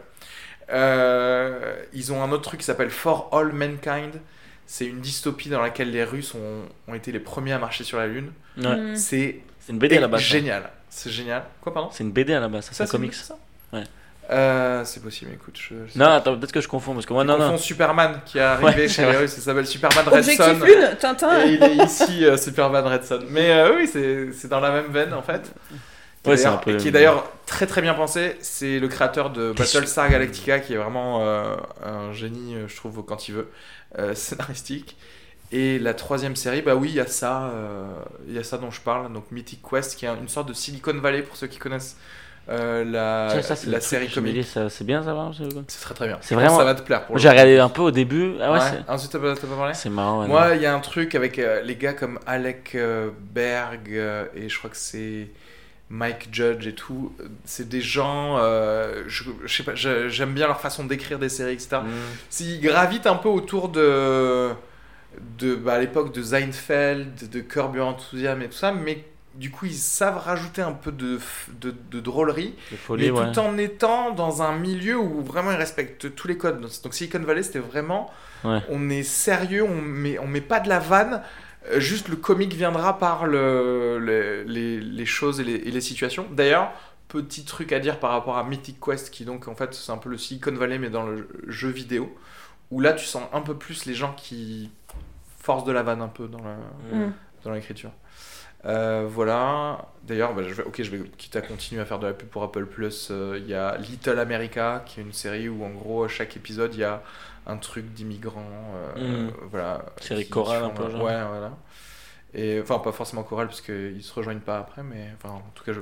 Euh, 0.73 1.75
ils 1.93 2.13
ont 2.13 2.23
un 2.23 2.31
autre 2.33 2.43
truc 2.43 2.61
qui 2.61 2.67
s'appelle 2.67 2.91
For 2.91 3.29
All 3.33 3.53
Mankind. 3.53 4.21
C'est 4.67 4.85
une 4.87 5.01
dystopie 5.01 5.49
dans 5.49 5.63
laquelle 5.63 5.91
les 5.93 6.03
Russes 6.03 6.35
ont, 6.35 6.63
ont 6.89 6.95
été 6.95 7.13
les 7.13 7.21
premiers 7.21 7.53
à 7.53 7.59
marcher 7.59 7.85
sur 7.85 7.99
la 7.99 8.09
Lune. 8.09 8.33
Ouais. 8.59 8.75
hmm, 8.77 8.97
c'est 8.97 9.41
C'est 9.67 9.73
une 9.73 9.79
BD 9.79 9.97
à 9.97 10.01
la 10.01 10.09
base. 10.09 10.21
ça. 10.23 10.27
génial 10.29 10.71
c'est 10.89 11.11
génial 11.11 11.43
quoi 11.61 11.75
pardon 11.75 11.91
C'est 11.93 12.05
une 12.05 12.13
BD 12.13 12.33
à 12.33 12.41
la 12.41 12.49
base, 12.49 12.65
ça, 12.67 12.71
c'est 12.73 12.83
un 12.85 12.87
c'est 12.87 12.93
comics. 12.93 13.13
ça 13.15 13.37
Ouais. 13.73 13.83
Euh, 14.31 14.83
c'est 14.85 15.01
possible, 15.03 15.31
écoute. 15.35 15.57
Je, 15.57 15.75
Non, 15.99 16.07
attends, 16.07 16.37
peut-être 16.37 16.51
que 16.53 16.61
je 16.61 16.67
confonds 16.69 16.95
parce 16.95 17.07
que 17.07 17.13
moi, 17.13 17.23
Tu 17.23 17.29
non, 17.29 17.37
confonds 17.37 17.51
non. 17.53 17.59
Superman 17.59 18.21
qui 18.25 18.39
est 18.39 18.41
arrivé 18.41 18.83
Ouais, 18.83 18.89
chez 18.89 19.03
les. 19.05 19.17
Russes, 19.17 19.35
il 19.37 19.43
s'appelle 19.43 19.67
Superman 19.67 20.05
Objectif 20.09 20.41
Redson. 20.45 20.65
une, 20.67 20.97
Tintin. 20.97 21.45
Et 21.45 21.53
il 21.55 21.63
est 21.63 21.85
ici, 21.85 22.25
euh, 22.25 22.37
Superman 22.37 22.85
Redson. 22.87 23.21
Mais 23.31 23.51
euh, 23.53 23.77
oui, 23.77 23.87
c'est 23.87 24.33
c'est 24.33 24.49
dans 24.49 24.59
la 24.61 24.71
même 24.73 24.87
veine 24.91 25.13
en 25.15 25.23
fait. 25.23 25.43
Qui 26.23 26.31
est 26.31 26.33
Ouais, 26.33 26.37
c'est 26.37 26.45
d'ailleurs- 26.45 26.55
un 26.55 26.57
peu- 26.63 26.71
et 26.75 26.77
qui 26.79 26.89
est 26.89 26.91
d'ailleurs 26.93 27.31
très 27.47 27.67
très 27.67 27.83
bien 27.83 27.95
pensé. 27.95 28.37
C'est 28.41 28.81
le 28.81 28.89
créateur 28.89 29.31
de 29.31 29.53
Battlestar 29.53 30.09
Galactica 30.09 30.59
qui 30.61 30.73
est 30.75 30.77
vraiment 30.79 31.21
euh, 31.23 31.55
un 31.85 32.13
génie, 32.13 32.57
je 32.67 32.75
trouve, 32.77 33.05
quand 33.05 33.29
il 33.29 33.35
veut, 33.35 33.49
euh, 33.99 34.15
scénaristique. 34.15 34.97
Et 35.53 35.79
la 35.79 35.95
troisième 35.95 36.35
série, 36.37 36.63
bah 36.63 36.75
oui, 36.75 36.89
il 36.91 36.95
y 36.97 37.01
a 37.01 37.07
ça, 37.07 37.45
euh, 37.45 37.87
il 38.27 38.35
y 38.35 38.39
a 38.39 38.45
ça 38.45 38.59
dont 38.59 38.71
je 38.71 38.81
parle, 38.81 39.13
donc 39.13 39.31
Mythic 39.31 39.61
Quest, 39.63 39.97
qui 39.97 40.05
est 40.07 40.09
une 40.09 40.29
sorte 40.29 40.49
de 40.49 40.53
Silicon 40.55 40.95
Valley 40.99 41.23
pour 41.23 41.37
ceux 41.37 41.47
qui 41.47 41.59
connaissent 41.59 41.97
euh, 42.49 42.85
la, 42.85 43.43
Ça, 43.43 43.57
ça, 43.57 43.71
la 43.71 43.81
série 43.81 44.09
comique. 44.09 44.45
C'est 44.69 44.85
bien 44.85 45.03
ça, 45.03 45.15
va 45.15 45.31
c'est- 45.67 45.81
très 45.81 45.95
très 45.95 46.07
bien. 46.07 46.19
C'est 46.21 46.35
vraiment- 46.35 46.59
Ça 46.59 46.65
va 46.65 46.75
te 46.75 46.83
plaire 46.83 47.05
J'ai 47.17 47.29
regardé 47.29 47.59
un 47.59 47.69
peu 47.69 47.83
au 47.83 47.91
début. 47.91 48.35
Ah 48.41 48.53
ouais, 48.53 48.59
Ensuite, 48.89 49.13
t'as 49.13 49.19
pas, 49.19 49.35
pas 49.35 49.47
parlé 49.47 49.75
c'est 49.75 49.89
marrant. 49.91 50.23
ouais, 50.23 50.29
Moi, 50.29 50.55
il 50.55 50.63
y 50.63 50.67
a 50.67 50.75
un 50.75 50.81
truc 50.81 51.15
avec 51.15 51.39
euh, 51.39 51.61
les 51.63 51.75
gars 51.77 51.93
comme 51.93 52.19
Alec 52.27 52.73
euh, 52.75 53.11
Berg 53.33 53.89
et 54.35 54.49
je 54.49 54.59
crois 54.59 54.71
que 54.71 54.77
c'est 54.77 55.29
Mike 55.91 56.29
Judge 56.33 56.67
et 56.67 56.75
tout. 56.75 57.13
C'est 57.45 57.69
des 57.69 57.81
gens, 57.81 58.37
euh, 58.39 59.03
je, 59.07 59.25
je 59.45 59.57
sais 59.57 59.63
pas, 59.63 59.75
j'aime 59.75 60.33
bien 60.35 60.47
leur 60.47 60.61
façon 60.61 60.85
d'écrire 60.85 61.19
des 61.19 61.29
séries, 61.29 61.55
etc. 61.55 61.79
Mm. 61.83 61.89
S'ils 62.31 62.61
gravitent 62.61 63.07
un 63.07 63.17
peu 63.17 63.29
autour 63.29 63.69
de, 63.69 64.51
de 65.39 65.55
bah, 65.55 65.75
à 65.75 65.79
l'époque 65.81 66.13
de 66.15 66.23
Seinfeld, 66.23 67.29
de 67.31 67.41
Curb 67.41 67.77
Your 67.77 67.89
Enthusiasm 67.89 68.43
et 68.43 68.49
tout 68.49 68.57
ça, 68.57 68.73
mais 68.73 69.05
du 69.35 69.51
coup 69.51 69.67
ils 69.67 69.75
savent 69.75 70.19
rajouter 70.19 70.63
un 70.63 70.73
peu 70.73 70.93
de, 70.93 71.19
de, 71.61 71.75
de 71.91 72.01
drôlerie, 72.01 72.55
De 72.73 72.77
folie, 72.77 73.05
mais 73.05 73.11
ouais. 73.21 73.33
tout 73.33 73.39
en 73.41 73.59
étant 73.59 74.11
dans 74.13 74.43
un 74.43 74.57
milieu 74.59 74.99
où 74.99 75.23
vraiment 75.23 75.53
ils 75.53 75.57
respectent 75.59 76.15
tous 76.15 76.29
les 76.29 76.39
codes. 76.39 76.61
Donc 76.83 76.95
Silicon 76.95 77.19
Valley 77.21 77.43
c'était 77.43 77.59
vraiment, 77.59 78.11
Ouais. 78.45 78.61
on 78.71 78.91
est 78.91 79.03
sérieux, 79.03 79.65
on 79.65 79.81
met, 79.81 80.19
on 80.19 80.27
met 80.27 80.41
pas 80.43 80.61
de 80.61 80.69
la 80.69 80.79
vanne. 80.79 81.23
euh, 81.71 81.81
Juste 81.81 82.09
le 82.09 82.17
comique 82.17 82.53
viendra 82.55 82.99
par 82.99 83.27
le, 83.27 83.99
le- 83.99 84.43
les, 84.45 84.79
les 84.81 85.07
choses 85.07 85.41
et 85.41 85.45
les, 85.45 85.55
et 85.55 85.71
les 85.71 85.81
situations. 85.81 86.27
D'ailleurs, 86.31 86.71
petit 87.09 87.45
truc 87.45 87.73
à 87.73 87.81
dire 87.81 87.99
par 87.99 88.11
rapport 88.11 88.37
à 88.39 88.45
Mythic 88.45 88.79
Quest, 88.81 89.11
qui 89.11 89.25
donc 89.25 89.49
en 89.49 89.55
fait 89.55 89.75
c'est 89.75 89.91
un 89.93 89.97
peu 89.99 90.09
le 90.11 90.19
Silicon 90.19 90.53
Valley 90.55 90.79
mais 90.79 90.91
dans 90.91 91.05
le 91.05 91.29
jeu 91.47 91.69
vidéo, 91.71 92.15
où 92.71 92.81
là 92.81 92.93
tu 92.93 93.05
sens 93.05 93.23
un 93.33 93.41
peu 93.41 93.55
plus 93.55 93.87
les 93.87 93.95
gens 93.95 94.13
qui 94.17 94.71
forcent 95.47 95.65
de 95.65 95.73
la 95.73 95.83
vanne 95.83 96.03
un 96.03 96.09
peu 96.09 96.27
dans 96.29 96.43
la, 96.43 96.57
Mm. 96.97 97.13
dans 97.45 97.53
l'écriture. 97.53 97.91
Euh, 98.65 99.07
voilà. 99.09 99.87
D'ailleurs, 100.03 100.35
bah, 100.35 100.43
je 100.43 100.53
vais, 100.55 100.65
ok, 100.65 100.83
je 100.83 100.91
vais 100.91 101.09
quitte 101.17 101.37
à 101.37 101.41
continuer 101.41 101.81
à 101.81 101.85
faire 101.85 102.01
de 102.01 102.07
la 102.09 102.13
pub 102.15 102.29
pour 102.29 102.43
Apple 102.43 102.67
Plus. 102.67 103.09
euh, 103.13 103.39
Il 103.41 103.47
y 103.49 103.55
a 103.55 103.77
Little 103.77 104.19
America, 104.19 104.83
qui 104.85 104.99
est 104.99 105.03
une 105.05 105.13
série 105.13 105.49
où 105.49 105.65
en 105.65 105.71
gros 105.71 106.03
à 106.05 106.09
chaque 106.09 106.37
épisode 106.37 106.75
il 106.75 106.81
y 106.81 106.85
a 106.85 107.01
un 107.47 107.59
truc 107.59 107.93
d'immigrants. 107.95 108.75
euh, 108.97 109.29
Mm. 109.29 109.33
Voilà. 109.53 109.85
Série 110.01 110.29
chorale 110.29 110.65
un 110.65 110.71
peu, 110.71 110.91
genre. 110.91 111.03
Ouais, 111.05 111.23
voilà. 111.29 111.53
Et 112.35 112.61
enfin 112.61 112.81
pas 112.81 112.93
forcément 112.93 113.23
chorale 113.23 113.47
parce 113.47 113.61
qu'ils 113.61 114.03
se 114.03 114.13
rejoignent 114.13 114.41
pas 114.41 114.59
après, 114.59 114.83
mais 114.83 115.11
enfin 115.17 115.33
en 115.35 115.51
tout 115.55 115.63
cas 115.65 115.73
je, 115.73 115.81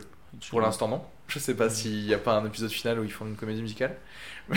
pour 0.51 0.61
l'instant 0.61 0.89
non. 0.89 1.03
Je 1.27 1.39
sais 1.39 1.55
pas 1.57 1.71
s'il 1.71 2.05
n'y 2.05 2.13
a 2.13 2.19
pas 2.19 2.35
un 2.37 2.45
épisode 2.45 2.71
final 2.71 2.99
où 3.01 3.05
ils 3.05 3.11
font 3.11 3.25
une 3.27 3.35
comédie 3.37 3.63
musicale. 3.63 3.97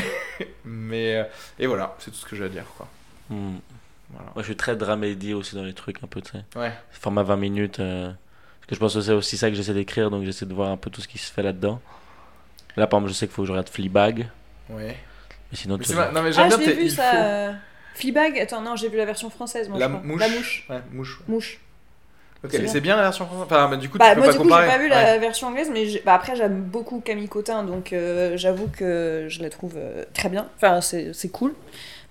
mais 0.66 1.16
euh, 1.18 1.24
et 1.60 1.66
voilà, 1.68 1.96
c'est 2.00 2.12
tout 2.12 2.18
ce 2.18 2.26
que 2.26 2.36
j'ai 2.36 2.44
à 2.46 2.50
dire 2.50 2.66
quoi. 2.78 2.88
Mm. 3.30 3.58
Voilà. 4.12 4.26
Moi, 4.36 4.42
je 4.42 4.44
suis 4.44 4.56
très 4.56 4.76
dramédie 4.76 5.34
aussi 5.34 5.56
dans 5.56 5.64
les 5.64 5.74
trucs, 5.74 6.04
un 6.04 6.08
peu, 6.08 6.22
tu 6.22 6.32
sais. 6.32 6.44
Ouais. 6.60 6.72
Format 6.92 7.24
20 7.24 7.36
minutes. 7.38 7.80
euh, 7.80 8.08
Parce 8.62 8.68
que 8.70 8.76
je 8.76 8.80
pense 8.80 8.94
que 8.96 9.02
c'est 9.02 9.12
aussi 9.14 9.38
ça 9.38 9.50
que 9.50 9.56
j'essaie 9.56 9.74
d'écrire, 9.74 10.10
donc 10.10 10.24
j'essaie 10.24 10.46
de 10.46 10.54
voir 10.54 10.70
un 10.72 10.78
peu 10.78 10.90
tout 10.90 11.02
ce 11.02 11.08
qui 11.08 11.18
se 11.18 11.32
fait 11.32 11.44
là-dedans. 11.44 11.82
Là, 12.78 12.88
par 12.88 13.00
exemple, 13.00 13.12
je 13.14 13.18
sais 13.18 13.28
qu'il 13.28 13.34
faut 13.36 13.42
que 13.42 13.48
je 13.48 13.52
regarde 13.52 13.70
Fleabag. 13.70 14.30
Ouais. 14.70 14.96
Mais 15.52 15.58
sinon, 15.58 15.78
Mais 15.78 15.86
tu 15.86 15.94
Non 15.94 16.22
mais 16.22 16.32
j'aime 16.32 16.50
Ah, 16.54 16.58
bien 16.58 16.72
vu 16.74 16.90
ça. 16.90 17.12
faut- 17.52 17.58
Fleabag 18.00 18.38
Attends, 18.40 18.62
non, 18.62 18.76
j'ai 18.76 18.90
vu 18.90 18.98
la 18.98 19.06
version 19.06 19.30
française. 19.30 19.68
Moi, 19.70 19.80
La 19.80 19.88
je 19.88 19.92
crois. 19.94 20.04
mouche. 20.06 20.20
La 20.20 20.30
mouche. 20.30 20.66
Ouais, 20.70 20.82
mouche. 20.92 21.22
Mouche. 21.28 21.60
Ok, 22.44 22.52
C'est 22.52 22.72
mais 22.74 22.82
bien. 22.82 22.96
la 22.96 23.02
version 23.02 23.26
française. 23.26 23.46
Enfin, 23.46 23.68
bah, 23.68 23.78
du 23.78 23.90
coup, 23.90 23.98
Bah, 23.98 24.10
tu 24.10 24.16
peux 24.16 24.20
moi, 24.22 24.28
pas 24.28 24.34
du 24.34 24.38
coup, 24.38 24.44
j'ai 24.46 24.50
pas 24.68 24.78
vu 24.78 24.84
Ouais. 24.84 24.90
la 24.90 25.18
version 25.18 25.48
anglaise, 25.48 25.72
mais 25.74 25.86
bah, 26.06 26.14
après, 26.14 26.36
j'aime 26.36 26.62
beaucoup 26.62 27.00
Camille 27.00 27.28
Cotin, 27.28 27.64
donc 27.64 27.92
euh, 27.94 28.38
j'avoue 28.38 28.68
que 28.68 29.26
je 29.28 29.42
la 29.42 29.50
trouve 29.50 29.74
euh, 29.76 30.04
très 30.14 30.30
bien. 30.30 30.48
Enfin, 30.58 30.80
c'est 30.82 31.14
c'est 31.14 31.30
cool. 31.30 31.56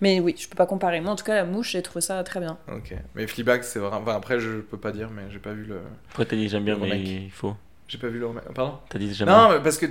Mais 0.00 0.20
oui, 0.20 0.34
je 0.38 0.48
peux 0.48 0.56
pas 0.56 0.66
comparer. 0.66 1.00
Moi, 1.00 1.12
en 1.12 1.16
tout 1.16 1.24
cas, 1.24 1.34
la 1.34 1.44
mouche, 1.44 1.70
j'ai 1.70 1.82
trouvé 1.82 2.00
ça 2.00 2.22
très 2.22 2.40
bien. 2.40 2.58
Ok. 2.68 2.94
Mais 3.14 3.26
Fleabag, 3.26 3.62
c'est 3.62 3.78
vraiment. 3.78 4.02
Enfin, 4.02 4.16
après, 4.16 4.38
je 4.40 4.60
peux 4.60 4.76
pas 4.76 4.92
dire, 4.92 5.08
mais 5.10 5.22
j'ai 5.30 5.38
pas 5.38 5.52
vu 5.52 5.64
le. 5.64 5.80
Pourquoi 6.08 6.26
t'as 6.26 6.36
dit 6.36 6.48
j'aime 6.48 6.64
bien, 6.64 6.74
Le 6.74 6.80
mais 6.80 7.00
il 7.00 7.30
faut. 7.30 7.56
J'ai 7.88 7.98
pas 7.98 8.08
vu 8.08 8.18
le 8.18 8.26
remake. 8.26 8.52
Pardon? 8.52 8.78
T'as 8.88 8.98
dit 8.98 9.14
j'aime 9.14 9.28
Non, 9.28 9.60
parce 9.62 9.78
que 9.78 9.86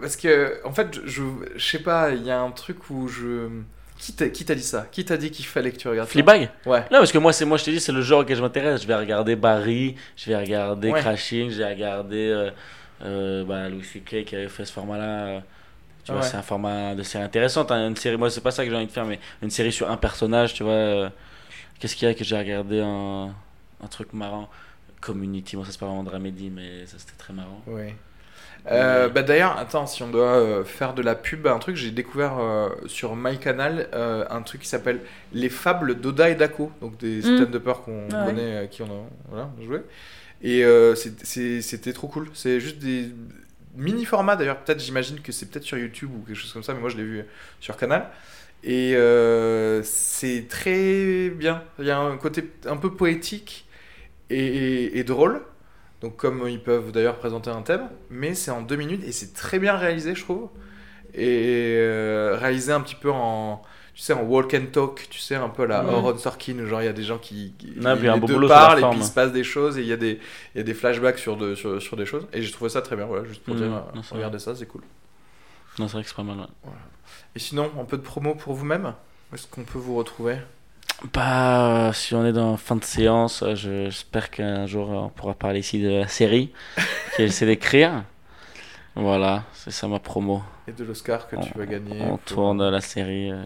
parce 0.00 0.16
que 0.16 0.64
en 0.64 0.72
fait, 0.72 1.00
je 1.04 1.22
je, 1.56 1.68
sais 1.70 1.80
pas. 1.80 2.10
Il 2.10 2.22
y 2.24 2.30
a 2.30 2.40
un 2.40 2.50
truc 2.52 2.90
où 2.90 3.08
je. 3.08 3.48
Qui 3.98 4.14
t'a 4.14 4.54
dit 4.54 4.62
ça? 4.62 4.86
Qui 4.90 5.04
t'a 5.04 5.18
dit 5.18 5.30
qu'il 5.30 5.44
fallait 5.44 5.72
que 5.72 5.76
tu 5.76 5.86
regardes 5.86 6.08
ça? 6.08 6.12
Fleabag? 6.12 6.48
Ouais. 6.64 6.80
Non, 6.90 6.98
parce 6.98 7.12
que 7.12 7.18
moi, 7.18 7.34
c'est 7.34 7.44
moi, 7.44 7.58
je 7.58 7.64
t'ai 7.64 7.72
dit, 7.72 7.80
c'est 7.80 7.92
le 7.92 8.00
genre 8.00 8.20
auquel 8.20 8.36
je 8.36 8.40
m'intéresse. 8.40 8.80
Je 8.80 8.86
vais 8.86 8.94
regarder 8.94 9.36
Barry, 9.36 9.94
je 10.16 10.30
vais 10.30 10.36
regarder 10.38 10.90
Ouais. 10.90 11.00
Crashing, 11.00 11.50
je 11.50 11.58
vais 11.58 11.68
regarder 11.68 12.28
euh, 12.30 12.50
euh, 13.02 13.44
bah, 13.44 13.68
Louis 13.68 13.84
C.K. 13.84 14.24
qui 14.24 14.36
avait 14.36 14.48
fait 14.48 14.64
ce 14.64 14.72
format-là. 14.72 15.42
Euh, 16.10 16.14
Tu 16.14 16.18
vois, 16.18 16.22
Ouais. 16.22 16.26
c'est 16.28 16.36
un 16.36 16.42
format 16.42 16.94
de 16.94 17.02
série 17.02 17.24
intéressante. 17.24 17.70
hein, 17.70 17.88
Une 17.88 17.96
série, 17.96 18.16
moi, 18.16 18.30
c'est 18.30 18.40
pas 18.42 18.50
ça 18.50 18.64
que 18.64 18.70
j'ai 18.70 18.76
envie 18.76 18.86
de 18.86 18.92
faire, 18.92 19.06
mais 19.06 19.20
une 19.42 19.50
série 19.50 19.72
sur 19.72 19.90
un 19.90 19.96
personnage, 19.96 20.54
tu 20.54 20.62
vois. 20.64 20.72
euh, 20.72 21.10
Qu'est-ce 21.78 21.96
qu'il 21.96 22.08
y 22.08 22.10
a 22.10 22.14
que 22.14 22.24
j'ai 22.24 22.36
regardé 22.38 22.80
un, 22.80 23.26
un 23.82 23.86
truc 23.90 24.12
marrant? 24.12 24.48
Community, 25.00 25.56
moi, 25.56 25.64
ça 25.64 25.72
c'est 25.72 25.80
pas 25.80 25.86
vraiment 25.86 26.04
dramédie, 26.04 26.50
mais 26.50 26.86
ça 26.86 26.96
c'était 26.98 27.16
très 27.18 27.32
marrant. 27.32 27.62
Ouais. 27.66 27.94
Euh, 28.70 29.08
bah 29.08 29.22
d'ailleurs, 29.22 29.56
attends, 29.58 29.86
si 29.86 30.02
on 30.02 30.08
doit 30.10 30.36
euh, 30.36 30.64
faire 30.64 30.92
de 30.92 31.00
la 31.02 31.14
pub, 31.14 31.46
un 31.46 31.58
truc, 31.58 31.76
j'ai 31.76 31.90
découvert 31.90 32.38
euh, 32.38 32.68
sur 32.86 33.16
MyCanal 33.16 33.88
euh, 33.94 34.26
un 34.28 34.42
truc 34.42 34.60
qui 34.60 34.68
s'appelle 34.68 35.00
Les 35.32 35.48
Fables 35.48 35.98
d'Oda 36.00 36.28
et 36.28 36.34
Dako, 36.34 36.70
donc 36.82 36.98
des 36.98 37.20
Mm. 37.20 37.22
stand-uppers 37.22 37.82
qu'on 37.82 38.04
Ouais. 38.10 38.26
connaît, 38.26 38.56
euh, 38.56 38.66
qui 38.66 38.82
on 38.82 38.86
a 38.86 39.08
voilà, 39.30 39.50
joué. 39.62 39.80
Et 40.42 40.64
euh, 40.64 40.94
c'était 40.94 41.92
trop 41.94 42.08
cool. 42.08 42.28
C'est 42.34 42.60
juste 42.60 42.78
des 42.78 43.10
mini-formats 43.76 44.36
d'ailleurs, 44.36 44.58
peut-être, 44.62 44.80
j'imagine 44.80 45.20
que 45.20 45.32
c'est 45.32 45.46
peut-être 45.46 45.64
sur 45.64 45.78
YouTube 45.78 46.10
ou 46.14 46.24
quelque 46.26 46.36
chose 46.36 46.52
comme 46.52 46.62
ça, 46.62 46.74
mais 46.74 46.80
moi 46.80 46.90
je 46.90 46.96
l'ai 46.96 47.04
vu 47.04 47.24
sur 47.60 47.76
Canal. 47.76 48.10
Et 48.62 48.94
euh, 48.96 49.82
c'est 49.82 50.46
très 50.48 51.30
bien. 51.30 51.64
Il 51.78 51.86
y 51.86 51.90
a 51.90 51.98
un 51.98 52.16
côté 52.18 52.50
un 52.66 52.76
peu 52.76 52.94
poétique 52.94 53.66
et 54.30 55.02
drôle. 55.04 55.42
Donc 56.00 56.16
comme 56.16 56.48
ils 56.48 56.62
peuvent 56.62 56.92
d'ailleurs 56.92 57.18
présenter 57.18 57.50
un 57.50 57.62
thème, 57.62 57.88
mais 58.10 58.34
c'est 58.34 58.50
en 58.50 58.62
deux 58.62 58.76
minutes 58.76 59.04
et 59.04 59.12
c'est 59.12 59.34
très 59.34 59.58
bien 59.58 59.76
réalisé, 59.76 60.14
je 60.14 60.22
trouve. 60.22 60.48
Et 61.14 61.74
euh, 61.78 62.36
réalisé 62.40 62.72
un 62.72 62.80
petit 62.80 62.94
peu 62.94 63.10
en, 63.10 63.62
tu 64.00 64.06
sais, 64.06 64.14
en 64.14 64.22
walk 64.22 64.54
and 64.54 64.68
talk, 64.72 65.06
tu 65.10 65.18
sais, 65.18 65.34
un 65.34 65.50
peu 65.50 65.64
à 65.64 65.66
la. 65.66 65.78
Aaron 65.80 66.16
Sorkin, 66.16 66.58
où 66.58 66.66
genre 66.66 66.80
il 66.80 66.86
y 66.86 66.88
a 66.88 66.92
des 66.94 67.02
gens 67.02 67.18
qui, 67.18 67.52
qui 67.58 67.74
Ah, 67.84 67.94
puis 67.96 68.08
un 68.08 68.14
les 68.14 68.20
deux 68.20 68.32
boulot 68.32 68.46
sur 68.48 68.56
la 68.56 68.60
parlent 68.62 68.78
et 68.78 68.88
puis 68.88 68.98
il 69.00 69.04
se 69.04 69.10
passe 69.12 69.30
des 69.30 69.44
choses 69.44 69.76
et 69.76 69.82
il 69.82 69.86
y 69.88 69.92
a 69.92 69.98
des, 69.98 70.18
il 70.54 70.58
y 70.58 70.60
a 70.62 70.64
des 70.64 70.72
flashbacks 70.72 71.18
sur, 71.18 71.36
de, 71.36 71.54
sur, 71.54 71.82
sur 71.82 71.98
des 71.98 72.06
choses. 72.06 72.26
Et 72.32 72.40
j'ai 72.40 72.50
trouvé 72.50 72.70
ça 72.70 72.80
très 72.80 72.96
bien, 72.96 73.04
voilà, 73.04 73.24
juste 73.26 73.42
pour 73.42 73.54
dire, 73.54 73.66
Non, 73.66 73.76
euh, 73.94 74.00
regardez 74.12 74.38
ça, 74.38 74.56
c'est 74.56 74.64
cool. 74.64 74.80
Non, 75.78 75.86
c'est 75.86 75.92
vrai 75.94 76.02
que 76.02 76.08
c'est 76.08 76.16
pas 76.16 76.22
mal. 76.22 76.38
ouais. 76.38 76.70
Et 77.36 77.38
sinon, 77.38 77.70
un 77.78 77.84
peu 77.84 77.98
de 77.98 78.02
promo 78.02 78.34
pour 78.34 78.54
vous-même 78.54 78.94
Où 79.30 79.34
est-ce 79.34 79.46
qu'on 79.46 79.64
peut 79.64 79.78
vous 79.78 79.96
retrouver? 79.96 80.38
Bah, 81.12 81.88
euh, 81.88 81.92
si 81.92 82.14
on 82.14 82.24
est 82.24 82.32
dans 82.32 82.56
fin 82.56 82.76
de 82.76 82.84
séance, 82.84 83.42
euh, 83.42 83.54
je- 83.54 83.84
j'espère 83.90 84.30
qu'un 84.30 84.66
jour 84.66 84.88
on 84.88 85.08
pourra 85.10 85.34
parler 85.34 85.60
ici 85.60 85.78
de 85.82 85.90
la 85.90 86.08
série 86.08 86.52
qu'elle 87.16 87.26
essaie 87.26 87.44
d'écrire. 87.46 88.04
Voilà, 88.96 89.44
c'est 89.52 89.70
ça 89.70 89.86
ma 89.88 89.98
promo. 89.98 90.42
Et 90.66 90.72
de 90.72 90.84
l'Oscar 90.84 91.28
que 91.28 91.36
tu 91.36 91.56
vas 91.56 91.66
gagner 91.66 92.00
On 92.02 92.16
pour- 92.16 92.20
tourne 92.24 92.68
la 92.68 92.80
série 92.80 93.30
euh, 93.30 93.44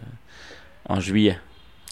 en 0.87 0.99
juillet. 0.99 1.39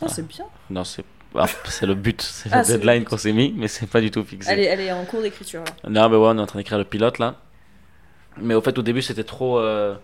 Ah, 0.02 0.08
c'est 0.08 0.28
bien. 0.28 0.46
Non, 0.70 0.84
c'est 0.84 1.04
ah, 1.36 1.46
c'est 1.66 1.86
le 1.88 1.96
but, 1.96 2.22
c'est 2.22 2.50
Ah, 2.52 2.60
le 2.62 2.66
deadline 2.68 3.00
but. 3.00 3.10
qu'on 3.10 3.18
s'est 3.18 3.32
mis, 3.34 3.52
mais 3.58 3.68
c'est 3.68 3.88
pas 3.88 4.02
du 4.02 4.12
tout 4.12 4.24
fixé. 4.24 4.52
Elle 4.52 4.60
est, 4.60 4.66
elle 4.66 4.80
est 4.82 4.92
en 4.92 5.04
cours 5.06 5.22
d'écriture. 5.22 5.64
là. 5.84 5.90
Non, 5.90 6.10
mais 6.10 6.16
ouais, 6.18 6.28
on 6.28 6.38
est 6.38 6.42
en 6.42 6.46
train 6.46 6.60
d'écrire 6.60 6.78
le 6.78 6.84
pilote 6.84 7.18
là. 7.20 7.36
Mais 8.38 8.54
au 8.54 8.62
fait, 8.62 8.78
au 8.78 8.82
début, 8.84 9.02
c'était 9.02 9.24
trop 9.24 9.58
euh, 9.60 9.96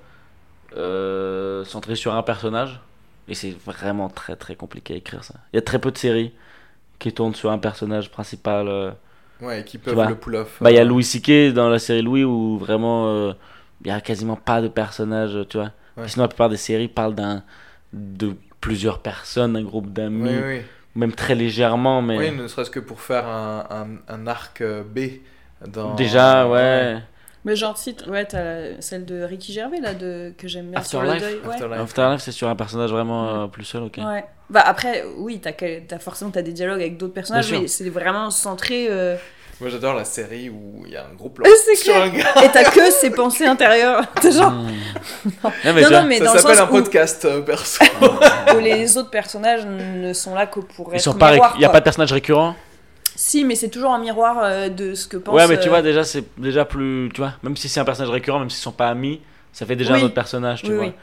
euh, 0.76 1.64
centré 1.66 1.96
sur 1.96 2.14
un 2.14 2.24
personnage. 2.24 2.80
Et 3.28 3.36
c'est 3.36 3.52
vraiment 3.64 4.10
très 4.10 4.36
très 4.36 4.56
compliqué 4.56 4.96
à 4.96 4.98
écrire 4.98 5.24
ça. 5.24 5.36
Il 5.54 5.58
y 5.58 5.60
a 5.60 5.62
très 5.62 5.80
peu 5.80 5.92
de 5.92 5.98
séries 5.98 6.34
qui 6.98 7.14
tournent 7.14 7.36
sur 7.36 7.52
un 7.52 7.60
personnage 7.60 8.10
principal. 8.12 8.68
euh. 8.68 8.92
Ouais, 9.42 9.62
et 9.62 9.64
qui 9.64 9.78
peuvent 9.78 10.10
le 10.10 10.16
pull-off. 10.16 10.58
Bah, 10.62 10.72
il 10.72 10.76
y 10.76 10.80
a 10.80 10.82
euh, 10.82 10.86
Louis 10.86 11.04
C.K. 11.04 11.54
dans 11.54 11.70
la 11.70 11.80
série 11.80 12.02
Louis 12.02 12.24
où 12.26 12.58
vraiment 12.58 13.08
euh, 13.08 13.34
il 13.86 13.88
y 13.88 13.92
a 13.92 14.02
quasiment 14.02 14.36
pas 14.36 14.62
de 14.62 14.68
personnage, 14.68 15.38
tu 15.48 15.58
vois. 15.58 15.72
Ouais. 15.96 16.08
Sinon, 16.10 16.24
la 16.24 16.28
plupart 16.28 16.50
des 16.50 16.58
séries 16.58 16.88
parlent 16.90 17.16
d'un 17.16 17.44
de 17.94 18.36
plusieurs 18.62 19.00
personnes, 19.00 19.54
d'un 19.54 19.64
groupe 19.64 19.92
d'amis, 19.94 20.30
Oui, 20.30 20.44
oui. 20.58 20.62
même 20.96 21.14
très 21.14 21.36
légèrement, 21.36 22.02
mais 22.02 22.18
Oui, 22.18 22.32
ne 22.32 22.48
serait-ce 22.48 22.70
que 22.72 22.80
pour 22.80 23.02
faire 23.02 23.28
un, 23.28 23.66
un, 23.70 24.14
un 24.14 24.28
arc 24.28 24.62
euh, 24.62 24.84
B 24.84 25.00
dans... 25.68 25.96
déjà, 25.96 26.48
ouais. 26.48 26.98
Mais 27.46 27.56
genre, 27.56 27.78
si, 27.78 27.96
ouais, 28.08 28.26
t'as 28.26 28.82
celle 28.82 29.06
de 29.06 29.24
Ricky 29.24 29.54
Gervais, 29.54 29.80
là, 29.80 29.94
de... 29.94 30.34
que 30.38 30.48
j'aime 30.50 30.72
bien 30.72 30.84
sur 30.84 31.02
le 31.02 31.10
Afterlife 31.10 31.32
deuil. 31.40 31.48
Ouais. 31.48 31.54
Afterlife. 31.56 31.80
Afterlife, 31.82 32.22
c'est 32.22 32.32
sur 32.34 32.50
un 32.50 32.56
personnage 32.58 32.92
vraiment 32.92 33.44
euh, 33.44 33.48
plus 33.48 33.64
seul, 33.64 33.84
ok. 33.84 33.98
Ouais. 33.98 34.26
Bah 34.50 34.62
après, 34.66 35.06
oui, 35.18 35.40
t'as 35.40 35.54
t'as 35.54 36.00
forcément 36.00 36.32
t'as 36.32 36.42
des 36.42 36.52
dialogues 36.54 36.82
avec 36.82 36.98
d'autres 36.98 37.14
personnages, 37.14 37.52
mais 37.52 37.68
c'est 37.68 37.90
vraiment 37.90 38.30
centré. 38.30 38.88
euh, 38.90 39.16
Moi 39.62 39.70
j'adore 39.70 39.94
la 39.94 40.06
série 40.06 40.50
où 40.50 40.84
il 40.86 40.94
y 40.94 40.96
a 40.96 41.04
un 41.06 41.14
gros 41.16 41.30
plan 41.30 41.46
Euh, 41.46 41.54
c'est 41.66 41.76
sur 41.76 41.94
clair. 41.94 42.04
un 42.04 42.10
gars. 42.10 42.44
Et 42.46 42.50
t'as 42.52 42.64
que 42.70 42.92
ses 42.92 43.10
pensées 43.10 43.46
intérieures. 43.46 44.04
T'es 44.22 44.32
genre. 44.32 44.52
Hmm. 44.52 44.70
Non, 45.44 45.52
mais 45.74 45.74
tu 45.76 45.82
non, 45.84 45.90
vois, 45.90 46.02
non, 46.02 46.08
mais 46.08 46.18
Ça 46.20 46.24
dans 46.26 46.34
le 46.34 46.40
s'appelle 46.40 46.56
sens 46.58 46.66
un 46.68 46.70
où, 46.70 46.74
podcast 46.74 47.26
euh, 47.26 47.42
perso. 47.42 47.84
où 48.56 48.60
les 48.60 48.98
autres 48.98 49.10
personnages 49.10 49.66
ne 49.66 50.14
sont 50.14 50.34
là 50.34 50.46
que 50.48 50.60
pour 50.62 50.90
ils 50.94 50.96
être 50.98 51.02
sont 51.04 51.14
pas, 51.14 51.36
il 51.56 51.62
y 51.62 51.66
a 51.66 51.70
pas 51.70 51.80
de 51.80 51.84
personnage 51.84 52.14
récurrent. 52.14 52.56
Si, 53.16 53.44
mais 53.44 53.56
c'est 53.56 53.68
toujours 53.68 53.92
un 53.92 54.00
miroir 54.00 54.38
euh, 54.42 54.70
de 54.70 54.96
ce 54.96 55.08
que 55.08 55.18
pense. 55.18 55.36
Ouais, 55.36 55.46
mais 55.48 55.60
tu 55.60 55.68
euh, 55.68 55.72
vois 55.72 55.82
déjà 55.82 56.06
c'est 56.06 56.24
déjà 56.38 56.64
plus, 56.64 57.10
tu 57.14 57.20
vois, 57.20 57.34
même 57.44 57.58
si 57.58 57.68
c'est 57.68 57.82
un 57.82 57.86
personnage 57.86 58.12
récurrent, 58.14 58.40
même 58.40 58.50
s'ils 58.50 58.62
sont 58.64 58.72
pas 58.72 58.88
amis, 58.88 59.20
ça 59.52 59.66
fait 59.66 59.76
déjà 59.76 59.96
Oui. 59.96 60.02
un 60.02 60.06
autre 60.06 60.14
personnage, 60.14 60.62
tu 60.62 60.70
Oui, 60.70 60.76
vois. 60.76 60.86
oui. 60.86 60.94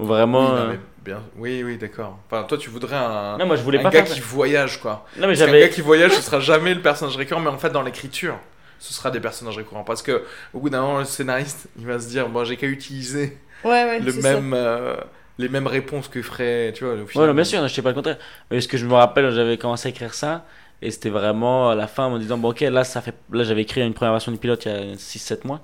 Ou 0.00 0.06
vraiment. 0.06 0.46
oui, 0.46 0.50
non, 0.56 0.56
euh, 0.56 0.68
mais 0.72 0.78
bien... 1.04 1.22
oui, 1.36 1.62
oui, 1.64 1.76
d'accord. 1.78 2.18
Enfin, 2.30 2.44
toi 2.44 2.58
tu 2.58 2.70
voudrais 2.70 2.96
un, 2.96 3.38
Non, 3.38 3.46
moi 3.46 3.56
je 3.56 3.62
voulais 3.62 3.78
un 3.78 3.82
pas 3.82 3.90
gars 3.90 4.04
faire. 4.04 4.14
qui 4.14 4.20
voyage 4.20 4.80
quoi. 4.80 5.06
Non, 5.18 5.26
mais 5.28 5.34
j'avais. 5.34 5.60
gars 5.60 5.68
qui 5.68 5.80
voyage 5.80 6.12
ce 6.12 6.22
sera 6.22 6.40
jamais 6.40 6.74
le 6.74 6.82
personnage 6.82 7.16
récurrent, 7.16 7.40
mais 7.40 7.48
en 7.50 7.58
fait 7.58 7.70
dans 7.70 7.82
l'écriture. 7.82 8.36
ce 8.78 8.94
sera 8.94 9.10
des 9.10 9.20
personnages 9.20 9.56
récurrents. 9.58 9.84
Parce 9.84 10.02
que 10.02 10.24
au 10.54 10.60
bout 10.60 10.70
d'un 10.70 10.80
moment, 10.80 10.98
le 11.00 11.04
scénariste, 11.04 11.68
il 11.78 11.86
va 11.86 11.98
se 12.00 12.08
dire, 12.08 12.28
bon, 12.28 12.44
j'ai 12.44 12.56
qu'à 12.56 12.66
utiliser 12.66 13.36
Ouais, 13.62 13.70
ouais, 13.84 14.00
le 14.00 14.12
même, 14.14 14.54
euh, 14.54 14.96
les 15.38 15.50
mêmes 15.50 15.66
réponses 15.66 16.08
que 16.08 16.22
ferait, 16.22 16.72
tu 16.74 16.84
vois, 16.84 16.94
le 16.94 17.02
Ouais, 17.02 17.06
film. 17.08 17.26
non, 17.26 17.34
bien 17.34 17.44
sûr, 17.44 17.60
je 17.68 17.74
sais 17.74 17.82
pas 17.82 17.90
le 17.90 17.94
contraire. 17.94 18.16
Mais 18.50 18.60
ce 18.62 18.68
que 18.68 18.78
je 18.78 18.86
me 18.86 18.94
rappelle, 18.94 19.30
j'avais 19.32 19.58
commencé 19.58 19.88
à 19.88 19.90
écrire 19.90 20.14
ça, 20.14 20.46
et 20.80 20.90
c'était 20.90 21.10
vraiment 21.10 21.68
à 21.68 21.74
la 21.74 21.86
fin 21.86 22.04
en 22.06 22.10
me 22.12 22.18
disant, 22.18 22.38
bon, 22.38 22.50
ok, 22.52 22.60
là, 22.60 22.84
ça 22.84 23.02
fait... 23.02 23.14
là 23.30 23.44
j'avais 23.44 23.60
écrit 23.60 23.82
une 23.82 23.92
première 23.92 24.12
version 24.12 24.32
du 24.32 24.38
pilote 24.38 24.64
il 24.64 24.72
y 24.72 24.74
a 24.74 24.94
6-7 24.96 25.46
mois, 25.46 25.60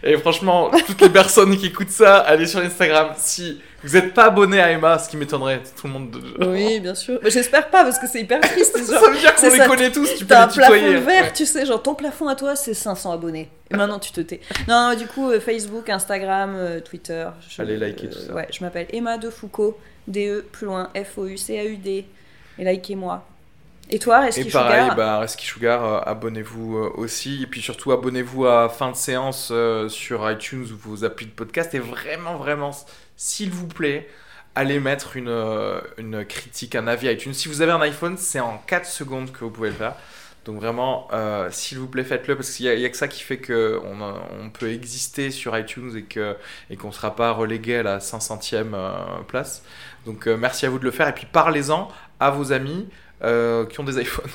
Et 0.03 0.17
franchement, 0.17 0.69
toutes 0.85 0.99
les 1.01 1.09
personnes 1.09 1.55
qui 1.55 1.67
écoutent 1.67 1.89
ça, 1.89 2.17
allez 2.17 2.47
sur 2.47 2.59
Instagram. 2.59 3.11
Si 3.15 3.61
vous 3.89 3.95
n'êtes 3.97 4.13
pas 4.13 4.25
abonné 4.25 4.59
à 4.61 4.71
Emma, 4.71 4.97
ce 4.99 5.09
qui 5.09 5.17
m'étonnerait, 5.17 5.61
tout 5.79 5.87
le 5.87 5.93
monde. 5.93 6.17
Oui, 6.39 6.79
bien 6.79 6.95
sûr. 6.95 7.19
Mais 7.23 7.29
J'espère 7.29 7.69
pas, 7.69 7.83
parce 7.83 7.99
que 7.99 8.07
c'est 8.07 8.21
hyper 8.21 8.39
triste. 8.41 8.77
genre, 8.91 8.99
ça 9.01 9.09
veut 9.09 9.17
dire 9.17 9.35
qu'on 9.35 9.49
les 9.49 9.57
ça, 9.57 9.67
connaît 9.67 9.91
tous, 9.91 10.09
tu 10.17 10.25
peux 10.25 10.35
un 10.35 10.47
les 10.47 10.53
plafond 10.53 10.73
tutoyer. 10.73 10.93
de 10.93 10.99
verre, 10.99 11.23
Ouais. 11.25 11.33
tu 11.33 11.45
sais, 11.45 11.65
genre 11.65 11.81
ton 11.81 11.95
plafond 11.95 12.27
à 12.27 12.35
toi, 12.35 12.55
c'est 12.55 12.73
500 12.73 13.11
abonnés. 13.11 13.49
Et 13.71 13.75
maintenant, 13.75 13.99
tu 13.99 14.11
te 14.11 14.21
tais. 14.21 14.39
Non, 14.67 14.93
du 14.95 15.07
coup, 15.07 15.29
euh, 15.29 15.39
Facebook, 15.39 15.89
Instagram, 15.89 16.53
euh, 16.55 16.79
Twitter. 16.79 17.27
je- 17.49 17.61
Allez 17.61 17.77
liker 17.77 18.09
tout 18.09 18.19
ça. 18.19 18.33
Ouais, 18.33 18.47
je 18.51 18.63
m'appelle 18.63 18.87
Emma 18.91 19.17
de 19.17 19.29
Foucault, 19.29 19.77
D-E, 20.07 20.45
plus 20.51 20.65
loin, 20.65 20.89
F-O-U-C-A-U-D. 20.95 22.05
Et 22.59 22.63
likez-moi. 22.65 23.23
Et 23.89 23.99
toi, 23.99 24.21
Et 24.23 24.25
Reski 24.25 24.43
pareil, 24.49 24.81
Sugar 24.81 24.95
bah, 24.97 25.19
Reski 25.19 25.45
Sugar, 25.45 25.85
euh, 25.85 25.99
abonnez-vous 26.05 26.77
euh, 26.77 26.91
aussi. 26.97 27.43
Et 27.43 27.47
puis 27.47 27.61
surtout, 27.61 27.91
abonnez-vous 27.93 28.45
à 28.45 28.67
fin 28.67 28.91
de 28.91 28.95
séance 28.97 29.49
euh, 29.51 29.87
sur 29.87 30.29
iTunes 30.29 30.65
ou 30.73 30.77
vos 30.89 31.05
applis 31.05 31.25
de 31.27 31.31
podcast. 31.31 31.73
Et 31.73 31.79
vraiment, 31.79 32.35
vraiment, 32.35 32.71
s'il 33.17 33.51
vous 33.51 33.67
plaît, 33.67 34.07
allez 34.55 34.79
mettre 34.79 35.17
une, 35.17 35.27
euh, 35.27 35.81
une 35.97 36.23
critique, 36.25 36.75
un 36.75 36.87
avis 36.87 37.11
iTunes. 37.11 37.33
Si 37.33 37.49
vous 37.49 37.61
avez 37.61 37.73
un 37.73 37.81
iPhone, 37.81 38.17
c'est 38.17 38.39
en 38.39 38.57
4 38.65 38.85
secondes 38.85 39.31
que 39.31 39.39
vous 39.39 39.51
pouvez 39.51 39.69
le 39.69 39.75
faire. 39.75 39.95
Donc 40.45 40.61
vraiment, 40.61 41.09
euh, 41.11 41.49
s'il 41.51 41.77
vous 41.77 41.87
plaît, 41.87 42.05
faites-le 42.05 42.37
parce 42.37 42.49
qu'il 42.51 42.73
n'y 42.73 42.85
a, 42.85 42.89
que 42.89 42.95
ça 42.95 43.09
qui 43.09 43.21
fait 43.21 43.37
qu'on 43.37 43.99
on 43.99 44.49
peut 44.49 44.71
exister 44.71 45.29
sur 45.29 45.57
iTunes 45.57 45.91
et 45.97 46.03
que 46.03 46.37
et 46.69 46.77
qu'on 46.77 46.87
ne 46.87 46.93
sera 46.93 47.17
pas 47.17 47.31
relégué 47.31 47.75
à 47.75 47.83
la 47.83 47.99
500e 47.99 48.73
euh, 48.73 48.93
place. 49.27 49.61
Donc 50.05 50.25
euh, 50.25 50.37
merci 50.37 50.65
à 50.65 50.69
vous 50.69 50.79
de 50.79 50.85
le 50.85 50.91
faire 50.91 51.09
et 51.09 51.13
puis 51.13 51.27
parlez-en 51.29 51.89
à 52.21 52.29
vos 52.29 52.53
amis 52.53 52.87
euh, 53.23 53.65
qui 53.65 53.79
ont 53.81 53.83
des 53.83 53.99
iPhones 53.99 54.31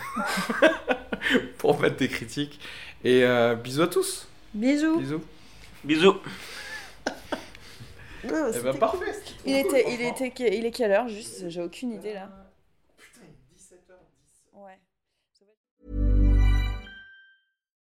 pour 1.58 1.80
mettre 1.80 1.96
des 1.96 2.08
critiques. 2.08 2.60
Et 3.04 3.24
euh, 3.24 3.54
bisous 3.54 3.82
à 3.82 3.86
tous. 3.86 4.28
Bisous. 4.52 4.98
Bisous. 4.98 5.22
Bisous. 5.82 6.16
Eh 8.24 8.60
ben 8.62 8.78
parfait. 8.78 9.14
Il 9.44 9.56
était, 9.56 9.84
il 9.92 10.00
était, 10.00 10.58
il 10.58 10.64
est 10.64 10.70
quelle 10.70 10.92
heure 10.92 11.08
juste 11.08 11.48
J'ai 11.48 11.62
aucune 11.62 11.92
idée 11.92 12.14
là. 12.14 12.28
Ouais. 14.54 14.78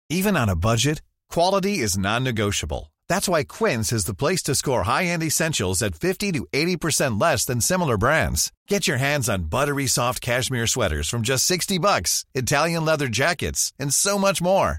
Even 0.08 0.36
on 0.36 0.48
a 0.48 0.56
budget, 0.56 1.02
quality 1.28 1.78
is 1.78 1.98
non-negotiable. 1.98 2.90
That's 3.08 3.28
why 3.28 3.44
Quince 3.44 3.92
is 3.92 4.04
the 4.04 4.14
place 4.14 4.42
to 4.44 4.54
score 4.54 4.84
high-end 4.84 5.22
essentials 5.22 5.82
at 5.82 5.96
50 5.96 6.32
to 6.32 6.46
80% 6.52 7.20
less 7.20 7.44
than 7.44 7.60
similar 7.60 7.98
brands. 7.98 8.52
Get 8.68 8.86
your 8.86 8.98
hands 8.98 9.28
on 9.28 9.50
buttery 9.50 9.88
soft 9.88 10.20
cashmere 10.20 10.68
sweaters 10.68 11.08
from 11.08 11.22
just 11.22 11.44
60 11.46 11.78
bucks, 11.78 12.24
Italian 12.34 12.84
leather 12.84 13.08
jackets, 13.08 13.72
and 13.78 13.92
so 13.92 14.16
much 14.16 14.40
more. 14.40 14.78